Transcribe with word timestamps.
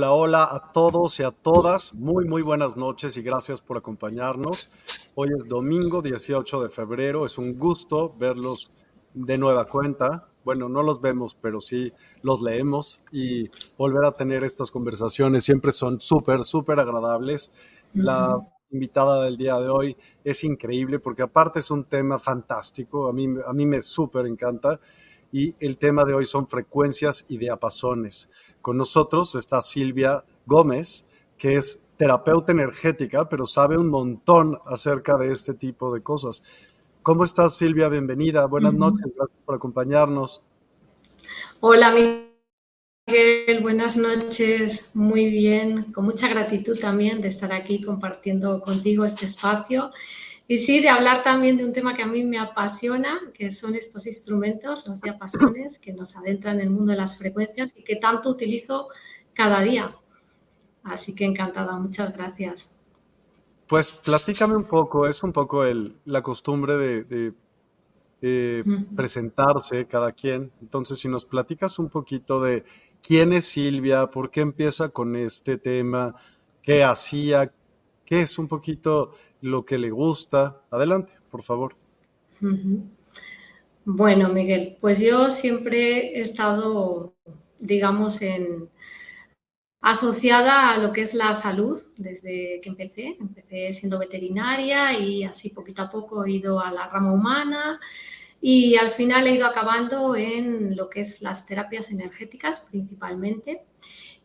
Hola, 0.00 0.12
hola 0.12 0.44
a 0.44 0.72
todos 0.72 1.20
y 1.20 1.24
a 1.24 1.30
todas. 1.30 1.92
Muy, 1.92 2.24
muy 2.24 2.40
buenas 2.40 2.74
noches 2.74 3.18
y 3.18 3.22
gracias 3.22 3.60
por 3.60 3.76
acompañarnos. 3.76 4.70
Hoy 5.14 5.28
es 5.36 5.46
domingo 5.46 6.00
18 6.00 6.62
de 6.62 6.70
febrero. 6.70 7.26
Es 7.26 7.36
un 7.36 7.58
gusto 7.58 8.14
verlos 8.18 8.72
de 9.12 9.36
nueva 9.36 9.66
cuenta. 9.66 10.26
Bueno, 10.42 10.70
no 10.70 10.82
los 10.82 11.02
vemos, 11.02 11.34
pero 11.34 11.60
sí 11.60 11.92
los 12.22 12.40
leemos 12.40 13.04
y 13.12 13.50
volver 13.76 14.06
a 14.06 14.12
tener 14.12 14.42
estas 14.42 14.70
conversaciones 14.70 15.44
siempre 15.44 15.70
son 15.70 16.00
súper, 16.00 16.44
súper 16.44 16.80
agradables. 16.80 17.52
La 17.92 18.38
invitada 18.70 19.22
del 19.22 19.36
día 19.36 19.60
de 19.60 19.68
hoy 19.68 19.98
es 20.24 20.44
increíble 20.44 20.98
porque 20.98 21.24
aparte 21.24 21.58
es 21.58 21.70
un 21.70 21.84
tema 21.84 22.18
fantástico. 22.18 23.06
A 23.06 23.12
mí, 23.12 23.28
a 23.46 23.52
mí 23.52 23.66
me 23.66 23.82
súper 23.82 24.24
encanta 24.24 24.80
y 25.32 25.54
el 25.60 25.76
tema 25.78 26.04
de 26.04 26.14
hoy 26.14 26.24
son 26.24 26.46
frecuencias 26.46 27.24
y 27.28 27.38
diapasones. 27.38 28.30
Con 28.60 28.76
nosotros 28.76 29.34
está 29.34 29.62
Silvia 29.62 30.24
Gómez, 30.46 31.06
que 31.38 31.56
es 31.56 31.80
terapeuta 31.96 32.52
energética, 32.52 33.28
pero 33.28 33.46
sabe 33.46 33.76
un 33.76 33.88
montón 33.88 34.58
acerca 34.66 35.16
de 35.16 35.32
este 35.32 35.54
tipo 35.54 35.92
de 35.92 36.02
cosas. 36.02 36.42
¿Cómo 37.02 37.24
estás, 37.24 37.56
Silvia? 37.56 37.88
Bienvenida. 37.88 38.46
Buenas 38.46 38.74
noches. 38.74 39.06
Gracias 39.16 39.38
por 39.44 39.54
acompañarnos. 39.54 40.42
Hola, 41.60 41.92
Miguel. 41.92 43.62
Buenas 43.62 43.96
noches. 43.96 44.90
Muy 44.94 45.26
bien. 45.26 45.92
Con 45.92 46.04
mucha 46.04 46.28
gratitud 46.28 46.78
también 46.78 47.20
de 47.20 47.28
estar 47.28 47.52
aquí 47.52 47.82
compartiendo 47.82 48.60
contigo 48.60 49.04
este 49.04 49.26
espacio 49.26 49.92
y 50.50 50.58
sí, 50.58 50.80
de 50.80 50.88
hablar 50.88 51.22
también 51.22 51.56
de 51.56 51.64
un 51.64 51.72
tema 51.72 51.94
que 51.94 52.02
a 52.02 52.08
mí 52.08 52.24
me 52.24 52.36
apasiona, 52.36 53.20
que 53.34 53.52
son 53.52 53.76
estos 53.76 54.04
instrumentos, 54.08 54.84
los 54.84 55.00
diapasones, 55.00 55.78
que 55.78 55.92
nos 55.92 56.16
adentran 56.16 56.56
en 56.56 56.62
el 56.62 56.70
mundo 56.70 56.90
de 56.90 56.98
las 56.98 57.16
frecuencias 57.16 57.72
y 57.76 57.84
que 57.84 57.94
tanto 57.94 58.30
utilizo 58.30 58.88
cada 59.32 59.60
día. 59.60 59.94
Así 60.82 61.14
que 61.14 61.24
encantada, 61.24 61.78
muchas 61.78 62.12
gracias. 62.16 62.74
Pues 63.68 63.92
platícame 63.92 64.56
un 64.56 64.64
poco, 64.64 65.06
es 65.06 65.22
un 65.22 65.32
poco 65.32 65.62
el, 65.62 65.94
la 66.04 66.20
costumbre 66.20 66.76
de, 66.76 67.32
presentarse 68.96 69.86
cada 69.86 70.10
quien. 70.10 70.50
Entonces, 70.60 70.98
si 70.98 71.06
nos 71.06 71.26
platicas 71.26 71.78
un 71.78 71.90
poquito 71.90 72.42
de 72.42 72.64
quién 73.00 73.32
es 73.32 73.44
Silvia, 73.44 74.08
por 74.08 74.32
qué 74.32 74.40
empieza 74.40 74.88
con 74.88 75.14
este 75.14 75.58
tema, 75.58 76.16
qué 76.60 76.82
hacía, 76.82 77.52
qué 78.04 78.22
es 78.22 78.36
un 78.36 78.48
poquito 78.48 79.12
lo 79.40 79.64
que 79.64 79.78
le 79.78 79.90
gusta. 79.90 80.62
Adelante, 80.70 81.12
por 81.30 81.42
favor. 81.42 81.76
Bueno, 83.84 84.28
Miguel, 84.28 84.76
pues 84.80 85.00
yo 85.00 85.30
siempre 85.30 86.16
he 86.16 86.20
estado, 86.20 87.14
digamos, 87.58 88.20
en 88.22 88.68
asociada 89.82 90.72
a 90.72 90.78
lo 90.78 90.92
que 90.92 91.02
es 91.02 91.14
la 91.14 91.34
salud 91.34 91.80
desde 91.96 92.60
que 92.62 92.68
empecé. 92.68 93.16
Empecé 93.18 93.72
siendo 93.72 93.98
veterinaria 93.98 94.98
y 94.98 95.24
así 95.24 95.50
poquito 95.50 95.82
a 95.82 95.90
poco 95.90 96.24
he 96.24 96.32
ido 96.32 96.60
a 96.60 96.70
la 96.70 96.88
rama 96.88 97.12
humana 97.12 97.80
y 98.40 98.76
al 98.76 98.90
final 98.90 99.26
he 99.26 99.34
ido 99.34 99.46
acabando 99.46 100.16
en 100.16 100.76
lo 100.76 100.88
que 100.88 101.00
es 101.00 101.20
las 101.20 101.46
terapias 101.46 101.90
energéticas 101.90 102.60
principalmente. 102.60 103.64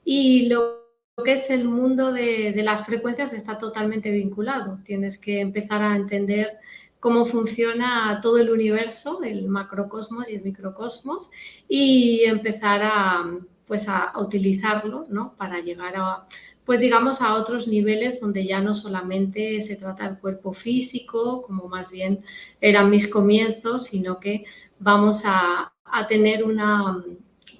Y 0.03 0.47
lo 0.47 0.84
que 1.23 1.33
es 1.33 1.49
el 1.49 1.65
mundo 1.65 2.11
de, 2.11 2.53
las 2.57 2.85
frecuencias 2.85 3.31
está 3.31 3.57
totalmente 3.57 4.11
vinculado. 4.11 4.79
Tienes 4.83 5.17
que 5.17 5.39
empezar 5.39 5.81
a 5.81 5.95
entender 5.95 6.57
cómo 6.99 7.25
funciona 7.25 8.19
todo 8.21 8.37
el 8.37 8.49
universo, 8.49 9.21
el 9.23 9.47
macrocosmos 9.47 10.27
y 10.27 10.35
el 10.35 10.43
microcosmos, 10.43 11.31
y 11.69 12.23
empezar 12.25 12.81
a, 12.83 13.31
pues 13.65 13.87
a, 13.87 14.11
utilizarlo 14.19 15.05
¿no? 15.09 15.35
para 15.37 15.61
llegar 15.61 15.93
a, 15.95 16.27
pues 16.65 16.81
digamos, 16.81 17.21
a 17.21 17.35
otros 17.35 17.67
niveles 17.67 18.19
donde 18.19 18.45
ya 18.45 18.59
no 18.59 18.75
solamente 18.75 19.61
se 19.61 19.77
trata 19.77 20.09
del 20.09 20.19
cuerpo 20.19 20.51
físico, 20.51 21.43
como 21.43 21.69
más 21.69 21.91
bien 21.91 22.25
eran 22.59 22.89
mis 22.89 23.07
comienzos, 23.07 23.85
sino 23.85 24.19
que 24.19 24.43
vamos 24.79 25.21
a, 25.23 25.71
a 25.85 26.07
tener 26.07 26.43
una, 26.43 27.01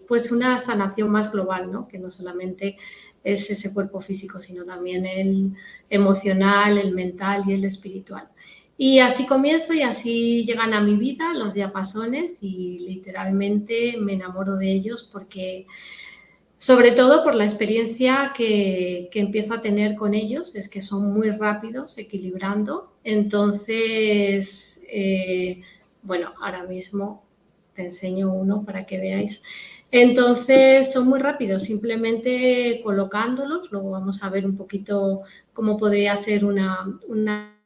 pues 0.07 0.31
una 0.31 0.57
sanación 0.57 1.10
más 1.10 1.31
global, 1.31 1.72
¿no? 1.72 1.88
que 1.88 2.00
no 2.00 2.12
solamente 2.12 2.78
es 3.25 3.50
ese 3.50 3.74
cuerpo 3.74 4.00
físico, 4.00 4.39
sino 4.39 4.63
también 4.66 5.06
el 5.06 5.51
emocional, 5.89 6.77
el 6.77 6.94
mental 6.94 7.44
y 7.48 7.54
el 7.54 7.66
espiritual. 7.66 8.30
Y 8.77 9.00
así 9.00 9.25
comienzo 9.25 9.74
y 9.74 9.81
así 9.81 10.45
llegan 10.45 10.74
a 10.74 10.81
mi 10.81 10.95
vida 10.98 11.33
los 11.33 11.56
diapasones 11.56 12.38
y 12.42 12.77
literalmente 12.77 13.95
me 14.00 14.13
enamoro 14.13 14.57
de 14.57 14.72
ellos 14.72 15.10
porque, 15.12 15.66
sobre 16.60 16.92
todo 16.92 17.24
por 17.24 17.33
la 17.33 17.45
experiencia 17.45 18.33
que, 18.36 19.10
empiezo 19.13 19.56
a 19.56 19.62
tener 19.62 19.95
con 19.95 20.13
ellos, 20.13 20.56
es 20.56 20.69
que 20.69 20.81
son 20.81 21.12
muy 21.12 21.31
rápidos, 21.31 21.98
equilibrando. 21.98 22.94
Entonces, 23.04 24.80
eh, 24.88 25.62
bueno, 26.04 26.33
ahora 26.42 26.63
mismo 26.63 27.25
te 27.74 27.86
enseño 27.86 28.31
uno 28.31 28.63
para 28.63 28.86
que 28.86 29.00
veáis. 29.00 29.42
Entonces 29.97 30.92
son 30.92 31.07
muy 31.07 31.19
rápidos, 31.19 31.63
simplemente 31.63 32.81
colocándolos, 32.83 33.71
luego 33.71 33.92
vamos 33.92 34.21
a 34.21 34.30
ver 34.30 34.45
un 34.45 34.57
poquito 34.57 35.21
cómo 35.53 35.77
podría 35.77 36.18
ser 36.18 36.44
una, 36.44 37.00
una 37.07 37.57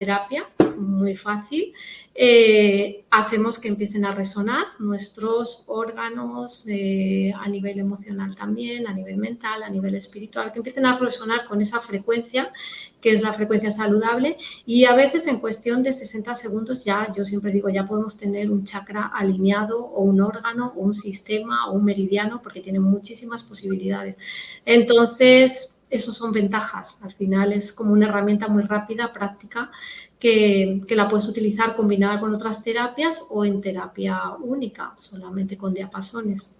terapia, 0.00 0.48
muy 0.80 1.16
fácil, 1.16 1.72
eh, 2.14 3.04
hacemos 3.10 3.58
que 3.58 3.68
empiecen 3.68 4.04
a 4.04 4.12
resonar 4.12 4.64
nuestros 4.78 5.64
órganos 5.68 6.66
eh, 6.68 7.32
a 7.38 7.48
nivel 7.48 7.78
emocional 7.78 8.34
también, 8.34 8.86
a 8.86 8.92
nivel 8.92 9.16
mental, 9.16 9.62
a 9.62 9.70
nivel 9.70 9.94
espiritual, 9.94 10.52
que 10.52 10.58
empiecen 10.58 10.86
a 10.86 10.98
resonar 10.98 11.46
con 11.46 11.60
esa 11.60 11.80
frecuencia, 11.80 12.52
que 13.00 13.12
es 13.12 13.22
la 13.22 13.32
frecuencia 13.32 13.70
saludable, 13.70 14.36
y 14.66 14.84
a 14.84 14.94
veces 14.94 15.26
en 15.28 15.38
cuestión 15.38 15.82
de 15.82 15.92
60 15.92 16.34
segundos 16.34 16.84
ya, 16.84 17.10
yo 17.16 17.24
siempre 17.24 17.52
digo, 17.52 17.68
ya 17.68 17.86
podemos 17.86 18.18
tener 18.18 18.50
un 18.50 18.64
chakra 18.64 19.06
alineado 19.06 19.80
o 19.84 20.02
un 20.02 20.20
órgano 20.20 20.72
o 20.76 20.80
un 20.80 20.94
sistema 20.94 21.70
o 21.70 21.72
un 21.74 21.84
meridiano, 21.84 22.42
porque 22.42 22.60
tiene 22.60 22.80
muchísimas 22.80 23.44
posibilidades. 23.44 24.16
Entonces, 24.64 25.72
eso 25.90 26.12
son 26.12 26.32
ventajas. 26.32 26.96
Al 27.02 27.12
final 27.12 27.52
es 27.52 27.72
como 27.72 27.92
una 27.92 28.08
herramienta 28.08 28.48
muy 28.48 28.62
rápida, 28.62 29.12
práctica, 29.12 29.70
que, 30.20 30.82
la 30.90 31.08
puedes 31.08 31.26
utilizar 31.26 31.74
combinada 31.74 32.20
con 32.20 32.34
otras 32.34 32.62
terapias 32.62 33.24
o 33.30 33.44
en 33.44 33.60
terapia 33.60 34.34
única, 34.40 34.94
solamente 34.96 35.56
con 35.56 35.74
diapasones. 35.74 36.54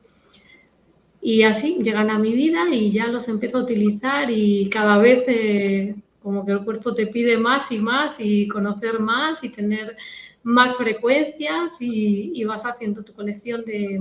Y 1.22 1.42
así 1.42 1.76
llegan 1.82 2.10
a 2.10 2.18
mi 2.18 2.32
vida 2.32 2.68
y 2.72 2.90
ya 2.90 3.06
los 3.08 3.28
empiezo 3.28 3.58
a 3.58 3.62
utilizar 3.62 4.30
y 4.30 4.70
cada 4.70 4.98
vez 4.98 5.24
eh, 5.28 5.94
como 6.22 6.46
que 6.46 6.52
el 6.52 6.64
cuerpo 6.64 6.94
te 6.94 7.06
pide 7.06 7.36
más 7.36 7.70
y 7.70 7.78
más 7.78 8.16
y 8.18 8.48
conocer 8.48 8.98
más 8.98 9.44
y 9.44 9.50
tener 9.50 9.96
más 10.42 10.74
frecuencias 10.76 11.72
y 11.78 12.42
vas 12.44 12.64
haciendo 12.64 13.02
tu 13.02 13.12
colección 13.12 13.62
de, 13.66 14.00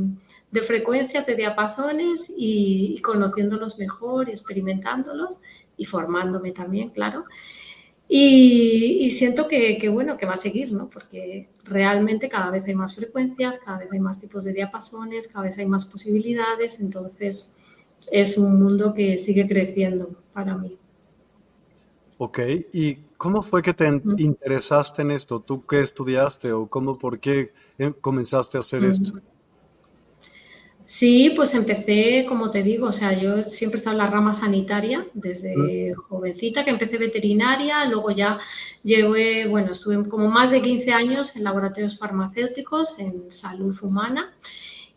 de 0.51 0.62
frecuencias, 0.62 1.25
de 1.25 1.35
diapasones 1.35 2.31
y, 2.35 3.00
conociéndolos 3.01 3.77
mejor, 3.77 4.29
y 4.29 4.31
experimentándolos 4.31 5.41
y 5.77 5.85
formándome 5.85 6.51
también, 6.51 6.89
claro. 6.89 7.25
Y, 8.11 9.11
siento 9.11 9.47
que, 9.47 9.88
bueno, 9.89 10.17
que 10.17 10.25
va 10.25 10.33
a 10.33 10.38
seguir, 10.38 10.71
¿no? 10.73 10.89
Porque 10.89 11.47
realmente 11.63 12.27
cada 12.27 12.50
vez 12.50 12.65
hay 12.65 12.73
más 12.73 12.95
frecuencias, 12.95 13.59
cada 13.59 13.77
vez 13.77 13.91
hay 13.91 14.00
más 14.00 14.19
tipos 14.19 14.44
de 14.44 14.53
diapasones, 14.53 15.27
cada 15.27 15.45
vez 15.45 15.57
hay 15.59 15.67
más 15.67 15.85
posibilidades, 15.85 16.79
entonces 16.79 17.51
es 18.11 18.35
un 18.39 18.59
mundo 18.59 18.95
que 18.95 19.19
sigue 19.19 19.47
creciendo 19.47 20.09
para 20.33 20.57
mí. 20.57 20.75
Ok, 22.17 22.39
¿y 22.73 22.95
cómo 23.15 23.44
fue 23.44 23.61
que 23.61 23.75
te 23.75 23.88
interesaste 24.17 25.03
en 25.03 25.12
esto? 25.12 25.39
¿Tú 25.39 25.63
qué 25.67 25.81
estudiaste 25.81 26.51
o 26.51 26.65
cómo, 26.67 26.97
por 26.97 27.19
qué 27.19 27.53
eh, 27.77 27.94
comenzaste 28.01 28.57
a 28.57 28.62
hacer 28.62 28.85
esto? 28.85 29.19
Sí, 30.91 31.33
pues 31.36 31.53
empecé, 31.53 32.25
como 32.27 32.50
te 32.50 32.63
digo, 32.63 32.88
o 32.88 32.91
sea, 32.91 33.13
yo 33.13 33.44
siempre 33.44 33.77
he 33.77 33.80
estado 33.80 33.94
en 33.94 34.00
la 34.00 34.09
rama 34.09 34.33
sanitaria 34.33 35.06
desde 35.13 35.94
jovencita, 35.94 36.65
que 36.65 36.71
empecé 36.71 36.97
veterinaria, 36.97 37.86
luego 37.86 38.09
ya 38.09 38.39
llevé, 38.81 39.47
bueno, 39.47 39.74
estuve 39.74 40.09
como 40.09 40.30
más 40.30 40.50
de 40.50 40.63
15 40.63 40.91
años 40.91 41.36
en 41.36 41.44
laboratorios 41.44 42.00
farmacéuticos, 42.00 42.97
en 42.97 43.31
salud 43.31 43.77
humana, 43.83 44.33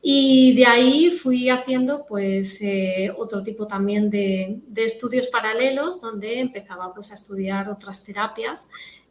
y 0.01 0.57
de 0.57 0.65
ahí 0.65 1.11
fui 1.11 1.51
haciendo 1.51 2.07
pues 2.09 2.57
eh, 2.63 3.13
otro 3.15 3.43
tipo 3.43 3.67
también 3.67 4.09
de, 4.09 4.61
de, 4.69 4.85
estudios 4.87 5.27
paralelos 5.27 6.01
donde 6.01 6.41
empezaba 6.41 6.95
pues 6.95 7.11
a 7.13 7.17
estudiar 7.17 7.69
otras 7.69 8.03
terapias 8.03 8.67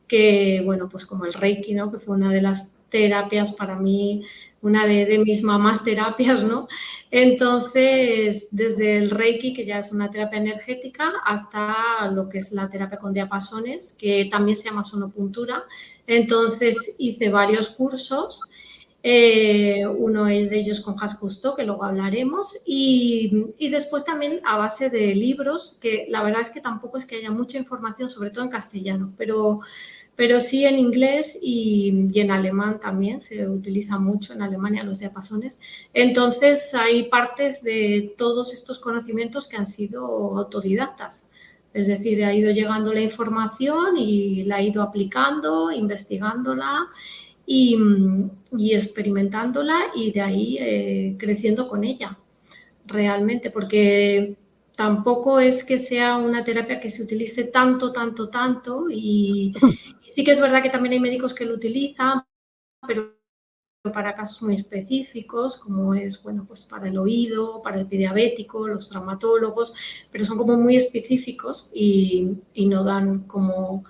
que, 0.07 0.63
bueno, 0.65 0.89
pues 0.89 1.05
como 1.05 1.25
el 1.25 1.33
Reiki, 1.33 1.75
¿no? 1.75 1.91
Que 1.91 1.99
fue 1.99 2.15
una 2.15 2.31
de 2.33 2.41
las 2.41 2.73
terapias 2.91 3.53
para 3.53 3.75
mí, 3.75 4.23
una 4.61 4.85
de, 4.85 5.17
mis 5.19 5.41
mamás 5.41 5.83
terapias, 5.83 6.43
¿no? 6.43 6.67
Entonces, 7.09 8.47
desde 8.51 8.97
el 8.97 9.09
Reiki, 9.09 9.53
que 9.53 9.65
ya 9.65 9.79
es 9.79 9.91
una 9.91 10.11
terapia 10.11 10.39
energética, 10.39 11.13
hasta 11.25 12.07
lo 12.11 12.29
que 12.29 12.37
es 12.37 12.51
la 12.51 12.69
terapia 12.69 12.99
con 12.99 13.13
diapasones, 13.13 13.95
que 13.97 14.27
también 14.31 14.57
se 14.57 14.65
llama 14.65 14.83
sonopuntura. 14.83 15.63
Entonces, 16.05 16.95
hice 16.99 17.29
varios 17.29 17.69
cursos. 17.69 18.41
Eh, 19.03 19.83
uno 19.87 20.25
de 20.25 20.59
ellos 20.59 20.79
con 20.79 20.95
Has 21.01 21.17
que 21.57 21.63
luego 21.63 21.83
hablaremos, 21.83 22.55
y, 22.63 23.47
y, 23.57 23.69
después 23.69 24.05
también 24.05 24.41
a 24.45 24.57
base 24.57 24.91
de 24.91 25.15
libros, 25.15 25.75
que 25.81 26.05
la 26.07 26.21
verdad 26.21 26.41
es 26.41 26.51
que 26.51 26.61
tampoco 26.61 26.99
es 26.99 27.05
que 27.05 27.15
haya 27.15 27.31
mucha 27.31 27.57
información, 27.57 28.11
sobre 28.11 28.29
todo 28.29 28.43
en 28.43 28.51
castellano, 28.51 29.11
pero 29.17 29.61
pero 30.21 30.39
sí 30.39 30.65
en 30.65 30.77
inglés 30.77 31.35
y, 31.41 32.07
en 32.13 32.29
alemán 32.29 32.79
también 32.79 33.19
se 33.19 33.49
utiliza 33.49 33.97
mucho 33.97 34.33
en 34.33 34.43
Alemania 34.43 34.83
los 34.83 34.99
diapasones. 34.99 35.59
Entonces 35.95 36.75
hay 36.75 37.09
partes 37.09 37.63
de 37.63 38.13
todos 38.19 38.53
estos 38.53 38.77
conocimientos 38.77 39.47
que 39.47 39.57
han 39.57 39.65
sido 39.65 40.37
autodidactas. 40.37 41.25
Es 41.73 41.87
decir, 41.87 42.23
ha 42.23 42.35
ido 42.35 42.51
llegando 42.51 42.93
la 42.93 43.01
información 43.01 43.97
y 43.97 44.43
la 44.43 44.57
ha 44.57 44.61
ido 44.61 44.83
aplicando, 44.83 45.71
investigándola 45.71 46.85
y, 47.43 47.75
experimentándola 48.75 49.85
y 49.95 50.11
de 50.11 50.21
ahí 50.21 50.57
eh, 50.59 51.15
creciendo 51.17 51.67
con 51.67 51.83
ella 51.83 52.19
realmente, 52.85 53.49
porque 53.49 54.37
tampoco 54.81 55.39
es 55.39 55.63
que 55.63 55.77
sea 55.77 56.17
una 56.17 56.43
terapia 56.43 56.79
que 56.79 56.89
se 56.89 57.03
utilice 57.03 57.43
tanto, 57.43 57.93
tanto, 57.93 58.29
tanto. 58.29 58.87
Y, 58.89 59.53
sí 60.09 60.23
que 60.23 60.31
es 60.31 60.41
verdad 60.41 60.63
que 60.63 60.71
también 60.71 60.93
hay 60.93 60.99
médicos 60.99 61.35
que 61.35 61.45
lo 61.45 61.53
utilizan, 61.53 62.23
pero 62.87 63.13
para 63.93 64.15
casos 64.15 64.41
muy 64.41 64.55
específicos, 64.55 65.59
como 65.59 65.93
es, 65.93 66.23
bueno, 66.23 66.45
pues 66.47 66.63
para 66.63 66.87
el 66.87 66.97
oído, 66.97 67.61
para 67.61 67.81
el 67.81 67.87
diabético, 67.87 68.67
los 68.67 68.89
traumatólogos, 68.89 69.75
pero 70.11 70.25
son 70.25 70.39
como 70.39 70.57
muy 70.57 70.77
específicos 70.77 71.69
y, 71.75 72.37
no 72.55 72.83
dan 72.83 73.27
como, 73.27 73.85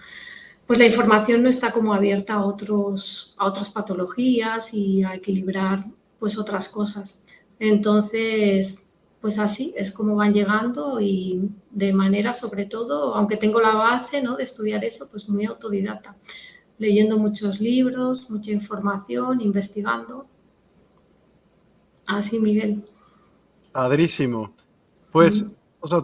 pues 0.68 0.78
la 0.78 0.88
información 0.88 1.42
no 1.42 1.48
está 1.48 1.72
como 1.72 1.94
abierta 1.94 2.34
a, 2.34 2.46
otros, 2.46 3.34
a 3.38 3.46
otras 3.46 3.72
patologías 3.72 4.74
y 4.74 5.04
a 5.06 5.16
equilibrar 5.16 5.86
pues 6.20 6.38
otras 6.38 6.68
cosas. 6.68 7.24
Entonces, 7.60 8.82
pues 9.22 9.38
así 9.38 9.74
es 9.78 9.92
como 9.92 10.16
van 10.16 10.34
llegando 10.34 11.00
y 11.00 11.50
de 11.70 11.94
manera 11.94 12.34
sobre 12.34 12.66
todo, 12.66 13.16
aunque 13.16 13.38
tengo 13.38 13.62
la 13.62 13.76
base 13.76 14.22
¿no? 14.22 14.36
de 14.36 14.44
estudiar 14.44 14.84
eso, 14.84 15.08
pues 15.10 15.30
muy 15.30 15.46
autodidacta, 15.46 16.18
leyendo 16.80 17.20
muchos 17.20 17.62
libros, 17.62 18.30
mucha 18.30 18.52
información, 18.52 19.40
investigando. 19.40 20.26
Así, 22.08 22.40
Miguel. 22.40 22.84
Padrísimo. 23.72 24.54
Pues, 25.12 25.46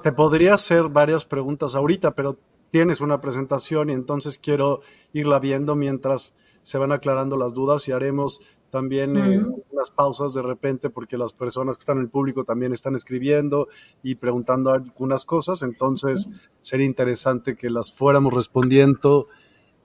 te 0.03 0.11
podría 0.11 0.53
hacer 0.53 0.87
varias 0.87 1.25
preguntas 1.25 1.75
ahorita, 1.75 2.11
pero 2.11 2.37
tienes 2.69 3.01
una 3.01 3.19
presentación 3.19 3.89
y 3.89 3.93
entonces 3.93 4.37
quiero 4.37 4.81
irla 5.13 5.39
viendo 5.39 5.75
mientras 5.75 6.35
se 6.61 6.77
van 6.77 6.91
aclarando 6.91 7.37
las 7.37 7.53
dudas 7.53 7.87
y 7.87 7.93
haremos 7.93 8.41
también 8.77 9.17
eh, 9.17 9.43
unas 9.71 9.89
pausas 9.89 10.35
de 10.35 10.43
repente 10.43 10.91
porque 10.91 11.17
las 11.17 11.33
personas 11.33 11.77
que 11.77 11.81
están 11.81 11.97
en 11.97 12.03
el 12.03 12.09
público 12.11 12.43
también 12.43 12.73
están 12.73 12.93
escribiendo 12.93 13.67
y 14.03 14.13
preguntando 14.13 14.69
algunas 14.69 15.25
cosas, 15.25 15.63
entonces 15.63 16.29
sería 16.61 16.85
interesante 16.85 17.55
que 17.55 17.71
las 17.71 17.91
fuéramos 17.91 18.35
respondiendo 18.35 19.29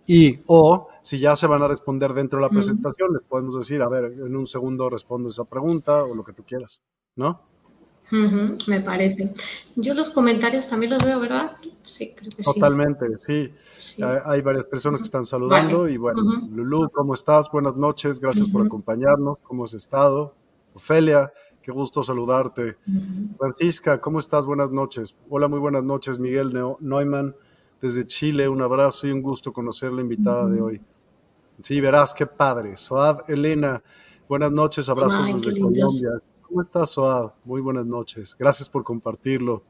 y 0.07 0.41
o 0.47 0.89
si 1.01 1.19
ya 1.19 1.37
se 1.37 1.47
van 1.47 1.63
a 1.63 1.69
responder 1.69 2.13
dentro 2.13 2.39
de 2.39 2.43
la 2.43 2.51
presentación, 2.51 3.15
les 3.15 3.23
podemos 3.23 3.57
decir, 3.57 3.81
a 3.81 3.89
ver, 3.89 4.05
en 4.13 4.37
un 4.37 4.47
segundo 4.47 4.91
respondo 4.91 5.31
esa 5.31 5.45
pregunta 5.45 6.05
o 6.05 6.15
lo 6.15 6.23
que 6.23 6.35
tú 6.35 6.45
quieras, 6.45 6.83
¿no? 7.17 7.41
Me 8.11 8.81
parece. 8.81 9.33
Yo 9.77 9.95
los 9.95 10.11
comentarios 10.11 10.69
también 10.69 10.93
los 10.93 11.05
veo, 11.05 11.19
¿verdad? 11.21 11.57
Sí, 11.83 12.15
creo 12.15 12.31
que 12.31 12.43
Totalmente, 12.43 13.07
sí. 13.17 13.53
sí. 13.77 14.03
Hay 14.25 14.43
varias 14.43 14.67
personas 14.67 15.01
que 15.01 15.07
están 15.07 15.25
saludando 15.25 15.89
y 15.89 15.97
bueno, 15.97 16.23
Lulu, 16.51 16.91
¿cómo 16.91 17.15
estás? 17.15 17.51
Buenas 17.51 17.77
noches, 17.77 18.21
gracias 18.21 18.49
por 18.49 18.67
acompañarnos. 18.67 19.39
¿Cómo 19.43 19.65
has 19.65 19.75
estado? 19.75 20.35
Ofelia, 20.75 21.33
qué 21.63 21.73
gusto 21.73 22.03
saludarte. 22.03 22.77
Francisca, 23.39 24.01
¿cómo 24.01 24.19
estás? 24.19 24.47
Buenas 24.47 24.71
noches. 24.71 25.17
Hola, 25.31 25.49
muy 25.49 25.59
buenas 25.59 25.85
noches, 25.85 26.19
Miguel 26.19 26.53
Neumann, 26.81 27.35
desde 27.81 28.07
Chile. 28.07 28.49
Un 28.49 28.63
abrazo 28.63 29.07
y 29.07 29.11
un 29.13 29.23
gusto 29.23 29.53
conocer 29.53 29.93
la 29.93 30.03
invitada 30.03 30.49
de 30.49 30.61
hoy. 30.61 30.81
Sí, 31.63 31.81
verás, 31.81 32.13
qué 32.13 32.27
padre. 32.27 32.77
Soad 32.77 33.21
Elena, 33.29 33.83
buenas 34.29 34.53
noches, 34.53 34.89
abrazos 34.89 35.33
desde 35.33 35.59
Colombia. 35.59 36.21
¿Cómo 36.53 36.61
estás, 36.61 36.91
Soad? 36.91 37.33
Muy 37.47 37.63
buenas 37.63 37.87
noches. 37.87 38.37
Gracias 38.39 38.69
por 38.69 38.85
compartirlo. 38.85 39.63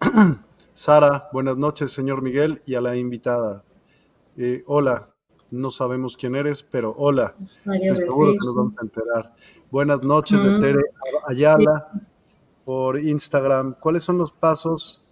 Sara, 0.74 1.28
buenas 1.32 1.56
noches, 1.56 1.92
señor 1.92 2.22
Miguel, 2.22 2.60
y 2.66 2.74
a 2.74 2.80
la 2.80 2.96
invitada. 2.96 3.62
Eh, 4.36 4.64
hola, 4.66 5.10
no 5.52 5.70
sabemos 5.70 6.16
quién 6.16 6.34
eres, 6.34 6.64
pero 6.64 6.92
hola. 6.98 7.36
seguro 7.94 8.32
que 8.32 8.38
nos 8.44 8.56
vamos 8.56 8.74
a 8.78 8.82
enterar. 8.82 9.34
Buenas 9.70 10.02
noches 10.02 10.42
de 10.42 10.58
Tere 10.58 10.82
Ayala 11.28 11.88
por 12.64 12.98
Instagram. 12.98 13.76
¿Cuáles 13.78 14.02
son 14.02 14.18
los 14.18 14.32
pasos? 14.32 15.06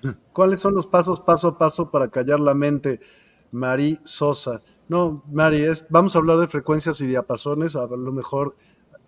¿Cuáles 0.32 0.60
son 0.60 0.72
los 0.72 0.86
pasos 0.86 1.20
paso 1.20 1.48
a 1.48 1.58
paso 1.58 1.90
para 1.90 2.08
callar 2.08 2.40
la 2.40 2.54
mente? 2.54 3.00
Mari 3.50 3.98
Sosa. 4.02 4.62
No, 4.88 5.22
Mari, 5.30 5.60
es, 5.60 5.86
vamos 5.90 6.16
a 6.16 6.20
hablar 6.20 6.38
de 6.38 6.48
frecuencias 6.48 7.02
y 7.02 7.06
diapasones. 7.06 7.76
A 7.76 7.86
lo 7.86 8.12
mejor 8.12 8.56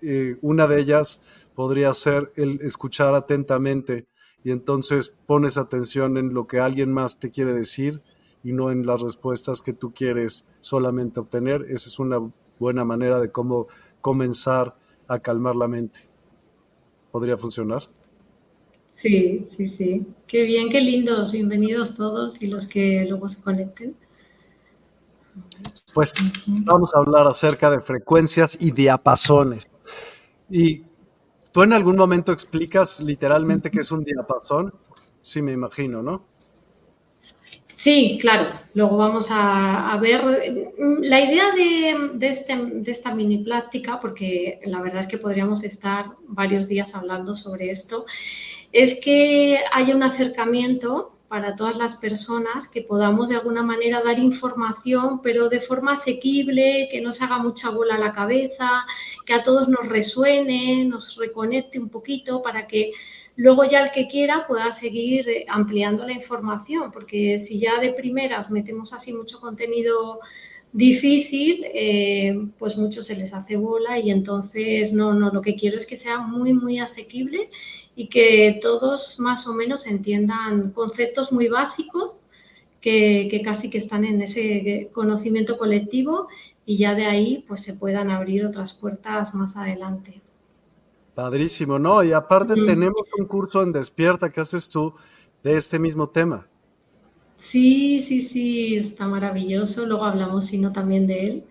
eh, 0.04 0.38
una 0.42 0.66
de 0.66 0.80
ellas 0.80 1.20
podría 1.54 1.92
ser 1.94 2.32
el 2.36 2.60
escuchar 2.62 3.14
atentamente 3.14 4.06
y 4.42 4.50
entonces 4.50 5.14
pones 5.26 5.56
atención 5.56 6.16
en 6.18 6.34
lo 6.34 6.46
que 6.46 6.60
alguien 6.60 6.92
más 6.92 7.18
te 7.18 7.30
quiere 7.30 7.54
decir 7.54 8.02
y 8.42 8.52
no 8.52 8.70
en 8.70 8.86
las 8.86 9.00
respuestas 9.00 9.62
que 9.62 9.72
tú 9.72 9.92
quieres 9.94 10.46
solamente 10.60 11.20
obtener. 11.20 11.62
Esa 11.62 11.88
es 11.88 11.98
una 11.98 12.18
buena 12.58 12.84
manera 12.84 13.20
de 13.20 13.32
cómo 13.32 13.68
comenzar 14.00 14.76
a 15.08 15.18
calmar 15.18 15.56
la 15.56 15.66
mente. 15.66 16.00
¿Podría 17.10 17.38
funcionar? 17.38 17.84
Sí, 18.90 19.46
sí, 19.48 19.68
sí. 19.68 20.06
Qué 20.26 20.42
bien, 20.42 20.68
qué 20.70 20.80
lindos. 20.80 21.32
Bienvenidos 21.32 21.96
todos 21.96 22.40
y 22.42 22.48
los 22.48 22.66
que 22.66 23.06
luego 23.08 23.28
se 23.28 23.42
conecten. 23.42 23.96
Pues 25.92 26.12
vamos 26.46 26.94
a 26.94 26.98
hablar 26.98 27.26
acerca 27.26 27.70
de 27.70 27.80
frecuencias 27.80 28.56
y 28.60 28.72
diapasones. 28.72 29.70
Y 30.50 30.82
tú 31.52 31.62
en 31.62 31.72
algún 31.72 31.96
momento 31.96 32.32
explicas 32.32 33.00
literalmente 33.00 33.70
qué 33.70 33.80
es 33.80 33.92
un 33.92 34.04
diapasón. 34.04 34.74
Sí, 35.22 35.40
me 35.40 35.52
imagino, 35.52 36.02
¿no? 36.02 36.26
Sí, 37.74 38.18
claro. 38.20 38.60
Luego 38.74 38.96
vamos 38.96 39.28
a, 39.30 39.98
ver 40.00 40.22
la 41.00 41.20
idea 41.20 41.52
de, 41.52 42.28
este, 42.28 42.56
de, 42.56 42.90
esta 42.90 43.14
mini 43.14 43.38
plática, 43.38 44.00
porque 44.00 44.60
la 44.64 44.80
verdad 44.80 45.00
es 45.00 45.08
que 45.08 45.18
podríamos 45.18 45.64
estar 45.64 46.06
varios 46.28 46.68
días 46.68 46.94
hablando 46.94 47.36
sobre 47.36 47.70
esto, 47.70 48.06
es 48.72 49.00
que 49.00 49.58
haya 49.72 49.94
un 49.94 50.02
acercamiento 50.02 51.13
para 51.34 51.56
todas 51.56 51.76
las 51.76 51.96
personas, 51.96 52.68
que 52.68 52.82
podamos 52.82 53.28
de 53.28 53.34
alguna 53.34 53.64
manera 53.64 54.00
dar 54.04 54.20
información, 54.20 55.20
pero 55.20 55.48
de 55.48 55.58
forma 55.58 55.94
asequible, 55.94 56.88
que 56.92 57.00
no 57.00 57.10
se 57.10 57.24
haga 57.24 57.38
mucha 57.38 57.70
bola 57.70 57.96
a 57.96 57.98
la 57.98 58.12
cabeza, 58.12 58.86
que 59.26 59.34
a 59.34 59.42
todos 59.42 59.68
nos 59.68 59.88
resuene, 59.88 60.84
nos 60.84 61.16
reconecte 61.16 61.80
un 61.80 61.88
poquito 61.88 62.40
para 62.40 62.68
que 62.68 62.92
luego 63.34 63.64
ya 63.64 63.82
el 63.82 63.90
que 63.90 64.06
quiera 64.06 64.46
pueda 64.46 64.70
seguir 64.70 65.28
eh, 65.28 65.44
ampliando 65.48 66.06
la 66.06 66.12
información, 66.12 66.92
porque 66.92 67.40
si 67.40 67.58
ya 67.58 67.80
de 67.80 67.92
primeras 67.94 68.52
metemos 68.52 68.92
así 68.92 69.12
mucho 69.12 69.40
contenido 69.40 70.20
difícil, 70.72 71.64
eh, 71.74 72.46
pues 72.58 72.76
mucho 72.76 73.02
se 73.02 73.16
les 73.16 73.34
hace 73.34 73.56
bola 73.56 73.98
y 73.98 74.12
entonces 74.12 74.92
no, 74.92 75.14
no, 75.14 75.30
lo 75.30 75.40
que 75.40 75.56
quiero 75.56 75.78
es 75.78 75.86
que 75.86 75.96
sea 75.96 76.18
muy, 76.18 76.52
muy 76.52 76.78
asequible 76.78 77.50
y 77.96 78.08
que 78.08 78.58
todos 78.60 79.18
más 79.20 79.46
o 79.46 79.54
menos 79.54 79.86
entiendan 79.86 80.70
conceptos 80.70 81.32
muy 81.32 81.48
básicos 81.48 82.12
que, 82.80 83.40
casi 83.44 83.70
que 83.70 83.78
están 83.78 84.04
en 84.04 84.20
ese 84.20 84.90
conocimiento 84.92 85.56
colectivo 85.56 86.28
y 86.66 86.76
ya 86.76 86.94
de 86.94 87.06
ahí 87.06 87.44
pues 87.48 87.62
se 87.62 87.72
puedan 87.72 88.10
abrir 88.10 88.44
otras 88.44 88.74
puertas 88.74 89.34
más 89.34 89.56
adelante. 89.56 90.20
Padrísimo, 91.14 91.78
¿no? 91.78 92.02
Y 92.02 92.12
aparte 92.12 92.54
tenemos 92.54 93.08
un 93.18 93.26
curso 93.26 93.62
en 93.62 93.72
Despierta 93.72 94.30
que 94.30 94.40
haces 94.40 94.68
tú 94.68 94.92
de 95.42 95.56
este 95.56 95.78
mismo 95.78 96.08
tema. 96.08 96.46
Sí, 97.38 98.02
sí, 98.02 98.20
sí, 98.20 98.76
está 98.76 99.06
maravilloso. 99.06 99.86
Luego 99.86 100.04
hablamos, 100.04 100.46
sino 100.46 100.72
también 100.72 101.06
de 101.06 101.26
él. 101.26 101.44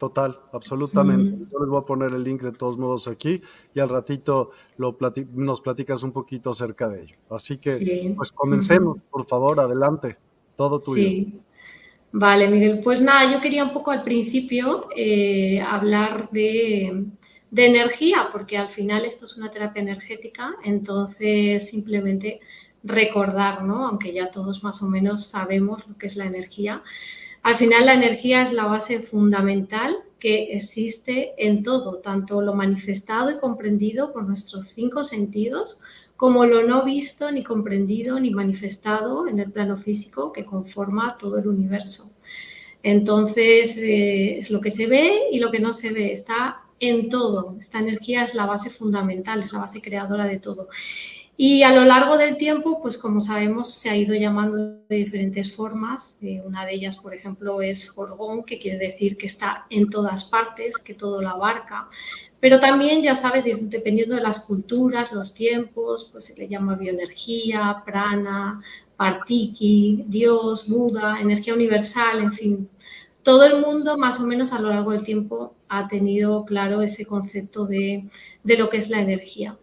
Total, 0.00 0.34
absolutamente. 0.54 1.44
Yo 1.52 1.58
les 1.58 1.68
voy 1.68 1.78
a 1.78 1.84
poner 1.84 2.10
el 2.14 2.24
link 2.24 2.40
de 2.40 2.52
todos 2.52 2.78
modos 2.78 3.06
aquí 3.06 3.42
y 3.74 3.80
al 3.80 3.90
ratito 3.90 4.50
lo 4.78 4.96
nos 5.34 5.60
platicas 5.60 6.02
un 6.02 6.10
poquito 6.10 6.48
acerca 6.48 6.88
de 6.88 7.02
ello. 7.02 7.16
Así 7.28 7.58
que, 7.58 8.14
pues 8.16 8.32
comencemos, 8.32 9.02
por 9.10 9.26
favor, 9.26 9.60
adelante. 9.60 10.16
Todo 10.56 10.80
tuyo. 10.80 11.02
Sí. 11.02 11.38
Vale, 12.12 12.48
Miguel. 12.48 12.80
Pues 12.82 13.02
nada, 13.02 13.30
yo 13.30 13.42
quería 13.42 13.62
un 13.62 13.74
poco 13.74 13.90
al 13.90 14.02
principio 14.02 14.88
eh, 14.96 15.60
hablar 15.60 16.30
de, 16.30 17.04
de 17.50 17.66
energía, 17.66 18.30
porque 18.32 18.56
al 18.56 18.70
final 18.70 19.04
esto 19.04 19.26
es 19.26 19.36
una 19.36 19.50
terapia 19.50 19.82
energética, 19.82 20.54
entonces 20.64 21.68
simplemente 21.68 22.40
recordar, 22.82 23.64
¿no? 23.64 23.86
Aunque 23.86 24.14
ya 24.14 24.30
todos 24.30 24.62
más 24.62 24.80
o 24.80 24.86
menos 24.86 25.26
sabemos 25.26 25.86
lo 25.86 25.98
que 25.98 26.06
es 26.06 26.16
la 26.16 26.24
energía, 26.24 26.82
al 27.42 27.56
final 27.56 27.86
la 27.86 27.94
energía 27.94 28.42
es 28.42 28.52
la 28.52 28.66
base 28.66 29.00
fundamental 29.00 29.96
que 30.18 30.52
existe 30.52 31.32
en 31.38 31.62
todo, 31.62 31.98
tanto 31.98 32.42
lo 32.42 32.54
manifestado 32.54 33.30
y 33.30 33.38
comprendido 33.38 34.12
por 34.12 34.24
nuestros 34.24 34.66
cinco 34.68 35.02
sentidos, 35.02 35.80
como 36.16 36.44
lo 36.44 36.66
no 36.66 36.84
visto, 36.84 37.32
ni 37.32 37.42
comprendido, 37.42 38.20
ni 38.20 38.30
manifestado 38.30 39.26
en 39.26 39.38
el 39.38 39.50
plano 39.50 39.78
físico 39.78 40.32
que 40.32 40.44
conforma 40.44 41.16
todo 41.18 41.38
el 41.38 41.48
universo. 41.48 42.10
Entonces, 42.82 43.76
eh, 43.78 44.38
es 44.38 44.50
lo 44.50 44.60
que 44.60 44.70
se 44.70 44.86
ve 44.86 45.28
y 45.32 45.38
lo 45.38 45.50
que 45.50 45.60
no 45.60 45.72
se 45.72 45.90
ve, 45.90 46.12
está 46.12 46.62
en 46.78 47.08
todo. 47.08 47.56
Esta 47.58 47.78
energía 47.78 48.24
es 48.24 48.34
la 48.34 48.46
base 48.46 48.70
fundamental, 48.70 49.40
es 49.40 49.52
la 49.52 49.60
base 49.60 49.80
creadora 49.80 50.26
de 50.26 50.38
todo. 50.38 50.68
Y 51.42 51.62
a 51.62 51.72
lo 51.72 51.86
largo 51.86 52.18
del 52.18 52.36
tiempo, 52.36 52.82
pues 52.82 52.98
como 52.98 53.22
sabemos, 53.22 53.72
se 53.72 53.88
ha 53.88 53.96
ido 53.96 54.14
llamando 54.14 54.58
de 54.58 54.96
diferentes 54.96 55.56
formas. 55.56 56.18
Eh, 56.20 56.42
una 56.44 56.66
de 56.66 56.74
ellas, 56.74 56.98
por 56.98 57.14
ejemplo, 57.14 57.62
es 57.62 57.88
Jorgón, 57.88 58.44
que 58.44 58.58
quiere 58.58 58.76
decir 58.76 59.16
que 59.16 59.24
está 59.24 59.64
en 59.70 59.88
todas 59.88 60.24
partes, 60.24 60.76
que 60.76 60.92
todo 60.92 61.22
lo 61.22 61.30
abarca. 61.30 61.88
Pero 62.40 62.60
también, 62.60 63.00
ya 63.00 63.14
sabes, 63.14 63.46
dependiendo 63.46 64.16
de 64.16 64.20
las 64.20 64.40
culturas, 64.40 65.12
los 65.12 65.32
tiempos, 65.32 66.10
pues 66.12 66.24
se 66.24 66.36
le 66.36 66.46
llama 66.46 66.76
bioenergía, 66.76 67.84
prana, 67.86 68.60
partiki, 68.98 70.04
Dios, 70.08 70.68
Buda, 70.68 71.22
energía 71.22 71.54
universal, 71.54 72.18
en 72.20 72.32
fin. 72.34 72.68
Todo 73.22 73.44
el 73.44 73.62
mundo, 73.62 73.96
más 73.96 74.20
o 74.20 74.26
menos 74.26 74.52
a 74.52 74.60
lo 74.60 74.68
largo 74.68 74.90
del 74.90 75.04
tiempo, 75.04 75.54
ha 75.70 75.88
tenido 75.88 76.44
claro 76.44 76.82
ese 76.82 77.06
concepto 77.06 77.64
de, 77.64 78.10
de 78.44 78.58
lo 78.58 78.68
que 78.68 78.76
es 78.76 78.90
la 78.90 79.00
energía. 79.00 79.56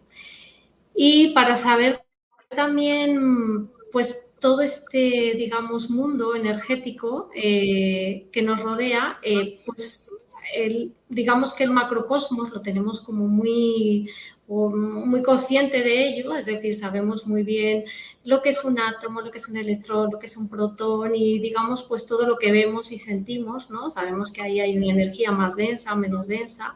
Y 1.00 1.28
para 1.32 1.56
saber 1.56 2.00
también, 2.48 3.70
pues, 3.92 4.20
todo 4.40 4.62
este, 4.62 5.34
digamos, 5.36 5.90
mundo 5.90 6.34
energético 6.34 7.30
eh, 7.36 8.28
que 8.32 8.42
nos 8.42 8.60
rodea, 8.60 9.18
eh, 9.22 9.60
pues, 9.64 10.08
el, 10.56 10.96
digamos 11.08 11.54
que 11.54 11.62
el 11.62 11.70
macrocosmos 11.70 12.50
lo 12.50 12.62
tenemos 12.62 13.00
como 13.00 13.28
muy, 13.28 14.10
muy 14.48 15.22
consciente 15.22 15.82
de 15.82 16.08
ello, 16.08 16.34
es 16.34 16.46
decir, 16.46 16.74
sabemos 16.74 17.26
muy 17.26 17.42
bien 17.42 17.84
lo 18.24 18.40
que 18.40 18.48
es 18.50 18.64
un 18.64 18.80
átomo, 18.80 19.20
lo 19.20 19.30
que 19.30 19.38
es 19.38 19.48
un 19.48 19.58
electrón, 19.58 20.10
lo 20.10 20.18
que 20.18 20.26
es 20.26 20.38
un 20.38 20.48
protón 20.48 21.14
y 21.14 21.38
digamos 21.38 21.82
pues 21.82 22.06
todo 22.06 22.26
lo 22.26 22.38
que 22.38 22.50
vemos 22.50 22.90
y 22.90 22.96
sentimos, 22.96 23.68
¿no? 23.68 23.90
Sabemos 23.90 24.32
que 24.32 24.40
ahí 24.40 24.60
hay 24.60 24.78
una 24.78 24.88
energía 24.88 25.32
más 25.32 25.54
densa, 25.54 25.94
menos 25.94 26.28
densa, 26.28 26.74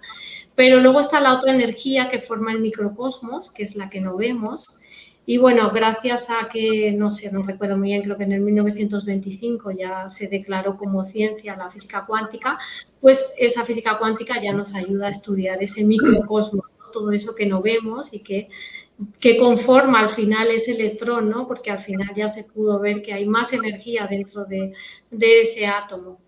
pero 0.55 0.81
luego 0.81 1.01
está 1.01 1.21
la 1.21 1.35
otra 1.35 1.55
energía 1.55 2.11
que 2.11 2.21
forma 2.21 2.53
el 2.53 2.61
microcosmos, 2.61 3.51
que 3.51 3.63
es 3.63 3.75
la 3.75 3.89
que 3.89 4.03
no 4.03 4.17
vemos. 4.17 4.79
Y 5.25 5.39
bueno, 5.39 5.71
gracias 5.71 6.29
a 6.29 6.49
que, 6.53 6.93
no 6.93 7.09
sé, 7.11 7.31
no 7.31 7.43
recuerdo 7.45 7.79
muy 7.79 7.89
bien, 7.91 8.03
creo 8.03 8.19
que 8.19 8.25
en 8.25 8.33
el 8.33 8.41
1925 8.41 9.71
ya 9.71 10.09
se 10.09 10.27
declaró 10.27 10.77
como 10.77 11.05
ciencia 11.05 11.57
la 11.57 11.71
física 11.71 12.05
cuántica, 12.07 12.59
pues 13.01 13.33
esa 13.39 13.65
física 13.65 13.99
cuántica 13.99 14.43
ya 14.43 14.53
nos 14.53 14.75
ayuda 14.75 15.07
a 15.07 15.11
estudiar 15.11 15.63
ese 15.63 15.85
microcosmos 15.85 16.72
todo 16.93 17.11
eso 17.11 17.35
que 17.35 17.47
no 17.47 17.61
vemos 17.61 18.15
y 18.15 18.21
que, 18.21 18.49
que 19.19 19.37
conforma 19.37 19.99
al 19.99 20.11
final 20.11 20.49
ese 20.51 20.71
electrón, 20.71 21.29
¿no? 21.29 21.49
Porque 21.49 21.73
al 21.73 21.81
final 21.81 22.13
ya 22.15 22.29
se 22.29 22.45
pudo 22.45 22.79
ver 22.79 23.03
que 23.03 23.13
hay 23.13 23.27
más 23.27 23.53
energía 23.53 24.07
dentro 24.09 24.45
de, 24.45 24.73
de 25.11 25.43
ese 25.43 25.67
átomo. 25.67 26.21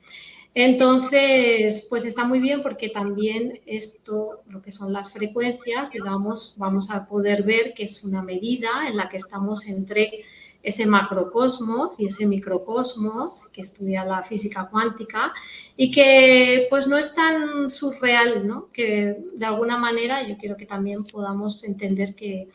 Entonces, 0.55 1.85
pues 1.89 2.05
está 2.05 2.25
muy 2.25 2.39
bien 2.39 2.63
porque 2.63 2.89
también 2.89 3.61
esto, 3.67 4.43
lo 4.49 4.63
que 4.63 4.71
son 4.71 4.93
las 4.93 5.11
frecuencias, 5.11 5.91
digamos, 5.91 6.55
vamos 6.59 6.91
a 6.91 7.07
poder 7.07 7.43
ver 7.43 7.75
que 7.75 7.85
es 7.85 8.05
una 8.05 8.23
medida 8.23 8.87
en 8.89 8.97
la 8.97 9.09
que 9.09 9.17
estamos 9.17 9.67
entre 9.67 10.25
ese 10.65 10.87
macrocosmos 10.87 11.95
y 11.99 12.07
ese 12.07 12.27
microcosmos 12.27 13.45
que 13.53 13.61
estudia 13.61 14.05
la 14.05 14.23
física 14.23 14.67
cuántica 14.71 15.35
y 15.77 15.93
que 15.93 16.67
pues 16.71 16.89
no 16.89 16.97
es 16.97 17.15
tan 17.15 17.71
surreal, 17.71 18.49
¿no? 18.49 18.73
Que 18.73 19.19
de 19.35 19.45
alguna 19.47 19.77
manera 19.77 20.27
yo 20.27 20.39
quiero 20.39 20.57
que 20.57 20.65
también 20.65 21.05
podamos 21.05 21.63
entender 21.63 22.15
que, 22.15 22.49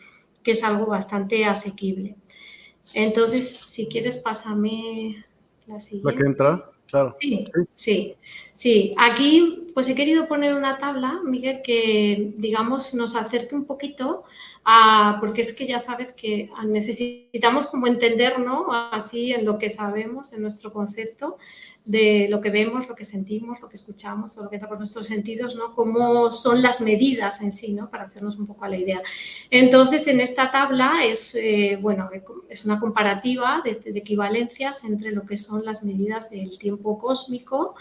es 0.44 0.64
algo 0.64 0.88
bastante 0.88 1.46
asequible. 1.46 2.16
Entonces, 2.96 3.60
si 3.68 3.86
quieres, 3.86 4.18
pásame 4.18 5.24
la 5.68 5.80
siguiente. 5.80 6.12
¿La 6.12 6.18
que 6.18 6.26
entra? 6.26 6.72
Claro. 6.90 7.16
Sí, 7.20 7.46
sí, 7.76 8.16
sí. 8.56 8.96
Aquí 8.98 9.68
pues 9.76 9.88
he 9.88 9.96
querido 9.96 10.28
poner 10.28 10.56
una 10.56 10.78
tabla, 10.80 11.20
Miguel, 11.24 11.62
que 11.64 12.34
digamos 12.38 12.94
nos 12.96 13.16
acerque 13.16 13.56
un 13.56 13.66
poquito 13.66 14.24
a, 14.66 15.18
porque 15.20 15.42
es 15.42 15.54
que 15.54 15.68
ya 15.68 15.80
sabes 15.80 16.12
que 16.12 16.50
necesitamos 16.66 17.68
como 17.68 17.88
entender, 17.88 18.40
¿no? 18.40 18.66
Así 18.72 19.32
en 19.32 19.46
lo 19.46 19.58
que 19.60 19.70
sabemos, 19.70 20.34
en 20.34 20.42
nuestro 20.42 20.72
concepto, 20.72 21.38
de 21.90 22.28
lo 22.30 22.40
que 22.40 22.52
vemos, 22.52 22.88
lo 22.88 22.96
que 22.96 23.04
sentimos, 23.04 23.60
lo 23.62 23.68
que 23.68 23.76
escuchamos 23.76 24.38
o 24.38 24.44
lo 24.44 24.50
que 24.50 24.58
entra 24.58 24.70
por 24.70 24.78
nuestros 24.78 25.08
sentidos, 25.08 25.56
¿no? 25.56 25.74
Cómo 25.74 26.32
son 26.32 26.62
las 26.62 26.82
medidas 26.82 27.42
en 27.42 27.52
sí, 27.52 27.74
¿no? 27.74 27.90
Para 27.90 28.04
hacernos 28.04 28.38
un 28.38 28.46
poco 28.46 28.66
a 28.66 28.70
la 28.70 28.78
idea. 28.78 29.02
Entonces, 29.50 30.06
en 30.06 30.20
esta 30.20 30.52
tabla 30.52 31.04
es, 31.04 31.34
eh, 31.34 31.80
bueno, 31.82 32.08
es 32.48 32.64
una 32.64 32.80
comparativa 32.80 33.64
de, 33.66 33.74
de, 33.92 34.00
equivalencias 34.00 34.84
entre 34.84 35.12
lo 35.12 35.26
que 35.26 35.40
son 35.40 35.66
las 35.66 35.84
medidas 35.84 36.30
del 36.30 36.60
tiempo 36.60 37.00
cósmico 37.00 37.74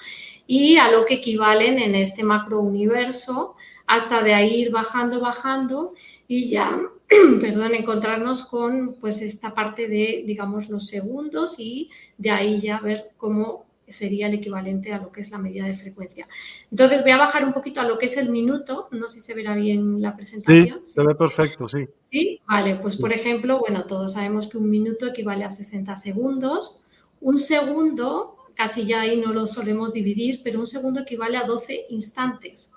y 0.46 0.78
a 0.78 0.90
lo 0.90 1.04
que 1.04 1.16
equivalen 1.16 1.78
en 1.78 1.94
este 1.94 2.22
macro 2.22 2.60
universo, 2.60 3.56
hasta 3.86 4.22
de 4.22 4.32
ahí 4.32 4.62
ir 4.62 4.70
bajando, 4.70 5.20
bajando 5.20 5.92
y 6.26 6.48
ya 6.48 6.80
perdón, 7.40 7.74
encontrarnos 7.74 8.44
con 8.44 8.94
pues 8.94 9.20
esta 9.20 9.52
parte 9.54 9.86
de, 9.86 10.24
digamos, 10.26 10.70
los 10.70 10.86
segundos 10.86 11.56
y 11.58 11.90
de 12.16 12.30
ahí 12.30 12.60
ya 12.62 12.80
ver 12.80 13.10
cómo 13.16 13.67
sería 13.92 14.28
el 14.28 14.35
equivalente 14.35 14.92
a 14.92 14.99
lo 14.99 15.12
que 15.12 15.21
es 15.21 15.30
la 15.30 15.38
medida 15.38 15.66
de 15.66 15.75
frecuencia. 15.75 16.28
Entonces 16.71 17.02
voy 17.02 17.11
a 17.11 17.18
bajar 17.18 17.45
un 17.45 17.52
poquito 17.52 17.80
a 17.80 17.85
lo 17.85 17.99
que 17.99 18.07
es 18.07 18.16
el 18.16 18.30
minuto, 18.30 18.88
no 18.92 19.09
sé 19.09 19.21
si 19.21 19.26
se 19.26 19.35
verá 19.35 19.54
bien 19.54 20.00
la 20.00 20.16
presentación. 20.16 20.80
Sí, 20.85 20.92
se 20.92 21.07
ve 21.07 21.14
perfecto, 21.14 21.68
sí. 21.68 21.88
Sí, 22.11 22.40
vale, 22.49 22.76
pues 22.76 22.97
por 22.97 23.12
ejemplo, 23.12 23.59
bueno, 23.59 23.85
todos 23.85 24.12
sabemos 24.12 24.49
que 24.49 24.59
un 24.59 24.71
minuto 24.71 25.07
equivale 25.07 25.45
a 25.45 25.50
60 25.50 25.97
segundos, 25.97 26.80
un 27.21 27.38
segundo, 27.38 28.37
casi 28.54 28.87
ya 28.87 29.02
ahí 29.02 29.21
no 29.21 29.33
lo 29.33 29.47
solemos 29.47 29.92
dividir, 29.92 30.40
pero 30.42 30.61
un 30.61 30.66
segundo 30.66 31.00
equivale 31.00 31.37
a 31.37 31.45
12 31.45 31.87
instantes. 31.90 32.71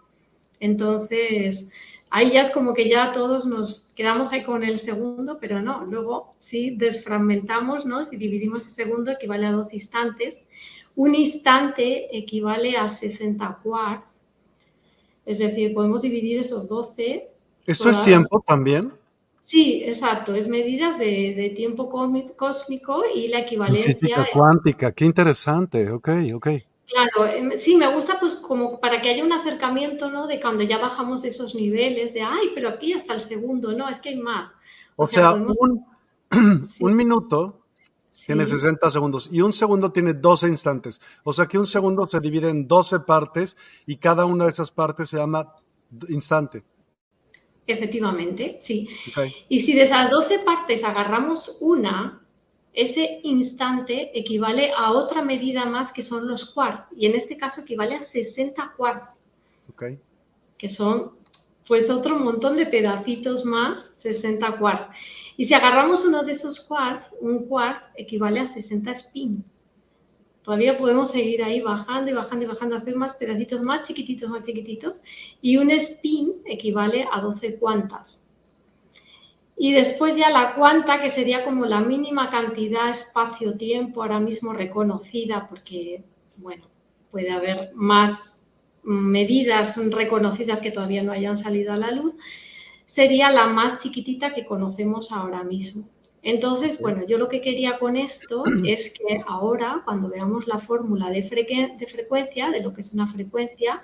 Entonces, 0.59 1.67
ahí 2.11 2.33
ya 2.33 2.41
es 2.41 2.51
como 2.51 2.73
que 2.73 2.89
ya 2.89 3.11
todos 3.11 3.45
nos 3.45 3.89
quedamos 3.95 4.31
ahí 4.31 4.43
con 4.43 4.63
el 4.63 4.77
segundo, 4.77 5.39
pero 5.39 5.61
no, 5.61 5.85
luego 5.85 6.35
si 6.37 6.75
desfragmentamos, 6.75 7.85
¿no? 7.85 8.05
Si 8.05 8.17
dividimos 8.17 8.65
el 8.65 8.71
segundo 8.71 9.11
equivale 9.11 9.47
a 9.47 9.51
12 9.51 9.75
instantes. 9.75 10.35
Un 10.95 11.15
instante 11.15 12.15
equivale 12.15 12.75
a 12.77 12.87
60 12.87 13.59
quarts, 13.63 14.05
es 15.25 15.39
decir, 15.39 15.73
podemos 15.73 16.01
dividir 16.01 16.39
esos 16.39 16.67
12. 16.67 17.29
¿Esto 17.65 17.89
es 17.89 18.01
tiempo 18.01 18.43
también? 18.45 18.91
Sí, 19.43 19.83
exacto, 19.83 20.33
es 20.33 20.47
medidas 20.47 20.97
de, 20.97 21.53
tiempo 21.55 21.89
cósmico 22.37 23.03
y 23.13 23.27
la 23.27 23.39
equivalencia. 23.39 23.91
Física 23.91 24.27
cuántica, 24.33 24.91
qué 24.91 25.05
interesante, 25.05 25.91
ok, 25.91 26.09
ok. 26.35 26.47
Claro, 26.87 27.25
em, 27.25 27.57
sí, 27.57 27.75
me 27.75 27.93
gusta 27.93 28.19
pues 28.19 28.33
como 28.35 28.79
para 28.79 29.01
que 29.01 29.09
haya 29.09 29.23
un 29.23 29.31
acercamiento, 29.31 30.11
¿no? 30.11 30.27
De 30.27 30.41
cuando 30.41 30.63
ya 30.63 30.77
bajamos 30.77 31.21
de 31.21 31.29
esos 31.29 31.55
niveles, 31.55 32.13
de, 32.13 32.21
ay, 32.21 32.51
pero 32.53 32.69
aquí 32.69 32.93
hasta 32.93 33.13
el 33.13 33.21
segundo, 33.21 33.71
no, 33.71 33.87
es 33.87 33.99
que 33.99 34.09
hay 34.09 34.17
más. 34.17 34.51
O, 34.97 35.07
sea, 35.07 35.31
un, 35.33 35.85
un, 36.79 36.95
minuto 36.95 37.60
tiene 38.25 38.45
60 38.45 38.89
segundos 38.89 39.29
y 39.31 39.41
un 39.41 39.53
segundo 39.53 39.91
tiene 39.91 40.13
12 40.13 40.47
instantes. 40.47 41.01
O 41.23 41.33
sea 41.33 41.45
que 41.47 41.57
un 41.57 41.67
segundo 41.67 42.05
se 42.07 42.19
divide 42.19 42.49
en 42.49 42.67
12 42.67 43.01
partes 43.01 43.57
y 43.85 43.97
cada 43.97 44.25
una 44.25 44.45
de 44.45 44.51
esas 44.51 44.71
partes 44.71 45.09
se 45.09 45.17
llama 45.17 45.53
instante. 46.09 46.63
Efectivamente, 47.67 48.59
sí. 48.61 48.87
Y 49.49 49.61
si 49.61 49.73
de 49.73 49.83
esas 49.83 50.09
12 50.09 50.39
partes 50.39 50.83
agarramos 50.83 51.57
una, 51.61 52.21
ese 52.73 53.19
instante 53.23 54.17
equivale 54.17 54.71
a 54.75 54.91
otra 54.91 55.21
medida 55.21 55.65
más 55.65 55.91
que 55.91 56.03
son 56.03 56.27
los 56.27 56.45
quarts, 56.45 56.85
y 56.95 57.05
en 57.05 57.15
este 57.15 57.37
caso 57.37 57.61
equivale 57.61 57.95
a 57.95 58.03
60 58.03 58.73
quarts, 58.75 59.11
que 60.57 60.69
son 60.69 61.13
pues 61.67 61.89
otro 61.89 62.17
montón 62.17 62.57
de 62.57 62.65
pedacitos 62.65 63.45
más, 63.45 63.91
60 63.97 64.57
quarts. 64.57 64.95
Y 65.37 65.45
si 65.45 65.53
agarramos 65.53 66.05
uno 66.05 66.23
de 66.23 66.33
esos 66.33 66.59
quarts, 66.59 67.07
un 67.19 67.47
quart 67.47 67.83
equivale 67.95 68.39
a 68.39 68.45
60 68.45 68.91
spin. 68.91 69.43
Todavía 70.43 70.77
podemos 70.77 71.11
seguir 71.11 71.43
ahí 71.43 71.61
bajando 71.61 72.09
y 72.09 72.13
bajando 72.13 72.45
y 72.45 72.47
bajando, 72.47 72.75
hacer 72.75 72.95
más 72.95 73.13
pedacitos 73.15 73.61
más 73.61 73.87
chiquititos, 73.87 74.29
más 74.29 74.43
chiquititos. 74.43 74.99
Y 75.41 75.57
un 75.57 75.69
spin 75.71 76.33
equivale 76.45 77.07
a 77.11 77.21
12 77.21 77.59
cuantas. 77.59 78.21
Y 79.55 79.73
después 79.73 80.15
ya 80.15 80.31
la 80.31 80.55
cuanta, 80.55 81.01
que 81.01 81.11
sería 81.11 81.45
como 81.45 81.65
la 81.65 81.81
mínima 81.81 82.31
cantidad 82.31 82.89
espacio-tiempo 82.89 84.01
ahora 84.01 84.19
mismo 84.19 84.53
reconocida, 84.53 85.47
porque, 85.47 86.03
bueno, 86.37 86.65
puede 87.11 87.29
haber 87.29 87.69
más 87.75 88.41
medidas 88.83 89.77
reconocidas 89.91 90.61
que 90.61 90.71
todavía 90.71 91.03
no 91.03 91.11
hayan 91.11 91.37
salido 91.37 91.73
a 91.73 91.77
la 91.77 91.91
luz, 91.91 92.15
sería 92.91 93.31
la 93.31 93.47
más 93.47 93.81
chiquitita 93.81 94.33
que 94.33 94.45
conocemos 94.45 95.13
ahora 95.13 95.45
mismo. 95.45 95.87
Entonces, 96.23 96.77
bueno, 96.81 97.07
yo 97.07 97.17
lo 97.17 97.29
que 97.29 97.39
quería 97.39 97.79
con 97.79 97.95
esto 97.95 98.43
es 98.65 98.91
que 98.91 99.23
ahora, 99.25 99.81
cuando 99.85 100.09
veamos 100.09 100.45
la 100.45 100.59
fórmula 100.59 101.09
de, 101.09 101.21
de 101.21 101.87
frecuencia, 101.87 102.49
de 102.49 102.61
lo 102.61 102.73
que 102.73 102.81
es 102.81 102.91
una 102.91 103.07
frecuencia, 103.07 103.81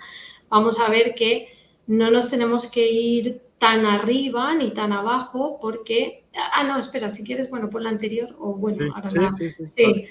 vamos 0.50 0.78
a 0.82 0.90
ver 0.90 1.16
que 1.16 1.48
no 1.88 2.12
nos 2.12 2.30
tenemos 2.30 2.70
que 2.70 2.92
ir 2.92 3.44
tan 3.60 3.86
arriba 3.86 4.54
ni 4.56 4.72
tan 4.72 4.92
abajo 4.92 5.58
porque, 5.62 6.26
ah, 6.36 6.66
no, 6.66 6.78
espera, 6.78 7.10
si 7.12 7.24
quieres, 7.24 7.50
bueno, 7.50 7.70
por 7.70 7.82
la 7.82 7.90
anterior 7.90 8.36
o 8.40 8.56
bueno, 8.56 8.94
ahora 8.94 9.10
sí, 9.10 9.50
sí, 9.50 10.06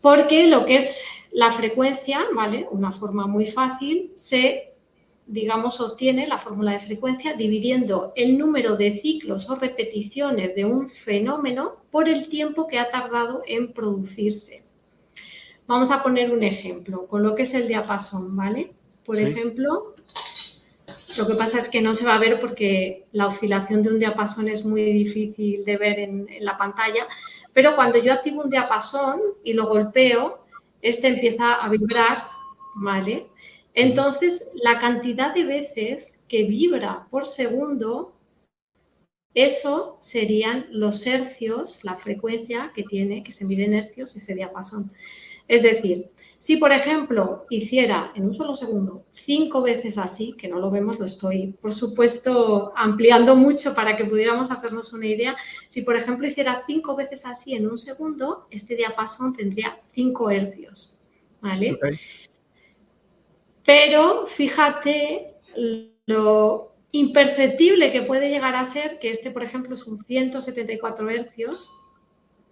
Porque 0.00 0.48
lo 0.48 0.66
que 0.66 0.76
es 0.78 1.06
la 1.30 1.52
frecuencia, 1.52 2.22
¿vale? 2.34 2.66
Una 2.72 2.90
forma 2.90 3.28
muy 3.28 3.46
fácil, 3.46 4.14
se, 4.16 4.73
digamos, 5.26 5.80
obtiene 5.80 6.26
la 6.26 6.38
fórmula 6.38 6.72
de 6.72 6.80
frecuencia 6.80 7.34
dividiendo 7.34 8.12
el 8.16 8.38
número 8.38 8.76
de 8.76 9.00
ciclos 9.00 9.48
o 9.48 9.56
repeticiones 9.56 10.54
de 10.54 10.64
un 10.64 10.90
fenómeno 10.90 11.76
por 11.90 12.08
el 12.08 12.28
tiempo 12.28 12.66
que 12.66 12.78
ha 12.78 12.90
tardado 12.90 13.42
en 13.46 13.72
producirse. 13.72 14.62
Vamos 15.66 15.90
a 15.90 16.02
poner 16.02 16.30
un 16.30 16.42
ejemplo 16.42 17.06
con 17.06 17.22
lo 17.22 17.34
que 17.34 17.44
es 17.44 17.54
el 17.54 17.68
diapasón, 17.68 18.36
¿vale? 18.36 18.72
Por 19.04 19.16
ejemplo, 19.16 19.94
lo 21.16 21.26
que 21.26 21.34
pasa 21.34 21.58
es 21.58 21.68
que 21.68 21.80
no 21.80 21.94
se 21.94 22.04
va 22.04 22.16
a 22.16 22.18
ver 22.18 22.40
porque 22.40 23.06
la 23.12 23.28
oscilación 23.28 23.82
de 23.82 23.90
un 23.90 23.98
diapasón 23.98 24.48
es 24.48 24.64
muy 24.64 24.82
difícil 24.84 25.64
de 25.64 25.76
ver 25.76 25.98
en, 26.00 26.26
la 26.40 26.58
pantalla, 26.58 27.06
pero 27.52 27.76
cuando 27.76 27.98
yo 27.98 28.12
activo 28.12 28.42
un 28.42 28.50
diapasón 28.50 29.20
y 29.42 29.54
lo 29.54 29.68
golpeo, 29.68 30.44
este 30.82 31.08
empieza 31.08 31.54
a 31.54 31.68
vibrar, 31.68 32.18
¿vale? 32.74 33.28
Entonces, 33.74 34.48
la 34.54 34.78
cantidad 34.78 35.34
de 35.34 35.44
veces 35.44 36.18
que 36.28 36.44
vibra 36.44 37.06
por 37.10 37.26
segundo, 37.26 38.14
eso 39.34 39.98
serían 40.00 40.66
los 40.70 41.06
hercios, 41.06 41.80
la 41.82 41.96
frecuencia 41.96 42.72
que 42.74 42.84
tiene, 42.84 43.24
que 43.24 43.32
se 43.32 43.44
mide 43.44 43.64
en 43.64 43.74
hercios 43.74 44.14
ese 44.16 44.34
diapasón. 44.34 44.92
Es 45.48 45.62
decir, 45.62 46.10
si, 46.38 46.56
por 46.56 46.72
ejemplo, 46.72 47.46
hiciera 47.50 48.12
en 48.14 48.24
un 48.24 48.32
solo 48.32 48.54
segundo 48.54 49.04
cinco 49.12 49.62
veces 49.62 49.98
así, 49.98 50.34
que 50.34 50.48
no 50.48 50.58
lo 50.58 50.70
vemos, 50.70 50.98
lo 50.98 51.04
estoy, 51.04 51.54
por 51.60 51.74
supuesto, 51.74 52.72
ampliando 52.76 53.34
mucho 53.34 53.74
para 53.74 53.96
que 53.96 54.04
pudiéramos 54.04 54.50
hacernos 54.50 54.92
una 54.92 55.06
idea. 55.06 55.36
Si, 55.68 55.82
por 55.82 55.96
ejemplo, 55.96 56.26
hiciera 56.26 56.62
cinco 56.66 56.96
veces 56.96 57.26
así 57.26 57.54
en 57.54 57.66
un 57.66 57.76
segundo, 57.76 58.46
este 58.50 58.76
diapasón 58.76 59.32
tendría 59.34 59.78
cinco 59.92 60.30
hercios. 60.30 60.94
¿Vale? 61.40 61.78
Pero 63.64 64.26
fíjate 64.26 65.34
lo 66.06 66.72
imperceptible 66.90 67.90
que 67.90 68.02
puede 68.02 68.28
llegar 68.28 68.54
a 68.54 68.64
ser 68.64 68.98
que 68.98 69.10
este, 69.10 69.30
por 69.30 69.42
ejemplo, 69.42 69.74
es 69.74 69.86
un 69.86 69.98
174 70.04 71.10
hercios. 71.10 71.70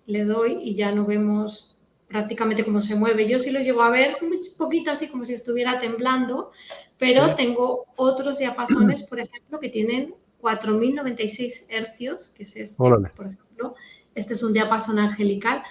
Le 0.07 0.25
doy 0.25 0.59
y 0.63 0.75
ya 0.75 0.93
no 0.93 1.07
vemos 1.07 1.77
prácticamente 2.09 2.65
cómo 2.65 2.81
se 2.81 2.95
mueve. 2.95 3.29
Yo 3.29 3.39
sí 3.39 3.51
lo 3.51 3.61
llevo 3.61 3.83
a 3.83 3.91
ver 3.91 4.17
un 4.21 4.39
poquito 4.57 4.91
así 4.91 5.09
como 5.09 5.25
si 5.25 5.33
estuviera 5.33 5.81
temblando, 5.81 6.51
pero 6.99 7.35
tengo 7.35 7.87
otros 7.97 8.39
diapasones, 8.39 9.03
por 9.03 9.21
ejemplo, 9.21 9.61
que 9.61 9.71
tienen 9.71 10.15
4096 10.41 11.67
hercios, 11.69 12.33
que 12.35 12.43
es 12.43 12.57
este, 12.57 12.77
por 12.77 13.27
ejemplo. 13.27 13.75
Este 14.15 14.35
es 14.35 14.43
un 14.43 14.53
diapasón 14.53 14.99
angelical. 14.99 15.63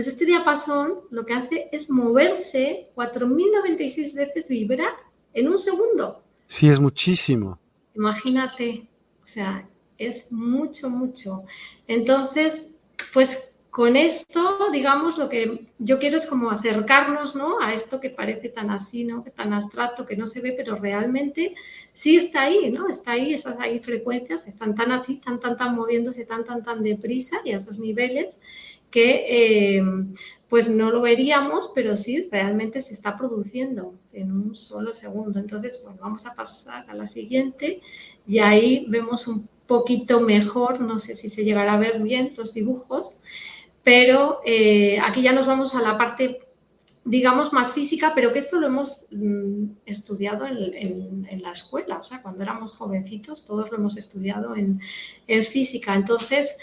Pues 0.00 0.08
este 0.08 0.24
diapasón 0.24 1.00
lo 1.10 1.26
que 1.26 1.34
hace 1.34 1.68
es 1.72 1.90
moverse 1.90 2.88
4096 2.94 4.14
veces, 4.14 4.48
vibrar 4.48 4.94
en 5.34 5.46
un 5.46 5.58
segundo. 5.58 6.22
Sí, 6.46 6.70
es 6.70 6.80
muchísimo. 6.80 7.58
Imagínate, 7.94 8.88
o 9.22 9.26
sea, 9.26 9.68
es 9.98 10.26
mucho, 10.32 10.88
mucho. 10.88 11.44
Entonces, 11.86 12.66
pues 13.12 13.50
con 13.68 13.94
esto, 13.94 14.70
digamos, 14.72 15.18
lo 15.18 15.28
que 15.28 15.66
yo 15.78 15.98
quiero 15.98 16.16
es 16.16 16.26
como 16.26 16.50
acercarnos 16.50 17.34
¿no? 17.34 17.60
a 17.60 17.74
esto 17.74 18.00
que 18.00 18.08
parece 18.10 18.48
tan 18.48 18.70
así, 18.70 19.04
¿no? 19.04 19.22
tan 19.36 19.52
abstracto, 19.52 20.06
que 20.06 20.16
no 20.16 20.26
se 20.26 20.40
ve, 20.40 20.54
pero 20.56 20.76
realmente 20.76 21.54
sí 21.92 22.16
está 22.16 22.42
ahí, 22.42 22.72
¿no? 22.72 22.88
Está 22.88 23.12
ahí, 23.12 23.34
esas 23.34 23.60
ahí 23.60 23.78
frecuencias 23.78 24.42
que 24.42 24.50
están 24.50 24.74
tan 24.74 24.92
así, 24.92 25.18
tan, 25.18 25.38
tan, 25.40 25.56
tan 25.58 25.76
moviéndose 25.76 26.24
tan, 26.24 26.44
tan, 26.44 26.62
tan 26.64 26.82
deprisa 26.82 27.42
y 27.44 27.52
a 27.52 27.58
esos 27.58 27.78
niveles 27.78 28.38
que 28.90 29.76
eh, 29.78 29.84
pues 30.48 30.68
no 30.68 30.90
lo 30.90 31.00
veríamos, 31.00 31.70
pero 31.74 31.96
sí 31.96 32.28
realmente 32.30 32.80
se 32.80 32.92
está 32.92 33.16
produciendo 33.16 33.94
en 34.12 34.32
un 34.32 34.54
solo 34.54 34.94
segundo. 34.94 35.38
Entonces, 35.38 35.80
bueno, 35.82 35.98
vamos 36.00 36.26
a 36.26 36.34
pasar 36.34 36.84
a 36.88 36.94
la 36.94 37.06
siguiente 37.06 37.80
y 38.26 38.40
ahí 38.40 38.84
vemos 38.88 39.28
un 39.28 39.48
poquito 39.66 40.20
mejor, 40.20 40.80
no 40.80 40.98
sé 40.98 41.14
si 41.14 41.30
se 41.30 41.44
llegará 41.44 41.74
a 41.74 41.78
ver 41.78 42.02
bien 42.02 42.34
los 42.36 42.52
dibujos. 42.52 43.20
Pero 43.84 44.40
eh, 44.44 44.98
aquí 45.00 45.22
ya 45.22 45.32
nos 45.32 45.46
vamos 45.46 45.74
a 45.74 45.80
la 45.80 45.96
parte, 45.96 46.40
digamos, 47.04 47.52
más 47.52 47.72
física, 47.72 48.12
pero 48.14 48.32
que 48.32 48.40
esto 48.40 48.58
lo 48.58 48.66
hemos 48.66 49.06
mm, 49.10 49.64
estudiado 49.86 50.46
en, 50.46 51.26
la 51.40 51.52
escuela, 51.52 51.98
o 51.98 52.02
sea, 52.02 52.20
cuando 52.20 52.42
éramos 52.42 52.72
jovencitos, 52.72 53.46
todos 53.46 53.70
lo 53.70 53.78
hemos 53.78 53.96
estudiado 53.96 54.54
en, 54.56 54.80
física. 55.44 55.94
Entonces, 55.94 56.56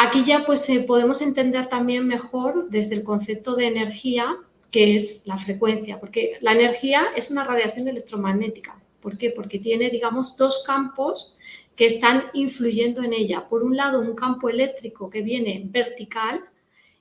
aquí 0.00 0.24
ya 0.24 0.46
pues 0.46 0.66
eh, 0.70 0.80
podemos 0.86 1.20
entender 1.20 1.68
también 1.68 2.06
mejor 2.06 2.70
desde 2.70 2.94
el 2.94 3.04
concepto 3.04 3.54
de 3.54 3.66
energía, 3.66 4.36
que 4.70 4.96
es 4.96 5.20
la 5.24 5.36
frecuencia, 5.36 6.00
porque 6.00 6.38
la 6.40 6.52
energía 6.52 7.08
es 7.16 7.30
una 7.30 7.44
radiación 7.44 7.86
electromagnética. 7.86 8.80
¿Por 9.02 9.18
qué? 9.18 9.30
Porque 9.30 9.58
tiene, 9.58 9.90
digamos, 9.90 10.36
dos 10.36 10.62
campos 10.66 11.36
que 11.76 11.86
están 11.86 12.24
influyendo 12.32 13.02
en 13.02 13.12
ella. 13.12 13.48
Por 13.48 13.62
un 13.62 13.76
lado, 13.76 14.00
un 14.00 14.14
campo 14.14 14.48
eléctrico 14.48 15.10
que 15.10 15.22
viene 15.22 15.62
vertical 15.66 16.44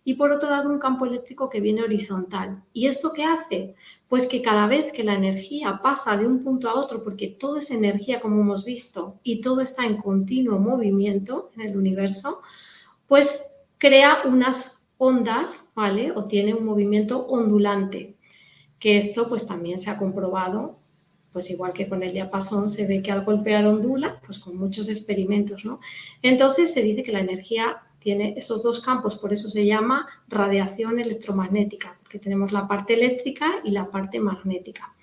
y 0.03 0.15
por 0.15 0.31
otro 0.31 0.49
lado, 0.49 0.69
un 0.69 0.79
campo 0.79 1.05
eléctrico 1.05 1.49
que 1.49 1.62
viene 1.62 1.83
horizontal. 1.83 2.63
¿Y 2.73 2.88
esto 2.88 3.13
qué 3.13 3.23
hace? 3.23 3.75
Pues 4.07 4.27
que 4.27 4.41
cada 4.41 4.67
vez 4.67 4.91
que 4.91 5.03
la 5.03 5.13
energía 5.13 5.81
pasa 5.83 6.17
de 6.17 6.25
un 6.25 6.43
punto 6.43 6.69
a 6.69 6.75
otro, 6.75 7.03
porque 7.03 7.27
todo 7.27 7.57
es 7.57 7.71
energía 7.71 8.19
como 8.19 8.41
hemos 8.41 8.65
visto 8.65 9.19
y 9.23 9.41
todo 9.41 9.62
está 9.62 9.85
en 9.85 9.97
continuo 9.97 10.57
movimiento 10.57 11.51
en 11.55 11.62
el 11.62 11.77
universo, 11.77 12.41
pues 13.09 13.43
crea 13.77 14.19
unas 14.25 14.87
ondas, 14.97 15.65
¿vale? 15.75 16.11
O 16.11 16.25
tiene 16.25 16.53
un 16.53 16.65
movimiento 16.65 17.25
ondulante, 17.27 18.15
que 18.79 18.97
esto 18.97 19.27
pues 19.27 19.45
también 19.45 19.79
se 19.79 19.89
ha 19.89 19.97
comprobado, 19.97 20.79
pues 21.33 21.49
igual 21.49 21.73
que 21.73 21.89
con 21.89 22.03
el 22.03 22.13
diapasón 22.13 22.69
se 22.69 22.85
ve 22.85 23.01
que 23.01 23.11
al 23.11 23.25
golpear 23.25 23.65
ondula, 23.65 24.21
pues 24.25 24.39
con 24.39 24.57
muchos 24.57 24.87
experimentos, 24.87 25.65
¿no? 25.65 25.79
Entonces 26.21 26.71
se 26.71 26.81
dice 26.81 27.03
que 27.03 27.11
la 27.11 27.19
energía 27.19 27.81
tiene 27.99 28.35
esos 28.37 28.63
dos 28.63 28.79
campos, 28.79 29.17
por 29.17 29.33
eso 29.33 29.49
se 29.49 29.65
llama 29.65 30.07
radiación 30.27 30.99
electromagnética, 30.99 31.97
porque 32.01 32.19
tenemos 32.19 32.51
la 32.51 32.67
parte 32.67 32.93
eléctrica 32.93 33.59
y 33.63 33.71
la 33.71 33.89
parte 33.89 34.19
magnética. 34.19 34.93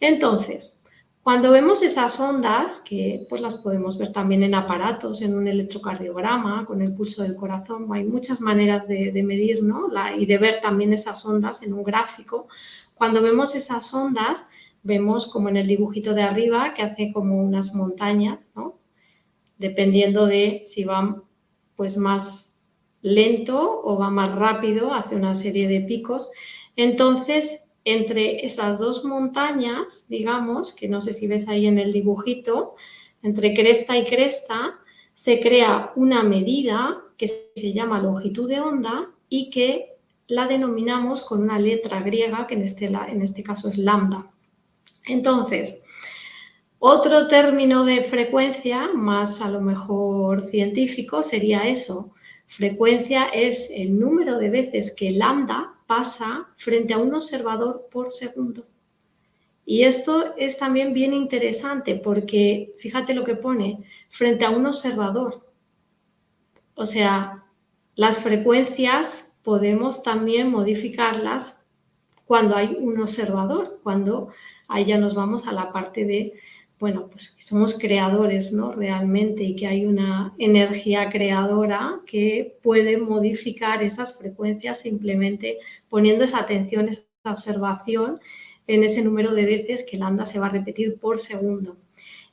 Entonces, 0.00 0.82
cuando 1.24 1.50
vemos 1.52 1.82
esas 1.82 2.20
ondas, 2.20 2.80
que 2.80 3.24
pues 3.30 3.40
las 3.40 3.54
podemos 3.54 3.96
ver 3.96 4.12
también 4.12 4.42
en 4.42 4.54
aparatos, 4.54 5.22
en 5.22 5.34
un 5.34 5.48
electrocardiograma, 5.48 6.66
con 6.66 6.82
el 6.82 6.94
pulso 6.94 7.22
del 7.22 7.34
corazón, 7.34 7.88
hay 7.90 8.04
muchas 8.04 8.42
maneras 8.42 8.86
de, 8.86 9.22
medir 9.24 9.60
y 10.18 10.26
de 10.26 10.38
ver 10.38 10.60
también 10.60 10.92
esas 10.92 11.24
ondas 11.24 11.62
en 11.62 11.72
un 11.72 11.82
gráfico. 11.82 12.46
Cuando 12.94 13.22
vemos 13.22 13.54
esas 13.54 13.94
ondas, 13.94 14.46
vemos 14.82 15.32
como 15.32 15.48
en 15.48 15.56
el 15.56 15.66
dibujito 15.66 16.12
de 16.12 16.24
arriba, 16.24 16.74
que 16.74 16.82
hace 16.82 17.10
como 17.10 17.42
unas 17.42 17.74
montañas, 17.74 18.40
dependiendo 19.56 20.26
de 20.26 20.64
si 20.66 20.84
van 20.84 21.22
pues 21.74 21.96
más 21.96 22.54
lento 23.00 23.80
o 23.82 23.96
va 23.96 24.10
más 24.10 24.34
rápido, 24.34 24.92
hace 24.92 25.16
una 25.16 25.34
serie 25.34 25.68
de 25.68 25.80
picos. 25.80 26.30
Entonces, 26.76 27.60
entre 27.84 28.46
esas 28.46 28.78
dos 28.78 29.04
montañas, 29.04 30.04
digamos, 30.08 30.74
que 30.74 30.88
no 30.88 31.00
sé 31.00 31.14
si 31.14 31.26
ves 31.26 31.48
ahí 31.48 31.66
en 31.66 31.78
el 31.78 31.92
dibujito, 31.92 32.74
entre 33.22 33.54
cresta 33.54 33.96
y 33.96 34.06
cresta, 34.06 34.78
se 35.14 35.40
crea 35.40 35.92
una 35.96 36.22
medida 36.22 37.02
que 37.16 37.28
se 37.28 37.72
llama 37.72 38.02
longitud 38.02 38.48
de 38.48 38.60
onda 38.60 39.10
y 39.28 39.50
que 39.50 39.96
la 40.26 40.46
denominamos 40.46 41.22
con 41.22 41.42
una 41.42 41.58
letra 41.58 42.00
griega, 42.00 42.46
que 42.46 42.54
en 42.54 42.62
este, 42.62 42.86
en 42.86 43.22
este 43.22 43.42
caso 43.42 43.68
es 43.68 43.76
lambda. 43.76 44.30
Entonces, 45.06 45.82
otro 46.78 47.28
término 47.28 47.84
de 47.84 48.04
frecuencia, 48.04 48.90
más 48.94 49.40
a 49.40 49.50
lo 49.50 49.60
mejor 49.60 50.42
científico, 50.42 51.22
sería 51.22 51.68
eso. 51.68 52.12
Frecuencia 52.46 53.24
es 53.26 53.70
el 53.70 53.98
número 53.98 54.38
de 54.38 54.50
veces 54.50 54.94
que 54.94 55.10
lambda 55.10 55.73
pasa 55.86 56.48
frente 56.56 56.94
a 56.94 56.98
un 56.98 57.14
observador 57.14 57.88
por 57.90 58.12
segundo. 58.12 58.66
Y 59.66 59.82
esto 59.84 60.34
es 60.36 60.58
también 60.58 60.92
bien 60.92 61.14
interesante 61.14 61.96
porque 61.96 62.74
fíjate 62.78 63.14
lo 63.14 63.24
que 63.24 63.36
pone, 63.36 63.84
frente 64.08 64.44
a 64.44 64.50
un 64.50 64.66
observador. 64.66 65.50
O 66.74 66.84
sea, 66.84 67.44
las 67.94 68.18
frecuencias 68.18 69.30
podemos 69.42 70.02
también 70.02 70.50
modificarlas 70.50 71.58
cuando 72.26 72.56
hay 72.56 72.76
un 72.78 73.00
observador, 73.00 73.80
cuando 73.82 74.30
ahí 74.68 74.86
ya 74.86 74.98
nos 74.98 75.14
vamos 75.14 75.46
a 75.46 75.52
la 75.52 75.72
parte 75.72 76.04
de 76.04 76.34
bueno, 76.80 77.08
pues 77.10 77.36
somos 77.40 77.78
creadores, 77.78 78.52
¿no? 78.52 78.72
Realmente 78.72 79.42
y 79.44 79.56
que 79.56 79.66
hay 79.66 79.86
una 79.86 80.34
energía 80.38 81.08
creadora 81.10 82.00
que 82.06 82.58
puede 82.62 82.98
modificar 82.98 83.82
esas 83.82 84.18
frecuencias 84.18 84.80
simplemente 84.80 85.58
poniendo 85.88 86.24
esa 86.24 86.40
atención, 86.40 86.88
esa 86.88 87.04
observación 87.24 88.20
en 88.66 88.82
ese 88.82 89.02
número 89.02 89.32
de 89.34 89.44
veces 89.46 89.84
que 89.88 89.96
el 89.96 90.02
anda 90.02 90.26
se 90.26 90.38
va 90.38 90.46
a 90.46 90.50
repetir 90.50 90.98
por 90.98 91.20
segundo. 91.20 91.76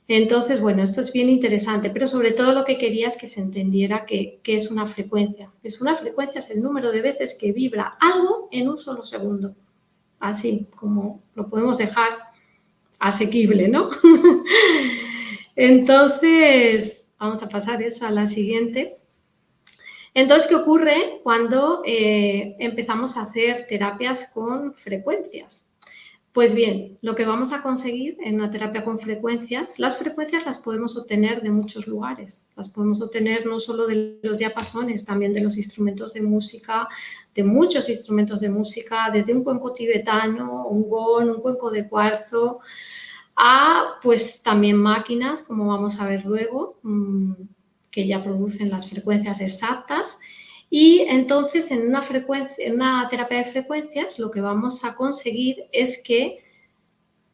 Entonces, 0.08 0.60
bueno, 0.60 0.82
esto 0.82 1.00
es 1.00 1.12
bien 1.12 1.28
interesante, 1.28 1.88
pero 1.90 2.08
sobre 2.08 2.32
todo 2.32 2.52
lo 2.52 2.64
que 2.64 2.76
quería 2.76 3.08
es 3.08 3.16
que 3.16 3.28
se 3.28 3.40
entendiera 3.40 4.04
que, 4.04 4.40
que, 4.42 4.56
es 4.56 4.70
una 4.70 4.86
frecuencia. 4.86 5.50
Es 5.62 5.80
una 5.80 5.94
frecuencia, 5.94 6.40
es 6.40 6.50
el 6.50 6.60
número 6.60 6.90
de 6.90 7.02
veces 7.02 7.34
que 7.34 7.52
vibra 7.52 7.96
algo 8.00 8.48
en 8.50 8.68
un 8.68 8.78
solo 8.78 9.06
segundo. 9.06 9.54
Así 10.18 10.66
como 10.74 11.22
lo 11.34 11.48
podemos 11.48 11.78
dejar 11.78 12.31
asequible, 13.02 13.68
¿no? 13.68 13.90
Entonces, 15.56 17.08
vamos 17.18 17.42
a 17.42 17.48
pasar 17.48 17.82
eso 17.82 18.06
a 18.06 18.10
la 18.10 18.28
siguiente. 18.28 18.96
Entonces, 20.14 20.46
¿qué 20.46 20.54
ocurre 20.54 21.20
cuando 21.24 21.82
eh, 21.84 22.54
empezamos 22.60 23.16
a 23.16 23.22
hacer 23.22 23.66
terapias 23.68 24.30
con 24.32 24.74
frecuencias? 24.74 25.68
Pues 26.32 26.54
bien, 26.54 26.96
lo 27.02 27.14
que 27.14 27.26
vamos 27.26 27.52
a 27.52 27.60
conseguir 27.60 28.16
en 28.20 28.36
una 28.36 28.50
terapia 28.50 28.84
con 28.84 28.98
frecuencias, 28.98 29.78
las 29.78 29.98
frecuencias 29.98 30.46
las 30.46 30.58
podemos 30.58 30.96
obtener 30.96 31.42
de 31.42 31.50
muchos 31.50 31.86
lugares. 31.86 32.46
Las 32.56 32.70
podemos 32.70 33.02
obtener 33.02 33.44
no 33.46 33.60
solo 33.60 33.86
de 33.86 34.18
los 34.22 34.38
diapasones, 34.38 35.04
también 35.04 35.34
de 35.34 35.42
los 35.42 35.58
instrumentos 35.58 36.14
de 36.14 36.22
música, 36.22 36.88
de 37.34 37.44
muchos 37.44 37.88
instrumentos 37.88 38.40
de 38.40 38.50
música, 38.50 39.10
desde 39.10 39.34
un 39.34 39.44
cuenco 39.44 39.72
tibetano, 39.72 40.66
un 40.66 40.88
gong, 40.88 41.30
un 41.36 41.40
cuenco 41.40 41.70
de 41.70 41.88
cuarzo, 41.88 42.60
a 43.36 43.98
pues 44.02 44.42
también 44.42 44.76
máquinas, 44.76 45.42
como 45.42 45.66
vamos 45.66 45.98
a 45.98 46.06
ver 46.06 46.24
luego, 46.24 46.78
mm, 46.82 47.32
que 47.90 48.06
ya 48.06 48.22
producen 48.22 48.70
las 48.70 48.88
frecuencias 48.88 49.40
exactas. 49.40 50.18
Y 50.70 51.00
entonces 51.00 51.70
en 51.70 51.86
una, 51.88 52.02
en 52.58 52.74
una 52.74 53.08
terapia 53.10 53.38
de 53.38 53.44
frecuencias 53.52 54.18
lo 54.18 54.30
que 54.30 54.40
vamos 54.40 54.84
a 54.84 54.94
conseguir 54.94 55.64
es 55.72 56.02
que 56.02 56.42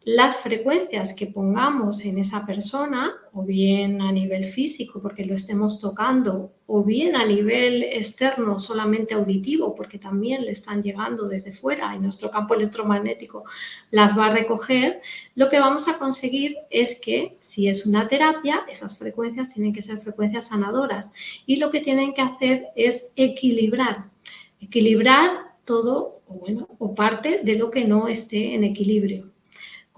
las 0.08 0.38
frecuencias 0.38 1.12
que 1.12 1.26
pongamos 1.26 2.02
en 2.02 2.16
esa 2.16 2.46
persona, 2.46 3.12
o 3.34 3.42
bien 3.42 4.00
a 4.00 4.10
nivel 4.10 4.46
físico 4.46 5.02
porque 5.02 5.26
lo 5.26 5.34
estemos 5.34 5.80
tocando, 5.80 6.54
o 6.66 6.82
bien 6.82 7.14
a 7.14 7.26
nivel 7.26 7.82
externo 7.82 8.58
solamente 8.58 9.12
auditivo 9.12 9.74
porque 9.74 9.98
también 9.98 10.46
le 10.46 10.52
están 10.52 10.82
llegando 10.82 11.28
desde 11.28 11.52
fuera 11.52 11.94
y 11.94 11.98
nuestro 11.98 12.30
campo 12.30 12.54
electromagnético 12.54 13.44
las 13.90 14.18
va 14.18 14.26
a 14.26 14.32
recoger, 14.32 15.02
lo 15.34 15.50
que 15.50 15.60
vamos 15.60 15.88
a 15.88 15.98
conseguir 15.98 16.56
es 16.70 16.98
que 16.98 17.36
si 17.40 17.68
es 17.68 17.84
una 17.84 18.08
terapia, 18.08 18.64
esas 18.66 18.96
frecuencias 18.96 19.52
tienen 19.52 19.74
que 19.74 19.82
ser 19.82 20.00
frecuencias 20.00 20.48
sanadoras 20.48 21.10
y 21.44 21.56
lo 21.56 21.70
que 21.70 21.80
tienen 21.80 22.14
que 22.14 22.22
hacer 22.22 22.68
es 22.76 23.10
equilibrar, 23.14 24.06
equilibrar 24.58 25.54
todo 25.66 26.22
o, 26.26 26.38
bueno, 26.38 26.66
o 26.78 26.94
parte 26.94 27.40
de 27.44 27.56
lo 27.56 27.70
que 27.70 27.84
no 27.84 28.08
esté 28.08 28.54
en 28.54 28.64
equilibrio. 28.64 29.37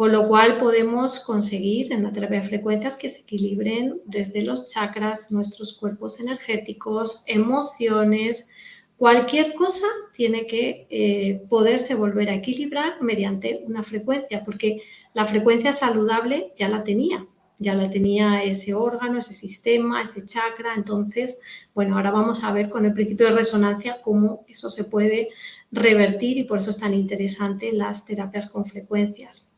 Con 0.01 0.13
lo 0.13 0.29
cual 0.29 0.59
podemos 0.59 1.21
conseguir 1.21 1.93
en 1.93 2.05
la 2.05 2.11
terapia 2.11 2.41
de 2.41 2.49
frecuencias 2.49 2.97
que 2.97 3.11
se 3.11 3.21
equilibren 3.21 4.01
desde 4.07 4.41
los 4.41 4.67
chakras, 4.67 5.31
nuestros 5.31 5.75
cuerpos 5.75 6.19
energéticos, 6.19 7.23
emociones, 7.27 8.49
cualquier 8.97 9.53
cosa 9.53 9.87
tiene 10.15 10.47
que 10.47 10.87
eh, 10.89 11.43
poderse 11.51 11.95
volver 11.95 12.31
a 12.31 12.35
equilibrar 12.35 13.03
mediante 13.03 13.63
una 13.67 13.83
frecuencia, 13.83 14.43
porque 14.43 14.81
la 15.13 15.27
frecuencia 15.27 15.75
saludable 15.75 16.55
ya 16.57 16.71
la 16.71 16.83
tenía, 16.83 17.27
ya 17.59 17.75
la 17.75 17.91
tenía 17.91 18.43
ese 18.43 18.73
órgano, 18.73 19.19
ese 19.19 19.35
sistema, 19.35 20.01
ese 20.01 20.25
chakra. 20.25 20.73
Entonces, 20.77 21.39
bueno, 21.75 21.97
ahora 21.97 22.11
vamos 22.11 22.43
a 22.43 22.55
ver 22.55 22.71
con 22.71 22.87
el 22.87 22.95
principio 22.95 23.27
de 23.27 23.33
resonancia 23.33 24.01
cómo 24.01 24.47
eso 24.49 24.71
se 24.71 24.85
puede 24.85 25.29
revertir 25.71 26.39
y 26.39 26.45
por 26.45 26.61
eso 26.61 26.71
es 26.71 26.79
tan 26.79 26.95
interesante 26.95 27.71
las 27.73 28.07
terapias 28.07 28.49
con 28.49 28.65
frecuencias. 28.65 29.50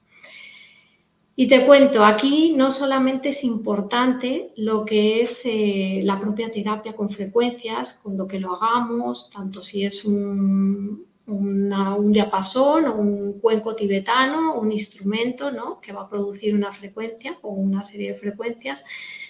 Y 1.34 1.48
te 1.48 1.64
cuento, 1.64 2.04
aquí 2.04 2.52
no 2.54 2.72
solamente 2.72 3.30
es 3.30 3.42
importante 3.42 4.52
lo 4.56 4.84
que 4.84 5.22
es 5.22 5.40
eh, 5.44 6.00
la 6.04 6.20
propia 6.20 6.50
terapia 6.50 6.94
con 6.94 7.08
frecuencias, 7.08 7.94
con 7.94 8.18
lo 8.18 8.26
que 8.26 8.38
lo 8.38 8.54
hagamos, 8.54 9.30
tanto 9.30 9.62
si 9.62 9.84
es 9.84 10.04
un, 10.04 11.06
un 11.26 12.12
diapasón 12.12 12.84
o 12.84 12.96
un 12.96 13.40
cuenco 13.40 13.74
tibetano, 13.74 14.58
un 14.60 14.72
instrumento 14.72 15.50
¿no? 15.50 15.80
que 15.80 15.92
va 15.92 16.02
a 16.02 16.08
producir 16.10 16.54
una 16.54 16.70
frecuencia 16.70 17.38
o 17.40 17.48
una 17.48 17.82
serie 17.82 18.12
de 18.12 18.18
frecuencias, 18.18 18.84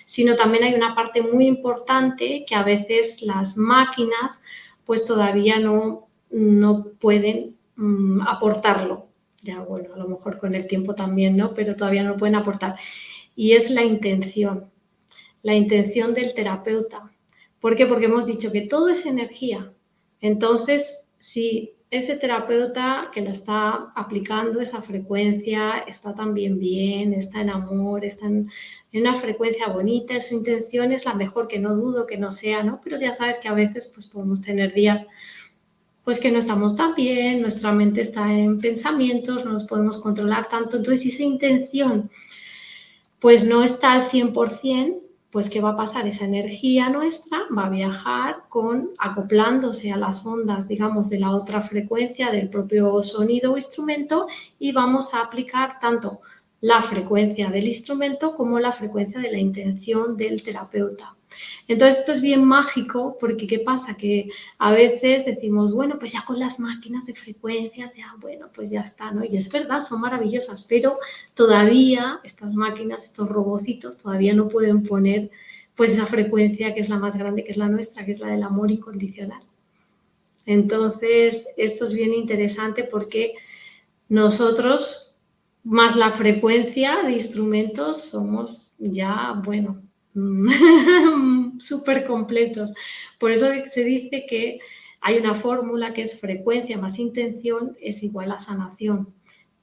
sino 0.05 0.35
también 0.35 0.65
hay 0.65 0.75
una 0.75 0.97
parte 0.97 1.23
muy 1.23 1.47
importante 1.47 2.45
que 2.49 2.55
a 2.57 2.65
veces 2.65 3.23
las 3.23 3.57
máquinas 3.57 4.41
pues 4.85 5.05
todavía 5.05 5.61
no, 5.61 6.09
no 6.31 6.85
pueden 6.99 7.57
mm, 7.77 8.23
aportarlo 8.23 9.12
ya 9.43 9.61
bueno, 9.61 9.95
a 9.95 9.99
lo 9.99 10.09
mejor 10.09 10.39
con 10.39 10.55
el 10.55 10.67
tiempo 10.67 10.95
también, 10.95 11.37
¿no? 11.37 11.53
Pero 11.55 11.77
todavía 11.77 12.05
no 12.05 12.17
pueden 12.17 12.37
aportar. 12.37 12.77
Y 13.35 13.53
es 13.53 13.71
la 13.71 13.85
intención, 13.85 14.71
la 15.43 15.55
intención 15.55 16.15
del 16.15 16.35
terapeuta. 16.35 17.11
¿Por 17.61 17.77
qué? 17.77 17.87
Porque 17.87 18.07
hemos 18.07 18.27
dicho 18.27 18.53
que 18.53 18.63
todo 18.63 18.89
es 18.89 19.05
energía. 19.07 19.73
Entonces, 20.21 20.99
si 21.19 21.75
ese 21.93 22.17
terapeuta 22.17 23.11
que 23.13 23.21
la 23.21 23.33
está 23.33 23.93
aplicando 23.95 24.61
esa 24.61 24.81
frecuencia 24.81 25.81
está 25.87 26.15
también 26.15 26.59
bien, 26.59 27.13
está 27.13 27.43
en 27.43 27.51
amor, 27.51 28.05
está 28.05 28.27
en, 28.27 28.49
una 28.95 29.15
frecuencia 29.15 29.69
bonita, 29.69 30.19
su 30.21 30.35
intención 30.35 30.93
es 30.93 31.05
la 31.05 31.13
mejor, 31.13 31.49
que 31.49 31.59
no 31.59 31.75
dudo 31.75 32.07
que 32.07 32.17
no 32.17 32.33
sea, 32.33 32.63
¿no? 32.63 32.81
Pero 32.83 32.99
ya 32.99 33.13
sabes 33.13 33.39
que 33.39 33.49
a 33.49 33.53
veces 33.53 33.87
pues 33.93 34.07
podemos 34.07 34.41
tener 34.41 34.73
días 34.73 35.07
pues 36.05 36.19
que 36.19 36.33
no 36.33 36.39
estamos 36.39 36.77
tan 36.77 36.95
bien, 36.95 37.41
nuestra 37.41 37.73
mente 37.73 38.01
está 38.01 38.33
en 38.33 38.61
pensamientos, 38.61 39.45
no 39.45 39.53
nos 39.53 39.65
podemos 39.65 39.99
controlar 39.99 40.49
tanto, 40.49 40.77
entonces 40.77 41.15
esa 41.15 41.23
intención 41.23 42.11
pues 43.21 43.45
no 43.45 43.63
está 43.63 43.93
al 43.93 44.09
100%, 44.11 44.99
pues 45.31 45.49
¿qué 45.49 45.61
va 45.61 45.71
a 45.71 45.77
pasar? 45.77 46.07
Esa 46.07 46.25
energía 46.25 46.91
nuestra 46.91 47.39
va 47.57 47.67
a 47.67 47.71
viajar 47.71 48.45
con 48.49 48.91
acoplándose 48.99 49.93
a 49.93 49.97
las 49.97 50.27
ondas, 50.27 50.69
digamos, 50.69 51.09
de 51.09 51.21
la 51.21 51.31
otra 51.31 51.63
frecuencia 51.63 52.31
del 52.31 52.51
propio 52.51 53.03
sonido 53.03 53.53
o 53.53 53.57
instrumento 53.57 54.27
y 54.59 54.73
vamos 54.73 55.15
a 55.15 55.23
aplicar 55.23 55.79
tanto 55.81 56.21
la 56.61 56.83
frecuencia 56.83 57.49
del 57.51 57.67
instrumento 57.67 58.35
como 58.35 58.59
la 58.59 58.73
frecuencia 58.73 59.21
de 59.21 59.33
la 59.33 59.39
intención 59.39 60.17
del 60.17 60.43
terapeuta. 60.43 61.15
Entonces 61.69 62.01
esto 62.01 62.13
es 62.13 62.21
bien 62.21 62.45
mágico 62.45 63.17
porque 63.21 63.47
¿qué 63.47 63.61
pasa? 63.61 63.97
Que 63.97 64.31
a 64.59 64.73
veces 64.73 65.25
decimos, 65.25 65.73
bueno, 65.73 65.99
pues 65.99 66.13
ya 66.13 66.25
con 66.25 66.39
las 66.39 66.59
máquinas 66.59 67.07
de 67.07 67.15
frecuencias, 67.15 67.95
ya 67.97 68.15
bueno, 68.21 68.49
pues 68.55 68.71
ya 68.71 68.81
está, 68.81 69.13
¿no? 69.13 69.25
Y 69.25 69.37
es 69.37 69.51
verdad, 69.51 69.83
son 69.83 70.01
maravillosas, 70.01 70.63
pero 70.63 70.99
todavía 71.35 72.21
estas 72.25 72.55
máquinas, 72.55 73.05
estos 73.05 73.29
robocitos, 73.29 73.99
todavía 73.99 74.35
no 74.35 74.49
pueden 74.49 74.83
poner 74.83 75.31
pues 75.75 75.93
esa 75.93 76.07
frecuencia 76.07 76.75
que 76.75 76.81
es 76.81 76.89
la 76.89 76.99
más 76.99 77.17
grande, 77.17 77.45
que 77.45 77.53
es 77.53 77.57
la 77.57 77.69
nuestra, 77.69 78.05
que 78.05 78.13
es 78.13 78.21
la 78.21 78.29
del 78.29 78.43
amor 78.43 78.71
incondicional. 78.71 79.41
Entonces, 80.45 81.47
esto 81.57 81.85
es 81.85 81.95
bien 81.95 82.13
interesante 82.13 82.85
porque 82.85 83.35
nosotros, 84.09 85.15
más 85.65 85.97
la 85.97 86.11
frecuencia 86.11 87.03
de 87.05 87.13
instrumentos, 87.13 88.03
somos 88.03 88.75
ya, 88.79 89.41
bueno, 89.45 89.81
súper 91.59 92.05
completos. 92.05 92.73
Por 93.19 93.31
eso 93.31 93.47
se 93.71 93.85
dice 93.85 94.27
que 94.29 94.59
hay 95.01 95.19
una 95.19 95.35
fórmula 95.35 95.93
que 95.93 96.03
es 96.03 96.19
frecuencia 96.19 96.79
más 96.79 96.99
intención 96.99 97.77
es 97.81 98.03
igual 98.03 98.31
a 98.33 98.39
sanación. 98.39 99.13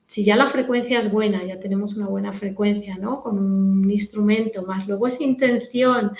Si 0.07 0.25
ya 0.25 0.35
la 0.35 0.47
frecuencia 0.47 0.99
es 0.99 1.11
buena, 1.11 1.43
ya 1.45 1.59
tenemos 1.59 1.95
una 1.95 2.07
buena 2.07 2.33
frecuencia, 2.33 2.97
¿no? 2.97 3.21
Con 3.21 3.37
un 3.37 3.91
instrumento 3.91 4.63
más, 4.63 4.87
luego 4.87 5.07
esa 5.07 5.23
intención 5.23 6.11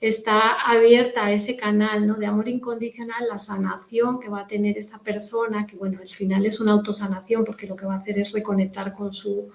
está 0.00 0.52
abierta 0.52 1.32
ese 1.32 1.56
canal, 1.56 2.06
¿no? 2.06 2.16
De 2.16 2.26
amor 2.26 2.48
incondicional, 2.48 3.28
la 3.28 3.38
sanación 3.38 4.20
que 4.20 4.28
va 4.28 4.40
a 4.40 4.46
tener 4.46 4.76
esta 4.76 4.98
persona, 4.98 5.66
que 5.66 5.76
bueno, 5.76 5.98
al 6.00 6.08
final 6.08 6.44
es 6.44 6.60
una 6.60 6.72
autosanación 6.72 7.44
porque 7.44 7.66
lo 7.66 7.76
que 7.76 7.86
va 7.86 7.94
a 7.94 7.98
hacer 7.98 8.18
es 8.18 8.32
reconectar 8.32 8.92
con 8.94 9.12
su, 9.12 9.50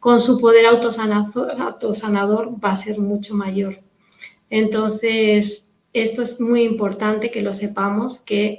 con 0.00 0.20
su 0.20 0.38
poder 0.40 0.66
autosanador, 0.66 2.64
va 2.64 2.72
a 2.72 2.76
ser 2.76 2.98
mucho 2.98 3.34
mayor. 3.34 3.80
Entonces, 4.48 5.66
esto 5.92 6.22
es 6.22 6.40
muy 6.40 6.62
importante 6.62 7.30
que 7.30 7.42
lo 7.42 7.54
sepamos, 7.54 8.18
que 8.20 8.58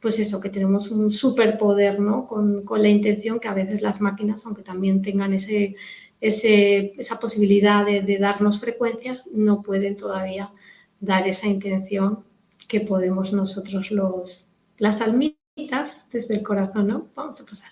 pues 0.00 0.18
eso, 0.18 0.40
que 0.40 0.50
tenemos 0.50 0.90
un 0.90 1.10
superpoder, 1.10 2.00
¿no? 2.00 2.26
Con, 2.26 2.64
la 2.70 2.88
intención 2.88 3.40
que 3.40 3.48
a 3.48 3.54
veces 3.54 3.82
las 3.82 4.00
máquinas, 4.00 4.44
aunque 4.46 4.62
también 4.62 5.02
tengan 5.02 5.32
ese, 5.34 5.74
esa 6.20 7.18
posibilidad 7.18 7.84
de, 7.84 8.18
darnos 8.18 8.60
frecuencias, 8.60 9.26
no 9.32 9.62
pueden 9.62 9.96
todavía 9.96 10.52
dar 11.00 11.26
esa 11.26 11.46
intención 11.46 12.24
que 12.68 12.80
podemos 12.80 13.32
nosotros 13.32 13.90
los, 13.90 14.46
las 14.78 15.00
almitas 15.00 16.06
desde 16.10 16.34
el 16.34 16.42
corazón, 16.42 16.88
¿no? 16.88 17.06
Vamos 17.14 17.40
a 17.40 17.44
pasar. 17.44 17.70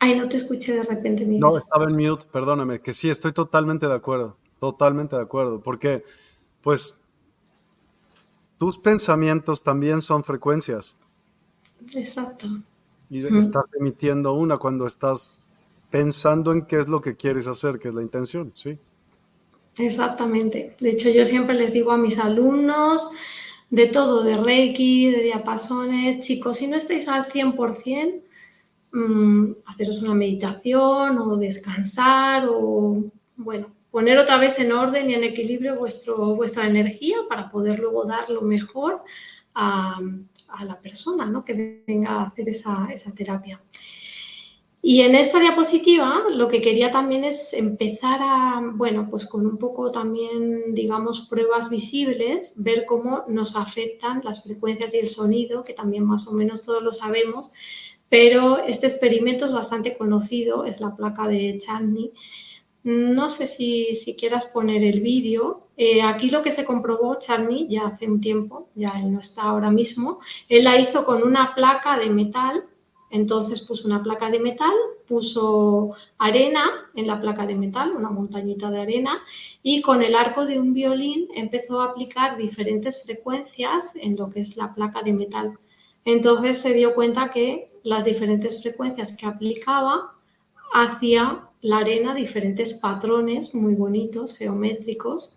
Ay, 0.00 0.16
no 0.16 0.28
te 0.28 0.36
escuché 0.36 0.74
de 0.74 0.84
repente, 0.84 1.24
Miguel. 1.24 1.40
No, 1.40 1.58
estaba 1.58 1.84
en 1.84 1.96
mute, 1.96 2.26
perdóname, 2.30 2.80
que 2.80 2.92
sí, 2.92 3.10
estoy 3.10 3.32
totalmente 3.32 3.88
de 3.88 3.94
acuerdo, 3.94 4.36
totalmente 4.60 5.16
de 5.16 5.22
acuerdo, 5.22 5.60
porque, 5.60 6.04
pues, 6.62 6.96
tus 8.58 8.78
pensamientos 8.78 9.62
también 9.62 10.00
son 10.00 10.22
frecuencias. 10.22 10.96
Exacto. 11.94 12.46
Y 13.10 13.24
estás 13.24 13.64
emitiendo 13.78 14.34
una 14.34 14.58
cuando 14.58 14.86
estás 14.86 15.40
pensando 15.90 16.52
en 16.52 16.66
qué 16.66 16.78
es 16.78 16.88
lo 16.88 17.00
que 17.00 17.16
quieres 17.16 17.46
hacer, 17.46 17.78
que 17.78 17.88
es 17.88 17.94
la 17.94 18.02
intención, 18.02 18.52
¿sí? 18.54 18.78
Exactamente. 19.78 20.74
De 20.80 20.90
hecho, 20.90 21.08
yo 21.08 21.24
siempre 21.24 21.54
les 21.54 21.72
digo 21.72 21.92
a 21.92 21.96
mis 21.96 22.18
alumnos 22.18 23.08
de 23.70 23.86
todo, 23.86 24.24
de 24.24 24.36
Reiki, 24.36 25.10
de 25.10 25.22
diapasones, 25.22 26.20
chicos, 26.20 26.56
si 26.58 26.66
no 26.66 26.76
estáis 26.76 27.06
al 27.06 27.26
100%, 27.28 28.22
mmm, 28.92 29.52
haceros 29.66 30.02
una 30.02 30.14
meditación 30.14 31.18
o 31.18 31.36
descansar 31.36 32.46
o, 32.48 33.04
bueno, 33.36 33.70
poner 33.90 34.18
otra 34.18 34.38
vez 34.38 34.58
en 34.58 34.72
orden 34.72 35.10
y 35.10 35.14
en 35.14 35.24
equilibrio 35.24 35.76
vuestro, 35.76 36.34
vuestra 36.34 36.66
energía 36.66 37.18
para 37.28 37.48
poder 37.48 37.78
luego 37.78 38.04
dar 38.04 38.28
lo 38.30 38.42
mejor 38.42 39.02
a, 39.54 40.00
la 40.64 40.80
persona 40.80 41.26
¿no? 41.26 41.44
que 41.44 41.82
venga 41.86 42.10
a 42.10 42.22
hacer 42.24 42.48
esa, 42.48 42.88
esa 42.92 43.12
terapia. 43.12 43.60
Y 44.90 45.02
en 45.02 45.14
esta 45.14 45.38
diapositiva 45.38 46.22
lo 46.30 46.48
que 46.48 46.62
quería 46.62 46.90
también 46.90 47.22
es 47.22 47.52
empezar 47.52 48.20
a, 48.22 48.62
bueno, 48.72 49.06
pues 49.10 49.26
con 49.26 49.44
un 49.46 49.58
poco 49.58 49.92
también, 49.92 50.72
digamos, 50.72 51.26
pruebas 51.28 51.68
visibles, 51.68 52.54
ver 52.56 52.86
cómo 52.86 53.24
nos 53.28 53.54
afectan 53.54 54.22
las 54.24 54.42
frecuencias 54.44 54.94
y 54.94 54.98
el 55.00 55.10
sonido, 55.10 55.62
que 55.62 55.74
también 55.74 56.06
más 56.06 56.26
o 56.26 56.32
menos 56.32 56.62
todos 56.62 56.82
lo 56.82 56.94
sabemos, 56.94 57.52
pero 58.08 58.64
este 58.64 58.86
experimento 58.86 59.44
es 59.44 59.52
bastante 59.52 59.94
conocido, 59.94 60.64
es 60.64 60.80
la 60.80 60.96
placa 60.96 61.28
de 61.28 61.58
Chadney, 61.58 62.14
no 62.82 63.28
sé 63.28 63.46
si, 63.46 64.16
quieras 64.18 64.46
poner 64.46 64.82
el 64.82 65.02
vídeo. 65.02 65.68
Eh, 65.76 66.00
aquí 66.00 66.30
lo 66.30 66.42
que 66.42 66.50
se 66.50 66.64
comprobó, 66.64 67.18
Charny, 67.18 67.68
ya 67.68 67.88
hace 67.88 68.06
un 68.06 68.22
tiempo, 68.22 68.70
ya 68.74 68.92
él 68.98 69.12
no 69.12 69.20
está 69.20 69.42
ahora 69.42 69.70
mismo, 69.70 70.20
él 70.48 70.64
la 70.64 70.80
hizo 70.80 71.04
con 71.04 71.22
una 71.22 71.54
placa 71.54 71.98
de 71.98 72.08
metal. 72.08 72.64
Entonces 73.10 73.62
puso 73.62 73.86
una 73.86 74.02
placa 74.02 74.30
de 74.30 74.38
metal, 74.38 74.72
puso 75.06 75.94
arena 76.18 76.64
en 76.94 77.06
la 77.06 77.20
placa 77.20 77.46
de 77.46 77.54
metal, 77.54 77.92
una 77.92 78.10
montañita 78.10 78.70
de 78.70 78.82
arena, 78.82 79.22
y 79.62 79.80
con 79.80 80.02
el 80.02 80.14
arco 80.14 80.44
de 80.44 80.60
un 80.60 80.74
violín 80.74 81.28
empezó 81.34 81.80
a 81.80 81.90
aplicar 81.90 82.36
diferentes 82.36 83.02
frecuencias 83.02 83.92
en 83.96 84.16
lo 84.16 84.30
que 84.30 84.40
es 84.40 84.56
la 84.56 84.74
placa 84.74 85.02
de 85.02 85.12
metal. 85.12 85.58
Entonces 86.04 86.58
se 86.58 86.74
dio 86.74 86.94
cuenta 86.94 87.30
que 87.30 87.70
las 87.82 88.04
diferentes 88.04 88.60
frecuencias 88.60 89.16
que 89.16 89.26
aplicaba 89.26 90.14
hacía 90.72 91.48
la 91.60 91.78
arena 91.78 92.14
diferentes 92.14 92.74
patrones 92.74 93.54
muy 93.54 93.74
bonitos, 93.74 94.36
geométricos, 94.36 95.36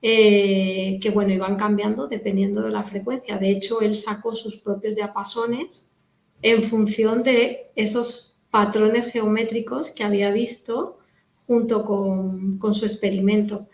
eh, 0.00 0.98
que 1.00 1.10
bueno, 1.10 1.32
iban 1.32 1.56
cambiando 1.56 2.08
dependiendo 2.08 2.62
de 2.62 2.70
la 2.70 2.82
frecuencia. 2.82 3.38
De 3.38 3.50
hecho, 3.50 3.80
él 3.80 3.94
sacó 3.94 4.34
sus 4.34 4.56
propios 4.56 4.96
diapasones 4.96 5.88
en 6.42 6.64
función 6.64 7.22
de 7.22 7.70
esos 7.76 8.36
patrones 8.50 9.10
geométricos 9.10 9.90
que 9.90 10.04
había 10.04 10.30
visto 10.30 10.98
junto 11.46 11.84
con, 11.84 12.74
su 12.74 12.84
experimento. 12.84 13.68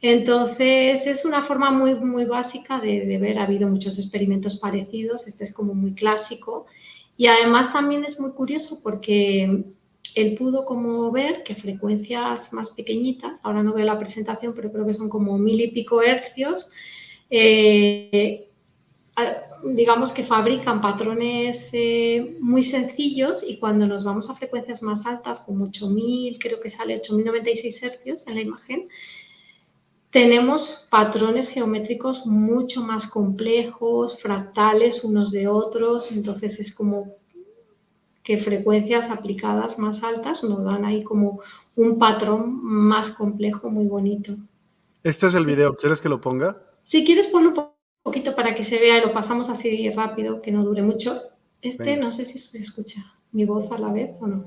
Entonces, 0.00 1.06
es 1.06 1.24
una 1.24 1.42
forma 1.42 1.70
muy, 1.70 1.94
muy 1.94 2.24
básica 2.24 2.78
de, 2.78 3.18
ver. 3.18 3.38
Ha 3.38 3.44
habido 3.44 3.68
muchos 3.68 3.98
experimentos 3.98 4.56
parecidos, 4.56 5.26
este 5.26 5.44
es 5.44 5.52
como 5.52 5.74
muy 5.74 5.94
clásico. 5.94 6.66
Y 7.16 7.26
además 7.26 7.72
también 7.72 8.04
es 8.04 8.20
muy 8.20 8.32
curioso 8.32 8.80
porque 8.82 9.64
él 10.14 10.34
pudo 10.36 10.64
como 10.64 11.10
ver 11.10 11.42
que 11.42 11.54
frecuencias 11.54 12.52
más 12.52 12.70
pequeñitas, 12.70 13.40
ahora 13.42 13.62
no 13.62 13.72
veo 13.72 13.84
la 13.84 13.98
presentación, 13.98 14.52
pero 14.54 14.72
creo 14.72 14.86
que 14.86 14.94
son 14.94 15.08
como 15.08 15.36
mil 15.38 15.60
y 15.60 15.70
pico 15.70 16.02
hercios, 16.02 16.70
eh, 17.30 18.47
digamos 19.64 20.12
que 20.12 20.24
fabrican 20.24 20.80
patrones 20.80 21.68
eh, 21.72 22.36
muy 22.40 22.62
sencillos 22.62 23.42
y 23.46 23.58
cuando 23.58 23.86
nos 23.86 24.04
vamos 24.04 24.30
a 24.30 24.34
frecuencias 24.34 24.82
más 24.82 25.06
altas, 25.06 25.40
como 25.40 25.64
8000, 25.64 26.38
creo 26.38 26.60
que 26.60 26.70
sale 26.70 26.96
8096 26.96 27.82
hercios 27.82 28.26
en 28.26 28.34
la 28.34 28.40
imagen, 28.40 28.88
tenemos 30.10 30.86
patrones 30.90 31.48
geométricos 31.48 32.24
mucho 32.26 32.82
más 32.82 33.06
complejos, 33.06 34.18
fractales 34.20 35.04
unos 35.04 35.30
de 35.32 35.48
otros, 35.48 36.10
entonces 36.12 36.58
es 36.60 36.74
como 36.74 37.16
que 38.22 38.38
frecuencias 38.38 39.10
aplicadas 39.10 39.78
más 39.78 40.02
altas 40.02 40.44
nos 40.44 40.64
dan 40.64 40.84
ahí 40.84 41.02
como 41.02 41.40
un 41.76 41.98
patrón 41.98 42.58
más 42.62 43.10
complejo, 43.10 43.70
muy 43.70 43.86
bonito. 43.86 44.36
Este 45.02 45.26
es 45.26 45.34
el 45.34 45.46
video, 45.46 45.76
¿quieres 45.76 46.00
que 46.00 46.08
lo 46.08 46.20
ponga? 46.20 46.62
Si 46.84 47.04
quieres 47.04 47.26
ponlo 47.28 47.50
un 47.50 47.77
poquito 48.08 48.34
para 48.34 48.54
que 48.54 48.64
se 48.64 48.78
vea 48.78 48.98
y 48.98 49.06
lo 49.06 49.12
pasamos 49.12 49.50
así 49.50 49.90
rápido, 49.90 50.40
que 50.40 50.50
no 50.50 50.64
dure 50.64 50.82
mucho. 50.82 51.20
Este 51.60 51.98
no 51.98 52.10
sé 52.10 52.24
si 52.24 52.38
se 52.38 52.56
escucha 52.56 53.00
mi 53.32 53.44
voz 53.44 53.70
a 53.70 53.76
la 53.76 53.92
vez 53.92 54.12
o 54.18 54.26
no. 54.26 54.44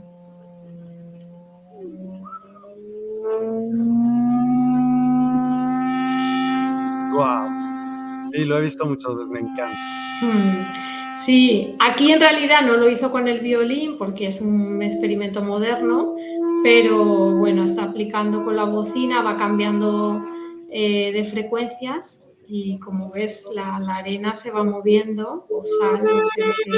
Wow. 7.14 8.32
Sí, 8.34 8.46
lo 8.46 8.58
he 8.58 8.62
visto 8.62 8.84
muchas 8.88 9.16
veces, 9.16 9.30
me 9.30 9.40
encanta. 9.42 9.78
Mm, 10.24 11.18
sí, 11.24 11.76
aquí 11.80 12.12
en 12.12 12.20
realidad 12.20 12.66
no 12.66 12.78
lo 12.78 12.90
hizo 12.90 13.12
con 13.12 13.28
el 13.28 13.42
violín 13.42 14.00
porque 14.00 14.28
es 14.28 14.42
un 14.42 14.82
experimento 14.82 15.44
moderno, 15.44 16.16
pero 16.64 17.38
bueno, 17.38 17.66
está 17.66 17.84
aplicando 17.84 18.44
con 18.44 18.56
la 18.56 18.64
bocina, 18.64 19.22
va 19.22 19.38
cambiando 19.38 20.26
eh, 20.72 21.12
de 21.12 21.26
frecuencias 21.26 22.21
y 22.54 22.78
como 22.80 23.10
ves 23.10 23.46
la, 23.54 23.78
arena 23.78 24.36
se 24.36 24.52
va 24.52 24.62
moviendo 24.62 25.46
o 25.50 25.64
sal, 25.66 26.04
no 26.04 26.22
sé 26.22 26.46
lo 26.46 26.54
que, 26.66 26.72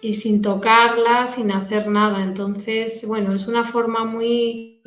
y 0.00 0.14
sin 0.14 0.42
tocarla, 0.42 1.28
sin 1.28 1.52
hacer 1.52 1.86
nada. 1.86 2.24
Entonces, 2.24 3.06
bueno, 3.06 3.32
es 3.32 3.46
una 3.46 3.62
forma 3.62 4.04
muy, 4.04 4.80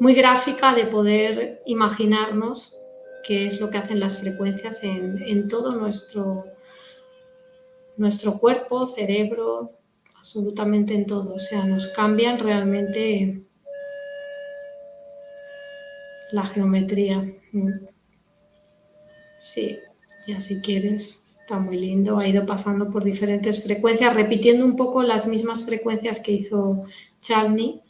muy 0.00 0.14
gráfica 0.14 0.74
de 0.74 0.86
poder 0.86 1.60
imaginarnos 1.66 2.78
qué 3.26 3.46
es 3.46 3.60
lo 3.60 3.68
que 3.68 3.76
hacen 3.76 4.00
las 4.00 4.18
frecuencias 4.18 4.82
en, 4.82 5.22
en 5.22 5.48
todo 5.48 5.74
nuestro, 5.74 6.46
nuestro 7.98 8.38
cuerpo, 8.38 8.86
cerebro, 8.86 9.72
absolutamente 10.26 10.92
en 10.92 11.06
todo. 11.06 11.34
O 11.34 11.38
sea, 11.38 11.64
nos 11.64 11.86
cambian 11.88 12.40
realmente 12.40 13.42
la 16.32 16.46
geometría. 16.46 17.32
Sí, 19.38 19.78
ya 20.26 20.40
si 20.40 20.60
quieres. 20.60 21.22
Está 21.40 21.60
muy 21.60 21.78
lindo, 21.78 22.18
ha 22.18 22.26
ido 22.26 22.44
pasando 22.44 22.90
por 22.90 23.04
diferentes 23.04 23.62
frecuencias, 23.62 24.14
repitiendo 24.14 24.64
un 24.64 24.74
poco 24.74 25.04
las 25.04 25.28
mismas 25.28 25.64
frecuencias 25.64 26.18
que 26.18 26.32
hizo 26.32 26.82
Chadney. 27.20 27.82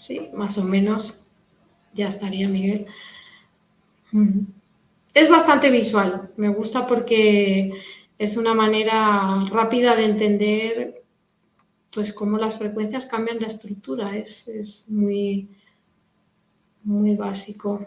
Sí, 0.00 0.30
más 0.32 0.56
o 0.56 0.64
menos 0.64 1.22
ya 1.92 2.08
estaría 2.08 2.48
Miguel. 2.48 2.86
Es 5.12 5.28
bastante 5.28 5.68
visual, 5.68 6.30
me 6.38 6.48
gusta 6.48 6.86
porque 6.86 7.74
es 8.18 8.38
una 8.38 8.54
manera 8.54 9.44
rápida 9.50 9.94
de 9.96 10.04
entender 10.06 11.02
pues 11.92 12.14
cómo 12.14 12.38
las 12.38 12.56
frecuencias 12.56 13.04
cambian 13.04 13.40
la 13.40 13.48
estructura, 13.48 14.16
es, 14.16 14.86
muy, 14.88 15.50
muy 16.82 17.14
básico. 17.14 17.86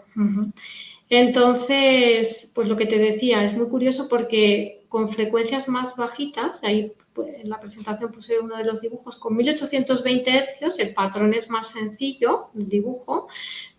Entonces, 1.08 2.48
pues 2.54 2.68
lo 2.68 2.76
que 2.76 2.86
te 2.86 2.98
decía, 2.98 3.42
es 3.42 3.56
muy 3.56 3.66
curioso 3.66 4.08
porque 4.08 4.84
con 4.88 5.10
frecuencias 5.10 5.68
más 5.68 5.96
bajitas, 5.96 6.60
pues, 6.60 6.94
en 7.16 7.48
la 7.48 7.60
presentación 7.60 8.10
puse 8.10 8.40
uno 8.40 8.56
de 8.56 8.64
los 8.64 8.80
dibujos, 8.80 9.16
con 9.16 9.36
1820 9.36 10.30
hercios 10.30 10.78
el 10.78 10.94
patrón 10.94 11.34
es 11.34 11.48
más 11.48 11.68
sencillo, 11.68 12.48
el 12.56 12.68
dibujo, 12.68 13.28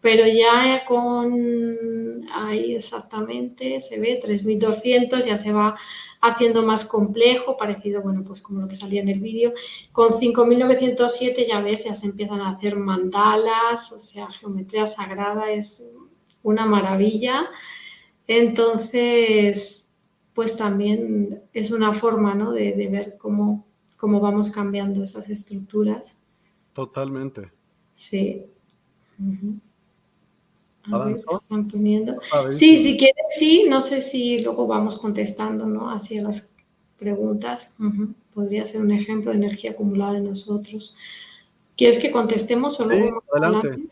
pero 0.02 0.26
ya 0.28 0.86
con, 0.86 2.28
ahí 2.32 2.76
exactamente, 2.76 3.82
se 3.82 4.00
ve 4.00 4.20
3200, 4.22 5.26
ya 5.26 5.38
se 5.38 5.52
va 5.52 5.76
haciendo 6.22 6.64
más 6.64 6.86
complejo, 6.86 7.58
parecido, 7.58 8.02
bueno, 8.02 8.24
pues 8.26 8.42
como 8.42 8.62
lo 8.62 8.68
que 8.68 8.76
salía 8.76 9.02
en 9.02 9.10
el 9.10 9.20
vídeo. 9.20 9.54
Con 9.92 10.18
5907 10.18 11.46
ya 11.48 11.62
ves, 11.62 11.86
ya 11.86 11.96
se 11.96 12.08
empiezan 12.08 12.42
a 12.42 12.52
hacer 12.52 12.76
mandalas, 12.76 13.92
o 13.92 14.00
sea, 14.00 14.28
geometría 14.32 14.88
sagrada 14.88 15.52
es 15.52 15.84
una 16.42 16.66
maravilla. 16.66 17.48
Entonces, 18.28 19.85
pues 20.36 20.58
también 20.58 21.42
es 21.54 21.72
una 21.72 21.94
forma, 21.94 22.36
¿no? 22.36 22.52
De, 22.52 22.88
ver 22.92 23.16
cómo, 23.18 23.66
cómo 23.98 24.20
vamos 24.20 24.52
cambiando 24.52 25.04
esas 25.04 25.30
estructuras. 25.30 26.14
Totalmente. 26.74 27.54
Sí. 27.96 28.46
Sí, 32.52 32.78
si 32.78 32.98
quieres, 32.98 33.26
sí. 33.40 33.66
No 33.70 33.80
sé 33.80 34.02
si 34.02 34.42
luego 34.42 34.68
vamos 34.68 34.98
contestando, 34.98 35.66
¿no? 35.66 35.90
Hacia 35.90 36.22
las 36.22 36.52
preguntas. 37.00 37.74
Podría 38.34 38.66
ser 38.66 38.82
un 38.82 38.92
ejemplo 38.92 39.32
de 39.32 39.38
energía 39.38 39.72
acumulada 39.72 40.18
en 40.18 40.26
nosotros. 40.26 40.96
¿Quieres 41.78 41.98
que 41.98 42.12
contestemos 42.12 42.78
o 42.82 42.86
luego 42.86 43.24
adelante. 43.34 43.88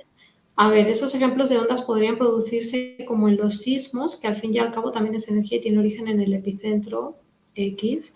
A 0.56 0.70
ver, 0.70 0.88
esos 0.88 1.16
ejemplos 1.16 1.50
de 1.50 1.58
ondas 1.58 1.82
podrían 1.82 2.18
producirse 2.18 2.98
como 3.08 3.28
en 3.28 3.38
los 3.38 3.58
sismos, 3.58 4.16
que 4.16 4.28
al 4.28 4.36
fin 4.36 4.54
y 4.54 4.60
al 4.60 4.72
cabo 4.72 4.92
también 4.92 5.16
es 5.16 5.28
energía 5.28 5.58
y 5.58 5.62
tiene 5.62 5.80
origen 5.80 6.08
en 6.08 6.22
el 6.22 6.34
epicentro 6.34 7.18
X, 7.56 8.14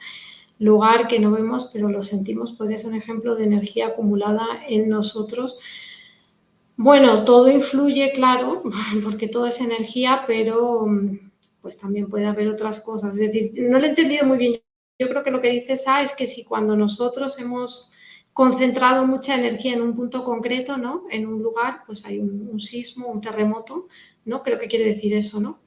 lugar 0.60 1.08
que 1.08 1.20
no 1.20 1.32
vemos 1.32 1.70
pero 1.72 1.90
lo 1.90 2.02
sentimos, 2.04 2.52
podría 2.52 2.80
ser 2.80 2.90
un 2.90 2.96
ejemplo 2.96 3.36
de 3.36 3.46
energía 3.46 3.88
acumulada 3.88 4.46
en 4.68 4.90
nosotros. 4.90 5.60
Bueno, 6.76 7.26
todo 7.26 7.50
influye, 7.50 8.12
claro, 8.14 8.62
porque 9.04 9.28
todo 9.28 9.48
es 9.48 9.60
energía, 9.60 10.24
pero 10.28 10.86
pues 11.62 11.78
también 11.80 12.08
puede 12.08 12.28
haber 12.28 12.50
otras 12.50 12.80
cosas. 12.80 13.14
Es 13.18 13.32
decir, 13.32 13.68
no 13.68 13.80
lo 13.80 13.86
he 13.86 13.90
entendido 13.90 14.26
muy 14.26 14.38
bien. 14.38 14.62
Yo 15.00 15.10
creo 15.10 15.24
que 15.24 15.32
lo 15.32 15.42
que 15.42 15.50
dices 15.50 15.88
A 15.88 16.04
es 16.04 16.14
que 16.14 16.28
si 16.28 16.44
cuando 16.44 16.76
nosotros 16.76 17.40
hemos 17.40 17.92
concentrado 18.38 19.04
mucha 19.08 19.34
energía 19.34 19.74
en 19.74 19.82
un 19.82 19.96
punto 19.96 20.24
concreto, 20.24 20.78
¿no? 20.78 21.06
En 21.10 21.26
un 21.26 21.42
lugar, 21.42 21.82
pues 21.88 22.06
hay 22.06 22.20
un, 22.20 22.60
sismo, 22.60 23.08
un 23.08 23.20
terremoto, 23.20 23.88
¿no? 24.26 24.44
Creo 24.44 24.60
que 24.60 24.68
quiere 24.68 24.86
decir 24.86 25.16
eso, 25.16 25.40
¿no? 25.40 25.58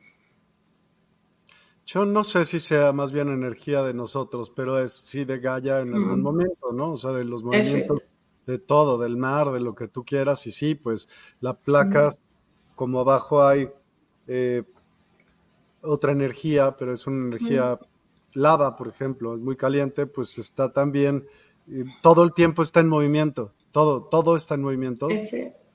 Yo 1.85 2.06
no 2.06 2.22
sé 2.22 2.44
si 2.44 2.61
sea 2.61 2.92
más 2.92 3.11
bien 3.11 3.28
energía 3.28 3.83
de 3.83 3.92
nosotros, 3.92 4.50
pero 4.50 4.78
es 4.78 4.92
sí 4.92 5.24
de 5.24 5.40
Gaia 5.40 5.80
en 5.80 5.94
algún 5.94 6.22
momento, 6.22 6.70
¿no? 6.72 6.92
O 6.92 6.96
sea, 6.96 7.11
de 7.11 7.24
los 7.24 7.42
movimientos 7.42 8.02
de 8.46 8.59
todo, 8.61 8.98
del 8.98 9.16
mar, 9.16 9.50
de 9.50 9.59
lo 9.59 9.74
que 9.74 9.88
tú 9.88 10.04
quieras, 10.04 10.46
y 10.46 10.52
sí, 10.52 10.76
pues 10.76 11.09
la 11.40 11.54
placas, 11.54 12.22
como 12.76 13.00
abajo 13.00 13.42
hay 13.42 13.68
eh, 14.28 14.62
otra 15.83 16.12
energía, 16.12 16.76
pero 16.76 16.92
es 16.92 17.04
una 17.09 17.26
energía 17.26 17.80
lava, 18.33 18.76
por 18.76 18.87
ejemplo, 18.87 19.35
es 19.35 19.40
muy 19.40 19.56
caliente, 19.56 20.06
pues 20.06 20.38
está 20.38 20.72
también, 20.72 21.26
todo 22.02 22.24
el 22.24 22.33
tiempo 22.33 22.62
está 22.62 22.80
en 22.80 22.88
movimiento, 22.88 23.52
todo, 23.72 24.04
todo 24.04 24.37
está 24.37 24.54
en 24.54 24.62
movimiento. 24.62 25.09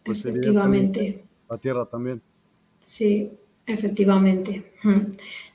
Pues, 0.04 0.26
efectivamente. 0.26 1.24
La 1.50 1.58
Tierra 1.58 1.86
también. 1.86 2.22
Sí, 2.86 3.32
efectivamente. 3.66 4.74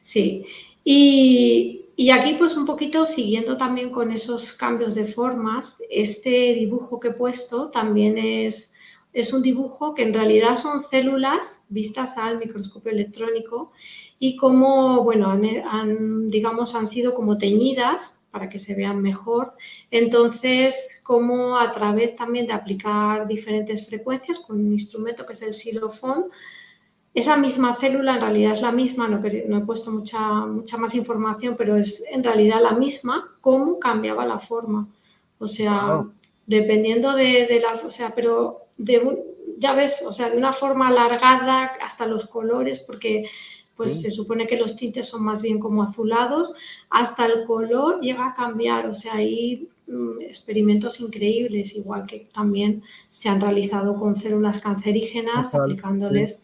Sí. 0.02 0.44
Y, 0.84 1.86
y 1.96 2.10
aquí 2.10 2.34
pues 2.38 2.56
un 2.56 2.64
poquito 2.64 3.04
siguiendo 3.04 3.56
también 3.56 3.90
con 3.90 4.10
esos 4.10 4.52
cambios 4.52 4.94
de 4.94 5.04
formas, 5.04 5.76
este 5.90 6.54
dibujo 6.54 6.98
que 6.98 7.08
he 7.08 7.12
puesto 7.12 7.70
también 7.70 8.16
es, 8.16 8.72
es 9.12 9.32
un 9.34 9.42
dibujo 9.42 9.94
que 9.94 10.04
en 10.04 10.14
realidad 10.14 10.56
son 10.56 10.82
células 10.82 11.60
vistas 11.68 12.16
al 12.16 12.38
microscopio 12.38 12.90
electrónico 12.92 13.72
y 14.18 14.36
como, 14.36 15.04
bueno, 15.04 15.28
han, 15.30 16.30
digamos, 16.30 16.74
han 16.74 16.86
sido 16.86 17.14
como 17.14 17.36
teñidas 17.36 18.16
para 18.30 18.48
que 18.48 18.58
se 18.58 18.74
vean 18.74 19.02
mejor. 19.02 19.54
Entonces, 19.90 21.00
como 21.02 21.56
a 21.56 21.72
través 21.72 22.16
también 22.16 22.46
de 22.46 22.52
aplicar 22.52 23.26
diferentes 23.26 23.86
frecuencias 23.86 24.38
con 24.38 24.58
un 24.58 24.72
instrumento 24.72 25.26
que 25.26 25.32
es 25.32 25.42
el 25.42 25.54
xilofón, 25.54 26.26
esa 27.12 27.36
misma 27.36 27.76
célula 27.80 28.14
en 28.14 28.20
realidad 28.20 28.52
es 28.52 28.62
la 28.62 28.70
misma, 28.70 29.08
no, 29.08 29.18
he 29.26 29.60
puesto 29.62 29.90
mucha, 29.90 30.20
mucha 30.20 30.76
más 30.76 30.94
información, 30.94 31.56
pero 31.58 31.76
es 31.76 32.04
en 32.08 32.22
realidad 32.22 32.62
la 32.62 32.72
misma, 32.72 33.36
cómo 33.40 33.80
cambiaba 33.80 34.24
la 34.24 34.38
forma. 34.38 34.86
O 35.38 35.48
sea, 35.48 36.04
dependiendo 36.46 37.14
de, 37.14 37.60
la, 37.60 37.84
o 37.84 37.90
sea, 37.90 38.14
pero 38.14 38.66
de 38.76 39.24
ya 39.58 39.74
ves, 39.74 40.02
o 40.06 40.12
sea, 40.12 40.30
de 40.30 40.38
una 40.38 40.52
forma 40.52 40.88
alargada 40.88 41.72
hasta 41.82 42.06
los 42.06 42.26
colores, 42.26 42.78
porque 42.78 43.28
pues 43.80 44.02
se 44.02 44.10
supone 44.10 44.46
que 44.46 44.58
los 44.58 44.76
tintes 44.76 45.06
son 45.06 45.24
más 45.24 45.40
bien 45.40 45.58
como 45.58 45.82
azulados, 45.82 46.52
hasta 46.90 47.24
el 47.24 47.44
color 47.44 47.98
llega 48.02 48.26
a 48.26 48.34
cambiar, 48.34 48.86
o 48.86 48.92
sea, 48.92 49.14
hay 49.14 49.70
mm, 49.86 50.20
experimentos 50.20 51.00
increíbles, 51.00 51.74
igual 51.74 52.04
que 52.04 52.28
también 52.30 52.82
se 53.10 53.30
han 53.30 53.40
realizado 53.40 53.96
con 53.96 54.16
células 54.16 54.60
cancerígenas, 54.60 55.54
aplicándoles 55.54 56.42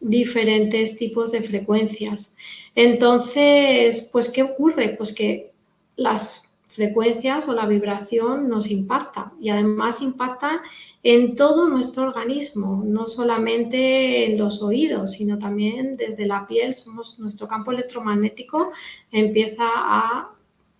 diferentes 0.00 0.96
tipos 0.96 1.30
de 1.30 1.42
frecuencias. 1.42 2.34
Entonces, 2.74 4.08
pues, 4.10 4.28
¿qué 4.28 4.42
ocurre? 4.42 4.96
Pues 4.98 5.14
que 5.14 5.52
las 5.94 6.51
frecuencias 6.72 7.46
o 7.48 7.52
la 7.52 7.66
vibración 7.66 8.48
nos 8.48 8.70
impacta 8.70 9.32
y 9.40 9.50
además 9.50 10.00
impacta 10.00 10.62
en 11.02 11.36
todo 11.36 11.68
nuestro 11.68 12.04
organismo, 12.04 12.82
no 12.84 13.06
solamente 13.06 14.32
en 14.32 14.38
los 14.38 14.62
oídos, 14.62 15.12
sino 15.12 15.38
también 15.38 15.96
desde 15.96 16.26
la 16.26 16.46
piel. 16.46 16.74
Somos, 16.74 17.18
nuestro 17.18 17.46
campo 17.46 17.72
electromagnético 17.72 18.72
empieza 19.10 19.66
a 19.66 20.30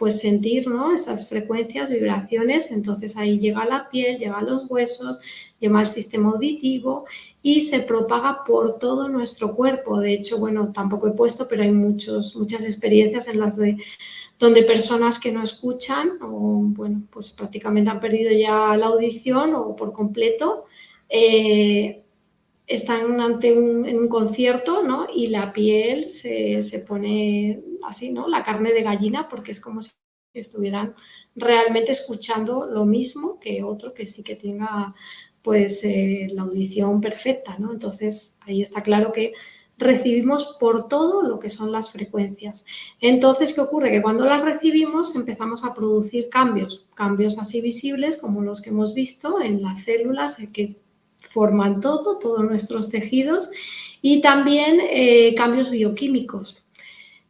pues 0.03 0.19
sentir 0.19 0.67
¿no? 0.67 0.93
esas 0.93 1.29
frecuencias, 1.29 1.89
vibraciones, 1.89 2.73
entonces 2.73 3.17
ahí 3.17 3.39
llega 3.39 3.65
la 3.65 3.89
piel, 3.89 4.19
llega 4.19 4.39
a 4.39 4.43
los 4.43 4.69
huesos, 4.69 5.21
llega 5.61 5.79
al 5.79 5.87
sistema 5.87 6.31
auditivo 6.31 7.05
y 7.41 7.61
se 7.61 7.79
propaga 7.79 8.43
por 8.45 8.81
todo 8.81 9.09
nuestro 9.09 9.55
cuerpo. 9.55 10.01
De 10.01 10.13
hecho, 10.13 10.41
bueno, 10.41 10.73
tampoco 10.73 11.07
he 11.07 11.13
puesto, 11.13 11.47
pero 11.47 11.63
hay 11.63 11.71
muchos, 11.71 12.35
muchas 12.35 12.65
experiencias 12.65 13.29
en 13.29 13.39
las 13.39 13.57
de 13.57 13.77
donde 14.39 14.65
personas 14.65 15.19
que 15.19 15.33
no 15.33 15.43
escuchan 15.43 16.19
o, 16.21 16.63
bueno, 16.65 17.03
pues 17.11 17.31
prácticamente 17.31 17.91
han 17.91 18.01
perdido 18.01 18.33
ya 18.33 18.77
la 18.77 18.87
audición 18.87 19.55
o 19.55 19.77
por 19.77 19.93
completo, 19.93 20.67
eh, 21.09 22.03
están 22.67 23.21
ante 23.21 23.53
un, 23.57 23.87
en 23.87 23.99
un 23.99 24.09
concierto, 24.09 24.83
¿no? 24.83 25.07
Y 25.13 25.29
la 25.29 25.53
piel 25.53 26.11
se, 26.11 26.63
se, 26.63 26.79
pone 26.79 27.63
así, 27.87 28.11
¿no? 28.11 28.29
La 28.29 28.43
carne 28.43 28.73
de 28.73 28.83
gallina, 28.83 29.29
porque 29.29 29.53
es 29.53 29.61
como 29.61 29.83
si 29.83 29.91
estuvieran 30.35 30.95
realmente 31.35 31.93
escuchando 31.93 32.67
lo 32.67 32.85
mismo 32.85 33.39
que 33.41 33.63
otro 33.63 33.93
que 33.95 34.07
sí 34.07 34.23
que 34.23 34.37
tenga, 34.37 34.95
pues, 35.43 35.85
eh, 35.85 36.29
la 36.33 36.43
audición 36.43 37.01
perfecta, 37.01 37.59
¿no? 37.59 37.73
Entonces, 37.73 38.35
ahí 38.41 38.63
está 38.63 38.83
claro 38.83 39.13
que 39.13 39.33
recibimos 39.83 40.57
por 40.59 40.89
todo 40.89 41.23
lo 41.23 41.39
que 41.39 41.51
son 41.51 41.73
las 41.73 41.91
frecuencias. 41.91 42.65
Entonces, 43.01 43.53
¿qué 43.53 43.61
ocurre? 43.61 43.91
Que 43.91 44.03
cuando 44.03 44.25
las 44.25 44.43
recibimos 44.43 45.15
empezamos 45.15 45.65
a 45.65 45.75
producir 45.75 46.29
cambios, 46.29 46.87
cambios 46.95 47.39
así 47.39 47.61
visibles 47.61 48.17
como 48.17 48.43
los 48.43 48.61
que 48.61 48.71
hemos 48.71 48.95
visto 48.95 49.41
en 49.41 49.63
las 49.63 49.85
células 49.85 50.37
que 50.53 50.77
forman 51.31 51.81
todo, 51.81 52.19
todos 52.19 52.45
nuestros 52.45 52.89
tejidos 52.89 53.51
y 54.01 54.21
también 54.21 54.81
eh, 54.91 55.35
cambios 55.37 55.71
bioquímicos. 55.71 56.62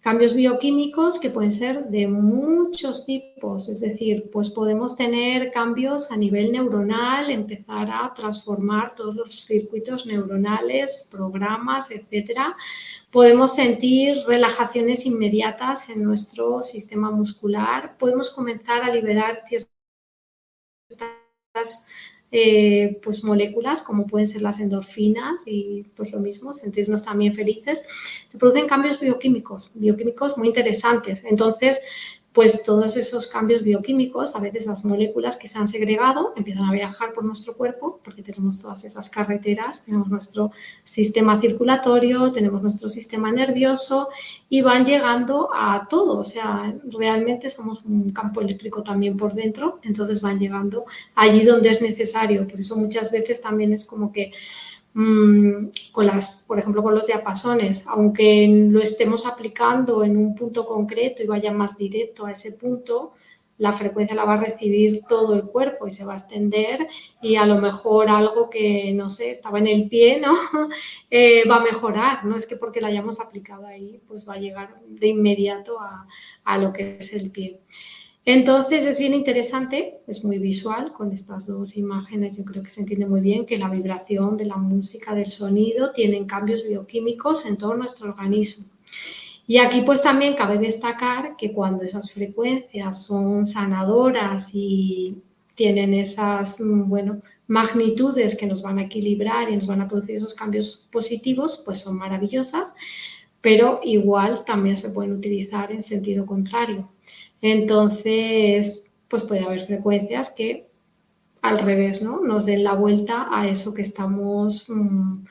Cambios 0.03 0.35
bioquímicos 0.35 1.21
que 1.21 1.31
pueden 1.31 1.53
ser 1.53 1.85
de 1.85 2.09
muchos 2.09 3.07
tipos, 3.07 3.69
es 3.69 3.79
decir, 3.79 4.31
pues 4.33 4.51
podemos 4.51 4.97
tener 4.97 5.53
cambios 5.53 6.11
a 6.11 6.17
nivel 6.17 6.51
neuronal, 6.51 7.31
empezar 7.31 7.89
a 7.89 8.13
transformar 8.13 8.97
todos 8.97 9.15
los 9.15 9.45
circuitos 9.45 10.05
neuronales, 10.05 11.07
programas, 11.09 11.89
etcétera. 11.93 12.57
Podemos 13.13 13.55
sentir 13.55 14.17
relajaciones 14.27 15.07
inmediatas 15.07 15.89
en 15.89 16.03
nuestro 16.03 16.65
sistema 16.65 17.13
muscular, 17.13 17.97
podemos 17.97 18.31
comenzar 18.31 18.83
a 18.83 18.93
liberar 18.93 19.45
ciertas 19.47 19.71
eh, 22.35 22.99
pues 23.03 23.23
moléculas 23.23 23.83
como 23.83 24.07
pueden 24.07 24.27
ser 24.27 24.41
las 24.41 24.59
endorfinas 24.59 25.43
y 25.45 25.85
pues 25.95 26.13
lo 26.13 26.19
mismo, 26.19 26.55
sentirnos 26.55 27.05
también 27.05 27.35
felices, 27.35 27.85
se 28.31 28.39
producen 28.39 28.67
cambios 28.67 28.99
bioquímicos, 28.99 29.71
bioquímicos 29.75 30.39
muy 30.39 30.49
interesantes. 30.49 31.21
Entonces, 31.25 31.81
pues 32.33 32.65
todos 32.65 32.97
esos 32.97 33.27
cambios 33.27 33.63
bioquímicos, 33.63 34.35
a 34.35 34.41
veces 34.41 34.67
las 34.67 34.85
moléculas 34.85 35.37
que 35.37 35.49
se 35.49 35.59
han 35.59 35.69
segregado 35.69 36.33
empiezan 36.35 36.65
a 36.65 36.73
viajar 36.73 37.13
por 37.13 37.25
nuestro 37.25 37.55
cuerpo 37.55 38.01
porque 38.03 38.23
tenemos 38.23 38.61
todas 38.61 38.85
esas 38.85 39.11
carreteras, 39.11 39.85
tenemos 39.85 40.09
nuestro 40.09 40.51
sistema 40.85 41.39
circulatorio, 41.41 42.33
tenemos 42.33 42.63
nuestro 42.63 42.89
sistema 42.89 43.31
nervioso 43.31 44.09
y 44.49 44.63
van 44.63 44.87
llegando 44.87 45.51
a 45.53 45.87
todo, 45.91 46.19
o 46.19 46.25
sea, 46.25 46.75
realmente 46.85 47.51
somos 47.51 47.85
un 47.85 48.11
campo 48.11 48.41
eléctrico 48.41 48.83
también 48.83 49.19
por 49.19 49.35
dentro, 49.35 49.79
entonces 49.83 50.23
van 50.23 50.39
llegando 50.39 50.87
allí 51.15 51.45
donde 51.45 51.69
es 51.69 51.83
necesario, 51.83 52.49
por 52.49 52.59
eso 52.59 52.77
muchas 52.77 53.11
veces 53.11 53.43
también 53.43 53.75
es 53.75 53.85
como 53.85 54.11
que 54.11 54.33
Mm, 54.95 55.71
con 55.93 56.07
las, 56.07 56.43
por 56.47 56.59
ejemplo, 56.59 56.83
con 56.83 56.95
los 56.95 57.07
diapasones, 57.07 57.85
aunque 57.87 58.47
lo 58.71 58.81
estemos 58.81 59.25
aplicando 59.27 60.05
en 60.05 60.17
un 60.19 60.35
punto 60.35 60.67
concreto 60.67 61.23
y 61.23 61.27
vaya 61.27 61.51
más 61.51 61.79
directo 61.79 62.27
a 62.27 62.33
ese 62.33 62.53
punto, 62.53 63.15
la 63.59 63.73
frecuencia 63.73 64.17
la 64.17 64.25
va 64.25 64.35
a 64.35 64.45
recibir 64.45 65.03
todo 65.09 65.35
el 65.35 65.45
cuerpo 65.45 65.87
y 65.87 65.93
se 65.93 66.05
va 66.05 66.15
a 66.15 66.17
extender 66.17 66.89
y 67.23 67.37
a 67.37 67.47
lo 67.47 67.59
mejor 67.59 68.09
algo 68.11 68.51
que, 68.51 68.93
no 68.93 69.09
sé, 69.09 69.31
estaba 69.31 69.59
en 69.61 69.69
el 69.69 69.89
pie, 69.89 70.21
¿no? 70.21 70.35
Eh, 71.11 71.47
va 71.49 71.57
a 71.57 71.61
mejorar, 71.61 72.25
no 72.25 72.37
es 72.37 72.47
que 72.47 72.57
porque 72.57 72.81
la 72.81 72.89
hayamos 72.89 73.21
aplicado 73.21 73.67
ahí, 73.67 74.01
pues 74.09 74.27
va 74.29 74.35
a 74.35 74.39
llegar 74.39 74.81
de 74.89 75.09
inmediato 75.09 75.79
a, 75.81 76.07
a 76.45 76.59
lo 76.59 76.73
que 76.73 76.99
es 76.99 77.13
el 77.13 77.31
pie. 77.31 77.61
Entonces 78.25 78.85
es 78.87 78.99
bien 79.01 79.15
interesante, 79.15 79.99
es 80.07 80.25
muy 80.25 80.39
visual 80.39 80.93
con 80.93 81.11
estas 81.11 81.49
dos 81.49 81.77
imágenes, 81.77 82.37
yo 82.37 82.45
creo 82.45 82.63
que 82.63 82.71
se 82.71 82.81
entiende 82.81 83.07
muy 83.07 83.21
bien 83.21 83.47
que 83.47 83.59
la 83.59 83.69
vibración 83.69 84.37
de 84.37 84.45
la 84.45 84.57
música, 84.57 85.13
del 85.13 85.33
sonido, 85.33 85.93
tienen 85.93 86.27
cambios 86.27 86.63
bioquímicos 86.63 87.45
en 87.47 87.57
todo 87.57 87.77
nuestro 87.77 88.11
organismo. 88.11 88.67
Y 89.49 89.59
aquí 89.59 89.83
pues 89.83 90.03
también 90.03 90.37
cabe 90.37 90.59
destacar 90.59 91.37
que 91.37 91.53
cuando 91.53 91.83
esas 91.83 92.13
frecuencias 92.13 93.05
son 93.05 93.45
sanadoras 93.45 94.51
y 94.53 95.17
tienen 95.57 95.93
esas, 95.93 96.59
bueno, 96.61 97.23
magnitudes 97.49 98.37
que 98.37 98.47
nos 98.47 98.63
van 98.63 98.79
a 98.79 98.85
equilibrar 98.85 99.51
y 99.51 99.57
nos 99.57 99.67
van 99.67 99.81
a 99.81 99.89
producir 99.89 100.17
esos 100.17 100.35
cambios 100.35 100.87
positivos, 100.93 101.61
pues 101.65 101.81
son 101.81 101.99
maravillosas, 101.99 102.73
pero 103.41 103.81
igual 103.83 104.45
también 104.45 104.79
se 104.79 104.91
pueden 104.91 105.13
utilizar 105.13 105.73
en 105.73 105.83
sentido 105.83 106.25
contrario. 106.25 106.89
Entonces, 107.43 108.89
pues 109.09 109.25
puede 109.25 109.45
haber 109.45 109.67
frecuencias 109.67 110.31
que 110.31 110.71
al 111.43 111.59
revés, 111.59 112.01
¿no? 112.01 112.21
Nos 112.21 112.47
den 112.47 112.65
la 112.65 112.75
vuelta 112.75 113.29
a 113.31 113.49
eso 113.49 113.75
que 113.75 113.83
estamos 113.83 114.67
mm, 114.69 115.25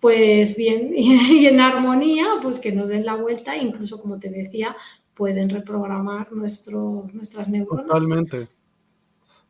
pues 0.00 0.56
bien 0.56 0.92
y 0.96 1.46
en 1.46 1.60
armonía, 1.60 2.26
pues 2.42 2.58
que 2.58 2.72
nos 2.72 2.88
den 2.88 3.06
la 3.06 3.14
vuelta, 3.14 3.56
incluso 3.56 4.00
como 4.00 4.18
te 4.18 4.28
decía, 4.28 4.76
pueden 5.14 5.48
reprogramar 5.48 6.32
nuestro, 6.32 7.06
nuestras 7.12 7.48
neuronas. 7.48 7.86
Totalmente. 7.86 8.48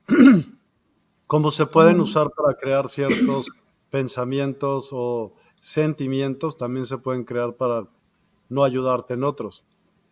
Como 1.26 1.50
se 1.50 1.64
pueden 1.64 2.00
usar 2.00 2.30
para 2.30 2.55
crear 2.55 2.88
ciertos 2.90 3.50
pensamientos 3.90 4.90
o 4.92 5.32
sentimientos, 5.59 6.59
también 6.59 6.84
se 6.84 6.98
pueden 6.98 7.24
crear 7.24 7.55
para 7.57 7.88
no 8.50 8.62
ayudarte 8.62 9.14
en 9.14 9.24
otros. 9.24 9.64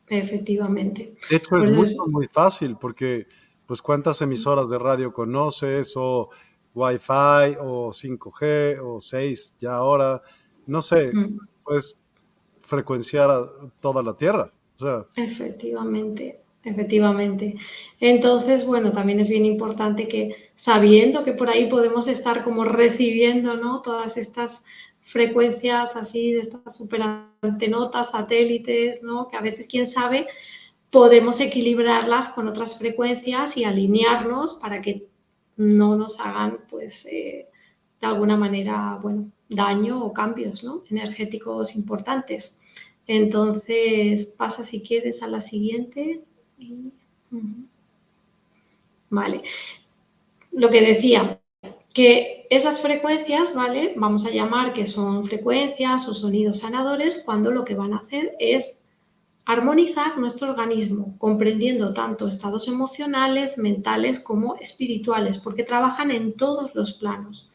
Efectivamente. 0.08 1.14
De 1.30 1.36
hecho, 1.36 1.56
es 1.56 1.74
muy, 1.74 1.96
muy 2.08 2.26
fácil 2.26 2.76
porque, 2.76 3.26
pues, 3.66 3.80
¿cuántas 3.80 4.20
emisoras 4.22 4.68
de 4.68 4.78
radio 4.78 5.12
conoces? 5.12 5.94
O 5.96 6.30
Wi-Fi, 6.74 7.56
o 7.60 7.92
5G, 7.92 8.80
o 8.82 9.00
6 9.00 9.56
ya 9.58 9.76
ahora. 9.76 10.22
No 10.66 10.82
sé, 10.82 11.12
puedes 11.64 11.98
frecuenciar 12.58 13.30
a 13.30 13.46
toda 13.80 14.02
la 14.02 14.16
Tierra. 14.16 14.52
Efectivamente, 15.16 16.40
efectivamente. 16.64 17.56
Entonces, 18.00 18.66
bueno, 18.66 18.92
también 18.92 19.20
es 19.20 19.28
bien 19.28 19.44
importante 19.44 20.08
que 20.08 20.50
sabiendo 20.56 21.24
que 21.24 21.32
por 21.32 21.48
ahí 21.50 21.68
podemos 21.68 22.08
estar 22.08 22.44
como 22.44 22.64
recibiendo, 22.64 23.56
¿no? 23.56 23.82
Todas 23.82 24.16
estas 24.16 24.62
frecuencias 25.02 25.96
así 25.96 26.32
de 26.32 26.40
estas 26.40 26.76
superantenotas, 26.76 28.10
satélites, 28.10 29.02
¿no? 29.02 29.28
Que 29.28 29.36
a 29.36 29.40
veces, 29.40 29.66
quién 29.66 29.86
sabe, 29.86 30.26
podemos 30.90 31.40
equilibrarlas 31.40 32.28
con 32.30 32.48
otras 32.48 32.78
frecuencias 32.78 33.56
y 33.56 33.64
alinearnos 33.64 34.54
para 34.54 34.80
que 34.80 35.08
no 35.56 35.96
nos 35.96 36.18
hagan, 36.20 36.60
pues, 36.70 37.06
eh, 37.06 37.48
de 38.00 38.06
alguna 38.06 38.36
manera, 38.36 38.98
bueno, 39.02 39.30
daño 39.48 40.04
o 40.04 40.12
cambios, 40.12 40.64
¿no? 40.64 40.82
Energéticos 40.90 41.74
importantes. 41.76 42.58
Entonces, 43.06 44.26
pasa 44.26 44.64
si 44.64 44.80
quieres 44.80 45.22
a 45.22 45.26
la 45.26 45.40
siguiente. 45.40 46.22
Vale. 49.10 49.42
Lo 50.52 50.70
que 50.70 50.80
decía, 50.80 51.41
que 51.92 52.46
esas 52.50 52.80
frecuencias, 52.80 53.54
¿vale? 53.54 53.92
Vamos 53.96 54.24
a 54.24 54.30
llamar 54.30 54.72
que 54.72 54.86
son 54.86 55.24
frecuencias 55.24 56.08
o 56.08 56.14
sonidos 56.14 56.58
sanadores 56.58 57.22
cuando 57.24 57.50
lo 57.50 57.64
que 57.64 57.74
van 57.74 57.92
a 57.92 57.98
hacer 57.98 58.34
es 58.38 58.78
armonizar 59.44 60.18
nuestro 60.18 60.50
organismo, 60.50 61.16
comprendiendo 61.18 61.92
tanto 61.92 62.28
estados 62.28 62.68
emocionales, 62.68 63.58
mentales 63.58 64.20
como 64.20 64.56
espirituales, 64.56 65.38
porque 65.38 65.64
trabajan 65.64 66.10
en 66.10 66.34
todos 66.34 66.74
los 66.74 66.92
planos. 66.92 67.50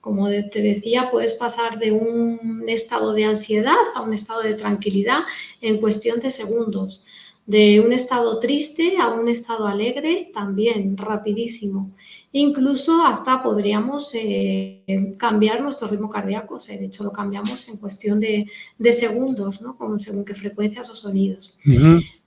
Como 0.00 0.28
te 0.28 0.62
decía, 0.62 1.10
puedes 1.10 1.34
pasar 1.34 1.78
de 1.78 1.92
un 1.92 2.64
estado 2.68 3.12
de 3.12 3.24
ansiedad 3.24 3.76
a 3.94 4.00
un 4.00 4.14
estado 4.14 4.42
de 4.42 4.54
tranquilidad 4.54 5.20
en 5.60 5.78
cuestión 5.78 6.20
de 6.20 6.30
segundos. 6.30 7.04
De 7.46 7.80
un 7.80 7.92
estado 7.92 8.38
triste 8.38 8.96
a 8.98 9.08
un 9.08 9.28
estado 9.28 9.66
alegre 9.66 10.30
también, 10.32 10.96
rapidísimo. 10.96 11.90
Incluso 12.32 13.04
hasta 13.04 13.42
podríamos 13.42 14.10
eh, 14.14 15.16
cambiar 15.18 15.60
nuestro 15.62 15.88
ritmo 15.88 16.08
cardíaco, 16.08 16.60
de 16.60 16.84
hecho 16.84 17.02
lo 17.02 17.10
cambiamos 17.10 17.68
en 17.68 17.76
cuestión 17.78 18.20
de, 18.20 18.46
segundos, 18.92 19.60
¿no? 19.62 19.76
Con, 19.76 19.98
según 19.98 20.24
qué 20.24 20.36
frecuencias 20.36 20.88
o 20.90 20.94
sonidos. 20.94 21.56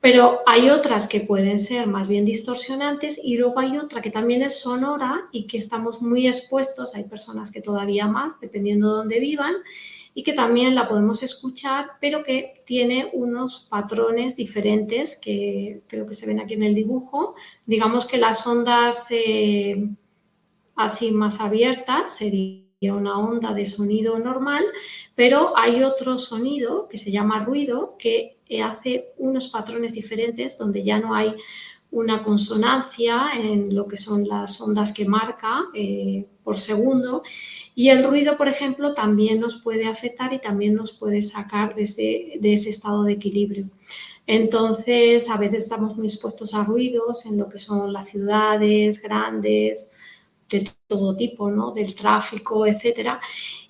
Pero 0.02 0.40
hay 0.46 0.70
otras 0.70 1.08
que 1.08 1.22
pueden 1.22 1.58
ser 1.58 1.88
más 1.88 2.10
bien 2.10 2.26
distorsionantes 2.26 3.18
y 3.24 3.38
luego 3.38 3.60
hay 3.60 3.78
otra 3.78 4.02
que 4.02 4.12
también 4.12 4.42
es 4.42 4.60
sonora 4.60 5.22
y 5.32 5.48
que 5.48 5.58
estamos 5.58 6.02
muy 6.02 6.28
expuestos, 6.28 6.96
hay 6.96 7.06
personas 7.06 7.52
que 7.52 7.62
todavía 7.62 8.06
más, 8.06 8.38
dependiendo 8.42 8.90
de 8.90 8.98
dónde 8.98 9.20
vivan, 9.22 9.54
y 10.14 10.24
que 10.24 10.34
también 10.34 10.76
la 10.76 10.88
podemos 10.88 11.24
escuchar, 11.24 11.92
pero 12.00 12.24
que 12.24 12.64
tiene 12.66 13.10
unos 13.14 13.68
patrones 13.70 14.36
diferentes 14.36 15.18
que 15.20 15.82
creo 15.88 16.06
que 16.06 16.16
se 16.16 16.28
ven 16.28 16.40
aquí 16.40 16.54
en 16.54 16.64
el 16.64 16.76
dibujo. 16.76 17.36
Digamos 17.66 18.06
que 18.06 18.18
las 18.18 18.46
ondas 18.46 19.08
eh, 19.10 19.90
así 20.76 21.12
más 21.12 21.40
abiertas 21.40 22.16
sería 22.16 22.64
una 22.94 23.18
onda 23.18 23.54
de 23.54 23.66
sonido 23.66 24.20
normal, 24.20 24.64
pero 25.16 25.58
hay 25.58 25.84
otro 25.84 26.20
sonido 26.20 26.88
que 26.88 26.98
se 26.98 27.12
llama 27.12 27.44
ruido 27.44 27.96
que 27.98 28.38
hace 28.64 29.14
unos 29.18 29.48
patrones 29.48 29.94
diferentes 29.94 30.58
donde 30.60 30.84
ya 30.84 31.00
no 31.00 31.16
hay 31.16 31.34
una 31.94 32.24
consonancia 32.24 33.30
en 33.36 33.74
lo 33.74 33.88
que 33.88 33.98
son 33.98 34.28
las 34.28 34.60
ondas 34.60 34.92
que 34.94 35.06
marca 35.06 35.66
eh, 35.76 36.26
por 36.44 36.60
segundo 36.60 37.22
y 37.76 37.90
el 37.90 38.04
ruido, 38.04 38.38
por 38.38 38.48
ejemplo, 38.48 38.94
también 38.94 39.40
nos 39.40 39.56
puede 39.56 39.86
afectar 39.86 40.32
y 40.34 40.40
también 40.40 40.76
nos 40.76 40.94
puede 40.94 41.22
sacar 41.22 41.76
desde, 41.76 42.38
de 42.40 42.54
ese 42.54 42.70
estado 42.70 43.04
de 43.04 43.14
equilibrio. 43.14 43.70
Entonces, 44.28 45.30
a 45.30 45.38
veces 45.38 45.64
estamos 45.64 45.98
muy 45.98 46.08
expuestos 46.08 46.54
a 46.54 46.64
ruidos 46.64 47.26
en 47.26 47.38
lo 47.38 47.50
que 47.50 47.60
son 47.60 47.92
las 47.92 48.10
ciudades 48.10 49.02
grandes, 49.02 49.90
de 50.50 50.70
todo 50.88 51.16
tipo, 51.16 51.50
¿no? 51.50 51.72
Del 51.72 51.96
tráfico, 51.96 52.66
etcétera. 52.66 53.20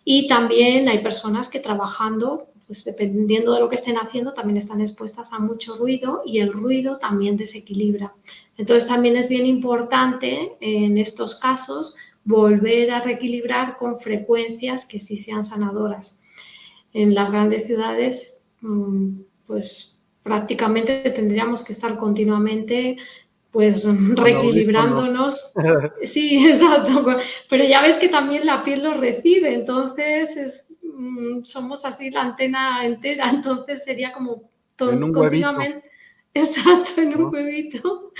Y 0.03 0.27
también 0.27 0.89
hay 0.89 0.99
personas 0.99 1.47
que 1.47 1.59
trabajando, 1.59 2.47
pues 2.67 2.83
dependiendo 2.83 3.53
de 3.53 3.61
lo 3.61 3.69
que 3.69 3.75
estén 3.75 3.97
haciendo, 3.97 4.33
también 4.33 4.57
están 4.57 4.81
expuestas 4.81 5.31
a 5.31 5.39
mucho 5.39 5.75
ruido 5.75 6.23
y 6.25 6.39
el 6.39 6.51
ruido 6.51 6.97
también 6.97 7.37
desequilibra. 7.37 8.13
Entonces 8.57 8.87
también 8.87 9.15
es 9.15 9.29
bien 9.29 9.45
importante 9.45 10.57
en 10.59 10.97
estos 10.97 11.35
casos 11.35 11.95
volver 12.25 12.91
a 12.91 13.01
reequilibrar 13.01 13.75
con 13.77 13.99
frecuencias 13.99 14.85
que 14.85 14.99
sí 14.99 15.17
sean 15.17 15.43
sanadoras. 15.43 16.19
En 16.93 17.13
las 17.13 17.31
grandes 17.31 17.65
ciudades, 17.65 18.39
mm, 18.61 19.21
pues 19.45 20.01
prácticamente 20.23 21.11
tendríamos 21.11 21.63
que 21.63 21.73
estar 21.73 21.97
continuamente 21.97 22.97
pues 23.51 23.85
reequilibrándonos. 23.85 25.53
Sí, 26.03 26.45
exacto. 26.47 27.05
Pero 27.49 27.63
ya 27.65 27.81
ves 27.81 27.97
que 27.97 28.09
también 28.09 28.45
la 28.45 28.63
piel 28.63 28.83
lo 28.83 28.95
recibe, 28.95 29.53
entonces 29.53 30.35
es, 30.35 30.65
mm, 30.81 31.43
somos 31.43 31.85
así 31.85 32.09
la 32.09 32.21
antena 32.21 32.85
entera, 32.85 33.29
entonces 33.29 33.83
sería 33.83 34.11
como 34.11 34.49
todo, 34.75 34.99
continuamente. 35.13 35.89
Exacto, 36.35 36.99
en 36.99 37.15
un 37.15 37.31
huevito. 37.31 38.11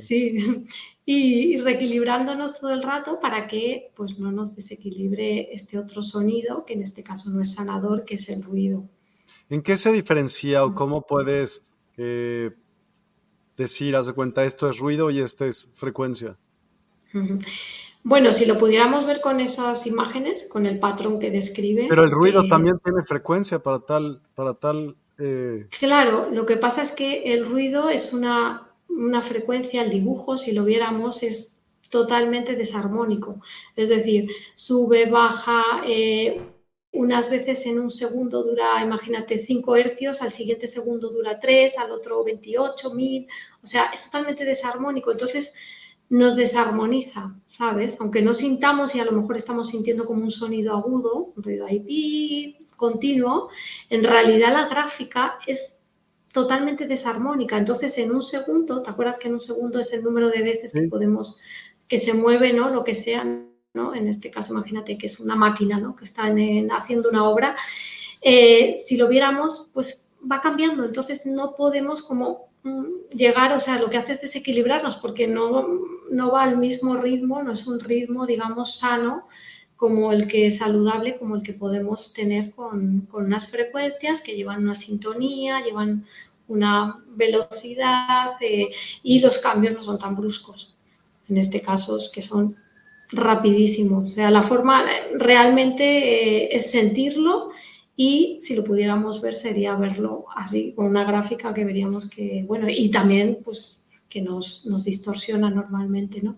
Sí. 0.00 0.64
Y, 1.12 1.58
reequilibrándonos 1.58 2.60
todo 2.60 2.70
el 2.70 2.84
rato 2.84 3.18
para 3.18 3.48
que 3.48 3.90
pues 3.96 4.20
no 4.20 4.30
nos 4.30 4.54
desequilibre 4.54 5.52
este 5.52 5.76
otro 5.76 6.04
sonido, 6.04 6.64
que 6.64 6.74
en 6.74 6.84
este 6.84 7.02
caso 7.02 7.30
no 7.30 7.42
es 7.42 7.54
sanador, 7.54 8.04
que 8.04 8.14
es 8.14 8.28
el 8.28 8.44
ruido. 8.44 8.84
¿En 9.48 9.60
qué 9.60 9.76
se 9.76 9.90
diferencia 9.90 10.64
o 10.64 10.72
cómo 10.72 11.02
puedes 11.02 11.64
eh, 11.96 12.52
decir, 13.56 13.96
haz 13.96 14.06
de 14.06 14.12
cuenta, 14.12 14.44
esto 14.44 14.68
es 14.68 14.78
ruido 14.78 15.10
y 15.10 15.18
esta 15.18 15.46
es 15.46 15.68
frecuencia? 15.74 16.36
Bueno, 18.04 18.32
si 18.32 18.46
lo 18.46 18.56
pudiéramos 18.56 19.04
ver 19.04 19.20
con 19.20 19.40
esas 19.40 19.88
imágenes, 19.88 20.46
con 20.48 20.64
el 20.64 20.78
patrón 20.78 21.18
que 21.18 21.32
describe. 21.32 21.86
Pero 21.88 22.04
el 22.04 22.12
ruido 22.12 22.44
eh, 22.44 22.48
también 22.48 22.78
tiene 22.84 23.02
frecuencia 23.02 23.58
para 23.58 23.80
tal, 23.80 24.22
para 24.36 24.54
tal. 24.54 24.94
Eh, 25.18 25.66
claro, 25.76 26.30
lo 26.30 26.46
que 26.46 26.56
pasa 26.56 26.82
es 26.82 26.92
que 26.92 27.34
el 27.34 27.50
ruido 27.50 27.90
es 27.90 28.12
una, 28.12 28.69
una 28.90 29.22
frecuencia, 29.22 29.82
el 29.82 29.90
dibujo, 29.90 30.36
si 30.36 30.52
lo 30.52 30.64
viéramos, 30.64 31.22
es 31.22 31.54
totalmente 31.88 32.56
desarmónico. 32.56 33.40
Es 33.76 33.88
decir, 33.88 34.30
sube, 34.54 35.10
baja, 35.10 35.82
eh, 35.86 36.40
unas 36.92 37.30
veces 37.30 37.66
en 37.66 37.78
un 37.78 37.90
segundo 37.90 38.42
dura, 38.42 38.82
imagínate, 38.82 39.44
5 39.44 39.76
hercios, 39.76 40.22
al 40.22 40.32
siguiente 40.32 40.66
segundo 40.66 41.10
dura 41.10 41.38
3, 41.38 41.78
al 41.78 41.92
otro 41.92 42.24
28, 42.24 42.94
1000, 42.94 43.26
o 43.62 43.66
sea, 43.66 43.90
es 43.94 44.04
totalmente 44.04 44.44
desarmónico. 44.44 45.12
Entonces 45.12 45.54
nos 46.08 46.34
desarmoniza, 46.34 47.36
¿sabes? 47.46 47.96
Aunque 48.00 48.22
no 48.22 48.34
sintamos 48.34 48.94
y 48.94 49.00
a 49.00 49.04
lo 49.04 49.12
mejor 49.12 49.36
estamos 49.36 49.68
sintiendo 49.68 50.04
como 50.04 50.24
un 50.24 50.30
sonido 50.32 50.74
agudo, 50.74 51.32
un 51.36 51.42
ruido 51.42 51.66
ahí 51.66 52.66
continuo, 52.76 53.48
en 53.90 54.02
realidad 54.02 54.52
la 54.52 54.66
gráfica 54.66 55.38
es 55.46 55.76
totalmente 56.32 56.86
desarmónica. 56.86 57.58
Entonces, 57.58 57.96
en 57.98 58.12
un 58.12 58.22
segundo, 58.22 58.82
¿te 58.82 58.90
acuerdas 58.90 59.18
que 59.18 59.28
en 59.28 59.34
un 59.34 59.40
segundo 59.40 59.80
es 59.80 59.92
el 59.92 60.02
número 60.02 60.28
de 60.28 60.42
veces 60.42 60.72
que 60.72 60.88
podemos, 60.88 61.38
que 61.88 61.98
se 61.98 62.14
mueve, 62.14 62.52
¿no? 62.52 62.70
Lo 62.70 62.84
que 62.84 62.94
sea, 62.94 63.22
en 63.22 64.08
este 64.08 64.30
caso, 64.30 64.52
imagínate 64.52 64.96
que 64.96 65.06
es 65.06 65.20
una 65.20 65.36
máquina, 65.36 65.78
¿no? 65.78 65.96
Que 65.96 66.04
está 66.04 66.32
haciendo 66.76 67.10
una 67.10 67.24
obra. 67.24 67.56
Eh, 68.20 68.76
si 68.86 68.96
lo 68.96 69.08
viéramos, 69.08 69.70
pues 69.72 70.06
va 70.30 70.40
cambiando. 70.40 70.84
Entonces 70.84 71.26
no 71.26 71.56
podemos 71.56 72.02
como 72.02 72.50
mm, 72.62 73.10
llegar, 73.14 73.52
o 73.52 73.60
sea, 73.60 73.80
lo 73.80 73.90
que 73.90 73.98
hace 73.98 74.12
es 74.12 74.20
desequilibrarnos 74.20 74.96
porque 74.96 75.26
no, 75.26 75.66
no 76.10 76.30
va 76.30 76.42
al 76.42 76.58
mismo 76.58 76.96
ritmo, 76.96 77.42
no 77.42 77.52
es 77.52 77.66
un 77.66 77.80
ritmo, 77.80 78.26
digamos, 78.26 78.78
sano 78.78 79.26
como 79.80 80.12
el 80.12 80.28
que 80.28 80.46
es 80.46 80.58
saludable, 80.58 81.16
como 81.16 81.36
el 81.36 81.42
que 81.42 81.54
podemos 81.54 82.12
tener 82.12 82.50
con, 82.50 83.06
con 83.10 83.24
unas 83.24 83.50
frecuencias 83.50 84.20
que 84.20 84.36
llevan 84.36 84.62
una 84.62 84.74
sintonía, 84.74 85.64
llevan 85.64 86.04
una 86.48 87.02
velocidad 87.16 88.32
eh, 88.42 88.68
y 89.02 89.20
los 89.20 89.38
cambios 89.38 89.72
no 89.72 89.82
son 89.82 89.98
tan 89.98 90.14
bruscos. 90.16 90.76
En 91.30 91.38
este 91.38 91.62
caso, 91.62 91.98
que 92.12 92.20
son 92.20 92.56
rapidísimo. 93.10 94.00
O 94.00 94.06
sea, 94.06 94.30
la 94.30 94.42
forma 94.42 94.84
realmente 95.14 95.84
eh, 96.44 96.48
es 96.52 96.70
sentirlo 96.70 97.48
y 97.96 98.36
si 98.42 98.54
lo 98.54 98.64
pudiéramos 98.64 99.22
ver 99.22 99.32
sería 99.32 99.76
verlo 99.76 100.26
así, 100.36 100.74
con 100.74 100.84
una 100.88 101.04
gráfica 101.04 101.54
que 101.54 101.64
veríamos 101.64 102.10
que, 102.10 102.44
bueno, 102.46 102.66
y 102.68 102.90
también 102.90 103.38
pues 103.42 103.82
que 104.10 104.20
nos, 104.20 104.66
nos 104.66 104.84
distorsiona 104.84 105.48
normalmente, 105.48 106.20
¿no? 106.20 106.36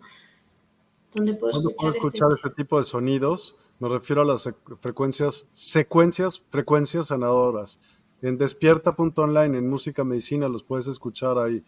¿Dónde 1.14 1.34
puedo 1.34 1.58
escuchar, 1.58 1.88
este 1.88 1.98
escuchar 1.98 2.28
este... 2.32 2.50
tipo 2.50 2.76
de 2.76 2.84
sonidos? 2.84 3.56
Me 3.78 3.88
refiero 3.88 4.22
a 4.22 4.24
las 4.24 4.48
frecuencias, 4.80 5.48
secuencias, 5.52 6.42
frecuencias 6.50 7.08
sanadoras. 7.08 7.80
En 8.22 8.38
despierta.online, 8.38 9.58
en 9.58 9.68
música 9.68 10.04
medicina, 10.04 10.48
los 10.48 10.62
puedes 10.62 10.86
escuchar 10.86 11.38
ahí 11.38 11.64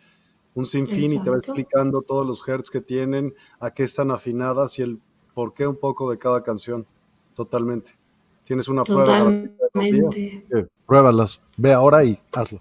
un 0.54 0.64
sinfín 0.64 1.12
y 1.12 1.22
te 1.22 1.30
va 1.30 1.36
explicando 1.36 2.02
todos 2.02 2.24
los 2.24 2.46
hertz 2.46 2.70
que 2.70 2.80
tienen, 2.80 3.34
a 3.58 3.72
qué 3.72 3.82
están 3.82 4.12
afinadas 4.12 4.78
y 4.78 4.82
el 4.82 5.00
por 5.34 5.52
qué 5.52 5.66
un 5.66 5.76
poco 5.76 6.10
de 6.10 6.18
cada 6.18 6.42
canción. 6.42 6.86
Totalmente. 7.34 7.98
Tienes 8.44 8.68
una 8.68 8.84
prueba. 8.84 9.32
pruébalas. 10.86 11.40
Ve 11.56 11.72
ahora 11.72 12.04
y 12.04 12.20
hazlo. 12.32 12.60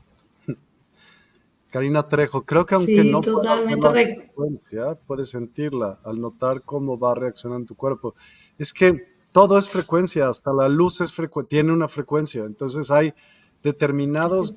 Karina 1.73 2.07
Trejo, 2.07 2.45
creo 2.45 2.67
que 2.67 2.75
aunque 2.75 3.03
no 3.03 3.23
frecuencia, 3.23 4.93
puedes 5.07 5.31
sentirla 5.31 5.97
al 6.03 6.21
notar 6.21 6.61
cómo 6.61 6.99
va 6.99 7.15
reaccionando 7.15 7.65
tu 7.65 7.75
cuerpo. 7.75 8.13
Es 8.59 8.71
que 8.71 9.07
todo 9.31 9.57
es 9.57 9.67
frecuencia, 9.67 10.27
hasta 10.27 10.53
la 10.53 10.69
luz 10.69 11.01
es 11.01 11.11
tiene 11.47 11.73
una 11.73 11.87
frecuencia. 11.87 12.43
Entonces 12.43 12.91
hay 12.91 13.11
determinados 13.63 14.53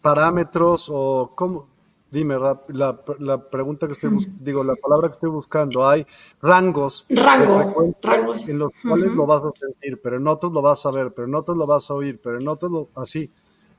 parámetros 0.00 0.88
o 0.90 1.32
cómo, 1.34 1.68
dime 2.10 2.38
la, 2.38 3.02
la 3.18 3.50
pregunta 3.50 3.86
que 3.86 3.92
estoy 3.92 4.08
buscando, 4.08 4.42
digo, 4.42 4.64
la 4.64 4.76
palabra 4.76 5.08
que 5.08 5.12
estoy 5.12 5.28
buscando, 5.28 5.86
hay 5.86 6.06
rangos, 6.40 7.04
en 7.10 8.58
los 8.58 8.72
cuales 8.82 9.12
lo 9.12 9.26
vas 9.26 9.44
a 9.44 9.50
sentir, 9.50 10.00
pero 10.02 10.16
en 10.16 10.26
otros 10.26 10.50
lo 10.50 10.62
vas 10.62 10.86
a 10.86 10.92
ver, 10.92 11.12
pero 11.12 11.28
en 11.28 11.34
otros 11.34 11.58
lo 11.58 11.66
vas 11.66 11.90
a 11.90 11.92
oír, 11.94 12.18
pero 12.22 12.40
en 12.40 12.48
otros 12.48 12.72
lo, 12.72 12.88
así. 12.96 13.30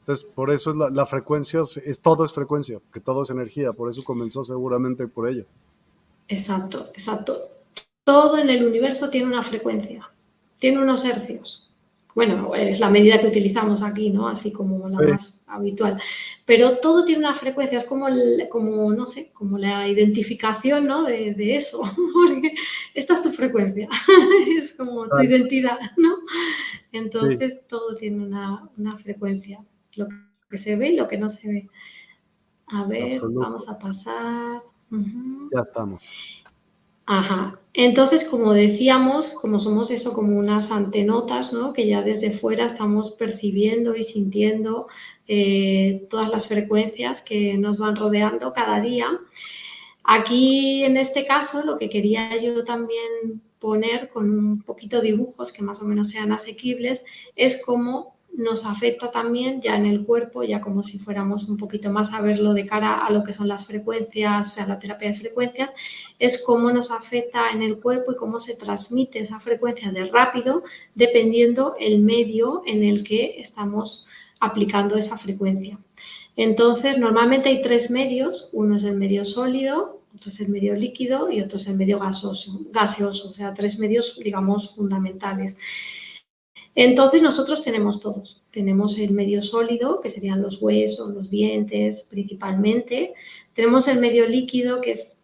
Entonces, 0.10 0.28
por 0.34 0.50
eso 0.50 0.72
es 0.72 0.76
la, 0.92 1.06
frecuencia, 1.06 1.62
es, 1.62 2.00
todo 2.02 2.26
es 2.26 2.34
frecuencia, 2.34 2.80
que 2.92 3.00
todo 3.00 3.22
es 3.22 3.30
energía, 3.30 3.74
por 3.74 3.92
eso 3.92 4.04
comenzó 4.04 4.44
seguramente 4.44 5.08
por 5.08 5.30
ello. 5.30 5.46
Exacto, 6.28 6.90
exacto. 6.96 7.38
Todo 8.04 8.40
en 8.40 8.50
el 8.50 8.66
universo 8.66 9.12
tiene 9.12 9.28
una 9.28 9.44
frecuencia, 9.44 10.10
tiene 10.58 10.82
unos 10.82 11.06
hercios 11.06 11.70
bueno, 12.16 12.54
es 12.54 12.82
la 12.82 12.90
medida 12.90 13.22
que 13.22 13.28
utilizamos 13.28 13.82
aquí, 13.82 14.10
¿no? 14.10 14.28
Así 14.28 14.52
como 14.52 14.86
la 14.90 15.00
más 15.08 15.42
habitual. 15.48 16.02
Pero 16.46 16.80
todo 16.80 17.06
tiene 17.06 17.20
una 17.20 17.34
frecuencia, 17.34 17.78
es 17.78 17.86
como, 17.86 18.08
como 18.50 18.92
no 18.92 19.06
sé, 19.06 19.32
como 19.32 19.58
la 19.58 19.88
identificación, 19.88 20.86
¿no? 20.86 21.06
De, 21.06 21.56
eso, 21.56 21.82
porque 22.14 22.54
esta 22.94 23.14
es 23.14 23.24
tu 23.24 23.32
frecuencia, 23.32 23.88
es 24.60 24.74
como 24.74 25.08
tu 25.08 25.22
identidad, 25.22 25.78
¿no? 25.96 26.16
Entonces 26.92 27.66
todo 27.68 27.96
tiene 27.96 28.26
una, 28.26 28.98
frecuencia, 28.98 29.64
lo 30.00 30.08
que 30.50 30.58
se 30.58 30.76
ve 30.76 30.90
y 30.90 30.96
lo 30.96 31.08
que 31.08 31.18
no 31.18 31.30
se 31.30 31.48
ve. 31.48 31.70
A 32.68 32.86
ver, 32.86 33.20
vamos 33.22 33.68
a 33.68 33.78
pasar. 33.78 34.62
Ya 34.92 35.62
estamos. 35.62 36.10
Ajá. 37.06 37.60
Entonces, 37.74 38.24
como 38.24 38.54
decíamos, 38.54 39.34
como 39.34 39.58
somos 39.58 39.90
eso, 39.90 40.14
como 40.14 40.38
unas 40.38 40.70
antenotas, 40.70 41.54
¿no? 41.54 41.74
Que 41.74 41.88
ya 41.88 42.04
desde 42.04 42.32
fuera 42.32 42.66
estamos 42.66 43.12
percibiendo 43.12 43.96
y 43.96 44.04
sintiendo 44.04 44.88
eh, 45.28 46.06
todas 46.10 46.30
las 46.30 46.48
frecuencias 46.48 47.22
que 47.22 47.58
nos 47.58 47.80
van 47.80 47.96
rodeando 47.96 48.54
cada 48.54 48.80
día. 48.80 49.08
Aquí, 50.04 50.84
en 50.84 50.98
este 50.98 51.26
caso, 51.26 51.64
lo 51.64 51.80
que 51.80 51.90
quería 51.90 52.40
yo 52.42 52.64
también 52.64 53.42
poner 53.60 54.10
con 54.10 54.30
un 54.30 54.62
poquito 54.62 55.02
dibujos 55.02 55.52
que 55.52 55.64
más 55.64 55.82
o 55.82 55.86
menos 55.86 56.10
sean 56.10 56.32
asequibles 56.32 57.04
es 57.36 57.62
cómo 57.66 58.19
nos 58.36 58.66
afecta 58.66 59.12
también 59.12 59.62
ya 59.62 59.76
en 59.76 59.86
el 59.86 60.06
cuerpo, 60.06 60.44
ya 60.44 60.62
como 60.62 60.84
si 60.84 60.98
fuéramos 60.98 61.50
un 61.50 61.58
poquito 61.58 61.92
más 61.92 62.14
a 62.14 62.22
verlo 62.22 62.54
de 62.54 62.66
cara 62.66 63.06
a 63.06 63.12
lo 63.12 63.24
que 63.24 63.34
son 63.34 63.48
las 63.48 63.66
frecuencias, 63.66 64.48
o 64.48 64.50
sea, 64.50 64.68
la 64.68 64.80
terapia 64.80 65.10
de 65.10 65.14
frecuencias, 65.16 65.74
es 66.20 66.42
cómo 66.42 66.72
nos 66.72 66.92
afecta 66.92 67.50
en 67.52 67.62
el 67.62 67.80
cuerpo 67.80 68.12
y 68.12 68.16
cómo 68.16 68.40
se 68.40 68.56
transmite 68.56 69.20
esa 69.20 69.40
frecuencia 69.40 69.92
de 69.92 70.06
rápido 70.06 70.64
dependiendo 70.96 71.76
el 71.80 72.00
medio 72.00 72.64
en 72.66 72.84
el 72.84 73.04
que 73.04 73.40
estamos 73.42 74.08
aplicando 74.40 74.96
esa 74.96 75.18
frecuencia. 75.18 75.78
Entonces, 76.36 76.98
normalmente 76.98 77.50
hay 77.50 77.62
tres 77.62 77.92
medios, 77.92 78.50
uno 78.54 78.78
es 78.78 78.86
el 78.86 78.96
medio 78.96 79.26
sólido, 79.26 80.00
otro 80.16 80.32
es 80.32 80.40
el 80.40 80.50
medio 80.50 80.76
líquido 80.76 81.30
y 81.30 81.42
otro 81.42 81.58
es 81.58 81.68
el 81.68 81.76
medio 81.76 82.00
gaseoso, 82.00 82.62
gaseoso 82.72 83.30
o 83.30 83.34
sea, 83.34 83.54
tres 83.54 83.78
medios, 83.78 84.18
digamos, 84.24 84.76
fundamentales. 84.76 85.56
Entonces 86.82 87.22
nosotros 87.22 87.62
tenemos 87.62 88.00
todos. 88.00 88.42
Tenemos 88.52 88.98
el 89.00 89.12
medio 89.12 89.42
sólido, 89.42 90.00
que 90.00 90.10
serían 90.10 90.42
los 90.42 90.62
huesos, 90.62 91.14
los 91.14 91.30
dientes 91.30 92.08
principalmente. 92.10 93.14
Tenemos 93.54 93.90
el 93.90 94.00
medio 94.00 94.26
líquido, 94.26 94.80
que 94.80 94.94
es 94.94 95.18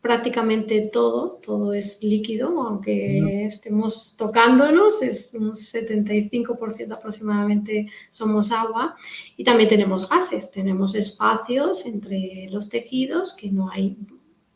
prácticamente 0.00 0.88
todo, 0.90 1.40
todo 1.44 1.74
es 1.74 2.02
líquido, 2.02 2.58
aunque 2.62 3.44
estemos 3.44 4.14
tocándonos, 4.16 5.02
es 5.02 5.30
un 5.34 5.50
75% 5.50 6.90
aproximadamente 6.90 7.88
somos 8.10 8.50
agua. 8.50 8.96
Y 9.36 9.44
también 9.44 9.68
tenemos 9.68 10.08
gases, 10.08 10.50
tenemos 10.50 10.94
espacios 10.94 11.84
entre 11.84 12.48
los 12.50 12.70
tejidos 12.70 13.34
que 13.34 13.50
no 13.50 13.68
hay 13.70 13.98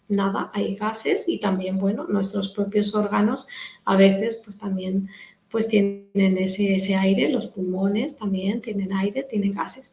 nada, 0.09 0.51
hay 0.55 0.77
gases 0.77 1.25
y 1.27 1.41
también, 1.41 1.79
bueno, 1.79 2.07
nuestros 2.09 2.51
propios 2.51 2.95
órganos 2.95 3.49
a 3.85 3.97
veces 3.97 4.41
pues 4.45 4.59
también 4.59 5.09
pues 5.53 5.69
tienen 5.69 6.39
ese, 6.39 6.97
aire, 6.97 7.29
los 7.29 7.49
pulmones 7.49 8.17
también 8.17 8.63
tienen 8.63 8.91
aire, 8.95 9.23
tienen 9.25 9.53
gases. 9.53 9.93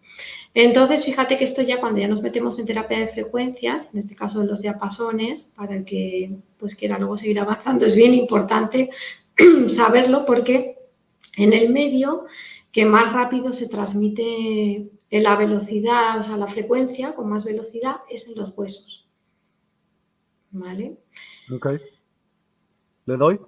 Entonces, 0.54 1.04
fíjate 1.04 1.38
que 1.38 1.44
esto 1.44 1.62
ya 1.62 1.82
cuando 1.82 2.00
ya 2.00 2.08
nos 2.08 2.22
metemos 2.22 2.58
en 2.58 2.66
terapia 2.66 3.00
de 3.00 3.10
frecuencias, 3.10 3.90
en 3.92 4.00
este 4.00 4.16
caso 4.16 4.42
los 4.46 4.62
diapasones, 4.62 5.52
para 5.58 5.76
el 5.76 5.84
que 5.84 6.32
pues 6.58 6.76
quiera 6.76 6.98
luego 6.98 7.18
seguir 7.18 7.42
avanzando, 7.42 7.86
es 7.86 7.94
bien 7.94 8.14
importante 8.14 8.90
saberlo 9.76 10.26
porque 10.26 10.78
en 11.36 11.52
el 11.52 11.74
medio 11.74 12.24
que 12.72 12.86
más 12.86 13.12
rápido 13.12 13.52
se 13.52 13.68
transmite 13.68 14.90
la 15.12 15.36
velocidad, 15.36 16.20
o 16.20 16.24
sea, 16.24 16.38
la 16.38 16.48
frecuencia 16.48 17.16
con 17.16 17.30
más 17.30 17.44
velocidad 17.44 17.98
es 18.10 18.28
en 18.28 18.36
los 18.36 18.54
huesos. 18.56 19.10
¿Vale? 20.52 20.98
Ok. 21.52 21.68
¿Le 23.06 23.18
doy? 23.18 23.40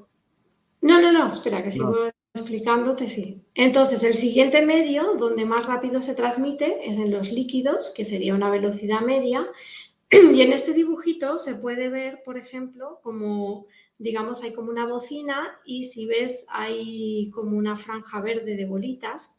No, 0.81 0.99
no, 0.99 1.11
no, 1.11 1.31
espera, 1.31 1.63
que 1.63 1.71
sigo 1.71 1.95
explicándote, 2.33 3.09
sí. 3.09 3.41
Entonces, 3.55 4.03
el 4.03 4.13
siguiente 4.13 4.65
medio 4.65 5.15
donde 5.15 5.45
más 5.45 5.65
rápido 5.65 6.01
se 6.01 6.15
transmite 6.15 6.89
es 6.89 6.97
en 6.97 7.11
los 7.11 7.31
líquidos, 7.31 7.91
que 7.95 8.05
sería 8.05 8.33
una 8.33 8.49
velocidad 8.49 9.01
media. 9.01 9.47
Y 10.11 10.41
en 10.41 10.51
este 10.51 10.73
dibujito 10.73 11.39
se 11.39 11.55
puede 11.55 11.87
ver, 11.89 12.23
por 12.23 12.37
ejemplo, 12.37 12.99
como, 13.01 13.67
digamos, 13.97 14.43
hay 14.43 14.53
como 14.53 14.69
una 14.69 14.85
bocina 14.85 15.59
y 15.65 15.85
si 15.85 16.05
ves 16.05 16.45
hay 16.49 17.29
como 17.31 17.57
una 17.57 17.77
franja 17.77 18.19
verde 18.19 18.57
de 18.57 18.65
bolitas. 18.65 19.33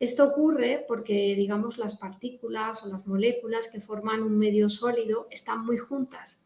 Esto 0.00 0.24
ocurre 0.24 0.84
porque, 0.88 1.34
digamos, 1.36 1.76
las 1.76 1.98
partículas 1.98 2.82
o 2.84 2.88
las 2.88 3.06
moléculas 3.06 3.68
que 3.68 3.80
forman 3.80 4.22
un 4.22 4.38
medio 4.38 4.68
sólido 4.68 5.28
están 5.30 5.64
muy 5.64 5.78
juntas. 5.78 6.38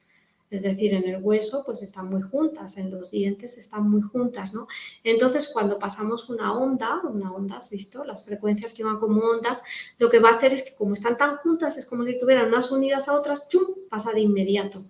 Es 0.51 0.63
decir, 0.63 0.95
en 0.95 1.07
el 1.07 1.23
hueso 1.23 1.63
pues 1.65 1.83
están 1.83 2.09
muy 2.09 2.23
juntas, 2.23 2.79
en 2.79 2.91
los 2.91 3.11
dientes 3.11 3.59
están 3.59 3.91
muy 3.91 4.01
juntas, 4.01 4.55
¿no? 4.55 4.67
Entonces, 5.05 5.51
cuando 5.53 5.79
pasamos 5.79 6.31
una 6.31 6.57
onda, 6.57 7.03
una 7.05 7.33
onda, 7.33 7.59
¿has 7.59 7.69
visto? 7.69 8.03
Las 8.05 8.25
frecuencias 8.25 8.73
que 8.73 8.85
van 8.85 8.99
como 8.99 9.21
ondas, 9.23 9.63
lo 9.99 10.09
que 10.09 10.21
va 10.21 10.31
a 10.31 10.37
hacer 10.37 10.53
es 10.55 10.63
que 10.63 10.75
como 10.75 10.95
están 10.95 11.19
tan 11.19 11.37
juntas, 11.39 11.77
es 11.77 11.85
como 11.85 12.05
si 12.05 12.13
estuvieran 12.13 12.49
unas 12.49 12.71
unidas 12.71 13.09
a 13.09 13.15
otras, 13.15 13.47
¡chum! 13.49 13.67
pasa 13.91 14.13
de 14.13 14.21
inmediato. 14.21 14.87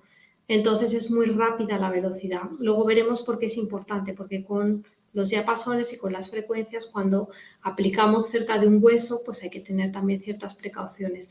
Entonces 0.47 0.95
es 0.95 1.11
muy 1.11 1.27
rápida 1.27 1.79
la 1.79 1.91
velocidad. 1.91 2.43
Luego 2.59 2.85
veremos 2.85 3.23
por 3.23 3.39
qué 3.39 3.47
es 3.47 3.57
importante, 3.57 4.15
porque 4.15 4.45
con 4.45 4.87
los 5.13 5.31
diapasones 5.31 5.93
y 5.93 5.99
con 5.99 6.13
las 6.13 6.31
frecuencias, 6.31 6.87
cuando 6.87 7.29
aplicamos 7.63 8.29
cerca 8.31 8.59
de 8.59 8.69
un 8.69 8.79
hueso, 8.83 9.23
pues 9.25 9.43
hay 9.43 9.51
que 9.51 9.61
tener 9.61 9.93
también 9.93 10.21
ciertas 10.21 10.55
precauciones. 10.55 11.29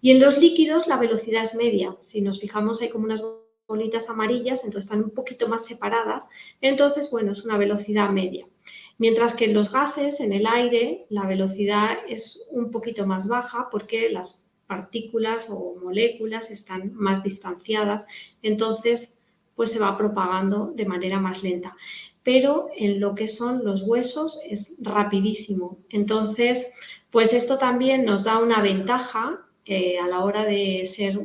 Y 0.00 0.10
en 0.10 0.20
los 0.20 0.38
líquidos 0.38 0.86
la 0.86 0.98
velocidad 0.98 1.42
es 1.42 1.54
media. 1.54 1.96
Si 2.00 2.20
nos 2.20 2.40
fijamos, 2.40 2.82
hay 2.82 2.90
como 2.90 3.04
unas 3.04 3.22
bolitas 3.66 4.08
amarillas, 4.08 4.64
entonces 4.64 4.84
están 4.84 5.04
un 5.04 5.10
poquito 5.10 5.48
más 5.48 5.64
separadas. 5.64 6.28
Entonces, 6.60 7.10
bueno, 7.10 7.32
es 7.32 7.44
una 7.44 7.56
velocidad 7.56 8.10
media. 8.10 8.46
Mientras 8.98 9.34
que 9.34 9.46
en 9.46 9.54
los 9.54 9.72
gases, 9.72 10.20
en 10.20 10.32
el 10.32 10.46
aire, 10.46 11.06
la 11.08 11.26
velocidad 11.26 11.98
es 12.08 12.46
un 12.50 12.70
poquito 12.70 13.06
más 13.06 13.26
baja 13.26 13.68
porque 13.70 14.10
las 14.10 14.42
partículas 14.66 15.48
o 15.50 15.76
moléculas 15.82 16.50
están 16.50 16.94
más 16.94 17.22
distanciadas, 17.22 18.06
entonces 18.42 19.16
pues 19.54 19.70
se 19.70 19.78
va 19.78 19.96
propagando 19.96 20.72
de 20.74 20.86
manera 20.86 21.20
más 21.20 21.42
lenta. 21.42 21.76
Pero 22.22 22.68
en 22.76 23.00
lo 23.00 23.14
que 23.14 23.28
son 23.28 23.64
los 23.64 23.82
huesos 23.82 24.40
es 24.48 24.72
rapidísimo. 24.80 25.78
Entonces, 25.90 26.70
pues 27.10 27.32
esto 27.34 27.58
también 27.58 28.04
nos 28.04 28.24
da 28.24 28.38
una 28.38 28.62
ventaja 28.62 29.46
eh, 29.66 29.98
a 29.98 30.08
la 30.08 30.24
hora 30.24 30.44
de 30.44 30.86
ser 30.86 31.20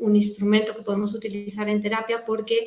un 0.00 0.16
instrumento 0.16 0.74
que 0.74 0.82
podemos 0.82 1.14
utilizar 1.14 1.68
en 1.68 1.80
terapia 1.80 2.24
porque 2.24 2.66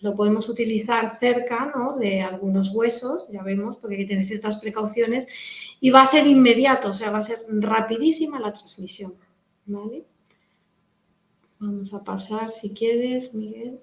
lo 0.00 0.14
podemos 0.16 0.48
utilizar 0.48 1.18
cerca 1.18 1.72
de 1.98 2.22
algunos 2.22 2.70
huesos, 2.70 3.28
ya 3.30 3.42
vemos, 3.42 3.76
porque 3.78 3.96
hay 3.96 4.02
que 4.02 4.08
tener 4.08 4.26
ciertas 4.26 4.58
precauciones, 4.58 5.26
y 5.80 5.90
va 5.90 6.02
a 6.02 6.06
ser 6.06 6.26
inmediato, 6.26 6.90
o 6.90 6.94
sea, 6.94 7.10
va 7.10 7.18
a 7.18 7.22
ser 7.22 7.38
rapidísima 7.48 8.38
la 8.38 8.52
transmisión. 8.52 9.14
Vamos 11.58 11.94
a 11.94 12.04
pasar, 12.04 12.50
si 12.50 12.70
quieres, 12.70 13.32
Miguel. 13.32 13.80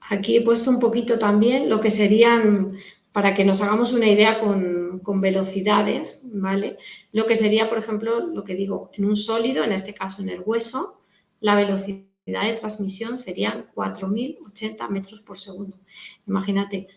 Aquí 0.00 0.36
he 0.36 0.42
puesto 0.42 0.70
un 0.70 0.80
poquito 0.80 1.18
también 1.18 1.70
lo 1.70 1.80
que 1.80 1.90
serían, 1.90 2.76
para 3.12 3.32
que 3.34 3.44
nos 3.44 3.62
hagamos 3.62 3.92
una 3.92 4.08
idea 4.08 4.38
con, 4.38 4.73
con 5.02 5.20
velocidades, 5.20 6.18
¿vale? 6.22 6.76
Lo 7.12 7.26
que 7.26 7.36
sería, 7.36 7.68
por 7.68 7.78
ejemplo, 7.78 8.20
lo 8.20 8.44
que 8.44 8.54
digo, 8.54 8.90
en 8.94 9.04
un 9.04 9.16
sólido, 9.16 9.64
en 9.64 9.72
este 9.72 9.94
caso 9.94 10.22
en 10.22 10.28
el 10.28 10.42
hueso, 10.44 11.00
la 11.40 11.54
velocidad 11.54 12.04
de 12.26 12.56
transmisión 12.58 13.18
serían 13.18 13.66
4.080 13.74 14.88
metros 14.88 15.20
por 15.20 15.38
segundo. 15.38 15.78
Imagínate, 16.26 16.88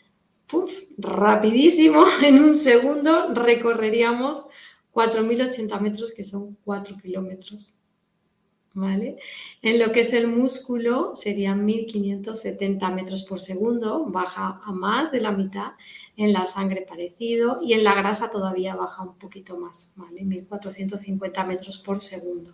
¡puf! 0.48 0.72
rapidísimo, 0.98 2.06
en 2.24 2.44
un 2.44 2.56
segundo 2.56 3.34
recorreríamos 3.34 4.46
4.080 4.94 5.80
metros, 5.80 6.14
que 6.14 6.24
son 6.24 6.58
4 6.64 6.98
kilómetros. 6.98 7.77
En 9.62 9.80
lo 9.80 9.92
que 9.92 10.02
es 10.02 10.14
el 10.14 10.28
músculo 10.28 11.16
serían 11.16 11.66
1570 11.66 12.90
metros 12.92 13.24
por 13.24 13.42
segundo, 13.42 14.06
baja 14.06 14.62
a 14.64 14.72
más 14.72 15.12
de 15.12 15.22
la 15.22 15.32
mitad, 15.32 15.72
en 16.16 16.32
la 16.32 16.46
sangre 16.46 16.86
parecido 16.88 17.60
y 17.62 17.74
en 17.74 17.84
la 17.84 17.96
grasa 17.96 18.30
todavía 18.30 18.76
baja 18.76 19.04
un 19.04 19.18
poquito 19.18 19.58
más, 19.58 19.90
¿vale? 19.96 20.24
1450 20.24 21.44
metros 21.46 21.80
por 21.80 22.04
segundo. 22.04 22.54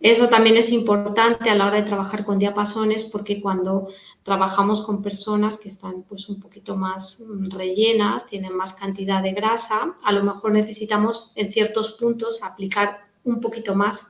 Eso 0.00 0.28
también 0.28 0.56
es 0.56 0.70
importante 0.72 1.48
a 1.48 1.54
la 1.54 1.68
hora 1.68 1.78
de 1.78 1.84
trabajar 1.84 2.24
con 2.24 2.38
diapasones 2.38 3.04
porque 3.04 3.40
cuando 3.40 3.88
trabajamos 4.24 4.84
con 4.84 5.02
personas 5.02 5.56
que 5.56 5.68
están 5.68 6.02
pues 6.02 6.28
un 6.28 6.38
poquito 6.38 6.76
más 6.76 7.22
rellenas, 7.48 8.26
tienen 8.26 8.54
más 8.54 8.74
cantidad 8.74 9.22
de 9.22 9.32
grasa, 9.32 9.94
a 10.02 10.12
lo 10.12 10.22
mejor 10.22 10.52
necesitamos 10.52 11.32
en 11.34 11.50
ciertos 11.50 11.92
puntos 11.92 12.42
aplicar 12.42 13.06
un 13.24 13.40
poquito 13.40 13.74
más 13.74 14.06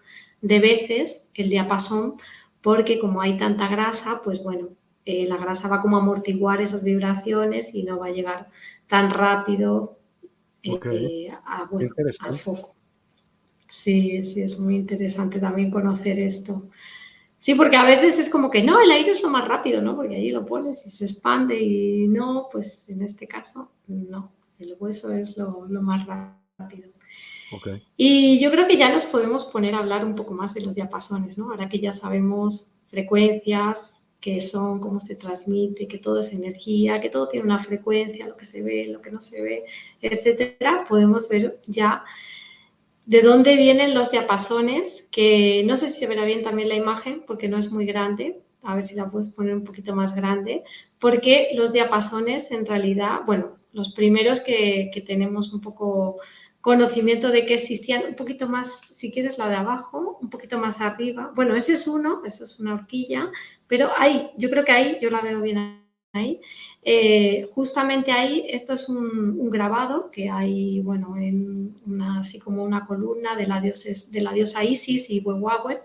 de 0.46 0.60
veces 0.60 1.28
el 1.34 1.50
diapasón 1.50 2.18
porque 2.62 3.00
como 3.00 3.20
hay 3.20 3.36
tanta 3.36 3.68
grasa, 3.68 4.20
pues 4.22 4.42
bueno, 4.42 4.68
eh, 5.04 5.26
la 5.26 5.36
grasa 5.36 5.68
va 5.68 5.80
como 5.80 5.96
a 5.96 6.00
amortiguar 6.00 6.60
esas 6.60 6.84
vibraciones 6.84 7.74
y 7.74 7.82
no 7.82 7.98
va 7.98 8.06
a 8.06 8.12
llegar 8.12 8.48
tan 8.88 9.10
rápido 9.10 9.98
eh, 10.62 11.30
al 11.44 12.36
foco. 12.36 12.74
Sí, 13.68 14.22
sí, 14.24 14.40
es 14.42 14.58
muy 14.60 14.76
interesante 14.76 15.40
también 15.40 15.70
conocer 15.70 16.18
esto. 16.20 16.70
Sí, 17.38 17.54
porque 17.54 17.76
a 17.76 17.84
veces 17.84 18.18
es 18.18 18.30
como 18.30 18.50
que 18.50 18.62
no, 18.62 18.80
el 18.80 18.90
aire 18.90 19.10
es 19.10 19.22
lo 19.22 19.30
más 19.30 19.46
rápido, 19.46 19.82
¿no? 19.82 19.96
Porque 19.96 20.14
ahí 20.14 20.30
lo 20.30 20.46
pones 20.46 20.84
y 20.86 20.90
se 20.90 21.04
expande 21.04 21.60
y 21.60 22.08
no, 22.08 22.48
pues 22.50 22.88
en 22.88 23.02
este 23.02 23.26
caso 23.26 23.72
no, 23.88 24.32
el 24.60 24.76
hueso 24.78 25.12
es 25.12 25.36
lo, 25.36 25.66
lo 25.68 25.82
más 25.82 26.06
rápido. 26.06 26.95
Y 27.96 28.38
yo 28.40 28.50
creo 28.50 28.66
que 28.66 28.76
ya 28.76 28.92
nos 28.92 29.04
podemos 29.04 29.44
poner 29.44 29.74
a 29.74 29.78
hablar 29.78 30.04
un 30.04 30.14
poco 30.14 30.34
más 30.34 30.54
de 30.54 30.60
los 30.62 30.74
diapasones, 30.74 31.38
¿no? 31.38 31.50
Ahora 31.50 31.68
que 31.68 31.78
ya 31.78 31.92
sabemos 31.92 32.72
frecuencias, 32.88 34.04
qué 34.20 34.40
son, 34.40 34.80
cómo 34.80 35.00
se 35.00 35.14
transmite, 35.14 35.86
que 35.86 35.98
todo 35.98 36.20
es 36.20 36.32
energía, 36.32 37.00
que 37.00 37.10
todo 37.10 37.28
tiene 37.28 37.46
una 37.46 37.58
frecuencia, 37.58 38.26
lo 38.26 38.36
que 38.36 38.44
se 38.44 38.62
ve, 38.62 38.88
lo 38.88 39.00
que 39.00 39.12
no 39.12 39.20
se 39.20 39.40
ve, 39.42 39.64
etcétera, 40.00 40.84
podemos 40.88 41.28
ver 41.28 41.60
ya 41.66 42.04
de 43.04 43.22
dónde 43.22 43.56
vienen 43.56 43.94
los 43.94 44.10
diapasones, 44.10 45.06
que 45.12 45.62
no 45.64 45.76
sé 45.76 45.90
si 45.90 46.00
se 46.00 46.06
verá 46.08 46.24
bien 46.24 46.42
también 46.42 46.68
la 46.68 46.74
imagen 46.74 47.22
porque 47.24 47.48
no 47.48 47.56
es 47.56 47.70
muy 47.70 47.86
grande. 47.86 48.40
a 48.62 48.74
ver 48.74 48.84
si 48.84 48.96
la 48.96 49.08
puedes 49.08 49.30
poner 49.30 49.54
un 49.54 49.62
poquito 49.62 49.94
más 49.94 50.12
grande, 50.16 50.64
porque 50.98 51.50
los 51.54 51.72
diapasones 51.72 52.50
en 52.50 52.66
realidad, 52.66 53.20
bueno, 53.24 53.58
los 53.72 53.92
primeros 53.92 54.40
que, 54.40 54.90
que 54.92 55.02
tenemos 55.02 55.52
un 55.52 55.60
poco 55.60 56.16
conocimiento 56.66 57.30
de 57.30 57.46
que 57.46 57.54
existían 57.54 58.06
un 58.08 58.16
poquito 58.16 58.48
más, 58.48 58.80
si 58.90 59.12
quieres 59.12 59.38
la 59.38 59.48
de 59.48 59.54
abajo, 59.54 60.18
un 60.20 60.28
poquito 60.30 60.58
más 60.58 60.80
arriba. 60.80 61.30
Bueno, 61.32 61.54
ese 61.54 61.74
es 61.74 61.86
uno, 61.86 62.22
eso 62.24 62.44
es 62.44 62.58
una 62.58 62.74
horquilla, 62.74 63.30
pero 63.68 63.92
ahí, 63.96 64.30
yo 64.36 64.50
creo 64.50 64.64
que 64.64 64.72
ahí, 64.72 64.98
yo 65.00 65.08
la 65.10 65.20
veo 65.20 65.40
bien 65.42 65.80
ahí. 66.12 66.40
Eh, 66.82 67.48
justamente 67.54 68.10
ahí, 68.10 68.46
esto 68.48 68.72
es 68.72 68.88
un, 68.88 69.48
grabado 69.48 70.10
que 70.10 70.28
hay, 70.28 70.80
bueno, 70.80 71.16
en 71.16 71.76
una, 71.86 72.18
así 72.18 72.40
como 72.40 72.64
una 72.64 72.84
columna 72.84 73.36
de 73.36 73.46
la, 73.46 74.32
diosa 74.32 74.64
Isis 74.64 75.08
y 75.08 75.20
Huehuahue. 75.20 75.82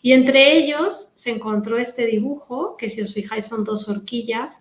Y 0.00 0.12
entre 0.12 0.56
ellos 0.58 1.10
se 1.16 1.30
encontró 1.30 1.76
este 1.76 2.06
dibujo, 2.06 2.76
que 2.76 2.88
si 2.88 3.02
os 3.02 3.12
fijáis 3.12 3.46
son 3.46 3.64
dos 3.64 3.88
horquillas, 3.88 4.60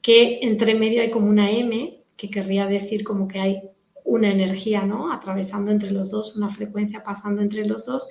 que 0.00 0.38
entre 0.42 0.76
medio 0.76 1.02
hay 1.02 1.10
como 1.10 1.28
una 1.28 1.50
M, 1.50 1.98
que 2.16 2.30
querría 2.30 2.66
decir 2.66 3.02
como 3.02 3.26
que 3.26 3.40
hay 3.40 3.71
una 4.04 4.30
energía, 4.30 4.84
¿no? 4.84 5.12
Atravesando 5.12 5.70
entre 5.70 5.90
los 5.90 6.10
dos, 6.10 6.36
una 6.36 6.48
frecuencia 6.48 7.02
pasando 7.02 7.42
entre 7.42 7.66
los 7.66 7.86
dos. 7.86 8.08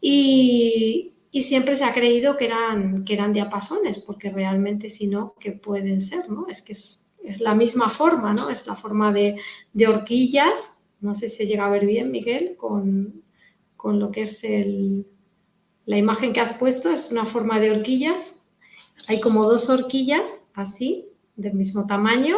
Y, 0.00 1.14
siempre 1.40 1.76
se 1.76 1.84
ha 1.84 1.94
creído 1.94 2.36
que 2.36 2.46
eran, 2.46 3.04
que 3.04 3.14
eran 3.14 3.32
diapasones, 3.32 3.98
porque 3.98 4.30
realmente 4.30 4.90
si 4.90 5.06
no, 5.06 5.34
que 5.38 5.52
pueden 5.52 6.00
ser, 6.00 6.28
¿no? 6.28 6.48
Es 6.48 6.62
que 6.62 6.72
es, 6.72 7.04
la 7.38 7.54
misma 7.54 7.88
forma, 7.88 8.32
¿no? 8.34 8.50
Es 8.50 8.66
la 8.66 8.74
forma 8.74 9.12
de, 9.12 9.36
horquillas. 9.86 10.72
No 11.00 11.14
sé 11.14 11.28
si 11.28 11.46
llega 11.46 11.66
a 11.66 11.70
ver 11.70 11.86
bien, 11.86 12.10
Miguel, 12.10 12.56
con, 12.56 13.22
con 13.76 14.00
lo 14.00 14.10
que 14.10 14.22
es 14.22 14.42
el, 14.42 15.06
la 15.86 15.96
imagen 15.96 16.32
que 16.32 16.40
has 16.40 16.54
puesto, 16.54 16.90
es 16.90 17.12
una 17.12 17.24
forma 17.24 17.60
de 17.60 17.70
horquillas. 17.70 18.34
Hay 19.06 19.20
como 19.20 19.48
dos 19.48 19.70
horquillas 19.70 20.42
así, 20.54 21.12
del 21.36 21.54
mismo 21.54 21.86
tamaño, 21.86 22.36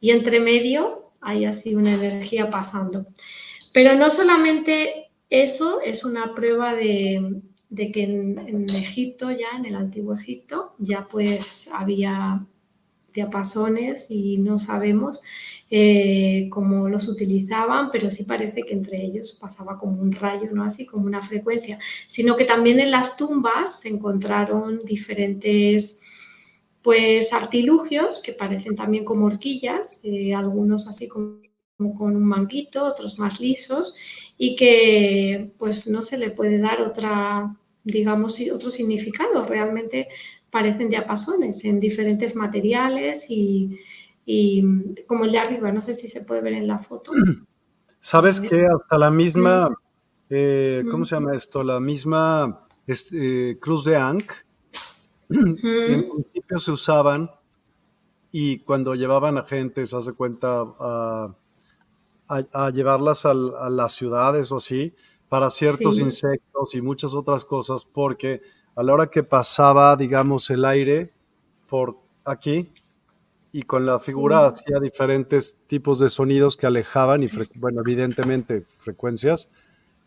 y 0.00 0.10
entre 0.12 0.38
medio 0.38 1.05
hay 1.26 1.44
así 1.44 1.74
una 1.74 1.94
energía 1.94 2.48
pasando. 2.48 3.06
Pero 3.74 3.96
no 3.96 4.08
solamente 4.10 5.10
eso 5.28 5.80
es 5.80 6.04
una 6.04 6.34
prueba 6.34 6.74
de, 6.74 7.42
que 7.76 8.02
en, 8.04 8.66
Egipto, 8.70 9.30
ya 9.32 9.58
en 9.58 9.64
el 9.64 9.74
antiguo 9.74 10.14
Egipto, 10.14 10.76
ya 10.78 11.08
pues 11.08 11.68
había 11.72 12.46
diapasones 13.12 14.06
y 14.08 14.38
no 14.38 14.58
sabemos 14.58 15.20
eh, 15.68 16.48
cómo 16.50 16.88
los 16.88 17.08
utilizaban, 17.08 17.90
pero 17.90 18.10
sí 18.10 18.22
parece 18.24 18.62
que 18.62 18.74
entre 18.74 19.02
ellos 19.02 19.36
pasaba 19.40 19.78
como 19.78 20.00
un 20.00 20.12
rayo, 20.12 20.50
¿no? 20.52 20.62
Así 20.62 20.86
como 20.86 21.06
una 21.06 21.22
frecuencia, 21.22 21.78
sino 22.06 22.36
que 22.36 22.44
también 22.44 22.78
en 22.78 22.92
las 22.92 23.16
tumbas 23.16 23.80
se 23.80 23.88
encontraron 23.88 24.78
diferentes 24.84 25.98
pues 26.86 27.32
artilugios 27.32 28.22
que 28.22 28.32
parecen 28.32 28.76
también 28.76 29.04
como 29.04 29.26
horquillas, 29.26 29.98
eh, 30.04 30.32
algunos 30.32 30.86
así 30.86 31.08
como, 31.08 31.40
con 31.98 32.14
un 32.14 32.24
manguito, 32.24 32.84
otros 32.84 33.18
más 33.18 33.40
lisos 33.40 33.96
y 34.38 34.54
que 34.54 35.50
pues 35.58 35.88
no 35.88 36.00
se 36.00 36.16
le 36.16 36.30
puede 36.30 36.60
dar 36.60 36.82
otra, 36.82 37.56
digamos, 37.82 38.40
otro 38.52 38.70
significado. 38.70 39.44
Realmente 39.46 40.06
parecen 40.48 40.88
diapasones 40.88 41.64
en 41.64 41.80
diferentes 41.80 42.36
materiales 42.36 43.26
y, 43.28 43.80
como 45.08 45.24
el 45.24 45.32
de 45.32 45.38
arriba, 45.38 45.72
no 45.72 45.82
sé 45.82 45.92
si 45.92 46.08
se 46.08 46.20
puede 46.20 46.40
ver 46.40 46.52
en 46.52 46.68
la 46.68 46.78
foto. 46.78 47.10
¿Sabes 47.98 48.38
que 48.38 48.64
hasta 48.64 48.96
la 48.96 49.10
misma, 49.10 49.76
eh, 50.30 50.84
¿cómo 50.88 51.04
se 51.04 51.16
llama 51.16 51.32
esto? 51.34 51.64
La 51.64 51.80
misma 51.80 52.68
este, 52.86 53.58
cruz 53.58 53.84
de 53.84 53.96
Ankh 53.96 54.32
en 55.30 56.08
principio 56.46 56.58
se 56.58 56.70
usaban 56.70 57.30
y 58.30 58.58
cuando 58.60 58.94
llevaban 58.94 59.38
a 59.38 59.44
gente, 59.44 59.86
se 59.86 59.96
hace 59.96 60.12
cuenta, 60.12 60.62
a, 60.78 62.70
llevarlas 62.72 63.24
a, 63.24 63.34
las 63.34 63.92
ciudades 63.92 64.52
o 64.52 64.56
así, 64.56 64.94
para 65.28 65.50
ciertos 65.50 65.98
insectos 65.98 66.74
y 66.74 66.82
muchas 66.82 67.14
otras 67.14 67.44
cosas, 67.44 67.84
porque 67.84 68.42
a 68.74 68.82
la 68.82 68.92
hora 68.92 69.06
que 69.06 69.22
pasaba, 69.22 69.96
digamos, 69.96 70.50
el 70.50 70.64
aire 70.64 71.12
por 71.68 71.96
aquí 72.24 72.70
y 73.52 73.62
con 73.62 73.86
la 73.86 73.98
figura 73.98 74.46
hacía 74.46 74.78
diferentes 74.80 75.62
tipos 75.66 75.98
de 75.98 76.08
sonidos 76.08 76.56
que 76.56 76.66
alejaban 76.66 77.22
y, 77.22 77.28
bueno, 77.56 77.80
evidentemente 77.80 78.64
frecuencias, 78.76 79.48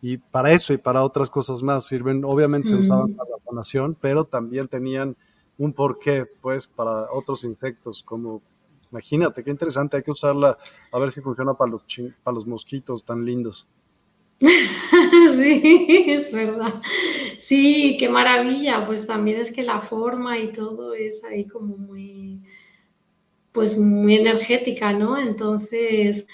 y 0.01 0.17
para 0.17 0.51
eso 0.51 0.71
y 0.71 0.77
para 0.77 1.03
otras 1.03 1.29
cosas 1.29 1.61
más 1.61 1.85
sirven. 1.85 2.23
Obviamente 2.23 2.69
se 2.69 2.75
usaban 2.75 3.13
para 3.15 3.31
la 3.31 3.37
sanación, 3.43 3.97
pero 3.99 4.23
también 4.23 4.67
tenían 4.67 5.17
un 5.59 5.73
porqué, 5.73 6.25
pues, 6.25 6.67
para 6.67 7.11
otros 7.11 7.43
insectos, 7.43 8.01
como, 8.01 8.41
imagínate, 8.91 9.43
qué 9.43 9.51
interesante, 9.51 9.97
hay 9.97 10.03
que 10.03 10.11
usarla 10.11 10.57
a 10.91 10.99
ver 10.99 11.11
si 11.11 11.21
funciona 11.21 11.53
para 11.53 11.69
los, 11.69 11.85
para 12.23 12.33
los 12.33 12.47
mosquitos 12.47 13.03
tan 13.03 13.23
lindos. 13.23 13.67
sí, 14.39 16.05
es 16.07 16.31
verdad. 16.31 16.81
Sí, 17.39 17.97
qué 17.99 18.07
maravilla, 18.07 18.85
pues 18.87 19.05
también 19.05 19.41
es 19.41 19.51
que 19.51 19.63
la 19.63 19.81
forma 19.81 20.39
y 20.39 20.53
todo 20.53 20.93
es 20.93 21.23
ahí 21.25 21.45
como 21.45 21.75
muy, 21.77 22.41
pues 23.51 23.77
muy 23.77 24.15
energética, 24.15 24.93
¿no? 24.93 25.17
Entonces, 25.17 26.25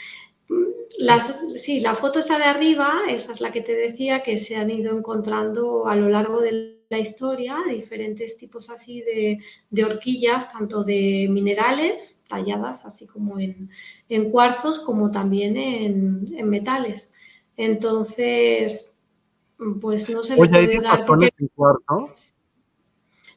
las, 1.00 1.36
sí, 1.58 1.80
la 1.80 1.96
foto 1.96 2.20
está 2.20 2.38
de 2.38 2.44
arriba, 2.44 3.02
esa 3.10 3.32
es 3.32 3.42
la 3.42 3.52
que 3.52 3.62
te 3.62 3.74
decía, 3.74 4.22
que 4.22 4.38
se 4.38 4.56
han 4.56 4.70
ido 4.70 4.96
encontrando 4.96 5.88
a 5.88 5.96
lo 5.96 6.10
largo 6.10 6.42
de 6.42 6.75
la 6.90 7.00
historia, 7.00 7.58
diferentes 7.70 8.38
tipos 8.38 8.70
así 8.70 9.02
de, 9.02 9.84
horquillas, 9.84 10.52
tanto 10.52 10.84
de 10.84 11.28
minerales 11.30 12.20
talladas, 12.28 12.86
así 12.86 13.06
como 13.06 13.40
en, 13.40 13.70
cuarzos, 14.32 14.80
como 14.80 15.12
también 15.12 15.58
en, 15.58 16.50
metales. 16.50 17.12
Entonces, 17.58 18.94
pues 19.80 20.10
no 20.10 20.24
se 20.24 20.36
le 20.36 20.38
puede 20.38 20.82
dar. 20.82 21.06
en 21.38 21.48
cuarzo? 21.56 22.08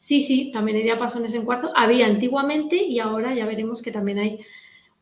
Sí, 0.00 0.22
sí, 0.22 0.50
también 0.52 0.78
hay 0.78 0.84
diapasones 0.84 1.34
en 1.34 1.44
cuarzo. 1.44 1.70
Había 1.74 2.06
antiguamente 2.06 2.76
y 2.76 2.98
ahora 2.98 3.34
ya 3.34 3.46
veremos 3.46 3.82
que 3.82 3.92
también 3.92 4.18
hay 4.18 4.40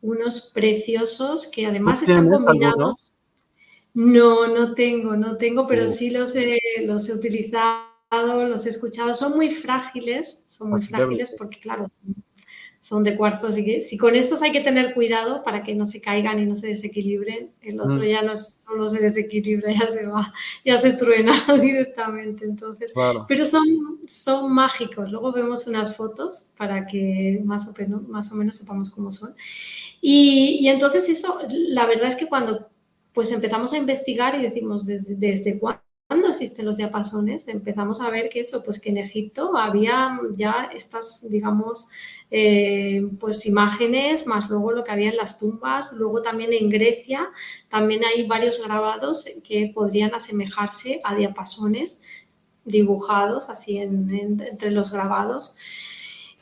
unos 0.02 0.50
preciosos 0.54 1.48
que 1.48 1.66
además 1.66 2.02
están 2.02 2.28
combinados. 2.28 3.12
No, 3.94 4.46
no 4.46 4.74
tengo, 4.74 5.16
no 5.16 5.36
tengo, 5.36 5.66
pero 5.66 5.84
oh. 5.84 5.88
sí 5.88 6.10
los 6.10 6.34
he, 6.34 6.58
los 6.82 7.08
he 7.08 7.14
utilizado, 7.14 7.86
los 8.10 8.66
he 8.66 8.68
escuchado. 8.68 9.14
Son 9.14 9.36
muy 9.36 9.50
frágiles, 9.50 10.44
son 10.46 10.70
muy 10.70 10.80
frágiles 10.80 11.34
porque, 11.36 11.60
claro, 11.60 11.90
son 12.86 13.02
de 13.02 13.16
cuarzo. 13.16 13.48
Así 13.48 13.64
que 13.64 13.82
si 13.82 13.96
con 13.96 14.14
estos 14.14 14.42
hay 14.42 14.52
que 14.52 14.60
tener 14.60 14.94
cuidado 14.94 15.42
para 15.42 15.64
que 15.64 15.74
no 15.74 15.86
se 15.86 16.00
caigan 16.00 16.38
y 16.38 16.46
no 16.46 16.54
se 16.54 16.68
desequilibren, 16.68 17.50
el 17.62 17.80
otro 17.80 17.96
mm. 17.96 18.04
ya 18.04 18.22
no 18.22 18.36
solo 18.36 18.88
se 18.88 19.00
desequilibra, 19.00 19.72
ya 19.80 19.90
se 19.90 20.06
va, 20.06 20.32
ya 20.64 20.78
se 20.78 20.92
truena 20.92 21.32
directamente. 21.60 22.44
Entonces, 22.44 22.92
pero 23.26 23.44
son, 23.44 23.66
son 24.06 24.52
mágicos. 24.52 25.10
Luego 25.10 25.32
vemos 25.32 25.66
unas 25.66 25.96
fotos 25.96 26.48
para 26.56 26.86
que 26.86 27.40
más 27.44 27.66
o 27.66 27.74
menos, 27.76 28.06
más 28.08 28.30
o 28.30 28.36
menos 28.36 28.56
sepamos 28.56 28.90
cómo 28.90 29.10
son. 29.10 29.34
Y, 30.00 30.68
entonces 30.68 31.08
eso, 31.08 31.38
la 31.50 31.86
verdad 31.86 32.08
es 32.08 32.16
que 32.16 32.28
cuando 32.28 32.68
pues 33.12 33.32
empezamos 33.32 33.72
a 33.72 33.78
investigar 33.78 34.38
y 34.38 34.42
decimos 34.42 34.84
desde, 34.84 35.14
desde 35.14 35.58
cuándo 35.58 35.80
existen 36.36 36.66
los 36.66 36.76
diapasones, 36.76 37.48
empezamos 37.48 38.00
a 38.00 38.10
ver 38.10 38.28
que 38.28 38.40
eso, 38.40 38.62
pues 38.62 38.80
que 38.80 38.90
en 38.90 38.98
Egipto 38.98 39.56
había 39.56 40.18
ya 40.32 40.68
estas, 40.72 41.28
digamos, 41.28 41.88
eh, 42.30 43.08
pues 43.18 43.46
imágenes, 43.46 44.26
más 44.26 44.48
luego 44.48 44.72
lo 44.72 44.84
que 44.84 44.92
había 44.92 45.10
en 45.10 45.16
las 45.16 45.38
tumbas, 45.38 45.92
luego 45.92 46.22
también 46.22 46.52
en 46.52 46.70
Grecia, 46.70 47.28
también 47.68 48.04
hay 48.04 48.26
varios 48.26 48.62
grabados 48.62 49.24
que 49.44 49.72
podrían 49.74 50.14
asemejarse 50.14 51.00
a 51.04 51.14
diapasones 51.14 52.00
dibujados 52.64 53.48
así 53.48 53.78
entre 53.78 54.70
los 54.70 54.92
grabados. 54.92 55.56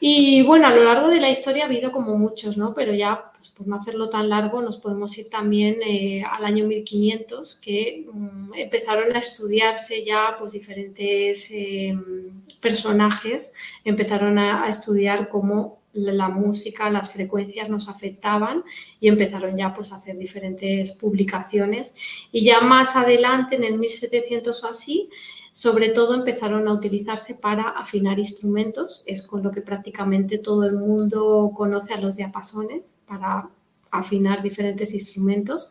Y 0.00 0.44
bueno, 0.46 0.66
a 0.66 0.74
lo 0.74 0.84
largo 0.84 1.08
de 1.08 1.20
la 1.20 1.30
historia 1.30 1.64
ha 1.64 1.66
habido 1.66 1.92
como 1.92 2.18
muchos, 2.18 2.56
¿no? 2.56 2.74
Pero 2.74 2.92
ya 2.94 3.30
por 3.54 3.68
no 3.68 3.76
hacerlo 3.76 4.10
tan 4.10 4.28
largo, 4.28 4.60
nos 4.62 4.78
podemos 4.78 5.16
ir 5.16 5.30
también 5.30 5.78
eh, 5.86 6.24
al 6.24 6.44
año 6.44 6.66
1500, 6.66 7.54
que 7.56 8.06
mm, 8.12 8.54
empezaron 8.54 9.14
a 9.14 9.20
estudiarse 9.20 10.04
ya 10.04 10.36
pues, 10.38 10.52
diferentes 10.52 11.48
em, 11.50 12.42
personajes, 12.60 13.50
empezaron 13.84 14.38
a, 14.38 14.68
estudiar 14.68 15.28
cómo 15.28 15.82
la 15.92 16.28
música, 16.28 16.90
las 16.90 17.12
frecuencias 17.12 17.68
nos 17.68 17.88
afectaban 17.88 18.64
y 18.98 19.06
empezaron 19.06 19.56
ya 19.56 19.72
pues, 19.72 19.92
a 19.92 19.96
hacer 19.96 20.18
diferentes 20.18 20.90
publicaciones. 20.92 21.94
Y 22.32 22.44
ya 22.44 22.60
más 22.60 22.96
adelante, 22.96 23.54
en 23.54 23.62
el 23.62 23.78
1700 23.78 24.64
o 24.64 24.68
así, 24.68 25.10
sobre 25.52 25.90
todo 25.90 26.14
empezaron 26.14 26.66
a 26.66 26.72
utilizarse 26.72 27.34
para 27.34 27.68
afinar 27.68 28.18
instrumentos, 28.18 29.04
es 29.06 29.22
con 29.22 29.44
lo 29.44 29.52
que 29.52 29.60
prácticamente 29.60 30.38
todo 30.38 30.64
el 30.64 30.72
mundo 30.72 31.52
conoce 31.54 31.94
a 31.94 32.00
los 32.00 32.16
diapasones 32.16 32.82
para 33.06 33.50
afinar 33.90 34.42
diferentes 34.42 34.92
instrumentos. 34.92 35.70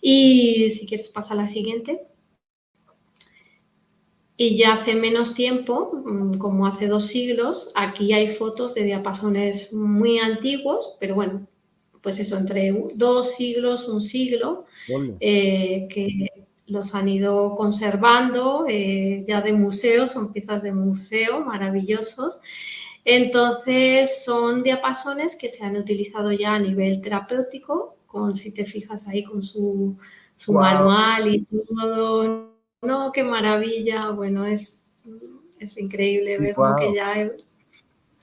Y 0.00 0.70
si 0.70 0.86
quieres 0.86 1.08
pasa 1.08 1.34
a 1.34 1.36
la 1.36 1.48
siguiente. 1.48 2.08
y 4.40 4.56
ya 4.56 4.74
hace 4.74 4.94
menos 4.94 5.34
tiempo, 5.34 5.90
mm, 6.04 6.38
como 6.38 6.66
hace 6.68 6.86
dos 6.86 7.06
siglos, 7.08 7.72
aquí 7.74 8.12
hay 8.12 8.28
fotos 8.28 8.72
de 8.72 8.84
diapasones 8.84 9.72
muy 9.72 10.18
antiguos, 10.20 10.96
pero 11.00 11.16
bueno, 11.16 11.48
pues 12.02 12.20
eso, 12.20 12.36
entre 12.38 12.72
dos 12.94 13.34
siglos, 13.34 13.88
un 13.88 14.00
siglo, 14.00 14.66
eh, 15.18 15.88
que 15.90 16.30
los 16.68 16.94
han 16.94 17.08
ido 17.08 17.56
conservando 17.56 18.64
eh, 18.68 19.24
ya 19.26 19.40
de 19.42 19.52
museo, 19.54 20.06
son 20.06 20.32
piezas 20.32 20.62
de 20.62 20.72
museo 20.72 21.44
maravillosos. 21.44 22.40
Entonces, 23.04 24.24
son 24.24 24.62
diapasones 24.62 25.36
que 25.36 25.48
se 25.48 25.64
han 25.64 25.76
utilizado 25.76 26.32
ya 26.32 26.54
a 26.54 26.58
nivel 26.58 27.00
terapéutico, 27.00 27.96
con, 28.06 28.36
si 28.36 28.52
te 28.52 28.64
fijas 28.64 29.06
ahí, 29.08 29.24
con 29.24 29.42
su, 29.42 29.96
manual 30.48 31.34
y 31.34 31.44
todo. 31.44 32.52
No, 32.82 33.12
qué 33.12 33.22
maravilla, 33.22 34.10
bueno, 34.10 34.46
es, 34.46 34.84
es 35.58 35.78
increíble 35.78 36.38
ver 36.38 36.54
lo 36.56 36.76
que 36.76 36.94
ya... 36.94 37.30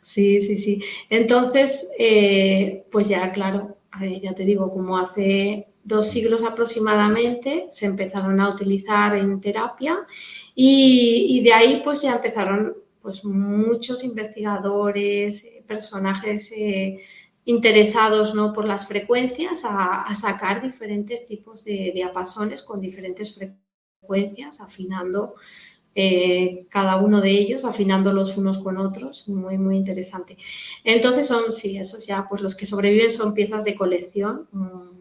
Sí, 0.03 0.41
sí, 0.43 0.57
sí. 0.57 0.82
Entonces, 1.09 1.88
eh, 1.97 2.86
pues 2.91 3.09
ya, 3.09 3.32
claro, 3.32 3.76
ya 4.21 4.36
te 4.36 4.45
digo, 4.45 4.69
como 4.69 4.99
hace 4.99 5.67
dos 5.86 6.09
siglos 6.09 6.43
aproximadamente 6.43 7.67
se 7.71 7.86
empezaron 7.86 8.39
a 8.39 8.49
utilizar 8.49 9.15
en 9.15 9.39
terapia 9.39 9.99
y, 10.55 11.41
de 11.43 11.53
ahí 11.53 11.82
pues 11.84 12.01
ya 12.01 12.15
empezaron 12.15 12.76
pues 13.05 13.23
muchos 13.23 14.03
investigadores, 14.03 15.45
personajes 15.67 16.51
eh, 16.51 16.97
interesados 17.43 18.33
¿no? 18.33 18.51
por 18.51 18.65
las 18.65 18.87
frecuencias 18.87 19.61
a, 19.63 20.07
sacar 20.15 20.63
diferentes 20.63 21.27
tipos 21.27 21.63
de 21.63 21.91
diapasones 21.93 22.63
con 22.63 22.81
diferentes 22.81 23.35
frecuencias 23.35 24.59
afinando 24.59 25.35
eh, 25.93 26.65
cada 26.71 26.95
uno 26.95 27.21
de 27.21 27.29
ellos, 27.29 27.63
afinando 27.63 28.11
los 28.11 28.37
unos 28.37 28.57
con 28.57 28.79
otros, 28.79 29.29
muy, 29.29 29.59
muy 29.59 29.75
interesante. 29.77 30.39
Entonces 30.83 31.27
son, 31.27 31.53
sí, 31.53 31.77
esos 31.77 32.07
ya, 32.07 32.25
pues 32.27 32.41
los 32.41 32.55
que 32.55 32.65
sobreviven 32.65 33.11
son 33.11 33.35
piezas 33.35 33.63
de 33.65 33.75
colección 33.75 34.47
mm, 34.51 34.94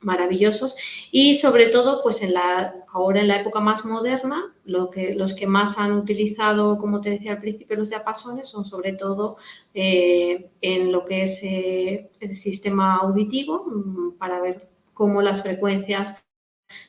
maravillosos 0.00 0.76
y 1.10 1.34
sobre 1.34 1.68
todo, 1.68 2.02
pues 2.02 2.22
en 2.22 2.34
la, 2.34 2.74
ahora 2.92 3.20
en 3.20 3.28
la 3.28 3.40
época 3.40 3.60
más 3.60 3.84
moderna, 3.84 4.54
lo 4.64 4.90
que, 4.90 5.14
los 5.14 5.34
que 5.34 5.46
más 5.46 5.78
han 5.78 5.92
utilizado, 5.92 6.78
como 6.78 7.00
te 7.00 7.10
decía 7.10 7.32
al 7.32 7.40
principio, 7.40 7.76
los 7.76 7.90
diapasones 7.90 8.48
son 8.48 8.64
sobre 8.64 8.92
todo 8.92 9.36
eh, 9.74 10.50
en 10.60 10.92
lo 10.92 11.04
que 11.04 11.22
es 11.22 11.40
eh, 11.42 12.10
el 12.20 12.34
sistema 12.34 12.96
auditivo, 12.96 13.64
mm, 13.66 14.18
para 14.18 14.40
ver 14.40 14.68
cómo 14.94 15.22
las 15.22 15.42
frecuencias 15.42 16.14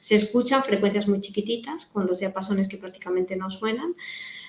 se 0.01 0.15
escuchan 0.15 0.63
frecuencias 0.63 1.07
muy 1.07 1.21
chiquititas 1.21 1.85
con 1.85 2.05
los 2.05 2.19
diapasones 2.19 2.67
que 2.67 2.77
prácticamente 2.77 3.35
no 3.35 3.49
suenan 3.49 3.95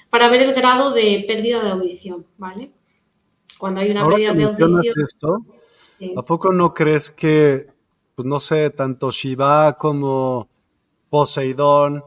para 0.08 0.28
ver 0.28 0.42
el 0.42 0.54
grado 0.54 0.92
de 0.92 1.24
pérdida 1.26 1.62
de 1.62 1.70
audición, 1.70 2.26
¿vale? 2.36 2.72
Cuando 3.58 3.80
hay 3.80 3.90
una 3.90 4.06
pérdida 4.06 4.34
de 4.34 4.44
audición... 4.44 4.94
Esto, 5.02 5.44
¿A 6.16 6.22
poco 6.24 6.50
no 6.50 6.72
crees 6.72 7.10
que, 7.10 7.68
pues 8.20 8.28
no 8.28 8.38
sé, 8.38 8.68
tanto 8.68 9.10
Shiva 9.10 9.78
como 9.78 10.46
Poseidón 11.08 12.04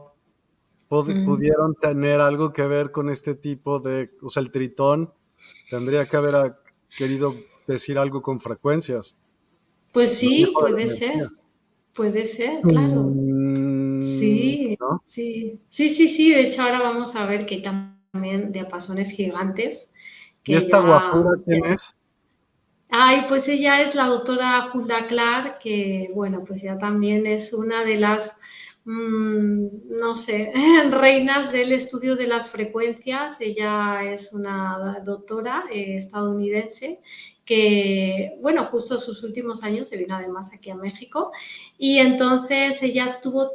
pudieron 0.88 1.74
tener 1.74 2.20
algo 2.20 2.52
que 2.52 2.62
ver 2.68 2.92
con 2.92 3.10
este 3.10 3.34
tipo 3.34 3.80
de, 3.80 4.12
o 4.22 4.28
sea, 4.28 4.44
el 4.44 4.52
tritón 4.52 5.12
tendría 5.68 6.06
que 6.06 6.16
haber 6.16 6.54
querido 6.96 7.34
decir 7.66 7.98
algo 7.98 8.22
con 8.22 8.38
frecuencias? 8.38 9.16
Pues 9.90 10.16
sí, 10.16 10.46
puede 10.56 10.86
ser. 10.86 11.26
Puede 11.92 12.26
ser, 12.26 12.62
claro. 12.62 13.10
Mm, 13.12 14.02
sí, 14.02 14.78
sí, 15.06 15.60
sí, 15.68 15.88
sí, 15.88 16.08
sí. 16.08 16.30
De 16.30 16.42
hecho, 16.42 16.62
ahora 16.62 16.80
vamos 16.80 17.16
a 17.16 17.26
ver 17.26 17.44
que 17.44 17.56
también 17.58 18.52
diapasones 18.52 19.10
gigantes. 19.10 19.90
¿Y 20.44 20.54
esta 20.54 20.78
guapura 20.78 21.30
quién 21.44 21.64
es? 21.64 21.96
Ay, 22.96 23.24
pues 23.28 23.48
ella 23.48 23.80
es 23.82 23.96
la 23.96 24.06
doctora 24.06 24.70
Hulda 24.72 25.08
Clark, 25.08 25.58
que 25.58 26.10
bueno, 26.14 26.44
pues 26.46 26.62
ya 26.62 26.78
también 26.78 27.26
es 27.26 27.52
una 27.52 27.82
de 27.82 27.96
las, 27.96 28.36
mm, 28.84 29.66
no 29.98 30.14
sé, 30.14 30.52
reinas 30.92 31.50
del 31.50 31.72
estudio 31.72 32.14
de 32.14 32.28
las 32.28 32.50
frecuencias. 32.50 33.40
Ella 33.40 34.00
es 34.04 34.32
una 34.32 35.00
doctora 35.04 35.64
eh, 35.72 35.96
estadounidense 35.96 37.00
que, 37.44 38.38
bueno, 38.40 38.66
justo 38.66 38.96
sus 38.98 39.24
últimos 39.24 39.64
años 39.64 39.88
se 39.88 39.96
vino 39.96 40.14
además 40.14 40.50
aquí 40.54 40.70
a 40.70 40.76
México 40.76 41.32
y 41.76 41.98
entonces 41.98 42.80
ella 42.80 43.06
estuvo 43.06 43.50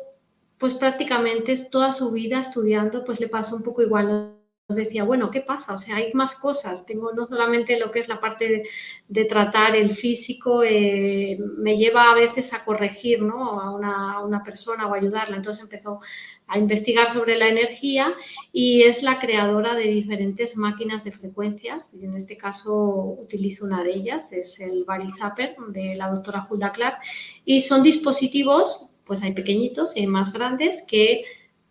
pues 0.58 0.74
prácticamente 0.74 1.56
toda 1.72 1.94
su 1.94 2.12
vida 2.12 2.42
estudiando, 2.42 3.06
pues 3.06 3.22
le 3.22 3.30
pasó 3.30 3.56
un 3.56 3.64
poco 3.64 3.84
igual 3.84 4.39
decía, 4.76 5.04
bueno, 5.04 5.32
¿qué 5.32 5.42
pasa? 5.42 5.74
O 5.74 5.78
sea, 5.78 5.96
hay 5.96 6.14
más 6.14 6.36
cosas. 6.36 6.86
Tengo 6.86 7.12
no 7.14 7.28
solamente 7.28 7.80
lo 7.80 7.92
que 7.92 8.00
es 8.00 8.08
la 8.08 8.20
parte 8.20 8.64
de, 9.08 9.26
tratar 9.26 9.76
el 9.76 9.92
físico, 9.96 10.64
eh, 10.64 11.38
me 11.58 11.78
lleva 11.78 12.12
a 12.12 12.16
veces 12.16 12.54
a 12.54 12.64
corregir 12.64 13.22
¿no? 13.22 13.60
a, 13.60 14.24
una, 14.24 14.44
persona 14.44 14.88
o 14.88 14.94
ayudarla. 14.94 15.38
Entonces 15.38 15.64
empezó 15.64 16.00
a 16.48 16.58
investigar 16.58 17.10
sobre 17.10 17.38
la 17.38 17.48
energía 17.48 18.14
y 18.52 18.84
es 18.84 19.04
la 19.04 19.20
creadora 19.20 19.76
de 19.76 19.86
diferentes 19.86 20.56
máquinas 20.56 21.04
de 21.04 21.12
frecuencias. 21.12 21.94
Y 22.00 22.06
en 22.06 22.16
este 22.16 22.38
caso 22.38 23.16
utilizo 23.20 23.66
una 23.66 23.84
de 23.84 23.92
ellas, 23.92 24.32
es 24.32 24.60
el 24.60 24.86
Zapper 25.18 25.56
de 25.70 25.96
la 25.96 26.10
doctora 26.10 26.48
Hulda 26.50 26.72
Clark. 26.72 27.00
Y 27.44 27.62
son 27.62 27.84
dispositivos, 27.84 28.86
pues 29.04 29.24
hay 29.24 29.34
pequeñitos 29.34 29.96
y 29.98 30.02
hay 30.02 30.08
más 30.08 30.32
grandes 30.32 30.84
que 30.84 31.26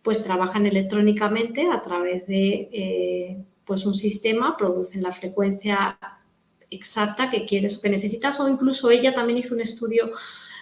pues 0.09 0.25
trabajan 0.25 0.65
electrónicamente 0.65 1.69
a 1.71 1.83
través 1.83 2.27
de 2.27 2.71
eh, 2.73 3.45
pues 3.67 3.85
un 3.85 3.95
sistema, 3.95 4.57
producen 4.57 5.03
la 5.03 5.13
frecuencia 5.13 5.99
exacta 6.71 7.31
que 7.31 7.45
quieres 7.45 7.77
o 7.77 7.83
que 7.83 7.91
necesitas, 7.91 8.41
o 8.41 8.49
incluso 8.49 8.89
ella 8.91 9.15
también 9.15 9.41
hizo 9.41 9.55
un 9.55 9.61
estudio 9.61 10.13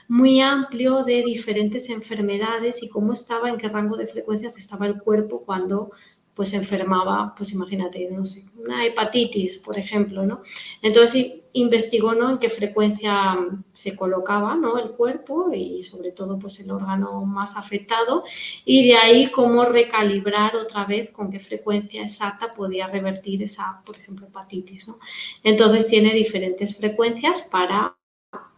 muy 0.09 0.41
amplio 0.41 1.05
de 1.05 1.23
diferentes 1.23 1.89
enfermedades 1.91 2.83
y 2.83 2.89
cómo 2.89 3.13
estaba, 3.13 3.49
en 3.49 3.57
qué 3.57 3.69
rango 3.69 3.97
de 3.97 4.09
frecuencias 4.09 4.59
estaba 4.59 4.89
el 4.89 4.99
cuerpo 4.99 5.45
cuando 5.47 5.93
pues 6.37 6.53
enfermaba, 6.53 7.35
pues 7.35 7.53
imagínate, 7.53 8.11
no 8.11 8.27
sé, 8.27 8.45
una 8.59 8.85
hepatitis, 8.85 9.57
por 9.57 9.79
ejemplo, 9.79 10.27
¿no? 10.27 10.43
Entonces 10.83 11.39
investigó, 11.55 12.15
¿no? 12.15 12.29
En 12.29 12.39
qué 12.39 12.51
frecuencia 12.51 13.39
se 13.73 13.97
colocaba, 13.97 14.55
¿no? 14.55 14.79
El 14.79 14.91
cuerpo 14.91 15.51
y 15.55 15.83
sobre 15.83 16.13
todo, 16.13 16.39
pues 16.39 16.61
el 16.61 16.71
órgano 16.71 17.25
más 17.25 17.57
afectado 17.57 18.25
y 18.67 18.87
de 18.87 18.97
ahí 18.97 19.31
cómo 19.31 19.65
recalibrar 19.65 20.57
otra 20.57 20.85
vez 20.85 21.11
con 21.11 21.31
qué 21.31 21.41
frecuencia 21.41 22.03
exacta 22.03 22.53
podía 22.53 22.87
revertir 22.87 23.43
esa, 23.43 23.81
por 23.87 23.97
ejemplo, 23.97 24.27
hepatitis, 24.27 24.89
¿no? 24.89 24.99
Entonces 25.43 25.87
tiene 25.87 26.13
diferentes 26.13 26.77
frecuencias 26.77 27.41
para 27.51 27.97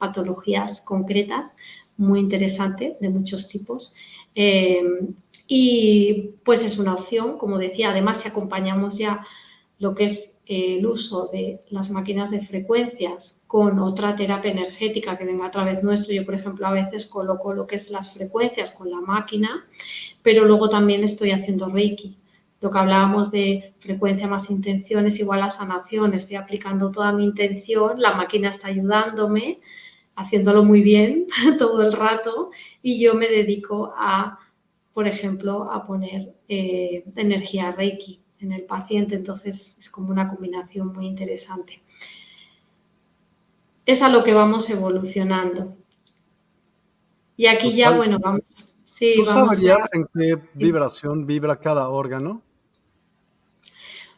patologías 0.00 0.80
concretas, 0.80 1.54
muy 1.96 2.18
interesante, 2.18 2.96
de 3.00 3.08
muchos 3.08 3.46
tipos. 3.48 3.94
Eh, 4.34 4.82
y 5.50 6.34
pues 6.44 6.62
es 6.62 6.78
una 6.78 6.94
opción, 6.94 7.38
como 7.38 7.56
decía, 7.58 7.90
además 7.90 8.20
si 8.20 8.28
acompañamos 8.28 8.98
ya 8.98 9.26
lo 9.78 9.94
que 9.94 10.04
es 10.04 10.34
el 10.44 10.84
uso 10.86 11.28
de 11.32 11.62
las 11.70 11.90
máquinas 11.90 12.30
de 12.30 12.42
frecuencias 12.42 13.34
con 13.46 13.78
otra 13.78 14.14
terapia 14.14 14.50
energética 14.50 15.16
que 15.16 15.24
venga 15.24 15.46
a 15.46 15.50
través 15.50 15.82
nuestro. 15.82 16.14
Yo, 16.14 16.26
por 16.26 16.34
ejemplo, 16.34 16.66
a 16.66 16.72
veces 16.72 17.06
coloco 17.06 17.54
lo 17.54 17.66
que 17.66 17.76
es 17.76 17.90
las 17.90 18.12
frecuencias 18.12 18.72
con 18.72 18.90
la 18.90 19.00
máquina, 19.00 19.66
pero 20.22 20.44
luego 20.44 20.68
también 20.68 21.02
estoy 21.02 21.30
haciendo 21.30 21.70
Reiki. 21.70 22.18
Lo 22.60 22.70
que 22.70 22.78
hablábamos 22.78 23.30
de 23.30 23.72
frecuencia 23.78 24.26
más 24.26 24.50
intención 24.50 25.06
es 25.06 25.18
igual 25.18 25.42
a 25.42 25.50
sanación. 25.50 26.12
Estoy 26.12 26.36
aplicando 26.36 26.90
toda 26.90 27.12
mi 27.12 27.24
intención, 27.24 28.00
la 28.00 28.14
máquina 28.14 28.50
está 28.50 28.68
ayudándome, 28.68 29.60
haciéndolo 30.14 30.62
muy 30.62 30.82
bien 30.82 31.26
todo 31.58 31.82
el 31.82 31.92
rato 31.92 32.50
y 32.82 33.00
yo 33.00 33.14
me 33.14 33.28
dedico 33.28 33.94
a 33.96 34.38
por 34.92 35.06
ejemplo, 35.06 35.70
a 35.70 35.86
poner 35.86 36.34
eh, 36.48 37.04
energía 37.16 37.72
Reiki 37.72 38.20
en 38.40 38.52
el 38.52 38.62
paciente. 38.62 39.14
Entonces 39.14 39.76
es 39.78 39.90
como 39.90 40.10
una 40.10 40.28
combinación 40.28 40.92
muy 40.92 41.06
interesante. 41.06 41.82
Es 43.86 44.02
a 44.02 44.08
lo 44.08 44.24
que 44.24 44.34
vamos 44.34 44.68
evolucionando. 44.70 45.76
Y 47.36 47.46
aquí 47.46 47.74
ya, 47.74 47.90
bueno, 47.90 48.18
vamos. 48.18 48.74
Sí, 48.84 49.14
¿Tú 49.16 49.24
sabrías 49.24 49.88
en 49.92 50.06
qué 50.12 50.42
vibración 50.54 51.24
vibra 51.24 51.56
cada 51.56 51.88
órgano? 51.88 52.42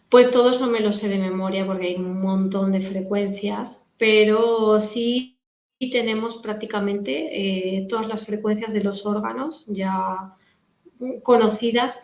Pues 0.08 0.30
todo 0.30 0.50
eso 0.50 0.66
me 0.66 0.80
lo 0.80 0.92
sé 0.92 1.08
de 1.08 1.18
memoria 1.18 1.66
porque 1.66 1.88
hay 1.88 1.96
un 1.96 2.20
montón 2.20 2.72
de 2.72 2.80
frecuencias, 2.80 3.82
pero 3.98 4.80
sí 4.80 5.38
tenemos 5.78 6.38
prácticamente 6.38 7.78
eh, 7.78 7.86
todas 7.88 8.08
las 8.08 8.26
frecuencias 8.26 8.72
de 8.72 8.82
los 8.82 9.06
órganos 9.06 9.64
ya 9.68 10.36
conocidas, 11.22 11.98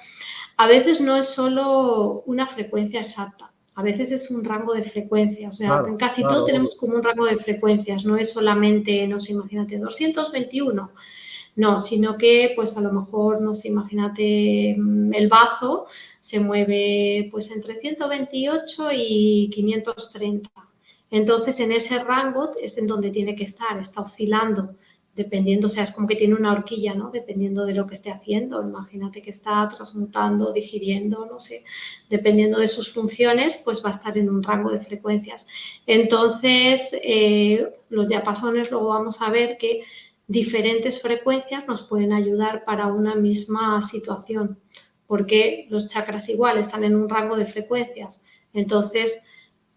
a 0.56 0.66
veces 0.66 1.00
no 1.00 1.16
es 1.16 1.28
solo 1.28 2.22
una 2.26 2.46
frecuencia 2.46 3.00
exacta, 3.00 3.52
a 3.74 3.82
veces 3.82 4.10
es 4.10 4.30
un 4.30 4.42
rango 4.42 4.72
de 4.72 4.84
frecuencias. 4.84 5.54
O 5.54 5.56
sea, 5.56 5.82
en 5.86 5.96
casi 5.96 6.22
todo 6.22 6.46
tenemos 6.46 6.74
como 6.76 6.96
un 6.96 7.02
rango 7.02 7.26
de 7.26 7.36
frecuencias, 7.36 8.06
no 8.06 8.16
es 8.16 8.32
solamente, 8.32 9.06
no 9.06 9.20
sé, 9.20 9.32
imagínate, 9.32 9.78
221. 9.78 10.90
No, 11.56 11.78
sino 11.78 12.18
que 12.18 12.52
pues 12.54 12.76
a 12.76 12.82
lo 12.82 12.92
mejor, 12.92 13.40
no 13.40 13.54
sé, 13.54 13.68
imagínate 13.68 14.76
mm, 14.78 15.14
el 15.14 15.28
bazo 15.28 15.86
se 16.20 16.38
mueve 16.38 17.28
pues 17.30 17.50
entre 17.50 17.80
128 17.80 18.88
y 18.92 19.50
530. 19.54 20.50
Entonces 21.10 21.58
en 21.60 21.72
ese 21.72 21.98
rango 22.02 22.52
es 22.60 22.76
en 22.76 22.86
donde 22.86 23.10
tiene 23.10 23.34
que 23.34 23.44
estar, 23.44 23.78
está 23.78 24.02
oscilando 24.02 24.74
dependiendo, 25.16 25.66
o 25.66 25.70
sea, 25.70 25.82
es 25.84 25.92
como 25.92 26.06
que 26.06 26.14
tiene 26.14 26.34
una 26.34 26.52
horquilla, 26.52 26.94
¿no? 26.94 27.10
Dependiendo 27.10 27.64
de 27.64 27.74
lo 27.74 27.86
que 27.86 27.94
esté 27.94 28.10
haciendo. 28.10 28.62
Imagínate 28.62 29.22
que 29.22 29.30
está 29.30 29.66
transmutando, 29.74 30.52
digiriendo, 30.52 31.24
no 31.24 31.40
sé, 31.40 31.64
dependiendo 32.10 32.58
de 32.58 32.68
sus 32.68 32.92
funciones, 32.92 33.58
pues 33.64 33.82
va 33.84 33.88
a 33.88 33.94
estar 33.94 34.16
en 34.18 34.28
un 34.28 34.42
rango 34.42 34.70
de 34.70 34.80
frecuencias. 34.80 35.46
Entonces, 35.86 36.82
eh, 36.92 37.66
los 37.88 38.08
diapasones, 38.08 38.70
luego 38.70 38.88
vamos 38.88 39.16
a 39.22 39.30
ver 39.30 39.56
que 39.56 39.82
diferentes 40.28 41.00
frecuencias 41.00 41.66
nos 41.66 41.82
pueden 41.82 42.12
ayudar 42.12 42.64
para 42.66 42.88
una 42.88 43.14
misma 43.14 43.80
situación, 43.80 44.58
porque 45.06 45.66
los 45.70 45.88
chakras 45.88 46.28
igual 46.28 46.58
están 46.58 46.84
en 46.84 46.94
un 46.94 47.08
rango 47.08 47.36
de 47.36 47.46
frecuencias. 47.46 48.20
Entonces, 48.52 49.22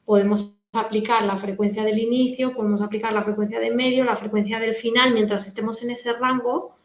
podemos 0.03 0.58
aplicar 0.71 1.23
la 1.23 1.37
frecuencia 1.37 1.83
del 1.83 1.97
inicio, 1.97 2.53
podemos 2.53 2.81
aplicar 2.81 3.13
la 3.13 3.23
frecuencia 3.23 3.59
de 3.59 3.71
medio, 3.71 4.03
la 4.03 4.15
frecuencia 4.15 4.59
del 4.59 4.75
final, 4.75 5.13
mientras 5.13 5.47
estemos 5.47 5.81
en 5.81 5.91
ese 5.91 6.13
rango, 6.13 6.75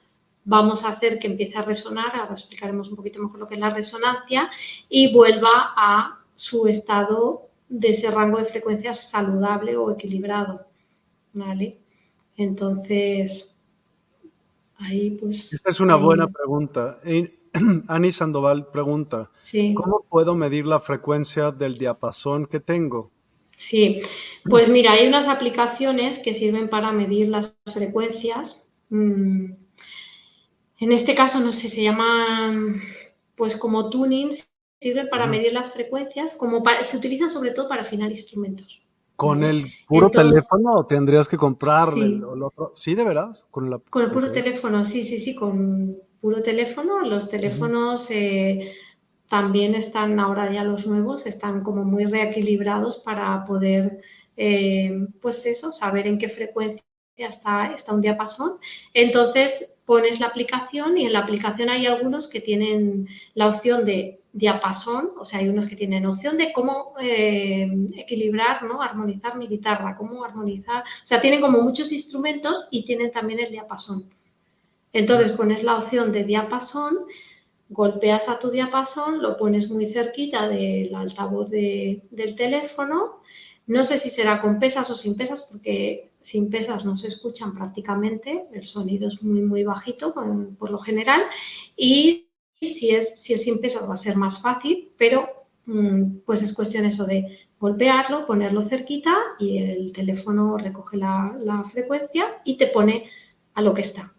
vamos 0.44 0.84
a 0.84 0.88
hacer 0.88 1.18
que 1.18 1.26
empiece 1.26 1.58
a 1.58 1.62
resonar, 1.62 2.14
ahora 2.16 2.34
explicaremos 2.34 2.88
un 2.88 2.96
poquito 2.96 3.22
mejor 3.22 3.40
lo 3.40 3.46
que 3.46 3.54
es 3.54 3.60
la 3.60 3.70
resonancia, 3.70 4.50
y 4.88 5.12
vuelva 5.12 5.74
a 5.76 6.20
su 6.34 6.66
estado 6.66 7.48
de 7.68 7.88
ese 7.88 8.10
rango 8.10 8.38
de 8.38 8.44
frecuencias 8.46 9.08
saludable 9.08 9.76
o 9.76 9.90
equilibrado. 9.90 10.66
¿Vale? 11.32 11.78
Entonces, 12.36 13.54
ahí 14.76 15.12
pues... 15.12 15.52
Esta 15.52 15.70
es 15.70 15.80
una 15.80 15.96
buena 15.96 16.28
pregunta. 16.28 17.00
Ani 17.88 18.12
Sandoval 18.12 18.68
pregunta, 18.70 19.30
¿cómo 19.74 20.04
puedo 20.08 20.34
medir 20.34 20.66
la 20.66 20.80
frecuencia 20.80 21.52
del 21.52 21.78
diapasón 21.78 22.46
que 22.46 22.60
tengo? 22.60 23.12
Sí, 23.56 24.00
pues 24.44 24.68
mira, 24.68 24.92
hay 24.92 25.06
unas 25.06 25.28
aplicaciones 25.28 26.18
que 26.18 26.34
sirven 26.34 26.68
para 26.68 26.92
medir 26.92 27.28
las 27.28 27.56
frecuencias. 27.72 28.64
Mm, 28.90 29.52
en 30.78 30.92
este 30.92 31.14
caso, 31.14 31.40
no 31.40 31.52
sé, 31.52 31.68
se 31.68 31.82
llaman 31.82 32.82
pues 33.36 33.56
como 33.56 33.90
tuning, 33.90 34.30
sirven 34.80 35.08
para 35.08 35.26
medir 35.26 35.52
las 35.52 35.72
frecuencias, 35.72 36.34
como 36.34 36.62
se 36.84 36.96
utilizan 36.96 37.30
sobre 37.30 37.52
todo 37.52 37.68
para 37.68 37.82
afinar 37.82 38.10
instrumentos. 38.10 38.82
¿Con 39.16 39.44
el 39.44 39.66
puro 39.86 40.10
teléfono 40.10 40.74
o 40.74 40.86
tendrías 40.86 41.28
que 41.28 41.36
comprar 41.36 41.90
el, 41.96 42.24
otro? 42.24 42.72
¿Sí, 42.74 42.94
de 42.96 43.04
veras? 43.04 43.46
¿Con, 43.50 43.72
el 43.72 44.10
puro 44.10 44.32
teléfono, 44.32 44.84
sí, 44.84 45.04
sí, 45.04 45.18
sí, 45.18 45.36
con 45.36 45.96
puro 46.20 46.42
teléfono. 46.42 47.00
Los 47.00 47.28
teléfonos 47.28 48.08
eh, 48.10 48.72
también 49.34 49.74
están 49.74 50.20
ahora 50.20 50.52
ya 50.52 50.62
los 50.62 50.86
nuevos, 50.86 51.26
están 51.26 51.64
como 51.64 51.82
muy 51.82 52.04
reequilibrados 52.04 52.98
para 52.98 53.44
poder, 53.44 54.00
eh, 54.36 55.08
pues 55.20 55.44
eso, 55.44 55.72
saber 55.72 56.06
en 56.06 56.18
qué 56.20 56.28
frecuencia 56.28 56.84
está, 57.16 57.72
está 57.74 57.92
un 57.92 58.00
diapasón. 58.00 58.58
Entonces 58.92 59.74
pones 59.86 60.20
la 60.20 60.26
aplicación 60.28 60.96
y 60.98 61.06
en 61.06 61.12
la 61.12 61.18
aplicación 61.18 61.68
hay 61.68 61.84
algunos 61.86 62.28
que 62.28 62.40
tienen 62.40 63.08
la 63.34 63.48
opción 63.48 63.84
de 63.84 64.20
diapasón, 64.32 65.10
o 65.18 65.24
sea, 65.24 65.40
hay 65.40 65.48
unos 65.48 65.66
que 65.66 65.74
tienen 65.74 66.06
opción 66.06 66.38
de 66.38 66.52
cómo 66.52 66.94
eh, 67.00 67.68
equilibrar, 67.96 68.62
¿no? 68.62 68.82
Armonizar 68.82 69.36
mi 69.36 69.48
guitarra, 69.48 69.96
cómo 69.96 70.24
armonizar, 70.24 70.84
o 70.84 71.06
sea, 71.06 71.20
tienen 71.20 71.40
como 71.40 71.60
muchos 71.60 71.90
instrumentos 71.90 72.68
y 72.70 72.84
tienen 72.84 73.10
también 73.10 73.40
el 73.40 73.50
diapasón. 73.50 74.08
Entonces 74.92 75.32
pones 75.32 75.64
la 75.64 75.76
opción 75.76 76.12
de 76.12 76.22
diapasón 76.22 76.98
golpeas 77.74 78.28
a 78.28 78.38
tu 78.38 78.50
diapasón, 78.50 79.20
lo 79.20 79.36
pones 79.36 79.68
muy 79.68 79.86
cerquita 79.86 80.48
del 80.48 80.94
altavoz 80.94 81.50
del 81.50 82.36
teléfono. 82.36 83.20
No 83.66 83.82
sé 83.82 83.98
si 83.98 84.10
será 84.10 84.40
con 84.40 84.58
pesas 84.58 84.88
o 84.90 84.94
sin 84.94 85.16
pesas, 85.16 85.42
porque 85.50 86.12
sin 86.22 86.50
pesas 86.50 86.84
no 86.84 86.96
se 86.96 87.08
escuchan 87.08 87.52
prácticamente, 87.54 88.46
el 88.52 88.64
sonido 88.64 89.08
es 89.08 89.22
muy, 89.22 89.42
muy 89.42 89.64
bajito 89.64 90.14
por, 90.14 90.70
lo 90.70 90.78
general. 90.78 91.22
Y 91.76 92.28
si 92.62 92.90
es, 92.90 93.12
si 93.16 93.34
es 93.34 93.42
sin 93.42 93.60
pesas 93.60 93.88
va 93.88 93.94
a 93.94 93.98
ser 93.98 94.16
más 94.16 94.40
fácil, 94.40 94.92
pero 94.96 95.46
mm, 95.66 96.18
pues 96.24 96.42
es 96.42 96.52
cuestión 96.52 96.84
eso 96.84 97.04
de 97.04 97.48
golpearlo, 97.58 98.26
ponerlo 98.26 98.62
cerquita 98.62 99.16
y 99.38 99.58
el 99.58 99.92
teléfono 99.92 100.56
recoge 100.56 100.96
la, 100.96 101.36
la 101.40 101.64
frecuencia 101.64 102.40
y 102.44 102.56
te 102.56 102.68
pone 102.68 103.10
a 103.54 103.62
lo 103.62 103.74
que 103.74 103.82
está. 103.82 104.14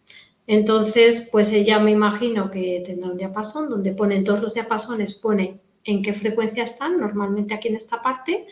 Entonces, 0.47 1.27
pues 1.31 1.51
ella 1.51 1.79
me 1.79 1.91
imagino 1.91 2.51
que 2.51 2.83
tendrá 2.85 3.09
un 3.09 3.17
diapasón 3.17 3.69
donde 3.69 3.93
pone 3.93 4.15
en 4.15 4.23
todos 4.23 4.41
los 4.41 4.53
diapasones, 4.53 5.15
pone 5.15 5.59
en 5.83 6.01
qué 6.03 6.13
frecuencia 6.13 6.63
están, 6.63 6.99
normalmente 6.99 7.53
aquí 7.53 7.69
en 7.69 7.75
esta 7.75 8.01
parte. 8.01 8.45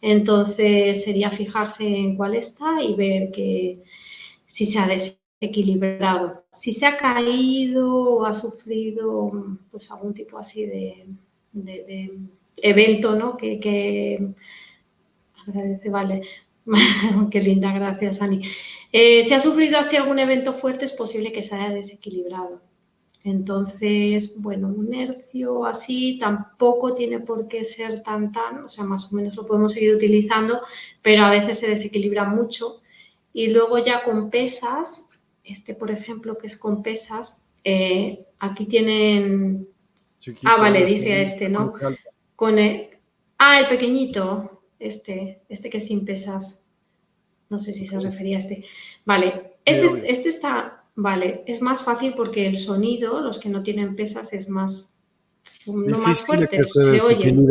Entonces 0.00 1.04
sería 1.04 1.30
fijarse 1.30 1.84
en 1.84 2.16
cuál 2.16 2.34
está 2.34 2.82
y 2.82 2.94
ver 2.94 3.30
que 3.30 3.82
si 4.46 4.66
se 4.66 4.78
ha 4.78 4.86
desequilibrado, 4.86 6.44
si 6.52 6.72
se 6.72 6.86
ha 6.86 6.96
caído 6.96 7.92
o 7.92 8.24
ha 8.26 8.34
sufrido 8.34 9.58
pues 9.70 9.90
algún 9.90 10.14
tipo 10.14 10.38
así 10.38 10.66
de, 10.66 11.06
evento, 12.56 13.14
¿no? 13.14 13.36
Que, 13.36 13.60
que 13.60 14.34
vale. 15.90 16.22
Qué 17.30 17.40
linda, 17.40 17.72
gracias, 17.72 18.20
Ani. 18.20 18.42
Eh, 18.92 19.26
si 19.26 19.34
ha 19.34 19.40
sufrido 19.40 19.78
así 19.78 19.96
algún 19.96 20.18
evento 20.18 20.54
fuerte, 20.54 20.84
es 20.84 20.92
posible 20.92 21.32
que 21.32 21.42
se 21.42 21.54
haya 21.54 21.74
desequilibrado. 21.74 22.60
Entonces, 23.26 24.34
bueno, 24.38 24.68
un 24.68 24.94
hercio 24.94 25.66
así 25.66 26.16
tampoco 26.20 26.94
tiene 26.94 27.18
por 27.18 27.48
qué 27.48 27.64
ser 27.64 28.04
tan 28.04 28.30
tan, 28.30 28.62
o 28.62 28.68
sea, 28.68 28.84
más 28.84 29.12
o 29.12 29.16
menos 29.16 29.34
lo 29.34 29.44
podemos 29.44 29.72
seguir 29.72 29.96
utilizando, 29.96 30.60
pero 31.02 31.24
a 31.24 31.30
veces 31.30 31.58
se 31.58 31.66
desequilibra 31.66 32.24
mucho. 32.24 32.82
Y 33.32 33.48
luego 33.48 33.78
ya 33.78 34.04
con 34.04 34.30
pesas, 34.30 35.04
este 35.42 35.74
por 35.74 35.90
ejemplo 35.90 36.38
que 36.38 36.46
es 36.46 36.56
con 36.56 36.84
pesas, 36.84 37.36
eh, 37.64 38.24
aquí 38.38 38.66
tienen... 38.66 39.66
ah, 40.44 40.56
vale, 40.60 40.86
dice 40.86 41.22
este, 41.22 41.48
¿no? 41.48 41.72
Con 42.36 42.60
el, 42.60 42.90
ah, 43.38 43.58
el 43.58 43.66
pequeñito, 43.66 44.62
este, 44.78 45.42
este 45.48 45.68
que 45.68 45.78
es 45.78 45.86
sin 45.88 46.04
pesas. 46.04 46.62
No 47.48 47.58
sé 47.58 47.72
si 47.72 47.86
se 47.86 47.98
refería 48.00 48.36
a 48.36 48.40
este. 48.40 48.64
Vale, 49.04 49.54
este, 49.64 50.10
este 50.10 50.28
está, 50.28 50.84
vale, 50.94 51.42
es 51.46 51.60
más 51.62 51.82
fácil 51.82 52.14
porque 52.16 52.46
el 52.46 52.58
sonido, 52.58 53.20
los 53.20 53.38
que 53.38 53.48
no 53.48 53.62
tienen 53.62 53.96
pesas, 53.96 54.32
es 54.32 54.48
más, 54.48 54.90
no 55.66 55.98
más 55.98 56.24
fuerte, 56.24 56.62
se, 56.64 57.00
oyen. 57.00 57.46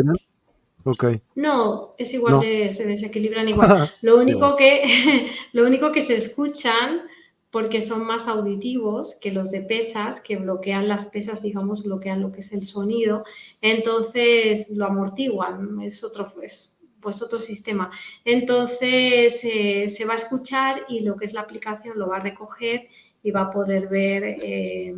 No, 1.34 1.94
es 1.98 2.14
igual 2.14 2.40
de, 2.40 2.70
se 2.70 2.86
desequilibran 2.86 3.48
igual. 3.48 3.90
lo 4.02 4.18
único 4.18 4.56
que, 4.56 5.28
lo 5.52 5.66
único 5.66 5.92
que 5.92 6.06
se 6.06 6.14
escuchan 6.14 7.02
porque 7.50 7.80
son 7.80 8.04
más 8.04 8.28
auditivos 8.28 9.16
que 9.20 9.32
los 9.32 9.50
de 9.50 9.62
pesas, 9.62 10.20
que 10.20 10.36
bloquean 10.36 10.88
las 10.88 11.06
pesas, 11.06 11.40
digamos, 11.40 11.84
bloquean 11.84 12.20
lo 12.20 12.30
que 12.30 12.40
es 12.40 12.52
el 12.52 12.64
sonido, 12.64 13.24
entonces 13.62 14.68
lo 14.70 14.84
amortiguan, 14.84 15.80
es 15.80 16.04
otro, 16.04 16.30
es 16.42 16.72
pues 17.06 17.22
otro 17.22 17.38
sistema. 17.38 17.88
Entonces 18.24 19.38
eh, 19.44 19.88
se 19.88 20.04
va 20.04 20.14
a 20.14 20.16
escuchar 20.16 20.86
y 20.88 21.02
lo 21.02 21.14
que 21.14 21.26
es 21.26 21.32
la 21.32 21.42
aplicación 21.42 21.96
lo 21.96 22.08
va 22.08 22.16
a 22.16 22.20
recoger 22.20 22.88
y 23.22 23.30
va 23.30 23.42
a 23.42 23.50
poder 23.52 23.86
ver 23.86 24.24
eh, 24.24 24.92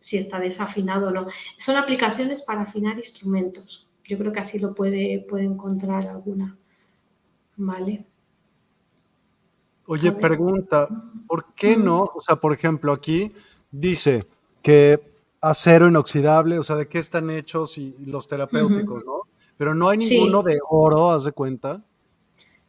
si 0.00 0.18
está 0.18 0.38
desafinado 0.38 1.08
o 1.08 1.10
no. 1.12 1.26
Son 1.56 1.76
aplicaciones 1.76 2.42
para 2.42 2.60
afinar 2.60 2.98
instrumentos. 2.98 3.88
Yo 4.04 4.18
creo 4.18 4.32
que 4.32 4.40
así 4.40 4.58
lo 4.58 4.74
puede, 4.74 5.24
puede 5.26 5.44
encontrar 5.44 6.06
alguna. 6.08 6.58
¿Vale? 7.56 8.04
Oye, 9.86 10.12
pregunta, 10.12 10.88
¿por 11.26 11.54
qué 11.54 11.74
no? 11.74 12.02
O 12.14 12.20
sea, 12.20 12.36
por 12.36 12.52
ejemplo, 12.52 12.92
aquí 12.92 13.32
dice 13.70 14.26
que 14.60 15.00
acero 15.40 15.88
inoxidable, 15.88 16.58
o 16.58 16.62
sea, 16.62 16.76
¿de 16.76 16.86
qué 16.86 16.98
están 16.98 17.30
hechos 17.30 17.78
y 17.78 17.96
los 18.04 18.28
terapéuticos, 18.28 19.06
no? 19.06 19.29
Pero 19.60 19.74
no 19.74 19.90
hay 19.90 19.98
ninguno 19.98 20.42
de 20.42 20.58
oro, 20.70 21.10
haz 21.10 21.24
de 21.24 21.32
cuenta. 21.32 21.84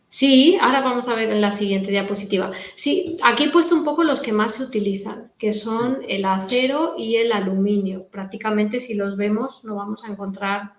Sí, 0.10 0.58
ahora 0.60 0.82
vamos 0.82 1.08
a 1.08 1.16
ver 1.16 1.30
en 1.30 1.40
la 1.40 1.54
siguiente 1.54 1.90
diapositiva. 1.90 2.52
Sí, 2.76 3.16
aquí 3.24 3.46
he 3.46 3.50
puesto 3.50 3.76
un 3.76 3.86
poco 3.86 4.04
los 4.04 4.20
que 4.20 4.34
más 4.34 4.56
se 4.56 4.64
utilizan, 4.64 5.32
que 5.38 5.54
son 5.54 6.00
el 6.10 6.26
acero 6.26 6.96
y 6.98 7.16
el 7.16 7.32
aluminio. 7.32 8.08
Prácticamente 8.12 8.82
si 8.82 8.94
los 8.94 9.16
vemos 9.16 9.64
no 9.64 9.76
vamos 9.76 10.04
a 10.04 10.12
encontrar, 10.12 10.74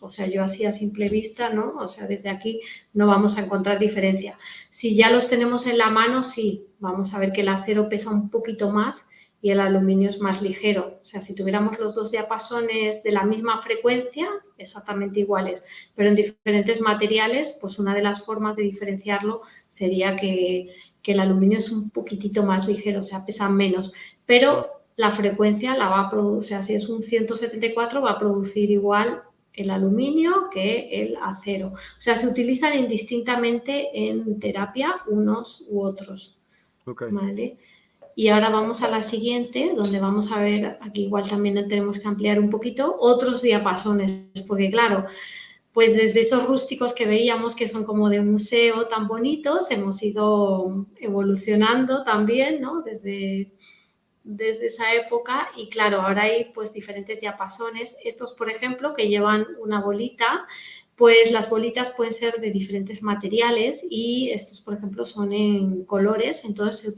o 0.00 0.10
sea, 0.10 0.26
yo 0.26 0.42
así 0.42 0.64
a 0.64 0.72
simple 0.72 1.08
vista, 1.08 1.50
¿no? 1.50 1.74
O 1.78 1.86
sea, 1.86 2.08
desde 2.08 2.28
aquí 2.28 2.60
no 2.92 3.06
vamos 3.06 3.38
a 3.38 3.42
encontrar 3.42 3.78
diferencia. 3.78 4.36
Si 4.72 4.96
ya 4.96 5.12
los 5.12 5.28
tenemos 5.28 5.68
en 5.68 5.78
la 5.78 5.90
mano, 5.90 6.24
sí, 6.24 6.66
vamos 6.80 7.14
a 7.14 7.20
ver 7.20 7.32
que 7.32 7.42
el 7.42 7.48
acero 7.48 7.88
pesa 7.88 8.10
un 8.10 8.30
poquito 8.30 8.72
más 8.72 9.06
y 9.42 9.50
el 9.50 9.60
aluminio 9.60 10.08
es 10.08 10.20
más 10.20 10.40
ligero. 10.40 11.00
O 11.02 11.04
sea, 11.04 11.20
si 11.20 11.34
tuviéramos 11.34 11.78
los 11.80 11.96
dos 11.96 12.12
diapasones 12.12 13.02
de 13.02 13.10
la 13.10 13.24
misma 13.24 13.60
frecuencia, 13.60 14.28
exactamente 14.56 15.20
iguales, 15.20 15.62
pero 15.96 16.08
en 16.08 16.16
diferentes 16.16 16.80
materiales, 16.80 17.58
pues 17.60 17.80
una 17.80 17.94
de 17.94 18.02
las 18.02 18.24
formas 18.24 18.54
de 18.54 18.62
diferenciarlo 18.62 19.42
sería 19.68 20.16
que, 20.16 20.68
que 21.02 21.12
el 21.12 21.20
aluminio 21.20 21.58
es 21.58 21.72
un 21.72 21.90
poquitito 21.90 22.44
más 22.44 22.68
ligero, 22.68 23.00
o 23.00 23.04
sea, 23.04 23.26
pesa 23.26 23.48
menos, 23.48 23.92
pero 24.24 24.68
la 24.96 25.10
frecuencia 25.10 25.76
la 25.76 25.88
va 25.88 26.02
a 26.02 26.10
producir, 26.10 26.38
o 26.38 26.42
sea, 26.44 26.62
si 26.62 26.74
es 26.74 26.88
un 26.88 27.02
174 27.02 28.00
va 28.00 28.12
a 28.12 28.18
producir 28.20 28.70
igual 28.70 29.22
el 29.54 29.70
aluminio 29.70 30.48
que 30.50 31.02
el 31.02 31.16
acero. 31.16 31.68
O 31.68 32.00
sea, 32.00 32.14
se 32.14 32.26
utilizan 32.26 32.78
indistintamente 32.78 33.90
en 33.92 34.38
terapia 34.38 34.96
unos 35.08 35.64
u 35.68 35.82
otros. 35.82 36.38
¿Vale? 37.10 37.58
Y 38.14 38.28
ahora 38.28 38.50
vamos 38.50 38.82
a 38.82 38.88
la 38.88 39.02
siguiente, 39.02 39.72
donde 39.74 40.00
vamos 40.00 40.30
a 40.30 40.40
ver, 40.40 40.78
aquí 40.82 41.04
igual 41.04 41.28
también 41.28 41.66
tenemos 41.68 41.98
que 41.98 42.08
ampliar 42.08 42.38
un 42.38 42.50
poquito, 42.50 42.96
otros 42.98 43.42
diapasones, 43.42 44.28
porque 44.46 44.70
claro, 44.70 45.06
pues 45.72 45.94
desde 45.94 46.20
esos 46.20 46.46
rústicos 46.46 46.92
que 46.92 47.06
veíamos 47.06 47.54
que 47.56 47.68
son 47.68 47.84
como 47.84 48.10
de 48.10 48.20
museo 48.20 48.88
tan 48.88 49.08
bonitos, 49.08 49.70
hemos 49.70 50.02
ido 50.02 50.86
evolucionando 50.96 52.04
también, 52.04 52.60
¿no? 52.60 52.82
Desde, 52.82 53.52
desde 54.24 54.66
esa 54.66 54.94
época 54.94 55.48
y 55.56 55.68
claro, 55.70 56.02
ahora 56.02 56.24
hay 56.24 56.52
pues 56.52 56.72
diferentes 56.74 57.20
diapasones. 57.20 57.96
Estos, 58.04 58.34
por 58.34 58.50
ejemplo, 58.50 58.94
que 58.94 59.08
llevan 59.08 59.46
una 59.60 59.80
bolita, 59.80 60.46
pues 60.96 61.32
las 61.32 61.48
bolitas 61.48 61.90
pueden 61.92 62.12
ser 62.12 62.40
de 62.40 62.50
diferentes 62.50 63.02
materiales 63.02 63.82
y 63.88 64.30
estos, 64.30 64.60
por 64.60 64.74
ejemplo, 64.74 65.06
son 65.06 65.32
en 65.32 65.84
colores, 65.84 66.44
entonces 66.44 66.80
se 66.80 66.88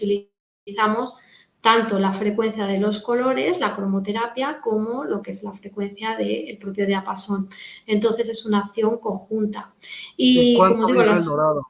utilizamos 0.65 1.15
tanto 1.61 1.99
la 1.99 2.12
frecuencia 2.12 2.67
de 2.67 2.79
los 2.79 3.01
colores, 3.01 3.59
la 3.59 3.75
cromoterapia, 3.75 4.61
como 4.61 5.05
lo 5.05 5.23
que 5.23 5.31
es 5.31 5.43
la 5.43 5.53
frecuencia 5.53 6.17
del 6.17 6.59
propio 6.59 6.87
diapasón. 6.87 7.49
Entonces 7.87 8.29
es 8.29 8.45
una 8.45 8.61
acción 8.61 8.99
conjunta. 8.99 9.73
Y 10.17 10.59
como 10.59 10.87
digo, 10.87 11.01
el 11.01 11.25
dorado? 11.25 11.67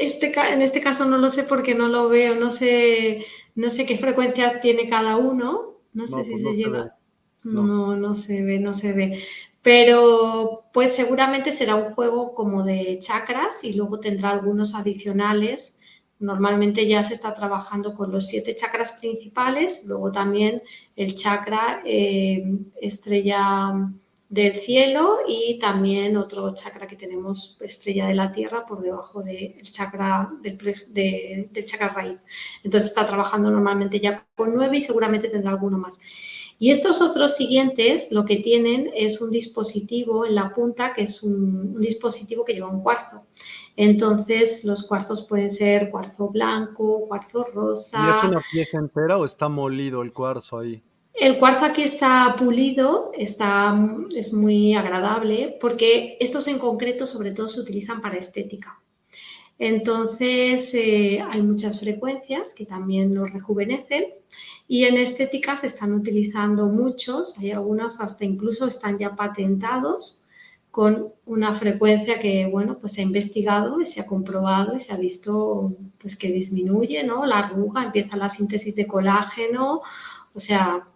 Este, 0.00 0.32
en 0.52 0.62
este 0.62 0.80
caso 0.80 1.04
no 1.04 1.18
lo 1.18 1.30
sé 1.30 1.44
porque 1.44 1.74
no 1.74 1.88
lo 1.88 2.08
veo, 2.08 2.34
no 2.34 2.50
sé, 2.50 3.26
no 3.54 3.70
sé 3.70 3.86
qué 3.86 3.96
frecuencias 3.98 4.60
tiene 4.60 4.88
cada 4.88 5.16
uno. 5.16 5.76
No 5.92 6.06
sé 6.06 6.24
si 6.24 6.32
pues 6.32 6.42
se 6.42 6.52
lleva. 6.56 6.96
no, 7.44 7.96
no 7.96 8.14
se 8.14 8.42
ve, 8.42 8.58
no 8.58 8.74
se 8.74 8.92
ve. 8.92 9.22
Pero 9.62 10.64
pues 10.72 10.94
seguramente 10.94 11.52
será 11.52 11.76
un 11.76 11.92
juego 11.92 12.34
como 12.34 12.64
de 12.64 12.98
chakras 13.00 13.62
y 13.62 13.74
luego 13.74 14.00
tendrá 14.00 14.30
algunos 14.30 14.74
adicionales 14.74 15.76
Normalmente 16.20 16.86
ya 16.86 17.02
se 17.02 17.14
está 17.14 17.34
trabajando 17.34 17.94
con 17.94 18.12
los 18.12 18.26
siete 18.28 18.54
chakras 18.54 18.92
principales, 18.92 19.82
luego 19.84 20.12
también 20.12 20.62
el 20.94 21.14
chakra 21.14 21.82
eh, 21.84 22.44
estrella 22.80 23.72
del 24.28 24.60
cielo 24.60 25.18
y 25.26 25.58
también 25.58 26.16
otro 26.16 26.54
chakra 26.54 26.86
que 26.86 26.94
tenemos, 26.94 27.58
estrella 27.60 28.06
de 28.06 28.14
la 28.14 28.30
tierra, 28.32 28.64
por 28.64 28.80
debajo 28.80 29.22
del 29.22 29.60
chakra 29.62 30.30
del, 30.40 30.56
del 30.58 31.64
chakra 31.64 31.88
raíz. 31.88 32.18
Entonces 32.62 32.90
está 32.90 33.04
trabajando 33.06 33.50
normalmente 33.50 33.98
ya 33.98 34.24
con 34.36 34.54
nueve 34.54 34.76
y 34.76 34.82
seguramente 34.82 35.30
tendrá 35.30 35.50
alguno 35.50 35.78
más. 35.78 35.98
Y 36.62 36.70
estos 36.70 37.00
otros 37.00 37.36
siguientes 37.36 38.08
lo 38.10 38.26
que 38.26 38.36
tienen 38.36 38.90
es 38.94 39.22
un 39.22 39.30
dispositivo 39.30 40.26
en 40.26 40.34
la 40.34 40.54
punta 40.54 40.92
que 40.92 41.04
es 41.04 41.22
un, 41.22 41.80
dispositivo 41.80 42.44
que 42.44 42.52
lleva 42.52 42.68
un 42.68 42.82
cuarzo. 42.82 43.22
Entonces 43.76 44.64
los 44.64 44.86
cuarzos 44.86 45.26
pueden 45.26 45.50
ser 45.50 45.90
cuarzo 45.90 46.28
blanco, 46.28 47.04
cuarzo 47.06 47.44
rosa. 47.44 48.00
¿Y 48.04 48.10
es 48.10 48.24
una 48.24 48.42
pieza 48.52 48.78
entera 48.78 49.18
o 49.18 49.24
está 49.24 49.48
molido 49.48 50.02
el 50.02 50.12
cuarzo 50.12 50.58
ahí? 50.58 50.82
El 51.14 51.38
cuarzo 51.38 51.64
aquí 51.64 51.82
está 51.82 52.34
pulido, 52.38 53.10
está, 53.16 53.76
es 54.14 54.32
muy 54.32 54.74
agradable 54.74 55.58
porque 55.60 56.16
estos 56.20 56.46
en 56.48 56.58
concreto 56.58 57.06
sobre 57.06 57.32
todo 57.32 57.48
se 57.48 57.60
utilizan 57.60 58.00
para 58.00 58.16
estética. 58.16 58.80
Entonces 59.58 60.72
eh, 60.72 61.20
hay 61.20 61.42
muchas 61.42 61.78
frecuencias 61.78 62.54
que 62.54 62.64
también 62.64 63.12
nos 63.12 63.30
rejuvenecen 63.30 64.04
y 64.66 64.84
en 64.84 64.96
estética 64.96 65.56
se 65.56 65.66
están 65.66 65.92
utilizando 65.92 66.66
muchos, 66.66 67.36
hay 67.38 67.50
algunos 67.50 68.00
hasta 68.00 68.24
incluso 68.24 68.66
están 68.66 68.98
ya 68.98 69.14
patentados 69.16 70.19
con 70.70 71.12
una 71.26 71.54
frecuencia 71.54 72.20
que, 72.20 72.46
bueno, 72.46 72.78
pues 72.78 72.92
se 72.92 73.00
ha 73.00 73.04
investigado 73.04 73.80
y 73.80 73.86
se 73.86 74.00
ha 74.00 74.06
comprobado 74.06 74.76
y 74.76 74.80
se 74.80 74.92
ha 74.92 74.96
visto 74.96 75.76
pues 75.98 76.16
que 76.16 76.30
disminuye, 76.30 77.02
¿no? 77.04 77.26
La 77.26 77.40
arruga, 77.40 77.84
empieza 77.84 78.16
la 78.16 78.30
síntesis 78.30 78.74
de 78.76 78.86
colágeno, 78.86 79.82
o 80.32 80.40
sea, 80.40 80.86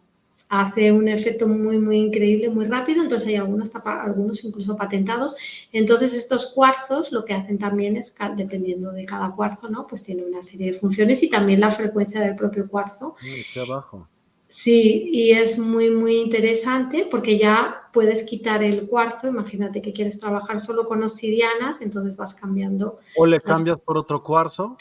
hace 0.49 0.93
un 0.93 1.09
efecto 1.09 1.49
muy, 1.49 1.79
muy 1.79 1.97
increíble, 1.97 2.49
muy 2.49 2.67
rápido, 2.67 3.03
entonces 3.03 3.29
hay 3.29 3.37
algunos, 3.37 3.73
algunos 3.85 4.45
incluso 4.45 4.77
patentados. 4.77 5.35
Entonces 5.73 6.15
estos 6.15 6.47
cuarzos 6.47 7.11
lo 7.11 7.25
que 7.25 7.35
hacen 7.35 7.59
también 7.59 7.97
es, 7.97 8.15
dependiendo 8.37 8.93
de 8.93 9.05
cada 9.07 9.33
cuarzo, 9.35 9.69
¿no? 9.69 9.87
Pues 9.87 10.05
tiene 10.05 10.25
una 10.25 10.43
serie 10.43 10.73
de 10.73 10.79
funciones 10.79 11.23
y 11.23 11.31
también 11.31 11.61
la 11.61 11.71
frecuencia 11.71 12.21
del 12.21 12.37
propio 12.37 12.69
cuarzo. 12.69 13.17
abajo. 13.61 14.09
Sí, 14.55 15.09
y 15.11 15.33
es 15.33 15.59
muy, 15.59 15.91
muy 15.91 16.15
interesante 16.15 17.09
porque 17.11 17.41
ya 17.41 17.89
puedes 17.93 18.23
quitar 18.23 18.63
el 18.63 18.87
cuarzo. 18.87 19.27
Imagínate 19.27 19.83
que 19.83 19.93
quieres 19.93 20.21
trabajar 20.21 20.61
solo 20.61 20.87
con 20.87 21.03
obsidianas, 21.03 21.81
entonces 21.81 22.17
vas 22.17 22.35
cambiando. 22.35 23.01
O 23.17 23.27
le 23.27 23.41
cambias 23.41 23.79
por 23.79 23.99
otro 23.99 24.23
cuarzo. 24.23 24.77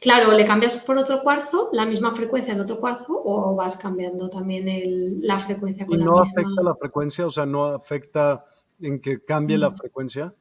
Claro, 0.00 0.32
le 0.32 0.44
cambias 0.44 0.78
por 0.78 0.98
otro 0.98 1.22
cuarzo, 1.22 1.68
la 1.72 1.86
misma 1.86 2.12
frecuencia 2.16 2.54
en 2.54 2.60
otro 2.60 2.80
cuarzo, 2.80 3.22
o 3.24 3.54
vas 3.54 3.76
cambiando 3.76 4.28
también 4.30 4.66
la 5.24 5.38
frecuencia 5.38 5.86
con 5.86 6.00
¿Y 6.00 6.02
no 6.02 6.18
afecta 6.18 6.60
la 6.60 6.74
frecuencia? 6.74 7.24
O 7.24 7.30
sea, 7.30 7.46
¿no 7.46 7.66
afecta 7.66 8.46
en 8.80 9.00
que 9.00 9.22
cambie 9.24 9.58
la 9.58 9.70
frecuencia? 9.70 10.34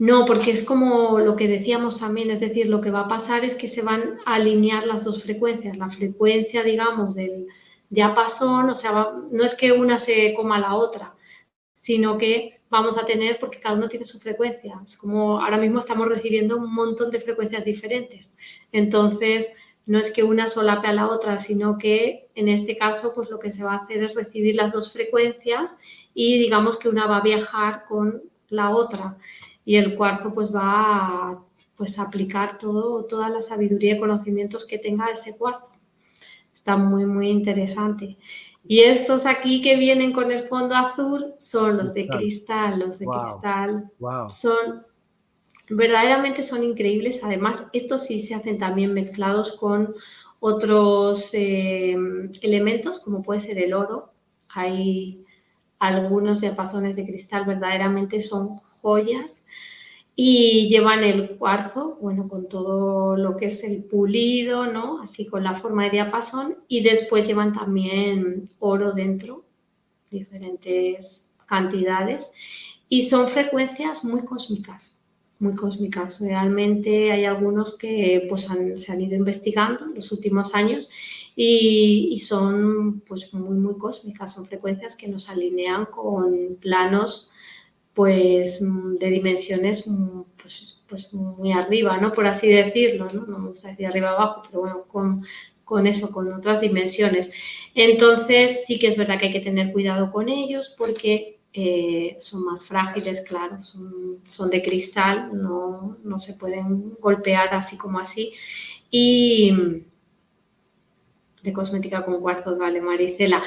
No, 0.00 0.24
porque 0.24 0.50
es 0.52 0.62
como 0.64 1.18
lo 1.20 1.36
que 1.36 1.46
decíamos 1.46 2.00
también, 2.00 2.30
es 2.30 2.40
decir, 2.40 2.70
lo 2.70 2.80
que 2.80 2.90
va 2.90 3.00
a 3.00 3.08
pasar 3.08 3.44
es 3.44 3.54
que 3.54 3.68
se 3.68 3.82
van 3.82 4.16
a 4.24 4.36
alinear 4.36 4.86
las 4.86 5.04
dos 5.04 5.22
frecuencias. 5.22 5.76
La 5.76 5.90
frecuencia, 5.90 6.62
digamos, 6.62 7.14
del 7.14 7.48
diapasón, 7.90 8.70
o 8.70 8.76
sea, 8.76 9.12
no 9.30 9.44
es 9.44 9.54
que 9.54 9.72
una 9.72 9.98
se 9.98 10.32
coma 10.34 10.58
la 10.58 10.74
otra, 10.74 11.14
sino 11.76 12.16
que 12.16 12.60
vamos 12.70 12.96
a 12.96 13.04
tener 13.04 13.38
porque 13.38 13.60
cada 13.60 13.76
uno 13.76 13.90
tiene 13.90 14.06
su 14.06 14.18
frecuencia. 14.20 14.80
Es 14.86 14.96
como 14.96 15.38
ahora 15.38 15.58
mismo 15.58 15.80
estamos 15.80 16.08
recibiendo 16.08 16.56
un 16.56 16.72
montón 16.72 17.10
de 17.10 17.20
frecuencias 17.20 17.66
diferentes. 17.66 18.30
Entonces, 18.72 19.52
no 19.84 19.98
es 19.98 20.10
que 20.12 20.22
una 20.22 20.46
solape 20.48 20.88
a 20.88 20.94
la 20.94 21.08
otra, 21.08 21.40
sino 21.40 21.76
que 21.76 22.30
en 22.34 22.48
este 22.48 22.78
caso, 22.78 23.12
pues 23.14 23.28
lo 23.28 23.38
que 23.38 23.52
se 23.52 23.64
va 23.64 23.74
a 23.74 23.84
hacer 23.84 24.02
es 24.02 24.14
recibir 24.14 24.54
las 24.54 24.72
dos 24.72 24.92
frecuencias 24.94 25.76
y 26.14 26.38
digamos 26.38 26.78
que 26.78 26.88
una 26.88 27.06
va 27.06 27.18
a 27.18 27.22
viajar 27.22 27.84
con 27.86 28.22
la 28.48 28.70
otra 28.70 29.18
y 29.64 29.76
el 29.76 29.96
cuarzo 29.96 30.32
pues 30.34 30.54
va 30.54 30.62
a 30.64 31.38
pues, 31.76 31.98
aplicar 31.98 32.58
todo, 32.58 33.04
toda 33.04 33.28
la 33.28 33.42
sabiduría 33.42 33.96
y 33.96 34.00
conocimientos 34.00 34.66
que 34.66 34.78
tenga 34.78 35.06
ese 35.06 35.36
cuarzo. 35.36 35.68
Está 36.54 36.76
muy, 36.76 37.06
muy 37.06 37.28
interesante. 37.28 38.18
Y 38.66 38.80
estos 38.80 39.24
aquí 39.24 39.62
que 39.62 39.76
vienen 39.76 40.12
con 40.12 40.30
el 40.30 40.46
fondo 40.46 40.74
azul 40.74 41.34
son 41.38 41.78
los 41.78 41.94
de 41.94 42.06
cristal, 42.06 42.80
los 42.80 42.98
de 42.98 43.06
cristal. 43.06 43.90
Son 44.30 44.84
verdaderamente 45.70 46.42
son 46.42 46.62
increíbles. 46.62 47.20
Además, 47.22 47.64
estos 47.72 48.04
sí 48.04 48.18
se 48.18 48.34
hacen 48.34 48.58
también 48.58 48.92
mezclados 48.92 49.52
con 49.52 49.94
otros 50.40 51.30
eh, 51.32 51.96
elementos, 52.42 53.00
como 53.00 53.22
puede 53.22 53.40
ser 53.40 53.58
el 53.58 53.72
oro. 53.72 54.12
Hay 54.48 55.24
algunos 55.80 56.40
diapasones 56.40 56.94
de 56.94 57.06
cristal 57.06 57.46
verdaderamente 57.46 58.20
son 58.20 58.58
joyas 58.58 59.44
y 60.14 60.68
llevan 60.68 61.02
el 61.02 61.38
cuarzo, 61.38 61.96
bueno, 62.00 62.28
con 62.28 62.48
todo 62.48 63.16
lo 63.16 63.38
que 63.38 63.46
es 63.46 63.64
el 63.64 63.82
pulido, 63.84 64.66
¿no? 64.66 65.00
Así 65.00 65.26
con 65.26 65.42
la 65.42 65.54
forma 65.54 65.84
de 65.84 65.90
diapasón 65.92 66.58
y 66.68 66.82
después 66.82 67.26
llevan 67.26 67.54
también 67.54 68.50
oro 68.58 68.92
dentro, 68.92 69.44
diferentes 70.10 71.26
cantidades 71.46 72.30
y 72.90 73.02
son 73.02 73.28
frecuencias 73.28 74.04
muy 74.04 74.22
cósmicas, 74.24 74.98
muy 75.38 75.54
cósmicas. 75.54 76.20
Realmente 76.20 77.10
hay 77.10 77.24
algunos 77.24 77.78
que 77.78 78.26
pues 78.28 78.48
se 78.76 78.92
han 78.92 79.00
ido 79.00 79.16
investigando 79.16 79.86
en 79.86 79.94
los 79.94 80.12
últimos 80.12 80.54
años 80.54 80.90
y, 81.42 82.20
son 82.20 83.00
pues 83.00 83.32
muy, 83.32 83.56
muy 83.56 83.78
cósmicas, 83.78 84.34
son 84.34 84.46
frecuencias 84.46 84.94
que 84.94 85.08
nos 85.08 85.30
alinean 85.30 85.86
con 85.86 86.56
planos 86.60 87.30
pues 87.94 88.60
de 88.60 89.06
dimensiones 89.10 89.88
pues, 90.36 90.84
pues, 90.86 91.14
muy 91.14 91.52
arriba, 91.52 91.96
¿no? 91.96 92.12
Por 92.12 92.26
así 92.26 92.46
decirlo, 92.48 93.10
¿no? 93.10 93.24
No 93.26 93.38
me 93.38 93.48
gusta 93.48 93.68
decir 93.68 93.86
arriba 93.86 94.10
abajo, 94.10 94.42
pero 94.46 94.60
bueno, 94.60 94.84
con, 94.86 95.24
con 95.64 95.86
eso, 95.86 96.10
con 96.12 96.30
otras 96.30 96.60
dimensiones. 96.60 97.30
Entonces 97.74 98.64
sí 98.66 98.78
que 98.78 98.88
es 98.88 98.98
verdad 98.98 99.18
que 99.18 99.26
hay 99.26 99.32
que 99.32 99.40
tener 99.40 99.72
cuidado 99.72 100.12
con 100.12 100.28
ellos 100.28 100.74
porque 100.76 101.38
eh, 101.54 102.18
son 102.20 102.44
más 102.44 102.66
frágiles, 102.66 103.24
claro, 103.26 103.62
son, 103.62 104.18
son 104.26 104.50
de 104.50 104.62
cristal, 104.62 105.30
no, 105.32 105.96
no, 106.04 106.18
se 106.18 106.34
pueden 106.34 106.96
golpear 107.00 107.54
así 107.54 107.78
como 107.78 107.98
así. 107.98 108.32
Y 108.90 109.84
de 111.42 111.52
cosmética 111.52 112.04
con 112.04 112.20
cuarzos, 112.20 112.58
vale, 112.58 112.80
Maricela. 112.80 113.42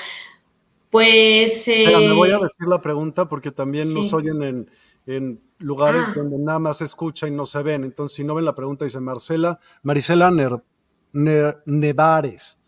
Pues. 0.89 1.63
me 1.67 2.13
voy 2.13 2.29
a 2.29 2.35
eh, 2.37 2.43
decir 2.43 2.67
la 2.67 2.79
pregunta 2.81 3.27
porque 3.27 3.51
también 3.51 3.93
nos 3.93 4.13
oyen 4.13 4.67
en 5.07 5.39
lugares 5.59 6.01
Ah. 6.07 6.13
donde 6.15 6.37
nada 6.37 6.59
más 6.59 6.77
se 6.77 6.83
escucha 6.85 7.27
y 7.27 7.31
no 7.31 7.45
se 7.45 7.61
ven. 7.63 7.83
Entonces, 7.83 8.15
si 8.15 8.23
no 8.23 8.35
ven 8.35 8.45
la 8.45 8.53
pregunta, 8.55 8.85
dice 8.85 8.99
Marcela, 8.99 9.59
Marisela 9.81 10.29
Ner- 10.29 10.61
Ner- 11.13 11.61
Nevares. 11.65 12.59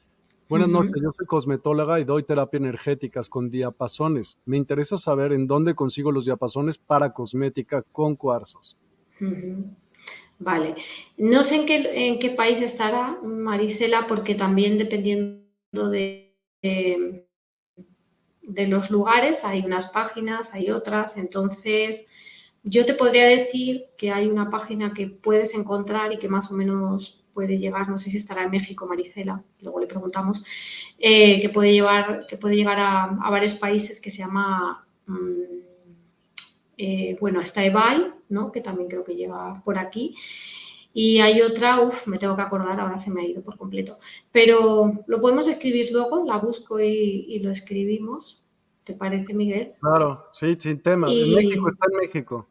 Buenas 0.50 0.68
noches, 0.70 1.02
yo 1.02 1.12
soy 1.12 1.26
cosmetóloga 1.26 2.00
y 2.00 2.04
doy 2.04 2.24
terapia 2.24 2.58
energéticas 2.58 3.30
con 3.30 3.50
diapasones. 3.50 4.40
Me 4.46 4.58
interesa 4.58 4.96
saber 4.98 5.34
en 5.34 5.48
dónde 5.48 5.74
consigo 5.74 6.12
los 6.12 6.26
diapasones 6.26 6.78
para 6.78 7.14
cosmética 7.14 7.82
con 7.92 8.16
cuarzos. 8.16 8.78
Ujú. 9.20 9.70
Vale. 10.40 10.76
No 11.18 11.44
sé 11.44 11.56
en 11.56 11.66
qué, 11.66 12.08
en 12.08 12.20
qué 12.20 12.30
país 12.32 12.62
estará 12.62 13.18
Marisela, 13.24 14.06
porque 14.08 14.36
también 14.36 14.78
dependiendo 14.78 15.90
de, 15.90 16.36
de, 16.62 17.26
de 18.42 18.68
los 18.68 18.92
lugares, 18.92 19.44
hay 19.44 19.66
unas 19.66 19.88
páginas, 19.92 20.54
hay 20.54 20.70
otras. 20.72 21.18
Entonces, 21.18 22.06
yo 22.64 22.86
te 22.86 22.94
podría 22.96 23.26
decir 23.26 23.86
que 23.98 24.12
hay 24.12 24.28
una 24.28 24.50
página 24.50 24.94
que 24.94 25.08
puedes 25.08 25.54
encontrar 25.56 26.14
y 26.14 26.20
que 26.20 26.30
más 26.30 26.52
o 26.52 26.56
menos 26.56 27.24
puede 27.34 27.58
llegar, 27.58 27.90
no 27.90 27.98
sé 27.98 28.10
si 28.10 28.18
estará 28.18 28.44
en 28.44 28.52
México, 28.52 28.88
Marisela, 28.88 29.44
luego 29.62 29.80
le 29.82 29.88
preguntamos, 29.88 30.46
eh, 31.00 31.42
que 31.42 31.50
puede 31.50 31.74
llevar, 31.74 32.26
que 32.28 32.38
puede 32.38 32.56
llegar 32.56 32.80
a, 32.80 33.04
a 33.06 33.30
varios 33.30 33.56
países 33.56 34.00
que 34.00 34.10
se 34.12 34.20
llama 34.20 34.88
mm, 35.06 35.44
eh, 36.78 37.18
bueno, 37.20 37.42
está 37.42 37.64
Ebay, 37.64 38.12
¿no? 38.30 38.52
que 38.52 38.62
también 38.62 38.90
creo 38.90 39.04
que 39.04 39.16
llega 39.16 39.62
por 39.64 39.78
aquí. 39.78 40.16
Y 40.94 41.20
hay 41.20 41.42
otra, 41.42 41.82
uff, 41.82 42.08
me 42.08 42.18
tengo 42.18 42.36
que 42.38 42.42
acordar, 42.42 42.80
ahora 42.80 42.98
se 42.98 43.12
me 43.12 43.22
ha 43.22 43.26
ido 43.26 43.42
por 43.42 43.58
completo. 43.58 44.00
Pero 44.32 45.04
lo 45.08 45.22
podemos 45.22 45.48
escribir 45.48 45.92
luego, 45.92 46.24
la 46.26 46.38
busco 46.38 46.80
y, 46.80 47.26
y 47.28 47.40
lo 47.40 47.52
escribimos. 47.52 48.42
¿Te 48.86 48.94
parece, 48.94 49.34
Miguel? 49.34 49.74
Claro, 49.82 50.26
sí, 50.32 50.56
sin 50.60 50.82
tema. 50.82 51.10
Y- 51.10 51.22
En 51.24 51.36
México 51.36 51.68
está 51.68 51.88
en 51.92 51.98
México. 51.98 52.48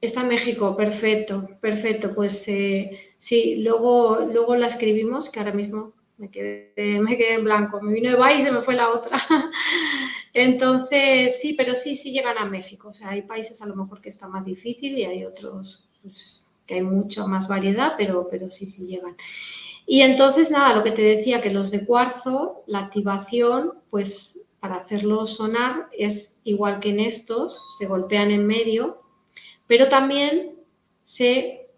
Está 0.00 0.20
en 0.20 0.28
México, 0.28 0.76
perfecto, 0.76 1.48
perfecto. 1.60 2.14
Pues 2.14 2.46
eh, 2.48 2.90
sí, 3.18 3.56
luego, 3.62 4.20
luego 4.32 4.54
la 4.56 4.68
escribimos, 4.68 5.30
que 5.30 5.40
ahora 5.40 5.52
mismo 5.52 5.94
me 6.18 6.30
quedé, 6.30 7.00
me 7.00 7.16
quedé 7.16 7.34
en 7.34 7.44
blanco. 7.44 7.80
Me 7.80 7.92
vino 7.92 8.10
Ebay 8.10 8.40
y 8.40 8.44
se 8.44 8.52
me 8.52 8.60
fue 8.60 8.74
la 8.74 8.90
otra. 8.90 9.18
Entonces, 10.38 11.40
sí, 11.40 11.54
pero 11.54 11.74
sí, 11.74 11.96
sí 11.96 12.12
llegan 12.12 12.38
a 12.38 12.44
México. 12.44 12.88
O 12.88 12.94
sea, 12.94 13.10
hay 13.10 13.22
países 13.22 13.60
a 13.62 13.66
lo 13.66 13.74
mejor 13.74 14.00
que 14.00 14.08
está 14.08 14.28
más 14.28 14.44
difícil 14.44 14.98
y 14.98 15.04
hay 15.04 15.24
otros 15.24 15.88
pues, 16.02 16.46
que 16.66 16.74
hay 16.74 16.82
mucha 16.82 17.26
más 17.26 17.48
variedad, 17.48 17.94
pero, 17.96 18.28
pero 18.30 18.50
sí, 18.50 18.66
sí 18.66 18.86
llegan. 18.86 19.16
Y 19.86 20.02
entonces, 20.02 20.50
nada, 20.50 20.76
lo 20.76 20.84
que 20.84 20.92
te 20.92 21.02
decía, 21.02 21.40
que 21.40 21.50
los 21.50 21.70
de 21.70 21.86
cuarzo, 21.86 22.62
la 22.66 22.80
activación, 22.80 23.72
pues 23.90 24.38
para 24.60 24.76
hacerlo 24.76 25.26
sonar 25.26 25.88
es 25.96 26.36
igual 26.44 26.80
que 26.80 26.90
en 26.90 27.00
estos, 27.00 27.76
se 27.78 27.86
golpean 27.86 28.30
en 28.30 28.46
medio, 28.46 29.02
pero 29.66 29.88
también 29.88 30.56
se 31.04 31.70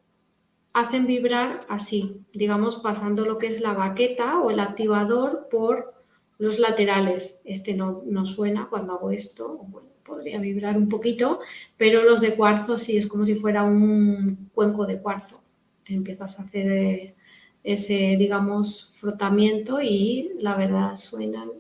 hacen 0.72 1.06
vibrar 1.06 1.60
así, 1.68 2.20
digamos, 2.32 2.76
pasando 2.76 3.24
lo 3.24 3.38
que 3.38 3.48
es 3.48 3.60
la 3.60 3.74
baqueta 3.74 4.40
o 4.40 4.50
el 4.50 4.60
activador 4.60 5.48
por 5.50 5.99
los 6.40 6.58
laterales. 6.58 7.38
Este 7.44 7.74
no, 7.74 8.02
no 8.06 8.24
suena 8.24 8.66
cuando 8.68 8.94
hago 8.94 9.10
esto, 9.12 9.58
bueno, 9.68 9.88
podría 10.04 10.40
vibrar 10.40 10.76
un 10.76 10.88
poquito, 10.88 11.38
pero 11.76 12.02
los 12.02 12.20
de 12.20 12.34
cuarzo 12.34 12.76
sí 12.78 12.96
es 12.96 13.06
como 13.06 13.24
si 13.24 13.36
fuera 13.36 13.62
un 13.62 14.50
cuenco 14.52 14.86
de 14.86 15.00
cuarzo. 15.00 15.40
Empiezas 15.84 16.38
a 16.38 16.42
hacer 16.42 16.72
eh, 16.72 17.14
ese, 17.62 18.16
digamos, 18.18 18.94
frotamiento 18.96 19.80
y 19.82 20.32
la 20.40 20.56
verdad 20.56 20.96
suenan 20.96 21.50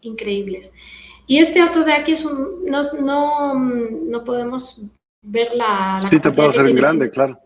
increíbles. 0.00 0.72
Y 1.26 1.38
este 1.38 1.62
otro 1.62 1.84
de 1.84 1.92
aquí 1.92 2.12
es 2.12 2.24
un, 2.24 2.64
no, 2.66 2.82
no, 3.00 3.54
no 3.54 4.24
podemos 4.24 4.82
ver 5.22 5.54
la... 5.54 6.00
la 6.02 6.08
Sí, 6.08 6.18
te 6.18 6.32
puedo 6.32 6.48
que 6.48 6.56
hacer 6.56 6.62
en 6.62 6.66
tiene, 6.66 6.80
grande, 6.80 7.10
claro. 7.10 7.38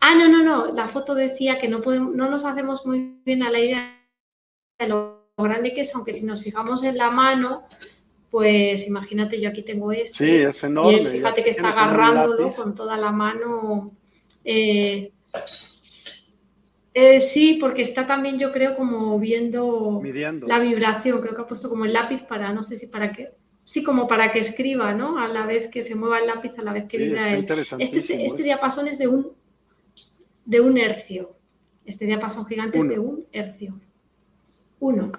Ah, 0.00 0.14
no, 0.14 0.28
no, 0.28 0.42
no. 0.44 0.72
La 0.72 0.86
foto 0.86 1.14
decía 1.14 1.58
que 1.58 1.68
no 1.68 1.82
podemos, 1.82 2.14
no 2.14 2.30
nos 2.30 2.44
hacemos 2.44 2.86
muy 2.86 3.20
bien 3.24 3.42
a 3.42 3.50
la 3.50 3.58
idea 3.58 3.98
de 4.78 4.88
lo 4.88 5.17
grande 5.44 5.74
que 5.74 5.82
es, 5.82 5.94
aunque 5.94 6.12
si 6.12 6.24
nos 6.24 6.42
fijamos 6.42 6.82
en 6.82 6.96
la 6.96 7.10
mano, 7.10 7.64
pues 8.30 8.86
imagínate, 8.86 9.40
yo 9.40 9.48
aquí 9.48 9.62
tengo 9.62 9.92
este. 9.92 10.18
Sí, 10.24 10.30
es 10.36 10.62
y 10.62 10.66
enorme. 10.66 10.98
él, 11.00 11.06
fíjate 11.08 11.42
que 11.44 11.50
está 11.50 11.68
agarrándolo 11.70 12.50
con 12.50 12.74
toda 12.74 12.96
la 12.96 13.10
mano. 13.12 13.92
eh, 14.44 15.12
eh, 16.94 17.20
sí, 17.20 17.58
porque 17.60 17.82
está 17.82 18.06
también, 18.06 18.38
yo 18.38 18.50
creo, 18.50 18.74
como 18.74 19.18
viendo 19.20 20.00
Midiendo. 20.02 20.46
la 20.46 20.58
vibración. 20.58 21.20
Creo 21.20 21.34
que 21.34 21.42
ha 21.42 21.46
puesto 21.46 21.68
como 21.68 21.84
el 21.84 21.92
lápiz 21.92 22.22
para, 22.24 22.52
no 22.52 22.62
sé 22.62 22.76
si 22.76 22.88
para 22.88 23.12
qué. 23.12 23.30
Sí, 23.62 23.82
como 23.84 24.08
para 24.08 24.32
que 24.32 24.40
escriba, 24.40 24.94
¿no? 24.94 25.18
A 25.18 25.28
la 25.28 25.46
vez 25.46 25.68
que 25.68 25.82
se 25.84 25.94
mueva 25.94 26.18
el 26.18 26.26
lápiz, 26.26 26.58
a 26.58 26.62
la 26.62 26.72
vez 26.72 26.86
que 26.88 26.96
Sí, 26.98 27.04
vibra 27.04 27.32
él. 27.34 27.46
Este, 27.78 28.24
este 28.26 28.42
diapasón 28.42 28.88
es 28.88 28.98
de 28.98 29.06
un, 29.08 29.28
de 30.44 30.60
un 30.60 30.76
hercio. 30.78 31.36
Este 31.84 32.06
diapasón 32.06 32.46
gigante 32.46 32.78
Uno. 32.80 32.90
es 32.90 32.96
de 32.96 32.98
un 32.98 33.26
hercio. 33.30 33.80
Uno. 34.80 35.12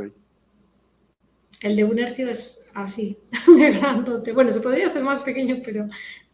El 1.61 1.76
de 1.76 1.84
un 1.84 1.99
hercio 1.99 2.30
es 2.30 2.64
así, 2.73 3.18
de 3.57 3.72
grandote. 3.72 4.31
Bueno, 4.31 4.53
se 4.53 4.61
podría 4.61 4.88
hacer 4.88 5.03
más 5.03 5.19
pequeño, 5.22 5.57
pero, 5.64 5.88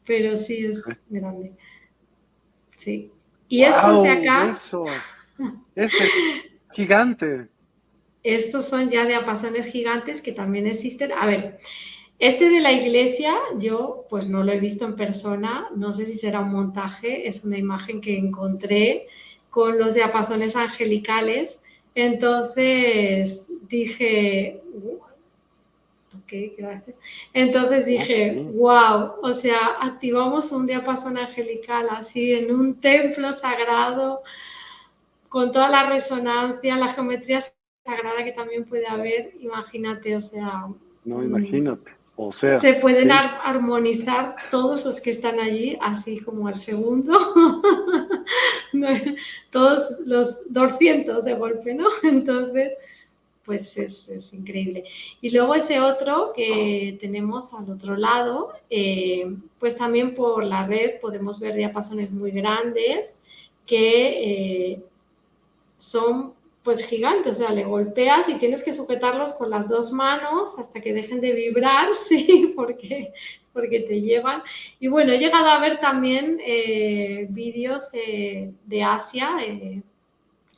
pero 0.06 0.36
sí 0.36 0.66
es 0.66 1.04
grande. 1.10 1.54
Sí. 2.78 3.12
Y 3.48 3.64
estos 3.64 4.04
de 4.04 4.10
acá, 4.10 4.52
Eso. 4.52 4.84
Ese 5.76 6.06
es 6.06 6.12
gigante. 6.72 7.48
estos 8.24 8.66
son 8.66 8.90
ya 8.90 9.06
diapasones 9.06 9.66
gigantes 9.68 10.22
que 10.22 10.32
también 10.32 10.68
existen. 10.68 11.12
A 11.12 11.26
ver, 11.26 11.60
este 12.20 12.50
de 12.50 12.62
la 12.62 12.72
iglesia, 12.72 13.34
yo 13.58 14.06
pues 14.10 14.28
no 14.28 14.44
lo 14.44 14.52
he 14.52 14.60
visto 14.60 14.86
en 14.86 14.96
persona, 14.96 15.68
no 15.76 15.92
sé 15.92 16.06
si 16.06 16.18
será 16.18 16.40
un 16.40 16.52
montaje, 16.52 17.28
es 17.28 17.44
una 17.44 17.58
imagen 17.58 18.00
que 18.00 18.18
encontré 18.18 19.08
con 19.50 19.78
los 19.78 19.94
diapasones 19.94 20.56
angelicales. 20.56 21.60
Entonces 21.96 23.46
dije, 23.70 24.62
"Uh, 24.74 24.96
ok, 26.18 26.34
gracias. 26.58 26.96
Entonces 27.34 27.86
dije, 27.86 28.44
wow, 28.54 29.14
o 29.22 29.34
sea, 29.34 29.78
activamos 29.82 30.52
un 30.52 30.68
diapasón 30.68 31.18
angelical 31.18 31.88
así 31.90 32.34
en 32.34 32.54
un 32.54 32.80
templo 32.82 33.32
sagrado 33.34 34.22
con 35.30 35.52
toda 35.52 35.70
la 35.70 35.90
resonancia, 35.90 36.78
la 36.78 36.94
geometría 36.94 37.42
sagrada 37.84 38.24
que 38.24 38.32
también 38.32 38.66
puede 38.66 38.88
haber, 38.88 39.34
imagínate, 39.40 40.16
o 40.16 40.22
sea, 40.22 40.68
No, 41.04 41.20
Mm. 41.20 41.24
imagínate. 41.26 41.92
O 42.18 42.32
sea, 42.32 42.60
se 42.60 42.76
pueden 42.76 43.10
sí. 43.10 43.16
armonizar 43.44 44.36
todos 44.50 44.86
los 44.86 45.02
que 45.02 45.12
están 45.12 45.40
allí, 45.40 45.78
así 45.82 46.20
como 46.20 46.48
al 46.48 46.56
segundo, 46.56 47.18
todos 49.52 50.00
los 50.06 50.52
200 50.52 51.26
de 51.26 51.34
golpe, 51.34 51.74
¿no? 51.74 51.88
Entonces, 52.04 52.74
pues 53.44 53.78
es, 53.78 54.08
es 54.10 54.34
increíble. 54.34 54.86
Y 55.22 55.30
luego 55.32 55.56
ese 55.56 55.80
otro 55.80 56.32
que 56.34 56.98
tenemos 57.02 57.54
al 57.54 57.70
otro 57.70 57.96
lado, 57.98 58.54
eh, 58.70 59.36
pues 59.60 59.78
también 59.78 60.16
por 60.16 60.44
la 60.44 60.66
red 60.66 61.00
podemos 61.02 61.40
ver 61.40 61.56
diapasones 61.56 62.12
muy 62.12 62.32
grandes 62.32 63.14
que 63.66 64.72
eh, 64.74 64.84
son 65.80 66.35
pues 66.66 66.84
gigantes, 66.84 67.36
o 67.36 67.36
sea, 67.36 67.52
le 67.52 67.64
golpeas 67.64 68.28
y 68.28 68.40
tienes 68.40 68.64
que 68.64 68.74
sujetarlos 68.74 69.34
con 69.34 69.52
las 69.52 69.70
dos 69.70 69.92
manos 69.92 70.50
hasta 70.58 70.82
que 70.82 70.94
dejen 70.94 71.22
de 71.22 71.32
vibrar, 71.32 71.90
sí, 72.10 72.54
porque, 72.56 73.14
porque 73.54 73.82
te 73.82 74.02
llevan. 74.02 74.42
Y 74.80 74.88
bueno, 74.88 75.14
he 75.14 75.20
llegado 75.20 75.48
a 75.48 75.60
ver 75.60 75.80
también 75.80 76.40
eh, 76.44 77.28
vídeos 77.30 77.92
eh, 77.94 78.52
de 78.66 78.84
Asia, 78.84 79.38
eh, 79.46 79.84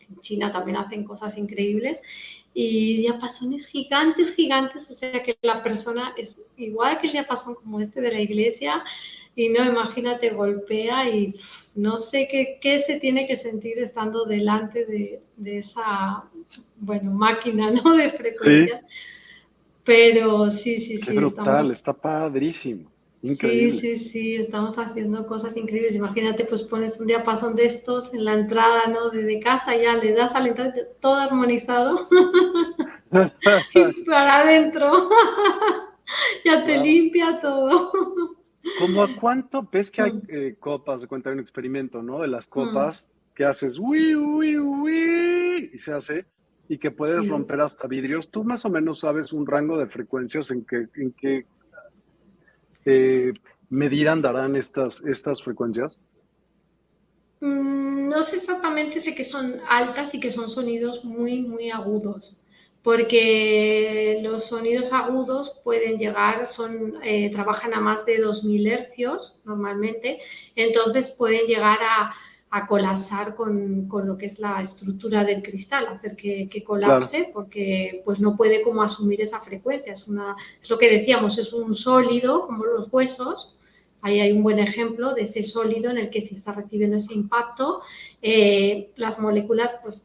en 0.09 0.19
China 0.21 0.49
también 0.49 0.77
hacen 0.77 1.03
cosas 1.03 1.37
increíbles, 1.37 1.99
y 2.53 3.01
diapasones 3.01 3.67
gigantes, 3.67 4.33
gigantes, 4.33 4.89
o 4.89 4.93
sea 4.93 5.21
que 5.21 5.37
la 5.41 5.61
persona 5.61 6.13
es 6.17 6.37
igual 6.55 6.99
que 7.01 7.07
el 7.07 7.13
diapasón 7.13 7.55
como 7.55 7.81
este 7.81 7.99
de 7.99 8.13
la 8.13 8.21
iglesia, 8.21 8.81
y 9.37 9.49
no, 9.49 9.65
imagínate, 9.65 10.31
golpea 10.31 11.09
y 11.09 11.35
no 11.75 11.97
sé 11.97 12.27
qué, 12.31 12.59
qué 12.61 12.81
se 12.81 12.99
tiene 12.99 13.27
que 13.27 13.37
sentir 13.37 13.79
estando 13.79 14.25
delante 14.25 14.85
de, 14.85 15.21
de 15.37 15.59
esa, 15.59 16.25
bueno, 16.77 17.11
máquina, 17.13 17.71
¿no? 17.71 17.95
De 17.95 18.11
frecuencias. 18.13 18.81
Pero 19.83 20.51
sí, 20.51 20.79
sí, 20.79 20.99
Qué 20.99 21.11
sí. 21.11 21.13
brutal, 21.13 21.71
estamos- 21.71 21.71
está 21.71 21.93
padrísimo. 21.93 22.91
Sí, 23.23 23.31
Increíble. 23.31 23.71
sí, 23.71 23.97
sí, 23.99 24.35
estamos 24.37 24.77
haciendo 24.79 25.27
cosas 25.27 25.55
increíbles. 25.57 25.95
Imagínate, 25.95 26.45
pues 26.45 26.63
pones 26.63 26.99
un 26.99 27.07
diapasón 27.07 27.55
de 27.55 27.65
estos 27.65 28.13
en 28.13 28.23
la 28.25 28.33
entrada, 28.35 28.87
¿no? 28.87 29.09
De, 29.09 29.23
de 29.23 29.39
casa, 29.41 29.75
ya 29.75 29.95
le 29.95 30.13
das 30.13 30.33
a 30.33 30.39
la 30.39 30.47
entrada, 30.49 30.73
todo 31.01 31.15
armonizado 31.15 32.07
y 33.73 34.03
para 34.05 34.39
adentro. 34.41 35.09
ya 36.45 36.65
te 36.65 36.77
Wow. 36.77 36.83
limpia 36.83 37.39
todo. 37.41 37.91
¿Cómo 38.77 39.03
a 39.03 39.13
cuánto? 39.15 39.67
¿Ves 39.71 39.89
que 39.91 40.01
hay 40.01 40.11
Mm. 40.11 40.21
eh, 40.29 40.55
copas? 40.59 41.01
De 41.01 41.07
cuenta 41.07 41.29
hay 41.29 41.33
un 41.35 41.39
experimento, 41.39 42.01
¿no? 42.03 42.19
De 42.21 42.27
las 42.27 42.47
copas 42.47 43.07
que 43.35 43.45
haces 43.45 43.77
uy, 43.79 44.15
uy, 44.15 44.57
uy, 44.57 45.71
y 45.73 45.77
se 45.77 45.93
hace, 45.93 46.25
y 46.67 46.77
que 46.77 46.91
puedes 46.91 47.21
Sí. 47.21 47.27
romper 47.27 47.61
hasta 47.61 47.87
vidrios. 47.87 48.29
Tú 48.31 48.43
más 48.43 48.65
o 48.65 48.69
menos 48.69 48.99
sabes 48.99 49.31
un 49.31 49.45
rango 49.45 49.77
de 49.77 49.87
frecuencias 49.87 50.51
en 50.51 50.65
que, 50.65 50.87
en 50.95 51.13
que 51.13 51.45
eh, 52.85 53.33
medir 53.69 54.09
andarán 54.09 54.55
estas, 54.55 55.03
estas 55.05 55.43
frecuencias? 55.43 55.99
Mm, 57.41 58.09
no 58.09 58.23
sé 58.23 58.37
exactamente, 58.37 58.99
sé 58.99 59.13
que 59.13 59.23
son 59.23 59.57
altas 59.69 60.13
y 60.15 60.19
que 60.19 60.31
son 60.31 60.49
sonidos 60.49 61.03
muy, 61.05 61.41
muy 61.41 61.69
agudos, 61.69 62.37
porque 62.83 64.19
los 64.23 64.45
sonidos 64.45 64.93
agudos 64.93 65.59
pueden 65.63 65.97
llegar, 65.97 66.47
son, 66.47 66.95
eh, 67.03 67.31
trabajan 67.31 67.73
a 67.73 67.79
más 67.79 68.05
de 68.05 68.19
2000 68.19 68.67
hercios 68.67 69.41
normalmente, 69.45 70.19
entonces 70.55 71.09
pueden 71.09 71.47
llegar 71.47 71.79
a, 71.81 72.13
a 72.49 72.65
colapsar 72.65 73.35
con, 73.35 73.87
lo 73.89 74.17
que 74.17 74.27
es 74.27 74.39
la 74.39 74.61
estructura 74.61 75.23
del 75.23 75.43
cristal, 75.43 75.87
hacer 75.87 76.15
que, 76.15 76.63
colapse, 76.63 77.29
porque 77.33 78.01
pues 78.05 78.19
no 78.19 78.37
puede 78.37 78.61
como 78.61 78.81
asumir 78.81 79.21
esa 79.21 79.41
frecuencia. 79.41 79.93
Es, 79.93 80.07
una, 80.07 80.35
es 80.61 80.69
lo 80.69 80.77
que 80.77 80.89
decíamos, 80.89 81.37
es 81.37 81.51
un 81.51 81.75
sólido, 81.75 82.47
como 82.47 82.65
los 82.65 82.91
huesos, 82.91 83.53
Ahí 84.01 84.19
hay 84.19 84.31
un 84.31 84.43
buen 84.43 84.59
ejemplo 84.59 85.13
de 85.15 85.23
ese 85.23 85.41
sólido 85.41 85.89
en 85.89 85.97
el 85.97 86.09
que 86.09 86.21
si 86.21 86.35
está 86.35 86.53
recibiendo 86.53 86.97
ese 86.97 87.15
impacto, 87.15 87.81
eh, 88.21 88.91
las 88.95 89.19
moléculas 89.19 89.75
pues, 89.81 90.01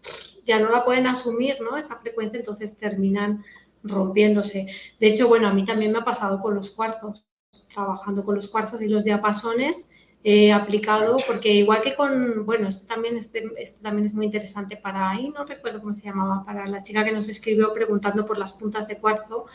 ya 0.47 0.59
no 0.59 0.71
la 0.71 0.85
pueden 0.85 1.07
asumir, 1.07 1.57
¿no? 1.61 1.77
Esa 1.77 1.97
frecuencia, 1.97 2.39
entonces 2.39 2.77
terminan 2.77 3.45
rompiéndose. 3.83 4.67
De 5.01 5.09
hecho, 5.09 5.29
bueno, 5.29 5.49
a 5.49 5.55
mí 5.55 5.65
también 5.65 5.93
me 5.93 5.99
ha 5.99 6.05
pasado 6.05 6.41
con 6.41 6.55
los 6.55 6.71
cuarzos, 6.71 7.25
trabajando 7.73 8.25
con 8.25 8.35
los 8.35 8.49
cuarzos 8.49 8.81
y 8.83 8.89
los 8.89 9.05
diapasones, 9.05 9.89
he 10.25 10.53
aplicado, 10.53 11.17
porque 11.27 11.53
igual 11.53 11.83
que 11.83 11.97
con, 11.97 12.47
bueno, 12.47 12.69
este 12.69 12.87
también, 12.87 13.17
este, 13.17 13.51
este, 13.57 13.83
también 13.83 14.07
es 14.07 14.15
muy 14.15 14.27
interesante 14.27 14.77
para, 14.77 15.11
ahí 15.11 15.31
no 15.31 15.45
recuerdo 15.45 15.81
cómo 15.81 15.93
se 15.93 16.05
llamaba, 16.05 16.45
para 16.45 16.67
la 16.67 16.83
chica 16.83 17.05
que 17.05 17.13
nos 17.13 17.29
escribió 17.29 17.73
preguntando 17.73 18.25
por 18.25 18.39
las 18.39 18.53
puntas 18.53 18.87
de 18.87 18.99
cuarzo, 18.99 19.47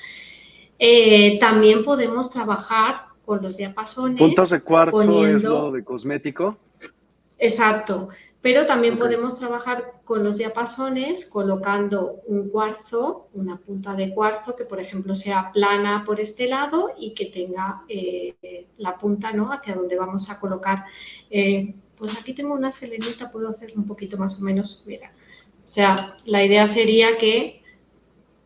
eh, 0.77 1.39
también 1.39 1.85
podemos 1.85 2.29
trabajar 2.29 3.07
con 3.25 3.41
los 3.41 3.57
diapasones. 3.57 4.19
Puntas 4.19 4.49
de 4.49 4.61
cuarzo 4.61 5.25
es 5.25 5.43
lo 5.43 5.71
de 5.71 5.83
cosmético. 5.83 6.57
Exacto, 7.39 8.09
pero 8.41 8.65
también 8.65 8.97
podemos 8.97 9.37
trabajar 9.37 9.93
con 10.03 10.23
los 10.23 10.37
diapasones 10.37 11.25
colocando 11.25 12.21
un 12.27 12.49
cuarzo, 12.49 13.27
una 13.33 13.57
punta 13.57 13.93
de 13.93 14.13
cuarzo 14.13 14.55
que 14.55 14.65
por 14.65 14.79
ejemplo 14.79 15.13
sea 15.15 15.51
plana 15.51 16.03
por 16.05 16.19
este 16.19 16.47
lado 16.47 16.91
y 16.97 17.13
que 17.13 17.25
tenga 17.25 17.83
eh, 17.89 18.67
la 18.77 18.97
punta 18.97 19.33
¿no? 19.33 19.51
hacia 19.51 19.75
donde 19.75 19.97
vamos 19.97 20.29
a 20.29 20.39
colocar. 20.39 20.85
Eh, 21.29 21.75
pues 21.97 22.17
aquí 22.17 22.33
tengo 22.33 22.53
una 22.53 22.71
selenita, 22.71 23.31
puedo 23.31 23.49
hacer 23.49 23.73
un 23.75 23.85
poquito 23.85 24.17
más 24.17 24.39
o 24.39 24.43
menos, 24.43 24.83
mira. 24.85 25.11
O 25.63 25.67
sea, 25.67 26.15
la 26.25 26.43
idea 26.43 26.67
sería 26.67 27.17
que 27.17 27.61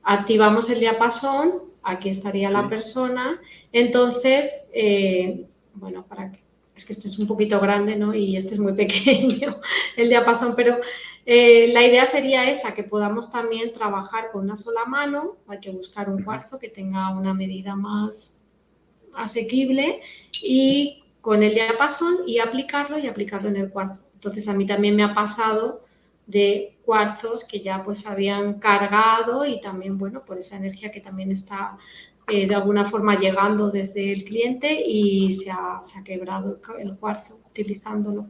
activamos 0.03 0.69
el 0.69 0.80
diapasón, 0.80 1.51
aquí 1.84 2.09
estaría 2.09 2.49
la 2.49 2.68
persona, 2.69 3.39
entonces, 3.72 4.49
eh, 4.73 5.45
bueno, 5.76 6.05
para 6.07 6.31
que 6.31 6.40
es 6.81 6.85
que 6.85 6.93
este 6.93 7.07
es 7.07 7.19
un 7.19 7.27
poquito 7.27 7.59
grande, 7.59 7.95
¿no? 7.95 8.13
Y 8.13 8.35
este 8.35 8.55
es 8.55 8.59
muy 8.59 8.73
pequeño, 8.83 9.57
el 9.95 10.09
diapasón, 10.09 10.55
pero 10.55 10.77
eh, 11.25 11.71
la 11.71 11.85
idea 11.85 12.05
sería 12.07 12.49
esa, 12.49 12.73
que 12.73 12.83
podamos 12.83 13.31
también 13.31 13.73
trabajar 13.73 14.31
con 14.31 14.43
una 14.43 14.57
sola 14.57 14.85
mano, 14.85 15.37
hay 15.47 15.59
que 15.59 15.69
buscar 15.69 16.09
un 16.09 16.23
cuarzo 16.23 16.57
que 16.57 16.69
tenga 16.69 17.11
una 17.11 17.33
medida 17.33 17.75
más 17.75 18.35
asequible 19.13 20.01
y 20.41 21.03
con 21.21 21.43
el 21.43 21.53
diapasón 21.53 22.19
y 22.25 22.39
aplicarlo 22.39 22.97
y 22.97 23.07
aplicarlo 23.07 23.49
en 23.49 23.57
el 23.57 23.69
cuarzo. 23.69 23.99
Entonces 24.15 24.47
a 24.47 24.53
mí 24.53 24.65
también 24.65 24.95
me 24.95 25.03
ha 25.03 25.13
pasado 25.13 25.85
de 26.25 26.77
cuarzos 26.83 27.43
que 27.43 27.61
ya 27.61 27.83
pues 27.83 28.07
habían 28.07 28.59
cargado 28.59 29.45
y 29.45 29.61
también, 29.61 29.97
bueno, 29.97 30.23
por 30.25 30.39
esa 30.39 30.55
energía 30.55 30.91
que 30.91 31.01
también 31.01 31.31
está 31.31 31.77
eh, 32.31 32.47
de 32.47 32.55
alguna 32.55 32.85
forma 32.85 33.19
llegando 33.19 33.71
desde 33.71 34.13
el 34.13 34.23
cliente 34.23 34.81
y 34.87 35.33
se 35.33 35.51
ha, 35.51 35.81
se 35.83 35.99
ha 35.99 36.03
quebrado 36.03 36.61
el 36.79 36.95
cuarzo 36.95 37.37
utilizándolo. 37.49 38.27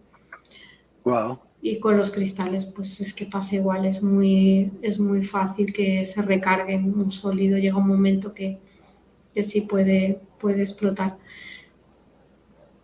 Wow. 1.03 1.37
Y 1.61 1.79
con 1.79 1.97
los 1.97 2.09
cristales, 2.09 2.65
pues 2.65 2.99
es 2.99 3.13
que 3.13 3.27
pasa 3.27 3.55
igual, 3.55 3.85
es 3.85 4.01
muy, 4.01 4.71
es 4.81 4.99
muy 4.99 5.23
fácil 5.23 5.71
que 5.71 6.07
se 6.07 6.23
recarguen 6.23 6.85
un 6.85 7.11
sólido, 7.11 7.59
llega 7.59 7.77
un 7.77 7.87
momento 7.87 8.33
que, 8.33 8.57
que 9.35 9.43
sí 9.43 9.61
puede, 9.61 10.19
puede 10.39 10.61
explotar. 10.61 11.17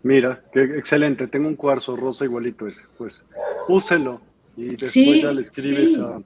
Mira, 0.03 0.43
qué 0.53 0.61
excelente, 0.77 1.25
tengo 1.25 1.47
un 1.47 1.55
cuarzo 1.55 1.95
rosa 1.95 2.25
igualito 2.25 2.67
ese, 2.67 2.83
pues 2.95 3.23
úselo 3.67 4.21
y 4.55 4.75
después 4.75 5.23
ya 5.23 5.31
le 5.31 5.41
escribes 5.41 5.97
a, 5.97 6.21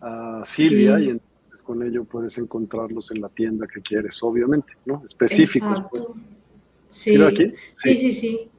a, 0.00 0.44
Silvia 0.44 0.98
y 0.98 1.10
con 1.66 1.82
ello 1.82 2.04
puedes 2.04 2.38
encontrarlos 2.38 3.10
en 3.10 3.20
la 3.20 3.28
tienda 3.28 3.66
que 3.66 3.82
quieres, 3.82 4.22
obviamente, 4.22 4.72
¿no? 4.84 5.02
Específicos, 5.04 5.84
pues. 5.90 6.06
Sí. 6.88 7.20
Aquí? 7.20 7.52
sí, 7.82 7.94
sí, 7.96 8.12
sí. 8.12 8.50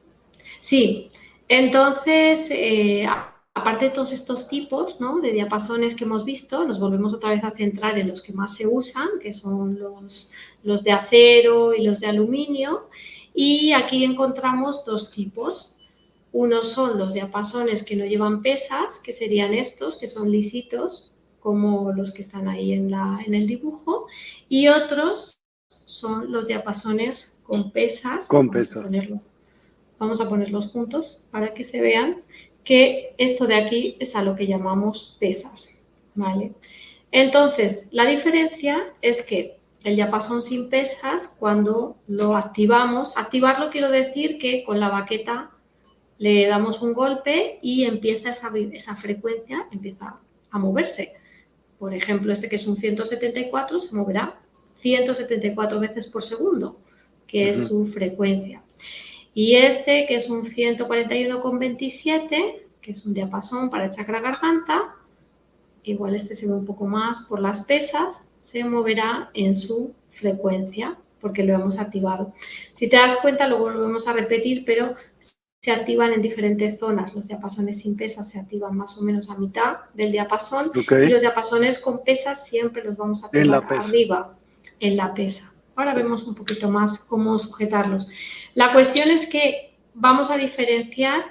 Sí, 0.60 1.10
entonces, 1.48 2.46
eh, 2.50 3.06
aparte 3.54 3.86
de 3.86 3.90
todos 3.90 4.12
estos 4.12 4.48
tipos 4.48 5.00
¿no? 5.00 5.20
de 5.20 5.32
diapasones 5.32 5.94
que 5.94 6.04
hemos 6.04 6.24
visto, 6.24 6.64
nos 6.64 6.78
volvemos 6.78 7.12
otra 7.14 7.30
vez 7.30 7.42
a 7.44 7.50
centrar 7.50 7.98
en 7.98 8.08
los 8.08 8.22
que 8.22 8.32
más 8.32 8.54
se 8.54 8.66
usan, 8.66 9.08
que 9.20 9.32
son 9.32 9.78
los, 9.78 10.30
los 10.62 10.84
de 10.84 10.92
acero 10.92 11.74
y 11.74 11.82
los 11.82 12.00
de 12.00 12.06
aluminio. 12.06 12.88
Y 13.34 13.72
aquí 13.72 14.04
encontramos 14.04 14.84
dos 14.84 15.10
tipos. 15.10 15.76
Unos 16.32 16.68
son 16.68 16.98
los 16.98 17.14
diapasones 17.14 17.82
que 17.82 17.96
no 17.96 18.04
llevan 18.04 18.42
pesas, 18.42 18.98
que 18.98 19.12
serían 19.12 19.54
estos, 19.54 19.96
que 19.96 20.08
son 20.08 20.30
lisitos, 20.30 21.14
como 21.40 21.92
los 21.92 22.12
que 22.12 22.22
están 22.22 22.48
ahí 22.48 22.72
en, 22.72 22.90
la, 22.90 23.20
en 23.26 23.34
el 23.34 23.46
dibujo, 23.46 24.06
y 24.48 24.68
otros 24.68 25.38
son 25.84 26.32
los 26.32 26.46
diapasones 26.46 27.36
con 27.42 27.70
pesas. 27.70 28.28
Con 28.28 28.50
pesas. 28.50 28.90
Vamos 29.98 30.20
a, 30.20 30.28
ponerlos 30.28 30.68
juntos 30.68 31.22
para 31.30 31.54
que 31.54 31.64
se 31.64 31.80
vean 31.80 32.22
que 32.64 33.14
esto 33.18 33.46
de 33.46 33.56
aquí 33.56 33.96
es 33.98 34.14
a 34.14 34.22
lo 34.22 34.36
que 34.36 34.46
llamamos 34.46 35.16
pesas, 35.18 35.76
¿vale? 36.14 36.52
Entonces, 37.10 37.86
la 37.90 38.04
diferencia 38.04 38.92
es 39.00 39.22
que 39.22 39.58
el 39.84 39.96
diapasón 39.96 40.42
sin 40.42 40.68
pesas, 40.68 41.34
cuando 41.38 41.96
lo 42.06 42.36
activamos, 42.36 43.16
activarlo 43.16 43.70
quiero 43.70 43.90
decir 43.90 44.38
que 44.38 44.64
con 44.64 44.78
la 44.78 44.88
baqueta 44.88 45.50
le 46.18 46.46
damos 46.46 46.82
un 46.82 46.92
golpe 46.92 47.58
y 47.62 47.84
empieza 47.84 48.30
esa, 48.30 48.52
esa 48.72 48.96
frecuencia, 48.96 49.66
empieza 49.70 50.18
a 50.50 50.58
moverse. 50.58 51.14
Por 51.78 51.94
ejemplo, 51.94 52.32
este 52.32 52.48
que 52.48 52.56
es 52.56 52.66
un 52.66 52.76
174 52.76 53.78
se 53.78 53.94
moverá 53.94 54.40
174 54.80 55.80
veces 55.80 56.06
por 56.06 56.22
segundo, 56.22 56.78
que 57.26 57.50
es 57.50 57.66
su 57.66 57.86
frecuencia. 57.86 58.62
Y 59.34 59.56
este, 59.56 60.06
que 60.06 60.16
es 60.16 60.28
un 60.28 60.44
141,27, 60.44 62.62
que 62.80 62.90
es 62.90 63.06
un 63.06 63.14
diapasón 63.14 63.70
para 63.70 63.86
el 63.86 63.90
chakra 63.90 64.20
garganta, 64.20 64.94
igual 65.84 66.14
este 66.14 66.36
se 66.36 66.46
ve 66.46 66.52
un 66.52 66.66
poco 66.66 66.86
más 66.86 67.22
por 67.22 67.40
las 67.40 67.62
pesas, 67.62 68.20
se 68.40 68.64
moverá 68.64 69.30
en 69.34 69.56
su 69.56 69.94
frecuencia 70.10 70.98
porque 71.20 71.42
lo 71.42 71.54
hemos 71.54 71.78
activado. 71.78 72.34
Si 72.72 72.88
te 72.88 72.96
das 72.96 73.16
cuenta, 73.16 73.46
luego 73.46 73.70
lo 73.70 73.80
vamos 73.80 74.06
a 74.06 74.12
repetir, 74.12 74.64
pero 74.64 74.94
se 75.60 75.72
activan 75.72 76.12
en 76.12 76.22
diferentes 76.22 76.78
zonas. 76.78 77.14
Los 77.14 77.28
diapasones 77.28 77.80
sin 77.80 77.96
pesas 77.96 78.28
se 78.30 78.38
activan 78.38 78.76
más 78.76 78.96
o 78.98 79.02
menos 79.02 79.28
a 79.28 79.36
mitad 79.36 79.78
del 79.94 80.12
diapasón 80.12 80.70
y 80.74 81.08
los 81.08 81.20
diapasones 81.20 81.80
con 81.80 82.04
pesas 82.04 82.46
siempre 82.46 82.84
los 82.84 82.96
vamos 82.96 83.22
a 83.22 83.26
activar 83.26 83.64
arriba, 83.70 84.36
en 84.80 84.96
la 84.96 85.14
pesa. 85.14 85.52
Ahora 85.74 85.94
vemos 85.94 86.24
un 86.24 86.34
poquito 86.34 86.70
más 86.70 86.98
cómo 86.98 87.38
sujetarlos. 87.38 88.08
La 88.54 88.72
cuestión 88.72 89.08
es 89.08 89.26
que 89.26 89.76
vamos 89.94 90.30
a 90.30 90.36
diferenciar. 90.36 91.22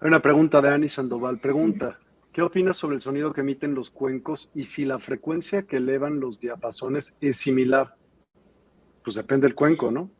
Hay 0.00 0.08
una 0.08 0.20
pregunta 0.20 0.60
de 0.60 0.68
Ani 0.68 0.88
Sandoval. 0.88 1.38
Pregunta, 1.38 1.98
¿qué 2.32 2.42
opinas 2.42 2.76
sobre 2.76 2.96
el 2.96 3.00
sonido 3.00 3.32
que 3.32 3.40
emiten 3.40 3.74
los 3.74 3.90
cuencos 3.90 4.50
y 4.54 4.64
si 4.64 4.84
la 4.84 4.98
frecuencia 4.98 5.62
que 5.62 5.76
elevan 5.76 6.20
los 6.20 6.40
diapasones 6.40 7.14
es 7.22 7.38
similar? 7.38 7.96
Pues 9.02 9.16
depende 9.16 9.46
del 9.46 9.54
cuenco, 9.54 9.90
¿no? 9.90 10.10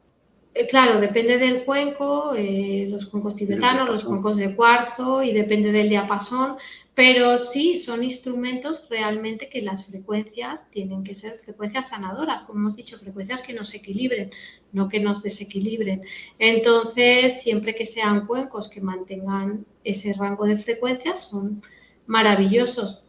Eh, 0.57 0.69
claro, 0.69 1.01
depende 1.01 1.37
del 1.37 1.65
cuenco, 1.65 2.33
eh, 2.37 2.87
los 2.89 3.07
cuencos 3.07 3.35
tibetanos, 3.35 3.89
los 3.89 4.05
cuencos 4.05 4.37
de 4.37 4.55
cuarzo 4.55 5.21
y 5.21 5.33
depende 5.33 5.73
del 5.73 5.89
diapasón, 5.89 6.57
pero 6.95 7.39
sí 7.39 7.77
son 7.77 8.05
instrumentos 8.05 8.87
realmente 8.89 9.49
que 9.49 9.63
las 9.63 9.85
frecuencias 9.87 10.71
tienen 10.71 11.03
que 11.03 11.17
ser 11.17 11.41
frecuencias 11.41 11.89
sanadoras, 11.89 12.43
como 12.43 12.61
hemos 12.61 12.77
dicho, 12.77 13.01
frecuencias 13.01 13.43
que 13.43 13.53
nos 13.53 13.75
equilibren, 13.75 14.31
no 14.71 14.89
que 14.89 15.01
nos 15.01 15.25
desequilibren. 15.25 16.03
Entonces, 16.39 17.43
siempre 17.43 17.75
que 17.75 17.85
sean 17.85 18.25
cuencos 18.25 18.69
que 18.69 18.81
mantengan 18.81 19.67
ese 19.83 20.13
rango 20.13 20.47
de 20.47 20.57
frecuencias, 20.57 21.31
son 21.31 21.65
maravillosos. 22.07 23.03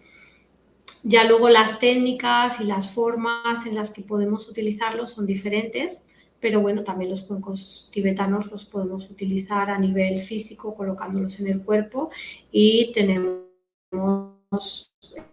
Ya 1.04 1.26
luego 1.26 1.50
las 1.50 1.78
técnicas 1.78 2.60
y 2.60 2.64
las 2.64 2.90
formas 2.92 3.68
en 3.68 3.76
las 3.76 3.92
que 3.92 4.02
podemos 4.02 4.50
utilizarlos 4.50 5.12
son 5.12 5.28
diferentes 5.28 6.02
pero 6.46 6.62
bueno, 6.62 6.84
también 6.84 7.10
los 7.10 7.24
cuencos 7.24 7.90
tibetanos 7.92 8.52
los 8.52 8.68
podemos 8.68 9.10
utilizar 9.10 9.68
a 9.72 9.80
nivel 9.80 10.22
físico 10.22 10.76
colocándolos 10.76 11.40
en 11.40 11.48
el 11.48 11.64
cuerpo 11.64 12.12
y 12.52 12.94
tenemos, 12.94 13.42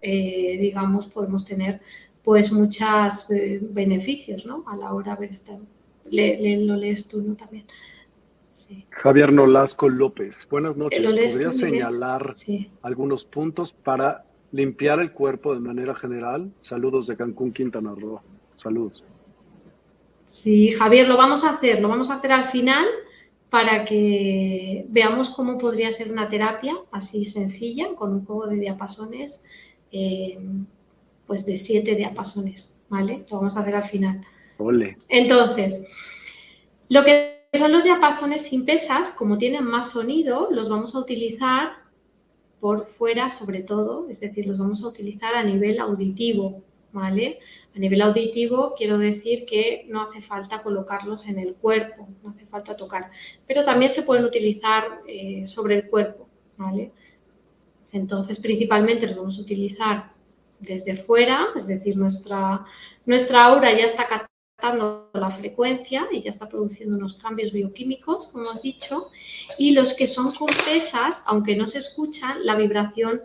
eh, 0.00 0.56
digamos, 0.58 1.08
podemos 1.08 1.44
tener 1.44 1.82
pues 2.24 2.50
muchos 2.50 3.30
eh, 3.30 3.60
beneficios 3.60 4.46
¿no? 4.46 4.64
a 4.66 4.74
la 4.74 4.94
hora 4.94 5.14
de 5.16 5.60
ver 6.06 6.60
lo 6.66 6.76
lees 6.76 7.06
tú, 7.06 7.20
¿no? 7.20 7.36
También. 7.36 7.66
Javier 8.88 9.34
Nolasco 9.34 9.90
López, 9.90 10.48
buenas 10.50 10.78
noches. 10.78 11.02
¿Podrías 11.02 11.58
señalar 11.58 12.34
algunos 12.80 13.26
puntos 13.26 13.74
para 13.74 14.24
limpiar 14.50 14.98
el 15.00 15.12
cuerpo 15.12 15.52
de 15.52 15.60
manera 15.60 15.94
general? 15.94 16.50
Saludos 16.60 17.06
de 17.06 17.18
Cancún, 17.18 17.52
Quintana 17.52 17.94
Roo. 17.94 18.22
Saludos. 18.56 19.04
Sí, 20.32 20.72
Javier, 20.72 21.08
lo 21.08 21.18
vamos 21.18 21.44
a 21.44 21.50
hacer, 21.50 21.82
lo 21.82 21.88
vamos 21.90 22.08
a 22.08 22.14
hacer 22.14 22.32
al 22.32 22.46
final 22.46 22.86
para 23.50 23.84
que 23.84 24.86
veamos 24.88 25.28
cómo 25.28 25.58
podría 25.58 25.92
ser 25.92 26.10
una 26.10 26.30
terapia 26.30 26.74
así 26.90 27.26
sencilla, 27.26 27.94
con 27.94 28.14
un 28.14 28.24
juego 28.24 28.46
de 28.46 28.56
diapasones, 28.56 29.44
eh, 29.92 30.38
pues 31.26 31.44
de 31.44 31.58
siete 31.58 31.96
diapasones, 31.96 32.74
¿vale? 32.88 33.26
Lo 33.30 33.36
vamos 33.36 33.58
a 33.58 33.60
hacer 33.60 33.76
al 33.76 33.82
final. 33.82 34.22
Entonces, 35.10 35.84
lo 36.88 37.04
que 37.04 37.44
son 37.52 37.70
los 37.70 37.84
diapasones 37.84 38.40
sin 38.40 38.64
pesas, 38.64 39.10
como 39.10 39.36
tienen 39.36 39.64
más 39.64 39.90
sonido, 39.90 40.48
los 40.50 40.70
vamos 40.70 40.94
a 40.94 41.00
utilizar 41.00 41.72
por 42.58 42.86
fuera 42.86 43.28
sobre 43.28 43.60
todo, 43.60 44.08
es 44.08 44.20
decir, 44.20 44.46
los 44.46 44.56
vamos 44.56 44.82
a 44.82 44.88
utilizar 44.88 45.34
a 45.34 45.44
nivel 45.44 45.78
auditivo, 45.78 46.62
¿vale? 46.92 47.38
A 47.74 47.78
nivel 47.78 48.02
auditivo 48.02 48.74
quiero 48.76 48.98
decir 48.98 49.44
que 49.46 49.86
no 49.88 50.02
hace 50.02 50.20
falta 50.20 50.62
colocarlos 50.62 51.26
en 51.26 51.38
el 51.38 51.54
cuerpo, 51.54 52.08
no 52.22 52.30
hace 52.30 52.46
falta 52.46 52.76
tocar, 52.76 53.10
pero 53.46 53.64
también 53.64 53.90
se 53.90 54.02
pueden 54.02 54.24
utilizar 54.24 55.00
eh, 55.06 55.46
sobre 55.46 55.76
el 55.76 55.88
cuerpo, 55.88 56.28
¿vale? 56.56 56.92
Entonces, 57.92 58.38
principalmente 58.38 59.06
los 59.06 59.16
vamos 59.16 59.38
a 59.38 59.42
utilizar 59.42 60.12
desde 60.58 60.96
fuera, 60.96 61.48
es 61.56 61.66
decir, 61.66 61.96
nuestra, 61.96 62.64
nuestra 63.04 63.44
aura 63.46 63.76
ya 63.76 63.84
está 63.84 64.06
la 65.12 65.30
frecuencia 65.30 66.06
y 66.12 66.22
ya 66.22 66.30
está 66.30 66.48
produciendo 66.48 66.96
unos 66.96 67.14
cambios 67.14 67.52
bioquímicos, 67.52 68.28
como 68.28 68.48
has 68.48 68.62
dicho, 68.62 69.10
y 69.58 69.72
los 69.72 69.92
que 69.94 70.06
son 70.06 70.32
con 70.32 70.48
pesas, 70.64 71.22
aunque 71.26 71.56
no 71.56 71.66
se 71.66 71.78
escuchan, 71.78 72.46
la 72.46 72.54
vibración 72.54 73.22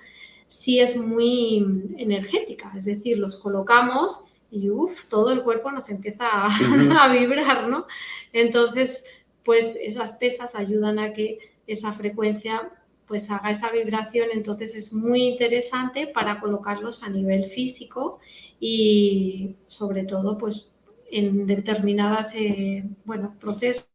sí 0.48 0.80
es 0.80 0.96
muy 0.96 1.94
energética, 1.98 2.74
es 2.78 2.86
decir, 2.86 3.18
los 3.18 3.38
colocamos 3.38 4.24
y 4.50 4.70
uff, 4.70 5.06
todo 5.10 5.32
el 5.32 5.44
cuerpo 5.44 5.72
nos 5.72 5.90
empieza 5.90 6.26
a, 6.26 6.48
a, 7.04 7.12
vibrar, 7.12 7.68
¿no? 7.68 7.86
Entonces, 8.32 9.04
pues 9.44 9.78
esas 9.82 10.14
pesas 10.14 10.56
ayudan 10.56 11.00
a 11.00 11.14
que 11.14 11.40
esa 11.68 11.94
frecuencia 11.94 12.72
pues 13.08 13.32
haga 13.32 13.52
esa 13.52 13.72
vibración, 13.72 14.28
entonces 14.34 14.76
es 14.76 14.92
muy 14.92 15.24
interesante 15.24 16.08
para 16.08 16.42
colocarlos 16.42 17.04
a 17.04 17.10
nivel 17.10 17.46
físico 17.46 18.20
y 18.60 19.56
sobre 19.68 20.04
todo 20.04 20.38
pues 20.38 20.70
en 21.10 21.48
determinadas 21.48 22.36
eh, 22.36 22.84
bueno, 23.06 23.36
procesos 23.40 23.88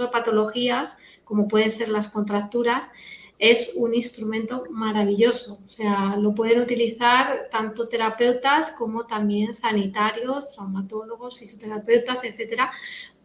o 0.00 0.10
patologías, 0.10 0.96
como 1.24 1.46
pueden 1.46 1.70
ser 1.70 1.88
las 1.88 2.08
contracturas, 2.08 2.90
es 3.38 3.72
un 3.76 3.94
instrumento 3.94 4.64
maravilloso. 4.70 5.60
O 5.64 5.68
sea, 5.68 6.16
lo 6.16 6.34
pueden 6.34 6.60
utilizar 6.60 7.48
tanto 7.50 7.88
terapeutas 7.88 8.70
como 8.72 9.06
también 9.06 9.54
sanitarios, 9.54 10.52
traumatólogos, 10.52 11.38
fisioterapeutas, 11.38 12.24
etcétera, 12.24 12.72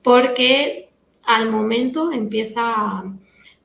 porque 0.03 0.89
al 1.23 1.49
momento 1.49 2.11
empieza 2.11 3.03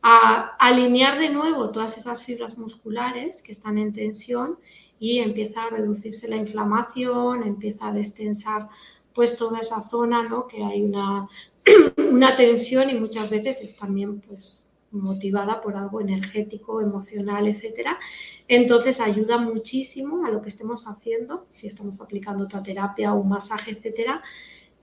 a, 0.03 0.57
alinear 0.59 1.19
de 1.19 1.31
nuevo 1.31 1.71
todas 1.71 1.99
esas 1.99 2.23
fibras 2.23 2.57
musculares 2.57 3.43
que 3.43 3.53
están 3.53 3.79
en 3.79 3.93
tensión 3.93 4.59
y 4.99 5.19
empieza 5.19 5.65
a 5.65 5.71
reducirse 5.71 6.29
la 6.29 6.37
inflamación, 6.37 7.43
empieza 7.43 7.89
a 7.89 7.93
destensar 7.93 8.69
pues 9.15 9.37
toda 9.37 9.59
esa 9.59 9.83
zona, 9.83 10.23
¿no? 10.23 10.47
Que 10.47 10.63
hay 10.63 10.83
una, 10.83 11.29
una 11.97 12.37
tensión 12.37 12.89
y 12.89 12.95
muchas 12.95 13.29
veces 13.29 13.61
es 13.61 13.77
también 13.77 14.21
pues 14.21 14.68
motivada 14.91 15.61
por 15.61 15.77
algo 15.77 16.01
energético, 16.01 16.81
emocional, 16.81 17.47
etcétera. 17.47 17.99
Entonces 18.47 19.01
ayuda 19.01 19.39
muchísimo 19.39 20.25
a 20.25 20.31
lo 20.31 20.43
que 20.43 20.49
estemos 20.49 20.87
haciendo, 20.87 21.47
si 21.49 21.67
estamos 21.67 22.01
aplicando 22.01 22.45
otra 22.45 22.63
terapia 22.63 23.13
o 23.15 23.21
un 23.21 23.29
masaje, 23.29 23.73
etcétera, 23.73 24.23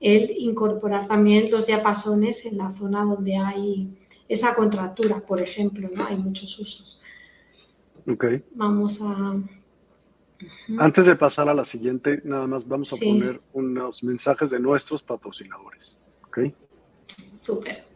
el 0.00 0.30
incorporar 0.30 1.08
también 1.08 1.50
los 1.50 1.66
diapasones 1.66 2.44
en 2.46 2.58
la 2.58 2.70
zona 2.70 3.04
donde 3.04 3.36
hay 3.36 3.88
esa 4.28 4.54
contractura, 4.54 5.20
por 5.20 5.40
ejemplo, 5.40 5.88
¿no? 5.92 6.04
Hay 6.04 6.16
muchos 6.16 6.58
usos. 6.58 7.00
Ok. 8.06 8.24
Vamos 8.54 9.00
a 9.00 9.36
antes 10.78 11.06
de 11.06 11.16
pasar 11.16 11.48
a 11.48 11.54
la 11.54 11.64
siguiente, 11.64 12.20
nada 12.24 12.46
más 12.46 12.66
vamos 12.66 12.92
a 12.92 12.96
poner 12.96 13.40
unos 13.52 14.02
mensajes 14.02 14.50
de 14.50 14.60
nuestros 14.60 15.02
patrocinadores. 15.02 15.98
¿Ok? 16.26 16.38
Súper. 17.36 17.95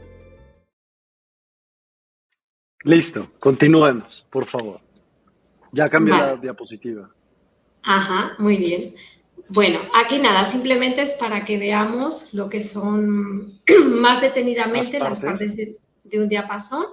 Listo, 2.83 3.31
continuemos, 3.39 4.25
por 4.29 4.47
favor. 4.47 4.81
Ya 5.71 5.89
cambia 5.89 6.17
la 6.17 6.35
diapositiva. 6.35 7.09
Ajá, 7.83 8.35
muy 8.39 8.57
bien. 8.57 8.95
Bueno, 9.49 9.79
aquí 9.95 10.17
nada, 10.19 10.45
simplemente 10.45 11.01
es 11.01 11.11
para 11.13 11.45
que 11.45 11.57
veamos 11.57 12.33
lo 12.33 12.49
que 12.49 12.63
son 12.63 13.59
más 13.85 14.21
detenidamente 14.21 14.99
las 14.99 15.19
partes, 15.19 15.55
de 15.55 16.19
un 16.19 16.29
diapasón 16.29 16.85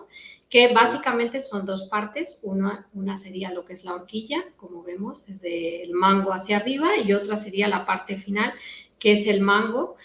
que 0.48 0.72
básicamente 0.72 1.40
son 1.40 1.66
dos 1.66 1.88
partes. 1.88 2.38
Una, 2.42 2.88
una 2.94 3.16
sería 3.16 3.52
lo 3.52 3.64
que 3.64 3.74
es 3.74 3.84
la 3.84 3.94
horquilla, 3.94 4.44
como 4.56 4.82
vemos, 4.82 5.26
desde 5.26 5.82
el 5.82 5.92
mango 5.92 6.32
hacia 6.32 6.56
arriba, 6.56 6.96
y 6.96 7.12
otra 7.12 7.36
sería 7.36 7.68
la 7.68 7.86
parte 7.86 8.16
final, 8.16 8.52
que 8.98 9.12
es 9.12 9.26
el 9.26 9.40
mango. 9.40 9.96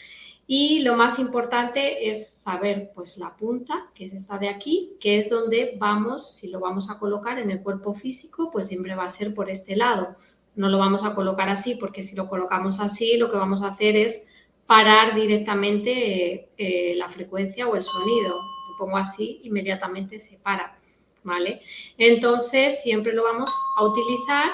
Y 0.45 0.79
lo 0.79 0.95
más 0.95 1.19
importante 1.19 2.09
es 2.09 2.33
saber 2.33 2.91
pues 2.93 3.17
la 3.17 3.35
punta, 3.35 3.87
que 3.95 4.05
es 4.05 4.13
esta 4.13 4.37
de 4.37 4.49
aquí, 4.49 4.97
que 4.99 5.17
es 5.17 5.29
donde 5.29 5.75
vamos, 5.79 6.35
si 6.35 6.49
lo 6.49 6.59
vamos 6.59 6.89
a 6.89 6.99
colocar 6.99 7.39
en 7.39 7.49
el 7.49 7.61
cuerpo 7.61 7.93
físico, 7.93 8.51
pues 8.51 8.67
siempre 8.67 8.95
va 8.95 9.05
a 9.05 9.09
ser 9.09 9.33
por 9.33 9.49
este 9.49 9.75
lado. 9.75 10.15
No 10.55 10.69
lo 10.69 10.77
vamos 10.77 11.03
a 11.05 11.15
colocar 11.15 11.49
así, 11.49 11.75
porque 11.75 12.03
si 12.03 12.15
lo 12.15 12.27
colocamos 12.27 12.79
así, 12.79 13.17
lo 13.17 13.31
que 13.31 13.37
vamos 13.37 13.63
a 13.63 13.69
hacer 13.69 13.95
es 13.95 14.25
parar 14.67 15.15
directamente 15.15 16.49
eh, 16.57 16.95
la 16.95 17.09
frecuencia 17.09 17.67
o 17.67 17.75
el 17.75 17.83
sonido 17.83 18.33
pongo 18.77 18.97
así, 18.97 19.39
inmediatamente 19.43 20.19
se 20.19 20.37
para, 20.37 20.77
¿vale? 21.23 21.61
Entonces, 21.97 22.81
siempre 22.81 23.13
lo 23.13 23.23
vamos 23.23 23.49
a 23.79 23.85
utilizar 23.85 24.51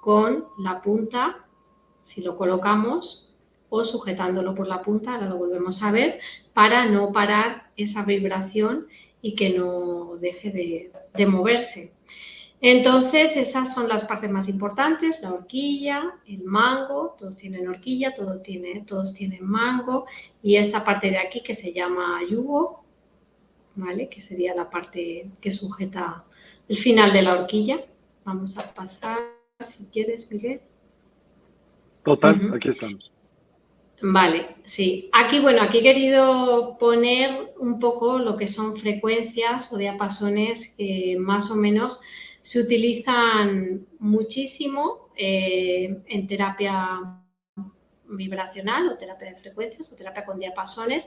con 0.00 0.46
la 0.58 0.82
punta, 0.82 1.46
si 2.02 2.22
lo 2.22 2.36
colocamos, 2.36 3.27
o 3.70 3.84
sujetándolo 3.84 4.54
por 4.54 4.66
la 4.66 4.82
punta, 4.82 5.14
ahora 5.14 5.28
lo 5.28 5.36
volvemos 5.36 5.82
a 5.82 5.90
ver, 5.90 6.20
para 6.54 6.86
no 6.86 7.12
parar 7.12 7.70
esa 7.76 8.02
vibración 8.02 8.86
y 9.20 9.34
que 9.34 9.50
no 9.58 10.16
deje 10.16 10.50
de, 10.50 10.92
de 11.14 11.26
moverse. 11.26 11.92
Entonces, 12.60 13.36
esas 13.36 13.72
son 13.72 13.88
las 13.88 14.04
partes 14.04 14.30
más 14.30 14.48
importantes, 14.48 15.20
la 15.22 15.32
horquilla, 15.32 16.14
el 16.26 16.42
mango, 16.42 17.14
todos 17.16 17.36
tienen 17.36 17.68
horquilla, 17.68 18.16
todos 18.16 18.42
tienen, 18.42 18.84
todos 18.84 19.14
tienen 19.14 19.44
mango, 19.44 20.06
y 20.42 20.56
esta 20.56 20.84
parte 20.84 21.10
de 21.10 21.18
aquí 21.18 21.40
que 21.42 21.54
se 21.54 21.72
llama 21.72 22.20
yugo, 22.28 22.84
¿vale? 23.76 24.08
Que 24.08 24.20
sería 24.20 24.56
la 24.56 24.68
parte 24.68 25.30
que 25.40 25.52
sujeta 25.52 26.24
el 26.68 26.76
final 26.76 27.12
de 27.12 27.22
la 27.22 27.34
horquilla. 27.34 27.78
Vamos 28.24 28.58
a 28.58 28.74
pasar, 28.74 29.18
si 29.64 29.84
quieres, 29.84 30.28
Miguel. 30.28 30.60
Total, 32.04 32.52
aquí 32.54 32.70
estamos. 32.70 33.07
Vale, 34.00 34.56
sí. 34.64 35.10
Aquí, 35.12 35.40
bueno, 35.40 35.60
aquí 35.62 35.78
he 35.78 35.82
querido 35.82 36.78
poner 36.78 37.52
un 37.58 37.80
poco 37.80 38.18
lo 38.18 38.36
que 38.36 38.46
son 38.46 38.76
frecuencias 38.76 39.72
o 39.72 39.76
diapasones 39.76 40.74
que 40.76 41.16
más 41.18 41.50
o 41.50 41.56
menos 41.56 41.98
se 42.40 42.60
utilizan 42.60 43.86
muchísimo 43.98 45.10
eh, 45.16 46.00
en 46.06 46.26
terapia 46.28 47.00
vibracional 48.04 48.88
o 48.88 48.96
terapia 48.96 49.32
de 49.32 49.40
frecuencias 49.40 49.92
o 49.92 49.96
terapia 49.96 50.24
con 50.24 50.38
diapasones 50.38 51.06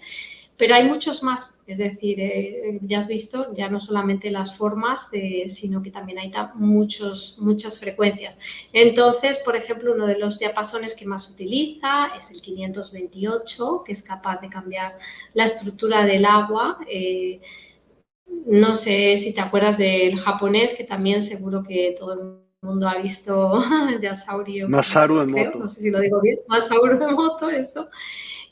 pero 0.57 0.75
hay 0.75 0.87
muchos 0.87 1.23
más, 1.23 1.55
es 1.65 1.79
decir, 1.79 2.19
eh, 2.19 2.79
ya 2.83 2.99
has 2.99 3.07
visto, 3.07 3.51
ya 3.53 3.67
no 3.69 3.79
solamente 3.79 4.29
las 4.29 4.55
formas, 4.55 5.09
sino 5.49 5.81
que 5.81 5.89
también 5.89 6.19
hay 6.19 6.31
muchos, 6.53 7.37
muchas 7.39 7.79
frecuencias. 7.79 8.37
Entonces, 8.71 9.39
por 9.43 9.55
ejemplo, 9.55 9.93
uno 9.93 10.05
de 10.05 10.19
los 10.19 10.37
diapasones 10.37 10.93
que 10.93 11.07
más 11.07 11.29
utiliza 11.31 12.09
es 12.17 12.29
el 12.29 12.41
528, 12.41 13.83
que 13.83 13.91
es 13.91 14.03
capaz 14.03 14.39
de 14.39 14.49
cambiar 14.49 14.97
la 15.33 15.45
estructura 15.45 16.05
del 16.05 16.25
agua. 16.25 16.77
Eh, 16.87 17.41
no 18.45 18.75
sé 18.75 19.17
si 19.17 19.33
te 19.33 19.41
acuerdas 19.41 19.79
del 19.79 20.19
japonés, 20.19 20.75
que 20.75 20.83
también 20.83 21.23
seguro 21.23 21.63
que 21.63 21.95
todo 21.97 22.13
el 22.13 22.19
mundo 22.61 22.87
ha 22.87 23.01
visto 23.01 23.63
Yasaurio. 24.01 24.69
Masaru 24.69 25.21
Emoto. 25.21 25.57
No 25.57 25.67
sé 25.67 25.81
si 25.81 25.89
lo 25.89 25.99
digo 25.99 26.21
bien. 26.21 26.37
Masaru 26.47 27.03
Emoto, 27.03 27.49
eso 27.49 27.89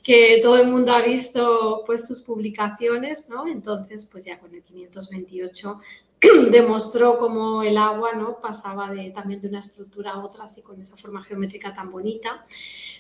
que 0.04 0.40
todo 0.42 0.58
el 0.58 0.68
mundo 0.68 0.92
ha 0.94 1.02
visto 1.02 1.84
pues 1.86 2.08
sus 2.08 2.22
publicaciones, 2.22 3.28
¿no? 3.30 3.48
Entonces, 3.48 4.06
pues 4.06 4.26
ya 4.26 4.40
con 4.40 4.54
el 4.54 4.64
528 4.64 5.80
demostró 6.52 7.18
cómo 7.18 7.64
el 7.64 7.78
agua, 7.78 8.14
¿no? 8.14 8.42
Pasaba 8.42 8.90
de, 8.90 9.12
también 9.12 9.42
de 9.42 9.48
una 9.48 9.60
estructura 9.60 10.12
a 10.12 10.26
otra, 10.26 10.46
así 10.46 10.62
con 10.62 10.82
esa 10.82 10.98
forma 10.98 11.24
geométrica 11.24 11.74
tan 11.74 11.92
bonita. 11.92 12.46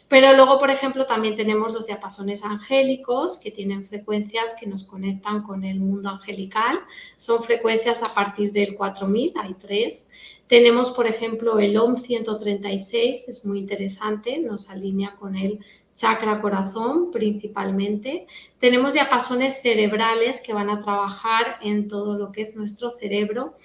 Pero 0.07 0.33
luego, 0.33 0.57
por 0.57 0.69
ejemplo, 0.69 1.05
también 1.05 1.35
tenemos 1.35 1.73
los 1.73 1.87
diapasones 1.87 2.43
angélicos, 2.43 3.37
que 3.37 3.51
tienen 3.51 3.85
frecuencias 3.85 4.55
que 4.59 4.67
nos 4.67 4.85
conectan 4.85 5.43
con 5.43 5.63
el 5.65 5.79
mundo 5.79 6.09
angelical. 6.09 6.79
Son 7.17 7.43
frecuencias 7.43 8.03
a 8.03 8.13
partir 8.13 8.53
del 8.53 8.75
4000, 8.75 9.33
hay 9.35 9.53
tres. 9.55 10.07
Tenemos, 10.47 10.91
por 10.91 11.05
ejemplo, 11.05 11.59
el 11.59 11.77
OM 11.77 11.97
136, 11.97 13.27
es 13.27 13.45
muy 13.45 13.59
interesante, 13.59 14.39
nos 14.39 14.69
alinea 14.69 15.15
con 15.15 15.35
el 15.35 15.59
chakra 15.99 16.39
corazón 16.39 17.11
principalmente. 17.11 18.25
Tenemos 18.57 18.93
diapasones 18.93 19.61
cerebrales 19.61 20.39
que 20.39 20.53
van 20.53 20.69
a 20.69 20.81
trabajar 20.81 21.57
en 21.61 21.89
todo 21.89 22.17
lo 22.17 22.31
que 22.31 22.41
es 22.43 22.55
nuestro 22.55 22.91
cerebro. 22.91 23.57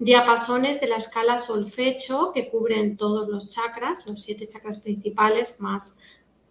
Diapasones 0.00 0.80
de 0.80 0.88
la 0.88 0.96
escala 0.96 1.38
solfecho 1.38 2.32
que 2.34 2.50
cubren 2.50 2.96
todos 2.96 3.28
los 3.28 3.48
chakras, 3.48 4.04
los 4.04 4.20
siete 4.20 4.48
chakras 4.48 4.80
principales 4.80 5.60
más 5.60 5.94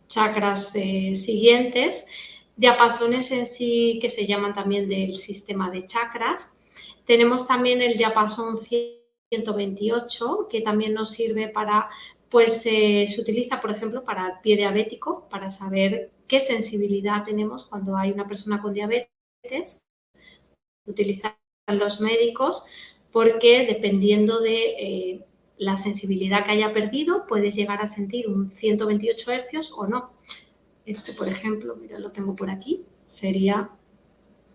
chakras 0.08 0.72
eh, 0.74 1.18
siguientes. 1.18 2.06
Diapasones 2.56 3.30
en 3.32 3.46
sí 3.46 4.00
que 4.02 4.10
se 4.10 4.26
llaman 4.28 4.56
también 4.56 4.88
del 4.88 5.18
sistema 5.18 5.70
de 5.70 5.86
chakras. 5.86 6.56
Tenemos 7.06 7.46
también 7.46 7.82
el 7.82 7.98
diapasón 7.98 8.58
128 8.58 10.48
que 10.50 10.62
también 10.62 10.94
nos 10.94 11.12
sirve 11.12 11.50
para 11.50 11.90
pues 12.36 12.66
eh, 12.66 13.06
se 13.08 13.22
utiliza, 13.22 13.62
por 13.62 13.72
ejemplo, 13.72 14.04
para 14.04 14.28
el 14.28 14.34
pie 14.44 14.58
diabético, 14.58 15.26
para 15.30 15.52
saber 15.52 16.12
qué 16.28 16.42
sensibilidad 16.42 17.24
tenemos 17.24 17.64
cuando 17.64 17.96
hay 17.96 18.12
una 18.12 18.28
persona 18.28 18.62
con 18.62 18.74
diabetes. 18.74 19.82
Utilizan 20.86 21.38
los 21.70 22.02
médicos 22.02 22.66
porque 23.14 23.66
dependiendo 23.66 24.42
de 24.42 24.58
eh, 24.78 25.26
la 25.56 25.78
sensibilidad 25.78 26.44
que 26.44 26.52
haya 26.52 26.74
perdido, 26.74 27.26
puedes 27.26 27.56
llegar 27.56 27.82
a 27.82 27.88
sentir 27.88 28.28
un 28.28 28.52
128 28.52 29.32
hercios 29.32 29.72
o 29.72 29.88
no. 29.88 30.12
Este, 30.86 31.14
por 31.14 31.30
ejemplo, 31.30 31.78
mira, 31.78 32.00
lo 32.00 32.12
tengo 32.12 32.36
por 32.36 32.50
aquí, 32.50 32.84
sería 33.06 33.70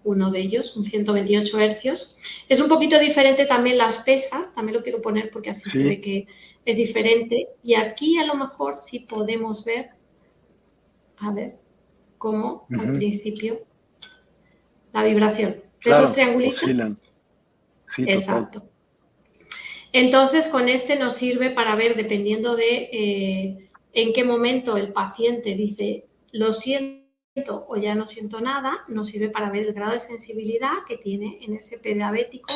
uno 0.04 0.30
de 0.30 0.40
ellos, 0.40 0.76
un 0.76 0.84
128 0.84 1.58
hercios. 1.60 2.16
Es 2.48 2.60
un 2.60 2.68
poquito 2.68 2.98
diferente 2.98 3.46
también 3.46 3.78
las 3.78 3.98
pesas, 3.98 4.52
también 4.54 4.76
lo 4.76 4.82
quiero 4.82 5.02
poner 5.02 5.30
porque 5.30 5.50
así 5.50 5.68
se 5.68 5.82
ve 5.82 6.00
que 6.00 6.26
es 6.64 6.76
diferente. 6.76 7.48
Y 7.62 7.74
aquí 7.74 8.18
a 8.18 8.26
lo 8.26 8.34
mejor 8.34 8.78
sí 8.78 9.00
podemos 9.00 9.64
ver, 9.64 9.90
a 11.18 11.32
ver, 11.32 11.56
cómo 12.18 12.66
al 12.78 12.92
principio 12.92 13.60
la 14.92 15.04
vibración. 15.04 15.56
¿Ves 15.84 16.00
los 16.00 16.12
triangulitos? 16.12 16.58
Sí, 16.58 18.04
Exacto. 18.06 18.70
Entonces, 19.92 20.46
con 20.46 20.68
este 20.68 20.96
nos 20.96 21.14
sirve 21.14 21.50
para 21.50 21.74
ver, 21.74 21.96
dependiendo 21.96 22.54
de 22.54 22.90
eh, 22.92 23.70
en 23.92 24.12
qué 24.12 24.22
momento 24.22 24.76
el 24.76 24.92
paciente 24.92 25.54
dice, 25.54 26.06
lo 26.32 26.52
siento 26.52 27.00
o 27.68 27.76
ya 27.76 27.94
no 27.94 28.06
siento 28.06 28.40
nada, 28.40 28.84
nos 28.88 29.08
sirve 29.08 29.30
para 29.30 29.50
ver 29.50 29.66
el 29.66 29.72
grado 29.72 29.92
de 29.92 30.00
sensibilidad 30.00 30.84
que 30.86 30.96
tiene 30.96 31.38
en 31.42 31.54
ese 31.54 31.78
diabético 31.78 32.52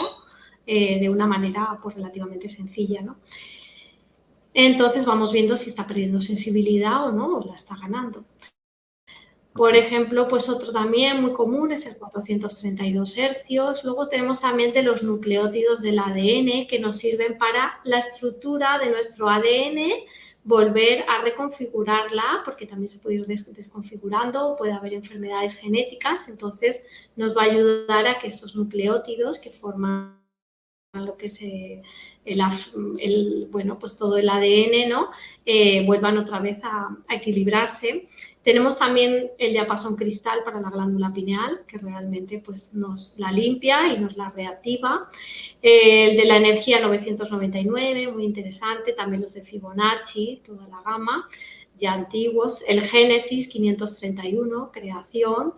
eh, 0.66 1.00
de 1.00 1.08
una 1.08 1.26
manera 1.26 1.76
pues, 1.82 1.96
relativamente 1.96 2.48
sencilla. 2.48 3.02
¿no? 3.02 3.16
Entonces 4.54 5.04
vamos 5.04 5.32
viendo 5.32 5.56
si 5.56 5.68
está 5.68 5.86
perdiendo 5.86 6.20
sensibilidad 6.22 7.06
o 7.06 7.12
no, 7.12 7.38
o 7.38 7.44
la 7.44 7.54
está 7.54 7.76
ganando. 7.76 8.24
Por 9.52 9.76
ejemplo, 9.76 10.26
pues 10.26 10.48
otro 10.48 10.72
también 10.72 11.22
muy 11.22 11.32
común 11.32 11.70
es 11.70 11.86
el 11.86 11.96
432 11.96 13.16
hercios. 13.18 13.84
Luego 13.84 14.08
tenemos 14.08 14.40
también 14.40 14.72
de 14.72 14.82
los 14.82 15.02
nucleótidos 15.04 15.80
del 15.80 16.00
ADN 16.00 16.66
que 16.68 16.80
nos 16.80 16.96
sirven 16.96 17.38
para 17.38 17.80
la 17.84 17.98
estructura 17.98 18.78
de 18.78 18.90
nuestro 18.90 19.28
ADN 19.28 20.06
volver 20.44 21.04
a 21.08 21.22
reconfigurarla, 21.22 22.42
porque 22.44 22.66
también 22.66 22.88
se 22.88 22.98
puede 22.98 23.16
ir 23.16 23.26
desconfigurando, 23.26 24.56
puede 24.58 24.72
haber 24.72 24.92
enfermedades 24.92 25.54
genéticas, 25.54 26.28
entonces 26.28 26.84
nos 27.16 27.36
va 27.36 27.42
a 27.42 27.46
ayudar 27.46 28.06
a 28.06 28.18
que 28.18 28.28
esos 28.28 28.54
nucleótidos 28.54 29.38
que 29.38 29.50
forman 29.50 30.20
lo 30.92 31.16
que 31.16 31.26
es 31.26 31.40
el, 32.24 33.48
bueno, 33.50 33.78
pues 33.78 33.96
todo 33.96 34.16
el 34.16 34.28
ADN, 34.28 34.88
¿no? 34.88 35.10
Eh, 35.44 35.84
vuelvan 35.86 36.18
otra 36.18 36.40
vez 36.40 36.58
a, 36.62 36.96
equilibrarse. 37.10 38.08
Tenemos 38.42 38.78
también 38.78 39.30
el 39.38 39.52
diapasón 39.52 39.96
cristal 39.96 40.40
para 40.44 40.60
la 40.60 40.70
glándula 40.70 41.12
pineal, 41.12 41.62
que 41.66 41.78
realmente 41.78 42.42
pues, 42.44 42.72
nos 42.74 43.18
la 43.18 43.32
limpia 43.32 43.92
y 43.92 43.98
nos 43.98 44.16
la 44.16 44.30
reactiva. 44.30 45.10
Eh, 45.62 46.10
el 46.10 46.16
de 46.16 46.24
la 46.24 46.36
energía 46.36 46.80
999, 46.80 48.12
muy 48.12 48.24
interesante. 48.24 48.92
También 48.92 49.22
los 49.22 49.34
de 49.34 49.42
Fibonacci, 49.42 50.42
toda 50.44 50.66
la 50.68 50.82
gama, 50.82 51.28
ya 51.78 51.92
antiguos. 51.92 52.62
El 52.66 52.82
Génesis 52.82 53.48
531, 53.48 54.70
creación 54.72 55.54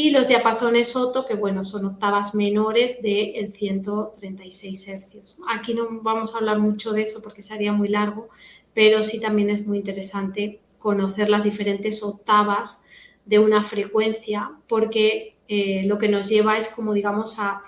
y 0.00 0.10
los 0.10 0.28
diapasones 0.28 0.90
Soto, 0.92 1.26
que 1.26 1.34
bueno, 1.34 1.64
son 1.64 1.84
octavas 1.84 2.32
menores 2.32 3.02
del 3.02 3.52
136 3.52 4.86
hercios. 4.86 5.36
Aquí 5.48 5.74
no 5.74 5.88
vamos 6.02 6.32
a 6.32 6.38
hablar 6.38 6.60
mucho 6.60 6.92
de 6.92 7.02
eso 7.02 7.20
porque 7.20 7.42
sería 7.42 7.72
muy 7.72 7.88
largo, 7.88 8.28
pero 8.72 9.02
sí 9.02 9.20
también 9.20 9.50
es 9.50 9.66
muy 9.66 9.78
interesante 9.78 10.60
conocer 10.78 11.28
las 11.28 11.42
diferentes 11.42 12.00
octavas 12.04 12.78
de 13.26 13.40
una 13.40 13.64
frecuencia, 13.64 14.52
porque 14.68 15.34
eh, 15.48 15.82
lo 15.86 15.98
que 15.98 16.08
nos 16.08 16.28
lleva 16.28 16.58
es 16.58 16.68
como 16.68 16.94
digamos 16.94 17.40
a, 17.40 17.62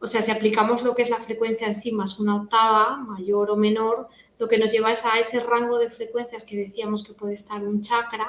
o 0.00 0.06
sea, 0.06 0.20
si 0.20 0.30
aplicamos 0.30 0.82
lo 0.82 0.94
que 0.94 1.00
es 1.00 1.08
la 1.08 1.22
frecuencia 1.22 1.66
en 1.66 1.76
sí 1.76 1.92
más 1.92 2.20
una 2.20 2.36
octava, 2.36 2.98
mayor 2.98 3.50
o 3.50 3.56
menor, 3.56 4.08
lo 4.38 4.48
que 4.48 4.58
nos 4.58 4.70
lleva 4.70 4.92
es 4.92 5.02
a 5.06 5.18
ese 5.18 5.40
rango 5.40 5.78
de 5.78 5.88
frecuencias 5.88 6.44
que 6.44 6.58
decíamos 6.58 7.02
que 7.02 7.14
puede 7.14 7.32
estar 7.32 7.62
un 7.62 7.80
chakra, 7.80 8.28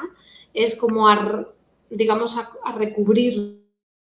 es 0.54 0.78
como 0.78 1.10
a 1.10 1.50
digamos, 1.90 2.38
a, 2.38 2.72
recubrirlo, 2.72 3.60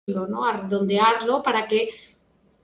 ¿no? 0.08 0.46
a 0.46 0.58
redondearlo 0.58 1.44
para 1.44 1.68
que 1.68 1.90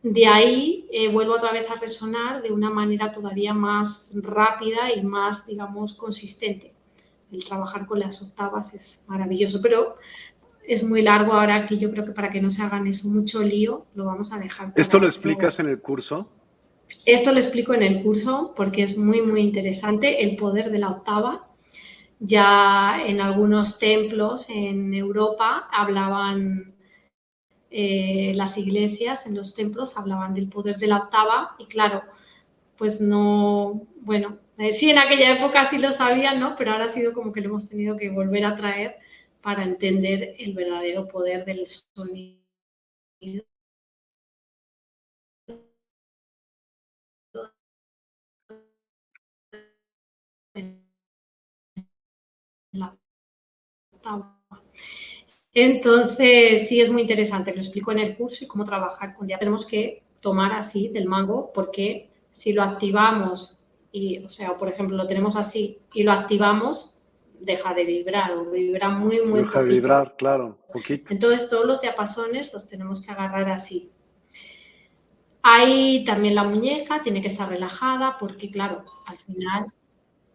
de 0.01 0.27
ahí 0.27 0.87
eh, 0.91 1.11
vuelva 1.11 1.35
otra 1.35 1.51
vez 1.51 1.69
a 1.69 1.75
resonar 1.75 2.43
de 2.43 2.51
una 2.51 2.69
manera 2.69 3.11
todavía 3.11 3.53
más 3.53 4.11
rápida 4.15 4.93
y 4.95 5.03
más, 5.03 5.47
digamos, 5.47 5.95
consistente. 5.95 6.73
El 7.31 7.43
trabajar 7.43 7.87
con 7.87 7.99
las 7.99 8.21
octavas 8.21 8.73
es 8.75 8.99
maravilloso, 9.07 9.61
pero 9.61 9.95
es 10.63 10.83
muy 10.83 11.01
largo 11.01 11.33
ahora 11.33 11.55
aquí. 11.55 11.79
Yo 11.79 11.91
creo 11.91 12.05
que 12.05 12.11
para 12.11 12.29
que 12.29 12.41
no 12.41 12.49
se 12.49 12.61
hagan 12.61 12.85
eso 12.85 13.07
mucho 13.07 13.41
lío, 13.41 13.87
lo 13.95 14.05
vamos 14.05 14.31
a 14.31 14.37
dejar. 14.37 14.73
¿Esto 14.75 14.99
lo 14.99 15.07
explicas 15.07 15.59
en 15.59 15.69
el 15.69 15.81
curso? 15.81 16.29
Esto 17.05 17.31
lo 17.31 17.39
explico 17.39 17.73
en 17.73 17.81
el 17.81 18.03
curso 18.03 18.53
porque 18.55 18.83
es 18.83 18.97
muy, 18.97 19.21
muy 19.21 19.41
interesante 19.41 20.23
el 20.23 20.37
poder 20.37 20.71
de 20.71 20.79
la 20.79 20.89
octava 20.89 21.44
ya 22.19 23.01
en 23.05 23.21
algunos 23.21 23.79
templos 23.79 24.47
en 24.49 24.93
Europa 24.93 25.67
hablaban, 25.71 26.75
eh, 27.71 28.33
las 28.35 28.57
iglesias 28.57 29.25
en 29.27 29.35
los 29.35 29.55
templos 29.55 29.97
hablaban 29.97 30.33
del 30.33 30.49
poder 30.49 30.77
de 30.77 30.87
la 30.87 30.97
octava 30.99 31.55
y 31.59 31.65
claro, 31.67 32.03
pues 32.77 33.01
no, 33.01 33.87
bueno, 34.01 34.39
eh, 34.57 34.73
sí 34.73 34.89
en 34.91 34.99
aquella 34.99 35.37
época 35.37 35.69
sí 35.69 35.79
lo 35.79 35.91
sabían, 35.93 36.39
¿no? 36.39 36.55
Pero 36.57 36.71
ahora 36.73 36.85
ha 36.85 36.89
sido 36.89 37.13
como 37.13 37.33
que 37.33 37.41
lo 37.41 37.49
hemos 37.49 37.69
tenido 37.69 37.97
que 37.97 38.09
volver 38.11 38.45
a 38.45 38.57
traer 38.57 38.97
para 39.41 39.63
entender 39.63 40.35
el 40.39 40.53
verdadero 40.55 41.07
poder 41.07 41.45
del 41.45 41.67
sonido. 41.67 42.39
Octava. 54.09 54.35
Entonces, 55.53 56.67
sí 56.67 56.81
es 56.81 56.91
muy 56.91 57.03
interesante, 57.03 57.53
lo 57.53 57.61
explico 57.61 57.91
en 57.91 57.99
el 57.99 58.17
curso 58.17 58.43
y 58.43 58.47
cómo 58.47 58.65
trabajar 58.65 59.13
con 59.13 59.27
ya 59.27 59.39
tenemos 59.39 59.65
que 59.65 60.03
tomar 60.19 60.51
así 60.51 60.89
del 60.89 61.07
mango 61.07 61.51
porque 61.53 62.09
si 62.31 62.51
lo 62.51 62.61
activamos 62.61 63.57
y, 63.91 64.17
o 64.25 64.29
sea, 64.29 64.57
por 64.57 64.67
ejemplo, 64.67 64.97
lo 64.97 65.07
tenemos 65.07 65.37
así 65.37 65.79
y 65.93 66.03
lo 66.03 66.11
activamos, 66.11 67.01
deja 67.39 67.73
de 67.73 67.85
vibrar 67.85 68.33
o 68.33 68.51
vibra 68.51 68.89
muy, 68.89 69.21
muy 69.21 69.41
Deja 69.41 69.61
de 69.61 69.65
vibrar, 69.65 70.15
claro, 70.17 70.57
poquito. 70.73 71.13
Entonces, 71.13 71.49
todos 71.49 71.65
los 71.65 71.79
diapasones 71.79 72.51
los 72.51 72.67
tenemos 72.67 73.01
que 73.01 73.11
agarrar 73.11 73.49
así. 73.49 73.89
Ahí 75.41 76.03
también 76.03 76.35
la 76.35 76.43
muñeca 76.43 77.01
tiene 77.03 77.21
que 77.21 77.29
estar 77.29 77.47
relajada 77.47 78.17
porque, 78.19 78.51
claro, 78.51 78.83
al 79.07 79.17
final 79.19 79.71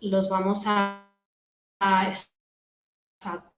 los 0.00 0.30
vamos 0.30 0.62
a, 0.66 1.12
a, 1.80 2.12
a 3.24 3.49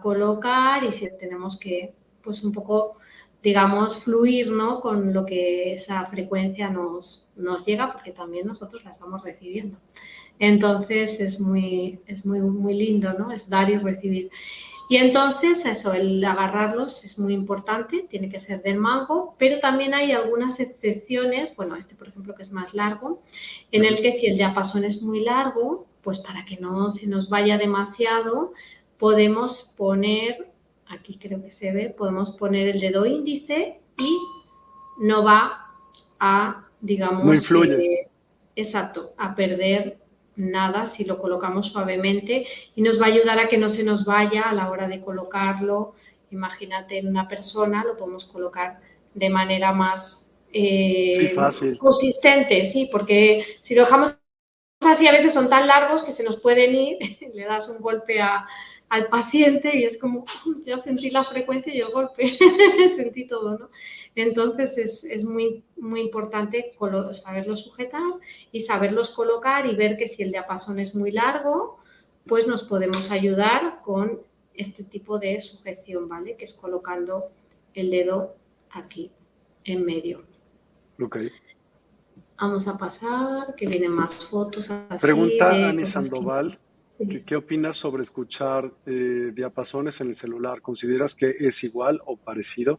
colocar 0.00 0.84
y 0.84 0.92
si 0.92 1.08
tenemos 1.18 1.58
que, 1.58 1.94
pues 2.22 2.42
un 2.42 2.52
poco 2.52 2.96
digamos, 3.42 3.98
fluir 3.98 4.50
¿no? 4.52 4.80
con 4.80 5.12
lo 5.12 5.26
que 5.26 5.72
esa 5.72 6.06
frecuencia 6.06 6.70
nos, 6.70 7.26
nos 7.36 7.66
llega, 7.66 7.92
porque 7.92 8.12
también 8.12 8.46
nosotros 8.46 8.84
la 8.84 8.92
estamos 8.92 9.22
recibiendo. 9.22 9.78
Entonces 10.38 11.18
es 11.20 11.40
muy, 11.40 12.00
es 12.06 12.24
muy, 12.24 12.40
muy 12.40 12.74
lindo, 12.74 13.12
¿no? 13.12 13.32
Es 13.32 13.48
dar 13.48 13.68
y 13.70 13.76
recibir. 13.76 14.30
Y 14.88 14.96
entonces 14.96 15.64
eso, 15.64 15.92
el 15.92 16.24
agarrarlos 16.24 17.04
es 17.04 17.18
muy 17.18 17.32
importante, 17.32 18.06
tiene 18.08 18.28
que 18.28 18.40
ser 18.40 18.62
del 18.62 18.78
mango, 18.78 19.34
pero 19.38 19.60
también 19.60 19.94
hay 19.94 20.12
algunas 20.12 20.60
excepciones, 20.60 21.54
bueno, 21.56 21.76
este 21.76 21.94
por 21.94 22.08
ejemplo 22.08 22.34
que 22.34 22.42
es 22.42 22.52
más 22.52 22.74
largo, 22.74 23.22
en 23.70 23.84
el 23.84 24.02
que 24.02 24.12
si 24.12 24.26
el 24.26 24.36
diapasón 24.36 24.84
es 24.84 25.00
muy 25.00 25.20
largo, 25.20 25.86
pues 26.02 26.18
para 26.20 26.44
que 26.44 26.58
no 26.58 26.90
se 26.90 27.06
nos 27.06 27.28
vaya 27.28 27.56
demasiado, 27.56 28.52
podemos 29.02 29.74
poner 29.76 30.46
aquí 30.86 31.18
creo 31.18 31.42
que 31.42 31.50
se 31.50 31.72
ve, 31.72 31.90
podemos 31.90 32.30
poner 32.30 32.68
el 32.68 32.78
dedo 32.78 33.04
índice 33.04 33.80
y 33.98 34.16
no 35.00 35.24
va 35.24 35.72
a, 36.20 36.68
digamos, 36.80 37.24
no 37.24 37.34
influye. 37.34 37.84
Eh, 37.84 38.10
exacto, 38.54 39.12
a 39.18 39.34
perder 39.34 39.98
nada 40.36 40.86
si 40.86 41.04
lo 41.04 41.18
colocamos 41.18 41.66
suavemente 41.66 42.46
y 42.76 42.82
nos 42.82 43.00
va 43.00 43.06
a 43.06 43.08
ayudar 43.08 43.40
a 43.40 43.48
que 43.48 43.58
no 43.58 43.70
se 43.70 43.82
nos 43.82 44.04
vaya 44.04 44.42
a 44.42 44.54
la 44.54 44.70
hora 44.70 44.86
de 44.86 45.00
colocarlo. 45.00 45.94
Imagínate 46.30 46.98
en 46.98 47.08
una 47.08 47.26
persona, 47.26 47.82
lo 47.82 47.96
podemos 47.96 48.24
colocar 48.24 48.78
de 49.14 49.30
manera 49.30 49.72
más 49.72 50.24
eh, 50.52 51.34
sí, 51.58 51.76
consistente, 51.76 52.66
sí, 52.66 52.88
porque 52.92 53.44
si 53.62 53.74
lo 53.74 53.82
dejamos 53.82 54.16
así 54.80 55.06
a 55.06 55.12
veces 55.12 55.32
son 55.32 55.48
tan 55.48 55.66
largos 55.66 56.02
que 56.02 56.12
se 56.12 56.22
nos 56.22 56.36
pueden 56.36 56.74
ir, 56.74 56.98
le 57.34 57.44
das 57.44 57.68
un 57.68 57.80
golpe 57.80 58.20
a, 58.20 58.46
al 58.92 59.08
paciente 59.08 59.74
y 59.74 59.84
es 59.84 59.96
como, 59.96 60.26
ya 60.66 60.78
sentí 60.78 61.08
la 61.08 61.24
frecuencia 61.24 61.74
y 61.74 61.78
el 61.78 61.90
golpe, 61.90 62.28
sentí 62.94 63.26
todo, 63.26 63.58
¿no? 63.58 63.70
Entonces 64.14 64.76
es, 64.76 65.02
es, 65.04 65.24
muy, 65.24 65.64
muy 65.78 66.02
importante 66.02 66.74
saberlo 67.12 67.56
sujetar 67.56 68.02
y 68.52 68.60
saberlos 68.60 69.08
colocar 69.08 69.64
y 69.64 69.76
ver 69.76 69.96
que 69.96 70.08
si 70.08 70.22
el 70.22 70.30
diapasón 70.30 70.78
es 70.78 70.94
muy 70.94 71.10
largo, 71.10 71.78
pues 72.26 72.46
nos 72.46 72.64
podemos 72.64 73.10
ayudar 73.10 73.80
con 73.82 74.20
este 74.52 74.84
tipo 74.84 75.18
de 75.18 75.40
sujeción, 75.40 76.06
¿vale? 76.06 76.36
Que 76.36 76.44
es 76.44 76.52
colocando 76.52 77.30
el 77.72 77.90
dedo 77.90 78.36
aquí 78.72 79.10
en 79.64 79.86
medio. 79.86 80.22
Vamos 82.38 82.68
a 82.68 82.76
pasar, 82.76 83.54
que 83.54 83.66
vienen 83.66 83.92
más 83.92 84.26
fotos. 84.26 84.70
Así 84.70 85.00
Pregunta 85.00 85.46
a 85.46 85.68
Ani 85.70 85.86
Sandoval. 85.86 86.58
¿Qué, 87.26 87.36
opinas 87.36 87.76
sobre 87.76 88.02
escuchar 88.02 88.70
eh, 88.86 89.32
diapasones 89.34 90.00
en 90.00 90.08
el 90.08 90.16
celular? 90.16 90.60
¿Consideras 90.60 91.14
que 91.14 91.34
es 91.40 91.64
igual 91.64 92.00
o 92.04 92.16
parecido? 92.16 92.78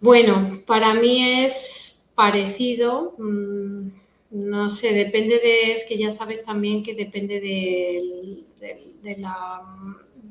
Bueno, 0.00 0.62
para 0.66 0.94
mí 0.94 1.44
es 1.44 2.04
parecido. 2.14 3.14
Mm, 3.18 3.88
no 4.30 4.70
sé, 4.70 4.92
depende 4.92 5.38
de, 5.38 5.72
es 5.72 5.84
que 5.84 5.98
ya 5.98 6.10
sabes 6.10 6.44
también 6.44 6.82
que 6.82 6.94
depende 6.94 7.40
de, 7.40 8.44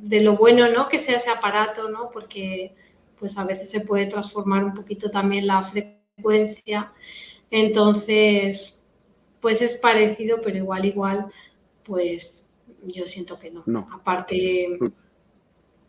de, 0.02 0.22
lo 0.22 0.38
bueno, 0.38 0.69
¿no? 0.69 0.88
Que 0.88 0.99
sea 0.99 1.18
ese 1.18 1.30
aparato, 1.30 1.89
¿no? 1.89 2.10
Porque 2.11 2.73
pues 3.19 3.38
a 3.38 3.44
veces 3.44 3.69
se 3.69 3.81
puede 3.81 4.06
transformar 4.06 4.64
un 4.64 4.73
poquito 4.73 5.10
también 5.10 5.48
la 5.48 5.64
frecuencia. 5.64 6.91
Entonces, 7.49 8.77
pues 9.48 9.61
es 9.61 9.76
parecido, 9.76 10.41
pero 10.44 10.57
igual, 10.57 10.84
igual, 10.84 11.28
pues 11.86 12.45
yo 12.84 13.07
siento 13.07 13.40
que 13.40 13.49
no. 13.49 13.64
Aparte, 13.94 14.78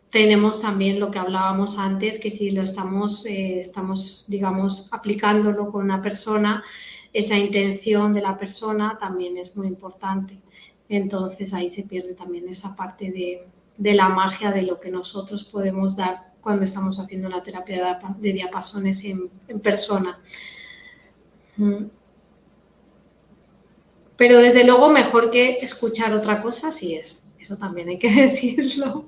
tenemos 0.09 0.61
también 0.61 0.97
lo 0.97 1.11
que 1.11 1.19
hablábamos 1.19 1.77
antes, 1.77 2.19
que 2.19 2.31
si 2.31 2.51
lo 2.51 2.61
estamos, 2.61 3.25
eh, 3.25 3.59
estamos, 3.59 4.23
digamos, 4.29 4.87
aplicándolo 4.93 5.69
con 5.71 5.83
una 5.83 6.01
persona, 6.01 6.63
esa 7.11 7.35
intención 7.35 8.13
de 8.13 8.21
la 8.21 8.37
persona 8.37 8.97
también 8.97 9.37
es 9.37 9.53
muy 9.57 9.67
importante. 9.67 10.39
Entonces 10.87 11.53
ahí 11.53 11.67
se 11.69 11.83
pierde 11.83 12.13
también 12.13 12.47
esa 12.47 12.77
parte 12.77 13.11
de, 13.11 13.93
la 13.93 14.07
magia 14.07 14.51
de 14.51 14.61
lo 14.61 14.79
que 14.79 14.89
nosotros 14.89 15.43
podemos 15.43 15.97
dar 15.97 16.31
cuando 16.39 16.63
estamos 16.63 16.97
haciendo 16.97 17.27
la 17.27 17.43
terapia 17.43 17.99
de, 18.19 18.31
diapasones 18.31 19.03
en, 19.03 19.29
persona. 19.61 20.17
Mm. 21.57 21.98
Pero 24.19 24.37
desde 24.39 24.65
luego 24.65 24.89
mejor 24.89 25.31
que 25.31 25.59
escuchar 25.61 26.13
otra 26.13 26.41
cosa, 26.41 26.73
sí 26.73 26.93
es. 26.93 27.25
Eso 27.39 27.55
también 27.57 27.87
hay 27.87 27.97
que 27.97 28.11
decirlo, 28.27 29.07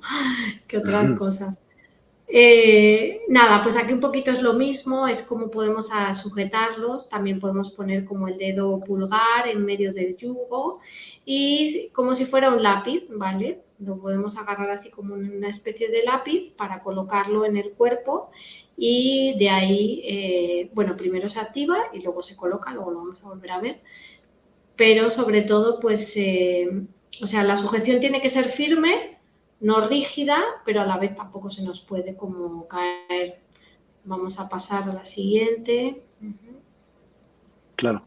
que 0.68 0.78
otras 0.78 1.12
cosas. 1.12 1.58
Eh, 2.30 3.20
nada, 3.28 3.62
pues 3.62 3.76
aquí 3.76 3.92
un 3.92 4.00
poquito 4.00 4.32
es 4.32 4.42
lo 4.42 4.54
mismo, 4.54 5.10
es 5.10 5.22
como 5.22 5.52
podemos 5.52 5.90
sujetarlos, 6.14 7.10
también 7.10 7.42
podemos 7.42 7.72
poner 7.72 8.06
como 8.06 8.30
el 8.30 8.38
dedo 8.38 8.80
pulgar 8.86 9.50
en 9.50 9.66
medio 9.66 9.92
del 9.92 10.16
yugo 10.16 10.80
y 11.26 11.90
como 11.90 12.16
si 12.16 12.26
fuera 12.26 12.50
un 12.54 12.64
lápiz, 12.64 13.04
¿vale? 13.10 13.60
Lo 13.80 13.98
podemos 13.98 14.38
agarrar 14.38 14.70
así 14.70 14.92
como 14.92 15.16
una 15.16 15.50
especie 15.50 15.90
de 15.90 16.04
lápiz 16.04 16.54
para 16.56 16.82
colocarlo 16.84 17.44
en 17.44 17.58
el 17.58 17.72
cuerpo 17.74 18.32
y 18.78 19.38
de 19.38 19.50
ahí, 19.50 20.02
eh, 20.06 20.70
bueno, 20.74 20.96
primero 20.96 21.28
se 21.28 21.42
activa 21.42 21.90
y 21.92 22.00
luego 22.00 22.24
se 22.24 22.38
coloca, 22.38 22.74
luego 22.74 22.92
lo 22.92 22.98
vamos 23.00 23.22
a 23.22 23.28
volver 23.28 23.52
a 23.52 23.60
ver 23.60 23.82
pero 24.76 25.11
sobre 25.11 25.41
todo, 25.41 25.80
pues, 25.80 26.14
eh, 26.15 26.69
o 27.22 27.27
sea, 27.27 27.43
la 27.43 27.57
sujeción 27.57 27.99
tiene 27.99 28.22
que 28.22 28.30
ser 28.30 28.49
firme, 28.49 29.19
no 29.60 29.88
rígida, 29.88 30.41
pero 30.65 30.81
a 30.81 30.85
la 30.85 30.98
vez 30.98 31.15
tampoco 31.15 31.52
se 31.52 31.64
nos 31.64 31.81
puede 31.81 32.15
como 32.15 32.68
caer. 32.68 33.39
Vamos 34.03 34.39
a 34.39 34.49
pasar 34.49 34.84
a 34.84 34.93
la 34.93 35.06
siguiente. 35.06 36.02
Claro. 37.76 38.03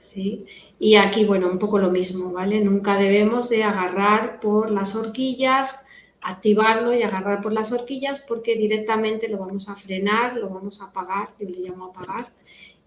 Sí. 0.00 0.46
Y 0.78 0.96
aquí, 0.96 1.24
bueno, 1.24 1.48
un 1.48 1.58
poco 1.58 1.78
lo 1.78 1.90
mismo, 1.90 2.32
¿vale? 2.32 2.60
Nunca 2.60 2.96
debemos 2.96 3.48
de 3.48 3.64
agarrar 3.64 4.40
por 4.40 4.70
las 4.70 4.94
horquillas, 4.94 5.78
activarlo 6.22 6.94
y 6.94 7.02
agarrar 7.02 7.42
por 7.42 7.52
las 7.52 7.72
horquillas 7.72 8.20
porque 8.20 8.56
directamente 8.56 9.28
lo 9.28 9.38
vamos 9.38 9.68
a 9.68 9.76
frenar, 9.76 10.36
lo 10.36 10.48
vamos 10.48 10.80
a 10.80 10.86
apagar, 10.86 11.30
yo 11.38 11.48
le 11.48 11.58
llamo 11.58 11.86
apagar, 11.86 12.32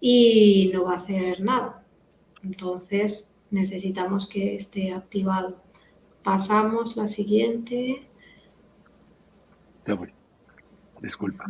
y 0.00 0.70
no 0.72 0.84
va 0.84 0.92
a 0.92 0.96
hacer 0.96 1.40
nada. 1.40 1.84
Entonces 2.42 3.32
necesitamos 3.50 4.28
que 4.28 4.56
esté 4.56 4.92
activado. 4.92 5.56
Pasamos 6.22 6.96
la 6.96 7.08
siguiente. 7.08 8.06
Ya 9.86 9.94
voy. 9.94 10.12
Disculpa. 11.00 11.46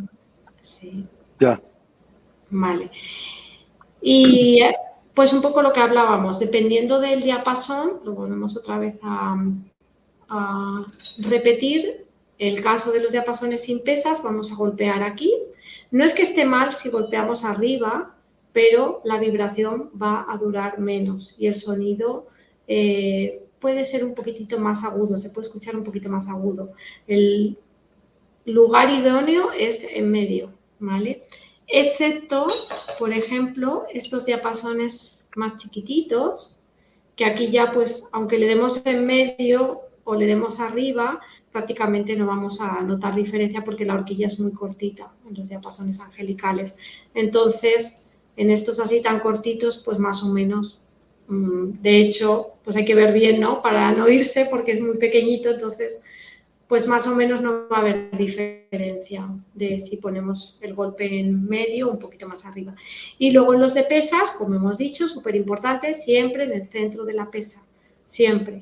Sí. 0.61 1.05
Ya. 1.39 1.61
Vale. 2.49 2.91
Y 4.01 4.61
pues 5.13 5.33
un 5.33 5.41
poco 5.41 5.61
lo 5.61 5.73
que 5.73 5.81
hablábamos, 5.81 6.39
dependiendo 6.39 6.99
del 6.99 7.21
diapasón, 7.21 8.01
lo 8.05 8.13
volvemos 8.13 8.55
otra 8.55 8.79
vez 8.79 8.97
a, 9.03 9.35
a 10.29 10.85
repetir. 11.27 12.05
El 12.37 12.63
caso 12.63 12.93
de 12.93 13.01
los 13.01 13.11
diapasones 13.11 13.63
sin 13.63 13.83
pesas, 13.83 14.23
vamos 14.23 14.49
a 14.51 14.55
golpear 14.55 15.03
aquí. 15.03 15.33
No 15.91 16.05
es 16.05 16.13
que 16.13 16.21
esté 16.21 16.45
mal 16.45 16.71
si 16.71 16.89
golpeamos 16.89 17.43
arriba, 17.43 18.15
pero 18.53 19.01
la 19.03 19.19
vibración 19.19 19.91
va 20.01 20.25
a 20.29 20.37
durar 20.37 20.79
menos 20.79 21.35
y 21.37 21.47
el 21.47 21.55
sonido 21.55 22.27
eh, 22.67 23.43
puede 23.59 23.85
ser 23.85 24.03
un 24.03 24.15
poquitito 24.15 24.59
más 24.59 24.83
agudo, 24.83 25.17
se 25.17 25.29
puede 25.29 25.47
escuchar 25.47 25.75
un 25.75 25.83
poquito 25.83 26.09
más 26.09 26.27
agudo. 26.27 26.73
El 27.07 27.57
lugar 28.45 28.89
idóneo 28.89 29.51
es 29.51 29.83
en 29.83 30.09
medio, 30.11 30.53
¿vale? 30.79 31.23
Excepto, 31.67 32.47
por 32.97 33.13
ejemplo, 33.13 33.85
estos 33.93 34.25
diapasones 34.25 35.29
más 35.35 35.57
chiquititos, 35.57 36.57
que 37.15 37.25
aquí 37.25 37.51
ya 37.51 37.71
pues, 37.73 38.07
aunque 38.11 38.39
le 38.39 38.47
demos 38.47 38.81
en 38.85 39.05
medio 39.05 39.81
o 40.03 40.15
le 40.15 40.25
demos 40.25 40.59
arriba, 40.59 41.19
prácticamente 41.51 42.15
no 42.15 42.25
vamos 42.25 42.61
a 42.61 42.81
notar 42.81 43.13
diferencia 43.15 43.63
porque 43.63 43.85
la 43.85 43.95
horquilla 43.95 44.27
es 44.27 44.39
muy 44.39 44.51
cortita 44.51 45.11
en 45.27 45.35
los 45.35 45.49
diapasones 45.49 45.99
angelicales. 45.99 46.75
Entonces, 47.13 48.08
en 48.39 48.51
estos 48.51 48.79
así 48.79 49.01
tan 49.01 49.19
cortitos, 49.19 49.77
pues 49.77 49.99
más 49.99 50.23
o 50.23 50.29
menos 50.33 50.81
Mm, 51.29 51.81
de 51.81 52.01
hecho, 52.01 52.55
pues 52.63 52.75
hay 52.75 52.85
que 52.85 52.95
ver 52.95 53.13
bien, 53.13 53.39
¿no? 53.39 53.61
Para 53.61 53.91
no 53.93 54.09
irse 54.09 54.47
porque 54.49 54.71
es 54.71 54.81
muy 54.81 54.97
pequeñito, 54.97 55.51
entonces, 55.51 56.01
pues 56.67 56.87
más 56.87 57.05
o 57.07 57.15
menos 57.15 57.41
no 57.41 57.67
va 57.69 57.77
a 57.77 57.81
haber 57.81 58.17
diferencia 58.17 59.29
de 59.53 59.79
si 59.79 59.97
ponemos 59.97 60.57
el 60.61 60.73
golpe 60.73 61.19
en 61.19 61.45
medio 61.45 61.87
o 61.87 61.91
un 61.91 61.99
poquito 61.99 62.27
más 62.27 62.45
arriba. 62.45 62.75
Y 63.19 63.31
luego 63.31 63.53
en 63.53 63.61
los 63.61 63.75
de 63.75 63.83
pesas, 63.83 64.31
como 64.31 64.55
hemos 64.55 64.77
dicho, 64.79 65.07
súper 65.07 65.35
importante, 65.35 65.93
siempre 65.93 66.45
en 66.45 66.53
el 66.53 66.67
centro 66.69 67.05
de 67.05 67.13
la 67.13 67.29
pesa, 67.29 67.63
siempre. 68.07 68.59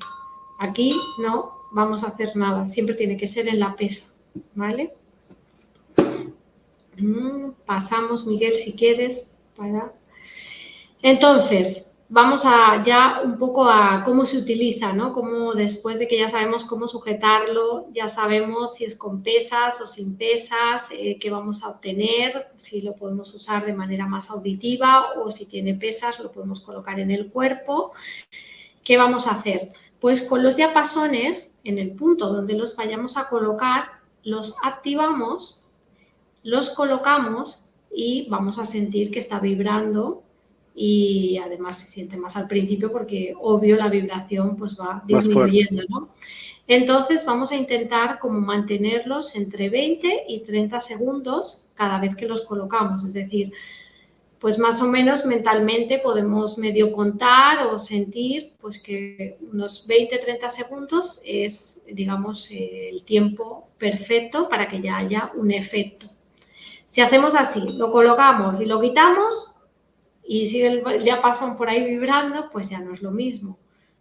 Aquí 0.58 0.94
no 1.22 1.52
vamos 1.72 2.02
a 2.04 2.08
hacer 2.08 2.36
nada, 2.36 2.68
siempre 2.68 2.94
tiene 2.96 3.16
que 3.16 3.28
ser 3.28 3.48
en 3.48 3.60
la 3.60 3.76
pesa, 3.76 4.04
¿vale? 4.54 4.92
Mm, 6.98 7.52
pasamos, 7.64 8.26
Miguel, 8.26 8.56
si 8.56 8.72
quieres, 8.74 9.34
Entonces, 11.02 11.88
vamos 12.08 12.44
a 12.46 12.82
ya 12.82 13.20
un 13.22 13.38
poco 13.38 13.68
a 13.68 14.02
cómo 14.04 14.24
se 14.24 14.38
utiliza, 14.38 14.92
¿no? 14.92 15.12
Cómo 15.12 15.52
después 15.54 15.98
de 15.98 16.08
que 16.08 16.18
ya 16.18 16.30
sabemos 16.30 16.64
cómo 16.64 16.88
sujetarlo, 16.88 17.86
ya 17.92 18.08
sabemos 18.08 18.74
si 18.74 18.84
es 18.84 18.96
con 18.96 19.22
pesas 19.22 19.80
o 19.80 19.86
sin 19.86 20.16
pesas, 20.16 20.82
eh, 20.90 21.18
qué 21.20 21.30
vamos 21.30 21.62
a 21.62 21.68
obtener, 21.68 22.48
si 22.56 22.80
lo 22.80 22.94
podemos 22.94 23.34
usar 23.34 23.66
de 23.66 23.74
manera 23.74 24.06
más 24.06 24.30
auditiva 24.30 25.12
o 25.16 25.30
si 25.30 25.46
tiene 25.46 25.74
pesas 25.74 26.18
lo 26.20 26.32
podemos 26.32 26.60
colocar 26.60 26.98
en 26.98 27.10
el 27.10 27.30
cuerpo. 27.30 27.92
¿Qué 28.84 28.96
vamos 28.96 29.26
a 29.26 29.32
hacer? 29.32 29.72
Pues 30.00 30.22
con 30.22 30.42
los 30.42 30.56
diapasones, 30.56 31.52
en 31.64 31.78
el 31.78 31.90
punto 31.90 32.32
donde 32.32 32.54
los 32.54 32.74
vayamos 32.76 33.16
a 33.16 33.28
colocar, 33.28 33.98
los 34.22 34.56
activamos, 34.62 35.62
los 36.42 36.70
colocamos 36.70 37.67
y 37.94 38.28
vamos 38.28 38.58
a 38.58 38.66
sentir 38.66 39.10
que 39.10 39.18
está 39.18 39.40
vibrando 39.40 40.22
y 40.74 41.38
además 41.38 41.80
se 41.80 41.86
siente 41.86 42.16
más 42.16 42.36
al 42.36 42.46
principio 42.46 42.92
porque 42.92 43.34
obvio 43.40 43.76
la 43.76 43.88
vibración 43.88 44.56
pues 44.56 44.78
va 44.78 45.02
disminuyendo, 45.06 45.82
¿no? 45.88 46.10
Entonces 46.68 47.24
vamos 47.24 47.50
a 47.50 47.56
intentar 47.56 48.18
como 48.18 48.40
mantenerlos 48.40 49.34
entre 49.34 49.70
20 49.70 50.24
y 50.28 50.40
30 50.40 50.80
segundos 50.80 51.66
cada 51.74 51.98
vez 51.98 52.14
que 52.14 52.28
los 52.28 52.44
colocamos, 52.44 53.04
es 53.04 53.14
decir, 53.14 53.52
pues 54.38 54.58
más 54.58 54.80
o 54.80 54.86
menos 54.86 55.24
mentalmente 55.24 55.98
podemos 55.98 56.58
medio 56.58 56.92
contar 56.92 57.66
o 57.66 57.78
sentir 57.78 58.52
pues 58.60 58.80
que 58.80 59.36
unos 59.52 59.88
20-30 59.88 60.50
segundos 60.50 61.20
es, 61.24 61.80
digamos, 61.90 62.48
el 62.50 63.02
tiempo 63.02 63.68
perfecto 63.78 64.48
para 64.48 64.68
que 64.68 64.80
ya 64.80 64.98
haya 64.98 65.32
un 65.34 65.50
efecto. 65.50 66.06
Si 66.88 67.00
hacemos 67.00 67.34
así, 67.34 67.60
lo 67.76 67.92
colocamos 67.92 68.60
y 68.60 68.64
lo 68.64 68.80
quitamos, 68.80 69.54
y 70.24 70.48
si 70.48 70.62
ya 71.04 71.22
pasan 71.22 71.56
por 71.56 71.68
ahí 71.68 71.84
vibrando, 71.84 72.50
pues 72.50 72.68
ya 72.68 72.80
no 72.80 72.92
es 72.92 73.02
lo 73.02 73.10
mismo, 73.10 73.58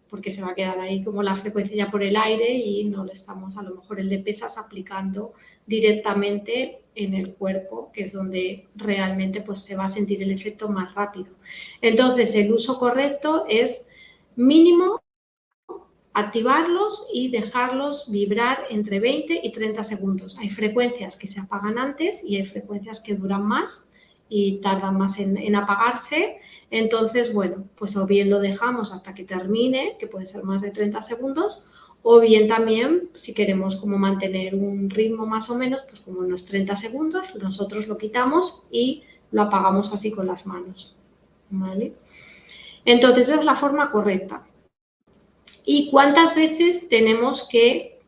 porque 0.09 0.31
se 0.31 0.41
va 0.41 0.51
a 0.51 0.55
quedar 0.55 0.79
ahí 0.79 1.03
como 1.03 1.23
la 1.23 1.35
frecuencia 1.35 1.75
ya 1.75 1.89
por 1.89 2.03
el 2.03 2.17
aire 2.17 2.53
y 2.53 2.83
no 2.85 3.05
le 3.05 3.13
estamos 3.13 3.57
a 3.57 3.63
lo 3.63 3.75
mejor 3.75 3.99
el 3.99 4.09
de 4.09 4.19
pesas 4.19 4.57
aplicando 4.57 5.33
directamente 5.65 6.81
en 6.95 7.13
el 7.13 7.33
cuerpo, 7.35 7.91
que 7.93 8.03
es 8.03 8.13
donde 8.13 8.67
realmente 8.75 9.41
pues 9.41 9.61
se 9.61 9.75
va 9.75 9.85
a 9.85 9.89
sentir 9.89 10.21
el 10.21 10.31
efecto 10.31 10.67
más 10.69 10.95
rápido. 10.95 11.27
Entonces, 11.81 12.35
el 12.35 12.51
uso 12.51 12.77
correcto 12.77 13.45
es 13.47 13.85
mínimo 14.35 15.01
activarlos 16.17 17.05
y 17.13 17.29
dejarlos 17.29 18.09
vibrar 18.09 18.63
entre 18.71 18.99
20 18.99 19.39
y 19.43 19.51
30 19.51 19.83
segundos. 19.83 20.35
Hay 20.39 20.49
frecuencias 20.49 21.15
que 21.15 21.27
se 21.27 21.39
apagan 21.39 21.77
antes 21.77 22.23
y 22.25 22.37
hay 22.37 22.45
frecuencias 22.45 22.99
que 22.99 23.13
duran 23.13 23.45
más 23.45 23.87
y 24.27 24.57
tardan 24.57 24.97
más 24.97 25.19
en, 25.19 25.55
apagarse. 25.55 26.37
Entonces, 26.71 27.31
bueno, 27.31 27.65
pues 27.75 27.95
o 27.95 28.07
bien 28.07 28.31
lo 28.31 28.39
dejamos 28.39 28.91
hasta 28.91 29.13
que 29.13 29.25
termine, 29.25 29.95
que 29.99 30.07
puede 30.07 30.25
ser 30.25 30.43
más 30.43 30.63
de 30.63 30.71
30 30.71 31.03
segundos, 31.03 31.67
o 32.01 32.19
bien 32.19 32.47
también, 32.47 33.11
si 33.13 33.35
queremos 33.35 33.75
como 33.75 33.99
mantener 33.99 34.55
un 34.55 34.89
ritmo 34.89 35.27
más 35.27 35.51
o 35.51 35.55
menos, 35.55 35.81
pues 35.87 35.99
como 35.99 36.21
unos 36.21 36.45
30 36.45 36.75
segundos, 36.77 37.35
nosotros 37.35 37.87
lo 37.87 37.99
quitamos 37.99 38.63
y 38.71 39.03
lo 39.29 39.43
apagamos 39.43 39.93
así 39.93 40.09
con 40.09 40.25
las 40.25 40.47
manos. 40.47 40.95
¿Vale? 41.51 41.93
Entonces, 42.85 43.29
esa 43.29 43.37
es 43.37 43.45
la 43.45 43.55
forma 43.55 43.91
correcta. 43.91 44.47
¿Y 45.69 45.91
cuántas 45.91 46.33
veces 46.33 46.87
tenemos 46.87 47.47
que 47.49 47.99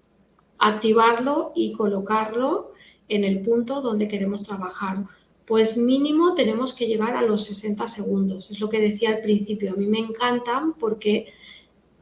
activarlo 0.57 1.51
y 1.53 1.73
colocarlo 1.73 2.71
en 3.09 3.25
el 3.25 3.41
punto 3.41 3.81
donde 3.81 4.07
queremos 4.07 4.43
trabajar? 4.43 5.05
pues 5.49 5.77
mínimo 5.77 6.35
tenemos 6.35 6.73
que 6.73 6.85
llegar 6.85 7.15
a 7.15 7.23
los 7.23 7.45
60 7.45 7.87
segundos. 7.87 8.51
Es 8.51 8.59
lo 8.59 8.69
que 8.69 8.79
decía 8.79 9.09
al 9.09 9.21
principio. 9.21 9.71
A 9.71 9.75
mí 9.75 9.87
me 9.87 9.97
encantan 9.97 10.73
porque 10.75 11.33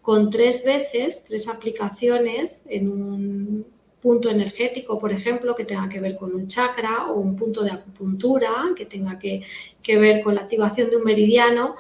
con 0.01 0.29
tres 0.29 0.65
veces, 0.65 1.23
tres 1.25 1.47
aplicaciones 1.47 2.61
en 2.67 2.91
un 2.91 3.65
punto 4.01 4.29
energético, 4.29 4.99
por 4.99 5.13
ejemplo, 5.13 5.55
que 5.55 5.63
tenga 5.63 5.88
que 5.88 6.01
ver 6.01 6.17
con 6.17 6.35
un 6.35 6.49
chakra 6.49 7.07
o 7.09 7.21
un 7.21 7.38
punto 7.38 7.63
de 7.63 7.71
acupuntura, 7.71 8.51
que 8.75 8.85
tenga 8.85 9.17
que, 9.17 9.43
que 9.81 9.97
ver 9.97 10.25
con 10.25 10.35
la 10.35 10.41
activación 10.41 10.89
de 10.89 10.97
un 10.97 11.05
meridiano, 11.05 11.77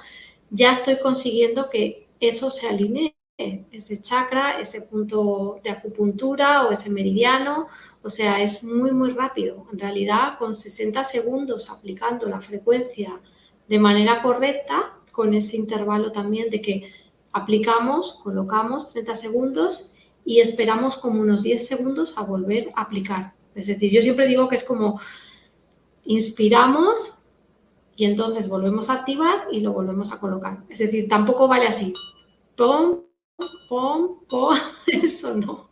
ya 0.49 0.71
estoy 0.71 0.99
consiguiendo 0.99 1.69
que 1.69 2.07
eso 2.21 2.49
se 2.49 2.69
alinee, 2.69 3.16
ese 3.37 4.01
chakra, 4.01 4.59
ese 4.59 4.81
punto 4.81 5.59
de 5.63 5.69
acupuntura 5.69 6.65
o 6.65 6.71
ese 6.71 6.89
meridiano 6.89 7.67
o 8.07 8.09
sea, 8.09 8.41
es 8.41 8.63
muy, 8.63 8.91
muy 8.91 9.11
rápido. 9.11 9.67
En 9.73 9.79
realidad, 9.79 10.37
con 10.39 10.55
60 10.55 11.03
segundos 11.03 11.69
aplicando 11.69 12.25
la 12.25 12.39
frecuencia 12.39 13.19
de 13.67 13.79
manera 13.79 14.21
correcta, 14.21 14.93
con 15.11 15.33
ese 15.33 15.57
intervalo 15.57 16.13
también 16.13 16.49
de 16.49 16.61
que 16.61 16.89
aplicamos, 17.33 18.13
colocamos 18.23 18.93
30 18.93 19.17
segundos 19.17 19.91
y 20.23 20.39
esperamos 20.39 20.95
como 20.95 21.19
unos 21.19 21.43
10 21.43 21.67
segundos 21.67 22.13
a 22.15 22.23
volver 22.23 22.69
a 22.77 22.83
aplicar. 22.83 23.33
Es 23.55 23.67
decir, 23.67 23.91
yo 23.91 24.01
siempre 24.01 24.25
digo 24.25 24.47
que 24.47 24.55
es 24.55 24.63
como 24.63 25.01
inspiramos 26.05 27.17
y 27.97 28.05
entonces 28.05 28.47
volvemos 28.47 28.89
a 28.89 28.93
activar 28.93 29.47
y 29.51 29.59
lo 29.59 29.73
volvemos 29.73 30.13
a 30.13 30.19
colocar. 30.21 30.63
Es 30.69 30.79
decir, 30.79 31.09
tampoco 31.09 31.49
vale 31.49 31.67
así. 31.67 31.91
Pom, 32.55 33.01
pom, 33.67 34.19
pom, 34.27 34.55
eso 34.87 35.33
no. 35.35 35.67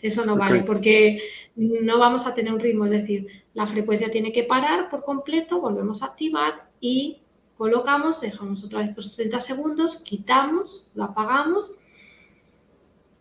Eso 0.00 0.24
no 0.24 0.36
vale 0.36 0.62
porque 0.62 1.20
no 1.56 1.98
vamos 1.98 2.26
a 2.26 2.34
tener 2.34 2.52
un 2.52 2.60
ritmo, 2.60 2.84
es 2.84 2.92
decir, 2.92 3.26
la 3.54 3.66
frecuencia 3.66 4.10
tiene 4.10 4.32
que 4.32 4.44
parar 4.44 4.88
por 4.88 5.02
completo, 5.02 5.60
volvemos 5.60 6.02
a 6.02 6.06
activar 6.06 6.70
y 6.80 7.22
colocamos, 7.56 8.20
dejamos 8.20 8.62
otra 8.62 8.80
vez 8.80 8.90
estos 8.90 9.16
30 9.16 9.40
segundos, 9.40 10.02
quitamos, 10.02 10.90
lo 10.94 11.04
apagamos, 11.04 11.74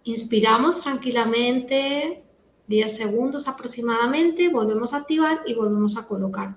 inspiramos 0.04 0.82
tranquilamente 0.82 2.24
10 2.68 2.96
segundos 2.96 3.48
aproximadamente, 3.48 4.50
volvemos 4.50 4.94
a 4.94 4.98
activar 4.98 5.42
y 5.48 5.56
volvemos 5.56 5.98
a 5.98 6.06
colocar. 6.06 6.56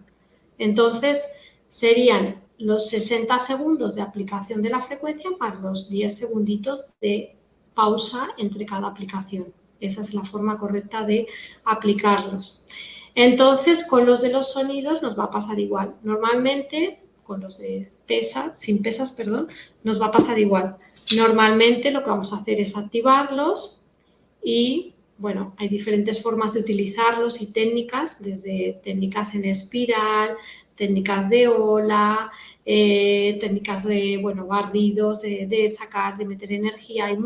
Entonces 0.59 1.23
serían 1.69 2.43
los 2.59 2.89
60 2.89 3.39
segundos 3.39 3.95
de 3.95 4.03
aplicación 4.03 4.63
de 4.63 4.71
la 4.71 4.81
frecuencia 4.81 5.31
más 5.39 5.61
los 5.61 5.89
10 5.89 6.17
segunditos 6.17 6.87
de 7.01 7.37
pausa 7.75 8.29
entre 8.37 8.67
cada 8.67 8.89
aplicación. 8.89 9.53
Esa 9.81 10.03
es 10.03 10.13
la 10.13 10.25
forma 10.25 10.59
correcta 10.59 11.05
de 11.05 11.29
aplicarlos. 11.65 12.63
Entonces, 13.15 13.85
con 13.85 14.07
los 14.07 14.21
de 14.21 14.33
los 14.33 14.53
sonidos 14.53 15.03
nos 15.03 15.19
va 15.19 15.25
a 15.25 15.31
pasar 15.31 15.59
igual. 15.61 15.95
Normalmente, 16.03 17.01
con 17.23 17.41
los 17.41 17.59
de 17.59 17.93
pesas, 18.07 18.59
sin 18.59 18.83
pesas, 18.83 19.13
perdón, 19.13 19.49
nos 19.85 20.01
va 20.01 20.07
a 20.07 20.11
pasar 20.11 20.39
igual. 20.39 20.77
Normalmente 21.17 21.91
lo 21.91 22.03
que 22.03 22.11
vamos 22.11 22.33
a 22.33 22.39
hacer 22.39 22.61
es 22.61 22.77
activarlos 22.77 23.85
y, 24.43 24.95
bueno, 25.19 25.55
hay 25.59 25.69
diferentes 25.69 26.23
formas 26.23 26.55
de 26.55 26.61
utilizarlos 26.61 27.41
y 27.41 27.53
técnicas, 27.53 28.17
desde 28.19 28.81
técnicas 28.83 29.35
en 29.35 29.45
espiral, 29.45 30.37
técnicas 30.79 31.29
de 31.29 31.49
ola, 31.49 32.31
eh, 32.65 33.37
técnicas 33.41 33.85
de, 33.85 34.19
bueno, 34.23 34.47
barridos, 34.47 35.23
de, 35.23 35.75
sacar, 35.77 36.17
de 36.17 36.25
meter 36.25 36.53
energía. 36.53 37.07
Hay 37.07 37.19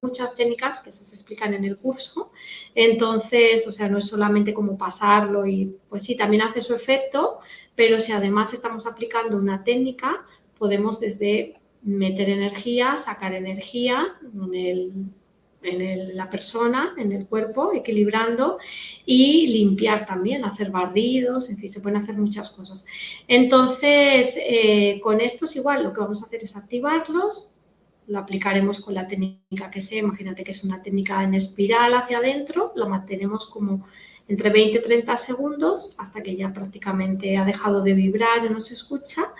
muchas 0.00 0.34
técnicas 0.36 0.78
que 0.78 0.92
se 0.92 1.14
explican 1.14 1.52
en 1.52 1.64
el 1.64 1.76
curso. 1.76 2.30
Entonces, 2.74 3.66
o 3.66 3.72
sea, 3.72 3.88
no 3.88 3.98
es 3.98 4.06
solamente 4.06 4.54
como 4.54 4.78
pasarlo 4.78 5.46
y 5.46 5.76
pues 5.88 6.04
sí, 6.04 6.16
también 6.16 6.42
hace 6.42 6.60
su 6.60 6.74
efecto, 6.74 7.40
pero 7.74 7.98
si 8.00 8.12
además 8.12 8.54
estamos 8.54 8.86
aplicando 8.86 9.36
una 9.36 9.64
técnica, 9.64 10.24
podemos 10.56 11.00
desde 11.00 11.60
meter 11.82 12.28
energía, 12.28 12.98
sacar 12.98 13.34
energía 13.34 14.14
en, 14.52 15.14
en 15.62 16.16
la 16.16 16.30
persona, 16.30 16.94
en 16.96 17.12
el 17.12 17.26
cuerpo, 17.26 17.72
equilibrando 17.74 18.58
y 19.04 19.46
limpiar 19.48 20.06
también, 20.06 20.44
hacer 20.44 20.70
barridos, 20.70 21.50
en 21.50 21.58
fin, 21.58 21.68
se 21.68 21.80
pueden 21.80 22.02
hacer 22.02 22.16
muchas 22.16 22.50
cosas. 22.50 22.86
Entonces, 23.28 24.34
eh, 24.36 25.00
con 25.02 25.20
estos 25.20 25.56
igual 25.56 25.82
lo 25.82 25.92
que 25.92 26.00
vamos 26.00 26.22
a 26.22 26.26
hacer 26.26 26.42
es 26.44 26.56
activarlos, 26.56 27.48
lo 28.06 28.18
aplicaremos 28.18 28.80
con 28.80 28.94
la 28.94 29.06
técnica 29.06 29.70
que 29.70 29.82
sea. 29.82 30.00
Imagínate 30.00 30.42
que 30.42 30.50
es 30.50 30.64
una 30.64 30.82
técnica 30.82 31.22
en 31.22 31.34
espiral 31.34 31.94
hacia 31.94 32.18
adentro, 32.18 32.72
lo 32.74 32.88
mantenemos 32.88 33.48
como 33.48 33.86
entre 34.26 34.50
20 34.50 34.78
y 34.78 34.82
30 34.82 35.16
segundos 35.16 35.94
hasta 35.98 36.22
que 36.22 36.36
ya 36.36 36.52
prácticamente 36.52 37.36
ha 37.36 37.44
dejado 37.44 37.82
de 37.82 37.94
vibrar 37.94 38.44
y 38.44 38.48
no 38.48 38.60
se 38.60 38.74
escucha 38.74 39.32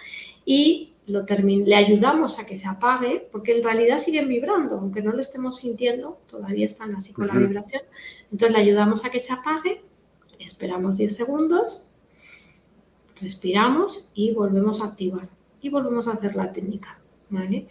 y 0.45 0.90
lo 1.11 1.25
le 1.27 1.77
ayudamos 1.77 2.39
a 2.39 2.47
que 2.47 2.57
se 2.57 2.67
apague, 2.67 3.29
porque 3.31 3.57
en 3.57 3.65
realidad 3.65 3.99
siguen 3.99 4.29
vibrando, 4.29 4.77
aunque 4.77 5.03
no 5.03 5.13
lo 5.13 5.21
estemos 5.21 5.59
sintiendo, 5.59 6.21
todavía 6.29 6.67
están 6.67 6.95
así 6.95 7.13
con 7.13 7.27
la 7.27 7.35
vibración. 7.35 7.83
Entonces 8.31 8.57
le 8.57 8.63
ayudamos 8.63 9.05
a 9.05 9.11
que 9.11 9.21
se 9.21 9.33
apague, 9.33 9.83
esperamos 10.39 10.97
10 10.97 11.15
segundos, 11.15 11.87
respiramos 13.21 14.11
y 14.15 14.33
volvemos 14.33 14.81
a 14.81 14.87
activar. 14.87 15.29
Y 15.61 15.69
volvemos 15.69 16.09
a 16.09 16.13
hacer 16.13 16.37
la 16.37 16.53
técnica. 16.53 17.01
¿vale? 17.31 17.67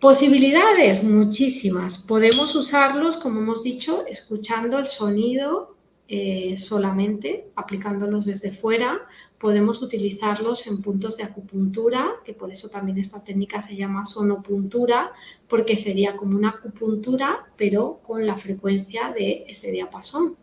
Posibilidades, 0.00 1.04
muchísimas. 1.04 1.98
Podemos 1.98 2.54
usarlos, 2.56 3.16
como 3.16 3.40
hemos 3.40 3.62
dicho, 3.62 4.04
escuchando 4.06 4.78
el 4.78 4.88
sonido 4.88 5.71
eh, 6.08 6.56
solamente, 6.56 7.46
aplicándolos 7.54 8.26
desde 8.26 8.52
fuera. 8.52 9.00
Podemos 9.38 9.82
utilizarlos 9.82 10.66
en 10.66 10.82
puntos 10.82 11.16
de 11.16 11.22
acupuntura, 11.22 12.10
que 12.24 12.34
por 12.34 12.50
eso 12.50 12.68
también 12.68 12.98
esta 12.98 13.22
técnica 13.22 13.62
se 13.62 13.76
llama 13.76 14.04
sonopuntura, 14.04 15.12
porque 15.48 15.76
sería 15.76 16.16
como 16.16 16.36
una 16.36 16.50
acupuntura, 16.50 17.46
pero 17.56 18.00
con 18.02 18.26
la 18.26 18.36
frecuencia 18.36 19.12
de 19.12 19.44
ese 19.48 19.70
diapasón. 19.70 20.36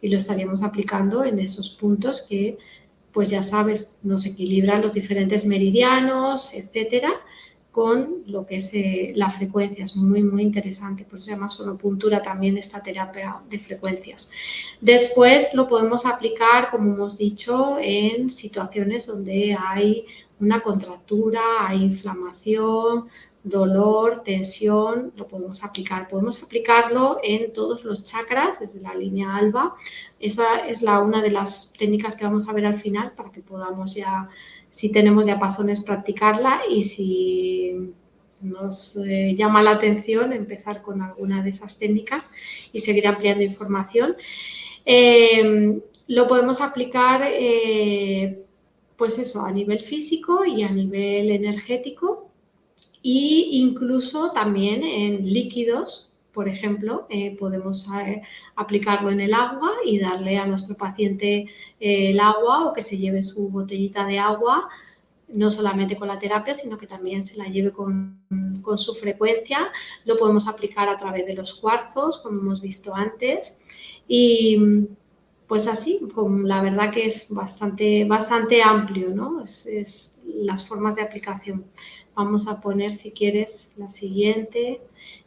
Y 0.00 0.08
lo 0.08 0.18
estaríamos 0.18 0.62
aplicando 0.62 1.24
en 1.24 1.38
esos 1.38 1.70
puntos 1.70 2.26
que, 2.28 2.58
pues 3.12 3.30
ya 3.30 3.42
sabes, 3.42 3.96
nos 4.02 4.26
equilibran 4.26 4.82
los 4.82 4.92
diferentes 4.92 5.46
meridianos, 5.46 6.50
etcétera 6.52 7.12
con 7.74 8.22
lo 8.26 8.46
que 8.46 8.58
es 8.58 8.70
eh, 8.72 9.12
la 9.16 9.32
frecuencia. 9.32 9.84
Es 9.84 9.96
muy, 9.96 10.22
muy 10.22 10.42
interesante. 10.42 11.04
Por 11.04 11.18
eso 11.18 11.26
se 11.26 11.30
llama 11.32 11.48
sonopuntura 11.50 12.22
también 12.22 12.56
esta 12.56 12.80
terapia 12.80 13.40
de 13.50 13.58
frecuencias. 13.58 14.30
Después 14.80 15.52
lo 15.54 15.66
podemos 15.66 16.06
aplicar, 16.06 16.70
como 16.70 16.94
hemos 16.94 17.18
dicho, 17.18 17.76
en 17.80 18.30
situaciones 18.30 19.08
donde 19.08 19.58
hay 19.58 20.06
una 20.38 20.60
contractura, 20.60 21.40
hay 21.66 21.82
inflamación, 21.82 23.08
dolor, 23.42 24.22
tensión, 24.24 25.12
lo 25.16 25.26
podemos 25.26 25.64
aplicar. 25.64 26.08
Podemos 26.08 26.40
aplicarlo 26.44 27.18
en 27.24 27.52
todos 27.52 27.82
los 27.82 28.04
chakras, 28.04 28.60
desde 28.60 28.80
la 28.80 28.94
línea 28.94 29.34
alba. 29.34 29.74
Esa 30.20 30.64
es 30.64 30.80
la, 30.80 31.00
una 31.00 31.22
de 31.22 31.32
las 31.32 31.72
técnicas 31.76 32.14
que 32.14 32.24
vamos 32.24 32.48
a 32.48 32.52
ver 32.52 32.66
al 32.66 32.80
final 32.80 33.10
para 33.16 33.32
que 33.32 33.40
podamos 33.40 33.96
ya 33.96 34.28
si 34.74 34.88
tenemos 34.88 35.24
ya 35.24 35.38
pasones, 35.38 35.84
practicarla 35.84 36.62
y 36.68 36.82
si 36.82 37.92
nos 38.40 38.96
eh, 38.96 39.36
llama 39.36 39.62
la 39.62 39.70
atención 39.70 40.32
empezar 40.32 40.82
con 40.82 41.00
alguna 41.00 41.44
de 41.44 41.50
esas 41.50 41.78
técnicas 41.78 42.28
y 42.72 42.80
seguir 42.80 43.06
ampliando 43.06 43.44
información. 43.44 44.16
Em, 44.84 45.80
lo 46.08 46.26
podemos 46.26 46.60
aplicar, 46.60 47.22
eh, 47.24 48.42
pues 48.96 49.20
eso, 49.20 49.42
a 49.42 49.52
nivel 49.52 49.78
físico 49.78 50.44
y 50.44 50.64
a 50.64 50.68
nivel 50.68 51.30
energético 51.30 52.32
e 53.04 53.46
incluso 53.52 54.32
también 54.32 54.82
en 54.82 55.32
líquidos 55.32 56.13
por 56.34 56.48
ejemplo, 56.48 57.06
eh, 57.08 57.36
podemos 57.38 57.88
eh, 58.04 58.20
aplicarlo 58.56 59.10
en 59.10 59.20
el 59.20 59.32
agua 59.32 59.70
y 59.86 60.00
darle 60.00 60.36
a 60.36 60.46
nuestro 60.46 60.76
paciente 60.76 61.46
eh, 61.80 62.10
el 62.10 62.20
agua 62.20 62.66
o 62.66 62.72
que 62.72 62.82
se 62.82 62.98
lleve 62.98 63.22
su 63.22 63.48
botellita 63.48 64.04
de 64.04 64.18
agua, 64.18 64.68
no 65.28 65.50
solamente 65.50 65.96
con 65.96 66.08
la 66.08 66.18
terapia, 66.18 66.54
sino 66.54 66.76
que 66.76 66.88
también 66.88 67.24
se 67.24 67.36
la 67.36 67.46
lleve 67.46 67.72
con, 67.72 68.20
su 68.76 68.94
frecuencia. 68.94 69.68
Lo 70.04 70.18
podemos 70.18 70.48
aplicar 70.48 70.88
a 70.88 70.98
través 70.98 71.26
de 71.26 71.34
los 71.34 71.54
cuarzos, 71.54 72.20
como 72.20 72.40
hemos 72.40 72.60
visto 72.60 72.94
antes. 72.94 73.58
Y 74.08 74.86
pues 75.46 75.66
así, 75.66 76.00
la 76.44 76.62
verdad 76.62 76.90
que 76.90 77.06
es 77.06 77.28
bastante, 77.30 78.04
bastante 78.06 78.62
amplio, 78.62 79.10
¿no? 79.10 79.42
es 79.42 80.14
las 80.24 80.66
formas 80.66 80.96
de 80.96 81.02
aplicación. 81.02 81.66
Vamos 82.14 82.48
a 82.48 82.60
poner, 82.60 82.92
si 82.92 83.12
quieres, 83.12 83.70
la 83.76 83.90
siguiente 83.90 84.80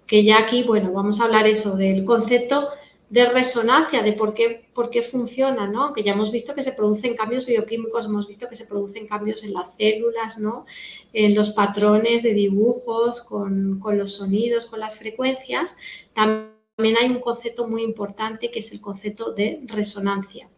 que 0.08 0.24
ya 0.24 0.40
aquí, 0.40 0.64
bueno, 0.64 0.92
vamos 0.94 1.20
a 1.20 1.26
hablar 1.26 1.48
eso 1.48 1.76
del 1.76 2.06
concepto 2.06 2.70
de 3.10 3.30
resonancia, 3.30 4.04
de 4.04 4.14
por 4.14 4.34
qué, 4.34 4.68
por 4.74 4.90
qué 4.90 5.02
funciona, 5.02 5.68
¿no? 5.68 5.94
Que 5.94 6.04
ya 6.04 6.12
hemos 6.14 6.32
visto 6.32 6.54
que 6.54 6.64
se 6.64 6.74
producen 6.74 7.16
cambios 7.16 7.46
bioquímicos, 7.46 8.06
hemos 8.06 8.28
visto 8.28 8.50
que 8.50 8.56
se 8.56 8.66
producen 8.66 9.08
cambios 9.08 9.44
en 9.44 9.54
las 9.54 9.76
células, 9.76 10.40
¿no? 10.40 10.66
En 11.14 11.34
los 11.34 11.52
patrones 11.52 12.24
de 12.24 12.34
dibujos, 12.34 13.24
con, 13.24 13.80
con 13.80 13.98
los 13.98 14.14
sonidos, 14.14 14.66
con 14.66 14.82
las 14.82 14.98
frecuencias. 14.98 15.76
También 16.14 16.98
hay 17.00 17.10
un 17.10 17.20
concepto 17.20 17.68
muy 17.68 17.84
importante 17.84 18.52
que 18.52 18.60
es 18.60 18.72
el 18.72 18.82
concepto 18.82 19.32
de 19.32 19.62
resonancia. 19.66 20.50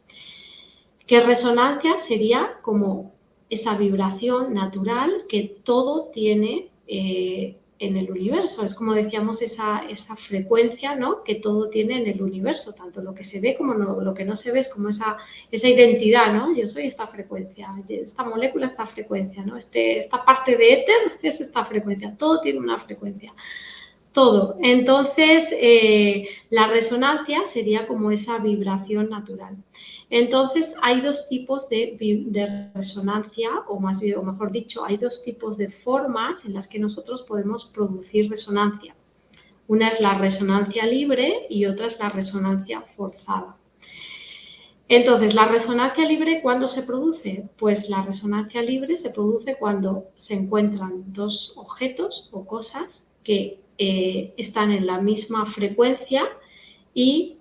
Que 1.06 1.20
resonancia 1.22 2.00
sería 2.00 2.60
como 2.64 3.14
esa 3.50 3.76
vibración 3.76 4.54
natural 4.54 5.24
que 5.28 5.60
todo 5.64 6.10
tiene 6.14 6.70
eh, 6.88 7.58
en 7.80 7.96
el 7.96 8.12
universo. 8.12 8.64
Es 8.64 8.76
como 8.76 8.94
decíamos, 8.94 9.42
esa, 9.42 9.84
esa 9.90 10.16
frecuencia 10.16 10.96
¿no? 10.96 11.24
que 11.24 11.36
todo 11.36 11.70
tiene 11.70 12.02
en 12.02 12.08
el 12.08 12.22
universo, 12.22 12.74
tanto 12.74 13.02
lo 13.02 13.16
que 13.16 13.24
se 13.24 13.40
ve 13.40 13.56
como 13.58 13.74
lo 13.74 14.14
que 14.14 14.26
no 14.26 14.36
se 14.36 14.52
ve, 14.52 14.60
es 14.60 14.68
como 14.68 14.90
esa, 14.90 15.18
esa 15.50 15.68
identidad, 15.68 16.34
¿no? 16.34 16.56
Yo 16.56 16.68
soy 16.68 16.88
esta 16.88 17.08
frecuencia, 17.08 17.74
esta 17.88 18.24
molécula, 18.24 18.66
esta 18.66 18.86
frecuencia, 18.86 19.44
¿no? 19.44 19.56
Este, 19.58 19.98
esta 19.98 20.24
parte 20.24 20.58
de 20.58 20.74
éter 20.74 20.96
es 21.22 21.40
esta 21.40 21.64
frecuencia, 21.64 22.16
todo 22.18 22.42
tiene 22.42 22.60
una 22.60 22.78
frecuencia. 22.78 23.34
Todo. 24.12 24.58
Entonces, 24.62 25.48
eh, 25.52 26.28
la 26.50 26.68
resonancia 26.68 27.48
sería 27.48 27.86
como 27.86 28.12
esa 28.12 28.40
vibración 28.40 29.10
natural. 29.10 29.56
Entonces, 30.10 30.74
hay 30.82 31.02
dos 31.02 31.28
tipos 31.30 31.70
de, 31.70 32.72
resonancia, 32.74 33.50
o 33.68 33.80
más 33.80 34.02
bien, 34.02 34.18
o 34.18 34.24
mejor 34.24 34.52
dicho, 34.52 34.84
hay 34.84 34.98
dos 34.98 35.24
tipos 35.24 35.58
de 35.58 35.70
formas 35.70 36.46
en 36.46 36.54
las 36.54 36.68
que 36.68 36.80
nosotros 36.80 37.24
podemos 37.24 37.66
producir 37.66 38.30
resonancia. 38.30 38.96
Una 39.68 39.90
es 39.90 40.02
la 40.02 40.16
resonancia 40.16 40.86
libre 40.88 41.46
y 41.50 41.66
otra 41.66 41.88
es 41.88 42.00
la 42.00 42.10
resonancia 42.10 42.82
forzada. 42.82 43.56
Entonces, 44.88 45.36
la 45.36 45.48
resonancia 45.48 46.08
libre, 46.08 46.42
¿cuándo 46.42 46.68
se 46.68 46.82
produce? 46.82 47.48
Pues 47.60 47.88
la 47.90 48.02
resonancia 48.02 48.64
libre 48.64 48.98
se 48.98 49.12
produce 49.12 49.58
cuando 49.60 50.08
se 50.16 50.34
encuentran 50.34 51.14
dos 51.14 51.54
objetos 51.58 52.30
o 52.32 52.48
cosas 52.48 53.04
que 53.24 53.62
eh, 53.78 54.34
están 54.38 54.72
en 54.72 54.88
la 54.88 55.00
misma 55.00 55.46
frecuencia 55.46 56.24
y 56.96 57.39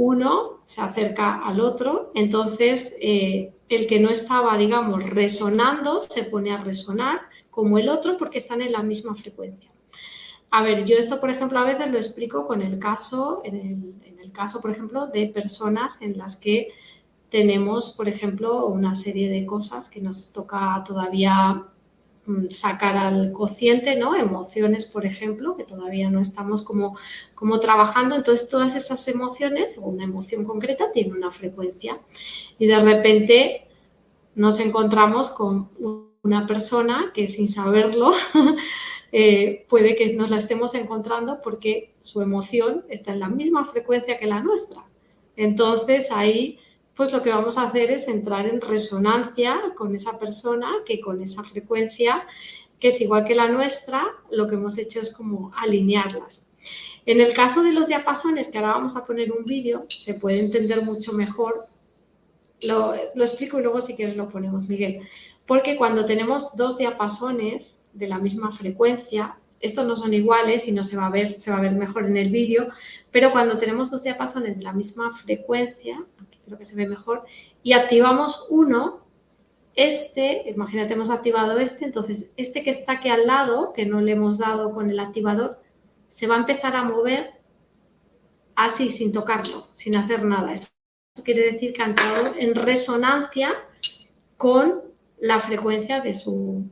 uno 0.00 0.60
se 0.64 0.80
acerca 0.80 1.42
al 1.46 1.60
otro, 1.60 2.10
entonces 2.14 2.94
eh, 3.02 3.52
el 3.68 3.86
que 3.86 4.00
no 4.00 4.08
estaba, 4.08 4.56
digamos, 4.56 5.04
resonando 5.04 6.00
se 6.00 6.24
pone 6.24 6.52
a 6.52 6.64
resonar 6.64 7.20
como 7.50 7.76
el 7.76 7.90
otro 7.90 8.16
porque 8.16 8.38
están 8.38 8.62
en 8.62 8.72
la 8.72 8.82
misma 8.82 9.14
frecuencia. 9.14 9.70
A 10.50 10.62
ver, 10.62 10.86
yo 10.86 10.96
esto, 10.96 11.20
por 11.20 11.28
ejemplo, 11.28 11.58
a 11.58 11.64
veces 11.64 11.90
lo 11.90 11.98
explico 11.98 12.46
con 12.46 12.62
el 12.62 12.78
caso, 12.78 13.42
en 13.44 14.00
el, 14.18 14.32
caso, 14.32 14.62
por 14.62 14.70
ejemplo, 14.70 15.06
de 15.08 15.26
personas 15.28 16.00
en 16.00 16.16
las 16.16 16.36
que 16.36 16.68
tenemos, 17.28 17.94
por 17.94 18.08
ejemplo, 18.08 18.68
una 18.68 18.94
serie 18.96 19.28
de 19.28 19.44
cosas 19.44 19.90
que 19.90 20.00
nos 20.00 20.32
toca 20.32 20.82
todavía 20.86 21.66
sacar 22.50 22.96
al 22.96 23.32
cociente, 23.32 23.96
¿no? 23.96 24.14
Emociones, 24.14 24.84
por 24.84 25.06
ejemplo, 25.06 25.56
que 25.56 25.64
todavía 25.64 26.10
no 26.10 26.20
estamos 26.20 26.62
como, 26.62 26.96
como 27.34 27.60
trabajando. 27.60 28.16
Entonces, 28.16 28.48
todas 28.48 28.76
esas 28.76 29.06
emociones, 29.08 29.78
o 29.78 29.82
una 29.82 30.04
emoción 30.04 30.44
concreta, 30.44 30.92
tiene 30.92 31.12
una 31.12 31.30
frecuencia. 31.30 31.98
Y 32.58 32.66
de 32.66 32.80
repente 32.80 33.68
nos 34.34 34.60
encontramos 34.60 35.30
con 35.30 35.70
una 36.22 36.46
persona 36.46 37.10
que 37.14 37.28
sin 37.28 37.48
saberlo 37.48 38.12
eh, 39.12 39.66
puede 39.68 39.96
que 39.96 40.14
nos 40.14 40.30
la 40.30 40.38
estemos 40.38 40.74
encontrando 40.74 41.40
porque 41.42 41.94
su 42.00 42.20
emoción 42.20 42.84
está 42.88 43.12
en 43.12 43.20
la 43.20 43.28
misma 43.28 43.64
frecuencia 43.64 44.18
que 44.18 44.26
la 44.26 44.40
nuestra. 44.40 44.84
Entonces, 45.36 46.10
ahí 46.10 46.58
pues 46.94 47.12
lo 47.12 47.22
que 47.22 47.30
vamos 47.30 47.56
a 47.56 47.64
hacer 47.64 47.90
es 47.90 48.08
entrar 48.08 48.46
en 48.46 48.60
resonancia 48.60 49.60
con 49.76 49.94
esa 49.94 50.18
persona 50.18 50.70
que 50.84 51.00
con 51.00 51.22
esa 51.22 51.42
frecuencia, 51.44 52.26
que 52.78 52.88
es 52.88 53.00
igual 53.00 53.24
que 53.26 53.34
la 53.34 53.48
nuestra, 53.48 54.06
lo 54.30 54.48
que 54.48 54.54
hemos 54.54 54.76
hecho 54.78 55.00
es 55.00 55.12
como 55.12 55.52
alinearlas. 55.56 56.44
En 57.06 57.20
el 57.20 57.32
caso 57.34 57.62
de 57.62 57.72
los 57.72 57.88
diapasones, 57.88 58.48
que 58.48 58.58
ahora 58.58 58.72
vamos 58.72 58.96
a 58.96 59.06
poner 59.06 59.32
un 59.32 59.44
vídeo, 59.44 59.84
se 59.88 60.14
puede 60.14 60.40
entender 60.40 60.82
mucho 60.82 61.12
mejor. 61.12 61.54
Lo, 62.62 62.92
lo 63.14 63.24
explico 63.24 63.58
y 63.58 63.62
luego 63.62 63.80
si 63.80 63.94
quieres 63.94 64.16
lo 64.16 64.28
ponemos, 64.28 64.68
Miguel. 64.68 65.00
Porque 65.46 65.76
cuando 65.76 66.04
tenemos 66.04 66.54
dos 66.56 66.76
diapasones 66.76 67.76
de 67.92 68.06
la 68.06 68.18
misma 68.18 68.52
frecuencia, 68.52 69.36
estos 69.60 69.86
no 69.86 69.96
son 69.96 70.14
iguales 70.14 70.66
y 70.66 70.72
no 70.72 70.84
se 70.84 70.96
va 70.96 71.06
a 71.06 71.10
ver, 71.10 71.40
se 71.40 71.50
va 71.50 71.58
a 71.58 71.62
ver 71.62 71.72
mejor 71.72 72.06
en 72.06 72.16
el 72.16 72.30
vídeo, 72.30 72.68
pero 73.10 73.30
cuando 73.30 73.58
tenemos 73.58 73.90
dos 73.90 74.02
diapasones 74.02 74.56
de 74.56 74.62
la 74.62 74.72
misma 74.72 75.16
frecuencia, 75.18 76.02
creo 76.50 76.58
que 76.58 76.64
se 76.64 76.76
ve 76.76 76.86
mejor, 76.86 77.24
y 77.62 77.72
activamos 77.72 78.46
uno, 78.50 79.06
este, 79.74 80.50
imagínate, 80.50 80.94
hemos 80.94 81.10
activado 81.10 81.58
este, 81.58 81.84
entonces 81.84 82.30
este 82.36 82.62
que 82.62 82.70
está 82.70 82.94
aquí 82.94 83.08
al 83.08 83.26
lado, 83.26 83.72
que 83.72 83.86
no 83.86 84.00
le 84.00 84.12
hemos 84.12 84.38
dado 84.38 84.74
con 84.74 84.90
el 84.90 84.98
activador, 84.98 85.60
se 86.08 86.26
va 86.26 86.34
a 86.34 86.40
empezar 86.40 86.74
a 86.74 86.82
mover 86.82 87.34
así, 88.56 88.90
sin 88.90 89.12
tocarlo, 89.12 89.62
sin 89.76 89.96
hacer 89.96 90.24
nada. 90.24 90.52
Eso 90.52 90.68
quiere 91.24 91.52
decir 91.52 91.72
que 91.72 91.82
ha 91.82 91.86
entrado 91.86 92.34
en 92.36 92.54
resonancia 92.54 93.52
con 94.36 94.82
la 95.18 95.40
frecuencia 95.40 96.00
de 96.00 96.14
su, 96.14 96.68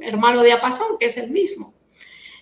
hermano 0.00 0.42
diapasón, 0.42 0.98
que 0.98 1.06
es 1.06 1.16
el 1.16 1.30
mismo. 1.30 1.74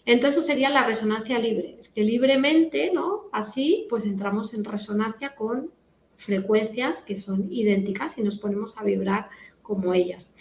Entonces 0.04 0.46
sería 0.46 0.70
la 0.70 0.86
resonancia 0.86 1.38
libre. 1.38 1.76
Es 1.78 1.88
que 1.88 2.02
libremente, 2.02 2.90
¿no? 2.92 3.24
Así, 3.32 3.86
pues 3.90 4.04
entramos 4.04 4.54
en 4.54 4.64
resonancia 4.64 5.34
con 5.34 5.70
frecuencias 6.18 7.00
que 7.00 7.16
son 7.16 7.50
idénticas 7.50 8.18
y 8.18 8.22
nos 8.22 8.38
ponemos 8.38 8.76
a 8.76 8.84
vibrar 8.84 9.30
como 9.62 9.94
ellas. 9.94 10.34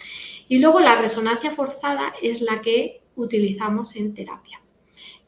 Y 0.48 0.58
luego 0.58 0.80
la 0.80 1.00
resonancia 1.00 1.50
forzada 1.50 2.12
es 2.20 2.42
la 2.42 2.60
que 2.60 3.02
utilizamos 3.14 3.96
en 3.96 4.12
terapia. 4.12 4.60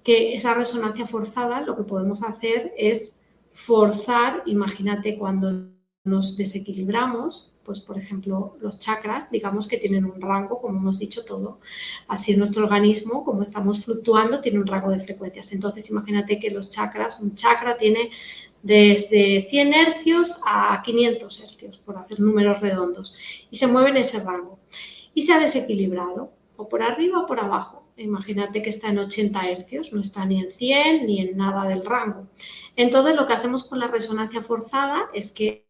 Que 0.03 0.35
esa 0.35 0.55
resonancia 0.55 1.07
forzada 1.07 1.61
lo 1.63 1.77
que 1.77 1.85
podemos 1.85 2.23
hacer 2.23 2.73
es 2.77 3.17
forzar, 3.53 4.43
imagínate 4.47 5.19
cuando 5.19 5.69
nos 6.05 6.37
desequilibramos, 6.37 7.53
pues 7.63 7.81
por 7.81 7.99
ejemplo 7.99 8.57
los 8.61 8.81
chakras, 8.81 9.31
digamos 9.31 9.69
que 9.69 9.77
tienen 9.77 10.07
un 10.07 10.21
rango, 10.21 10.61
como 10.61 10.79
hemos 10.79 10.99
dicho 10.99 11.25
todo, 11.25 11.61
así 12.09 12.37
nuestro 12.37 12.65
organismo, 12.65 13.23
como 13.23 13.43
estamos 13.43 13.85
fluctuando, 13.85 14.41
tiene 14.41 14.59
un 14.59 14.67
rango 14.67 14.91
de 14.91 15.01
frecuencias. 15.01 15.53
Entonces 15.53 15.91
imagínate 15.91 16.41
que 16.41 16.51
los 16.51 16.71
chakras, 16.71 17.21
un 17.21 17.35
chakra 17.35 17.77
tiene 17.77 18.11
desde 18.63 19.47
100 19.49 19.75
hercios 19.75 20.41
a 20.47 20.83
500 20.85 21.41
hercios, 21.43 21.79
por 21.79 21.99
hacer 21.99 22.21
números 22.21 22.61
redondos, 22.61 23.17
y 23.51 23.57
se 23.57 23.67
mueve 23.67 23.91
en 23.91 23.99
ese 23.99 24.21
rango. 24.21 24.59
Y 25.15 25.23
se 25.23 25.33
ha 25.33 25.39
desequilibrado, 25.39 26.33
o 26.57 26.69
por 26.69 26.83
arriba 26.83 27.21
o 27.21 27.27
por 27.27 27.41
abajo. 27.41 27.85
Imagínate 27.97 28.63
que 28.63 28.71
está 28.71 28.89
en 28.89 28.99
80 28.99 29.51
hercios, 29.51 29.93
no 29.93 30.01
está 30.01 30.25
ni 30.25 30.41
en 30.41 30.53
100 30.53 31.07
ni 31.07 31.21
en 31.21 31.37
nada 31.37 31.69
del 31.69 31.85
rango. 31.85 32.29
Entonces, 32.77 33.15
lo 33.15 33.27
que 33.27 33.35
hacemos 33.35 33.65
con 33.65 33.79
la 33.79 33.89
resonancia 33.89 34.43
forzada 34.43 35.11
es 35.13 35.31
que 35.31 35.67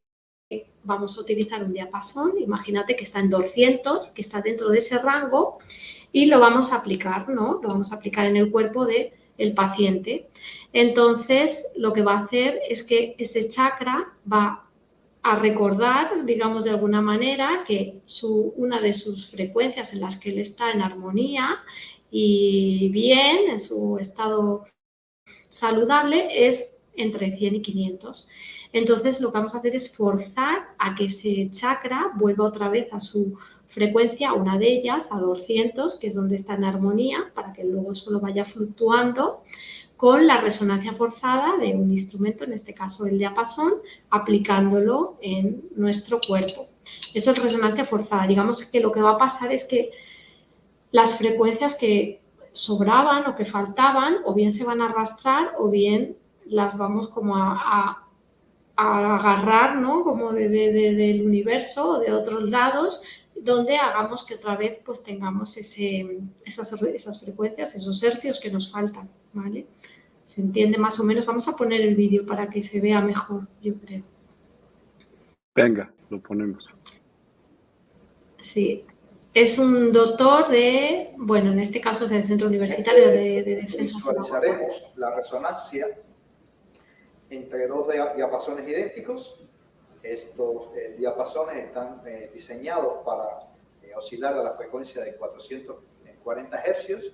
vamos 0.82 1.16
a 1.16 1.20
utilizar 1.20 1.62
un 1.62 1.72
diapasón, 1.72 2.32
imagínate 2.40 2.96
que 2.96 3.04
está 3.04 3.20
en 3.20 3.30
200, 3.30 4.08
que 4.08 4.22
está 4.22 4.40
dentro 4.40 4.68
de 4.68 4.78
ese 4.78 4.98
rango, 4.98 5.58
y 6.12 6.26
lo 6.26 6.40
vamos 6.40 6.72
a 6.72 6.76
aplicar, 6.76 7.28
¿no? 7.28 7.60
Lo 7.62 7.68
vamos 7.68 7.92
a 7.92 7.96
aplicar 7.96 8.26
en 8.26 8.36
el 8.36 8.50
cuerpo 8.50 8.86
de 8.86 9.12
el 9.38 9.54
paciente. 9.54 10.28
Entonces, 10.72 11.66
lo 11.76 11.92
que 11.92 12.02
va 12.02 12.14
a 12.14 12.24
hacer 12.24 12.60
es 12.68 12.82
que 12.82 13.14
ese 13.18 13.48
chakra 13.48 14.12
va 14.30 14.66
a 15.22 15.36
recordar, 15.36 16.24
digamos 16.24 16.64
de 16.64 16.70
alguna 16.70 17.02
manera, 17.02 17.64
que 17.66 18.00
su, 18.06 18.54
una 18.56 18.80
de 18.80 18.94
sus 18.94 19.28
frecuencias 19.28 19.92
en 19.92 20.00
las 20.00 20.16
que 20.16 20.30
él 20.30 20.38
está 20.38 20.70
en 20.70 20.80
armonía 20.80 21.58
y 22.10 22.88
bien, 22.90 23.50
en 23.50 23.60
su 23.60 23.98
estado 23.98 24.64
saludable, 25.48 26.46
es 26.48 26.72
entre 26.94 27.36
100 27.36 27.56
y 27.56 27.62
500. 27.62 28.28
Entonces, 28.72 29.20
lo 29.20 29.30
que 29.30 29.38
vamos 29.38 29.54
a 29.54 29.58
hacer 29.58 29.74
es 29.74 29.94
forzar 29.94 30.68
a 30.78 30.94
que 30.94 31.06
ese 31.06 31.50
chakra 31.50 32.12
vuelva 32.14 32.44
otra 32.44 32.68
vez 32.68 32.88
a 32.92 33.00
su 33.00 33.36
frecuencia, 33.68 34.32
una 34.32 34.58
de 34.58 34.68
ellas 34.68 35.08
a 35.12 35.18
200, 35.18 35.98
que 35.98 36.08
es 36.08 36.14
donde 36.14 36.36
está 36.36 36.54
en 36.54 36.64
armonía, 36.64 37.30
para 37.34 37.52
que 37.52 37.64
luego 37.64 37.94
solo 37.94 38.20
vaya 38.20 38.44
fluctuando 38.44 39.42
con 40.00 40.26
la 40.26 40.40
resonancia 40.40 40.94
forzada 40.94 41.58
de 41.58 41.74
un 41.74 41.92
instrumento, 41.92 42.44
en 42.44 42.54
este 42.54 42.72
caso 42.72 43.04
el 43.04 43.18
diapasón, 43.18 43.74
aplicándolo 44.08 45.18
en 45.20 45.62
nuestro 45.76 46.20
cuerpo. 46.26 46.68
Eso 47.12 47.32
es 47.32 47.38
resonancia 47.38 47.84
forzada. 47.84 48.26
Digamos 48.26 48.64
que 48.64 48.80
lo 48.80 48.92
que 48.92 49.02
va 49.02 49.10
a 49.10 49.18
pasar 49.18 49.52
es 49.52 49.66
que 49.66 49.90
las 50.90 51.18
frecuencias 51.18 51.74
que 51.74 52.22
sobraban 52.54 53.26
o 53.26 53.36
que 53.36 53.44
faltaban, 53.44 54.20
o 54.24 54.32
bien 54.32 54.54
se 54.54 54.64
van 54.64 54.80
a 54.80 54.86
arrastrar 54.86 55.52
o 55.58 55.68
bien 55.68 56.16
las 56.46 56.78
vamos 56.78 57.10
como 57.10 57.36
a, 57.36 58.06
agarrar, 58.76 59.76
¿no? 59.76 60.02
Como 60.02 60.32
del 60.32 61.26
universo 61.26 61.90
o 61.90 61.98
de 61.98 62.10
otros 62.10 62.48
lados 62.48 63.02
donde 63.34 63.76
hagamos 63.76 64.24
que 64.24 64.36
otra 64.36 64.56
vez 64.56 64.78
pues 64.82 65.02
tengamos 65.02 65.58
esas, 65.58 65.76
esas 66.46 67.20
frecuencias, 67.20 67.74
esos 67.74 68.02
hercios 68.02 68.40
que 68.40 68.50
nos 68.50 68.70
faltan, 68.70 69.10
¿vale? 69.34 69.66
Se 70.30 70.40
entiende 70.40 70.78
más 70.78 70.98
o 71.00 71.04
menos. 71.04 71.26
Vamos 71.26 71.48
a 71.48 71.56
poner 71.56 71.80
el 71.80 71.94
vídeo 71.96 72.24
para 72.24 72.48
que 72.48 72.62
se 72.62 72.80
vea 72.80 73.00
mejor, 73.00 73.48
yo 73.60 73.74
creo. 73.74 74.02
Venga, 75.54 75.92
lo 76.08 76.20
ponemos. 76.20 76.64
Sí, 78.38 78.84
es 79.34 79.58
un 79.58 79.92
doctor 79.92 80.48
de, 80.48 81.12
bueno, 81.16 81.52
en 81.52 81.58
este 81.58 81.80
caso 81.80 82.04
es 82.04 82.10
del 82.10 82.26
Centro 82.26 82.46
Universitario 82.46 83.08
de, 83.08 83.42
de 83.42 83.56
Defensa. 83.56 83.96
Visualizaremos 83.96 84.92
la 84.96 85.14
resonancia 85.16 85.86
entre 87.28 87.66
dos 87.66 87.88
diapasones 88.16 88.68
idénticos 88.68 89.40
estos 90.02 90.70
eh, 90.76 90.94
diapasones 90.96 91.64
están 91.66 92.02
eh, 92.06 92.30
diseñados 92.32 93.04
para 93.04 93.50
eh, 93.82 93.94
oscilar 93.94 94.34
a 94.34 94.42
la 94.42 94.54
frecuencia 94.54 95.02
de 95.02 95.14
440 95.16 96.62
hercios, 96.62 97.12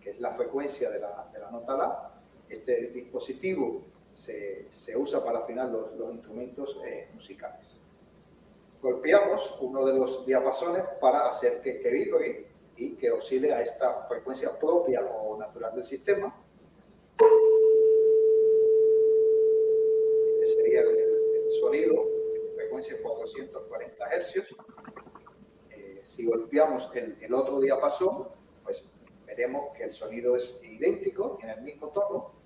que 0.00 0.10
es 0.10 0.20
la 0.20 0.34
frecuencia 0.34 0.90
de 0.90 1.00
la, 1.00 1.28
de 1.32 1.40
la 1.40 1.50
nota 1.50 1.76
La. 1.76 2.07
Este 2.48 2.88
dispositivo 2.88 3.82
se, 4.14 4.66
se 4.70 4.96
usa 4.96 5.24
para 5.24 5.40
afinar 5.40 5.68
los, 5.68 5.94
los 5.96 6.12
instrumentos 6.12 6.76
musicales. 7.14 7.80
Golpeamos 8.80 9.56
uno 9.60 9.84
de 9.84 9.94
los 9.94 10.24
diapasones 10.24 10.84
para 11.00 11.28
hacer 11.28 11.60
que, 11.60 11.80
que 11.80 11.90
vibre 11.90 12.46
y 12.76 12.96
que 12.96 13.10
oscile 13.10 13.52
a 13.52 13.62
esta 13.62 14.06
frecuencia 14.06 14.58
propia 14.58 15.00
o 15.02 15.36
natural 15.36 15.74
del 15.74 15.84
sistema. 15.84 16.34
Este 20.42 20.62
sería 20.62 20.80
el, 20.80 20.88
el 20.88 21.50
sonido 21.60 22.18
440 23.08 24.10
hercios. 24.10 24.46
Eh, 25.70 26.00
si 26.02 26.26
golpeamos 26.26 26.90
el, 26.94 27.16
el, 27.20 27.34
otro 27.34 27.60
diapasón, 27.60 28.28
pues 28.62 28.82
veremos 29.26 29.76
que 29.76 29.84
el 29.84 29.92
sonido 29.92 30.36
es 30.36 30.60
idéntico, 30.62 31.38
en 31.42 31.50
el 31.50 31.62
mismo 31.62 31.88
tono. 31.88 32.37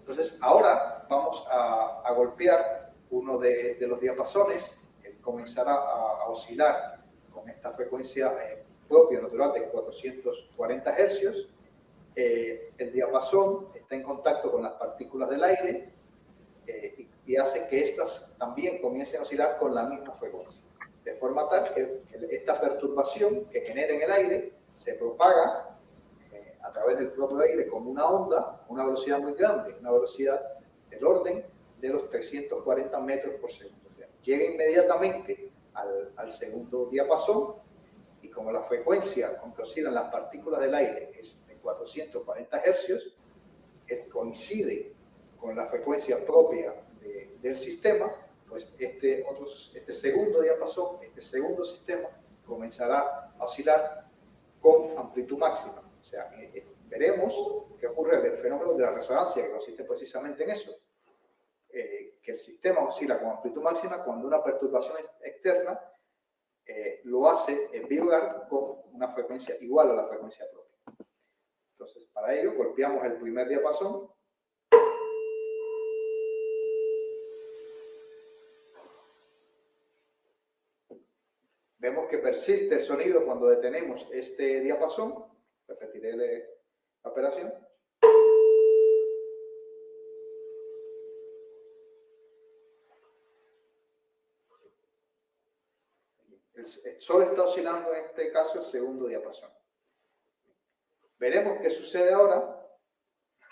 Entonces, 0.00 0.38
ahora 0.40 1.06
vamos 1.08 1.46
a, 1.50 2.02
a 2.04 2.12
golpear 2.12 2.92
uno 3.10 3.38
de, 3.38 3.74
de, 3.74 3.86
los 3.86 4.00
diapasones, 4.00 4.76
que 5.02 5.16
comenzará 5.20 5.74
a, 5.74 6.22
a, 6.22 6.28
oscilar 6.28 7.04
con 7.32 7.48
esta 7.48 7.72
frecuencia 7.72 8.32
eh, 8.42 8.64
propia 8.88 9.20
natural 9.20 9.52
de 9.52 9.68
440 9.68 10.96
hercios 10.96 11.48
eh, 12.16 12.72
el 12.76 12.92
diapasón 12.92 13.68
está 13.74 13.94
en 13.94 14.02
contacto 14.02 14.50
con 14.50 14.62
las 14.62 14.72
partículas 14.72 15.30
del 15.30 15.44
aire 15.44 15.92
eh, 16.66 16.94
y, 17.24 17.32
y, 17.32 17.36
hace 17.36 17.68
que 17.68 17.84
éstas 17.84 18.32
también 18.36 18.82
comiencen 18.82 19.20
a 19.20 19.22
oscilar 19.22 19.58
con 19.58 19.74
la 19.74 19.84
misma 19.84 20.12
frecuencia. 20.14 20.62
De 21.10 21.16
forma 21.16 21.48
tal 21.48 21.74
que, 21.74 22.02
esta 22.30 22.60
perturbación 22.60 23.46
que 23.46 23.62
genera 23.62 23.94
en 23.94 24.02
el 24.02 24.12
aire 24.12 24.52
se 24.72 24.94
propaga 24.94 25.76
eh, 26.32 26.56
a 26.62 26.70
través 26.70 26.98
del 26.98 27.08
propio 27.10 27.40
aire 27.40 27.66
como 27.66 27.90
una 27.90 28.06
onda, 28.06 28.64
una 28.68 28.84
velocidad 28.84 29.18
muy 29.18 29.34
grande, 29.34 29.74
una 29.80 29.90
velocidad 29.90 30.40
del 30.88 31.04
orden 31.04 31.44
de 31.80 31.88
los 31.88 32.08
340 32.10 33.00
metros 33.00 33.34
por 33.40 33.50
segundo. 33.50 33.88
O 33.92 33.96
sea, 33.96 34.06
llega 34.22 34.44
inmediatamente 34.44 35.50
al, 35.74 36.12
al 36.14 36.30
segundo 36.30 36.86
diapasón 36.86 37.56
y 38.22 38.28
como 38.28 38.52
la 38.52 38.62
frecuencia 38.62 39.36
con 39.36 39.52
que 39.52 39.62
oscilan 39.62 39.92
las 39.92 40.12
partículas 40.12 40.60
del 40.60 40.76
aire 40.76 41.10
es 41.18 41.44
440 41.60 42.60
hercios, 42.60 43.16
coincide 44.12 44.92
con 45.40 45.56
la 45.56 45.66
frecuencia 45.66 46.24
propia 46.24 46.72
de, 47.00 47.36
del 47.42 47.58
sistema, 47.58 48.12
pues 48.50 48.72
este, 48.78 49.24
este 49.74 49.92
segundo 49.92 50.42
diapasón, 50.42 50.98
este 51.02 51.22
segundo 51.22 51.64
sistema, 51.64 52.08
comenzará 52.44 53.32
a 53.38 53.44
oscilar 53.44 54.10
con 54.60 54.98
amplitud 54.98 55.38
máxima. 55.38 55.82
O 56.00 56.04
sea, 56.04 56.32
eh, 56.38 56.50
eh, 56.54 56.66
veremos 56.88 57.34
qué 57.78 57.86
ocurre 57.86 58.26
el 58.26 58.38
fenómeno 58.38 58.74
de 58.74 58.82
la 58.82 58.90
resonancia, 58.90 59.42
que 59.42 59.50
consiste 59.50 59.84
precisamente 59.84 60.42
en 60.42 60.50
eso, 60.50 60.76
eh, 61.68 62.18
que 62.20 62.32
el 62.32 62.38
sistema 62.38 62.80
oscila 62.80 63.18
con 63.18 63.30
amplitud 63.30 63.62
máxima 63.62 64.02
cuando 64.02 64.26
una 64.26 64.42
perturbación 64.42 64.96
externa 65.22 65.80
eh, 66.66 67.00
lo 67.04 67.28
hace 67.28 67.68
vibrar 67.88 68.46
con 68.48 68.82
una 68.92 69.08
frecuencia 69.08 69.54
igual 69.60 69.90
a 69.90 69.94
la 69.94 70.06
frecuencia 70.06 70.44
propia. 70.52 70.78
Entonces, 71.72 72.06
para 72.12 72.34
ello, 72.34 72.54
golpeamos 72.54 73.04
el 73.04 73.14
primer 73.14 73.48
diapasón. 73.48 74.08
Vemos 81.80 82.08
que 82.08 82.18
persiste 82.18 82.74
el 82.74 82.82
sonido 82.82 83.24
cuando 83.24 83.48
detenemos 83.48 84.06
este 84.12 84.60
diapasón. 84.60 85.14
Repetiré 85.66 86.14
la 87.02 87.10
operación. 87.10 87.54
El 96.52 97.00
sol 97.00 97.22
está 97.22 97.44
oscilando 97.44 97.94
en 97.94 98.04
este 98.04 98.30
caso 98.30 98.58
el 98.58 98.64
segundo 98.64 99.06
diapasón. 99.06 99.50
Veremos 101.18 101.60
qué 101.62 101.70
sucede 101.70 102.12
ahora 102.12 102.62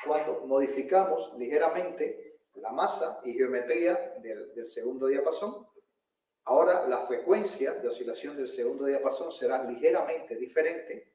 cuando 0.07 0.45
modificamos 0.45 1.33
ligeramente 1.39 2.41
la 2.57 2.73
masa 2.73 3.23
y 3.25 3.33
geometría 3.33 4.19
del, 4.21 4.55
del 4.55 4.67
segundo 4.67 5.07
diapasón 5.07 5.67
Ahora 6.49 6.89
la 6.89 7.07
frecuencia 7.07 7.75
de 7.75 7.89
oscilación 7.89 8.35
del 8.35 8.49
segundo 8.49 8.87
diapasón 8.87 9.31
será 9.31 9.63
ligeramente 9.65 10.35
diferente. 10.35 11.13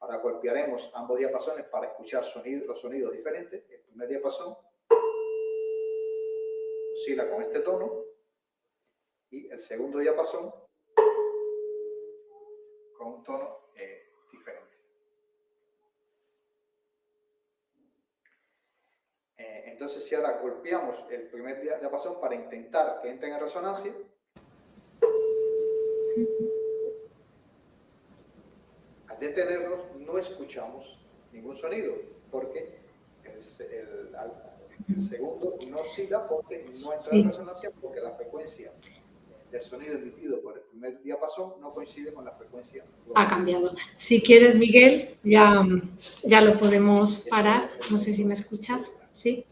Ahora 0.00 0.16
golpearemos 0.16 0.90
ambos 0.94 1.16
diapasones 1.16 1.66
para 1.66 1.86
escuchar 1.86 2.24
los 2.66 2.80
sonidos 2.80 3.12
diferentes. 3.12 3.70
El 3.70 3.82
primer 3.82 4.08
diapasón 4.08 4.56
oscila 6.92 7.30
con 7.30 7.42
este 7.42 7.60
tono 7.60 8.02
y 9.30 9.48
el 9.48 9.60
segundo 9.60 10.00
diapasón 10.00 10.52
con 12.98 13.06
un 13.06 13.22
tono 13.22 13.70
eh, 13.76 14.08
diferente. 14.32 14.74
Eh, 19.36 19.62
entonces, 19.66 20.02
si 20.02 20.16
ahora 20.16 20.40
golpeamos 20.40 20.96
el 21.12 21.28
primer 21.28 21.60
diapasón 21.60 22.20
para 22.20 22.34
intentar 22.34 23.00
que 23.00 23.10
entre 23.10 23.30
en 23.30 23.38
resonancia, 23.38 23.94
al 29.14 29.20
detenernos 29.20 29.80
no 29.98 30.18
escuchamos 30.18 30.98
ningún 31.32 31.56
sonido, 31.56 31.94
porque 32.30 32.78
el, 33.24 33.42
segundo 35.02 35.58
no 35.68 35.78
oscila 35.78 36.28
porque 36.28 36.66
no 36.82 36.92
entra 36.92 37.16
en 37.16 37.28
resonancia, 37.30 37.70
porque 37.80 38.00
la 38.00 38.12
frecuencia 38.12 38.72
el 39.56 39.62
sonido 39.62 39.94
emitido 39.94 40.40
por 40.42 40.56
el 40.56 40.64
primer 40.64 41.00
diapasón 41.02 41.52
no 41.60 41.72
coincide 41.72 42.12
con 42.12 42.24
la 42.24 42.32
frecuencia. 42.32 42.84
Ha 43.14 43.28
cambiado. 43.28 43.74
Si 43.96 44.20
quieres, 44.20 44.56
Miguel, 44.56 45.16
ya, 45.22 45.64
ya 46.24 46.40
lo 46.40 46.58
podemos 46.58 47.26
parar. 47.30 47.70
No 47.90 47.98
sé 47.98 48.12
si 48.12 48.24
me 48.24 48.34
escuchas. 48.34 48.92
¿Sí? 49.12 49.46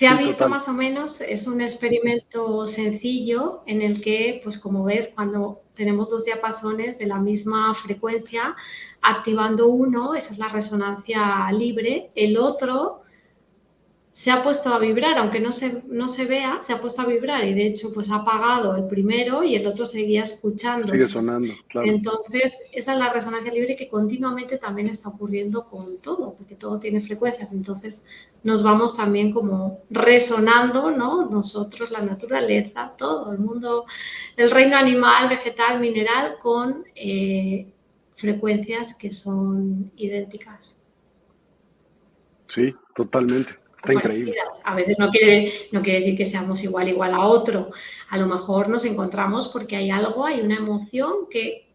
Se 0.00 0.08
ha 0.08 0.16
visto 0.16 0.48
más 0.48 0.66
o 0.66 0.72
menos, 0.72 1.20
es 1.20 1.46
un 1.46 1.60
experimento 1.60 2.66
sencillo 2.66 3.62
en 3.66 3.82
el 3.82 4.00
que, 4.00 4.40
pues 4.42 4.56
como 4.56 4.84
ves, 4.84 5.10
cuando 5.14 5.60
tenemos 5.74 6.08
dos 6.08 6.24
diapasones 6.24 6.98
de 6.98 7.04
la 7.04 7.18
misma 7.18 7.74
frecuencia, 7.74 8.56
activando 9.02 9.68
uno, 9.68 10.14
esa 10.14 10.32
es 10.32 10.38
la 10.38 10.48
resonancia 10.48 11.52
libre, 11.52 12.12
el 12.14 12.38
otro 12.38 12.99
se 14.20 14.30
ha 14.30 14.42
puesto 14.42 14.68
a 14.68 14.78
vibrar, 14.78 15.16
aunque 15.16 15.40
no 15.40 15.50
se, 15.50 15.82
no 15.88 16.10
se 16.10 16.26
vea, 16.26 16.58
se 16.62 16.74
ha 16.74 16.80
puesto 16.82 17.00
a 17.00 17.06
vibrar 17.06 17.42
y 17.42 17.54
de 17.54 17.66
hecho 17.66 17.88
pues 17.94 18.10
ha 18.10 18.16
apagado 18.16 18.76
el 18.76 18.86
primero 18.86 19.42
y 19.42 19.54
el 19.54 19.66
otro 19.66 19.86
seguía 19.86 20.24
escuchando. 20.24 20.88
Sigue 20.88 21.08
sonando, 21.08 21.54
claro. 21.68 21.88
Entonces, 21.88 22.52
esa 22.70 22.92
es 22.92 22.98
la 22.98 23.10
resonancia 23.14 23.50
libre 23.50 23.76
que 23.76 23.88
continuamente 23.88 24.58
también 24.58 24.88
está 24.88 25.08
ocurriendo 25.08 25.66
con 25.66 26.02
todo, 26.02 26.34
porque 26.34 26.54
todo 26.54 26.78
tiene 26.78 27.00
frecuencias, 27.00 27.54
entonces 27.54 28.04
nos 28.42 28.62
vamos 28.62 28.94
también 28.94 29.32
como 29.32 29.78
resonando, 29.88 30.90
¿no? 30.90 31.24
Nosotros, 31.24 31.90
la 31.90 32.02
naturaleza, 32.02 32.92
todo, 32.98 33.32
el 33.32 33.38
mundo, 33.38 33.86
el 34.36 34.50
reino 34.50 34.76
animal, 34.76 35.30
vegetal, 35.30 35.80
mineral, 35.80 36.34
con 36.38 36.84
eh, 36.94 37.68
frecuencias 38.16 38.94
que 38.94 39.12
son 39.12 39.90
idénticas. 39.96 40.76
Sí, 42.48 42.74
totalmente. 42.94 43.59
Está 43.82 43.94
increíble. 43.94 44.34
A 44.64 44.74
veces 44.74 44.96
no 44.98 45.08
quiere, 45.10 45.52
no 45.72 45.80
quiere 45.80 46.00
decir 46.00 46.16
que 46.18 46.26
seamos 46.26 46.62
igual, 46.62 46.88
igual 46.88 47.14
a 47.14 47.26
otro. 47.26 47.70
A 48.10 48.18
lo 48.18 48.26
mejor 48.26 48.68
nos 48.68 48.84
encontramos 48.84 49.48
porque 49.48 49.76
hay 49.76 49.90
algo, 49.90 50.26
hay 50.26 50.42
una 50.42 50.56
emoción 50.56 51.28
que 51.30 51.66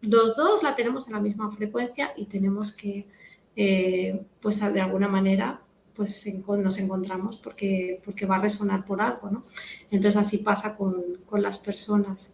los 0.00 0.34
dos 0.34 0.62
la 0.62 0.74
tenemos 0.76 1.06
en 1.06 1.12
la 1.12 1.20
misma 1.20 1.50
frecuencia 1.52 2.12
y 2.16 2.26
tenemos 2.26 2.72
que, 2.72 3.06
eh, 3.54 4.24
pues 4.40 4.60
de 4.60 4.80
alguna 4.80 5.08
manera, 5.08 5.60
pues 5.94 6.24
nos 6.46 6.78
encontramos 6.78 7.36
porque, 7.36 8.00
porque 8.04 8.24
va 8.24 8.36
a 8.36 8.42
resonar 8.42 8.86
por 8.86 9.02
algo, 9.02 9.30
¿no? 9.30 9.44
Entonces 9.90 10.16
así 10.16 10.38
pasa 10.38 10.74
con, 10.74 11.18
las 11.32 11.58
personas 11.58 12.32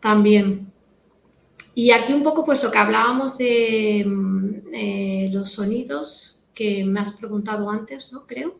también. 0.00 0.72
Y 1.76 1.92
aquí 1.92 2.12
un 2.12 2.24
poco 2.24 2.44
pues 2.44 2.60
lo 2.62 2.72
que 2.72 2.78
hablábamos 2.78 3.38
de 3.38 4.04
mm, 4.04 4.54
eh, 4.72 5.30
los 5.32 5.52
sonidos 5.52 6.39
que 6.54 6.84
me 6.84 7.00
has 7.00 7.12
preguntado 7.12 7.70
antes, 7.70 8.12
¿no? 8.12 8.26
Creo. 8.26 8.58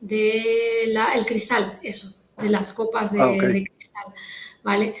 De 0.00 0.84
la, 0.88 1.14
el 1.14 1.24
cristal, 1.24 1.78
eso, 1.82 2.14
de 2.36 2.50
las 2.50 2.72
copas 2.72 3.12
de, 3.12 3.22
ah, 3.22 3.34
cristal. 3.38 4.14
¿Vale? 4.62 4.94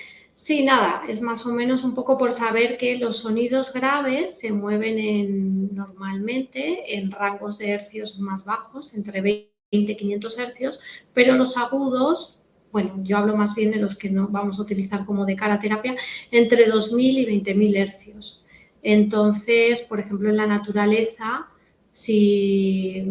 Sí, 0.44 0.62
nada, 0.62 1.04
es 1.08 1.22
más 1.22 1.46
o 1.46 1.54
menos 1.54 1.84
un 1.84 1.94
poco 1.94 2.18
por 2.18 2.34
saber 2.34 2.76
que 2.76 2.98
los 2.98 3.16
sonidos 3.16 3.72
graves 3.72 4.38
se 4.38 4.52
mueven 4.52 4.98
en, 4.98 5.74
normalmente 5.74 6.98
en 6.98 7.10
rangos 7.10 7.56
de 7.56 7.70
hercios 7.70 8.18
más 8.18 8.44
bajos, 8.44 8.92
entre 8.92 9.22
20 9.22 9.48
y 9.70 9.96
500 9.96 10.38
hercios, 10.38 10.80
pero 11.14 11.34
los 11.36 11.56
agudos, 11.56 12.42
bueno, 12.72 13.00
yo 13.04 13.16
hablo 13.16 13.38
más 13.38 13.54
bien 13.54 13.70
de 13.70 13.78
los 13.78 13.96
que 13.96 14.10
no 14.10 14.28
vamos 14.28 14.58
a 14.58 14.62
utilizar 14.62 15.06
como 15.06 15.24
de 15.24 15.34
cara 15.34 15.54
a 15.54 15.60
terapia, 15.60 15.96
entre 16.30 16.70
2.000 16.70 16.98
y 17.00 17.24
20.000 17.24 17.76
hercios. 17.78 18.44
Entonces, 18.82 19.80
por 19.80 19.98
ejemplo, 19.98 20.28
en 20.28 20.36
la 20.36 20.46
naturaleza, 20.46 21.48
si 21.94 23.08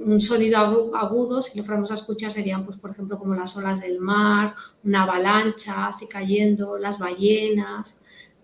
un 0.00 0.20
sonido 0.20 0.58
agudo, 0.96 1.40
si 1.40 1.56
lo 1.56 1.64
fuéramos 1.64 1.92
a 1.92 1.94
escuchar, 1.94 2.32
serían, 2.32 2.66
pues, 2.66 2.76
por 2.78 2.90
ejemplo, 2.90 3.16
como 3.16 3.32
las 3.34 3.56
olas 3.56 3.80
del 3.80 4.00
mar, 4.00 4.56
una 4.82 5.04
avalancha 5.04 5.86
así 5.86 6.08
cayendo, 6.08 6.76
las 6.76 6.98
ballenas, 6.98 7.96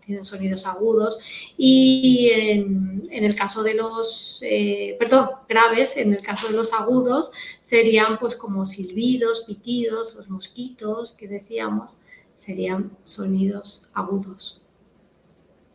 tienen 0.06 0.24
sonidos 0.24 0.64
agudos. 0.64 1.18
Y 1.56 2.30
en, 2.30 3.10
el 3.10 3.34
caso 3.34 3.64
de 3.64 3.74
los, 3.74 4.40
eh, 4.42 4.96
perdón, 4.96 5.28
graves, 5.48 5.96
en 5.96 6.14
el 6.14 6.22
caso 6.22 6.46
de 6.46 6.54
los 6.54 6.72
agudos, 6.72 7.32
serían 7.60 8.20
pues 8.20 8.36
como 8.36 8.66
silbidos, 8.66 9.40
pitidos, 9.40 10.14
los 10.14 10.30
mosquitos 10.30 11.14
que 11.14 11.26
decíamos, 11.26 11.98
serían 12.36 12.96
sonidos 13.04 13.90
agudos. 13.92 14.62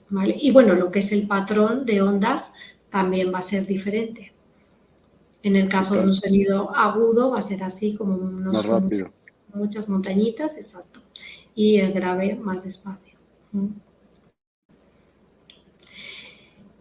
¿Vale? 0.07 0.37
Y 0.39 0.51
bueno, 0.51 0.73
lo 0.73 0.89
que 0.89 0.99
es 0.99 1.11
el 1.11 1.27
patrón 1.27 1.85
de 1.85 2.01
ondas 2.01 2.53
también 2.95 3.33
va 3.33 3.39
a 3.39 3.41
ser 3.41 3.67
diferente. 3.67 4.31
En 5.43 5.57
el 5.57 5.67
caso 5.67 5.95
de 5.95 6.05
un 6.05 6.13
sonido 6.13 6.73
agudo 6.73 7.31
va 7.31 7.39
a 7.39 7.43
ser 7.43 7.61
así 7.61 7.93
como 7.93 8.15
unos, 8.15 8.65
muchas, 9.53 9.89
montañitas, 9.89 10.55
exacto. 10.55 11.01
Y 11.53 11.75
el 11.75 11.91
grave 11.91 12.35
más 12.35 12.63
despacio. 12.63 13.17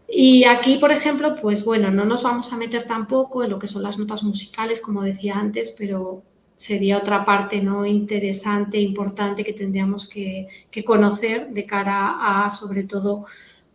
Y 0.07 0.45
aquí, 0.45 0.79
por 0.79 0.93
ejemplo, 0.93 1.35
pues 1.43 1.65
bueno, 1.65 1.91
no 1.91 2.05
nos 2.05 2.23
vamos 2.23 2.53
a 2.53 2.57
meter 2.59 2.87
tampoco 2.87 3.43
en 3.43 3.51
lo 3.51 3.59
que 3.59 3.67
son 3.67 3.83
las 3.83 3.99
notas 3.99 4.23
musicales, 4.23 4.81
como 4.81 5.03
decía 5.03 5.35
antes, 5.35 5.75
pero 5.77 6.23
sería 6.55 6.99
otra 6.99 7.25
parte 7.25 7.61
no 7.61 7.85
interesante, 7.85 8.79
importante 8.79 9.43
que 9.43 9.53
tendríamos 9.53 10.09
que, 10.09 10.47
que 10.71 10.85
conocer 10.85 11.51
de 11.51 11.67
cara 11.67 12.45
a, 12.47 12.53
sobre 12.53 12.85
todo, 12.85 13.27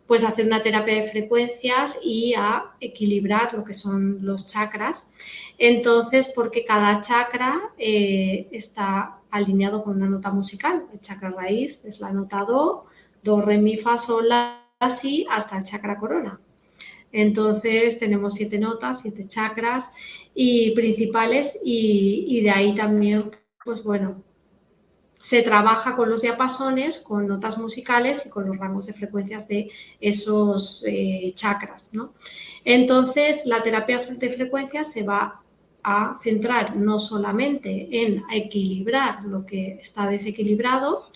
pues 0.10 0.24
hacer 0.24 0.48
una 0.48 0.64
terapia 0.64 0.96
de 0.96 1.12
frecuencias 1.12 2.00
y 2.02 2.34
a 2.36 2.72
equilibrar 2.80 3.54
lo 3.54 3.64
que 3.64 3.76
son 3.76 4.26
los 4.26 4.48
chakras. 4.48 5.12
Entonces, 5.60 6.32
porque 6.34 6.66
cada 6.66 7.00
chakra 7.02 7.70
eh, 7.78 8.48
está 8.52 9.20
alineado 9.30 9.84
con 9.84 9.98
una 9.98 10.10
nota 10.10 10.32
musical. 10.32 10.88
El 10.92 11.00
chakra 11.00 11.30
raíz 11.30 11.80
es 11.86 12.00
la 12.00 12.12
nota 12.12 12.40
do, 12.40 12.88
do, 13.22 13.42
re, 13.42 13.60
mi, 13.60 13.78
fa, 13.78 14.00
sol, 14.00 14.28
la, 14.30 14.66
si, 14.90 15.28
hasta 15.30 15.60
el 15.60 15.64
chakra 15.64 16.00
corona. 16.00 16.40
Entonces 17.12 18.00
tenemos 18.00 18.34
siete 18.34 18.58
notas, 18.58 19.02
siete 19.02 19.28
chakras 19.28 19.92
y 20.34 20.72
principales 20.72 21.56
y, 21.64 22.26
y 22.28 22.42
de 22.42 22.50
ahí 22.50 22.74
también, 22.74 23.30
pues 23.64 23.84
bueno, 23.84 24.24
se 25.20 25.42
trabaja 25.44 25.96
con 25.98 26.10
los 26.10 26.22
diapasones, 26.22 26.98
con 26.98 27.28
notas 27.28 27.58
musicales 27.58 28.26
y 28.26 28.30
con 28.30 28.48
los 28.48 28.58
rangos 28.58 28.88
de 28.88 28.94
frecuencias 28.94 29.48
de 29.50 29.70
esos 30.00 30.82
eh, 30.88 31.34
chakras. 31.36 31.90
¿no? 31.92 32.14
Entonces, 32.64 33.46
la 33.46 33.62
terapia 33.62 34.00
de 34.00 34.30
frecuencias 34.30 34.92
se 34.92 35.04
va 35.04 35.42
a 35.84 36.18
centrar 36.24 36.76
no 36.78 37.00
solamente 37.00 38.04
en 38.04 38.24
equilibrar 38.32 39.26
lo 39.26 39.46
que 39.46 39.80
está 39.82 40.08
desequilibrado, 40.08 41.12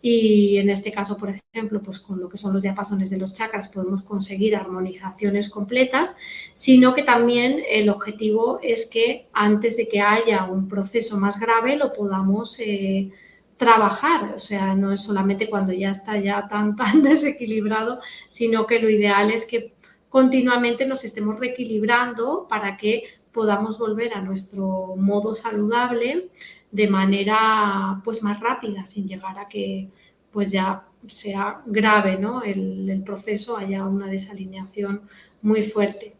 y 0.00 0.58
en 0.58 0.70
este 0.70 0.92
caso, 0.92 1.16
por 1.16 1.30
ejemplo, 1.30 1.82
pues 1.82 1.98
con 1.98 2.20
lo 2.20 2.28
que 2.28 2.38
son 2.38 2.52
los 2.52 2.62
diapasones 2.62 3.10
de 3.10 3.16
los 3.16 3.32
chakras 3.32 3.68
podemos 3.68 4.04
conseguir 4.04 4.54
armonizaciones 4.54 5.48
completas, 5.48 6.14
sino 6.54 6.94
que 6.94 7.02
también 7.02 7.60
el 7.68 7.88
objetivo 7.88 8.60
es 8.62 8.86
que 8.86 9.26
antes 9.32 9.76
de 9.76 9.88
que 9.88 10.00
haya 10.00 10.44
un 10.44 10.68
proceso 10.68 11.16
más 11.18 11.40
grave 11.40 11.76
lo 11.76 11.92
podamos 11.92 12.60
eh, 12.60 13.10
trabajar, 13.58 14.32
o 14.34 14.38
sea, 14.38 14.74
no 14.74 14.92
es 14.92 15.02
solamente 15.02 15.50
cuando 15.50 15.72
ya 15.72 15.90
está 15.90 16.18
ya 16.18 16.48
tan, 16.48 16.76
tan 16.76 17.02
desequilibrado, 17.02 18.00
sino 18.30 18.66
que 18.66 18.80
lo 18.80 18.88
ideal 18.88 19.30
es 19.30 19.44
que 19.44 19.74
continuamente 20.08 20.86
nos 20.86 21.04
estemos 21.04 21.38
reequilibrando 21.38 22.46
para 22.48 22.76
que 22.78 23.04
podamos 23.32 23.78
volver 23.78 24.14
a 24.14 24.22
nuestro 24.22 24.94
modo 24.96 25.34
saludable 25.34 26.30
de 26.70 26.88
manera 26.88 28.00
pues 28.04 28.22
más 28.22 28.40
rápida, 28.40 28.86
sin 28.86 29.06
llegar 29.06 29.38
a 29.38 29.48
que 29.48 29.88
pues 30.32 30.50
ya 30.50 30.84
sea 31.06 31.62
grave 31.66 32.18
¿no? 32.18 32.42
el, 32.42 32.88
el 32.88 33.02
proceso, 33.02 33.56
haya 33.56 33.84
una 33.84 34.06
desalineación 34.06 35.02
muy 35.42 35.64
fuerte. 35.64 36.16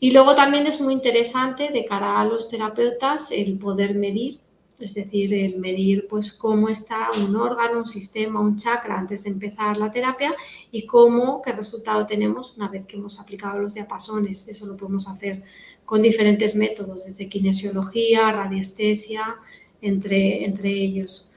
Y 0.00 0.10
luego 0.10 0.34
también 0.34 0.66
es 0.66 0.80
muy 0.80 0.92
interesante 0.92 1.70
de 1.70 1.84
cara 1.84 2.20
a 2.20 2.24
los 2.24 2.50
terapeutas 2.50 3.30
el 3.30 3.58
poder 3.58 3.94
medir 3.94 4.40
es 4.78 4.94
decir, 4.94 5.32
el 5.32 5.58
medir 5.58 6.06
pues 6.08 6.32
cómo 6.32 6.68
está 6.68 7.08
un 7.24 7.36
órgano, 7.36 7.78
un 7.78 7.86
sistema, 7.86 8.40
un 8.40 8.56
chakra 8.56 8.98
antes 8.98 9.24
de 9.24 9.30
empezar 9.30 9.76
la 9.76 9.92
terapia 9.92 10.34
y 10.70 10.84
cómo, 10.86 11.42
qué 11.42 11.52
resultado 11.52 12.06
tenemos 12.06 12.56
una 12.56 12.68
vez 12.68 12.84
que 12.86 12.96
hemos 12.96 13.20
aplicado 13.20 13.60
los 13.60 13.74
diapasones. 13.74 14.48
Eso 14.48 14.66
lo 14.66 14.76
podemos 14.76 15.08
hacer 15.08 15.42
con 15.84 16.02
diferentes 16.02 16.56
métodos, 16.56 17.04
desde 17.04 17.28
kinesiología, 17.28 18.32
radiestesia, 18.32 19.36
entre, 19.80 20.44
entre 20.44 20.70
ellos. 20.70 21.30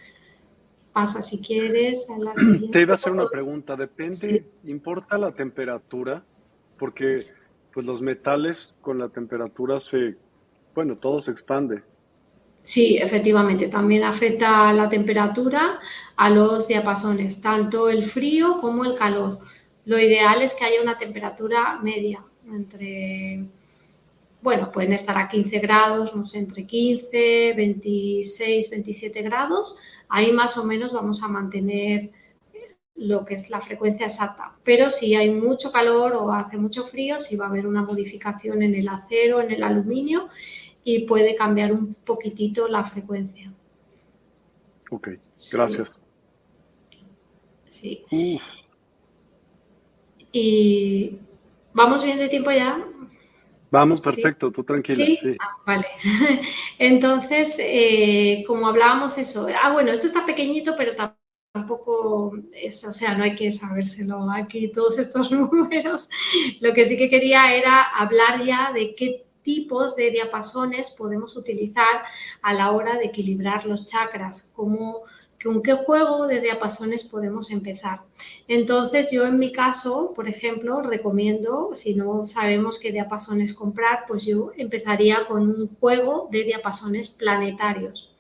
Pasa 0.94 1.22
si 1.22 1.38
quieres 1.40 2.08
a 2.10 2.18
la 2.18 2.34
Te 2.72 2.82
iba 2.82 2.94
a 2.94 2.96
hacer 2.96 3.12
una 3.12 3.28
pregunta. 3.28 3.76
Depende, 3.76 4.46
¿importa 4.66 5.18
la 5.18 5.32
temperatura? 5.32 6.24
Porque 6.80 7.28
pues 7.72 7.86
los 7.86 8.02
metales 8.02 8.76
con 8.82 8.98
la 8.98 9.10
temperatura 9.10 9.80
se, 9.80 10.16
bueno, 10.74 10.98
todo 10.98 11.20
se 11.20 11.30
expande. 11.30 11.84
Sí, 12.68 12.98
efectivamente, 12.98 13.70
también 13.70 14.04
afecta 14.04 14.74
la 14.74 14.90
temperatura 14.90 15.80
a 16.18 16.30
los 16.30 16.68
diapasones, 16.68 17.40
tanto 17.40 17.88
el 17.90 18.04
frío 18.04 18.60
como 18.60 18.84
el 18.84 18.96
calor. 18.96 19.40
Lo 19.86 19.98
ideal 19.98 20.42
es 20.42 20.54
que 20.54 20.66
haya 20.66 20.82
una 20.82 20.98
temperatura 20.98 21.80
media, 21.82 22.22
entre, 22.46 23.48
bueno, 24.42 24.70
pueden 24.70 24.92
estar 24.92 25.18
a 25.18 25.30
15 25.30 25.60
grados, 25.60 26.14
no 26.14 26.26
sé, 26.28 26.40
entre 26.40 26.68
15, 26.68 27.54
26, 27.56 28.70
27 28.70 29.22
grados. 29.22 29.78
Ahí 30.10 30.34
más 30.34 30.58
o 30.58 30.66
menos 30.66 30.92
vamos 30.92 31.24
a 31.24 31.30
mantener 31.30 32.12
lo 32.96 33.24
que 33.24 33.36
es 33.36 33.50
la 33.50 33.62
frecuencia 33.62 34.08
exacta. 34.08 34.58
Pero 34.66 34.90
si 34.90 35.16
hay 35.16 35.32
mucho 35.32 35.72
calor 35.72 36.14
o 36.14 36.34
hace 36.34 36.58
mucho 36.58 36.84
frío, 36.84 37.22
sí 37.22 37.38
va 37.38 37.46
a 37.46 37.50
haber 37.50 37.66
una 37.66 37.84
modificación 37.84 38.62
en 38.62 38.76
el 38.76 38.90
acero, 38.90 39.40
en 39.42 39.52
el 39.52 39.64
aluminio 39.64 40.28
y 40.90 41.00
puede 41.06 41.36
cambiar 41.36 41.74
un 41.74 41.96
poquitito 41.96 42.70
la 42.70 42.82
frecuencia. 42.82 43.52
Ok, 44.90 45.10
gracias. 45.52 46.00
Sí. 47.70 48.06
Y 50.32 51.20
vamos 51.74 52.06
bien 52.06 52.18
de 52.18 52.30
tiempo 52.30 52.52
ya. 52.52 52.82
Vamos, 53.70 54.00
perfecto, 54.00 54.50
tú 54.50 54.64
tranquila. 54.64 55.04
Sí, 55.04 55.20
ah, 55.42 55.58
vale. 55.66 55.88
Entonces, 56.80 57.54
eh, 57.58 58.46
como 58.48 58.68
hablábamos 58.68 59.18
eso, 59.18 59.46
ah, 59.62 59.74
bueno, 59.74 59.92
esto 59.92 60.08
está 60.08 60.26
pequeñito, 60.26 60.76
pero 60.78 60.94
tampoco 61.54 62.32
es, 62.54 62.82
o 62.86 62.94
sea, 62.94 63.14
no 63.14 63.26
hay 63.26 63.36
que 63.36 63.52
sabérselo 63.52 64.32
aquí 64.32 64.72
todos 64.72 64.98
estos 65.00 65.32
números. 65.34 66.08
Lo 66.62 66.74
que 66.74 66.86
sí 66.86 66.98
que 66.98 67.10
quería 67.10 67.54
era 67.54 67.84
hablar 67.84 68.42
ya 68.46 68.72
de 68.72 68.96
qué 68.96 69.27
tipos 69.48 69.96
de 69.96 70.12
diapasones 70.12 70.92
podemos 70.92 71.38
utilizar 71.38 72.04
a 72.42 72.54
la 72.54 72.74
hora 72.74 72.98
de 72.98 73.06
equilibrar 73.06 73.66
los 73.66 73.86
chakras, 73.86 74.52
como 74.54 75.04
con 75.42 75.64
qué 75.64 75.72
juego 75.74 76.28
de 76.28 76.42
diapasones 76.42 77.06
podemos 77.06 77.50
empezar. 77.50 78.02
Entonces, 78.50 79.10
yo 79.10 79.26
en 79.26 79.40
mi 79.40 79.54
caso, 79.54 80.12
por 80.14 80.28
ejemplo, 80.28 80.82
recomiendo, 80.82 81.70
si 81.74 81.96
no 81.96 82.26
sabemos 82.26 82.78
qué 82.78 82.92
diapasones 82.92 83.54
comprar, 83.54 84.00
pues 84.06 84.26
yo 84.26 84.52
empezaría 84.58 85.26
con 85.26 85.44
un 85.44 85.78
juego 85.80 86.28
de 86.30 86.44
diapasones 86.44 87.08
planetarios. 87.08 88.14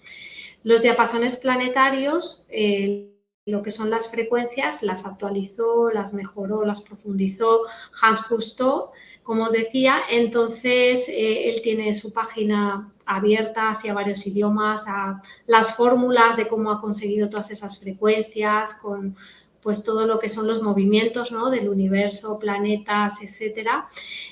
Los 0.63 0.81
diapasones 0.81 1.35
planetarios, 1.35 2.45
eh, 2.49 3.17
lo 3.45 3.63
que 3.63 3.71
son 3.71 3.89
las 3.89 4.09
frecuencias, 4.09 4.81
las 4.81 5.05
actualizó, 5.05 5.89
las 5.89 6.13
mejoró, 6.13 6.63
las 6.63 6.81
profundizó 6.81 7.63
Hans 8.01 8.21
Cousteau 8.23 8.91
como 9.27 9.43
os 9.43 9.51
decía, 9.51 10.03
entonces 10.09 11.09
eh, 11.09 11.49
él 11.49 11.61
tiene 11.61 11.93
su 11.93 12.13
página 12.13 12.93
abierta 13.05 13.71
hacia 13.71 13.93
varios 13.93 14.25
idiomas, 14.25 14.85
a 14.87 15.21
las 15.47 15.75
fórmulas 15.75 16.37
de 16.37 16.47
cómo 16.47 16.71
ha 16.71 16.79
conseguido 16.79 17.29
todas 17.29 17.51
esas 17.51 17.77
frecuencias, 17.77 18.73
con 18.75 19.17
pues 19.61 19.83
todo 19.83 20.07
lo 20.07 20.17
que 20.19 20.29
son 20.29 20.47
los 20.47 20.63
movimientos 20.63 21.33
¿no? 21.33 21.49
del 21.49 21.67
universo, 21.67 22.39
planetas, 22.39 23.21
etcétera. 23.21 23.89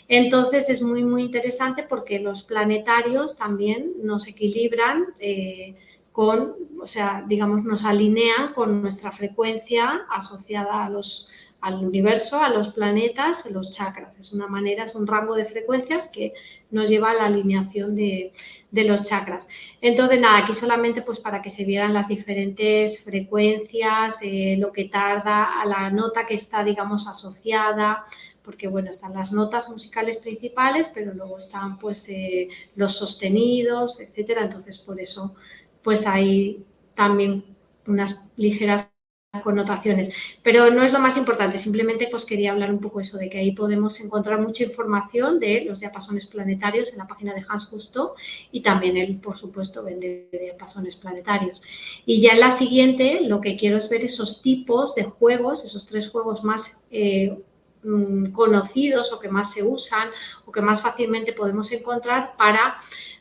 Entonces 0.07 0.69
es 0.69 0.81
muy 0.81 1.03
muy 1.03 1.23
interesante 1.23 1.83
porque 1.83 2.19
los 2.19 2.43
planetarios 2.43 3.35
también 3.35 3.91
nos 4.01 4.27
equilibran 4.29 5.07
eh, 5.19 5.75
con, 6.13 6.55
o 6.79 6.87
sea, 6.87 7.25
digamos, 7.27 7.65
nos 7.65 7.83
alinean 7.83 8.53
con 8.53 8.81
nuestra 8.81 9.11
frecuencia 9.11 10.05
asociada 10.09 10.85
a 10.85 10.89
los 10.89 11.27
al 11.65 11.83
universo, 11.83 12.39
a 12.39 12.49
los 12.49 12.69
planetas, 12.69 13.49
los 13.49 13.71
chakras. 13.71 14.15
Es 14.19 14.31
una 14.31 14.45
manera, 14.45 14.85
es 14.85 14.93
un 14.93 15.07
rango 15.07 15.33
de 15.33 15.45
frecuencias 15.45 16.07
que 16.07 16.31
nos 16.69 16.87
lleva 16.87 17.09
a 17.09 17.15
la 17.15 17.25
alineación 17.25 17.95
de, 17.95 18.33
los 18.71 19.01
chakras. 19.01 19.47
Entonces, 19.81 20.19
nada, 20.19 20.43
aquí 20.43 20.53
solamente 20.53 21.01
pues 21.01 21.19
para 21.19 21.41
que 21.41 21.49
se 21.49 21.65
vieran 21.65 21.91
las 21.91 22.07
diferentes 22.07 23.03
frecuencias, 23.03 24.19
eh, 24.21 24.57
lo 24.59 24.71
que 24.71 24.85
tarda 24.85 25.59
a 25.59 25.65
la 25.65 25.89
nota 25.89 26.27
que 26.27 26.35
está, 26.35 26.63
digamos, 26.63 27.07
asociada, 27.07 28.05
porque 28.43 28.67
bueno, 28.67 28.91
están 28.91 29.15
las 29.15 29.31
notas 29.31 29.67
musicales 29.67 30.17
principales, 30.17 30.91
pero 30.93 31.15
luego 31.15 31.39
están 31.39 31.79
pues 31.79 32.07
eh, 32.09 32.47
los 32.75 32.95
sostenidos, 32.95 33.99
etcétera. 33.99 34.43
Entonces, 34.43 34.77
por 34.77 35.01
eso, 35.01 35.33
pues 35.81 36.05
hay 36.05 36.63
también 36.93 37.43
unas 37.87 38.29
ligeras 38.35 38.94
connotaciones. 39.41 40.13
Pero 40.43 40.71
no 40.71 40.83
es 40.83 40.93
lo 40.93 40.99
más 40.99 41.17
importante, 41.17 41.57
simplemente 41.57 42.07
pues 42.09 42.25
quería 42.25 42.51
hablar 42.51 42.71
un 42.71 42.79
poco 42.79 42.99
eso, 42.99 43.17
de 43.17 43.29
que 43.29 43.37
ahí 43.37 43.51
podemos 43.51 43.99
encontrar 43.99 44.39
mucha 44.39 44.63
información 44.63 45.39
de 45.39 45.65
los 45.65 45.79
diapasones 45.79 46.27
planetarios 46.27 46.91
en 46.91 46.97
la 46.97 47.07
página 47.07 47.33
de 47.33 47.43
Hans 47.47 47.65
Justo 47.65 48.15
y 48.51 48.61
también 48.61 48.97
él, 48.97 49.17
por 49.17 49.37
supuesto, 49.37 49.83
vende 49.83 50.27
diapasones 50.31 50.95
planetarios. 50.97 51.61
Y 52.05 52.21
ya 52.21 52.33
en 52.33 52.39
la 52.39 52.51
siguiente, 52.51 53.21
lo 53.21 53.41
que 53.41 53.55
quiero 53.55 53.77
es 53.77 53.89
ver 53.89 54.03
esos 54.03 54.41
tipos 54.41 54.95
de 54.95 55.03
juegos, 55.03 55.63
esos 55.63 55.85
tres 55.85 56.09
juegos 56.09 56.43
más 56.43 56.77
eh, 56.91 57.37
mm, 57.83 58.31
conocidos 58.31 59.11
o 59.13 59.19
que 59.19 59.29
más 59.29 59.53
se 59.53 59.63
usan 59.63 60.09
o 60.45 60.51
que 60.51 60.61
más 60.61 60.81
fácilmente 60.81 61.33
podemos 61.33 61.71
encontrar 61.71 62.35
para 62.37 62.77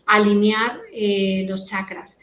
alinear 0.07 0.81
eh, 0.93 1.47
los 1.49 1.65
chakras 1.65 2.19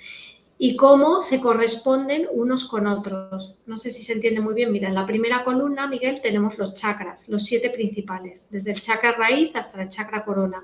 y 0.64 0.76
cómo 0.76 1.24
se 1.24 1.42
corresponden 1.42 2.28
unos 2.32 2.66
con 2.66 2.86
otros. 2.86 3.56
No 3.66 3.80
sé 3.80 3.90
si 3.90 4.04
se 4.04 4.14
entiende 4.14 4.42
muy 4.42 4.54
bien. 4.54 4.72
Mira, 4.72 4.90
en 4.90 4.94
la 4.94 5.08
primera 5.08 5.44
columna, 5.44 5.88
Miguel, 5.88 6.22
tenemos 6.22 6.60
los 6.60 6.76
chakras, 6.76 7.28
los 7.30 7.46
siete 7.46 7.72
principales, 7.72 8.46
desde 8.52 8.74
el 8.74 8.80
chakra 8.80 9.14
raíz 9.14 9.50
hasta 9.56 9.82
el 9.82 9.90
chakra 9.90 10.24
corona. 10.24 10.64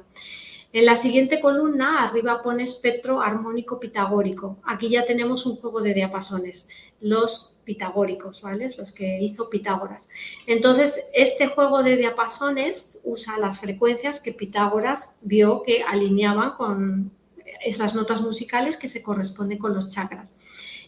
En 0.72 0.86
la 0.86 0.98
siguiente 0.98 1.41
columna, 1.41 2.03
arriba 2.03 2.44
pone 2.44 2.61
espectro 2.61 3.22
armónico 3.22 3.80
pitagórico. 3.80 4.60
Aquí 4.65 4.88
ya 4.88 5.03
tenemos 5.03 5.48
un 5.48 5.56
juego 5.56 5.82
de 5.82 5.95
diapasones, 5.95 6.69
los 7.02 7.57
pitagóricos, 7.64 8.44
¿vale? 8.44 8.69
Los 8.78 8.91
que 8.91 9.19
hizo 9.19 9.49
Pitágoras. 9.49 10.07
Entonces, 10.45 11.03
este 11.11 11.48
juego 11.48 11.82
de 11.82 11.98
diapasones 11.98 12.99
usa 13.03 13.40
las 13.40 13.60
frecuencias 13.60 14.19
que 14.19 14.32
Pitágoras 14.32 15.15
vio 15.22 15.64
que 15.64 15.82
alineaban 15.82 16.52
con 16.52 17.16
esas 17.68 17.95
notas 17.95 18.22
musicales 18.22 18.77
que 18.77 18.89
se 18.89 19.02
corresponden 19.02 19.57
con 19.57 19.73
los 19.73 19.89
chakras. 19.89 20.34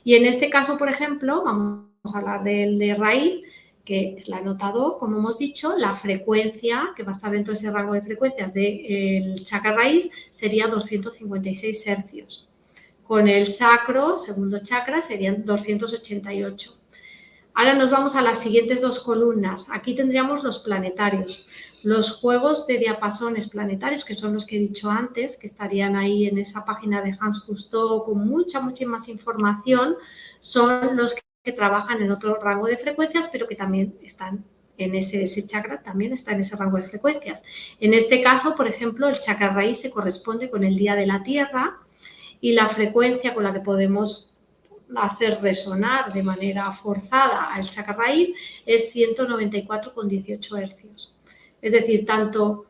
Y 0.03 0.15
en 0.15 0.25
este 0.25 0.49
caso, 0.49 0.77
por 0.77 0.89
ejemplo, 0.89 1.43
vamos 1.43 1.87
a 2.13 2.17
hablar 2.17 2.43
del 2.43 2.79
de 2.79 2.95
raíz, 2.95 3.43
que 3.83 4.15
es 4.17 4.29
la 4.29 4.41
nota 4.41 4.71
Do, 4.71 4.97
como 4.97 5.17
hemos 5.17 5.37
dicho, 5.37 5.75
la 5.77 5.93
frecuencia 5.93 6.89
que 6.95 7.03
va 7.03 7.11
a 7.11 7.15
estar 7.15 7.31
dentro 7.31 7.53
de 7.53 7.59
ese 7.59 7.71
rango 7.71 7.93
de 7.93 8.01
frecuencias 8.01 8.53
del 8.53 9.43
chakra 9.43 9.73
raíz 9.73 10.09
sería 10.31 10.67
256 10.67 11.87
hercios. 11.87 12.47
Con 13.03 13.27
el 13.27 13.47
sacro, 13.47 14.19
segundo 14.19 14.59
chakra, 14.63 15.01
serían 15.01 15.43
288. 15.43 16.75
Ahora 17.55 17.73
nos 17.73 17.89
vamos 17.89 18.15
a 18.15 18.21
las 18.21 18.39
siguientes 18.39 18.81
dos 18.81 18.99
columnas. 18.99 19.65
Aquí 19.69 19.95
tendríamos 19.95 20.43
los 20.43 20.59
planetarios. 20.59 21.47
Los 21.81 22.11
juegos 22.11 22.67
de 22.67 22.77
diapasones 22.77 23.47
planetarios, 23.47 24.03
que 24.03 24.13
son 24.13 24.33
los 24.33 24.45
que 24.45 24.57
he 24.57 24.59
dicho 24.59 24.91
antes, 24.91 25.37
que 25.37 25.47
estarían 25.47 25.95
ahí 25.95 26.27
en 26.27 26.37
esa 26.37 26.65
página 26.65 27.01
de 27.01 27.15
Hans 27.19 27.41
Cousteau 27.41 28.03
con 28.03 28.27
mucha, 28.27 28.59
mucha 28.59 28.85
más 28.85 29.07
información, 29.07 29.95
son 30.41 30.97
los 30.97 31.15
que 31.43 31.53
trabajan 31.53 32.01
en 32.01 32.11
otro 32.11 32.35
rango 32.35 32.67
de 32.67 32.77
frecuencias, 32.77 33.29
pero 33.31 33.47
que 33.47 33.55
también 33.55 33.97
están 34.01 34.43
en 34.77 34.95
ese, 34.95 35.45
chakra, 35.45 35.81
también 35.83 36.13
está 36.13 36.31
en 36.31 36.41
ese 36.41 36.55
rango 36.55 36.77
de 36.77 36.83
frecuencias. 36.83 37.43
En 37.79 37.93
este 37.93 38.21
caso, 38.21 38.55
por 38.55 38.67
ejemplo, 38.67 39.07
el 39.07 39.19
chakra 39.19 39.53
raíz 39.53 39.79
se 39.81 39.91
corresponde 39.91 40.49
con 40.49 40.63
el 40.63 40.75
día 40.75 40.95
de 40.95 41.05
la 41.05 41.21
Tierra 41.23 41.77
y 42.41 42.53
la 42.53 42.69
frecuencia 42.69 43.33
con 43.33 43.43
la 43.43 43.53
que 43.53 43.59
podemos 43.59 44.33
hacer 44.95 45.39
resonar 45.41 46.13
de 46.13 46.23
manera 46.23 46.71
forzada 46.71 47.53
al 47.53 47.69
chakra 47.69 47.93
raíz 47.93 48.35
es 48.65 48.93
194,18 48.93 50.61
hercios. 50.61 51.13
Es 51.61 51.71
decir, 51.71 52.05
tanto 52.05 52.65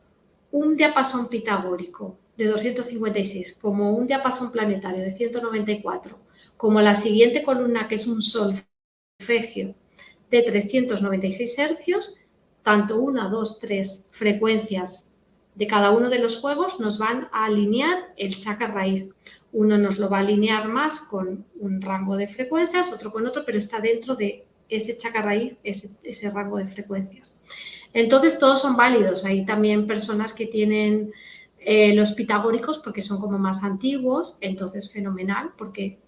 un 0.52 0.76
diapasón 0.76 1.28
pitagórico 1.28 2.18
de 2.36 2.46
256 2.46 3.58
como 3.60 3.92
un 3.92 4.06
diapasón 4.06 4.50
planetario 4.50 5.02
de 5.02 5.12
194, 5.12 6.18
como 6.56 6.80
la 6.80 6.94
siguiente 6.94 7.42
columna 7.42 7.88
que 7.88 7.96
es 7.96 8.06
un 8.06 8.22
solfegio 8.22 9.74
de 10.30 10.42
396 10.42 11.58
hercios, 11.58 12.14
tanto 12.62 13.00
una, 13.00 13.28
dos, 13.28 13.58
tres 13.58 14.04
frecuencias 14.10 15.04
de 15.54 15.66
cada 15.66 15.90
uno 15.90 16.08
de 16.08 16.18
los 16.18 16.38
juegos 16.38 16.80
nos 16.80 16.98
van 16.98 17.28
a 17.32 17.44
alinear 17.44 18.14
el 18.16 18.36
chakra 18.36 18.68
raíz. 18.68 19.08
Uno 19.52 19.76
nos 19.78 19.98
lo 19.98 20.08
va 20.08 20.18
a 20.18 20.20
alinear 20.20 20.68
más 20.68 21.00
con 21.00 21.44
un 21.58 21.82
rango 21.82 22.16
de 22.16 22.28
frecuencias, 22.28 22.92
otro 22.92 23.10
con 23.10 23.26
otro, 23.26 23.42
pero 23.44 23.58
está 23.58 23.80
dentro 23.80 24.14
de 24.14 24.46
ese 24.68 24.96
chakra 24.96 25.22
raíz, 25.22 25.56
ese, 25.62 26.30
rango 26.30 26.58
de 26.58 26.68
frecuencias. 26.68 27.36
Entonces, 27.92 28.38
todos 28.38 28.60
son 28.60 28.76
válidos. 28.76 29.24
Hay 29.24 29.44
también 29.44 29.86
personas 29.86 30.32
que 30.32 30.46
tienen 30.46 31.12
eh, 31.58 31.94
los 31.94 32.12
pitagóricos 32.12 32.78
porque 32.78 33.02
son 33.02 33.20
como 33.20 33.38
más 33.38 33.62
antiguos, 33.62 34.36
entonces 34.40 34.90
fenomenal, 34.92 35.52
porque 35.58 35.98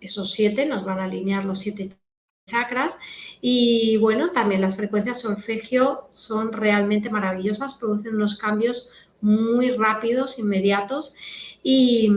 esos 0.00 0.32
siete 0.32 0.66
nos 0.66 0.84
van 0.84 1.00
a 1.00 1.04
alinear 1.04 1.44
los 1.44 1.60
siete 1.60 1.90
chakras. 2.46 2.96
Y 3.40 3.96
bueno, 3.98 4.32
también 4.32 4.60
las 4.60 4.76
frecuencias 4.76 5.20
solfegio 5.20 6.08
son 6.12 6.52
realmente 6.52 7.10
maravillosas, 7.10 7.74
producen 7.74 8.16
unos 8.16 8.36
cambios 8.36 8.88
muy 9.20 9.70
rápidos, 9.70 10.38
inmediatos. 10.38 11.14
Y, 11.62 12.10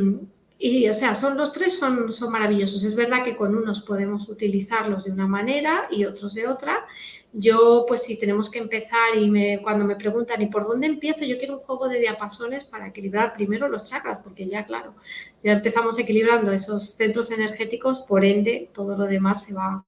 y, 0.63 0.87
o 0.87 0.93
sea, 0.93 1.15
son 1.15 1.37
los 1.37 1.53
tres 1.53 1.79
son, 1.79 2.11
son 2.11 2.31
maravillosos. 2.31 2.83
Es 2.83 2.95
verdad 2.95 3.23
que 3.25 3.35
con 3.35 3.55
unos 3.55 3.81
podemos 3.81 4.29
utilizarlos 4.29 5.05
de 5.05 5.11
una 5.11 5.27
manera 5.27 5.87
y 5.89 6.05
otros 6.05 6.35
de 6.35 6.47
otra. 6.47 6.85
Yo, 7.33 7.85
pues 7.87 8.03
si 8.03 8.19
tenemos 8.19 8.51
que 8.51 8.59
empezar 8.59 9.15
y 9.15 9.31
me, 9.31 9.59
cuando 9.63 9.85
me 9.85 9.95
preguntan, 9.95 10.39
¿y 10.39 10.47
por 10.47 10.67
dónde 10.67 10.85
empiezo? 10.85 11.25
Yo 11.25 11.39
quiero 11.39 11.55
un 11.55 11.61
juego 11.61 11.89
de 11.89 11.99
diapasones 11.99 12.65
para 12.65 12.89
equilibrar 12.89 13.33
primero 13.33 13.67
los 13.69 13.85
chakras, 13.85 14.19
porque 14.23 14.47
ya, 14.47 14.65
claro, 14.65 14.93
ya 15.43 15.53
empezamos 15.53 15.97
equilibrando 15.97 16.51
esos 16.51 16.91
centros 16.91 17.31
energéticos, 17.31 18.01
por 18.01 18.23
ende, 18.23 18.69
todo 18.71 18.95
lo 18.95 19.05
demás 19.05 19.43
se 19.43 19.53
va 19.53 19.83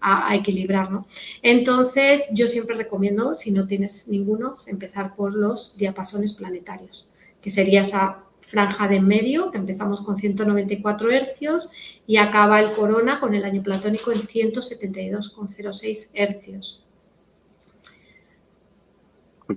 a, 0.00 0.34
equilibrar, 0.34 0.90
¿no? 0.90 1.06
Entonces, 1.42 2.26
yo 2.32 2.48
siempre 2.48 2.74
recomiendo, 2.74 3.34
si 3.34 3.50
no 3.50 3.66
tienes 3.66 4.08
ninguno, 4.08 4.54
empezar 4.66 5.14
por 5.14 5.34
los 5.34 5.76
diapasones 5.76 6.32
planetarios, 6.32 7.06
que 7.42 7.50
sería 7.50 7.82
esa 7.82 8.24
franja 8.50 8.88
de 8.88 8.96
en 8.96 9.06
medio, 9.06 9.50
que 9.50 9.58
empezamos 9.58 10.02
con 10.02 10.18
194 10.18 11.10
hercios 11.10 11.70
y 12.06 12.16
acaba 12.16 12.60
el 12.60 12.72
corona 12.72 13.20
con 13.20 13.34
el 13.34 13.44
año 13.44 13.62
platónico 13.62 14.10
en 14.12 14.22
172,06 14.22 16.10
hercios. 16.12 16.82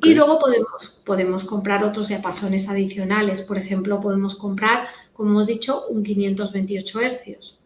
Y 0.02 0.14
luego 0.16 0.40
podemos, 0.40 1.02
podemos 1.06 1.44
comprar 1.44 1.84
otros 1.84 2.08
diapasones 2.08 2.68
adicionales. 2.68 3.42
Por 3.42 3.58
ejemplo, 3.60 4.00
podemos 4.00 4.36
comprar, 4.36 4.88
como 5.14 5.30
hemos 5.32 5.48
dicho, 5.48 5.86
un 5.88 6.04
528 6.04 7.02
hercios, 7.02 7.60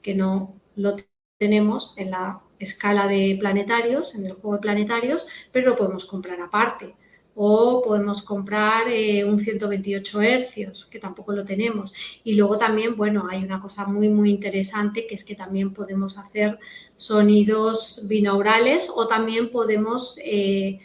que 0.00 0.14
no 0.14 0.54
lo 0.74 0.96
tenemos 1.38 1.94
en 1.96 2.10
la 2.10 2.40
escala 2.58 3.06
de 3.06 3.36
planetarios, 3.38 4.14
en 4.14 4.26
el 4.26 4.32
juego 4.32 4.54
de 4.54 4.62
planetarios, 4.62 5.26
pero 5.52 5.70
lo 5.70 5.76
podemos 5.76 6.04
comprar 6.04 6.40
aparte 6.40 6.96
o 7.34 7.82
podemos 7.82 8.22
comprar 8.22 8.88
eh, 8.88 9.24
un 9.24 9.38
128 9.38 10.20
hercios, 10.20 10.86
que 10.90 10.98
tampoco 10.98 11.32
lo 11.32 11.44
tenemos. 11.44 11.94
Y 12.24 12.34
luego 12.34 12.58
también, 12.58 12.96
bueno, 12.96 13.26
hay 13.30 13.42
una 13.42 13.60
cosa 13.60 13.86
muy, 13.86 14.08
muy 14.08 14.30
interesante, 14.30 15.06
que 15.06 15.14
es 15.14 15.24
que 15.24 15.34
también 15.34 15.72
podemos 15.72 16.18
hacer 16.18 16.58
sonidos 16.96 18.02
binaurales 18.06 18.90
o 18.94 19.08
también 19.08 19.50
podemos 19.50 20.18
eh, 20.22 20.80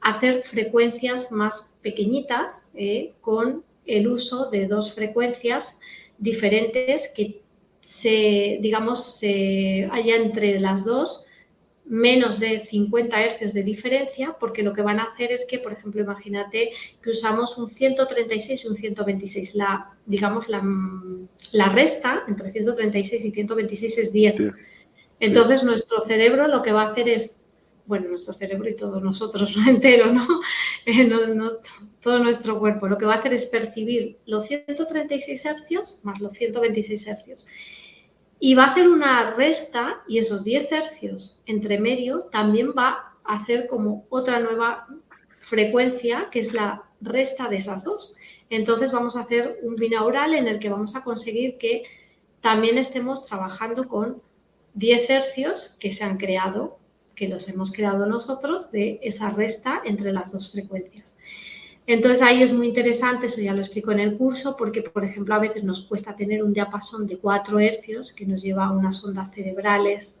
hacer 0.00 0.42
frecuencias 0.44 1.32
más 1.32 1.74
pequeñitas 1.82 2.62
eh, 2.74 3.14
con 3.20 3.64
el 3.84 4.08
uso 4.08 4.50
de 4.50 4.68
dos 4.68 4.92
frecuencias 4.92 5.78
diferentes 6.18 7.08
que 7.14 7.42
se, 7.80 8.58
digamos, 8.60 9.20
haya 9.22 10.16
entre 10.16 10.60
las 10.60 10.84
dos 10.84 11.24
menos 11.88 12.38
de 12.38 12.66
50 12.66 13.24
hercios 13.24 13.54
de 13.54 13.62
diferencia, 13.62 14.36
porque 14.38 14.62
lo 14.62 14.72
que 14.72 14.82
van 14.82 15.00
a 15.00 15.04
hacer 15.04 15.32
es 15.32 15.46
que, 15.46 15.58
por 15.58 15.72
ejemplo, 15.72 16.02
imagínate 16.02 16.72
que 17.02 17.10
usamos 17.10 17.56
un 17.56 17.70
136 17.70 18.64
y 18.64 18.68
un 18.68 18.76
126. 18.76 19.54
La, 19.54 19.90
digamos, 20.06 20.48
la, 20.48 20.62
la 21.52 21.68
resta 21.70 22.24
entre 22.28 22.52
136 22.52 23.24
y 23.24 23.30
126 23.30 23.98
es 23.98 24.12
10. 24.12 24.36
Entonces, 25.20 25.64
nuestro 25.64 26.02
cerebro 26.02 26.46
lo 26.46 26.62
que 26.62 26.72
va 26.72 26.82
a 26.82 26.90
hacer 26.90 27.08
es, 27.08 27.38
bueno, 27.86 28.10
nuestro 28.10 28.34
cerebro 28.34 28.68
y 28.68 28.76
todos 28.76 29.02
nosotros 29.02 29.54
entero, 29.66 30.10
eh, 30.84 31.04
¿no? 31.04 31.26
no, 31.34 31.50
todo 32.02 32.18
nuestro 32.18 32.58
cuerpo, 32.58 32.86
lo 32.86 32.98
que 32.98 33.06
va 33.06 33.14
a 33.14 33.18
hacer 33.18 33.32
es 33.32 33.46
percibir 33.46 34.18
los 34.26 34.46
136 34.46 35.44
hercios 35.44 36.00
más 36.02 36.20
los 36.20 36.34
126 36.34 37.06
hercios 37.06 37.46
y 38.40 38.54
va 38.54 38.64
a 38.64 38.70
hacer 38.70 38.88
una 38.88 39.34
resta 39.34 40.02
y 40.06 40.18
esos 40.18 40.44
10 40.44 40.70
hercios 40.70 41.40
entre 41.46 41.78
medio 41.78 42.20
también 42.30 42.72
va 42.76 43.14
a 43.24 43.36
hacer 43.36 43.66
como 43.66 44.06
otra 44.10 44.40
nueva 44.40 44.86
frecuencia 45.40 46.28
que 46.30 46.40
es 46.40 46.54
la 46.54 46.84
resta 47.00 47.48
de 47.48 47.56
esas 47.56 47.84
dos. 47.84 48.16
Entonces 48.50 48.92
vamos 48.92 49.16
a 49.16 49.20
hacer 49.20 49.58
un 49.62 49.76
binaural 49.76 50.34
en 50.34 50.46
el 50.48 50.58
que 50.58 50.68
vamos 50.68 50.94
a 50.96 51.02
conseguir 51.02 51.58
que 51.58 51.82
también 52.40 52.78
estemos 52.78 53.26
trabajando 53.26 53.88
con 53.88 54.22
10 54.74 55.10
hercios 55.10 55.76
que 55.80 55.92
se 55.92 56.04
han 56.04 56.18
creado, 56.18 56.78
que 57.14 57.28
los 57.28 57.48
hemos 57.48 57.72
creado 57.72 58.06
nosotros 58.06 58.70
de 58.70 59.00
esa 59.02 59.30
resta 59.30 59.82
entre 59.84 60.12
las 60.12 60.32
dos 60.32 60.52
frecuencias. 60.52 61.14
Entonces 61.88 62.20
ahí 62.20 62.42
es 62.42 62.52
muy 62.52 62.68
interesante, 62.68 63.28
eso 63.28 63.40
ya 63.40 63.54
lo 63.54 63.60
explico 63.60 63.90
en 63.92 64.00
el 64.00 64.18
curso, 64.18 64.58
porque 64.58 64.82
por 64.82 65.06
ejemplo 65.06 65.34
a 65.34 65.38
veces 65.38 65.64
nos 65.64 65.80
cuesta 65.80 66.14
tener 66.14 66.44
un 66.44 66.52
diapasón 66.52 67.06
de 67.06 67.16
4 67.16 67.58
hercios 67.60 68.12
que 68.12 68.26
nos 68.26 68.42
lleva 68.42 68.66
a 68.66 68.72
unas 68.72 69.02
ondas 69.02 69.34
cerebrales 69.34 70.14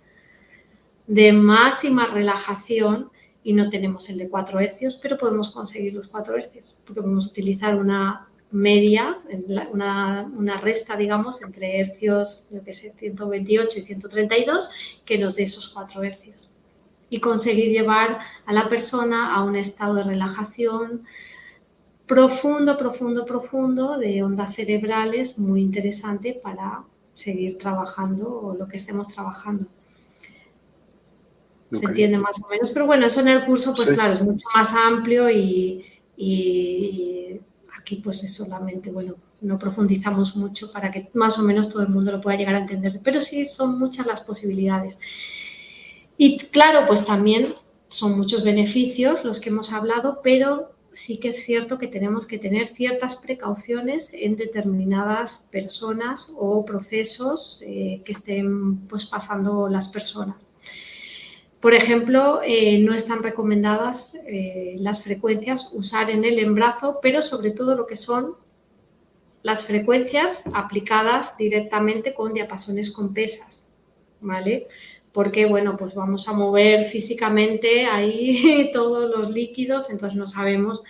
de 1.06 1.30
máxima 1.30 2.06
relajación 2.06 3.10
y 3.44 3.52
no 3.52 3.68
tenemos 3.68 4.08
el 4.08 4.16
de 4.16 4.30
4 4.30 4.60
hercios, 4.60 4.98
pero 5.02 5.18
podemos 5.18 5.50
conseguir 5.50 5.92
los 5.92 6.08
4 6.08 6.38
hercios, 6.38 6.74
porque 6.86 7.02
podemos 7.02 7.26
utilizar 7.26 7.76
una 7.76 8.26
media, 8.50 9.18
una, 9.70 10.22
una, 10.22 10.56
resta, 10.62 10.96
digamos, 10.96 11.42
entre 11.42 11.80
hercios, 11.80 12.48
yo 12.50 12.64
que 12.64 12.72
sé, 12.72 12.94
128 12.98 13.78
y 13.78 13.82
132, 13.82 14.70
que 15.04 15.18
nos 15.18 15.36
dé 15.36 15.42
esos 15.42 15.68
4 15.68 16.02
hercios. 16.02 16.50
Y 17.10 17.20
conseguir 17.20 17.70
llevar 17.72 18.20
a 18.46 18.52
la 18.54 18.70
persona 18.70 19.34
a 19.34 19.44
un 19.44 19.54
estado 19.54 19.96
de 19.96 20.04
relajación, 20.04 21.02
profundo, 22.08 22.76
profundo, 22.76 23.24
profundo 23.24 23.98
de 23.98 24.22
ondas 24.22 24.54
cerebrales 24.54 25.38
muy 25.38 25.60
interesante 25.60 26.40
para 26.42 26.82
seguir 27.12 27.58
trabajando 27.58 28.56
lo 28.58 28.66
que 28.66 28.78
estemos 28.78 29.08
trabajando. 29.08 29.66
Se 31.70 31.84
entiende 31.84 32.16
más 32.16 32.42
o 32.42 32.48
menos, 32.48 32.70
pero 32.70 32.86
bueno, 32.86 33.04
eso 33.06 33.20
en 33.20 33.28
el 33.28 33.44
curso, 33.44 33.74
pues 33.76 33.90
claro, 33.90 34.14
es 34.14 34.22
mucho 34.22 34.46
más 34.54 34.72
amplio 34.72 35.28
y, 35.28 35.84
aquí 37.78 37.96
pues 37.96 38.24
es 38.24 38.32
solamente, 38.34 38.90
bueno, 38.90 39.16
no 39.42 39.58
profundizamos 39.58 40.34
mucho 40.34 40.72
para 40.72 40.90
que 40.90 41.10
más 41.12 41.38
o 41.38 41.42
menos 41.42 41.68
todo 41.68 41.82
el 41.82 41.90
mundo 41.90 42.10
lo 42.10 42.22
pueda 42.22 42.38
llegar 42.38 42.54
a 42.54 42.60
entender, 42.60 43.00
pero 43.04 43.20
sí 43.20 43.46
son 43.46 43.78
muchas 43.78 44.06
las 44.06 44.22
posibilidades. 44.22 44.98
Y 46.16 46.38
claro, 46.38 46.86
pues 46.86 47.04
también 47.04 47.54
son 47.88 48.16
muchos 48.16 48.42
beneficios 48.42 49.22
los 49.24 49.38
que 49.38 49.50
hemos 49.50 49.70
hablado, 49.72 50.20
pero 50.22 50.72
sí 50.98 51.18
que 51.20 51.28
es 51.28 51.44
cierto 51.44 51.78
que 51.78 51.86
tenemos 51.86 52.26
que 52.26 52.38
tener 52.38 52.66
ciertas 52.66 53.14
precauciones 53.14 54.10
en 54.12 54.34
determinadas 54.34 55.46
personas 55.52 56.32
o 56.36 56.64
procesos 56.64 57.62
eh, 57.64 58.02
que 58.04 58.10
estén 58.10 58.78
pues, 58.88 59.06
pasando 59.06 59.68
las 59.68 59.88
personas. 59.88 60.44
Por 61.60 61.72
ejemplo, 61.74 62.40
eh, 62.44 62.80
no 62.80 62.94
están 62.94 63.22
recomendadas 63.22 64.12
eh, 64.26 64.74
las 64.80 65.00
frecuencias 65.00 65.70
usar 65.72 66.10
en 66.10 66.24
el 66.24 66.40
embrazo, 66.40 66.98
pero 67.00 67.22
sobre 67.22 67.52
todo 67.52 67.76
lo 67.76 67.86
que 67.86 67.96
son 67.96 68.34
las 69.42 69.62
frecuencias 69.62 70.42
aplicadas 70.52 71.36
directamente 71.38 72.12
con 72.12 72.34
diapasones 72.34 72.90
con 72.90 73.14
pesas, 73.14 73.68
¿vale? 74.20 74.66
Porque 75.12 75.46
bueno, 75.46 75.76
pues 75.76 75.94
vamos 75.94 76.28
a 76.28 76.32
mover 76.32 76.84
físicamente 76.86 77.86
ahí 77.86 78.70
todos 78.72 79.10
los 79.10 79.30
líquidos, 79.30 79.90
entonces 79.90 80.18
no 80.18 80.26
sabemos 80.26 80.84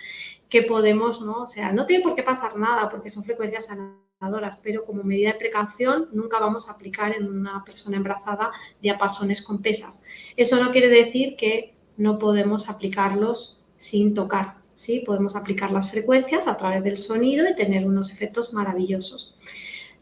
qué 0.49 0.63
podemos, 0.63 1.21
¿no? 1.21 1.43
O 1.43 1.47
sea, 1.47 1.71
no 1.71 1.85
tiene 1.85 2.03
por 2.03 2.15
qué 2.15 2.23
pasar 2.23 2.57
nada 2.57 2.89
porque 2.89 3.09
son 3.09 3.23
frecuencias 3.23 3.67
sanadoras, 3.67 4.59
pero 4.63 4.85
como 4.85 5.03
medida 5.03 5.31
de 5.31 5.39
precaución 5.39 6.09
nunca 6.11 6.39
vamos 6.39 6.67
a 6.67 6.73
aplicar 6.73 7.13
en 7.15 7.27
una 7.27 7.63
persona 7.63 7.97
embarazada 7.97 8.51
diapasones 8.81 9.41
con 9.41 9.61
pesas. 9.61 10.01
Eso 10.35 10.61
no 10.61 10.71
quiere 10.71 10.89
decir 10.89 11.35
que 11.37 11.75
no 11.97 12.17
podemos 12.17 12.69
aplicarlos 12.69 13.59
sin 13.77 14.13
tocar, 14.13 14.55
¿sí? 14.73 15.03
Podemos 15.05 15.35
aplicar 15.35 15.71
las 15.71 15.91
frecuencias 15.91 16.47
a 16.47 16.57
través 16.57 16.83
del 16.83 16.97
sonido 16.97 17.47
y 17.47 17.55
tener 17.55 17.85
unos 17.85 18.11
efectos 18.11 18.53
maravillosos. 18.53 19.35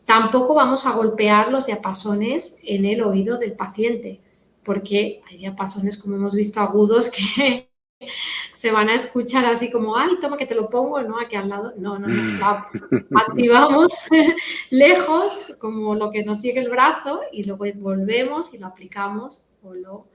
Tampoco 0.07 0.53
vamos 0.53 0.85
a 0.85 0.93
golpear 0.93 1.51
los 1.51 1.65
diapasones 1.65 2.57
en 2.63 2.85
el 2.85 3.03
oído 3.03 3.37
del 3.37 3.51
paciente, 3.51 4.21
porque 4.63 5.21
hay 5.29 5.37
diapasones, 5.37 5.97
como 5.97 6.15
hemos 6.15 6.33
visto, 6.33 6.61
agudos 6.61 7.11
que 7.11 7.67
se 8.53 8.71
van 8.71 8.87
a 8.87 8.95
escuchar 8.95 9.45
así 9.45 9.69
como, 9.69 9.97
ay, 9.97 10.11
toma 10.21 10.37
que 10.37 10.45
te 10.45 10.55
lo 10.55 10.69
pongo, 10.69 11.01
¿no? 11.01 11.19
Aquí 11.19 11.35
al 11.35 11.49
lado. 11.49 11.73
No, 11.77 11.99
no, 11.99 12.07
no. 12.07 12.23
Mm. 12.23 13.17
activamos 13.17 13.91
lejos, 14.69 15.53
como 15.59 15.93
lo 15.93 16.09
que 16.09 16.23
nos 16.23 16.39
sigue 16.39 16.61
el 16.61 16.69
brazo, 16.69 17.19
y 17.33 17.43
luego 17.43 17.65
volvemos 17.75 18.53
y 18.53 18.59
lo 18.59 18.67
aplicamos 18.67 19.45
o 19.61 19.73
lo, 19.73 20.07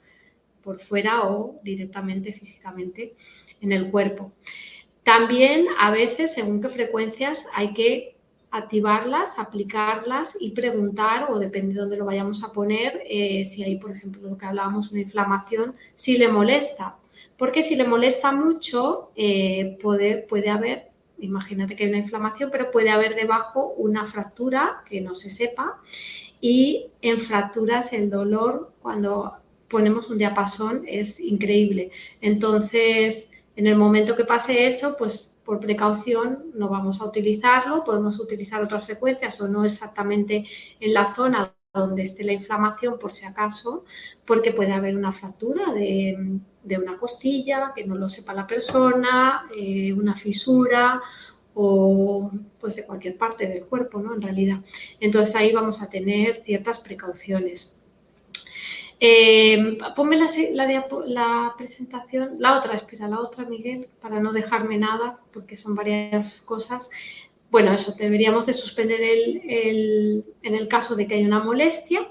por 0.62 0.80
fuera 0.80 1.24
o 1.28 1.56
directamente 1.62 2.32
físicamente 2.32 3.14
en 3.60 3.72
el 3.72 3.90
cuerpo. 3.90 4.32
También 5.04 5.66
a 5.78 5.90
veces, 5.90 6.32
según 6.32 6.62
qué 6.62 6.70
frecuencias, 6.70 7.46
hay 7.52 7.74
que 7.74 8.11
activarlas, 8.52 9.38
aplicarlas 9.38 10.36
y 10.38 10.50
preguntar, 10.50 11.28
o 11.30 11.38
depende 11.38 11.74
de 11.74 11.80
dónde 11.80 11.96
lo 11.96 12.04
vayamos 12.04 12.44
a 12.44 12.52
poner, 12.52 13.02
eh, 13.06 13.46
si 13.46 13.64
hay, 13.64 13.78
por 13.78 13.90
ejemplo, 13.90 14.28
lo 14.28 14.36
que 14.36 14.44
hablábamos, 14.44 14.92
una 14.92 15.00
inflamación, 15.00 15.74
si 15.94 16.18
le 16.18 16.28
molesta. 16.28 16.96
Porque 17.38 17.62
si 17.62 17.76
le 17.76 17.88
molesta 17.88 18.30
mucho, 18.30 19.10
eh, 19.16 19.78
puede, 19.82 20.18
puede 20.18 20.50
haber, 20.50 20.90
imagínate 21.18 21.74
que 21.74 21.84
hay 21.84 21.90
una 21.90 21.98
inflamación, 21.98 22.50
pero 22.52 22.70
puede 22.70 22.90
haber 22.90 23.14
debajo 23.14 23.72
una 23.78 24.06
fractura 24.06 24.82
que 24.86 25.00
no 25.00 25.14
se 25.14 25.30
sepa. 25.30 25.80
Y 26.40 26.90
en 27.00 27.20
fracturas 27.20 27.92
el 27.94 28.10
dolor, 28.10 28.72
cuando 28.82 29.32
ponemos 29.68 30.10
un 30.10 30.18
diapasón, 30.18 30.82
es 30.86 31.18
increíble. 31.18 31.90
Entonces, 32.20 33.30
en 33.56 33.66
el 33.66 33.76
momento 33.76 34.14
que 34.14 34.24
pase 34.24 34.66
eso, 34.66 34.94
pues 34.98 35.31
por 35.44 35.60
precaución 35.60 36.52
no 36.54 36.68
vamos 36.68 37.00
a 37.00 37.06
utilizarlo, 37.06 37.84
podemos 37.84 38.18
utilizar 38.20 38.62
otras 38.62 38.86
frecuencias 38.86 39.40
o 39.40 39.48
no 39.48 39.64
exactamente 39.64 40.46
en 40.80 40.94
la 40.94 41.14
zona 41.14 41.54
donde 41.72 42.02
esté 42.02 42.22
la 42.24 42.34
inflamación 42.34 42.98
por 42.98 43.12
si 43.12 43.24
acaso, 43.24 43.84
porque 44.26 44.52
puede 44.52 44.72
haber 44.72 44.94
una 44.94 45.10
fractura 45.10 45.72
de, 45.72 46.38
una 46.78 46.96
costilla, 46.98 47.72
que 47.74 47.86
no 47.86 47.94
lo 47.94 48.08
sepa 48.08 48.34
la 48.34 48.46
persona, 48.46 49.48
eh, 49.56 49.92
una 49.92 50.14
fisura 50.14 51.00
o 51.54 52.30
pues 52.60 52.76
de 52.76 52.86
cualquier 52.86 53.16
parte 53.16 53.46
del 53.46 53.64
cuerpo, 53.66 54.00
¿no? 54.00 54.14
En 54.14 54.22
realidad. 54.22 54.60
Entonces 55.00 55.34
ahí 55.34 55.52
vamos 55.52 55.82
a 55.82 55.88
tener 55.88 56.42
ciertas 56.44 56.80
precauciones. 56.80 57.74
Eh, 59.04 59.78
ponme 59.96 60.16
la, 60.16 61.54
presentación, 61.58 62.36
la 62.38 62.56
otra, 62.56 62.76
espera, 62.76 63.08
la 63.08 63.18
otra, 63.18 63.44
Miguel, 63.44 63.88
para 64.00 64.20
no 64.20 64.32
dejarme 64.32 64.78
nada, 64.78 65.18
porque 65.32 65.56
son 65.56 65.74
varias 65.74 66.40
cosas. 66.42 66.88
Bueno, 67.50 67.72
eso, 67.72 67.96
deberíamos 67.98 68.46
de 68.46 68.52
suspender 68.52 69.00
el, 69.00 70.24
en 70.44 70.54
el 70.54 70.68
caso 70.68 70.94
de 70.94 71.08
que 71.08 71.16
haya 71.16 71.26
una 71.26 71.42
molestia. 71.42 72.06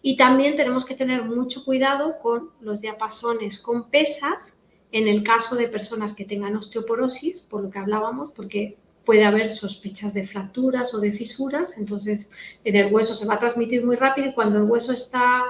Y 0.00 0.16
también 0.16 0.56
tenemos 0.56 0.86
que 0.86 0.94
tener 0.94 1.24
mucho 1.24 1.62
cuidado 1.62 2.18
con 2.18 2.52
los 2.62 2.80
diapasones 2.80 3.58
con 3.58 3.90
pesas 3.90 4.58
en 4.92 5.08
el 5.08 5.22
caso 5.22 5.56
de 5.56 5.68
personas 5.68 6.14
que 6.14 6.24
tengan 6.24 6.56
osteoporosis, 6.56 7.42
por 7.42 7.62
lo 7.64 7.70
que 7.70 7.80
hablábamos, 7.80 8.30
porque 8.34 8.78
puede 9.04 9.26
haber 9.26 9.50
sospechas 9.50 10.14
de 10.14 10.24
fracturas 10.24 10.94
o 10.94 11.00
de 11.00 11.12
fisuras, 11.12 11.76
entonces 11.76 12.30
en 12.64 12.76
el 12.76 12.90
hueso 12.90 13.14
se 13.14 13.26
va 13.26 13.34
a 13.34 13.38
transmitir 13.38 13.84
muy 13.84 13.96
rápido 13.96 14.28
y 14.30 14.32
cuando 14.32 14.58
el 14.58 14.64
hueso 14.64 14.92
está 14.92 15.44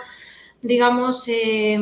digamos, 0.62 1.26
eh, 1.28 1.78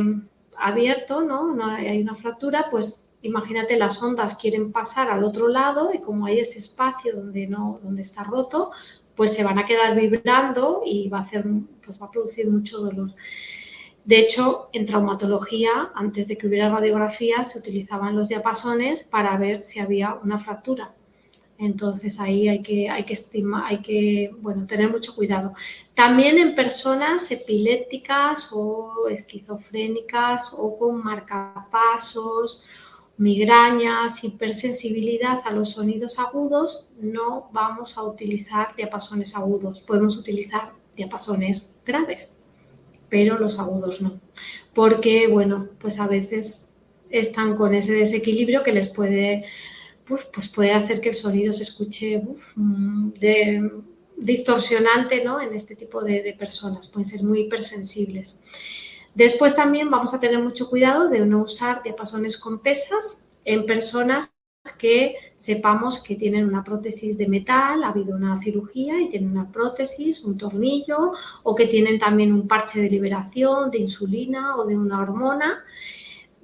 abierto, 0.57 1.23
¿no? 1.23 1.55
¿no? 1.55 1.67
Hay 1.67 2.01
una 2.03 2.17
fractura, 2.17 2.67
pues 2.71 3.11
imagínate 3.23 3.77
las 3.77 4.03
ondas 4.03 4.37
quieren 4.37 4.73
pasar 4.73 5.11
al 5.11 5.25
otro 5.25 5.49
lado 5.49 5.93
y 5.93 6.01
como 6.01 6.27
hay 6.27 6.41
ese 6.41 6.59
espacio 6.59 7.17
donde 7.17 7.47
no, 7.47 7.81
donde 7.83 8.03
está 8.03 8.23
roto, 8.25 8.71
pues 9.17 9.35
se 9.35 9.43
van 9.43 9.59
a 9.59 9.67
quedar 9.67 9.97
vibrando 9.97 10.83
y 10.85 11.09
va 11.09 11.19
a 11.19 11.23
hacer, 11.23 11.45
pues 11.85 12.01
va 12.01 12.07
a 12.07 12.11
producir 12.11 12.49
mucho 12.49 12.79
dolor. 12.79 13.15
De 14.05 14.21
hecho, 14.21 14.71
en 14.73 14.87
traumatología, 14.87 15.91
antes 15.95 16.29
de 16.29 16.39
que 16.39 16.47
hubiera 16.47 16.71
radiografía, 16.71 17.45
se 17.45 17.59
utilizaban 17.59 18.17
los 18.17 18.29
diapasones 18.29 19.03
para 19.03 19.37
ver 19.37 19.65
si 19.65 19.81
había 19.81 20.15
una 20.15 20.39
fractura. 20.39 20.95
Entonces 21.59 22.21
ahí 22.21 22.49
hay 22.49 22.63
que, 22.63 22.89
hay 22.89 23.05
que 23.05 23.19
hay 23.65 23.79
que 23.79 24.31
bueno, 24.39 24.65
tener 24.65 24.91
mucho 24.91 25.15
cuidado. 25.15 25.53
También 25.95 26.39
en 26.39 26.55
personas 26.55 27.29
epilépticas 27.33 28.51
o 28.53 29.09
esquizofrénicas 29.11 30.55
o 30.57 30.77
con 30.77 31.03
marcapasos, 31.03 32.63
migrañas, 33.17 34.23
hipersensibilidad 34.23 35.41
a 35.45 35.51
los 35.51 35.71
sonidos 35.71 36.21
agudos, 36.21 36.89
no 37.01 37.51
vamos 37.53 37.99
a 37.99 38.05
utilizar 38.05 38.77
diapasones 38.77 39.35
agudos. 39.35 39.81
Podemos 39.81 40.17
utilizar 40.17 40.73
diapasones 40.97 41.75
graves, 41.85 42.39
pero 43.09 43.37
los 43.37 43.59
agudos 43.59 44.01
no. 44.01 44.21
Porque, 44.75 45.27
bueno, 45.27 45.69
pues 45.81 45.99
a 45.99 46.07
veces 46.07 46.69
están 47.11 47.57
con 47.57 47.75
ese 47.75 47.93
desequilibrio 47.93 48.63
que 48.63 48.73
les 48.73 48.89
puede 48.89 49.45
pues 50.09 50.49
puede 50.49 50.73
hacer 50.73 51.01
que 51.01 51.11
el 51.11 51.15
sonido 51.15 51.53
se 51.53 51.63
escuche 51.63 52.23
mm, 52.55 53.13
distorsionante 54.17 55.25
¿no? 55.25 55.41
en 55.41 55.55
este 55.55 55.77
tipo 55.77 56.03
de, 56.03 56.35
personas, 56.39 56.89
pueden 56.89 57.09
ser 57.09 57.23
muy 57.23 57.41
hipersensibles. 57.41 58.39
Después 59.15 59.55
también 59.55 59.91
vamos 59.91 60.15
a 60.15 60.21
tener 60.21 60.39
mucho 60.41 60.69
cuidado 60.69 61.09
de 61.09 61.21
no 61.21 61.43
usar 61.43 61.83
diapasones 61.83 62.37
con 62.37 62.61
pesas 62.61 63.25
en 63.45 63.67
personas 63.67 64.31
que 64.79 65.17
sepamos 65.37 66.03
que 66.03 66.15
tienen 66.15 66.47
una 66.47 66.63
prótesis 66.63 67.17
de 67.17 67.27
metal, 67.27 67.83
ha 67.83 67.89
habido 67.89 68.15
una 68.15 68.39
cirugía 68.41 69.01
y 69.01 69.09
tienen 69.09 69.31
una 69.31 69.51
prótesis, 69.51 70.23
un 70.25 70.37
tornillo, 70.37 71.13
o 71.43 71.55
que 71.55 71.67
tienen 71.67 71.99
también 71.99 72.33
un 72.33 72.47
parche 72.47 72.81
de 72.81 72.91
liberación 72.91 73.71
de 73.71 73.79
insulina 73.79 74.57
o 74.57 74.67
de 74.67 74.77
una 74.77 75.01
hormona 75.01 75.65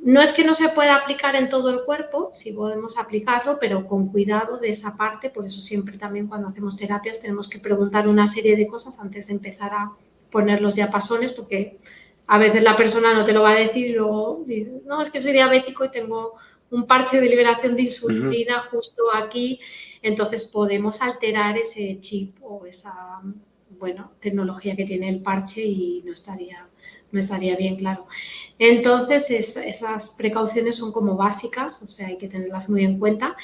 no 0.05 0.21
es 0.21 0.33
que 0.33 0.45
no 0.45 0.55
se 0.55 0.69
pueda 0.69 0.97
aplicar 0.97 1.35
en 1.35 1.49
todo 1.49 1.71
el 1.71 1.83
cuerpo, 1.85 2.29
sí 2.35 2.53
podemos 2.53 2.99
aplicarlo, 2.99 3.59
pero 3.59 3.87
con 3.87 4.09
cuidado 4.09 4.59
de 4.59 4.69
esa 4.69 4.99
parte. 4.99 5.31
Por 5.31 5.47
eso 5.47 5.63
siempre 5.63 5.97
también 5.97 6.29
cuando 6.29 6.49
hacemos 6.49 6.77
terapias 6.77 7.21
tenemos 7.21 7.49
que 7.49 7.59
preguntar 7.59 8.07
una 8.07 8.27
serie 8.27 8.55
de 8.55 8.67
cosas 8.67 8.99
antes 8.99 9.29
de 9.29 9.33
empezar 9.33 9.73
a 9.73 9.93
poner 10.31 10.61
los 10.61 10.75
diapasones, 10.75 11.33
porque 11.33 11.79
a 12.27 12.37
veces 12.37 12.63
la 12.63 12.77
persona 12.77 13.15
no 13.15 13.25
te 13.25 13.33
lo 13.33 13.41
va 13.41 13.53
a 13.53 13.61
decir 13.61 13.87
y 13.87 13.93
luego 13.95 14.43
dice, 14.47 14.83
no, 14.85 15.01
es 15.01 15.11
que 15.11 15.23
soy 15.23 15.33
diabético 15.33 15.87
y 15.87 15.91
tengo 15.91 16.35
un 16.71 16.87
parche 16.87 17.19
de 17.19 17.27
liberación 17.27 17.75
de 17.75 17.85
insulina 17.85 18.61
justo 18.61 19.05
aquí. 19.15 19.59
Entonces 20.03 20.45
podemos 20.45 21.01
alterar 21.01 21.57
ese 21.57 21.99
chip 22.01 22.37
o 22.43 22.67
esa, 22.67 23.23
bueno, 23.79 24.13
tecnología 24.21 24.77
que 24.77 24.85
tiene 24.85 25.09
el 25.09 25.23
parche 25.23 25.63
y 25.63 26.03
no 26.05 26.13
estaría 26.13 26.69
no 27.15 27.21
estaría 27.21 27.57
bien 27.57 27.77
claro. 27.77 28.07
Entonces, 28.59 29.31
esas 29.31 30.11
precauciones 30.11 30.77
son 30.77 30.93
como 30.93 31.17
básicas, 31.17 31.81
o 31.83 31.89
sea, 31.89 32.09
hay 32.09 32.19
que 32.19 32.29
tenerlas 32.29 32.69
muy 32.69 32.85
en 32.85 32.99
cuenta. 32.99 33.37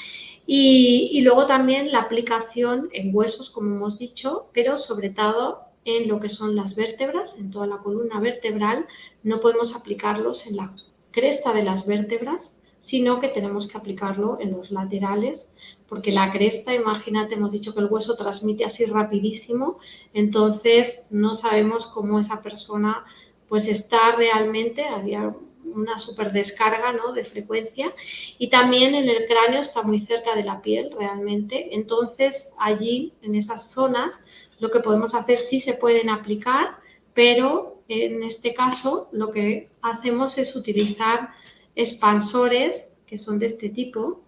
Y, 0.45 1.21
luego 1.21 1.45
también 1.45 1.91
la 1.91 1.99
aplicación 1.99 2.89
en 2.91 3.15
huesos, 3.15 3.49
como 3.49 3.73
hemos 3.75 3.97
dicho, 3.97 4.49
pero 4.53 4.77
sobre 4.77 5.09
todo 5.09 5.61
en 5.85 6.09
lo 6.09 6.19
que 6.19 6.29
son 6.29 6.55
las 6.55 6.75
vértebras, 6.75 7.37
en 7.37 7.49
toda 7.49 7.65
la 7.65 7.77
columna 7.77 8.19
vertebral, 8.19 8.85
no 9.23 9.39
podemos 9.39 9.73
aplicarlos 9.73 10.45
en 10.45 10.57
la 10.57 10.73
cresta 11.11 11.53
de 11.53 11.63
las 11.63 11.87
vértebras, 11.87 12.55
sino 12.81 13.19
que 13.19 13.29
tenemos 13.29 13.67
que 13.67 13.77
aplicarlo 13.77 14.37
en 14.41 14.51
los 14.51 14.71
laterales, 14.71 15.49
porque 15.87 16.11
la 16.11 16.31
cresta, 16.31 16.73
imagínate, 16.73 17.35
hemos 17.35 17.51
dicho 17.51 17.73
que 17.73 17.79
el 17.79 17.85
hueso 17.85 18.17
transmite 18.17 18.65
así 18.65 18.85
rapidísimo, 18.85 19.77
entonces 20.13 21.05
no 21.09 21.35
sabemos 21.35 21.87
cómo 21.87 22.19
esa 22.19 22.41
persona 22.41 23.05
pues 23.51 23.67
está 23.67 24.15
realmente, 24.15 24.85
había 24.85 25.35
una 25.65 25.97
super 25.97 26.31
descarga 26.31 26.93
¿no? 26.93 27.11
de 27.11 27.25
frecuencia 27.25 27.93
y 28.37 28.49
también 28.49 28.95
en 28.95 29.09
el 29.09 29.27
cráneo 29.27 29.59
está 29.59 29.81
muy 29.81 29.99
cerca 29.99 30.37
de 30.37 30.45
la 30.45 30.61
piel 30.61 30.89
realmente. 30.97 31.75
Entonces 31.75 32.47
allí, 32.57 33.11
en 33.21 33.35
esas 33.35 33.69
zonas, 33.69 34.23
lo 34.61 34.71
que 34.71 34.79
podemos 34.79 35.13
hacer 35.15 35.37
sí 35.37 35.59
se 35.59 35.73
pueden 35.73 36.09
aplicar, 36.09 36.77
pero 37.13 37.83
en 37.89 38.23
este 38.23 38.53
caso 38.53 39.09
lo 39.11 39.31
que 39.31 39.69
hacemos 39.81 40.37
es 40.37 40.55
utilizar 40.55 41.31
expansores 41.75 42.87
que 43.05 43.17
son 43.17 43.37
de 43.37 43.47
este 43.47 43.67
tipo, 43.67 44.21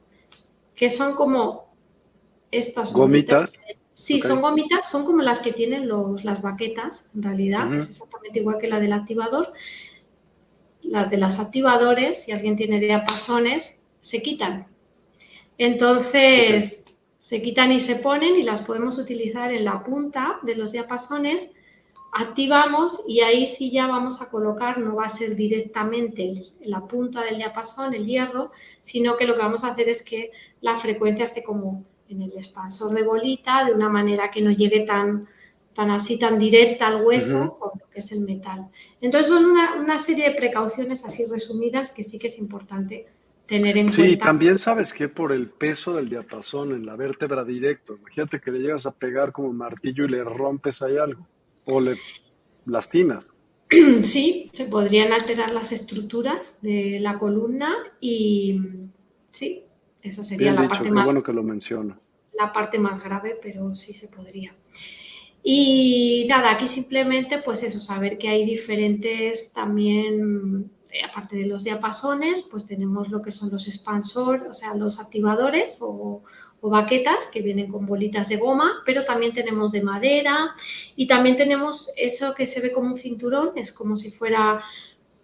que 0.75 0.89
son 0.89 1.15
como 1.15 1.73
estas 2.51 2.91
gomitas. 2.91 3.57
Sí, 3.93 4.19
son 4.19 4.41
gomitas, 4.41 4.89
son 4.89 5.05
como 5.05 5.21
las 5.21 5.39
que 5.39 5.53
tienen 5.53 5.87
los, 5.87 6.25
las 6.25 6.41
baquetas, 6.41 7.05
en 7.15 7.23
realidad, 7.23 7.73
es 7.73 8.01
exactamente 8.23 8.39
igual 8.39 8.57
que 8.59 8.67
la 8.67 8.79
del 8.79 8.93
activador. 8.93 9.53
Las 10.81 11.09
de 11.09 11.17
los 11.17 11.39
activadores, 11.39 12.23
si 12.23 12.31
alguien 12.31 12.55
tiene 12.55 12.79
diapasones, 12.79 13.75
se 14.01 14.21
quitan. 14.21 14.67
Entonces, 15.57 16.83
se 17.19 17.41
quitan 17.41 17.71
y 17.71 17.79
se 17.79 17.95
ponen 17.95 18.35
y 18.35 18.43
las 18.43 18.61
podemos 18.61 18.97
utilizar 18.97 19.51
en 19.53 19.65
la 19.65 19.83
punta 19.83 20.39
de 20.43 20.55
los 20.55 20.71
diapasones. 20.71 21.51
Activamos 22.11 23.03
y 23.07 23.21
ahí 23.21 23.47
sí 23.47 23.71
ya 23.71 23.87
vamos 23.87 24.21
a 24.21 24.29
colocar, 24.29 24.77
no 24.77 24.95
va 24.95 25.05
a 25.05 25.09
ser 25.09 25.35
directamente 25.35 26.33
la 26.61 26.81
punta 26.81 27.23
del 27.23 27.37
diapasón, 27.37 27.93
el 27.93 28.05
hierro, 28.05 28.51
sino 28.81 29.15
que 29.15 29.25
lo 29.25 29.35
que 29.35 29.41
vamos 29.41 29.63
a 29.63 29.69
hacer 29.69 29.89
es 29.89 30.03
que 30.03 30.31
la 30.61 30.75
frecuencia 30.75 31.23
esté 31.23 31.43
como 31.43 31.85
en 32.09 32.21
el 32.21 32.33
expansor 32.33 32.93
de 32.93 33.03
bolita 33.03 33.65
de 33.65 33.73
una 33.73 33.89
manera 33.89 34.29
que 34.29 34.41
no 34.41 34.51
llegue 34.51 34.81
tan, 34.81 35.27
tan 35.73 35.91
así, 35.91 36.17
tan 36.17 36.37
directa 36.37 36.87
al 36.87 37.03
hueso 37.03 37.57
como 37.59 37.73
lo 37.79 37.89
que 37.89 37.99
es 37.99 38.11
el 38.11 38.21
metal. 38.21 38.67
Entonces 39.01 39.29
son 39.29 39.45
una, 39.45 39.99
serie 39.99 40.29
de 40.29 40.35
precauciones 40.35 41.03
así 41.05 41.25
resumidas 41.25 41.91
que 41.91 42.03
sí 42.03 42.19
que 42.19 42.27
es 42.27 42.37
importante 42.37 43.07
tener 43.47 43.77
en 43.77 43.87
cuenta. 43.87 44.03
Sí, 44.03 44.17
también 44.17 44.57
sabes 44.57 44.93
que 44.93 45.09
por 45.09 45.31
el 45.31 45.49
peso 45.49 45.93
del 45.93 46.09
diapasón 46.09 46.73
en 46.73 46.85
la 46.85 46.95
vértebra 46.95 47.43
directo, 47.43 47.95
imagínate 47.95 48.39
que 48.39 48.51
le 48.51 48.59
llegas 48.59 48.85
a 48.85 48.91
pegar 48.91 49.31
como 49.31 49.51
martillo 49.51 50.05
y 50.05 50.09
le 50.09 50.23
rompes 50.23 50.81
ahí 50.81 50.97
algo 50.97 51.27
o 51.65 51.81
le 51.81 51.95
lastimas. 52.65 53.33
Sí, 54.03 54.51
se 54.53 54.65
podrían 54.65 55.11
alterar 55.13 55.51
las 55.51 55.71
estructuras 55.71 56.55
de 56.61 56.99
la 56.99 57.17
columna 57.17 57.73
y 57.99 58.61
sí, 59.31 59.63
esa 60.01 60.23
sería 60.23 60.51
la 60.51 60.67
parte 60.67 60.91
más. 60.91 61.05
bueno 61.05 61.23
que 61.23 61.33
lo 61.33 61.43
mencionas. 61.43 62.09
la 62.37 62.51
parte 62.51 62.77
más 62.77 63.03
grave, 63.03 63.39
pero 63.41 63.73
sí 63.73 63.93
se 63.93 64.07
podría. 64.09 64.53
Y 65.43 66.25
nada, 66.29 66.51
aquí 66.51 66.69
simplemente 66.69 67.39
pues 67.39 67.63
eso, 67.63 67.81
saber 67.81 68.17
que 68.17 68.29
hay 68.29 68.45
diferentes 68.45 69.51
también, 69.51 70.71
eh, 70.89 71.03
aparte 71.03 71.35
de 71.35 71.47
los 71.47 71.65
diapasones, 71.65 72.43
pues 72.43 72.65
tenemos 72.65 73.09
lo 73.09 73.21
que 73.21 73.31
son 73.31 73.51
los 73.51 73.67
expansores, 73.67 74.47
o 74.49 74.53
sea, 74.53 74.73
los 74.73 74.99
activadores 74.99 75.79
o, 75.81 76.23
o 76.61 76.69
baquetas 76.69 77.27
que 77.27 77.41
vienen 77.41 77.69
con 77.69 77.85
bolitas 77.85 78.29
de 78.29 78.37
goma, 78.37 78.83
pero 78.85 79.03
también 79.03 79.33
tenemos 79.33 79.73
de 79.73 79.81
madera 79.81 80.55
y 80.95 81.07
también 81.07 81.35
tenemos 81.35 81.91
eso 81.97 82.33
que 82.33 82.47
se 82.47 82.61
ve 82.61 82.71
como 82.71 82.87
un 82.87 82.95
cinturón, 82.95 83.51
es 83.57 83.73
como 83.73 83.97
si 83.97 84.11
fuera 84.11 84.61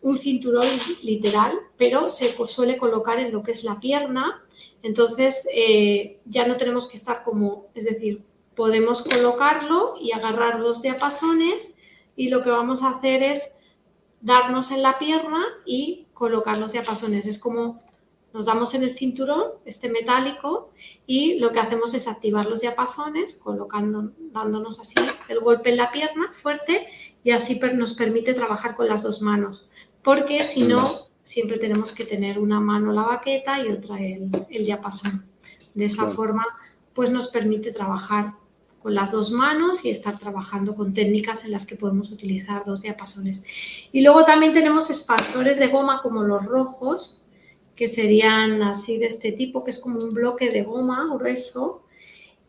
un 0.01 0.17
cinturón 0.17 0.67
literal, 1.01 1.53
pero 1.77 2.09
se 2.09 2.35
suele 2.45 2.77
colocar 2.77 3.19
en 3.19 3.31
lo 3.31 3.41
que 3.41 3.53
es 3.53 3.63
la 3.63 3.79
pierna, 3.79 4.43
entonces 4.83 5.47
eh, 5.53 6.19
ya 6.25 6.45
no 6.45 6.57
tenemos 6.57 6.87
que 6.87 6.97
estar 6.97 7.23
como, 7.23 7.67
es 7.73 7.85
decir, 7.85 8.21
podemos 8.59 9.03
colocarlo 9.03 9.95
y 10.01 10.11
agarrar 10.11 10.59
dos 10.59 10.81
diapasones 10.81 11.73
y 12.17 12.27
lo 12.27 12.43
que 12.43 12.49
vamos 12.49 12.83
a 12.83 12.89
hacer 12.89 13.23
es 13.23 13.53
darnos 14.19 14.71
en 14.71 14.81
la 14.81 14.99
pierna 14.99 15.45
y 15.65 16.07
colocar 16.13 16.57
los 16.57 16.73
diapasones. 16.73 17.25
Es 17.25 17.39
como 17.39 17.81
nos 18.33 18.47
damos 18.47 18.73
en 18.73 18.83
el 18.83 18.97
cinturón, 18.97 19.45
este 19.63 19.87
metálico, 19.87 20.73
y 21.07 21.39
lo 21.39 21.53
que 21.53 21.61
hacemos 21.61 21.93
es 21.93 22.05
activar 22.05 22.47
los 22.47 22.59
diapasones, 22.59 23.35
colocando, 23.35 24.11
dándonos 24.33 24.81
así 24.81 24.95
el 25.29 25.39
golpe 25.39 25.69
en 25.69 25.77
la 25.77 25.93
pierna 25.93 26.33
fuerte, 26.33 26.85
y 27.23 27.31
así 27.31 27.61
nos 27.73 27.93
permite 27.93 28.33
trabajar 28.33 28.75
con 28.75 28.89
las 28.89 29.03
dos 29.03 29.21
manos. 29.21 29.69
Porque 30.03 30.41
si 30.41 30.63
no, 30.63 30.83
siempre 31.23 31.59
tenemos 31.59 31.93
que 31.93 32.03
tener 32.03 32.37
una 32.37 32.59
mano 32.59 32.91
la 32.91 33.03
baqueta 33.03 33.57
y 33.65 33.69
otra 33.71 34.01
el, 34.01 34.29
el 34.49 34.65
diapasón. 34.65 35.23
De 35.73 35.85
esa 35.85 36.07
forma, 36.09 36.45
pues 36.93 37.09
nos 37.09 37.29
permite 37.29 37.71
trabajar 37.71 38.33
con 38.79 38.95
las 38.95 39.11
dos 39.11 39.31
manos 39.31 39.83
y 39.85 39.89
estar 39.89 40.17
trabajando 40.19 40.73
con 40.73 40.93
técnicas 40.93 41.43
en 41.43 41.51
las 41.51 41.65
que 41.65 41.75
podemos 41.75 42.11
utilizar 42.11 42.63
dos 42.65 42.81
diapasones. 42.81 43.43
Y 43.91 44.01
luego 44.01 44.25
también 44.25 44.53
tenemos 44.53 44.89
expansores 44.89 45.59
de 45.59 45.67
goma 45.67 46.01
como 46.01 46.23
los 46.23 46.45
rojos, 46.45 47.23
que 47.75 47.87
serían 47.87 48.61
así 48.61 48.97
de 48.97 49.05
este 49.05 49.31
tipo, 49.31 49.63
que 49.63 49.71
es 49.71 49.77
como 49.77 49.99
un 49.99 50.13
bloque 50.13 50.49
de 50.49 50.63
goma 50.63 51.07
grueso 51.13 51.83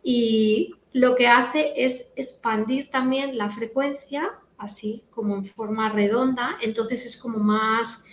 y 0.03 0.75
lo 0.93 1.15
que 1.15 1.29
hace 1.29 1.85
es 1.85 2.07
expandir 2.17 2.91
también 2.91 3.39
la 3.39 3.49
frecuencia, 3.49 4.33
así 4.59 5.05
como 5.11 5.37
en 5.37 5.47
forma 5.47 5.89
redonda, 5.89 6.57
entonces 6.61 7.07
es 7.07 7.17
como 7.17 7.39
más, 7.39 8.05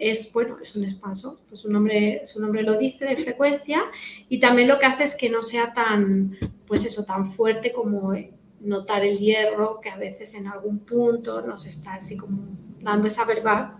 es 0.00 0.32
bueno, 0.32 0.58
es 0.60 0.74
un 0.74 0.84
expanso, 0.84 1.40
pues 1.48 1.60
su 1.60 1.70
nombre, 1.70 2.26
su 2.26 2.40
nombre 2.40 2.62
lo 2.62 2.76
dice, 2.78 3.04
de 3.04 3.16
frecuencia, 3.16 3.84
y 4.28 4.40
también 4.40 4.66
lo 4.66 4.78
que 4.78 4.86
hace 4.86 5.04
es 5.04 5.14
que 5.14 5.28
no 5.28 5.42
sea 5.42 5.72
tan, 5.74 6.38
pues 6.66 6.84
eso, 6.84 7.04
tan 7.04 7.32
fuerte 7.32 7.72
como 7.72 8.12
notar 8.60 9.04
el 9.04 9.18
hierro 9.18 9.80
que 9.80 9.90
a 9.90 9.96
veces 9.96 10.34
en 10.34 10.46
algún 10.46 10.80
punto 10.80 11.40
nos 11.42 11.66
está 11.66 11.94
así 11.94 12.16
como 12.16 12.42
dando 12.80 13.08
esa 13.08 13.24
verdad 13.24 13.74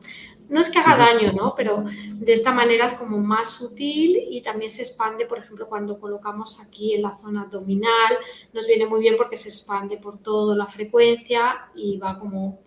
no 0.51 0.60
es 0.60 0.68
que 0.68 0.78
haga 0.78 0.97
daño, 0.97 1.32
¿no? 1.32 1.55
Pero 1.56 1.84
de 2.14 2.32
esta 2.32 2.51
manera 2.51 2.86
es 2.86 2.94
como 2.94 3.18
más 3.18 3.51
sutil 3.51 4.18
y 4.28 4.42
también 4.42 4.70
se 4.70 4.82
expande, 4.82 5.24
por 5.24 5.38
ejemplo, 5.38 5.68
cuando 5.68 5.98
colocamos 6.01 6.60
aquí 6.60 6.94
en 6.94 7.02
la 7.02 7.16
zona 7.18 7.42
abdominal, 7.42 8.16
nos 8.52 8.66
viene 8.66 8.86
muy 8.86 9.01
bien 9.01 9.16
porque 9.16 9.38
se 9.38 9.48
expande 9.48 9.97
por 9.97 10.18
toda 10.18 10.56
la 10.56 10.66
frecuencia 10.66 11.70
y 11.74 11.98
va 11.98 12.18
como 12.18 12.59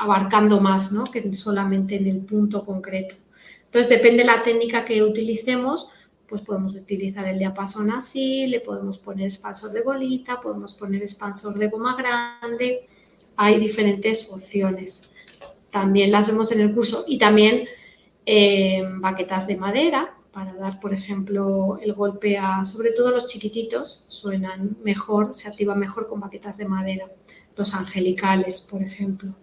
abarcando 0.00 0.60
más, 0.60 0.92
¿no? 0.92 1.04
Que 1.04 1.32
solamente 1.34 1.96
en 1.96 2.06
el 2.06 2.18
punto 2.18 2.64
concreto. 2.64 3.14
Entonces, 3.64 3.88
depende 3.88 4.18
de 4.18 4.26
la 4.26 4.42
técnica 4.42 4.84
que 4.84 5.02
utilicemos, 5.02 5.88
pues 6.26 6.42
podemos 6.42 6.74
utilizar 6.74 7.26
el 7.26 7.38
diapasón 7.38 7.90
así, 7.90 8.46
le 8.46 8.60
podemos 8.60 8.98
poner 8.98 9.26
expansor 9.26 9.72
de 9.72 9.82
bolita, 9.82 10.40
podemos 10.40 10.74
poner 10.74 11.02
expansor 11.02 11.58
de 11.58 11.68
goma 11.68 11.96
grande, 11.96 12.86
hay 13.36 13.58
diferentes 13.58 14.30
opciones 14.30 15.08
también 15.70 16.10
las 16.10 16.26
vemos 16.26 16.50
en 16.52 16.60
el 16.60 16.74
curso 16.74 17.04
y 17.06 17.18
también 17.18 17.66
eh, 18.26 18.82
baquetas 18.96 19.46
de 19.46 19.56
madera 19.56 20.14
para 20.32 20.54
dar, 20.54 20.80
por 20.80 20.94
ejemplo, 20.94 21.78
el 21.80 21.94
golpe 21.94 22.38
a, 22.38 22.64
sobre 22.64 22.92
todo 22.92 23.10
los 23.10 23.26
chiquititos, 23.26 24.04
suenan 24.08 24.76
mejor, 24.84 25.34
se 25.34 25.48
activa 25.48 25.74
mejor 25.74 26.06
con 26.06 26.20
baquetas 26.20 26.56
de 26.58 26.66
madera, 26.66 27.10
los 27.56 27.74
angelicales, 27.74 28.60
por 28.60 28.82
ejemplo. 28.82 29.34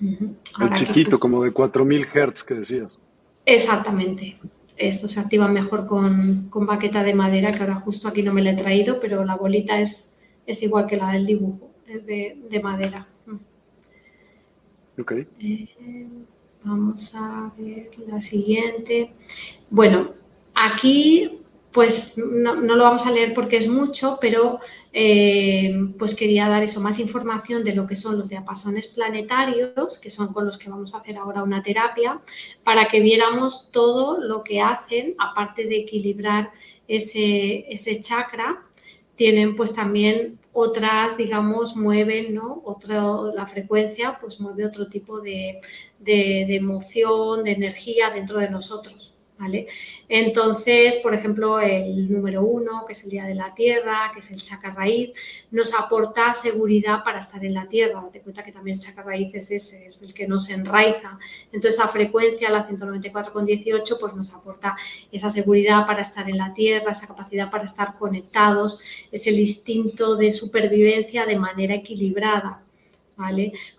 El 0.00 0.74
chiquito, 0.74 1.18
como 1.18 1.44
de 1.44 1.52
4000 1.52 2.06
Hz 2.06 2.44
que 2.44 2.54
decías. 2.54 2.98
Exactamente. 3.44 4.38
Esto 4.76 5.08
se 5.08 5.18
activa 5.18 5.48
mejor 5.48 5.86
con, 5.86 6.48
con, 6.50 6.66
baqueta 6.66 7.02
de 7.02 7.14
madera, 7.14 7.52
que 7.52 7.60
ahora 7.60 7.76
justo 7.76 8.06
aquí 8.06 8.22
no 8.22 8.32
me 8.32 8.42
la 8.42 8.52
he 8.52 8.56
traído, 8.56 9.00
pero 9.00 9.24
la 9.24 9.34
bolita 9.34 9.80
es, 9.80 10.08
es 10.46 10.62
igual 10.62 10.86
que 10.86 10.96
la 10.96 11.12
del 11.12 11.26
dibujo, 11.26 11.70
es 11.86 12.06
de, 12.06 12.38
de 12.48 12.60
madera. 12.60 13.08
Eh, 15.40 16.06
vamos 16.64 17.12
a 17.14 17.52
ver 17.56 17.90
la 18.06 18.20
siguiente. 18.20 19.12
Bueno, 19.70 20.12
aquí 20.54 21.37
pues 21.72 22.16
no, 22.16 22.54
lo 22.54 22.82
vamos 22.82 23.04
a 23.06 23.10
leer 23.10 23.34
porque 23.34 23.58
es 23.58 23.68
mucho, 23.68 24.18
pero 24.20 24.58
eh, 24.92 25.72
pues 25.98 26.14
quería 26.14 26.48
dar 26.48 26.62
eso, 26.62 26.80
más 26.80 26.98
información 26.98 27.62
de 27.62 27.74
lo 27.74 27.86
que 27.86 27.96
son 27.96 28.18
los 28.18 28.30
diapasones 28.30 28.88
planetarios, 28.88 29.98
que 29.98 30.10
son 30.10 30.32
con 30.32 30.46
los 30.46 30.56
que 30.58 30.70
vamos 30.70 30.94
a 30.94 30.98
hacer 30.98 31.18
ahora 31.18 31.42
una 31.42 31.62
terapia, 31.62 32.20
para 32.64 32.88
que 32.88 33.00
viéramos 33.00 33.70
todo 33.70 34.18
lo 34.20 34.44
que 34.44 34.62
hacen, 34.62 35.14
aparte 35.18 35.66
de 35.66 35.78
equilibrar 35.80 36.50
ese, 36.88 37.66
ese 37.72 38.00
chakra, 38.00 38.62
tienen 39.16 39.56
pues 39.56 39.74
también 39.74 40.38
otras, 40.52 41.16
digamos, 41.16 41.76
mueven, 41.76 42.34
¿no? 42.34 42.62
Otra, 42.64 43.02
la 43.34 43.46
frecuencia, 43.46 44.18
pues 44.20 44.40
mueve 44.40 44.64
otro 44.64 44.88
tipo 44.88 45.20
de, 45.20 45.60
de 45.98 46.56
emoción, 46.56 47.44
de 47.44 47.52
energía 47.52 48.10
dentro 48.10 48.38
de 48.38 48.48
nosotros. 48.48 49.17
Entonces, 50.08 50.96
por 50.96 51.14
ejemplo, 51.14 51.60
el 51.60 52.12
número 52.12 52.42
uno, 52.42 52.84
que 52.86 52.92
es 52.92 53.04
el 53.04 53.10
Día 53.10 53.24
de 53.24 53.34
la 53.34 53.54
Tierra, 53.54 54.10
que 54.12 54.20
es 54.20 54.30
el 54.30 54.42
chakra 54.42 54.74
raíz, 54.74 55.12
nos 55.50 55.74
aporta 55.74 56.34
seguridad 56.34 57.04
para 57.04 57.20
estar 57.20 57.44
en 57.44 57.54
la 57.54 57.68
Tierra. 57.68 58.00
Date 58.02 58.20
cuenta 58.20 58.42
que 58.42 58.52
también 58.52 58.78
el 58.78 58.82
chakra 58.82 59.04
raíz 59.04 59.34
es 59.34 59.50
ese, 59.50 59.86
es 59.86 60.02
el 60.02 60.12
que 60.12 60.26
nos 60.26 60.48
enraiza. 60.48 61.18
Entonces, 61.52 61.74
esa 61.74 61.88
frecuencia, 61.88 62.50
la 62.50 62.68
194,18, 62.68 63.98
pues 64.00 64.14
nos 64.14 64.32
aporta 64.34 64.76
esa 65.12 65.30
seguridad 65.30 65.86
para 65.86 66.02
estar 66.02 66.28
en 66.28 66.38
la 66.38 66.52
Tierra, 66.54 66.92
esa 66.92 67.06
capacidad 67.06 67.50
para 67.50 67.64
estar 67.64 67.96
conectados, 67.98 68.80
es 69.12 69.26
el 69.26 69.38
instinto 69.38 70.16
de 70.16 70.30
supervivencia 70.30 71.26
de 71.26 71.36
manera 71.36 71.74
equilibrada. 71.74 72.67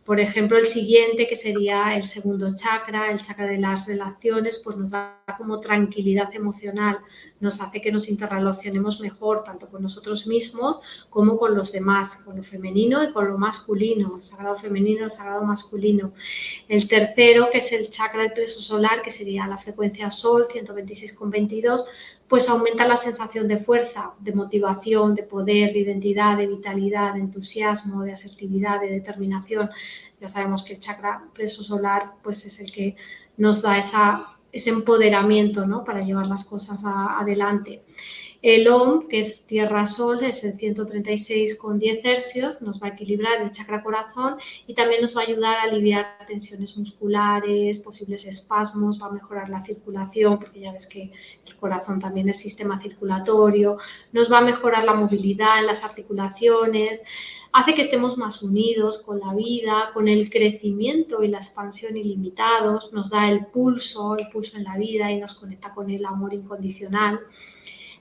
Por 0.03 0.19
ejemplo, 0.19 0.57
el 0.57 0.65
siguiente, 0.65 1.25
que 1.29 1.37
sería 1.37 1.95
el 1.95 2.03
segundo 2.03 2.53
chakra, 2.55 3.09
el 3.09 3.21
chakra 3.21 3.45
de 3.45 3.57
las 3.57 3.87
relaciones, 3.87 4.61
pues 4.61 4.75
nos 4.75 4.91
da 4.91 5.23
como 5.37 5.61
tranquilidad 5.61 6.33
emocional, 6.35 6.99
nos 7.39 7.61
hace 7.61 7.79
que 7.79 7.89
nos 7.89 8.09
interrelacionemos 8.09 8.99
mejor, 8.99 9.45
tanto 9.45 9.69
con 9.69 9.81
nosotros 9.81 10.27
mismos 10.27 10.79
como 11.09 11.37
con 11.37 11.55
los 11.55 11.71
demás, 11.71 12.17
con 12.17 12.35
lo 12.35 12.43
femenino 12.43 13.01
y 13.01 13.13
con 13.13 13.29
lo 13.29 13.37
masculino, 13.37 14.15
el 14.15 14.21
sagrado 14.21 14.57
femenino, 14.57 15.05
el 15.05 15.11
sagrado 15.11 15.43
masculino. 15.43 16.11
El 16.67 16.85
tercero, 16.89 17.49
que 17.49 17.59
es 17.59 17.71
el 17.71 17.89
chakra 17.89 18.23
del 18.23 18.33
preso 18.33 18.59
solar, 18.59 19.01
que 19.01 19.11
sería 19.11 19.47
la 19.47 19.57
frecuencia 19.57 20.09
sol, 20.09 20.47
126,22, 20.53 21.85
pues 22.29 22.47
aumenta 22.47 22.87
la 22.87 22.95
sensación 22.95 23.47
de 23.47 23.57
fuerza, 23.57 24.11
de 24.19 24.33
motivación, 24.33 25.15
de 25.15 25.23
poder, 25.23 25.73
de 25.73 25.79
identidad, 25.79 26.37
de 26.37 26.45
vitalidad, 26.45 27.15
de 27.15 27.21
entusiasmo, 27.21 28.03
de 28.03 28.13
asertividad, 28.13 28.79
de 28.79 28.91
determinación. 28.91 29.71
Ya 30.21 30.29
sabemos 30.29 30.63
que 30.63 30.73
el 30.73 30.79
chakra 30.79 31.23
preso 31.33 31.63
solar 31.63 32.13
pues 32.21 32.45
es 32.45 32.59
el 32.59 32.71
que 32.71 32.95
nos 33.37 33.63
da 33.63 33.79
esa, 33.79 34.37
ese 34.51 34.69
empoderamiento 34.69 35.65
¿no? 35.65 35.83
para 35.83 36.01
llevar 36.01 36.27
las 36.27 36.45
cosas 36.45 36.81
adelante. 36.85 37.83
El 38.41 38.69
OM, 38.69 39.09
que 39.09 39.19
es 39.19 39.45
Tierra-Sol, 39.47 40.23
es 40.23 40.45
el 40.45 40.57
136 40.57 41.55
con 41.55 41.77
10 41.77 42.05
hercios, 42.05 42.61
nos 42.61 42.81
va 42.81 42.87
a 42.87 42.91
equilibrar 42.91 43.41
el 43.41 43.51
chakra 43.51 43.83
corazón 43.83 44.37
y 44.65 44.73
también 44.75 45.01
nos 45.01 45.15
va 45.15 45.21
a 45.21 45.25
ayudar 45.25 45.57
a 45.57 45.63
aliviar 45.63 46.19
tensiones 46.25 46.77
musculares, 46.77 47.79
posibles 47.79 48.23
espasmos, 48.25 49.01
va 49.01 49.07
a 49.07 49.11
mejorar 49.11 49.49
la 49.49 49.65
circulación, 49.65 50.39
porque 50.39 50.61
ya 50.61 50.71
ves 50.71 50.87
que 50.87 51.11
el 51.45 51.55
corazón 51.57 51.99
también 51.99 52.29
es 52.29 52.39
sistema 52.39 52.79
circulatorio, 52.79 53.75
nos 54.13 54.31
va 54.31 54.37
a 54.37 54.41
mejorar 54.41 54.85
la 54.85 54.93
movilidad 54.93 55.59
en 55.59 55.67
las 55.67 55.83
articulaciones, 55.83 57.01
hace 57.51 57.75
que 57.75 57.81
estemos 57.81 58.17
más 58.17 58.41
unidos 58.41 58.99
con 58.99 59.19
la 59.19 59.33
vida, 59.33 59.89
con 59.93 60.07
el 60.07 60.29
crecimiento 60.29 61.23
y 61.23 61.27
la 61.27 61.39
expansión 61.39 61.97
ilimitados, 61.97 62.93
nos 62.93 63.09
da 63.09 63.29
el 63.29 63.47
pulso, 63.47 64.15
el 64.15 64.29
pulso 64.29 64.55
en 64.55 64.63
la 64.63 64.77
vida 64.77 65.11
y 65.11 65.19
nos 65.19 65.33
conecta 65.33 65.73
con 65.73 65.89
el 65.89 66.05
amor 66.05 66.33
incondicional. 66.33 67.19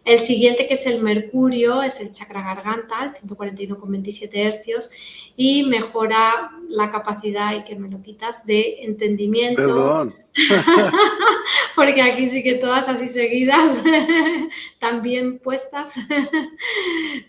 El 0.09 0.20
siguiente, 0.20 0.66
que 0.66 0.72
es 0.72 0.86
el 0.86 1.02
mercurio, 1.02 1.82
es 1.82 2.01
el 2.01 2.12
chakra 2.12 2.40
garganta, 2.40 3.05
el 3.05 3.28
141,27 3.28 4.30
hercios, 4.32 4.90
y 5.36 5.64
mejora 5.64 6.51
la 6.66 6.90
capacidad, 6.90 7.55
y 7.55 7.64
que 7.64 7.76
me 7.76 7.90
lo 7.90 8.01
quitas, 8.01 8.43
de 8.47 8.85
entendimiento. 8.85 9.60
Perdón. 9.60 10.14
Porque 11.76 12.01
aquí 12.01 12.30
sí 12.30 12.43
que 12.43 12.55
todas 12.55 12.89
así 12.89 13.09
seguidas, 13.09 13.82
también 14.80 15.40
puestas, 15.40 15.93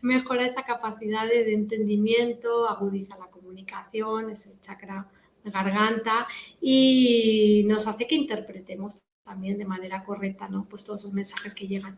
mejora 0.01 0.45
esa 0.45 0.64
capacidad 0.64 1.27
de 1.27 1.53
entendimiento, 1.53 2.65
agudiza 2.65 3.18
la 3.18 3.27
comunicación, 3.27 4.30
es 4.30 4.45
el 4.45 4.57
chakra 4.61 5.06
garganta 5.43 6.27
y 6.61 7.65
nos 7.68 7.88
hace 7.88 8.07
que 8.07 8.15
interpretemos 8.15 9.01
también 9.30 9.60
de 9.60 9.65
manera 9.65 10.01
correcta, 10.03 10.49
¿no? 10.49 10.65
Pues 10.68 10.84
todos 10.84 11.03
los 11.03 11.14
mensajes 11.14 11.53
que 11.53 11.68
llegan. 11.68 11.95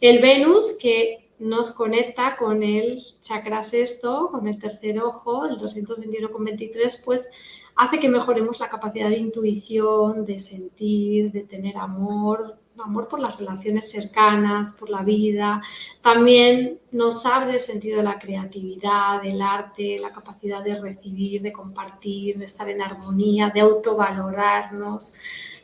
El 0.00 0.20
Venus, 0.20 0.76
que 0.80 1.28
nos 1.38 1.70
conecta 1.70 2.36
con 2.36 2.64
el 2.64 3.00
chakra 3.22 3.62
sexto, 3.62 4.30
con 4.32 4.48
el 4.48 4.58
tercer 4.58 4.98
ojo, 5.00 5.46
el 5.46 5.58
221,23, 5.58 7.04
pues 7.04 7.30
hace 7.76 8.00
que 8.00 8.08
mejoremos 8.08 8.58
la 8.58 8.68
capacidad 8.68 9.08
de 9.08 9.18
intuición, 9.18 10.24
de 10.24 10.40
sentir, 10.40 11.30
de 11.30 11.42
tener 11.42 11.76
amor, 11.76 12.58
amor 12.82 13.06
por 13.06 13.20
las 13.20 13.38
relaciones 13.38 13.88
cercanas, 13.88 14.72
por 14.72 14.90
la 14.90 15.02
vida. 15.02 15.62
También 16.02 16.80
nos 16.90 17.24
abre 17.26 17.54
el 17.54 17.60
sentido 17.60 17.98
de 17.98 18.02
la 18.02 18.18
creatividad, 18.18 19.22
del 19.22 19.40
arte, 19.40 19.98
la 20.00 20.12
capacidad 20.12 20.64
de 20.64 20.80
recibir, 20.80 21.42
de 21.42 21.52
compartir, 21.52 22.38
de 22.38 22.46
estar 22.46 22.68
en 22.68 22.82
armonía, 22.82 23.50
de 23.50 23.60
autovalorarnos, 23.60 25.14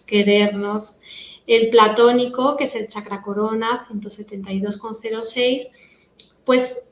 querernos. 0.06 1.00
El 1.46 1.70
platónico, 1.70 2.56
que 2.56 2.64
es 2.64 2.74
el 2.74 2.88
chakra 2.88 3.22
corona, 3.22 3.86
172,06, 3.90 5.68
pues 6.44 6.86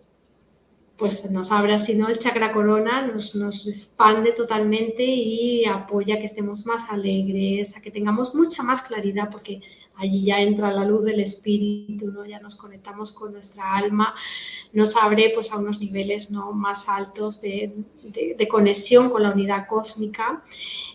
pues 0.96 1.30
nos 1.30 1.50
abre 1.50 1.72
así, 1.72 1.94
¿no? 1.94 2.08
El 2.08 2.18
chakra 2.18 2.52
corona 2.52 3.06
nos, 3.06 3.34
nos 3.34 3.66
expande 3.66 4.32
totalmente 4.32 5.02
y 5.02 5.64
apoya 5.64 6.18
que 6.18 6.26
estemos 6.26 6.66
más 6.66 6.84
alegres, 6.90 7.74
a 7.74 7.80
que 7.80 7.90
tengamos 7.90 8.34
mucha 8.34 8.62
más 8.62 8.82
claridad, 8.82 9.30
porque 9.30 9.62
allí 10.00 10.24
ya 10.24 10.40
entra 10.40 10.72
la 10.72 10.84
luz 10.84 11.04
del 11.04 11.20
espíritu, 11.20 12.10
¿no? 12.10 12.24
ya 12.24 12.40
nos 12.40 12.56
conectamos 12.56 13.12
con 13.12 13.32
nuestra 13.32 13.76
alma, 13.76 14.14
nos 14.72 14.96
abre 14.96 15.32
pues, 15.34 15.52
a 15.52 15.58
unos 15.58 15.78
niveles 15.78 16.30
¿no? 16.30 16.52
más 16.52 16.88
altos 16.88 17.40
de, 17.40 17.72
conexión 18.50 19.10
con 19.10 19.22
la 19.22 19.30
unidad 19.30 19.66
cósmica 19.68 20.42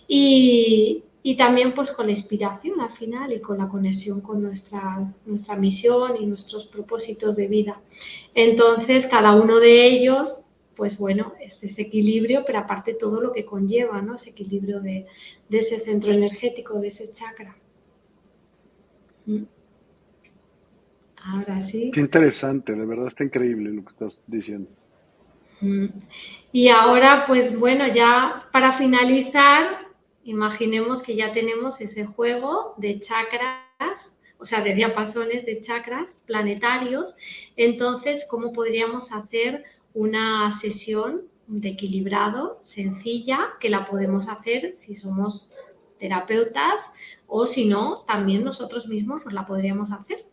y, 0.08 1.04
también 1.34 1.73
pues 1.73 1.89
con 1.91 2.06
la 2.06 2.11
inspiración 2.11 2.80
al 2.80 2.91
final 2.91 3.34
y 3.34 3.39
con 3.39 3.57
la 3.57 3.68
conexión 3.68 4.22
con 4.22 4.43
nuestra, 4.43 5.11
nuestra 5.26 5.56
misión 5.56 6.14
y 6.19 6.27
nuestros 6.27 6.68
propósitos 6.68 7.35
de 7.35 7.47
vida. 7.47 7.81
Entonces, 8.35 9.07
cada 9.07 9.34
uno 9.34 9.60
de 9.60 9.88
ellos, 9.88 10.45
pues 10.76 10.99
bueno, 10.99 11.34
es 11.41 11.64
ese 11.64 11.81
equilibrio, 11.81 12.43
pero 12.45 12.60
aparte 12.60 12.93
todo 12.93 13.19
lo 13.19 13.31
que 13.31 13.43
conlleva, 13.43 14.03
¿no? 14.03 14.14
Ese 14.14 14.30
equilibrio 14.30 14.81
de 14.81 15.07
ese 15.49 15.80
centro 15.80 16.11
energético, 16.11 16.80
de 16.80 16.89
ese 16.89 17.11
chakra. 17.11 17.57
Mm. 19.26 19.43
Ahora 21.23 21.64
sí. 21.64 21.89
Qué 21.91 22.02
interesante, 22.02 22.73
de 22.73 22.85
verdad 22.85 23.07
está 23.07 23.23
increíble 23.23 23.72
lo 23.72 23.84
que 23.84 23.89
estás 23.89 24.22
diciendo. 24.27 24.69
Mm. 25.61 25.88
Y 26.52 26.69
ahora, 26.69 27.23
pues 27.26 27.57
bueno, 27.57 27.88
ya 27.88 28.47
para 28.52 28.72
finalizar, 28.72 29.85
imaginemos 30.26 31.02
que 31.02 31.15
ya 31.15 31.31
tenemos 31.31 31.80
ese 31.80 32.06
juego 32.06 32.73
de 32.77 32.99
chakras, 32.99 34.11
o 34.38 34.45
sea, 34.45 34.61
de 34.61 34.73
diapasones 34.73 35.45
de 35.45 35.61
chakras 35.61 36.07
planetarios. 36.26 37.15
Entonces, 37.56 38.27
¿cómo 38.30 38.52
podríamos 38.52 39.14
hacer 39.14 39.64
una 39.93 40.52
sesión 40.52 41.30
de 41.47 41.69
equilibrado 41.69 42.60
sencilla 42.64 43.52
que 43.60 43.69
la 43.69 43.85
podemos 43.85 44.27
hacer 44.27 44.76
si 44.76 44.95
somos 44.95 45.53
terapeutas 45.99 46.91
o 47.27 47.45
si 47.45 47.65
no, 47.65 48.03
también 48.07 48.43
nosotros 48.43 48.88
mismos 48.88 49.23
nos 49.26 49.34
la 49.34 49.45
podríamos 49.45 49.91
hacer. 49.91 50.26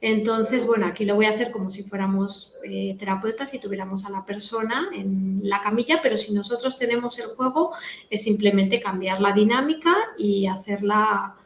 Entonces, 0.00 0.66
bueno, 0.66 0.86
aquí 0.86 1.04
lo 1.04 1.14
voy 1.14 1.26
a 1.26 1.30
hacer 1.30 1.50
como 1.50 1.70
si 1.70 1.84
fuéramos 1.84 2.54
eh, 2.64 2.96
terapeutas 2.98 3.52
y 3.52 3.58
tuviéramos 3.58 4.06
a 4.06 4.10
la 4.10 4.24
persona 4.24 4.88
en 4.94 5.40
la 5.42 5.60
camilla, 5.60 6.00
pero 6.02 6.16
si 6.16 6.32
nosotros 6.32 6.78
tenemos 6.78 7.18
el 7.18 7.28
juego, 7.28 7.72
es 8.08 8.22
simplemente 8.22 8.80
cambiar 8.80 9.20
la 9.20 9.32
dinámica 9.32 9.94
y 10.16 10.46
hacerla 10.46 11.36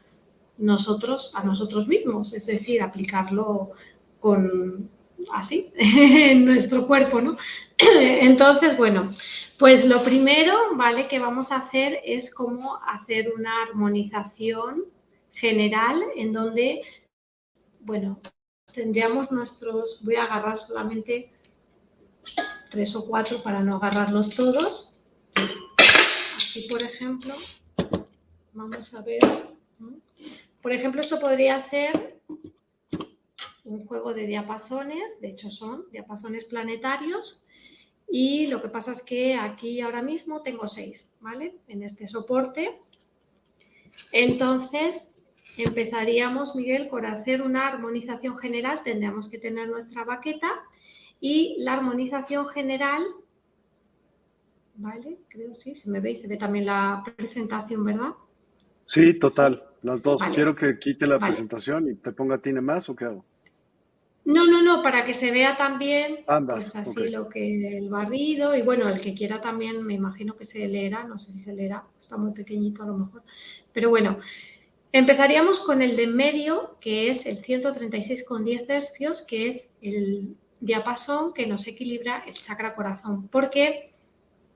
nosotros 0.59 1.33
a 1.35 1.43
nosotros 1.43 1.89
mismos, 1.89 2.33
es 2.33 2.47
decir, 2.47 2.81
aplicarlo 2.81 3.73
con 4.21 4.89
así 5.33 5.73
en 5.77 6.45
nuestro 6.45 6.87
cuerpo, 6.87 7.21
¿no? 7.21 7.37
Entonces, 7.79 8.77
bueno, 8.77 9.13
pues 9.59 9.87
lo 9.87 10.05
primero, 10.05 10.55
¿vale? 10.77 11.09
Que 11.09 11.19
vamos 11.19 11.51
a 11.51 11.57
hacer 11.57 11.99
es 12.05 12.33
como 12.33 12.79
hacer 12.87 13.33
una 13.37 13.63
armonización 13.63 14.85
general 15.33 16.03
en 16.15 16.33
donde, 16.33 16.83
bueno, 17.81 18.21
tendríamos 18.75 19.31
nuestros, 19.31 20.01
voy 20.05 20.17
a 20.17 20.25
agarrar 20.25 20.59
solamente 20.59 21.33
tres 22.71 22.95
o 22.97 23.07
cuatro 23.07 23.39
para 23.43 23.61
no 23.61 23.77
agarrarlos 23.77 24.31
todos. 24.31 24.99
Aquí, 26.35 26.67
por 26.69 26.83
ejemplo, 26.83 27.35
vamos 28.53 28.93
a 28.95 29.03
ver. 29.03 29.21
Por 30.61 30.73
ejemplo, 30.73 31.01
esto 31.01 31.21
podría 31.21 31.61
ser 31.61 32.21
un 33.65 33.87
juego 33.87 34.13
de 34.13 34.27
diapasones, 34.27 35.21
de 35.21 35.29
hecho 35.29 35.51
son 35.51 35.87
diapasones 35.91 36.45
planetarios, 36.45 37.45
y 38.09 38.47
lo 38.49 38.61
que 38.61 38.69
pasa 38.69 38.93
es 38.93 39.03
que 39.03 39.37
aquí 39.37 39.81
ahora 39.81 40.03
mismo 40.03 40.43
tengo 40.43 40.67
seis, 40.67 41.11
¿vale? 41.21 41.57
En 41.69 41.83
este 41.83 42.07
soporte. 42.07 42.81
Entonces, 44.13 45.07
empezaríamos, 45.57 46.57
Miguel, 46.57 46.89
por 46.89 47.07
hacer 47.07 47.43
una 47.43 47.69
armonización 47.69 48.37
general. 48.37 48.81
Tendríamos 48.85 49.29
que 49.29 49.39
tener 49.39 49.69
nuestra 49.69 50.05
baqueta 50.05 50.51
y 51.21 51.57
la 51.61 51.75
armonización 51.75 52.49
general, 52.49 53.03
¿vale? 54.77 55.19
Creo 55.29 55.55
sí, 55.55 55.75
se 55.75 55.89
me 55.89 56.01
ve 56.01 56.13
y 56.13 56.17
se 56.17 56.27
ve 56.27 56.37
también 56.37 56.67
la 56.67 57.03
presentación, 57.17 57.85
¿verdad? 57.85 58.11
Sí, 58.85 59.19
total, 59.19 59.63
las 59.83 60.03
dos. 60.03 60.23
Quiero 60.35 60.55
que 60.55 60.79
quite 60.79 61.07
la 61.07 61.19
presentación 61.19 61.91
y 61.91 61.95
te 61.95 62.13
ponga 62.13 62.39
tiene 62.39 62.61
más 62.61 62.89
o 62.89 62.97
qué 62.97 63.07
hago. 63.07 63.25
No, 64.27 64.47
no, 64.47 64.63
no, 64.63 64.83
para 64.83 65.05
que 65.05 65.13
se 65.13 65.31
vea 65.31 65.55
también, 65.55 66.25
pues 66.47 66.75
así 66.75 67.11
lo 67.11 67.29
que 67.29 67.77
el 67.77 67.91
barrido 67.91 68.57
y 68.57 68.63
bueno, 68.63 68.89
el 68.89 68.99
que 68.99 69.15
quiera 69.15 69.43
también, 69.43 69.85
me 69.85 69.93
imagino 69.93 70.35
que 70.35 70.47
se 70.47 70.67
leerá, 70.67 71.05
no 71.05 71.19
sé 71.19 71.33
si 71.33 71.41
se 71.41 71.55
leerá, 71.55 71.85
está 72.01 72.17
muy 72.17 72.33
pequeñito 72.33 72.83
a 72.83 72.87
lo 72.87 72.95
mejor, 72.95 73.23
pero 73.75 73.91
bueno, 73.91 74.19
empezaríamos 74.95 75.59
con 75.59 75.83
el 75.83 75.97
de 75.97 76.07
medio, 76.07 76.77
que 76.81 77.11
es 77.11 77.27
el 77.27 77.43
136,10 77.43 78.65
hercios, 78.69 79.23
que 79.23 79.49
es 79.49 79.69
el 79.83 80.37
diapasón 80.61 81.35
que 81.35 81.49
nos 81.49 81.67
equilibra 81.67 82.23
el 82.25 82.35
chakra 82.35 82.77
corazón, 82.77 83.27
porque, 83.27 83.93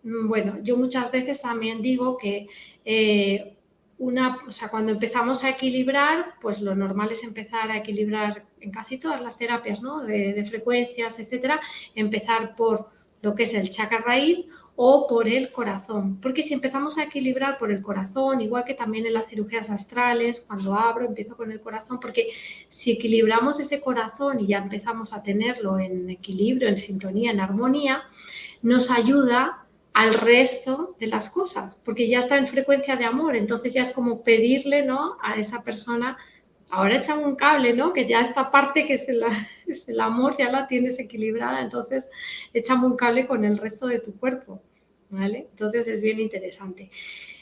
mm, 0.04 0.28
bueno, 0.28 0.58
yo 0.62 0.76
muchas 0.76 1.10
veces 1.10 1.42
también 1.42 1.82
digo 1.82 2.16
que 2.16 2.46
eh, 2.84 3.56
una, 3.98 4.38
o 4.46 4.52
sea, 4.52 4.68
cuando 4.68 4.92
empezamos 4.92 5.42
a 5.42 5.50
equilibrar, 5.50 6.34
pues 6.40 6.60
lo 6.60 6.76
normal 6.76 7.10
es 7.10 7.24
empezar 7.24 7.72
a 7.72 7.78
equilibrar 7.78 8.44
en 8.60 8.70
casi 8.70 8.98
todas 8.98 9.20
las 9.20 9.36
terapias, 9.38 9.82
¿no? 9.82 10.04
De, 10.04 10.44
frecuencias, 10.48 11.18
etcétera, 11.18 11.60
empezar 11.96 12.54
por 12.54 12.90
lo 13.22 13.34
que 13.34 13.42
es 13.42 13.54
el 13.54 13.70
chakra 13.70 13.98
raíz 14.06 14.46
o 14.80 15.08
por 15.08 15.26
el 15.26 15.50
corazón. 15.50 16.20
Porque 16.20 16.44
si 16.44 16.54
empezamos 16.54 16.98
a 16.98 17.02
equilibrar 17.02 17.58
por 17.58 17.72
el 17.72 17.82
corazón, 17.82 18.40
igual 18.40 18.64
que 18.64 18.74
también 18.74 19.06
en 19.06 19.12
las 19.12 19.26
cirugías 19.26 19.70
astrales, 19.70 20.44
cuando 20.46 20.72
abro, 20.72 21.04
empiezo 21.04 21.36
con 21.36 21.50
el 21.50 21.60
corazón, 21.60 21.98
porque 21.98 22.28
si 22.68 22.92
equilibramos 22.92 23.58
ese 23.58 23.80
corazón 23.80 24.38
y 24.38 24.46
ya 24.46 24.58
empezamos 24.58 25.12
a 25.12 25.24
tenerlo 25.24 25.80
en 25.80 26.08
equilibrio, 26.10 26.68
en 26.68 26.78
sintonía, 26.78 27.32
en 27.32 27.40
armonía, 27.40 28.04
nos 28.62 28.92
ayuda 28.92 29.66
al 29.94 30.14
resto 30.14 30.94
de 31.00 31.08
las 31.08 31.28
cosas, 31.28 31.76
porque 31.84 32.08
ya 32.08 32.20
está 32.20 32.36
en 32.38 32.46
frecuencia 32.46 32.94
de 32.94 33.04
amor, 33.04 33.34
entonces 33.34 33.74
ya 33.74 33.82
es 33.82 33.90
como 33.90 34.22
pedirle, 34.22 34.86
¿no? 34.86 35.16
A 35.20 35.34
esa 35.40 35.64
persona, 35.64 36.16
ahora 36.70 36.98
echame 36.98 37.24
un 37.24 37.34
cable, 37.34 37.74
¿no? 37.74 37.92
Que 37.92 38.06
ya 38.06 38.20
esta 38.20 38.52
parte 38.52 38.86
que 38.86 38.94
es 38.94 39.08
el, 39.08 39.24
es 39.66 39.88
el 39.88 39.98
amor 39.98 40.36
ya 40.38 40.52
la 40.52 40.68
tienes 40.68 41.00
equilibrada, 41.00 41.62
entonces 41.62 42.08
échame 42.54 42.86
un 42.86 42.96
cable 42.96 43.26
con 43.26 43.44
el 43.44 43.58
resto 43.58 43.88
de 43.88 43.98
tu 43.98 44.16
cuerpo, 44.16 44.62
¿vale? 45.10 45.48
Entonces 45.50 45.86
es 45.86 46.02
bien 46.02 46.20
interesante. 46.20 46.90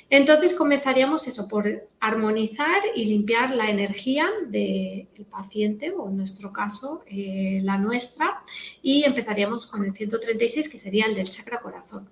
Entonces 0.08 0.54
comenzaríamos 0.54 1.26
eso, 1.26 1.48
por 1.48 1.66
armonizar 1.98 2.80
y 2.94 3.06
limpiar 3.06 3.50
la 3.50 3.70
energía 3.70 4.28
del 4.46 5.08
paciente, 5.28 5.90
o 5.90 6.08
en 6.08 6.16
nuestro 6.16 6.52
caso, 6.52 7.02
eh, 7.08 7.60
la 7.64 7.76
nuestra, 7.76 8.42
y 8.82 9.02
empezaríamos 9.02 9.66
con 9.66 9.84
el 9.84 9.92
136, 9.92 10.68
que 10.68 10.78
sería 10.78 11.06
el 11.06 11.16
del 11.16 11.28
chakra 11.28 11.60
corazón. 11.60 12.08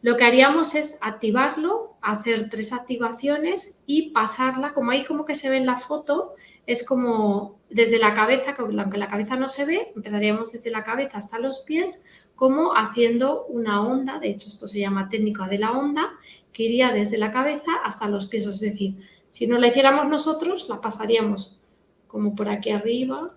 lo 0.00 0.16
que 0.16 0.24
haríamos 0.24 0.74
es 0.74 0.96
activarlo, 1.00 1.96
hacer 2.02 2.48
tres 2.50 2.72
activaciones 2.72 3.74
y 3.86 4.10
pasarla, 4.10 4.72
como 4.72 4.90
ahí 4.92 5.04
como 5.04 5.24
que 5.24 5.34
se 5.36 5.48
ve 5.48 5.56
en 5.56 5.66
la 5.66 5.76
foto, 5.76 6.34
es 6.66 6.84
como 6.84 7.58
desde 7.70 7.98
la 7.98 8.14
cabeza, 8.14 8.54
aunque 8.58 8.98
la 8.98 9.08
cabeza 9.08 9.36
no 9.36 9.48
se 9.48 9.64
ve, 9.64 9.92
empezaríamos 9.96 10.52
desde 10.52 10.70
la 10.70 10.84
cabeza 10.84 11.18
hasta 11.18 11.38
los 11.38 11.60
pies, 11.60 12.00
como 12.38 12.76
haciendo 12.76 13.46
una 13.46 13.84
onda, 13.84 14.20
de 14.20 14.30
hecho 14.30 14.46
esto 14.46 14.68
se 14.68 14.78
llama 14.78 15.08
técnica 15.08 15.48
de 15.48 15.58
la 15.58 15.72
onda, 15.72 16.12
que 16.52 16.62
iría 16.62 16.92
desde 16.92 17.18
la 17.18 17.32
cabeza 17.32 17.72
hasta 17.84 18.06
los 18.06 18.26
pies, 18.26 18.46
es 18.46 18.60
decir, 18.60 18.94
si 19.32 19.48
no 19.48 19.58
la 19.58 19.66
hiciéramos 19.66 20.08
nosotros, 20.08 20.68
la 20.68 20.80
pasaríamos 20.80 21.58
como 22.06 22.36
por 22.36 22.48
aquí 22.48 22.70
arriba, 22.70 23.36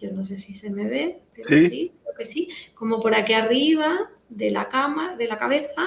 yo 0.00 0.10
no 0.10 0.24
sé 0.24 0.40
si 0.40 0.56
se 0.56 0.68
me 0.68 0.88
ve, 0.88 1.22
pero 1.32 1.60
sí, 1.60 1.92
creo 2.02 2.14
que 2.18 2.24
sí, 2.24 2.48
como 2.74 3.00
por 3.00 3.14
aquí 3.14 3.34
arriba, 3.34 4.10
de 4.28 4.50
la 4.50 4.68
cama, 4.68 5.16
de 5.16 5.28
la 5.28 5.38
cabeza 5.38 5.86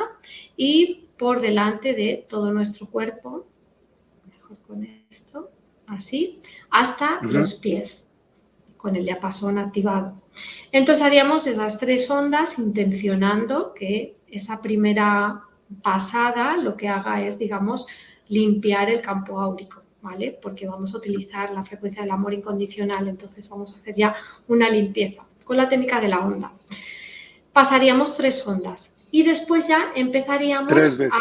y 0.56 1.10
por 1.18 1.42
delante 1.42 1.94
de 1.94 2.26
todo 2.30 2.54
nuestro 2.54 2.88
cuerpo, 2.88 3.46
mejor 4.26 4.58
con 4.66 4.88
esto, 5.12 5.52
así, 5.86 6.40
hasta 6.70 7.22
los 7.24 7.56
pies, 7.56 8.08
con 8.78 8.96
el 8.96 9.04
diapasón 9.04 9.58
activado. 9.58 10.23
Entonces 10.72 11.04
haríamos 11.04 11.48
esas 11.48 11.78
tres 11.78 12.10
ondas 12.10 12.58
intencionando 12.58 13.74
que 13.74 14.16
esa 14.28 14.62
primera 14.62 15.44
pasada 15.82 16.58
lo 16.58 16.76
que 16.76 16.90
haga 16.90 17.22
es, 17.22 17.38
digamos, 17.38 17.88
limpiar 18.28 18.90
el 18.90 19.02
campo 19.02 19.40
áurico, 19.40 19.84
¿vale? 20.02 20.38
Porque 20.42 20.68
vamos 20.68 20.94
a 20.94 20.98
utilizar 20.98 21.52
la 21.52 21.64
frecuencia 21.64 22.02
del 22.02 22.12
amor 22.12 22.34
incondicional, 22.34 23.08
entonces 23.08 23.50
vamos 23.50 23.76
a 23.76 23.80
hacer 23.80 23.96
ya 23.96 24.16
una 24.48 24.70
limpieza 24.70 25.24
con 25.44 25.58
la 25.58 25.70
técnica 25.70 26.00
de 26.00 26.08
la 26.08 26.20
onda 26.20 26.52
pasaríamos 27.54 28.18
tres 28.18 28.46
ondas 28.46 28.96
y 29.12 29.24
después 29.24 29.68
ya 29.68 29.92
empezaríamos 29.96 30.68
tres 30.68 30.98
veces. 30.98 31.20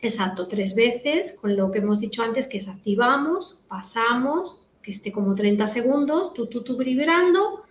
exacto, 0.00 0.48
tres 0.48 0.74
veces, 0.74 1.36
con 1.38 1.54
lo 1.54 1.70
que 1.70 1.78
hemos 1.78 2.00
dicho 2.00 2.22
antes, 2.22 2.48
que 2.48 2.58
es 2.58 2.68
activamos, 2.68 3.62
pasamos, 3.68 4.66
que 4.82 4.90
esté 4.90 5.12
como 5.12 5.34
30 5.34 5.66
segundos, 5.66 6.32
tú, 6.32 6.46
tú, 6.46 6.64
tú 6.64 6.78
vibrando, 6.78 7.64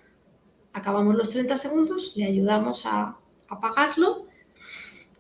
acabamos 0.78 1.16
los 1.16 1.32
30 1.32 1.58
segundos, 1.58 2.14
le 2.16 2.26
ayudamos 2.26 2.86
a 2.86 3.18
apagarlo, 3.48 4.28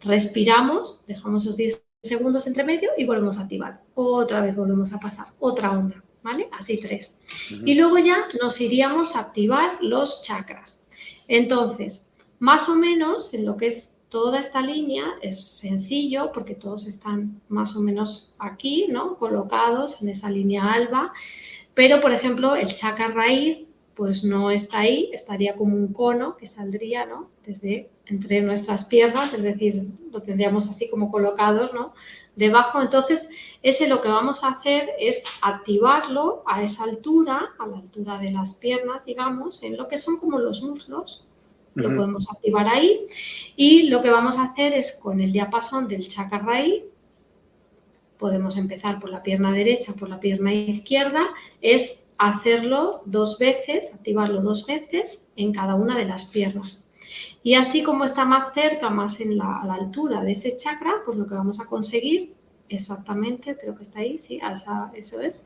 respiramos, 0.01 1.03
dejamos 1.07 1.43
esos 1.43 1.57
10 1.57 1.85
segundos 2.03 2.47
entre 2.47 2.63
medio 2.63 2.91
y 2.97 3.05
volvemos 3.05 3.37
a 3.37 3.41
activar. 3.41 3.81
Otra 3.95 4.41
vez 4.41 4.55
volvemos 4.55 4.93
a 4.93 4.99
pasar, 4.99 5.27
otra 5.39 5.71
onda, 5.71 6.03
¿vale? 6.23 6.49
Así 6.51 6.77
tres. 6.77 7.17
Y 7.49 7.75
luego 7.75 7.97
ya 7.97 8.27
nos 8.41 8.61
iríamos 8.61 9.15
a 9.15 9.19
activar 9.19 9.77
los 9.81 10.21
chakras. 10.21 10.79
Entonces, 11.27 12.07
más 12.39 12.69
o 12.69 12.75
menos, 12.75 13.33
en 13.33 13.45
lo 13.45 13.57
que 13.57 13.67
es 13.67 13.95
toda 14.09 14.39
esta 14.39 14.61
línea, 14.61 15.03
es 15.21 15.45
sencillo 15.45 16.31
porque 16.33 16.55
todos 16.55 16.87
están 16.87 17.41
más 17.49 17.75
o 17.75 17.81
menos 17.81 18.33
aquí, 18.39 18.87
¿no? 18.89 19.17
Colocados 19.17 20.01
en 20.01 20.09
esa 20.09 20.29
línea 20.29 20.71
alba. 20.71 21.11
Pero, 21.73 21.99
por 21.99 22.11
ejemplo, 22.11 22.55
el 22.55 22.73
chakra 22.73 23.09
raíz, 23.09 23.66
pues 23.97 24.23
no 24.23 24.51
está 24.51 24.81
ahí, 24.81 25.09
estaría 25.11 25.55
como 25.55 25.75
un 25.75 25.91
cono 25.91 26.37
que 26.37 26.45
saldría, 26.45 27.07
¿no? 27.07 27.31
Desde 27.43 27.89
entre 28.05 28.41
nuestras 28.41 28.85
piernas, 28.85 29.33
es 29.33 29.41
decir, 29.41 29.87
lo 30.11 30.21
tendríamos 30.21 30.69
así 30.69 30.87
como 30.87 31.11
colocados, 31.11 31.73
¿no? 31.73 31.95
Debajo, 32.35 32.79
entonces, 32.79 33.27
ese 33.63 33.87
lo 33.87 34.03
que 34.03 34.09
vamos 34.09 34.43
a 34.43 34.49
hacer 34.49 34.91
es 34.99 35.23
activarlo 35.41 36.43
a 36.45 36.61
esa 36.61 36.83
altura, 36.83 37.55
a 37.57 37.65
la 37.65 37.77
altura 37.77 38.19
de 38.19 38.31
las 38.31 38.53
piernas, 38.53 39.03
digamos, 39.03 39.63
en 39.63 39.75
lo 39.75 39.87
que 39.87 39.97
son 39.97 40.17
como 40.17 40.37
los 40.37 40.61
muslos, 40.61 41.25
lo 41.73 41.95
podemos 41.95 42.31
activar 42.31 42.67
ahí. 42.67 43.07
Y 43.55 43.89
lo 43.89 44.03
que 44.03 44.11
vamos 44.11 44.37
a 44.37 44.43
hacer 44.43 44.73
es 44.73 44.93
con 44.93 45.21
el 45.21 45.31
diapasón 45.31 45.87
del 45.87 46.07
chakra 46.07 46.37
raíz, 46.37 46.83
podemos 48.19 48.57
empezar 48.57 48.99
por 48.99 49.09
la 49.09 49.23
pierna 49.23 49.51
derecha, 49.51 49.93
por 49.93 50.07
la 50.07 50.19
pierna 50.19 50.53
izquierda, 50.53 51.27
es 51.61 51.99
hacerlo 52.17 53.01
dos 53.05 53.37
veces, 53.37 53.93
activarlo 53.93 54.41
dos 54.41 54.65
veces 54.65 55.25
en 55.35 55.53
cada 55.53 55.75
una 55.75 55.97
de 55.97 56.05
las 56.05 56.25
piernas. 56.25 56.83
Y 57.43 57.55
así 57.55 57.83
como 57.83 58.03
está 58.03 58.25
más 58.25 58.53
cerca, 58.53 58.89
más 58.89 59.19
en 59.19 59.37
la, 59.37 59.61
a 59.61 59.65
la 59.65 59.75
altura 59.75 60.23
de 60.23 60.31
ese 60.31 60.57
chakra, 60.57 60.95
pues 61.05 61.17
lo 61.17 61.27
que 61.27 61.35
vamos 61.35 61.59
a 61.59 61.65
conseguir 61.65 62.37
exactamente, 62.69 63.57
creo 63.57 63.75
que 63.75 63.83
está 63.83 63.99
ahí, 63.99 64.17
sí, 64.17 64.39
eso 64.93 65.19
es, 65.21 65.45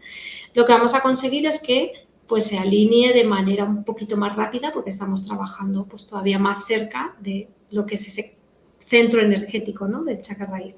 lo 0.54 0.66
que 0.66 0.74
vamos 0.74 0.94
a 0.94 1.02
conseguir 1.02 1.46
es 1.46 1.62
que 1.62 1.94
pues 2.28 2.46
se 2.46 2.58
alinee 2.58 3.14
de 3.14 3.26
manera 3.26 3.66
un 3.66 3.84
poquito 3.84 4.16
más 4.16 4.36
rápida 4.36 4.72
porque 4.74 4.90
estamos 4.90 5.26
trabajando 5.26 5.86
pues 5.86 6.08
todavía 6.08 6.40
más 6.40 6.66
cerca 6.66 7.16
de 7.20 7.50
lo 7.72 7.86
que 7.86 7.96
es 7.96 8.08
ese 8.08 8.38
centro 8.86 9.22
energético 9.22 9.88
¿no? 9.88 10.04
del 10.04 10.22
chakra 10.22 10.46
raíz. 10.46 10.76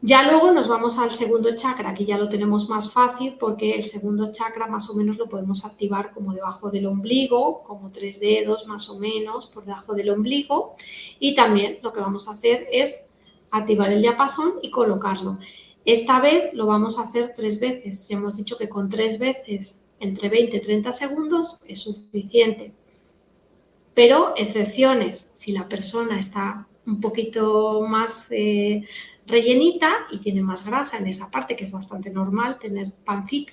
Ya 0.00 0.22
luego 0.22 0.52
nos 0.52 0.68
vamos 0.68 0.96
al 0.96 1.10
segundo 1.10 1.56
chakra, 1.56 1.90
aquí 1.90 2.04
ya 2.04 2.18
lo 2.18 2.28
tenemos 2.28 2.68
más 2.68 2.92
fácil 2.92 3.34
porque 3.38 3.74
el 3.74 3.82
segundo 3.82 4.30
chakra 4.30 4.68
más 4.68 4.88
o 4.90 4.94
menos 4.94 5.18
lo 5.18 5.28
podemos 5.28 5.64
activar 5.64 6.12
como 6.12 6.32
debajo 6.32 6.70
del 6.70 6.86
ombligo, 6.86 7.64
como 7.64 7.90
tres 7.90 8.20
dedos 8.20 8.68
más 8.68 8.88
o 8.88 8.98
menos 9.00 9.48
por 9.48 9.64
debajo 9.64 9.94
del 9.94 10.10
ombligo. 10.10 10.76
Y 11.18 11.34
también 11.34 11.78
lo 11.82 11.92
que 11.92 12.00
vamos 12.00 12.28
a 12.28 12.34
hacer 12.34 12.68
es 12.70 13.02
activar 13.50 13.90
el 13.90 14.02
diapasón 14.02 14.54
y 14.62 14.70
colocarlo. 14.70 15.38
Esta 15.84 16.20
vez 16.20 16.54
lo 16.54 16.66
vamos 16.66 16.96
a 16.98 17.04
hacer 17.04 17.32
tres 17.34 17.58
veces. 17.58 18.06
Ya 18.06 18.18
hemos 18.18 18.36
dicho 18.36 18.56
que 18.56 18.68
con 18.68 18.88
tres 18.88 19.18
veces 19.18 19.80
entre 19.98 20.28
20 20.28 20.58
y 20.58 20.60
30 20.60 20.92
segundos 20.92 21.58
es 21.66 21.80
suficiente. 21.80 22.72
Pero 23.94 24.34
excepciones, 24.36 25.26
si 25.34 25.50
la 25.50 25.68
persona 25.68 26.20
está 26.20 26.68
un 26.86 27.00
poquito 27.00 27.82
más 27.88 28.26
eh, 28.30 28.84
rellenita 29.28 29.90
y 30.10 30.18
tiene 30.18 30.42
más 30.42 30.64
grasa 30.64 30.96
en 30.98 31.06
esa 31.06 31.30
parte, 31.30 31.56
que 31.56 31.64
es 31.64 31.70
bastante 31.70 32.10
normal 32.10 32.58
tener 32.58 32.92
pancita, 33.04 33.52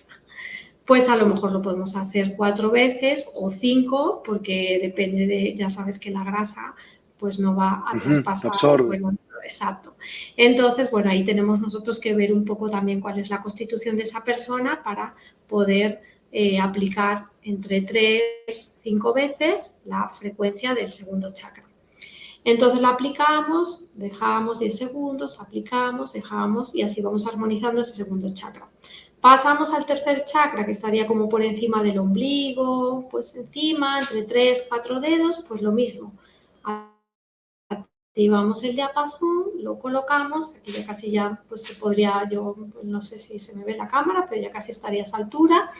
pues 0.86 1.10
a 1.10 1.16
lo 1.16 1.26
mejor 1.26 1.52
lo 1.52 1.62
podemos 1.62 1.95
hacer 1.95 2.36
cuatro 2.38 2.72
veces 2.72 3.28
o 3.36 3.52
cinco, 3.52 4.22
porque 4.24 4.80
depende 4.82 5.28
de, 5.28 5.56
ya 5.56 5.70
sabes 5.70 6.00
que 6.00 6.12
la 6.12 6.24
grasa 6.24 6.76
pues 7.18 7.40
no 7.40 7.56
va 7.56 7.84
a 7.88 7.98
traspasar. 7.98 8.52
exacto. 9.44 9.95
Entonces, 10.36 10.92
bueno, 10.92 11.10
ahí 11.10 11.24
tenemos 11.24 11.60
nosotros 11.60 12.00
que 12.00 12.16
ver 12.16 12.34
un 12.34 12.45
poco 12.45 12.70
también 12.70 13.00
cuál 13.00 13.20
es 13.20 13.30
la 13.30 13.42
constitución 13.42 13.98
de 13.98 14.04
esa 14.04 14.24
persona 14.24 14.82
para 14.84 15.16
poder 15.48 16.02
eh, 16.32 16.60
aplicar 16.60 17.26
entre 17.44 17.82
3 17.82 18.74
5 18.84 19.14
veces 19.14 19.74
la 19.86 20.10
frecuencia 20.10 20.76
del 20.76 20.94
segundo 20.94 21.34
chakra. 21.34 21.64
Entonces 22.45 22.80
la 22.80 22.90
aplicamos, 22.90 23.85
dejamos 23.95 24.59
10 24.59 24.77
segundos, 24.77 25.41
aplicamos, 25.41 26.14
dejamos 26.14 26.75
y 26.75 26.83
así 26.83 27.01
vamos 27.01 27.25
armonizando 27.25 27.82
ese 27.82 27.95
segundo 27.95 28.32
chakra. 28.33 28.69
Pasamos 29.19 29.74
al 29.74 29.88
tercer 29.88 30.25
chakra 30.25 30.64
que 30.64 30.74
estaría 30.74 31.07
como 31.07 31.27
por 31.27 31.41
encima 31.41 31.82
del 31.82 31.98
ombligo, 31.98 33.09
pues 33.09 33.35
encima, 33.35 33.99
entre 33.99 34.24
3, 34.24 34.67
4 34.69 34.99
dedos, 34.99 35.43
pues 35.48 35.64
lo 35.64 35.72
mismo. 35.72 36.14
Activamos 37.67 38.64
el 38.64 38.75
diapasón, 38.75 39.45
lo 39.59 39.80
colocamos, 39.80 40.53
aquí 40.56 40.72
ya 40.72 40.85
casi 40.85 41.09
ya, 41.09 41.41
pues 41.49 41.64
se 41.64 41.74
podría, 41.74 42.27
yo 42.30 42.56
no 42.83 43.01
sé 43.01 43.17
si 43.17 43.40
se 43.40 43.56
me 43.56 43.65
ve 43.65 43.75
la 43.75 43.88
cámara, 43.88 44.27
pero 44.30 44.43
ya 44.43 44.51
casi 44.51 44.72
estaría 44.72 45.01
a 45.01 45.06
esa 45.06 45.17
altura 45.17 45.72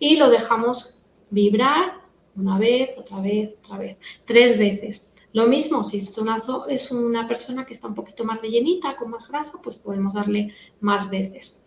y 0.00 0.16
lo 0.16 0.28
dejamos 0.28 1.00
vibrar 1.30 2.00
una 2.34 2.58
vez, 2.58 2.98
otra 2.98 3.20
vez, 3.20 3.54
otra 3.62 3.78
vez, 3.78 3.98
tres 4.26 4.58
veces. 4.58 5.09
Lo 5.32 5.46
mismo, 5.46 5.84
si 5.84 5.98
es 5.98 6.16
una, 6.18 6.42
es 6.68 6.90
una 6.90 7.28
persona 7.28 7.64
que 7.64 7.74
está 7.74 7.86
un 7.86 7.94
poquito 7.94 8.24
más 8.24 8.40
rellenita, 8.40 8.96
con 8.96 9.10
más 9.10 9.28
grasa, 9.28 9.52
pues 9.62 9.76
podemos 9.76 10.14
darle 10.14 10.54
más 10.80 11.08
veces. 11.08 11.62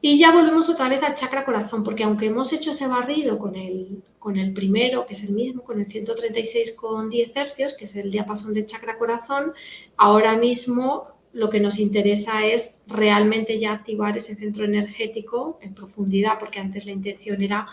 Y 0.00 0.18
ya 0.18 0.32
volvemos 0.32 0.68
otra 0.68 0.88
vez 0.88 1.02
al 1.02 1.16
chakra 1.16 1.44
corazón, 1.44 1.82
porque 1.82 2.04
aunque 2.04 2.26
hemos 2.26 2.52
hecho 2.52 2.70
ese 2.70 2.86
barrido 2.86 3.38
con 3.38 3.56
el, 3.56 4.02
con 4.18 4.36
el 4.36 4.52
primero, 4.52 5.06
que 5.06 5.14
es 5.14 5.24
el 5.24 5.30
mismo, 5.30 5.64
con 5.64 5.80
el 5.80 5.88
136,10 5.88 7.32
hercios, 7.34 7.74
que 7.74 7.86
es 7.86 7.96
el 7.96 8.10
diapasón 8.10 8.54
del 8.54 8.66
chakra 8.66 8.96
corazón, 8.96 9.54
ahora 9.96 10.36
mismo 10.36 11.08
lo 11.32 11.50
que 11.50 11.60
nos 11.60 11.78
interesa 11.78 12.46
es 12.46 12.74
realmente 12.86 13.58
ya 13.58 13.72
activar 13.72 14.16
ese 14.16 14.36
centro 14.36 14.64
energético 14.64 15.58
en 15.62 15.74
profundidad, 15.74 16.38
porque 16.38 16.60
antes 16.60 16.86
la 16.86 16.92
intención 16.92 17.42
era 17.42 17.66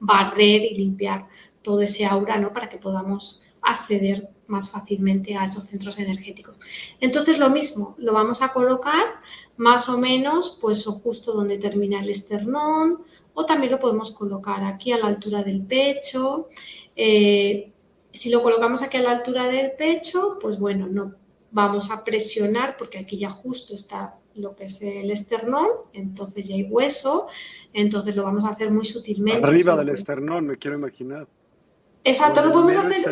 barrer 0.00 0.62
y 0.64 0.74
limpiar 0.74 1.26
todo 1.62 1.82
ese 1.82 2.06
aura, 2.06 2.38
¿no? 2.38 2.52
Para 2.52 2.70
que 2.70 2.78
podamos 2.78 3.42
acceder 3.68 4.28
más 4.46 4.70
fácilmente 4.70 5.36
a 5.36 5.44
esos 5.44 5.64
centros 5.64 5.98
energéticos. 5.98 6.56
Entonces 7.00 7.38
lo 7.38 7.50
mismo, 7.50 7.94
lo 7.98 8.14
vamos 8.14 8.40
a 8.42 8.52
colocar 8.52 9.04
más 9.56 9.88
o 9.88 9.98
menos, 9.98 10.58
pues 10.60 10.86
o 10.86 10.92
justo 10.92 11.32
donde 11.32 11.58
termina 11.58 12.00
el 12.00 12.08
esternón, 12.08 13.02
o 13.34 13.46
también 13.46 13.72
lo 13.72 13.78
podemos 13.78 14.10
colocar 14.10 14.64
aquí 14.64 14.90
a 14.92 14.98
la 14.98 15.06
altura 15.06 15.42
del 15.42 15.62
pecho. 15.62 16.48
Eh, 16.96 17.72
si 18.12 18.30
lo 18.30 18.42
colocamos 18.42 18.82
aquí 18.82 18.96
a 18.96 19.02
la 19.02 19.12
altura 19.12 19.46
del 19.48 19.72
pecho, 19.72 20.38
pues 20.40 20.58
bueno, 20.58 20.86
no 20.86 21.14
vamos 21.50 21.90
a 21.90 22.04
presionar 22.04 22.76
porque 22.76 22.98
aquí 22.98 23.18
ya 23.18 23.30
justo 23.30 23.74
está 23.74 24.16
lo 24.34 24.54
que 24.54 24.64
es 24.64 24.80
el 24.82 25.10
esternón, 25.10 25.66
entonces 25.92 26.46
ya 26.48 26.54
hay 26.54 26.64
hueso, 26.64 27.26
entonces 27.72 28.14
lo 28.16 28.22
vamos 28.22 28.44
a 28.44 28.50
hacer 28.50 28.70
muy 28.70 28.86
sutilmente. 28.86 29.44
Arriba 29.44 29.76
del 29.76 29.90
esternón, 29.90 30.46
me 30.46 30.56
quiero 30.56 30.76
imaginar. 30.76 31.26
Exacto, 32.04 32.44
lo 32.44 32.52
podemos 32.52 32.76
hacer. 32.76 33.04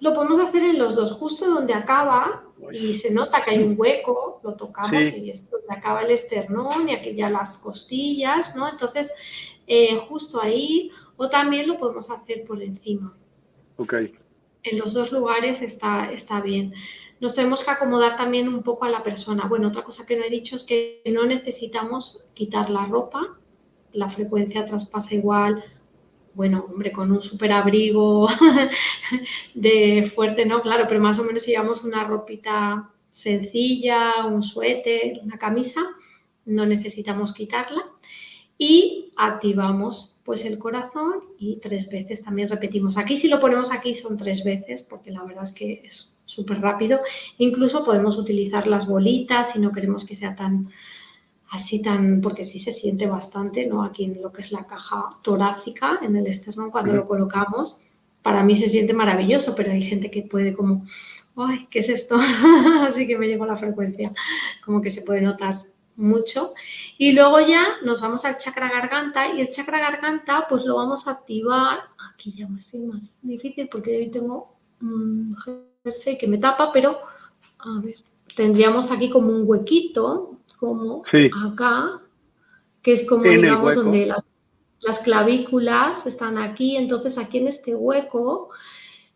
Lo 0.00 0.14
podemos 0.14 0.38
hacer 0.40 0.62
en 0.62 0.78
los 0.78 0.96
dos, 0.96 1.12
justo 1.12 1.48
donde 1.48 1.74
acaba 1.74 2.44
y 2.72 2.94
se 2.94 3.10
nota 3.10 3.42
que 3.42 3.50
hay 3.50 3.62
un 3.62 3.74
hueco, 3.78 4.40
lo 4.42 4.54
tocamos 4.54 5.04
y 5.04 5.30
esto 5.30 5.58
le 5.68 5.76
acaba 5.76 6.02
el 6.02 6.10
esternón 6.10 6.88
y 6.88 6.94
aquí 6.94 7.14
ya 7.14 7.28
las 7.28 7.58
costillas, 7.58 8.56
¿no? 8.56 8.68
Entonces, 8.68 9.12
eh, 9.66 9.96
justo 10.08 10.40
ahí, 10.40 10.90
o 11.16 11.28
también 11.28 11.68
lo 11.68 11.78
podemos 11.78 12.10
hacer 12.10 12.44
por 12.44 12.62
encima. 12.62 13.14
Ok. 13.76 13.94
En 14.62 14.78
los 14.78 14.94
dos 14.94 15.12
lugares 15.12 15.60
está, 15.62 16.10
está 16.10 16.40
bien. 16.40 16.72
Nos 17.20 17.34
tenemos 17.34 17.62
que 17.62 17.70
acomodar 17.70 18.16
también 18.16 18.48
un 18.48 18.62
poco 18.62 18.86
a 18.86 18.90
la 18.90 19.02
persona. 19.02 19.46
Bueno, 19.46 19.68
otra 19.68 19.82
cosa 19.82 20.06
que 20.06 20.16
no 20.16 20.24
he 20.24 20.30
dicho 20.30 20.56
es 20.56 20.64
que 20.64 21.02
no 21.06 21.26
necesitamos 21.26 22.24
quitar 22.34 22.70
la 22.70 22.86
ropa, 22.86 23.36
la 23.92 24.08
frecuencia 24.08 24.64
traspasa 24.64 25.14
igual 25.14 25.62
bueno, 26.40 26.64
hombre, 26.70 26.90
con 26.90 27.12
un 27.12 27.22
super 27.22 27.52
abrigo 27.52 28.26
de 29.54 30.10
fuerte, 30.14 30.46
no, 30.46 30.62
claro, 30.62 30.86
pero 30.88 30.98
más 30.98 31.18
o 31.18 31.24
menos 31.24 31.44
llevamos 31.44 31.84
una 31.84 32.02
ropita 32.04 32.88
sencilla, 33.10 34.24
un 34.24 34.42
suéter, 34.42 35.20
una 35.22 35.36
camisa, 35.36 35.82
no 36.46 36.64
necesitamos 36.64 37.34
quitarla. 37.34 37.82
Y 38.56 39.12
activamos 39.18 40.18
pues 40.24 40.46
el 40.46 40.58
corazón 40.58 41.24
y 41.38 41.56
tres 41.56 41.90
veces 41.90 42.22
también 42.22 42.48
repetimos. 42.48 42.96
Aquí 42.96 43.18
si 43.18 43.28
lo 43.28 43.38
ponemos 43.38 43.70
aquí 43.70 43.94
son 43.94 44.16
tres 44.16 44.42
veces 44.42 44.80
porque 44.80 45.10
la 45.10 45.22
verdad 45.22 45.44
es 45.44 45.52
que 45.52 45.82
es 45.84 46.16
súper 46.24 46.62
rápido. 46.62 47.00
Incluso 47.36 47.84
podemos 47.84 48.16
utilizar 48.16 48.66
las 48.66 48.88
bolitas 48.88 49.52
si 49.52 49.58
no 49.58 49.72
queremos 49.72 50.06
que 50.06 50.16
sea 50.16 50.34
tan, 50.36 50.70
así 51.50 51.82
tan, 51.82 52.20
porque 52.20 52.44
sí 52.44 52.60
se 52.60 52.72
siente 52.72 53.06
bastante, 53.06 53.66
¿no? 53.66 53.82
Aquí 53.82 54.04
en 54.04 54.22
lo 54.22 54.32
que 54.32 54.40
es 54.40 54.52
la 54.52 54.66
caja 54.66 55.10
torácica, 55.22 55.98
en 56.02 56.16
el 56.16 56.26
esternón, 56.26 56.70
cuando 56.70 56.94
lo 56.94 57.04
colocamos, 57.04 57.80
para 58.22 58.44
mí 58.44 58.54
se 58.56 58.68
siente 58.68 58.92
maravilloso, 58.92 59.54
pero 59.54 59.72
hay 59.72 59.82
gente 59.82 60.10
que 60.10 60.22
puede 60.22 60.54
como, 60.54 60.86
ay, 61.36 61.66
¿qué 61.70 61.80
es 61.80 61.88
esto? 61.88 62.16
así 62.88 63.06
que 63.06 63.18
me 63.18 63.26
llevo 63.26 63.46
la 63.46 63.56
frecuencia, 63.56 64.12
como 64.64 64.80
que 64.80 64.90
se 64.90 65.02
puede 65.02 65.22
notar 65.22 65.62
mucho. 65.96 66.52
Y 66.98 67.12
luego 67.12 67.40
ya 67.40 67.66
nos 67.84 68.00
vamos 68.00 68.24
al 68.24 68.38
chakra 68.38 68.70
garganta 68.70 69.34
y 69.34 69.40
el 69.40 69.50
chakra 69.50 69.80
garganta 69.80 70.46
pues 70.48 70.64
lo 70.64 70.76
vamos 70.76 71.08
a 71.08 71.12
activar, 71.12 71.80
aquí 72.12 72.32
ya 72.32 72.46
me 72.48 72.60
más 72.86 73.12
difícil 73.22 73.68
porque 73.70 73.96
hoy 73.96 74.10
tengo 74.10 74.54
un 74.80 75.34
jersey 75.84 76.16
que 76.16 76.28
me 76.28 76.38
tapa, 76.38 76.72
pero 76.72 76.98
a 77.58 77.80
ver, 77.82 77.96
tendríamos 78.36 78.90
aquí 78.90 79.10
como 79.10 79.28
un 79.28 79.42
huequito 79.46 80.39
como 80.60 81.00
acá, 81.42 81.98
que 82.82 82.92
es 82.92 83.06
como, 83.06 83.22
digamos, 83.24 83.74
donde 83.74 84.06
las, 84.06 84.98
clavículas 84.98 86.06
están 86.06 86.36
aquí. 86.36 86.76
Entonces, 86.76 87.16
aquí 87.16 87.38
en 87.38 87.48
este 87.48 87.74
hueco, 87.74 88.50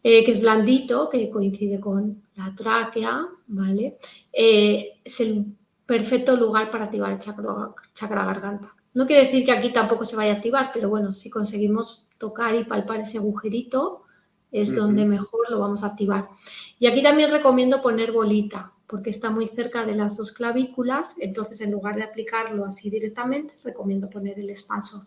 eh, 0.02 0.24
que 0.24 0.30
es 0.30 0.40
blandito, 0.40 1.10
que 1.10 1.30
coincide 1.30 1.78
con 1.80 2.22
la 2.34 2.54
tráquea, 2.54 3.26
¿vale? 3.48 3.98
Eh, 4.32 5.00
es 5.04 5.20
el 5.20 5.44
perfecto 5.84 6.34
lugar 6.34 6.70
para 6.70 6.84
activar 6.84 7.12
el 7.12 7.18
chakra, 7.18 7.74
chakra 7.92 8.24
garganta. 8.24 8.74
No 8.94 9.06
quiere 9.06 9.24
decir 9.24 9.44
que 9.44 9.52
aquí 9.52 9.70
tampoco 9.70 10.06
se 10.06 10.16
vaya 10.16 10.32
a 10.32 10.36
activar, 10.36 10.70
pero 10.72 10.88
bueno, 10.88 11.12
si 11.12 11.28
conseguimos 11.28 12.06
tocar 12.16 12.54
y 12.54 12.64
palpar 12.64 13.00
ese 13.00 13.18
agujerito, 13.18 14.04
es 14.50 14.74
donde 14.74 15.04
mejor 15.04 15.50
lo 15.50 15.58
vamos 15.58 15.82
a 15.82 15.88
activar. 15.88 16.28
Y 16.78 16.86
aquí 16.86 17.02
también 17.02 17.30
recomiendo 17.30 17.82
poner 17.82 18.12
bolita, 18.12 18.72
porque 18.86 19.10
está 19.10 19.30
muy 19.30 19.48
cerca 19.48 19.84
de 19.84 19.94
las 19.94 20.16
dos 20.16 20.32
clavículas, 20.32 21.14
entonces 21.18 21.60
en 21.60 21.70
lugar 21.70 21.96
de 21.96 22.04
aplicarlo 22.04 22.66
así 22.66 22.90
directamente, 22.90 23.54
recomiendo 23.62 24.10
poner 24.10 24.38
el 24.38 24.50
expansor. 24.50 25.06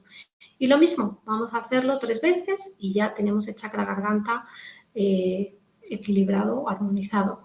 Y 0.58 0.68
lo 0.68 0.78
mismo, 0.78 1.22
vamos 1.26 1.54
a 1.54 1.58
hacerlo 1.58 2.00
tres 2.00 2.22
veces 2.22 2.72
y 2.78 2.94
ya 2.94 3.14
tenemos 3.14 3.48
el 3.48 3.56
chakra 3.56 3.86
garganta 3.86 4.46
eh, 4.96 5.56
equilibrado, 5.82 6.68
armonizado. 6.68 7.40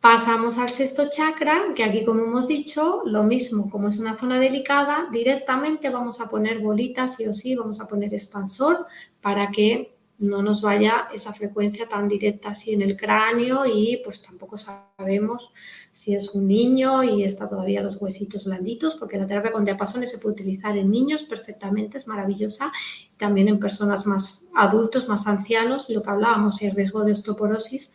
Pasamos 0.00 0.58
al 0.58 0.68
sexto 0.68 1.08
chakra, 1.08 1.72
que 1.74 1.82
aquí 1.82 2.04
como 2.04 2.24
hemos 2.24 2.46
dicho, 2.46 3.00
lo 3.06 3.22
mismo, 3.22 3.70
como 3.70 3.88
es 3.88 3.98
una 3.98 4.18
zona 4.18 4.38
delicada, 4.38 5.08
directamente 5.10 5.88
vamos 5.88 6.20
a 6.20 6.28
poner 6.28 6.58
bolitas, 6.58 7.16
sí 7.16 7.26
o 7.26 7.32
sí, 7.32 7.56
vamos 7.56 7.80
a 7.80 7.88
poner 7.88 8.12
expansor 8.12 8.84
para 9.22 9.50
que 9.50 9.93
no 10.18 10.42
nos 10.42 10.62
vaya 10.62 11.08
esa 11.12 11.32
frecuencia 11.32 11.88
tan 11.88 12.08
directa 12.08 12.50
así 12.50 12.72
en 12.72 12.82
el 12.82 12.96
cráneo 12.96 13.66
y 13.66 14.00
pues 14.04 14.22
tampoco 14.22 14.56
sabemos 14.56 15.50
si 15.92 16.14
es 16.14 16.30
un 16.34 16.46
niño 16.46 17.02
y 17.02 17.24
está 17.24 17.48
todavía 17.48 17.82
los 17.82 18.00
huesitos 18.00 18.44
blanditos, 18.44 18.94
porque 18.94 19.18
la 19.18 19.26
terapia 19.26 19.52
con 19.52 19.64
diapasones 19.64 20.10
se 20.10 20.18
puede 20.18 20.34
utilizar 20.34 20.76
en 20.76 20.90
niños 20.90 21.24
perfectamente, 21.24 21.98
es 21.98 22.06
maravillosa, 22.06 22.72
también 23.16 23.48
en 23.48 23.58
personas 23.58 24.06
más 24.06 24.46
adultos, 24.54 25.08
más 25.08 25.26
ancianos, 25.26 25.88
lo 25.90 26.02
que 26.02 26.10
hablábamos, 26.10 26.62
el 26.62 26.74
riesgo 26.74 27.04
de 27.04 27.12
osteoporosis, 27.12 27.92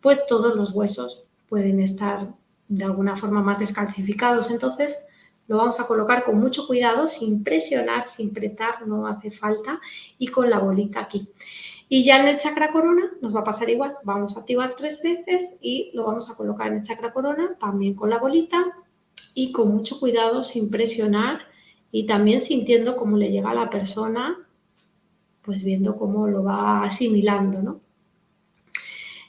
pues 0.00 0.26
todos 0.26 0.56
los 0.56 0.72
huesos 0.72 1.24
pueden 1.48 1.80
estar 1.80 2.34
de 2.68 2.84
alguna 2.84 3.16
forma 3.16 3.42
más 3.42 3.58
descalcificados, 3.58 4.50
entonces 4.50 4.96
lo 5.50 5.56
vamos 5.56 5.80
a 5.80 5.86
colocar 5.88 6.22
con 6.22 6.38
mucho 6.38 6.64
cuidado, 6.64 7.08
sin 7.08 7.42
presionar, 7.42 8.08
sin 8.08 8.30
apretar, 8.30 8.86
no 8.86 9.08
hace 9.08 9.32
falta, 9.32 9.80
y 10.16 10.28
con 10.28 10.48
la 10.48 10.60
bolita 10.60 11.00
aquí. 11.00 11.28
Y 11.88 12.04
ya 12.04 12.20
en 12.20 12.28
el 12.28 12.38
chakra 12.38 12.70
corona 12.70 13.10
nos 13.20 13.34
va 13.34 13.40
a 13.40 13.44
pasar 13.44 13.68
igual, 13.68 13.96
vamos 14.04 14.36
a 14.36 14.40
activar 14.40 14.76
tres 14.76 15.02
veces 15.02 15.54
y 15.60 15.90
lo 15.92 16.06
vamos 16.06 16.30
a 16.30 16.36
colocar 16.36 16.68
en 16.68 16.74
el 16.74 16.82
chakra 16.84 17.12
corona, 17.12 17.56
también 17.58 17.94
con 17.94 18.10
la 18.10 18.18
bolita 18.18 18.64
y 19.34 19.50
con 19.50 19.74
mucho 19.74 19.98
cuidado, 19.98 20.44
sin 20.44 20.70
presionar 20.70 21.40
y 21.90 22.06
también 22.06 22.40
sintiendo 22.42 22.94
cómo 22.94 23.16
le 23.16 23.32
llega 23.32 23.50
a 23.50 23.54
la 23.54 23.70
persona, 23.70 24.38
pues 25.42 25.64
viendo 25.64 25.96
cómo 25.96 26.28
lo 26.28 26.44
va 26.44 26.84
asimilando, 26.84 27.60
¿no? 27.60 27.80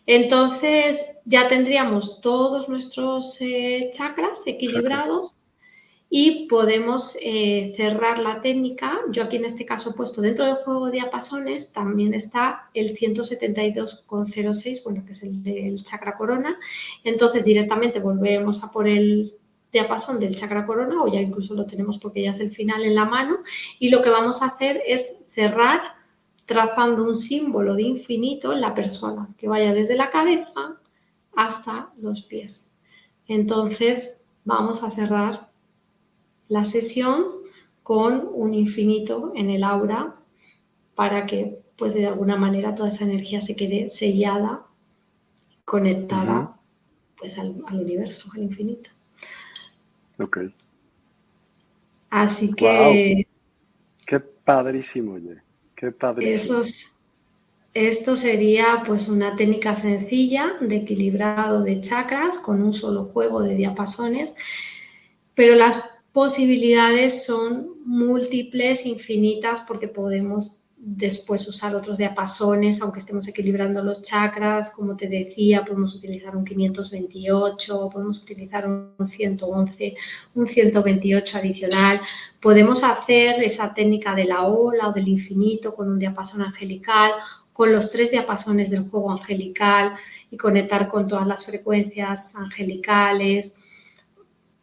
Entonces 0.06 1.18
ya 1.26 1.48
tendríamos 1.48 2.22
todos 2.22 2.70
nuestros 2.70 3.42
eh, 3.42 3.90
chakras 3.96 4.44
equilibrados 4.46 5.36
y 6.14 6.46
podemos 6.48 7.18
eh, 7.22 7.74
cerrar 7.78 8.20
la 8.20 8.42
técnica. 8.42 9.00
Yo 9.12 9.24
aquí 9.24 9.38
en 9.38 9.46
este 9.46 9.66
caso 9.66 9.92
he 9.92 9.94
puesto 9.94 10.20
dentro 10.20 10.44
del 10.44 10.56
juego 10.56 10.88
de 10.88 10.92
diapasones 10.92 11.72
también 11.72 12.14
está 12.14 12.70
el 12.74 12.98
172,06, 12.98 14.84
bueno, 14.84 15.06
que 15.06 15.14
es 15.14 15.24
el 15.24 15.42
del 15.42 15.82
chakra 15.82 16.16
corona. 16.18 16.60
Entonces 17.06 17.46
directamente 17.46 18.02
volvemos 18.02 18.62
a 18.62 18.74
por 18.74 18.90
el 18.90 19.34
diapasón 19.72 20.20
del 20.20 20.36
chakra 20.36 20.66
corona 20.66 21.02
o 21.02 21.08
ya 21.08 21.22
incluso 21.22 21.54
lo 21.54 21.66
tenemos 21.66 21.98
porque 21.98 22.24
ya 22.24 22.32
es 22.32 22.42
el 22.42 22.52
final 22.52 22.84
en 22.84 22.94
la 22.94 23.06
mano 23.06 23.38
y 23.80 23.88
lo 23.88 24.02
que 24.02 24.10
vamos 24.10 24.42
a 24.42 24.48
hacer 24.48 24.82
es 24.86 25.16
cerrar 25.30 25.80
trazando 26.46 27.06
un 27.06 27.16
símbolo 27.16 27.74
de 27.76 27.84
infinito 27.84 28.52
en 28.52 28.60
la 28.60 28.76
persona 28.76 29.30
que 29.38 29.48
vaya 29.48 29.74
desde 29.74 29.96
la 29.96 30.10
cabeza 30.10 30.76
hasta 31.38 31.94
los 32.02 32.24
pies. 32.24 32.68
Entonces 33.30 34.18
vamos 34.44 34.84
a 34.84 34.92
cerrar 34.92 35.51
la 36.52 36.66
sesión 36.66 37.28
con 37.82 38.28
un 38.34 38.54
infinito 38.54 39.32
en 39.36 39.50
el 39.50 39.64
aura 39.64 40.18
para 40.96 41.26
que 41.26 41.62
pues 41.78 41.94
de 41.94 42.06
alguna 42.06 42.36
manera 42.36 42.76
toda 42.76 42.90
esa 42.90 43.06
energía 43.06 43.40
se 43.40 43.56
quede 43.56 43.90
sellada, 43.90 44.66
conectada 45.64 46.60
pues 47.18 47.40
al, 47.40 47.56
universo, 47.72 48.30
al 48.34 48.42
infinito. 48.44 48.90
Ok. 50.20 50.40
Así 52.10 52.52
que... 52.52 53.26
Qué 54.06 54.20
padrísimo, 54.20 55.14
oye. 55.14 55.38
Qué 55.74 55.90
padrísimo. 55.94 56.64
esto 57.74 58.18
sería 58.18 58.84
pues 58.86 59.08
una 59.08 59.38
técnica 59.38 59.78
sencilla 59.78 60.58
de 60.60 60.76
equilibrado 60.76 61.64
de 61.64 61.80
chakras 61.80 62.40
con 62.40 62.62
un 62.62 62.74
solo 62.74 63.06
juego 63.06 63.42
de 63.42 63.56
diapasones, 63.56 64.36
pero 65.34 65.56
las 65.56 66.01
posibilidades 66.14 67.26
son 67.26 67.76
múltiples, 67.86 68.86
infinitas, 68.86 69.62
porque 69.62 69.88
podemos 69.88 70.62
después 70.84 71.48
usar 71.48 71.76
otros 71.76 72.00
diapasones, 72.00 72.82
aunque 72.82 73.02
estemos 73.02 73.28
equilibrando 73.28 73.84
los 73.84 74.02
chakras, 74.02 74.72
como 74.72 74.98
te 74.98 75.08
decía, 75.08 75.64
podemos 75.64 75.94
utilizar 75.94 76.36
un 76.36 76.44
528, 76.44 77.90
podemos 77.94 78.24
utilizar 78.24 78.68
un 78.68 79.08
111, 79.08 79.96
un 80.34 80.48
128 80.48 81.38
adicional, 81.38 82.02
podemos 82.42 82.84
hacer 82.84 83.44
esa 83.44 83.72
técnica 83.72 84.16
de 84.16 84.26
la 84.26 84.48
ola 84.48 84.90
o 84.90 84.94
del 84.94 85.08
infinito 85.08 85.76
con 85.76 85.88
un 85.88 86.00
diapasón 86.00 86.42
angelical, 86.42 87.12
con 87.54 87.72
los 87.72 87.92
tres 87.92 88.10
diapasones 88.10 88.72
del 88.72 88.90
juego 88.90 89.12
angelical 89.12 89.94
y 90.32 90.38
conectar 90.38 90.88
con 90.88 91.08
todas 91.08 91.28
las 91.28 91.46
frecuencias 91.46 92.36
angelicales, 92.36 93.54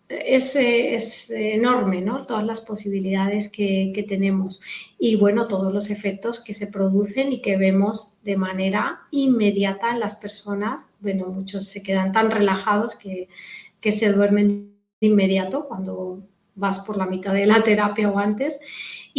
es, 0.08 0.56
es, 0.56 1.30
enorme, 1.30 2.00
¿no? 2.00 2.26
Todas 2.26 2.44
las 2.44 2.60
posibilidades 2.60 3.50
que, 3.50 4.04
tenemos 4.08 4.60
y, 4.98 5.16
bueno, 5.16 5.48
todos 5.48 5.72
los 5.72 5.90
efectos 5.90 6.42
que 6.42 6.54
se 6.54 6.66
producen 6.66 7.32
y 7.32 7.42
que 7.42 7.56
vemos 7.56 8.16
de 8.22 8.36
manera 8.36 9.00
inmediata 9.10 9.90
en 9.90 10.00
las 10.00 10.16
personas. 10.16 10.84
Bueno, 11.00 11.26
muchos 11.26 11.66
se 11.66 11.82
quedan 11.82 12.12
tan 12.12 12.30
relajados 12.30 12.96
que, 12.96 13.28
se 13.92 14.12
duermen 14.12 14.74
de 15.00 15.06
inmediato 15.06 15.66
cuando 15.66 16.22
vas 16.58 16.80
por 16.80 16.96
la 16.96 17.06
mitad 17.06 17.32
de 17.32 17.46
la 17.46 17.62
terapia 17.62 18.10
o 18.10 18.18
antes. 18.18 18.58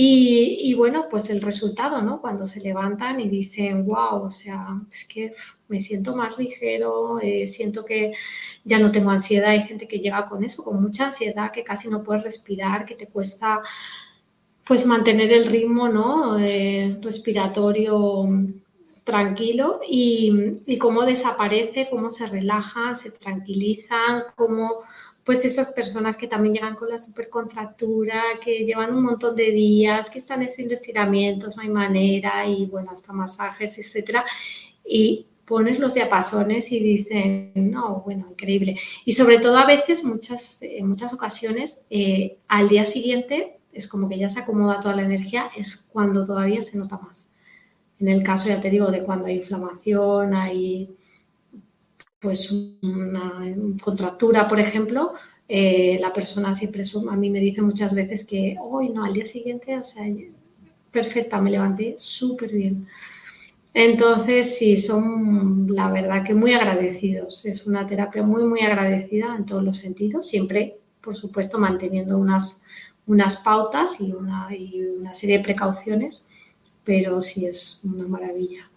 Y, 0.02 0.74
bueno, 0.76 1.08
pues 1.10 1.30
el 1.30 1.42
resultado, 1.42 2.02
¿no? 2.02 2.22
Cuando 2.22 2.48
se 2.48 2.62
levantan 2.62 3.20
y 3.20 3.28
dicen, 3.28 3.86
wow, 3.86 4.24
o 4.24 4.32
sea, 4.32 4.80
es 4.90 5.04
que 5.06 5.34
me 5.68 5.82
siento 5.82 6.16
más 6.16 6.38
ligero, 6.38 7.20
eh, 7.22 7.48
siento 7.48 7.84
que 7.84 8.14
ya 8.64 8.80
no 8.80 8.92
tengo 8.94 9.10
ansiedad. 9.10 9.50
Hay 9.50 9.64
gente 9.64 9.90
que 9.90 10.00
llega 10.00 10.26
con 10.26 10.44
eso, 10.46 10.64
con 10.64 10.82
mucha 10.82 11.08
ansiedad, 11.08 11.52
que 11.52 11.66
casi 11.66 11.90
no 11.90 12.04
puedes 12.04 12.24
respirar, 12.24 12.86
que 12.86 12.96
te 12.96 13.08
cuesta 13.08 13.60
pues 14.66 14.86
mantener 14.86 15.34
el 15.34 15.50
ritmo, 15.50 15.90
¿no? 15.90 16.38
Eh, 16.40 16.98
respiratorio 17.02 18.30
tranquilo 19.04 19.82
y, 19.88 20.60
y, 20.66 20.78
cómo 20.78 21.04
desaparece, 21.04 21.88
cómo 21.90 22.12
se 22.12 22.28
relajan, 22.28 22.96
se 22.96 23.10
tranquilizan, 23.12 24.24
cómo 24.36 24.82
pues 25.30 25.46
esas 25.46 25.70
personas 25.70 26.18
que 26.18 26.28
también 26.28 26.56
llegan 26.56 26.74
con 26.74 26.90
la 26.90 27.00
supercontractura, 27.00 28.24
que 28.44 28.66
llevan 28.66 28.96
un 28.96 29.04
montón 29.04 29.36
de 29.36 29.52
días, 29.52 30.10
que 30.10 30.18
están 30.18 30.42
haciendo 30.42 30.74
estiramientos, 30.74 31.56
no 31.56 31.62
hay 31.62 31.70
manera, 31.70 32.48
y 32.48 32.66
bueno, 32.66 32.90
hasta 32.90 33.14
masajes, 33.14 33.78
etcétera, 33.78 34.26
y 34.84 35.28
pones 35.46 35.78
los 35.78 35.94
diapasones 35.94 36.72
y 36.72 36.80
dicen, 36.80 37.52
no, 37.54 38.02
bueno, 38.04 38.26
increíble. 38.32 38.80
Y 39.06 39.14
sobre 39.14 39.38
todo 39.38 39.60
a 39.60 39.68
veces, 39.68 40.04
muchas, 40.04 40.64
en 40.64 40.90
muchas 40.90 41.14
ocasiones, 41.14 41.78
eh, 41.92 42.40
al 42.48 42.68
día 42.68 42.88
siguiente 42.88 43.60
es 43.72 43.88
como 43.88 44.10
que 44.10 44.18
ya 44.18 44.32
se 44.32 44.40
acomoda 44.40 44.80
toda 44.80 44.96
la 44.96 45.04
energía, 45.04 45.52
es 45.56 45.76
cuando 45.76 46.26
todavía 46.26 46.64
se 46.64 46.76
nota 46.76 46.98
más. 46.98 47.28
En 48.00 48.08
el 48.10 48.24
caso, 48.24 48.50
ya 48.50 48.60
te 48.60 48.72
digo, 48.72 48.90
de 48.90 49.04
cuando 49.04 49.28
hay 49.28 49.36
inflamación, 49.36 50.34
hay 50.34 50.98
pues 52.20 52.52
una 52.52 53.42
contractura, 53.82 54.48
por 54.48 54.60
ejemplo, 54.60 55.14
eh, 55.48 55.98
la 56.00 56.14
persona 56.14 56.54
siempre 56.54 56.84
a 57.10 57.16
mí 57.16 57.30
me 57.30 57.40
dice 57.40 57.62
muchas 57.62 57.96
veces 57.96 58.26
que 58.26 58.58
hoy 58.62 58.90
no, 58.90 59.06
al 59.06 59.14
día 59.14 59.26
siguiente, 59.26 59.78
o 59.78 59.84
sea, 59.84 60.04
perfecta, 60.92 61.42
me 61.42 61.52
levanté 61.52 61.96
súper 61.98 62.52
bien. 62.52 62.88
Entonces, 63.74 64.58
sí, 64.58 64.78
son 64.78 65.68
la 65.74 65.92
verdad 65.92 66.24
que 66.26 66.34
muy 66.34 66.54
agradecidos. 66.54 67.46
Es 67.46 67.66
una 67.68 67.88
terapia 67.88 68.24
muy, 68.24 68.44
muy 68.44 68.62
agradecida 68.62 69.36
en 69.36 69.46
todos 69.46 69.64
los 69.64 69.78
sentidos, 69.78 70.28
siempre, 70.28 70.78
por 71.02 71.16
supuesto, 71.16 71.58
manteniendo 71.60 72.18
unas, 72.18 72.62
unas 73.08 73.38
pautas 73.38 74.00
y 74.02 74.12
una, 74.14 74.48
y 74.56 74.84
una 74.84 75.14
serie 75.14 75.38
de 75.38 75.44
precauciones, 75.44 76.26
pero 76.84 77.22
sí 77.22 77.46
es 77.46 77.82
una 77.84 78.08
maravilla. 78.08 78.69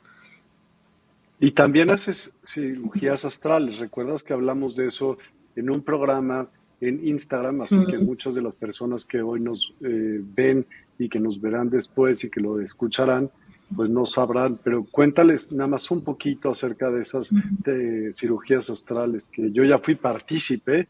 Y 1.43 1.51
también 1.51 1.93
haces 1.93 2.31
cirugías 2.47 3.25
astrales. 3.25 3.81
¿Recuerdas 3.81 4.23
que 4.23 4.33
hablamos 4.33 4.77
de 4.77 4.87
eso 4.87 5.19
en 5.57 5.71
un 5.71 5.83
programa 5.83 6.47
en 6.81 7.05
Instagram? 7.05 7.63
Así 7.63 7.85
que 7.87 7.99
muchas 7.99 8.37
de 8.37 8.43
las 8.43 8.55
personas 8.55 9.05
que 9.05 9.21
hoy 9.23 9.41
nos 9.41 9.75
eh, 9.81 10.21
ven 10.23 10.65
y 11.01 11.09
que 11.09 11.19
nos 11.19 11.41
verán 11.41 11.69
después 11.69 12.23
y 12.23 12.31
que 12.31 12.41
lo 12.41 12.61
escucharán, 12.61 13.29
pues 13.75 13.91
no 13.91 14.07
sabrán. 14.07 14.61
Pero 14.63 14.85
cuéntales 14.85 15.51
nada 15.51 15.67
más 15.67 15.91
un 15.91 16.05
poquito 16.05 16.49
acerca 16.49 16.93
de 16.93 17.03
esas 17.03 17.35
cirugías 18.15 18.71
astrales, 18.71 19.29
que 19.29 19.51
yo 19.51 19.65
ya 19.65 19.81
fui 19.81 19.97
partícipe 19.97 20.87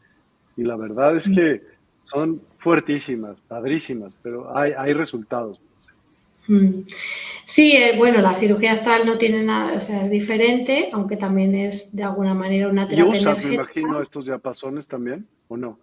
y 0.55 0.61
la 0.65 0.75
verdad 0.75 1.15
es 1.15 1.29
que 1.29 1.63
son 2.03 2.43
fuertísimas, 2.59 3.41
padrísimas, 3.41 4.13
pero 4.21 4.55
hay, 4.55 4.73
hay 4.77 4.93
resultados. 4.93 5.59
Mm. 6.47 6.81
Sí, 7.45 7.75
eh, 7.75 7.95
bueno, 7.97 8.21
la 8.21 8.33
cirugía 8.33 8.73
astral 8.73 9.05
no 9.05 9.17
tiene 9.17 9.43
nada, 9.43 9.77
o 9.77 9.81
sea, 9.81 10.05
es 10.05 10.11
diferente, 10.11 10.89
aunque 10.91 11.17
también 11.17 11.55
es 11.55 11.95
de 11.95 12.03
alguna 12.03 12.33
manera 12.33 12.67
una 12.67 12.87
terapia. 12.87 13.09
¿Y 13.09 13.19
usas, 13.19 13.43
me 13.43 13.55
imagino, 13.55 14.01
estos 14.01 14.25
diapasones 14.25 14.87
también, 14.87 15.27
o 15.47 15.57
no? 15.57 15.79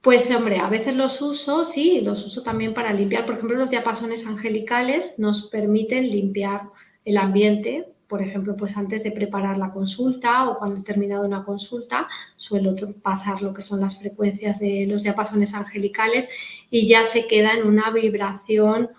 Pues 0.00 0.30
hombre, 0.30 0.58
a 0.58 0.68
veces 0.68 0.94
los 0.94 1.20
uso, 1.20 1.64
sí, 1.64 2.00
los 2.02 2.24
uso 2.24 2.42
también 2.42 2.72
para 2.72 2.92
limpiar. 2.92 3.26
Por 3.26 3.34
ejemplo, 3.34 3.58
los 3.58 3.70
diapasones 3.70 4.26
angelicales 4.26 5.14
nos 5.18 5.48
permiten 5.48 6.08
limpiar 6.08 6.62
el 7.04 7.16
ambiente. 7.16 7.88
Por 8.06 8.22
ejemplo, 8.22 8.56
pues 8.56 8.76
antes 8.76 9.02
de 9.02 9.10
preparar 9.10 9.58
la 9.58 9.70
consulta 9.70 10.48
o 10.48 10.58
cuando 10.58 10.80
he 10.80 10.84
terminado 10.84 11.26
una 11.26 11.44
consulta, 11.44 12.08
suelo 12.36 12.74
pasar 13.02 13.42
lo 13.42 13.52
que 13.52 13.60
son 13.60 13.80
las 13.80 13.98
frecuencias 13.98 14.60
de 14.60 14.86
los 14.88 15.02
diapasones 15.02 15.52
angelicales 15.52 16.28
y 16.70 16.86
ya 16.86 17.02
se 17.02 17.26
queda 17.26 17.52
en 17.52 17.66
una 17.66 17.90
vibración 17.90 18.90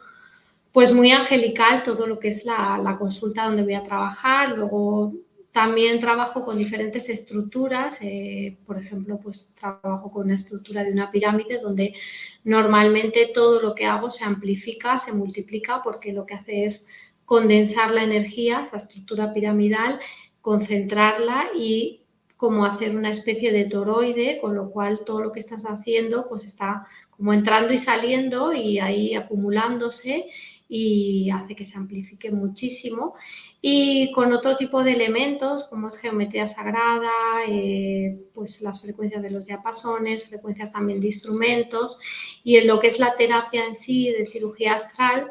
pues 0.72 0.94
muy 0.94 1.12
angelical 1.12 1.84
todo 1.84 2.06
lo 2.08 2.20
que 2.20 2.30
es 2.30 2.46
la, 2.46 2.96
consulta 2.98 3.46
donde 3.46 3.64
voy 3.64 3.74
a 3.74 3.84
trabajar. 3.84 4.58
Luego 4.58 5.14
también 5.52 6.00
trabajo 6.00 6.44
con 6.44 6.58
diferentes 6.58 7.10
estructuras, 7.10 7.98
eh, 8.02 8.58
por 8.66 8.78
ejemplo, 8.78 9.20
pues 9.22 9.54
trabajo 9.60 10.12
con 10.12 10.28
una 10.28 10.36
estructura 10.36 10.84
de 10.84 10.92
una 10.92 11.12
pirámide 11.12 11.60
donde 11.60 11.96
normalmente 12.44 13.32
todo 13.34 13.62
lo 13.62 13.74
que 13.74 13.86
hago 13.86 14.10
se 14.10 14.24
amplifica, 14.24 14.98
se 14.98 15.12
multiplica, 15.12 15.82
porque 15.84 16.14
lo 16.14 16.26
que 16.26 16.36
hace 16.36 16.66
es 16.66 16.88
condensar 17.26 17.92
la 17.92 18.04
energía, 18.04 18.64
esa 18.66 18.78
estructura 18.78 19.34
piramidal, 19.34 20.00
concentrarla 20.42 21.50
y 21.56 22.04
como 22.38 22.66
hacer 22.66 22.96
una 22.96 23.10
especie 23.10 23.52
de 23.52 23.66
toroide, 23.66 24.40
con 24.40 24.56
lo 24.56 24.72
cual 24.72 25.02
todo 25.06 25.22
lo 25.22 25.32
que 25.34 25.42
estás 25.42 25.64
haciendo 25.64 26.30
pues 26.30 26.46
está 26.46 26.88
como 27.10 27.34
entrando 27.34 27.74
y 27.74 27.80
saliendo 27.80 28.54
y 28.54 28.80
ahí 28.80 29.14
acumulándose 29.14 30.28
y 30.72 31.32
hace 31.32 31.56
que 31.56 31.66
se 31.66 31.78
amplifique 31.78 32.32
muchísimo. 32.32 33.16
Y 33.60 34.12
con 34.14 34.32
otro 34.32 34.56
tipo 34.56 34.84
de 34.84 34.94
elementos 34.94 35.66
como 35.66 35.88
es 35.88 35.98
geometría 35.98 36.48
sagrada, 36.48 37.12
eh, 37.48 38.22
pues 38.34 38.62
las 38.62 38.80
frecuencias 38.80 39.24
de 39.24 39.32
los 39.32 39.48
diapasones, 39.48 40.30
frecuencias 40.30 40.72
también 40.72 41.02
de 41.02 41.08
instrumentos 41.08 42.00
y 42.44 42.58
en 42.58 42.68
lo 42.68 42.80
que 42.80 42.88
es 42.88 43.00
la 43.00 43.18
terapia 43.18 43.66
en 43.66 43.76
sí 43.76 44.12
de 44.12 44.28
cirugía 44.28 44.76
astral, 44.76 45.28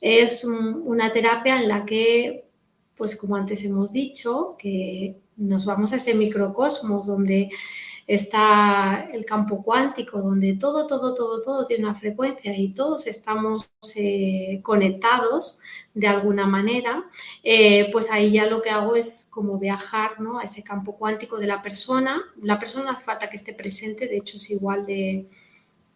es 0.00 0.44
una 0.44 1.12
terapia 1.12 1.60
en 1.60 1.68
la 1.68 1.86
que, 1.86 2.44
pues 2.94 3.16
como 3.16 3.36
antes 3.36 3.64
hemos 3.64 3.90
dicho, 3.90 4.54
que 4.58 5.16
nos 5.36 5.64
vamos 5.64 5.92
a 5.92 5.96
ese 5.96 6.12
microcosmos 6.14 7.06
donde 7.06 7.48
está 8.06 9.08
el 9.12 9.24
campo 9.24 9.62
cuántico, 9.62 10.20
donde 10.20 10.56
todo, 10.56 10.86
todo, 10.86 11.14
todo, 11.14 11.42
todo 11.42 11.66
tiene 11.66 11.84
una 11.84 11.94
frecuencia 11.94 12.56
y 12.56 12.74
todos 12.74 13.06
estamos 13.06 13.70
eh, 13.96 14.60
conectados 14.62 15.58
de 15.94 16.06
alguna 16.06 16.46
manera, 16.46 17.04
eh, 17.42 17.90
pues 17.92 18.10
ahí 18.10 18.32
ya 18.32 18.46
lo 18.46 18.60
que 18.62 18.70
hago 18.70 18.96
es 18.96 19.28
como 19.30 19.58
viajar 19.58 20.20
¿no? 20.20 20.38
a 20.38 20.44
ese 20.44 20.62
campo 20.62 20.96
cuántico 20.96 21.38
de 21.38 21.46
la 21.46 21.62
persona. 21.62 22.22
La 22.42 22.58
persona 22.58 22.92
hace 22.92 23.04
falta 23.04 23.30
que 23.30 23.36
esté 23.36 23.54
presente, 23.54 24.08
de 24.08 24.18
hecho 24.18 24.36
es 24.36 24.50
igual 24.50 24.86
de, 24.86 25.28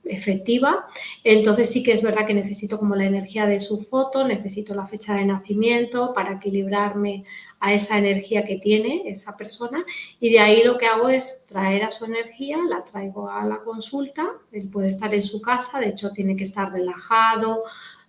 efectiva. 0.09 0.87
Entonces 1.25 1.71
sí 1.71 1.83
que 1.83 1.93
es 1.93 2.03
verdad 2.03 2.27
que 2.27 2.35
necesito 2.35 2.79
como 2.79 2.97
la 2.97 3.05
energía 3.05 3.47
de 3.47 3.61
su 3.61 3.83
foto, 3.83 4.27
necesito 4.27 4.75
la 4.75 4.87
fecha 4.87 5.15
de 5.15 5.25
nacimiento 5.25 6.13
para 6.15 6.35
equilibrarme 6.35 7.25
a 7.61 7.73
esa 7.73 7.99
energía 7.99 8.45
que 8.45 8.57
tiene 8.57 9.03
esa 9.07 9.37
persona 9.37 9.85
y 10.21 10.31
de 10.31 10.41
ahí 10.41 10.63
lo 10.63 10.79
que 10.79 10.87
hago 10.87 11.09
es 11.09 11.45
traer 11.49 11.85
a 11.85 11.91
su 11.91 12.05
energía, 12.05 12.59
la 12.69 12.85
traigo 12.85 13.31
a 13.31 13.45
la 13.45 13.59
consulta, 13.59 14.29
él 14.53 14.69
puede 14.69 14.89
estar 14.89 15.13
en 15.15 15.23
su 15.23 15.41
casa, 15.41 15.79
de 15.79 15.89
hecho 15.89 16.11
tiene 16.11 16.37
que 16.37 16.45
estar 16.45 16.71
relajado. 16.71 17.65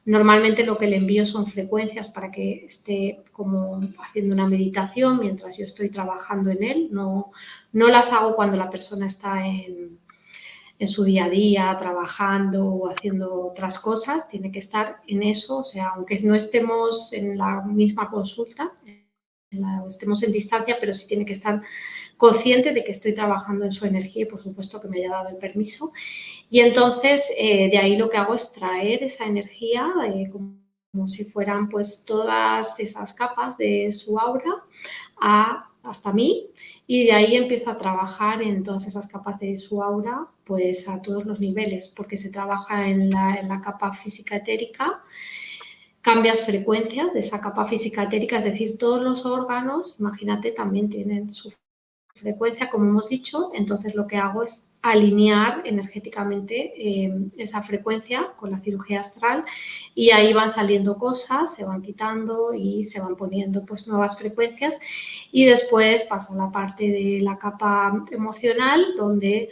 Normalmente 0.06 0.64
lo 0.66 0.78
que 0.78 0.88
le 0.88 0.98
envío 0.98 1.26
son 1.26 1.48
frecuencias 1.48 2.10
para 2.10 2.32
que 2.32 2.66
esté 2.66 3.22
como 3.32 3.82
haciendo 4.03 4.34
una 4.34 4.48
meditación 4.48 5.19
mientras 5.19 5.58
yo 5.58 5.66
estoy 5.66 5.90
trabajando 5.90 6.50
en 6.50 6.64
él. 6.64 6.88
No, 6.92 7.32
no 7.74 7.88
las 7.88 8.11
hago 8.11 8.36
cuando 8.36 8.58
la 8.58 8.69
persona 8.69 9.08
está 9.08 9.45
en, 9.45 10.00
en 10.80 10.88
su 10.88 11.03
día 11.03 11.26
a 11.26 11.30
día, 11.30 11.76
trabajando 11.78 12.66
o 12.66 12.90
haciendo 12.90 13.48
otras 13.48 13.80
cosas, 13.80 14.28
tiene 14.30 14.52
que 14.52 14.60
estar 14.60 15.02
en 15.08 15.24
eso, 15.24 15.60
o 15.60 15.66
sea, 15.66 15.90
aunque 15.95 16.19
no 16.22 16.34
estemos 16.34 17.11
en 17.11 17.38
la 17.38 17.61
misma 17.61 18.10
consulta, 18.10 18.72
estemos 19.88 20.22
en 20.24 20.32
distancia, 20.32 20.78
pero 20.80 20.94
sí 20.94 21.08
tiene 21.08 21.26
que 21.26 21.34
estar 21.34 21.61
consciente 22.18 22.72
de 22.72 22.84
que 22.84 22.92
estoy 22.92 23.14
trabajando 23.14 23.66
en 23.66 23.72
su 23.72 23.86
energía 23.86 24.24
y 24.24 24.26
por 24.26 24.42
supuesto 24.42 24.80
que 24.80 24.88
me 24.88 25.00
haya 25.00 25.11
dado 25.11 25.30
el 25.30 25.38
permiso. 25.38 25.92
Y 26.50 26.60
entonces 26.60 27.30
eh, 27.38 27.69
de 27.69 27.78
ahí 27.78 27.98
lo 27.98 28.10
que 28.10 28.18
hago 28.18 28.36
es 28.36 28.52
traer 28.52 29.03
esa 29.03 29.26
energía 29.26 29.92
eh, 30.14 30.30
como, 30.32 31.08
si 31.08 31.26
fueran 31.26 31.69
pues 31.69 32.03
todas 32.06 32.80
esas 32.80 33.14
capas 33.14 33.58
de 33.58 33.92
su 33.92 34.19
aura 34.19 34.64
hasta 35.84 36.11
mí 36.11 36.52
y 36.88 37.06
de 37.06 37.11
ahí 37.14 37.36
empiezo 37.36 37.69
a 37.69 37.78
trabajar 37.78 38.42
en 38.42 38.64
todas 38.64 38.86
esas 38.86 39.08
capas 39.08 39.40
de 39.40 39.58
su 39.58 39.82
aura, 39.82 40.28
pues 40.44 40.88
a 40.88 41.02
todos 41.02 41.26
los 41.26 41.40
niveles, 41.40 41.88
porque 41.95 42.18
se 42.18 42.30
trabaja 42.30 42.88
en 42.90 43.10
la, 43.10 43.61
capa 43.64 43.94
física 43.94 44.38
etérica, 44.38 45.03
cambias 46.02 46.45
frecuencias 46.45 47.14
de 47.14 47.19
esa 47.19 47.42
capa 47.42 47.66
física 47.66 48.03
etérica, 48.03 48.40
es 48.40 48.45
decir, 48.45 48.78
todos 48.78 49.02
los 49.02 49.26
órganos, 49.26 49.95
imagínate, 50.00 50.52
también 50.52 50.90
tienen 50.90 51.32
su 51.34 51.53
frecuencia, 52.16 52.69
como 52.69 52.86
hemos 52.86 53.10
dicho, 53.10 53.52
entonces 53.53 53.95
lo 53.95 54.08
que 54.08 54.18
hago 54.18 54.44
es 54.44 54.64
alinear 54.82 55.61
energéticamente 55.66 56.74
eh, 56.78 57.14
esa 57.38 57.61
frecuencia 57.61 58.32
con 58.38 58.52
la 58.52 58.60
cirugía 58.60 59.02
astral 59.02 59.44
y 59.94 60.11
ahí 60.11 60.34
van 60.34 60.52
saliendo 60.52 60.98
cosas, 60.98 61.53
se 61.53 61.66
van 61.66 61.82
quitando 61.82 62.53
y 62.53 62.86
se 62.86 63.02
van 63.02 63.18
poniendo 63.18 63.66
pues 63.66 63.88
nuevas 63.88 64.18
frecuencias. 64.18 64.80
Y 65.32 65.45
después 65.45 66.06
paso 66.06 66.34
a 66.34 66.38
la 66.38 66.52
parte 66.52 66.90
de 66.90 67.19
la 67.22 67.38
capa 67.38 68.03
emocional 68.11 68.94
donde 68.95 69.50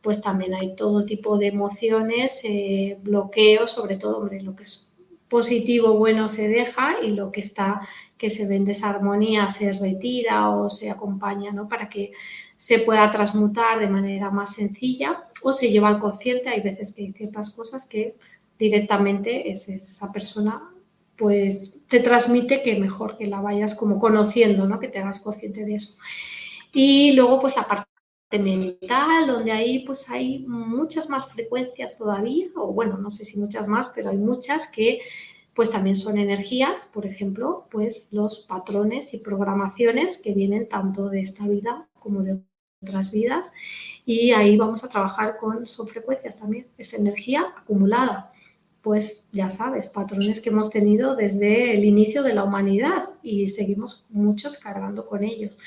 pues 0.00 0.22
también 0.22 0.54
hay 0.54 0.76
todo 0.76 1.04
tipo 1.04 1.38
de 1.38 1.48
emociones, 1.48 2.40
eh, 2.44 2.98
bloqueos, 3.02 3.72
sobre 3.72 3.96
todo, 3.96 4.18
hombre, 4.18 4.40
lo 4.42 4.54
que 4.54 4.62
es 4.62 4.87
positivo, 5.28 5.98
bueno, 5.98 6.28
se 6.28 6.48
deja 6.48 6.96
y 7.02 7.12
lo 7.12 7.30
que 7.30 7.40
está, 7.40 7.80
que 8.16 8.30
se 8.30 8.46
ve 8.46 8.56
en 8.56 8.64
desarmonía, 8.64 9.50
se 9.50 9.72
retira 9.72 10.50
o 10.50 10.70
se 10.70 10.90
acompaña, 10.90 11.52
¿no? 11.52 11.68
Para 11.68 11.88
que 11.88 12.12
se 12.56 12.80
pueda 12.80 13.10
transmutar 13.10 13.78
de 13.78 13.88
manera 13.88 14.30
más 14.30 14.54
sencilla 14.54 15.24
o 15.42 15.52
se 15.52 15.70
lleva 15.70 15.88
al 15.88 15.98
consciente. 15.98 16.48
Hay 16.48 16.62
veces 16.62 16.92
que 16.92 17.02
hay 17.02 17.12
ciertas 17.12 17.50
cosas 17.50 17.86
que 17.86 18.16
directamente 18.58 19.50
es 19.50 19.68
esa 19.68 20.10
persona 20.10 20.62
pues 21.16 21.74
te 21.88 22.00
transmite 22.00 22.62
que 22.62 22.78
mejor 22.78 23.18
que 23.18 23.26
la 23.26 23.40
vayas 23.40 23.74
como 23.74 23.98
conociendo, 23.98 24.66
¿no? 24.66 24.78
Que 24.78 24.88
te 24.88 25.00
hagas 25.00 25.18
consciente 25.20 25.64
de 25.64 25.74
eso. 25.74 25.98
Y 26.72 27.12
luego 27.14 27.40
pues 27.40 27.56
la 27.56 27.66
parte 27.66 27.90
mental, 28.30 29.26
donde 29.26 29.52
ahí 29.52 29.84
pues 29.86 30.08
hay 30.10 30.40
muchas 30.46 31.08
más 31.08 31.32
frecuencias 31.32 31.96
todavía, 31.96 32.48
o 32.56 32.72
bueno, 32.72 32.98
no 32.98 33.10
sé 33.10 33.24
si 33.24 33.38
muchas 33.38 33.66
más, 33.66 33.88
pero 33.94 34.10
hay 34.10 34.18
muchas 34.18 34.68
que 34.68 35.00
pues 35.54 35.70
también 35.70 35.96
son 35.96 36.18
energías, 36.18 36.84
por 36.84 37.04
ejemplo, 37.04 37.66
pues 37.70 38.08
los 38.12 38.40
patrones 38.40 39.12
y 39.12 39.18
programaciones 39.18 40.18
que 40.18 40.32
vienen 40.32 40.68
tanto 40.68 41.08
de 41.08 41.20
esta 41.20 41.48
vida 41.48 41.88
como 41.98 42.22
de 42.22 42.40
otras 42.80 43.10
vidas. 43.10 43.50
Y 44.04 44.30
ahí 44.30 44.56
vamos 44.56 44.84
a 44.84 44.88
trabajar 44.88 45.36
con, 45.36 45.66
son 45.66 45.88
frecuencias 45.88 46.38
también, 46.38 46.68
es 46.78 46.94
energía 46.94 47.46
acumulada, 47.56 48.32
pues 48.82 49.28
ya 49.32 49.50
sabes, 49.50 49.88
patrones 49.88 50.40
que 50.40 50.50
hemos 50.50 50.70
tenido 50.70 51.16
desde 51.16 51.76
el 51.76 51.84
inicio 51.84 52.22
de 52.22 52.34
la 52.34 52.44
humanidad 52.44 53.10
y 53.22 53.48
seguimos 53.48 54.06
muchos 54.10 54.58
cargando 54.58 55.06
con 55.06 55.24
ellos 55.24 55.58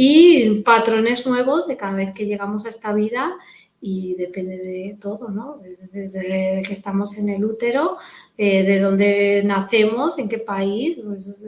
y 0.00 0.60
patrones 0.62 1.26
nuevos 1.26 1.66
de 1.66 1.76
cada 1.76 1.96
vez 1.96 2.12
que 2.14 2.24
llegamos 2.24 2.64
a 2.64 2.68
esta 2.68 2.92
vida 2.92 3.36
y 3.80 4.14
depende 4.14 4.56
de 4.56 4.96
todo, 5.00 5.28
¿no? 5.28 5.60
Desde, 5.92 6.62
que 6.64 6.72
estamos 6.72 7.18
en 7.18 7.28
el 7.30 7.44
útero, 7.44 7.96
eh, 8.36 8.62
de 8.62 8.78
dónde 8.78 9.42
nacemos, 9.44 10.16
en 10.20 10.28
qué 10.28 10.38
país, 10.38 11.00
pues, 11.04 11.42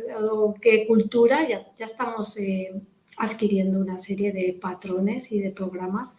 qué 0.61 0.85
cultura, 0.89 1.49
ya, 1.49 1.65
ya 1.79 1.87
estamos 1.87 2.37
eh, 2.39 2.73
adquiriendo 3.19 3.79
una 3.79 4.01
serie 4.01 4.33
de 4.33 4.59
patrones 4.61 5.31
y 5.31 5.39
de 5.39 5.53
programas 5.53 6.17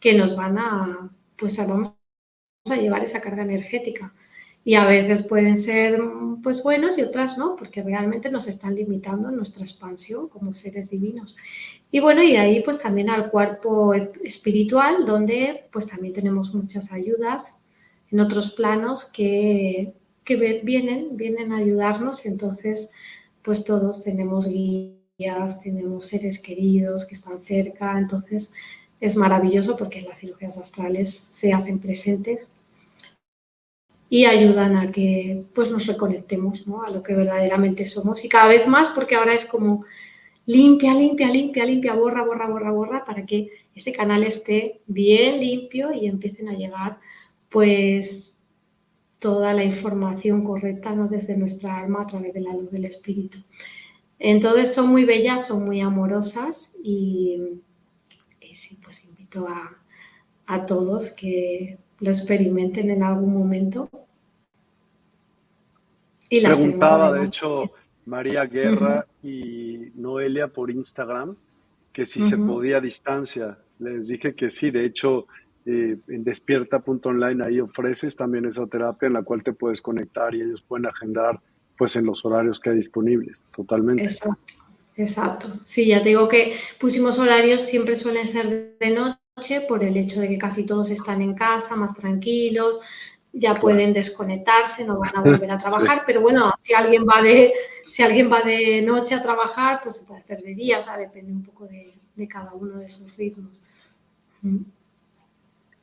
que 0.00 0.14
nos 0.14 0.34
van 0.36 0.56
a, 0.56 1.10
pues 1.36 1.58
vamos 1.58 1.92
a 2.64 2.76
llevar 2.76 3.04
esa 3.04 3.20
carga 3.20 3.42
energética 3.42 4.14
y 4.64 4.76
a 4.76 4.86
veces 4.86 5.22
pueden 5.22 5.58
ser 5.58 6.00
pues 6.42 6.62
buenos 6.62 6.96
y 6.96 7.02
otras 7.02 7.36
no, 7.36 7.54
porque 7.54 7.82
realmente 7.82 8.30
nos 8.30 8.48
están 8.48 8.74
limitando 8.74 9.30
nuestra 9.30 9.62
expansión 9.62 10.28
como 10.28 10.54
seres 10.54 10.88
divinos. 10.88 11.36
Y 11.90 12.00
bueno, 12.00 12.22
y 12.22 12.32
de 12.32 12.38
ahí 12.38 12.62
pues 12.62 12.78
también 12.78 13.10
al 13.10 13.30
cuerpo 13.30 13.92
espiritual, 13.94 15.04
donde 15.06 15.68
pues 15.70 15.86
también 15.86 16.14
tenemos 16.14 16.54
muchas 16.54 16.92
ayudas 16.92 17.54
en 18.10 18.20
otros 18.20 18.52
planos 18.52 19.04
que, 19.04 19.92
que 20.24 20.60
vienen, 20.64 21.16
vienen 21.16 21.52
a 21.52 21.58
ayudarnos 21.58 22.24
y 22.24 22.28
entonces 22.28 22.90
pues 23.42 23.64
todos 23.64 24.02
tenemos 24.02 24.48
guías, 24.48 25.60
tenemos 25.60 26.06
seres 26.06 26.38
queridos 26.38 27.04
que 27.04 27.14
están 27.14 27.42
cerca, 27.44 27.98
entonces 27.98 28.50
es 29.00 29.16
maravilloso 29.16 29.76
porque 29.76 30.00
las 30.00 30.18
cirugías 30.18 30.56
astrales 30.56 31.12
se 31.12 31.52
hacen 31.52 31.78
presentes 31.78 32.48
y 34.08 34.26
ayudan 34.26 34.76
a 34.76 34.92
que 34.92 35.44
pues 35.54 35.70
nos 35.70 35.86
reconectemos 35.86 36.66
¿no? 36.66 36.82
a 36.82 36.90
lo 36.90 37.02
que 37.02 37.14
verdaderamente 37.14 37.86
somos 37.86 38.24
y 38.24 38.28
cada 38.28 38.48
vez 38.48 38.66
más 38.66 38.88
porque 38.90 39.14
ahora 39.14 39.34
es 39.34 39.44
como 39.44 39.84
limpia, 40.46 40.94
limpia, 40.94 41.28
limpia, 41.30 41.64
limpia, 41.64 41.94
borra, 41.94 42.24
borra, 42.24 42.48
borra, 42.48 42.70
borra 42.70 43.04
para 43.04 43.24
que 43.24 43.50
ese 43.74 43.92
canal 43.92 44.22
esté 44.22 44.80
bien 44.86 45.40
limpio 45.40 45.92
y 45.92 46.06
empiecen 46.06 46.48
a 46.48 46.54
llegar 46.54 46.98
pues 47.48 48.36
toda 49.18 49.54
la 49.54 49.64
información 49.64 50.44
correcta 50.44 50.94
¿no? 50.94 51.08
desde 51.08 51.36
nuestra 51.36 51.78
alma 51.78 52.02
a 52.02 52.06
través 52.06 52.34
de 52.34 52.40
la 52.40 52.52
luz 52.52 52.70
del 52.70 52.84
espíritu. 52.84 53.38
Entonces 54.18 54.72
son 54.72 54.88
muy 54.88 55.04
bellas, 55.04 55.46
son 55.46 55.64
muy 55.64 55.80
amorosas 55.80 56.72
y, 56.82 57.40
sí, 58.54 58.78
pues 58.82 59.04
invito 59.04 59.48
a, 59.48 59.76
a 60.46 60.66
todos 60.66 61.10
que 61.10 61.78
lo 62.04 62.10
experimenten 62.10 62.90
en 62.90 63.02
algún 63.02 63.32
momento 63.32 63.88
Preguntaba, 66.42 67.12
de 67.12 67.24
hecho, 67.24 67.72
María 68.06 68.44
Guerra 68.44 69.06
y 69.22 69.90
Noelia 69.94 70.48
por 70.48 70.70
Instagram 70.70 71.36
que 71.92 72.06
si 72.06 72.24
se 72.24 72.36
podía 72.36 72.78
a 72.78 72.80
distancia. 72.80 73.56
Les 73.78 74.08
dije 74.08 74.34
que 74.34 74.50
sí, 74.50 74.70
de 74.70 74.84
hecho, 74.84 75.26
eh, 75.64 75.96
en 76.08 76.24
despierta.online 76.24 77.44
ahí 77.44 77.60
ofreces 77.60 78.16
también 78.16 78.46
esa 78.46 78.66
terapia 78.66 79.06
en 79.06 79.12
la 79.12 79.22
cual 79.22 79.44
te 79.44 79.52
puedes 79.52 79.80
conectar 79.80 80.34
y 80.34 80.42
ellos 80.42 80.62
pueden 80.66 80.86
agendar 80.86 81.38
pues 81.78 81.94
en 81.96 82.06
los 82.06 82.24
horarios 82.24 82.58
que 82.58 82.70
hay 82.70 82.76
disponibles, 82.76 83.46
totalmente. 83.54 84.02
Exacto, 84.04 84.54
exacto. 84.96 85.48
Sí, 85.64 85.86
ya 85.86 86.02
te 86.02 86.08
digo 86.10 86.28
que 86.28 86.54
pusimos 86.80 87.18
horarios, 87.18 87.62
siempre 87.62 87.96
suelen 87.96 88.26
ser 88.26 88.76
de 88.78 88.90
noche 88.90 89.23
por 89.66 89.82
el 89.82 89.96
hecho 89.96 90.20
de 90.20 90.28
que 90.28 90.38
casi 90.38 90.64
todos 90.64 90.90
están 90.90 91.20
en 91.20 91.34
casa, 91.34 91.74
más 91.74 91.94
tranquilos, 91.94 92.80
ya 93.32 93.58
pueden 93.58 93.92
desconectarse, 93.92 94.84
no 94.84 94.98
van 95.00 95.16
a 95.16 95.20
volver 95.20 95.50
a 95.50 95.58
trabajar, 95.58 96.04
pero 96.06 96.20
bueno, 96.20 96.52
si 96.62 96.72
alguien 96.72 97.04
va 97.04 97.20
de 97.20 97.52
si 97.88 98.02
alguien 98.02 98.30
va 98.32 98.40
de 98.40 98.80
noche 98.80 99.14
a 99.14 99.22
trabajar, 99.22 99.80
pues 99.82 99.96
se 99.96 100.06
puede 100.06 100.20
hacer 100.20 100.40
de 100.40 100.54
día, 100.54 100.78
o 100.78 100.82
sea, 100.82 100.96
depende 100.96 101.32
un 101.32 101.44
poco 101.44 101.66
de, 101.66 102.28
cada 102.28 102.54
uno 102.54 102.78
de 102.78 102.88
sus 102.88 103.14
ritmos. 103.16 103.62
Mm. 104.40 104.62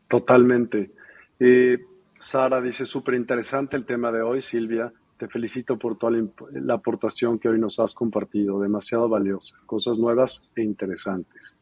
Totalmente. 0.08 0.92
Eh, 1.40 1.78
Sara 2.20 2.60
dice, 2.60 2.86
súper 2.86 3.14
interesante 3.14 3.78
el 3.78 3.86
tema 3.86 4.12
de 4.12 4.22
hoy, 4.22 4.42
Silvia. 4.42 4.92
Te 5.18 5.28
felicito 5.28 5.78
por 5.78 5.98
toda 5.98 6.14
la, 6.54 6.74
aportación 6.74 7.38
que 7.38 7.50
hoy 7.50 7.60
nos 7.60 7.80
has 7.80 7.94
compartido, 7.94 8.60
demasiado 8.60 9.08
valiosa, 9.08 9.56
cosas 9.68 10.00
nuevas 10.00 10.42
e 10.56 10.64
interesantes. 10.64 11.56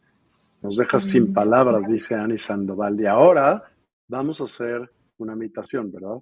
Nos 0.62 0.76
dejas 0.76 1.06
sin 1.06 1.34
palabras, 1.34 1.88
dice 1.88 2.16
Ani 2.16 2.38
Sandoval. 2.38 3.00
Y 3.00 3.06
ahora 3.06 3.64
vamos 4.08 4.42
a 4.42 4.44
hacer 4.44 4.90
una 5.18 5.36
meditación, 5.36 5.92
¿verdad? 5.92 6.18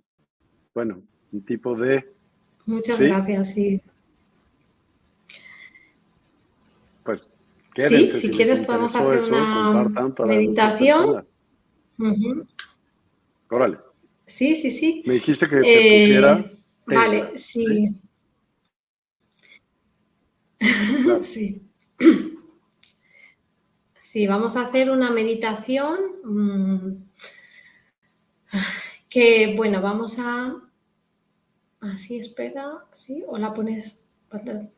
Bueno, 0.74 1.02
un 1.32 1.44
tipo 1.44 1.76
de... 1.76 2.14
Muchas 2.66 3.00
gracias, 3.00 3.50
sí. 3.54 3.82
Pues, 7.04 7.30
quédense. 7.74 8.20
Sí, 8.20 8.28
si, 8.28 8.32
quieres 8.32 8.60
podemos 8.62 8.96
hacer 8.96 9.34
una 9.34 10.04
meditación. 10.26 11.24
Órale. 13.50 13.78
Sí, 14.26 14.56
sí, 14.58 14.70
sí. 14.70 15.04
Me 15.06 15.16
dijiste 15.16 15.48
que 15.48 15.62
te 15.62 15.62
eh, 15.62 16.06
pusiera... 16.06 16.52
Vale, 16.86 17.40
sí. 17.40 18.00
Sí. 20.60 21.22
sí. 21.22 21.67
Vamos 24.28 24.56
a 24.56 24.62
hacer 24.68 24.90
una 24.90 25.12
meditación. 25.12 25.98
Mm, 26.24 27.04
que 29.10 29.54
bueno, 29.56 29.82
vamos 29.82 30.18
a... 30.20 30.56
Así, 31.80 32.18
espera, 32.18 32.86
sí, 32.92 33.24
o 33.28 33.38
la 33.38 33.54
pones 33.54 34.00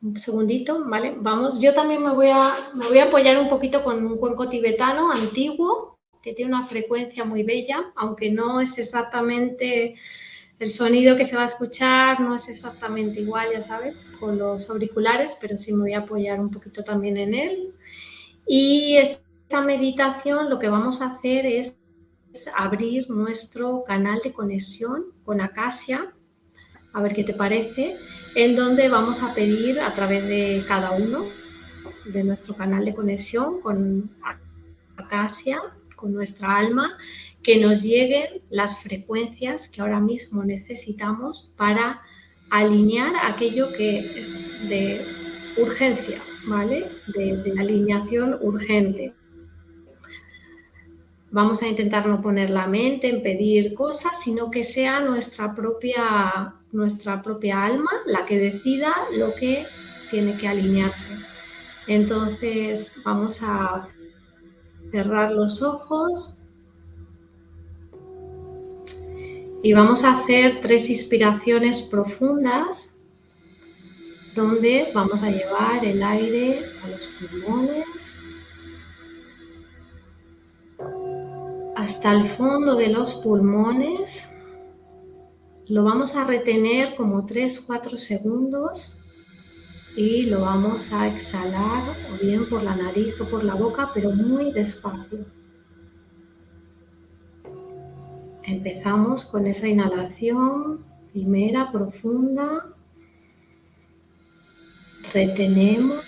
un 0.02 0.18
segundito, 0.18 0.84
¿vale? 0.84 1.14
Vamos, 1.18 1.60
yo 1.60 1.74
también 1.74 2.02
me 2.02 2.12
voy, 2.12 2.28
a, 2.28 2.54
me 2.74 2.86
voy 2.86 2.98
a 2.98 3.04
apoyar 3.04 3.38
un 3.40 3.48
poquito 3.48 3.82
con 3.82 4.04
un 4.04 4.18
cuenco 4.18 4.48
tibetano 4.48 5.10
antiguo 5.10 5.98
que 6.22 6.34
tiene 6.34 6.54
una 6.54 6.68
frecuencia 6.68 7.24
muy 7.24 7.42
bella, 7.42 7.92
aunque 7.96 8.30
no 8.30 8.60
es 8.60 8.78
exactamente 8.78 9.96
el 10.58 10.68
sonido 10.68 11.16
que 11.16 11.24
se 11.24 11.36
va 11.36 11.42
a 11.42 11.46
escuchar, 11.46 12.20
no 12.20 12.36
es 12.36 12.48
exactamente 12.48 13.20
igual, 13.20 13.48
ya 13.52 13.62
sabes, 13.62 13.96
con 14.20 14.38
los 14.38 14.68
auriculares, 14.68 15.36
pero 15.40 15.56
sí 15.56 15.72
me 15.72 15.80
voy 15.80 15.94
a 15.94 16.00
apoyar 16.00 16.38
un 16.38 16.50
poquito 16.50 16.84
también 16.84 17.16
en 17.16 17.34
él. 17.34 17.74
Y 18.52 18.96
esta 18.96 19.60
meditación 19.60 20.50
lo 20.50 20.58
que 20.58 20.68
vamos 20.68 21.02
a 21.02 21.12
hacer 21.12 21.46
es 21.46 21.76
abrir 22.52 23.08
nuestro 23.08 23.84
canal 23.84 24.18
de 24.24 24.32
conexión 24.32 25.04
con 25.24 25.40
Acacia, 25.40 26.12
a 26.92 27.00
ver 27.00 27.14
qué 27.14 27.22
te 27.22 27.32
parece, 27.32 27.96
en 28.34 28.56
donde 28.56 28.88
vamos 28.88 29.22
a 29.22 29.32
pedir 29.34 29.78
a 29.78 29.94
través 29.94 30.26
de 30.26 30.64
cada 30.66 30.90
uno 30.90 31.26
de 32.06 32.24
nuestro 32.24 32.56
canal 32.56 32.84
de 32.84 32.92
conexión 32.92 33.60
con 33.60 34.10
Acacia, 34.96 35.62
con 35.94 36.12
nuestra 36.12 36.56
alma, 36.56 36.98
que 37.44 37.60
nos 37.60 37.84
lleguen 37.84 38.42
las 38.50 38.80
frecuencias 38.80 39.68
que 39.68 39.80
ahora 39.80 40.00
mismo 40.00 40.42
necesitamos 40.42 41.52
para 41.56 42.02
alinear 42.50 43.12
aquello 43.22 43.72
que 43.72 44.00
es 44.00 44.68
de 44.68 45.06
urgencia, 45.56 46.20
¿vale? 46.46 46.86
De, 47.14 47.54
alineación 47.58 48.38
urgente. 48.40 49.14
Vamos 51.30 51.62
a 51.62 51.68
intentar 51.68 52.06
no 52.06 52.20
poner 52.20 52.50
la 52.50 52.66
mente 52.66 53.08
en 53.08 53.22
pedir 53.22 53.74
cosas, 53.74 54.20
sino 54.20 54.50
que 54.50 54.64
sea 54.64 55.00
nuestra 55.00 55.54
propia, 55.54 56.54
nuestra 56.72 57.22
propia 57.22 57.64
alma 57.64 57.90
la 58.06 58.26
que 58.26 58.38
decida 58.38 58.92
lo 59.16 59.34
que 59.34 59.64
tiene 60.10 60.36
que 60.36 60.48
alinearse. 60.48 61.14
Entonces 61.86 62.94
vamos 63.04 63.40
a 63.42 63.86
cerrar 64.90 65.32
los 65.32 65.62
ojos 65.62 66.40
Y 69.62 69.74
vamos 69.74 70.04
a 70.04 70.18
hacer 70.18 70.60
tres 70.62 70.88
inspiraciones 70.88 71.82
profundas 71.82 72.89
donde 74.34 74.90
vamos 74.94 75.22
a 75.22 75.30
llevar 75.30 75.84
el 75.84 76.02
aire 76.02 76.64
a 76.84 76.88
los 76.88 77.06
pulmones 77.08 78.16
hasta 81.76 82.12
el 82.12 82.24
fondo 82.24 82.76
de 82.76 82.88
los 82.88 83.14
pulmones. 83.16 84.28
Lo 85.66 85.84
vamos 85.84 86.14
a 86.14 86.24
retener 86.24 86.94
como 86.96 87.26
3-4 87.26 87.96
segundos 87.96 89.00
y 89.96 90.26
lo 90.26 90.42
vamos 90.42 90.92
a 90.92 91.08
exhalar 91.08 91.82
o 92.12 92.24
bien 92.24 92.48
por 92.48 92.62
la 92.62 92.76
nariz 92.76 93.20
o 93.20 93.28
por 93.28 93.44
la 93.44 93.54
boca, 93.54 93.90
pero 93.94 94.10
muy 94.10 94.52
despacio. 94.52 95.24
Empezamos 98.42 99.24
con 99.24 99.46
esa 99.46 99.66
inhalación 99.66 100.84
primera 101.12 101.72
profunda. 101.72 102.74
Retenemos. 105.12 106.04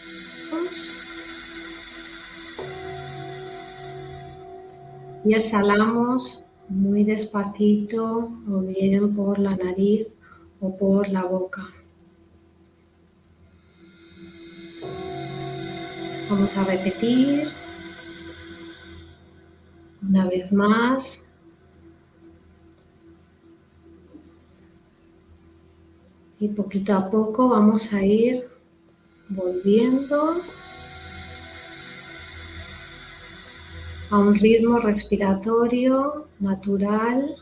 Y 5.24 5.34
exhalamos 5.34 6.44
muy 6.68 7.02
despacito 7.04 8.30
o 8.48 8.60
bien 8.60 9.14
por 9.14 9.38
la 9.38 9.56
nariz 9.56 10.08
o 10.60 10.76
por 10.76 11.08
la 11.08 11.24
boca. 11.24 11.68
Vamos 16.30 16.56
a 16.56 16.64
repetir 16.64 17.48
una 20.02 20.28
vez 20.28 20.52
más. 20.52 21.24
Y 26.38 26.48
poquito 26.48 26.94
a 26.94 27.10
poco 27.10 27.48
vamos 27.48 27.92
a 27.92 28.02
ir 28.02 28.51
volviendo 29.34 30.42
a 34.10 34.18
un 34.18 34.34
ritmo 34.34 34.78
respiratorio 34.78 36.26
natural 36.38 37.36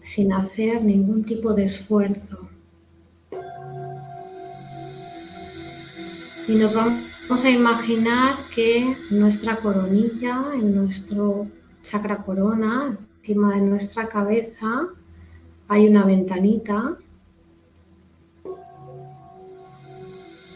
sin 0.00 0.32
hacer 0.32 0.82
ningún 0.82 1.24
tipo 1.24 1.52
de 1.54 1.64
esfuerzo. 1.64 2.48
Y 6.48 6.56
nos 6.56 6.74
vamos 6.74 7.44
a 7.44 7.50
imaginar 7.50 8.36
que 8.54 8.96
nuestra 9.10 9.56
coronilla, 9.56 10.44
en 10.54 10.74
nuestro 10.74 11.46
chakra 11.82 12.18
corona, 12.18 12.98
encima 13.20 13.54
de 13.54 13.60
nuestra 13.60 14.08
cabeza, 14.08 14.88
hay 15.68 15.88
una 15.88 16.04
ventanita 16.04 16.96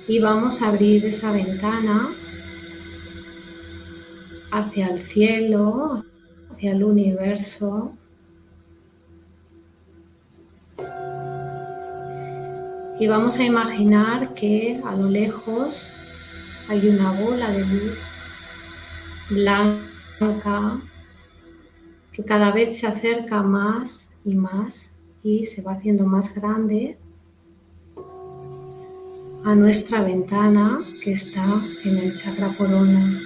y 0.08 0.20
vamos 0.20 0.62
a 0.62 0.68
abrir 0.68 1.04
esa 1.04 1.32
ventana 1.32 2.08
hacia 4.52 4.88
el 4.88 5.02
cielo, 5.02 6.04
hacia 6.50 6.72
el 6.72 6.84
universo. 6.84 7.92
Y 12.98 13.06
vamos 13.08 13.38
a 13.38 13.44
imaginar 13.44 14.32
que 14.34 14.80
a 14.84 14.94
lo 14.94 15.10
lejos 15.10 15.92
hay 16.68 16.88
una 16.88 17.12
bola 17.12 17.50
de 17.50 17.66
luz 17.66 17.98
blanca 19.28 20.80
que 22.12 22.24
cada 22.24 22.52
vez 22.52 22.78
se 22.78 22.86
acerca 22.86 23.42
más 23.42 24.08
y 24.24 24.34
más 24.34 24.92
y 25.22 25.44
se 25.44 25.60
va 25.60 25.72
haciendo 25.72 26.06
más 26.06 26.34
grande 26.34 26.96
a 29.46 29.54
nuestra 29.54 30.02
ventana 30.02 30.80
que 31.00 31.12
está 31.12 31.62
en 31.84 31.98
el 31.98 32.16
chakra 32.16 32.48
corona. 32.58 33.20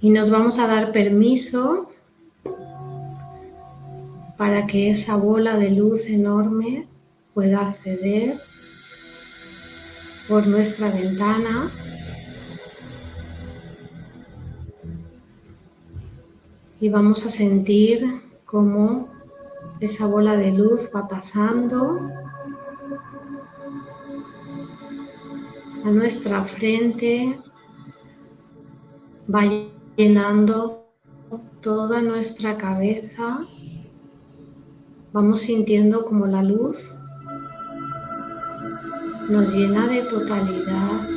Y 0.00 0.10
nos 0.10 0.30
vamos 0.30 0.58
a 0.58 0.66
dar 0.66 0.90
permiso 0.90 1.92
para 4.36 4.66
que 4.66 4.90
esa 4.90 5.14
bola 5.14 5.56
de 5.56 5.70
luz 5.70 6.06
enorme 6.06 6.88
pueda 7.34 7.68
acceder 7.68 8.40
por 10.26 10.48
nuestra 10.48 10.90
ventana 10.90 11.70
y 16.80 16.88
vamos 16.88 17.24
a 17.24 17.28
sentir 17.28 18.22
cómo 18.44 19.13
esa 19.84 20.06
bola 20.06 20.36
de 20.36 20.52
luz 20.52 20.88
va 20.94 21.06
pasando 21.06 21.98
a 25.84 25.90
nuestra 25.90 26.44
frente, 26.44 27.38
va 29.32 29.42
llenando 29.96 30.88
toda 31.60 32.00
nuestra 32.00 32.56
cabeza. 32.56 33.40
Vamos 35.12 35.40
sintiendo 35.42 36.04
como 36.04 36.26
la 36.26 36.42
luz 36.42 36.90
nos 39.28 39.54
llena 39.54 39.86
de 39.86 40.02
totalidad, 40.02 41.08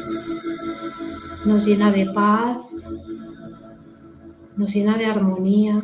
nos 1.45 1.65
llena 1.65 1.91
de 1.91 2.05
paz, 2.05 2.61
nos 4.55 4.73
llena 4.73 4.97
de 4.97 5.05
armonía 5.05 5.83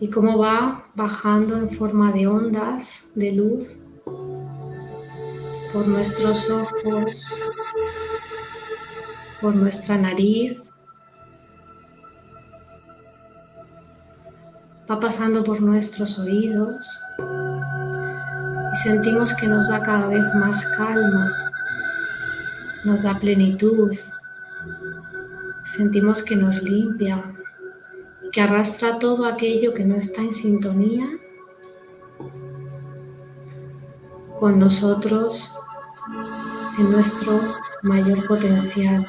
y 0.00 0.08
cómo 0.08 0.38
va 0.38 0.86
bajando 0.94 1.58
en 1.58 1.68
forma 1.68 2.10
de 2.10 2.26
ondas 2.26 3.04
de 3.14 3.32
luz 3.32 3.68
por 5.72 5.86
nuestros 5.86 6.50
ojos, 6.50 7.38
por 9.40 9.54
nuestra 9.54 9.98
nariz, 9.98 10.58
va 14.90 14.98
pasando 14.98 15.44
por 15.44 15.60
nuestros 15.60 16.18
oídos 16.18 17.00
y 18.72 18.76
sentimos 18.78 19.34
que 19.34 19.46
nos 19.46 19.68
da 19.68 19.82
cada 19.82 20.06
vez 20.06 20.24
más 20.34 20.64
calma, 20.78 21.30
nos 22.84 23.02
da 23.02 23.14
plenitud, 23.14 23.94
sentimos 25.64 26.22
que 26.22 26.36
nos 26.36 26.60
limpia 26.62 27.22
que 28.32 28.40
arrastra 28.40 28.98
todo 28.98 29.24
aquello 29.26 29.74
que 29.74 29.84
no 29.84 29.96
está 29.96 30.22
en 30.22 30.32
sintonía 30.32 31.08
con 34.38 34.58
nosotros 34.58 35.54
en 36.78 36.90
nuestro 36.90 37.40
mayor 37.82 38.26
potencial. 38.26 39.06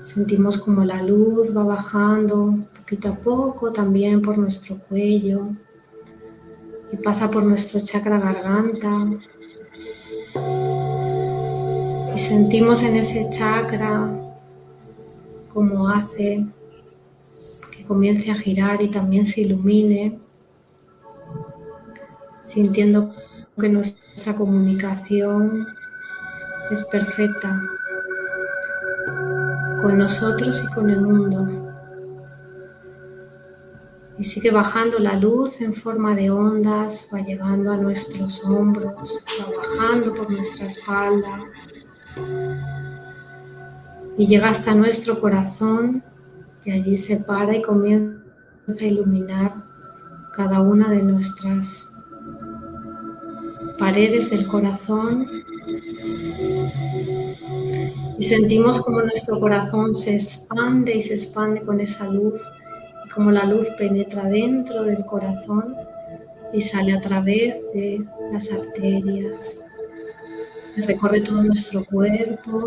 Sentimos 0.00 0.58
como 0.58 0.84
la 0.84 1.02
luz 1.02 1.56
va 1.56 1.62
bajando 1.62 2.58
poquito 2.92 3.08
a 3.08 3.16
poco 3.16 3.72
también 3.72 4.20
por 4.20 4.36
nuestro 4.36 4.76
cuello 4.76 5.48
y 6.92 6.96
pasa 6.96 7.30
por 7.30 7.42
nuestro 7.42 7.80
chakra 7.80 8.18
garganta. 8.18 9.06
Y 12.14 12.18
sentimos 12.18 12.82
en 12.82 12.96
ese 12.96 13.30
chakra 13.30 14.10
como 15.52 15.88
hace 15.88 16.44
que 17.74 17.84
comience 17.84 18.30
a 18.30 18.34
girar 18.34 18.82
y 18.82 18.90
también 18.90 19.24
se 19.24 19.40
ilumine, 19.40 20.18
sintiendo 22.44 23.10
que 23.58 23.70
nuestra 23.70 24.36
comunicación 24.36 25.66
es 26.70 26.84
perfecta 26.84 27.60
con 29.80 29.96
nosotros 29.96 30.62
y 30.62 30.74
con 30.74 30.90
el 30.90 31.00
mundo. 31.00 31.48
Y 34.18 34.24
sigue 34.24 34.50
bajando 34.50 34.98
la 34.98 35.16
luz 35.16 35.60
en 35.62 35.72
forma 35.72 36.14
de 36.14 36.30
ondas, 36.30 37.08
va 37.12 37.20
llegando 37.20 37.72
a 37.72 37.76
nuestros 37.78 38.44
hombros, 38.44 39.24
va 39.40 39.56
bajando 39.56 40.14
por 40.14 40.30
nuestra 40.30 40.66
espalda 40.66 41.46
y 44.16 44.26
llega 44.26 44.50
hasta 44.50 44.74
nuestro 44.74 45.20
corazón 45.20 46.02
y 46.64 46.70
allí 46.70 46.96
se 46.96 47.16
para 47.16 47.56
y 47.56 47.62
comienza 47.62 48.22
a 48.68 48.84
iluminar 48.84 49.52
cada 50.32 50.60
una 50.60 50.88
de 50.88 51.02
nuestras 51.02 51.88
paredes 53.78 54.30
del 54.30 54.46
corazón. 54.46 55.26
Y 58.18 58.22
sentimos 58.22 58.80
como 58.80 59.02
nuestro 59.02 59.40
corazón 59.40 59.94
se 59.94 60.14
expande 60.14 60.96
y 60.96 61.02
se 61.02 61.14
expande 61.14 61.62
con 61.62 61.80
esa 61.80 62.06
luz 62.06 62.40
y 63.04 63.08
como 63.10 63.30
la 63.30 63.44
luz 63.44 63.68
penetra 63.78 64.24
dentro 64.28 64.84
del 64.84 65.04
corazón 65.04 65.74
y 66.52 66.60
sale 66.60 66.92
a 66.92 67.00
través 67.00 67.56
de 67.74 68.04
las 68.32 68.52
arterias, 68.52 69.60
recorre 70.76 71.20
todo 71.20 71.42
nuestro 71.42 71.84
cuerpo, 71.84 72.66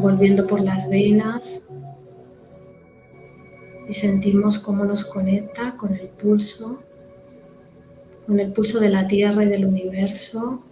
volviendo 0.00 0.46
por 0.46 0.60
las 0.60 0.88
venas. 0.88 1.62
Y 3.88 3.94
sentimos 3.94 4.58
cómo 4.58 4.84
nos 4.84 5.04
conecta 5.04 5.76
con 5.76 5.94
el 5.94 6.08
pulso, 6.08 6.82
con 8.26 8.38
el 8.38 8.52
pulso 8.52 8.78
de 8.78 8.90
la 8.90 9.06
Tierra 9.06 9.44
y 9.44 9.48
del 9.48 9.64
universo, 9.66 10.62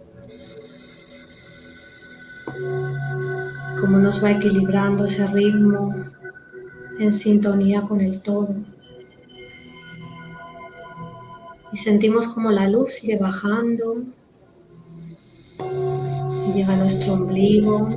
cómo 3.81 3.97
nos 3.97 4.23
va 4.23 4.31
equilibrando 4.31 5.05
ese 5.05 5.27
ritmo 5.27 5.93
en 6.99 7.11
sintonía 7.11 7.81
con 7.81 7.99
el 7.99 8.21
todo. 8.21 8.55
Y 11.73 11.77
sentimos 11.77 12.27
como 12.27 12.51
la 12.51 12.67
luz 12.69 12.93
sigue 12.93 13.17
bajando 13.17 14.03
llega 16.53 16.73
a 16.73 16.77
nuestro 16.77 17.13
ombligo, 17.13 17.87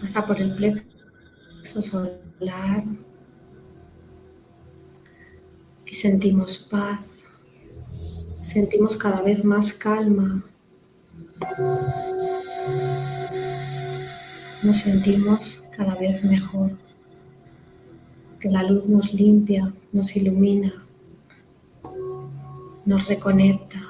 pasa 0.00 0.24
por 0.24 0.40
el 0.40 0.54
plexo 0.54 1.82
solar 1.82 2.84
y 5.86 5.94
sentimos 5.94 6.68
paz, 6.70 7.04
sentimos 8.42 8.96
cada 8.96 9.22
vez 9.22 9.44
más 9.44 9.72
calma. 9.72 10.44
Nos 14.62 14.76
sentimos 14.76 15.66
cada 15.76 15.94
vez 15.94 16.22
mejor, 16.22 16.72
que 18.38 18.50
la 18.50 18.62
luz 18.62 18.86
nos 18.88 19.12
limpia, 19.14 19.72
nos 19.92 20.14
ilumina, 20.16 20.86
nos 22.84 23.06
reconecta. 23.06 23.89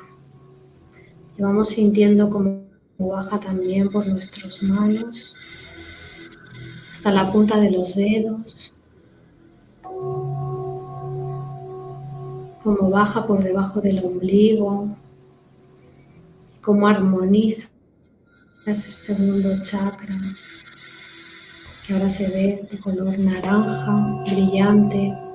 Vamos 1.41 1.71
sintiendo 1.71 2.29
como 2.29 2.67
baja 2.99 3.41
también 3.41 3.89
por 3.89 4.07
nuestras 4.07 4.63
manos 4.63 5.35
hasta 6.93 7.11
la 7.11 7.33
punta 7.33 7.59
de 7.59 7.71
los 7.71 7.97
dedos, 7.97 8.75
como 12.63 12.91
baja 12.91 13.27
por 13.27 13.43
debajo 13.43 13.81
del 13.81 14.05
ombligo, 14.05 14.95
y 16.55 16.59
cómo 16.61 16.87
armoniza 16.87 17.69
ese 18.67 18.91
segundo 18.91 19.63
chakra 19.63 20.15
que 21.87 21.95
ahora 21.95 22.11
se 22.11 22.29
ve 22.29 22.69
de 22.71 22.79
color 22.81 23.19
naranja, 23.19 24.25
brillante. 24.31 25.30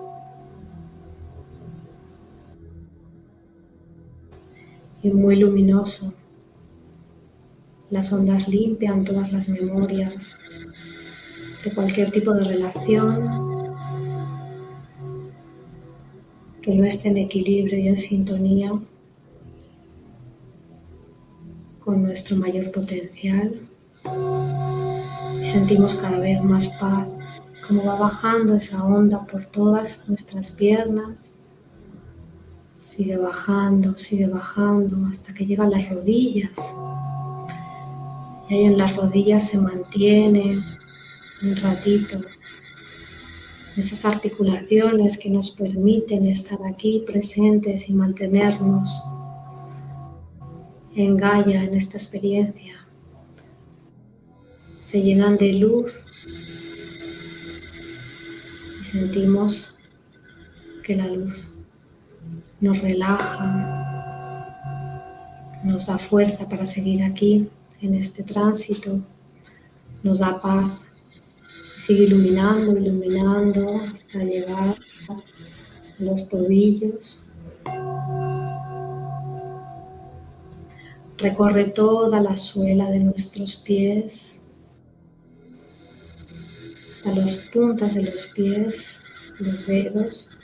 Muy 5.14 5.35
luminoso. 5.35 6.14
Las 7.92 8.11
ondas 8.11 8.48
limpian 8.48 9.03
todas 9.06 9.32
las 9.32 9.48
memorias 9.48 10.35
de 11.64 11.72
cualquier 11.72 12.11
tipo 12.11 12.34
de 12.34 12.43
relación 12.43 13.75
que 16.61 16.75
no 16.75 16.85
esté 16.85 17.09
en 17.09 17.17
equilibrio 17.17 17.77
y 17.77 17.88
en 17.88 18.00
sintonía 18.00 18.72
con 21.80 22.01
nuestro 22.01 22.35
mayor 22.38 22.72
potencial. 22.72 23.59
Y 25.40 25.45
sentimos 25.45 25.95
cada 25.95 26.17
vez 26.17 26.43
más 26.43 26.67
paz, 26.80 27.08
como 27.67 27.85
va 27.85 27.95
bajando 27.95 28.56
esa 28.56 28.84
onda 28.84 29.24
por 29.27 29.45
todas 29.45 30.03
nuestras 30.08 30.50
piernas. 30.50 31.34
Sigue 32.85 33.17
bajando, 33.17 33.97
sigue 33.97 34.27
bajando 34.27 35.07
hasta 35.07 35.33
que 35.33 35.43
llega 35.43 35.64
a 35.64 35.69
las 35.69 35.89
rodillas 35.89 36.51
y 38.47 38.53
ahí 38.53 38.64
en 38.65 38.77
las 38.77 38.95
rodillas 38.95 39.47
se 39.47 39.57
mantiene 39.57 40.59
un 41.41 41.55
ratito 41.55 42.19
esas 43.75 44.05
articulaciones 44.05 45.17
que 45.17 45.31
nos 45.31 45.49
permiten 45.49 46.27
estar 46.27 46.59
aquí 46.64 47.03
presentes 47.07 47.89
y 47.89 47.93
mantenernos 47.93 49.03
en 50.95 51.17
Gaia 51.17 51.64
en 51.64 51.73
esta 51.73 51.97
experiencia. 51.97 52.85
Se 54.80 55.01
llenan 55.01 55.38
de 55.38 55.53
luz 55.53 56.05
y 58.80 58.83
sentimos 58.83 59.75
que 60.83 60.95
la 60.95 61.07
luz 61.07 61.55
nos 62.61 62.82
relaja, 62.82 63.75
nos 65.64 65.88
da 65.88 65.98
fuerza 65.98 66.48
para 66.48 66.66
seguir 66.66 67.03
aquí 67.03 67.50
en 67.82 67.95
este 67.95 68.24
tránsito, 68.24 69.01
nos 70.03 70.19
da 70.19 70.40
paz, 70.42 70.72
sigue 71.77 72.03
iluminando, 72.03 72.77
iluminando 72.77 73.82
hasta 73.92 74.19
llegar 74.19 74.77
a 75.09 75.17
los 76.00 76.30
tobillos. 76.30 77.30
Recorre 81.17 81.66
toda 81.66 82.22
la 82.22 82.35
suela 82.35 82.90
de 82.92 83.00
nuestros 83.00 83.56
pies 83.58 84.42
hasta 86.92 87.16
las 87.16 87.38
puntas 87.53 87.95
de 87.95 88.03
los 88.03 88.27
pies, 88.27 89.00
los 89.40 89.66
dedos 89.66 90.34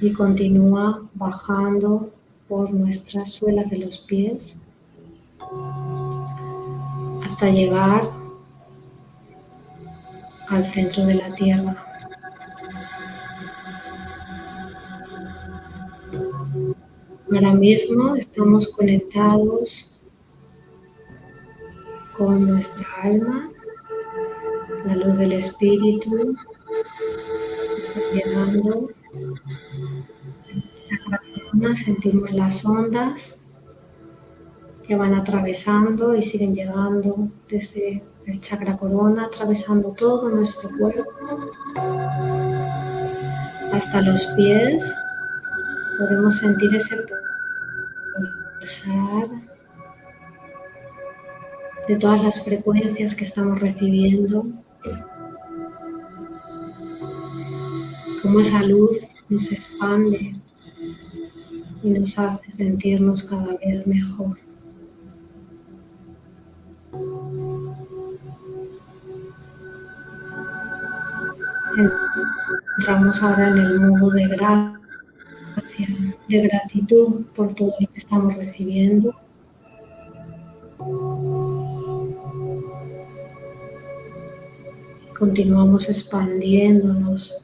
y 0.00 0.12
continúa 0.12 1.02
bajando 1.14 2.10
por 2.48 2.72
nuestras 2.72 3.32
suelas 3.32 3.70
de 3.70 3.78
los 3.78 3.98
pies 3.98 4.56
hasta 7.22 7.50
llegar 7.50 8.08
al 10.48 10.72
centro 10.72 11.06
de 11.06 11.14
la 11.14 11.34
Tierra. 11.34 11.84
Ahora 17.32 17.54
mismo 17.54 18.16
estamos 18.16 18.68
conectados 18.72 19.96
con 22.18 22.46
nuestra 22.46 22.86
alma, 23.02 23.50
la 24.86 24.96
luz 24.96 25.16
del 25.16 25.32
espíritu 25.32 26.36
está 27.78 28.00
llegando. 28.12 28.90
Sentimos 31.52 32.30
las 32.30 32.64
ondas 32.64 33.36
que 34.86 34.94
van 34.94 35.14
atravesando 35.14 36.14
y 36.14 36.22
siguen 36.22 36.54
llegando 36.54 37.28
desde 37.48 38.04
el 38.24 38.40
chakra 38.40 38.76
corona, 38.76 39.26
atravesando 39.26 39.90
todo 39.90 40.30
nuestro 40.30 40.70
cuerpo 40.78 41.10
hasta 43.72 44.00
los 44.02 44.24
pies. 44.36 44.94
Podemos 45.98 46.38
sentir 46.38 46.74
ese 46.74 46.96
pulsar 48.58 49.28
de 51.88 51.96
todas 51.96 52.22
las 52.22 52.44
frecuencias 52.44 53.14
que 53.16 53.24
estamos 53.24 53.60
recibiendo. 53.60 54.46
Cómo 58.22 58.40
esa 58.40 58.62
luz 58.62 59.00
nos 59.28 59.50
expande 59.50 60.40
y 61.82 61.90
nos 61.90 62.18
hace 62.18 62.52
sentirnos 62.52 63.22
cada 63.22 63.56
vez 63.56 63.86
mejor. 63.86 64.38
Entramos 72.78 73.22
ahora 73.22 73.48
en 73.48 73.58
el 73.58 73.80
modo 73.80 74.10
de 74.10 74.26
gracia, 74.26 74.78
de 76.28 76.40
gratitud 76.40 77.24
por 77.34 77.54
todo 77.54 77.74
lo 77.80 77.86
que 77.86 77.98
estamos 77.98 78.36
recibiendo. 78.36 79.14
Continuamos 85.18 85.88
expandiéndonos 85.88 87.34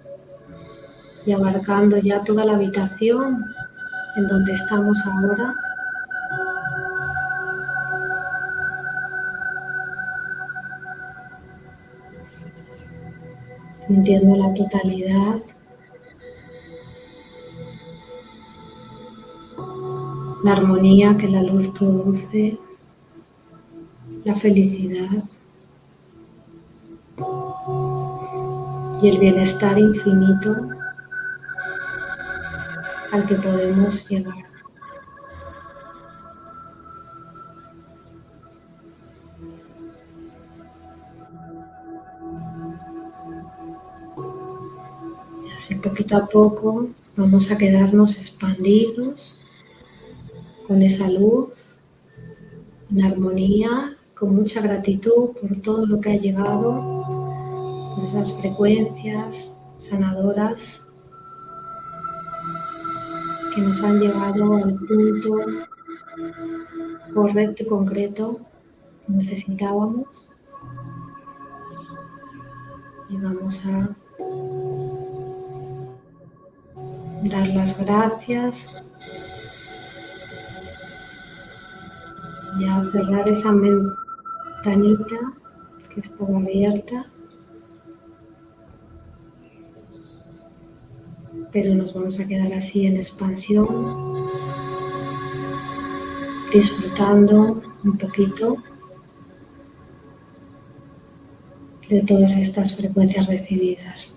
y 1.27 1.33
abarcando 1.33 1.99
ya 1.99 2.25
toda 2.25 2.45
la 2.45 2.55
habitación 2.55 3.56
en 4.17 4.27
donde 4.27 4.53
estamos 4.53 4.99
ahora. 5.07 5.55
sintiendo 13.87 14.37
la 14.37 14.53
totalidad. 14.53 15.37
La 20.43 20.53
armonía 20.53 21.17
que 21.17 21.29
la 21.29 21.43
luz 21.43 21.69
produce, 21.69 22.59
la 24.25 24.35
felicidad 24.35 25.23
y 29.01 29.09
el 29.09 29.19
bienestar 29.19 29.79
infinito 29.79 30.76
al 33.17 33.27
que 33.27 33.35
podemos 33.37 34.09
llegar. 34.11 34.35
Así 45.55 45.75
poquito 45.77 46.17
a 46.19 46.27
poco 46.27 46.89
vamos 47.17 47.51
a 47.51 47.57
quedarnos 47.57 48.17
expandidos 48.19 49.43
con 50.67 50.83
esa 50.83 51.09
luz, 51.09 51.75
en 52.91 53.03
armonía, 53.03 53.97
con 54.15 54.37
mucha 54.37 54.61
gratitud 54.61 55.31
por 55.41 55.57
todo 55.63 55.87
lo 55.87 56.01
que 56.03 56.11
ha 56.11 56.17
llegado, 56.17 57.95
por 57.95 58.05
esas 58.05 58.35
frecuencias 58.35 59.57
sanadoras 59.79 60.86
que 63.57 63.63
nos 63.63 63.83
han 63.83 63.99
llevado 63.99 64.55
al 64.55 64.75
punto 64.75 65.31
correcto 67.15 67.63
y 67.63 67.67
concreto 67.67 68.41
que 69.07 69.13
necesitábamos. 69.15 70.31
Y 73.09 73.17
vamos 73.17 73.65
a 73.65 73.97
dar 77.23 77.49
las 77.49 77.79
gracias 77.79 78.67
y 82.61 82.65
a 82.67 82.85
cerrar 82.93 83.27
esa 83.27 83.53
ventanita 83.53 85.33
que 85.95 86.01
estaba 86.01 86.37
abierta. 86.41 87.07
Pero 91.57 91.75
nos 91.75 91.95
vamos 91.95 92.21
a 92.21 92.27
quedar 92.29 92.53
así 92.53 92.85
en 92.85 92.99
expansión, 92.99 93.67
disfrutando 96.53 97.63
un 97.83 97.97
poquito 97.97 98.59
de 101.89 102.03
todas 102.03 102.33
estas 102.37 102.77
frecuencias 102.77 103.27
recibidas. 103.27 104.15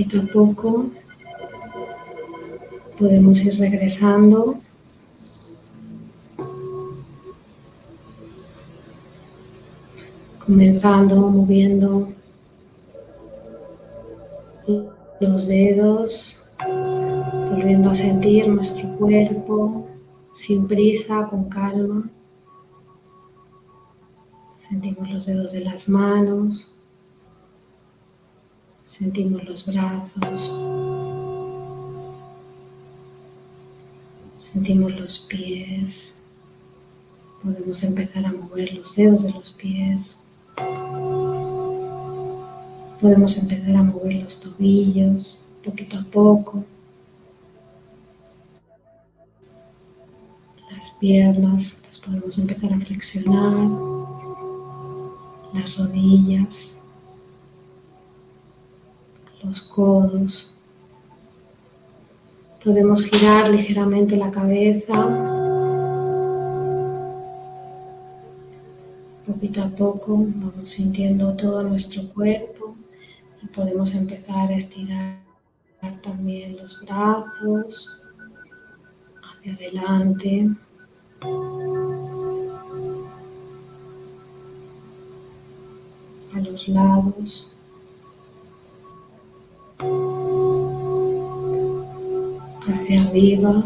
Poquito 0.00 0.20
a 0.20 0.32
poco 0.32 0.90
podemos 2.98 3.38
ir 3.40 3.58
regresando. 3.58 4.58
Comenzando 10.38 11.16
moviendo 11.16 12.08
los 15.20 15.46
dedos, 15.46 16.48
volviendo 17.50 17.90
a 17.90 17.94
sentir 17.94 18.48
nuestro 18.48 18.88
cuerpo 18.96 19.86
sin 20.34 20.66
prisa, 20.66 21.26
con 21.28 21.44
calma. 21.50 22.08
Sentimos 24.58 25.10
los 25.10 25.26
dedos 25.26 25.52
de 25.52 25.60
las 25.60 25.88
manos, 25.88 26.72
Sentimos 28.90 29.44
los 29.44 29.64
brazos. 29.66 30.52
Sentimos 34.36 34.98
los 34.98 35.20
pies. 35.20 36.16
Podemos 37.40 37.84
empezar 37.84 38.26
a 38.26 38.32
mover 38.32 38.74
los 38.74 38.96
dedos 38.96 39.22
de 39.22 39.30
los 39.30 39.50
pies. 39.50 40.18
Podemos 43.00 43.36
empezar 43.36 43.76
a 43.76 43.84
mover 43.84 44.24
los 44.24 44.40
tobillos 44.40 45.38
poquito 45.64 45.96
a 45.96 46.02
poco. 46.10 46.64
Las 50.72 50.90
piernas 50.98 51.76
las 51.86 51.98
podemos 52.00 52.36
empezar 52.38 52.72
a 52.72 52.80
flexionar. 52.80 53.54
Las 55.54 55.76
rodillas 55.76 56.79
los 59.42 59.62
codos. 59.62 60.54
Podemos 62.62 63.02
girar 63.04 63.48
ligeramente 63.48 64.16
la 64.16 64.30
cabeza. 64.30 64.92
Poquito 69.26 69.62
a 69.62 69.68
poco 69.68 70.18
vamos 70.18 70.70
sintiendo 70.70 71.34
todo 71.36 71.62
nuestro 71.62 72.06
cuerpo 72.08 72.74
y 73.42 73.46
podemos 73.46 73.94
empezar 73.94 74.50
a 74.50 74.56
estirar 74.56 75.20
también 76.02 76.56
los 76.56 76.80
brazos 76.82 77.98
hacia 79.22 79.54
adelante. 79.54 80.50
A 86.34 86.40
los 86.40 86.68
lados. 86.68 87.54
Hacia 92.68 93.02
arriba. 93.02 93.64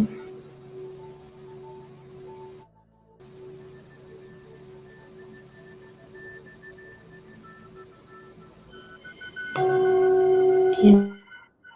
Y 10.83 10.97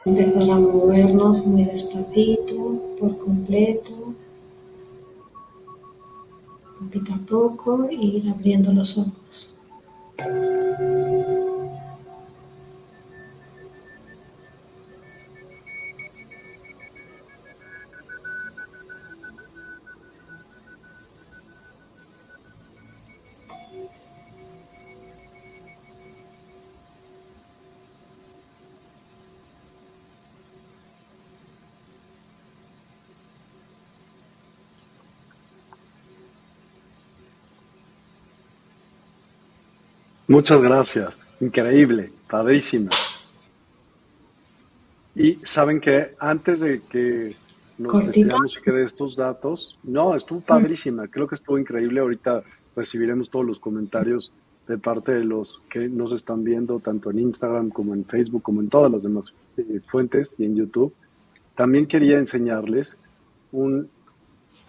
empezar 0.05 0.50
a 0.50 0.58
movernos 0.58 1.47
muy 1.47 1.65
despacito, 1.65 2.97
por 2.99 3.18
completo, 3.18 4.15
poquito 6.78 7.15
a 7.15 7.18
poco, 7.26 7.89
e 7.91 7.94
ir 7.94 8.31
abriendo 8.31 8.73
los 8.73 8.99
ojos. 8.99 9.55
Muchas 40.28 40.60
gracias, 40.60 41.20
increíble, 41.40 42.12
padrísima. 42.28 42.90
Y 45.15 45.36
saben 45.36 45.81
que 45.81 46.15
antes 46.18 46.60
de 46.60 46.82
que 46.82 47.34
nos 47.78 48.05
despidamos 48.05 48.58
y 48.58 48.62
que 48.62 48.70
de 48.70 48.84
estos 48.84 49.16
datos, 49.16 49.78
no, 49.82 50.15
estuvo 50.15 50.40
padrísima, 50.40 51.08
creo 51.08 51.26
que 51.26 51.36
estuvo 51.36 51.58
increíble. 51.58 52.00
Ahorita 52.00 52.42
recibiremos 52.76 53.31
todos 53.31 53.47
los 53.47 53.58
comentarios 53.58 54.31
de 54.66 54.76
parte 54.76 55.12
de 55.12 55.24
los 55.24 55.62
que 55.70 55.89
nos 55.89 56.12
están 56.12 56.44
viendo, 56.44 56.78
tanto 56.78 57.10
en 57.10 57.20
Instagram 57.20 57.70
como 57.70 57.94
en 57.94 58.05
Facebook, 58.05 58.42
como 58.42 58.60
en 58.60 58.68
todas 58.68 58.92
las 58.92 59.02
demás 59.02 59.32
eh, 59.57 59.81
fuentes 59.90 60.34
y 60.36 60.44
en 60.44 60.57
YouTube. 60.57 60.92
También 61.57 61.86
quería 61.86 62.18
enseñarles 62.18 62.98
un 63.50 63.89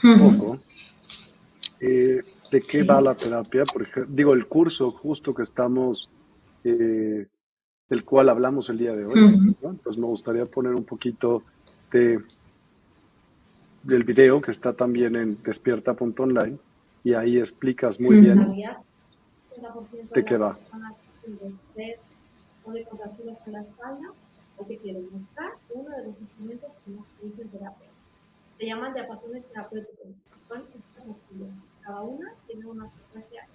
poco 0.02 0.58
eh, 1.82 2.22
de 2.52 2.62
qué 2.62 2.84
va 2.84 3.02
la 3.02 3.16
terapia, 3.16 3.64
porque 3.72 4.06
digo, 4.08 4.34
el 4.34 4.48
curso 4.48 4.92
justo 4.92 5.34
que 5.34 5.44
estamos, 5.44 6.10
eh, 6.64 7.28
del 7.90 8.06
cual 8.06 8.30
hablamos 8.30 8.70
el 8.70 8.78
día 8.78 8.96
de 8.96 9.06
hoy, 9.06 9.56
pues 9.84 9.98
me 9.98 10.06
gustaría 10.06 10.46
poner 10.46 10.74
un 10.74 10.84
poquito 10.84 11.44
de 11.92 12.20
del 13.84 14.04
video 14.04 14.42
que 14.42 14.52
está 14.52 14.74
también 14.74 15.16
en 15.16 15.42
despierta.online 15.42 16.58
y 17.04 17.14
ahí 17.14 17.40
explicas 17.40 18.00
muy 18.00 18.20
bien 18.20 18.42
de 20.14 20.26
qué 20.26 20.38
va. 20.38 20.58
o 22.66 22.72
de 22.72 22.84
contracturas 22.84 23.48
en 23.48 23.54
la 23.54 23.62
espalda 23.62 24.12
o 24.58 24.68
que 24.68 24.78
quieren 24.78 25.08
mostrar 25.12 25.52
uno 25.74 25.90
de 25.96 26.08
los 26.08 26.20
instrumentos 26.20 26.76
que 26.86 26.92
más 26.92 27.08
se 27.20 27.42
en 27.42 27.50
terapia. 27.50 27.88
Se 28.58 28.66
llaman 28.66 28.94
diapasones 28.94 29.48
terapéuticos. 29.48 30.08
Son 30.50 30.64
estas 30.78 31.10
actividades 31.10 31.69
cada 31.90 32.02
una 32.04 32.32
tiene 32.46 32.68
una 32.68 32.88
frecuencia 32.88 33.48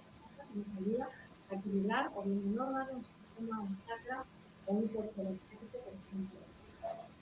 que 0.51 0.59
nos 0.59 0.77
ayuda 0.77 1.09
a 1.49 1.55
equilibrar 1.55 2.11
o 2.15 2.21
bien 2.23 2.41
un 2.45 2.59
órgano, 2.59 2.97
un 2.97 3.05
sistema, 3.05 3.61
un 3.61 3.77
chakra 3.77 4.25
o 4.67 4.73
un 4.73 4.87
cuerpo 4.89 5.21
energético, 5.21 5.77
por 5.79 5.93
ejemplo. 5.93 6.39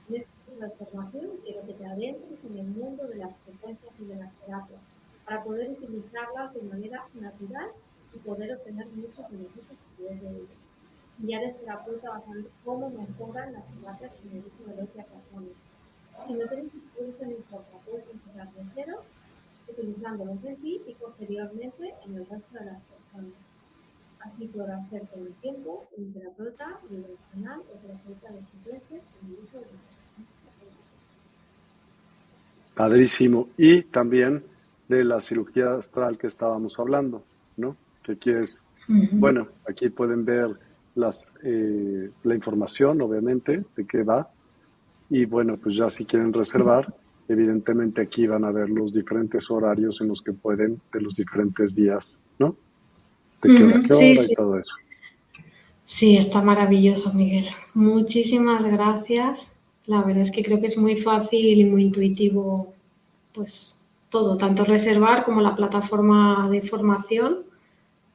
En 0.09 0.15
esta 0.15 0.31
transformación 0.57 1.27
quiero 1.43 1.67
que 1.67 1.73
te 1.73 1.85
adentres 1.85 2.43
en 2.45 2.57
el 2.57 2.65
mundo 2.65 3.05
de 3.05 3.17
las 3.17 3.37
frecuencias 3.37 3.93
y 3.99 4.05
de 4.05 4.15
las 4.15 4.33
terapias 4.33 4.81
para 5.23 5.43
poder 5.43 5.69
utilizarlas 5.69 6.51
de 6.55 6.63
manera 6.63 7.05
natural 7.13 7.69
y 8.15 8.17
poder 8.17 8.55
obtener 8.55 8.87
muchos 8.87 9.29
beneficios 9.29 9.77
de 9.99 10.15
ellas. 10.15 10.57
Y 11.21 11.27
ya 11.27 11.37
eres 11.37 11.59
terapeuta 11.59 12.09
vas 12.09 12.27
a 12.27 12.31
ver 12.31 12.45
cómo 12.65 12.89
mejoran 12.89 13.53
las 13.53 13.67
terapias 13.67 14.11
en 14.25 14.37
el 14.37 14.43
uso 14.47 14.67
de 14.67 14.81
los 14.81 14.91
diapasones. 14.91 15.57
Si 16.25 16.33
no 16.33 16.47
tienes 16.47 16.73
experiencia, 16.73 17.27
no 17.27 17.33
importa, 17.33 17.77
puedes 17.85 18.09
empezar 18.09 18.51
de 18.51 18.63
cero, 18.73 19.03
utilizándolos 19.77 20.43
en 20.45 20.55
ti 20.57 20.81
y 20.87 20.93
posteriormente 20.95 21.93
en 22.05 22.15
el 22.15 22.25
resto 22.25 22.59
de 22.59 22.65
las 22.65 22.83
personas. 22.83 23.33
Así 24.21 24.47
podrás 24.47 24.87
ser 24.89 25.01
con 25.07 25.27
el 25.27 25.33
tiempo 25.33 25.85
un 25.97 26.13
terapeuta 26.13 26.79
vibracional 26.89 27.59
o 27.59 27.77
terapeuta 27.79 28.31
de 28.31 28.41
frecuencias 28.41 29.05
en 29.21 29.29
el 29.29 29.43
uso 29.43 29.57
de 29.57 29.65
los 29.65 29.93
Padrísimo. 32.75 33.49
Y 33.57 33.83
también 33.83 34.43
de 34.87 35.03
la 35.03 35.21
cirugía 35.21 35.75
astral 35.75 36.17
que 36.17 36.27
estábamos 36.27 36.79
hablando, 36.79 37.23
¿no? 37.57 37.75
Que 38.03 38.17
quieres, 38.17 38.63
bueno, 38.87 39.47
aquí 39.67 39.89
pueden 39.89 40.25
ver 40.25 40.57
las, 40.95 41.23
eh, 41.43 42.09
la 42.23 42.35
información, 42.35 43.01
obviamente, 43.01 43.63
de 43.75 43.85
qué 43.85 44.03
va. 44.03 44.29
Y 45.09 45.25
bueno, 45.25 45.57
pues 45.57 45.75
ya 45.75 45.89
si 45.89 46.05
quieren 46.05 46.33
reservar, 46.33 46.93
evidentemente 47.27 48.01
aquí 48.01 48.27
van 48.27 48.43
a 48.45 48.51
ver 48.51 48.69
los 48.69 48.93
diferentes 48.93 49.49
horarios 49.49 50.01
en 50.01 50.09
los 50.09 50.21
que 50.21 50.33
pueden, 50.33 50.81
de 50.91 51.01
los 51.01 51.15
diferentes 51.15 51.75
días, 51.75 52.17
¿no? 52.39 52.55
De 53.41 53.55
qué 53.55 53.63
hora, 53.63 53.81
qué 53.85 53.93
hora 53.93 54.05
y 54.05 54.35
todo 54.35 54.59
eso. 54.59 54.73
Sí, 55.85 56.17
está 56.17 56.41
maravilloso, 56.41 57.13
Miguel. 57.13 57.49
Muchísimas 57.73 58.63
gracias. 58.63 59.53
La 59.85 60.01
verdad 60.01 60.23
es 60.23 60.31
que 60.31 60.43
creo 60.43 60.61
que 60.61 60.67
es 60.67 60.77
muy 60.77 60.95
fácil 61.01 61.59
y 61.59 61.65
muy 61.65 61.83
intuitivo, 61.83 62.73
pues 63.33 63.81
todo, 64.09 64.37
tanto 64.37 64.63
reservar 64.63 65.23
como 65.23 65.41
la 65.41 65.55
plataforma 65.55 66.47
de 66.49 66.61
formación. 66.61 67.39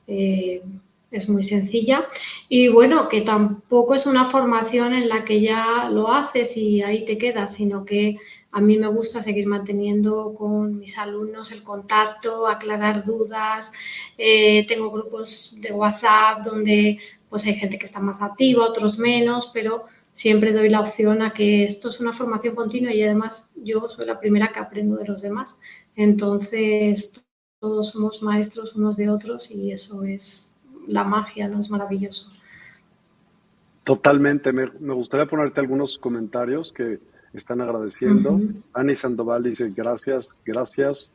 Eh, 0.06 0.62
es 1.10 1.28
muy 1.28 1.42
sencilla. 1.42 2.06
Y 2.48 2.68
bueno, 2.68 3.08
que 3.08 3.22
tampoco 3.22 3.94
es 3.94 4.06
una 4.06 4.26
formación 4.26 4.94
en 4.94 5.08
la 5.08 5.24
que 5.24 5.40
ya 5.40 5.88
lo 5.90 6.12
haces 6.12 6.56
y 6.56 6.82
ahí 6.82 7.04
te 7.04 7.18
quedas, 7.18 7.54
sino 7.54 7.84
que 7.84 8.16
a 8.50 8.60
mí 8.60 8.78
me 8.78 8.88
gusta 8.88 9.20
seguir 9.20 9.46
manteniendo 9.46 10.34
con 10.34 10.78
mis 10.78 10.98
alumnos 10.98 11.52
el 11.52 11.62
contacto, 11.62 12.46
aclarar 12.46 13.04
dudas. 13.04 13.70
Eh, 14.16 14.66
tengo 14.66 14.90
grupos 14.90 15.56
de 15.60 15.72
WhatsApp 15.72 16.44
donde 16.44 16.98
pues 17.28 17.44
hay 17.44 17.54
gente 17.54 17.78
que 17.78 17.86
está 17.86 18.00
más 18.00 18.20
activa, 18.22 18.64
otros 18.64 18.98
menos, 18.98 19.50
pero 19.52 19.84
siempre 20.12 20.52
doy 20.52 20.68
la 20.68 20.80
opción 20.80 21.22
a 21.22 21.32
que 21.32 21.62
esto 21.64 21.90
es 21.90 22.00
una 22.00 22.12
formación 22.12 22.54
continua 22.54 22.92
y 22.92 23.02
además 23.02 23.52
yo 23.54 23.88
soy 23.88 24.06
la 24.06 24.18
primera 24.18 24.48
que 24.48 24.58
aprendo 24.60 24.96
de 24.96 25.06
los 25.06 25.22
demás. 25.22 25.58
Entonces, 25.94 27.24
todos 27.60 27.90
somos 27.90 28.22
maestros 28.22 28.74
unos 28.74 28.96
de 28.96 29.10
otros 29.10 29.50
y 29.50 29.72
eso 29.72 30.04
es 30.04 30.56
la 30.86 31.04
magia, 31.04 31.48
¿no? 31.48 31.60
Es 31.60 31.70
maravilloso. 31.70 32.32
Totalmente. 33.84 34.52
Me, 34.52 34.66
gustaría 34.92 35.26
ponerte 35.26 35.60
algunos 35.60 35.98
comentarios 35.98 36.72
que 36.72 36.98
están 37.32 37.60
agradeciendo. 37.60 38.40
Ani 38.72 38.96
Sandoval 38.96 39.42
dice 39.42 39.72
gracias, 39.74 40.34
gracias. 40.44 41.12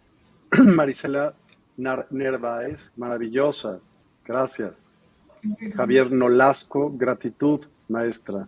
Marisela 0.57 1.33
Nervaez, 1.77 2.91
maravillosa, 2.97 3.79
gracias. 4.25 4.89
Javier 5.75 6.11
Nolasco, 6.11 6.91
gratitud, 6.95 7.61
maestra. 7.89 8.47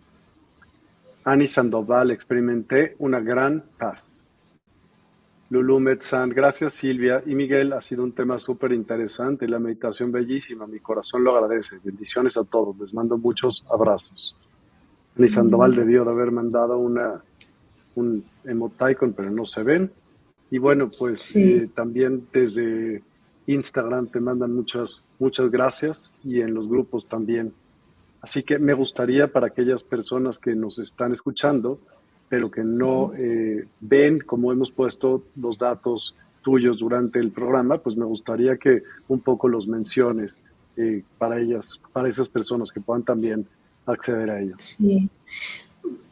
Ani 1.24 1.48
Sandoval, 1.48 2.12
experimenté 2.12 2.96
una 3.00 3.20
gran 3.20 3.64
paz. 3.78 4.30
Lulu 5.50 5.80
Metzan, 5.80 6.30
gracias 6.30 6.74
Silvia 6.74 7.22
y 7.26 7.36
Miguel, 7.36 7.74
ha 7.74 7.82
sido 7.82 8.04
un 8.04 8.14
tema 8.14 8.40
súper 8.40 8.72
interesante, 8.72 9.48
la 9.48 9.60
meditación 9.60 10.12
bellísima, 10.12 10.66
mi 10.66 10.80
corazón 10.80 11.24
lo 11.24 11.36
agradece, 11.36 11.78
bendiciones 11.84 12.36
a 12.36 12.44
todos, 12.44 12.76
les 12.80 12.94
mando 12.96 13.18
muchos 13.18 13.64
abrazos. 13.72 14.36
Ni 15.18 15.30
Sandoval 15.30 15.76
debió 15.76 16.04
de 16.04 16.12
haber 16.12 16.32
mandado 16.32 16.80
una, 16.80 17.24
un 17.96 18.24
emoticon, 18.44 19.14
pero 19.14 19.30
no 19.32 19.46
se 19.46 19.64
ven. 19.64 19.92
Y 20.52 20.58
bueno, 20.58 20.92
pues 20.98 21.36
eh, 21.36 21.70
también 21.74 22.28
desde 22.32 23.02
Instagram 23.48 24.08
te 24.08 24.20
mandan 24.20 24.54
muchas, 24.54 25.04
muchas 25.20 25.50
gracias 25.50 26.12
y 26.24 26.42
en 26.42 26.54
los 26.54 26.68
grupos 26.68 27.08
también. 27.08 27.54
Así 28.22 28.44
que 28.44 28.58
me 28.58 28.74
gustaría 28.74 29.28
para 29.28 29.48
aquellas 29.48 29.84
personas 29.84 30.40
que 30.40 30.56
nos 30.56 30.80
están 30.80 31.14
escuchando, 31.14 31.80
pero 32.30 32.50
que 32.50 32.64
no 32.64 33.14
eh, 33.16 33.68
ven 33.80 34.20
como 34.20 34.52
hemos 34.52 34.72
puesto 34.72 35.24
los 35.36 35.58
datos 35.58 36.16
tuyos 36.42 36.80
durante 36.80 37.20
el 37.20 37.32
programa, 37.32 37.80
pues 37.80 37.96
me 37.98 38.06
gustaría 38.06 38.58
que 38.58 38.84
un 39.08 39.20
poco 39.20 39.48
los 39.48 39.68
menciones 39.68 40.42
eh, 40.78 41.04
para 41.18 41.40
ellas, 41.40 41.80
para 41.92 42.10
esas 42.10 42.28
personas 42.28 42.72
que 42.72 42.82
puedan 42.82 43.04
también 43.04 43.48
acceder 43.86 44.30
a 44.30 44.42
ellos. 44.42 44.58
Sí. 44.60 45.10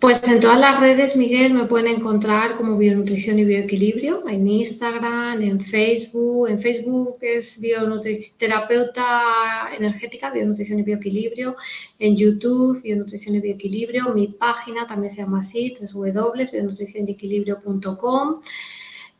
Pues 0.03 0.19
en 0.27 0.41
todas 0.41 0.59
las 0.59 0.81
redes, 0.81 1.15
Miguel, 1.15 1.53
me 1.53 1.63
pueden 1.63 1.87
encontrar 1.87 2.57
como 2.57 2.77
Bionutrición 2.77 3.39
y 3.39 3.45
Bioequilibrio, 3.45 4.27
en 4.27 4.45
Instagram, 4.45 5.41
en 5.41 5.61
Facebook. 5.61 6.49
En 6.49 6.59
Facebook 6.59 7.19
es 7.21 7.57
Bionutriterapeuta 7.57 9.69
Energética, 9.77 10.29
Bionutrición 10.29 10.79
y 10.79 10.83
Bioequilibrio. 10.83 11.55
En 11.99 12.17
YouTube, 12.17 12.81
Bionutrición 12.81 13.35
y 13.35 13.39
Bioequilibrio. 13.39 14.13
Mi 14.13 14.27
página 14.27 14.85
también 14.87 15.13
se 15.13 15.21
llama 15.21 15.39
así, 15.39 15.73
www.bionutricionyequilibrio.com. 15.79 18.41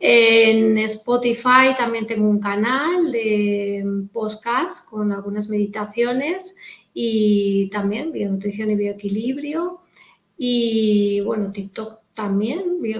En 0.02 0.78
Spotify 0.80 1.78
también 1.78 2.08
tengo 2.08 2.30
un 2.30 2.42
canal 2.42 3.10
de 3.10 3.86
podcast 4.12 4.86
con 4.86 5.14
algunas 5.14 5.48
meditaciones 5.48 6.58
y 6.94 7.70
también 7.70 8.12
Bionutrición 8.12 8.70
y 8.72 8.76
Bioequilibrio. 8.76 9.80
Y 10.46 11.22
bueno, 11.22 11.54
TikTok 11.54 12.02
también, 12.14 12.80
y 12.84 12.96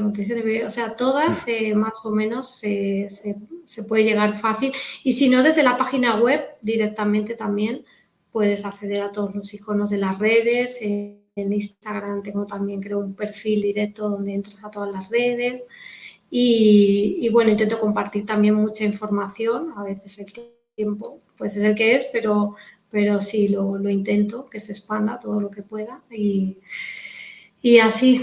o 0.62 0.70
sea, 0.70 0.96
todas 0.96 1.46
mm. 1.46 1.50
eh, 1.50 1.76
más 1.76 2.06
o 2.06 2.12
menos 2.12 2.50
se, 2.58 3.10
se, 3.10 3.84
puede 3.84 4.06
llegar 4.06 4.40
fácil. 4.40 4.72
Y 5.04 5.12
si 5.12 5.28
no, 5.28 5.44
desde 5.44 5.62
la 5.62 5.76
página 5.78 6.22
web 6.22 6.40
directamente 6.62 7.36
también 7.36 7.84
puedes 8.32 8.64
acceder 8.64 9.02
a 9.02 9.12
todos 9.12 9.36
los 9.36 9.54
iconos 9.54 9.90
de 9.90 9.98
las 9.98 10.20
redes. 10.20 10.78
en 10.82 11.20
Instagram 11.36 12.24
tengo 12.24 12.46
también, 12.46 12.80
creo, 12.82 13.00
un 13.00 13.14
perfil 13.14 13.62
directo 13.62 14.10
donde 14.10 14.36
entras 14.36 14.64
a 14.64 14.72
todas 14.72 14.94
las 14.94 15.10
redes. 15.10 15.64
Y, 16.30 17.18
y, 17.20 17.30
bueno, 17.30 17.52
intento 17.52 17.78
compartir 17.78 18.26
también 18.26 18.56
mucha 18.56 18.86
información. 18.86 19.74
A 19.76 19.84
veces 19.84 20.18
el 20.20 20.28
tiempo 20.76 21.20
pues 21.38 21.58
es 21.58 21.64
el 21.64 21.76
que 21.76 21.96
es, 21.96 22.06
pero, 22.14 22.56
pero 22.90 23.20
sí 23.20 23.50
lo, 23.50 23.78
lo 23.78 23.90
intento, 23.90 24.50
que 24.50 24.62
se 24.62 24.72
expanda 24.72 25.20
todo 25.20 25.42
lo 25.42 25.50
que 25.52 25.62
pueda. 25.62 26.02
Y, 26.10 26.60
y 27.64 27.80
así, 27.80 28.22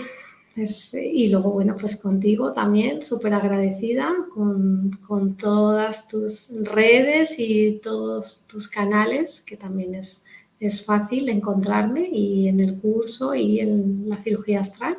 y 0.92 1.28
luego, 1.30 1.52
bueno, 1.52 1.74
pues 1.80 1.96
contigo 1.96 2.52
también, 2.52 3.02
súper 3.02 3.32
agradecida 3.32 4.14
con, 4.34 4.90
con, 5.08 5.36
todas 5.38 6.06
tus 6.08 6.50
redes 6.62 7.30
y 7.38 7.78
todos 7.78 8.44
tus 8.46 8.68
canales, 8.68 9.42
que 9.46 9.56
también 9.56 9.94
es, 9.94 10.22
es 10.60 10.84
fácil 10.84 11.30
encontrarme 11.30 12.06
y 12.12 12.48
en 12.48 12.60
el 12.60 12.78
curso 12.80 13.34
y 13.34 13.60
en 13.60 14.10
la 14.10 14.22
cirugía 14.22 14.60
astral. 14.60 14.98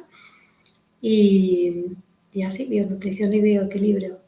Y, 1.02 1.86
y 2.34 2.42
así, 2.42 2.66
bionutrición 2.66 3.34
y 3.34 3.42
bioequilibrio. 3.42 4.22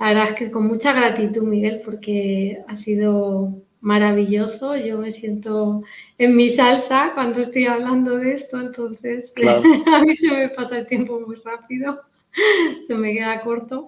La 0.00 0.08
verdad 0.08 0.30
es 0.30 0.36
que 0.36 0.50
con 0.50 0.66
mucha 0.66 0.92
gratitud, 0.92 1.42
Miguel, 1.44 1.82
porque 1.84 2.58
ha 2.66 2.76
sido 2.76 3.63
maravilloso. 3.84 4.76
Yo 4.76 4.98
me 4.98 5.12
siento 5.12 5.82
en 6.18 6.34
mi 6.34 6.48
salsa 6.48 7.12
cuando 7.14 7.40
estoy 7.40 7.66
hablando 7.66 8.16
de 8.16 8.32
esto, 8.32 8.58
entonces 8.58 9.32
a 9.86 10.02
mí 10.02 10.16
se 10.16 10.30
me 10.30 10.48
pasa 10.48 10.78
el 10.78 10.86
tiempo 10.88 11.20
muy 11.20 11.36
rápido, 11.36 12.00
se 12.86 12.94
me 12.94 13.12
queda 13.12 13.42
corto, 13.42 13.86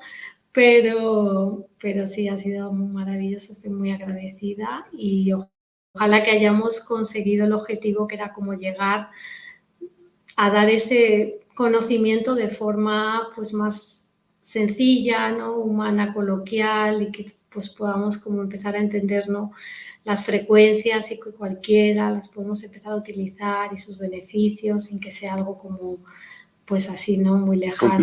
pero, 0.53 1.67
pero 1.81 2.07
sí, 2.07 2.29
ha 2.29 2.37
sido 2.37 2.73
muy 2.73 2.89
maravilloso, 2.93 3.53
estoy 3.53 3.71
muy 3.71 3.91
agradecida 3.91 4.87
y 4.93 5.33
ojalá 5.95 6.23
que 6.23 6.31
hayamos 6.31 6.81
conseguido 6.81 7.47
el 7.47 7.55
objetivo 7.55 8.07
que 8.07 8.17
era 8.17 8.33
como 8.33 8.53
llegar 8.53 9.09
a 10.37 10.51
dar 10.51 10.69
ese 10.69 11.41
conocimiento 11.55 12.35
de 12.35 12.49
forma 12.49 13.29
pues 13.35 13.55
más 13.55 14.07
sencilla, 14.43 15.31
¿no? 15.33 15.57
humana, 15.57 16.13
coloquial 16.13 17.03
y 17.03 17.13
que 17.13 17.33
pues 17.57 17.71
podamos 17.71 18.19
como 18.19 18.43
empezar 18.43 18.77
a 18.77 18.81
entender 18.81 19.25
las 20.05 20.27
frecuencias 20.27 21.11
y 21.11 21.19
que 21.19 21.33
cualquiera 21.33 22.11
las 22.11 22.29
podemos 22.29 22.63
empezar 22.63 22.93
a 22.93 22.97
utilizar 22.97 23.73
y 23.73 23.79
sus 23.79 23.99
beneficios 23.99 24.85
sin 24.85 25.01
que 25.01 25.11
sea 25.11 25.33
algo 25.33 25.57
como 25.57 25.97
pues 26.67 26.91
así, 26.91 27.17
¿no? 27.17 27.39
Muy 27.39 27.57
lejano 27.57 27.95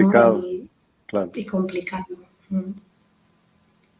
y, 1.31 1.45
complicado. 1.45 2.17
Mm. 2.49 2.71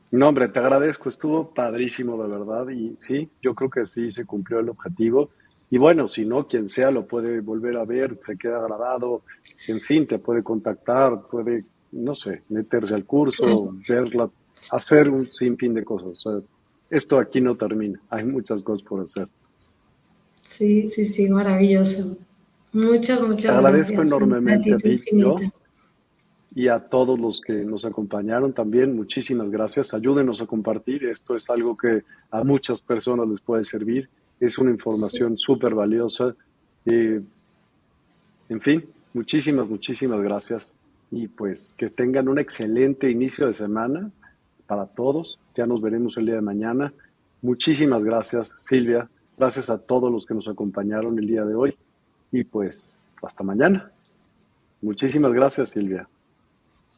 No, 0.09 0.27
hombre, 0.27 0.47
te 0.47 0.57
agradezco, 0.57 1.09
estuvo 1.09 1.53
padrísimo 1.53 2.19
de 2.23 2.29
verdad 2.29 2.67
y 2.69 2.97
sí, 2.99 3.29
yo 3.39 3.53
creo 3.53 3.69
que 3.69 3.85
sí 3.85 4.11
se 4.11 4.25
cumplió 4.25 4.59
el 4.59 4.69
objetivo. 4.69 5.29
Y 5.69 5.77
bueno, 5.77 6.07
si 6.07 6.25
no, 6.25 6.47
quien 6.47 6.67
sea 6.67 6.89
lo 6.89 7.05
puede 7.05 7.41
volver 7.41 7.77
a 7.77 7.85
ver, 7.85 8.17
se 8.25 8.39
queda 8.39 8.59
grabado, 8.59 9.21
en 9.67 9.81
fin, 9.81 10.07
te 10.07 10.17
puede 10.17 10.41
contactar, 10.41 11.27
puede, 11.29 11.63
no 11.91 12.15
sé, 12.15 12.41
meterse 12.49 12.95
al 12.95 13.05
curso, 13.05 13.75
verla, 13.87 14.31
hacer 14.71 15.09
un 15.09 15.31
sinfín 15.31 15.73
de 15.73 15.83
cosas. 15.83 16.23
esto 16.89 17.19
aquí 17.19 17.41
no 17.41 17.55
termina, 17.55 17.99
hay 18.09 18.23
muchas 18.23 18.63
cosas 18.63 18.85
por 18.87 19.01
hacer. 19.01 19.27
Sí, 20.47 20.89
sí, 20.89 21.05
sí, 21.05 21.29
maravilloso. 21.29 22.17
Muchas, 22.71 23.21
muchas 23.21 23.51
Te 23.51 23.57
agradezco 23.57 24.01
enormemente 24.01 24.73
a 24.73 24.77
ti, 24.77 24.99
yo, 25.11 25.37
y 26.55 26.67
a 26.67 26.79
todos 26.79 27.19
los 27.19 27.41
que 27.41 27.53
nos 27.53 27.85
acompañaron 27.85 28.53
también. 28.53 28.95
Muchísimas 28.95 29.49
gracias. 29.49 29.93
Ayúdenos 29.93 30.39
a 30.41 30.45
compartir. 30.45 31.05
Esto 31.05 31.35
es 31.35 31.49
algo 31.49 31.75
que 31.75 32.03
a 32.29 32.43
muchas 32.43 32.81
personas 32.81 33.27
les 33.27 33.41
puede 33.41 33.63
servir. 33.63 34.09
Es 34.39 34.57
una 34.57 34.71
información 34.71 35.37
súper 35.37 35.73
valiosa. 35.73 36.35
en 36.85 37.25
fin, 38.61 38.85
muchísimas, 39.13 39.67
muchísimas 39.67 40.21
gracias. 40.21 40.73
Y 41.09 41.27
pues 41.27 41.73
que 41.77 41.89
tengan 41.89 42.27
un 42.27 42.37
excelente 42.37 43.09
inicio 43.09 43.47
de 43.47 43.53
semana 43.55 44.11
para 44.67 44.85
todos. 44.85 45.39
Ya 45.55 45.65
nos 45.65 45.81
veremos 45.81 46.17
el 46.17 46.25
día 46.25 46.35
de 46.35 46.41
mañana. 46.41 46.93
Muchísimas 47.41 48.03
gracias, 48.03 48.53
Silvia. 48.57 49.09
Gracias 49.37 49.69
a 49.69 49.77
todos 49.77 50.11
los 50.11 50.25
que 50.25 50.33
nos 50.33 50.47
acompañaron 50.47 51.17
el 51.19 51.27
día 51.27 51.43
de 51.43 51.55
hoy. 51.55 51.75
Y 52.31 52.43
pues 52.43 52.95
hasta 53.21 53.43
mañana. 53.43 53.91
Muchísimas 54.81 55.33
gracias, 55.33 55.71
Silvia. 55.71 56.07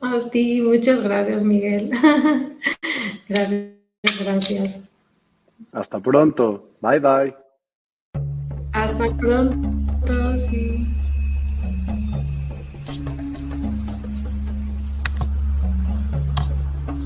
A 0.01 0.19
ti, 0.29 0.61
muchas 0.61 1.03
gracias, 1.03 1.43
Miguel. 1.43 1.89
gracias, 3.29 4.19
gracias. 4.19 4.83
Hasta 5.71 5.99
pronto. 5.99 6.69
Bye, 6.81 6.99
bye. 6.99 7.35
Hasta 8.73 9.17
pronto, 9.17 10.13
sí. 10.49 11.04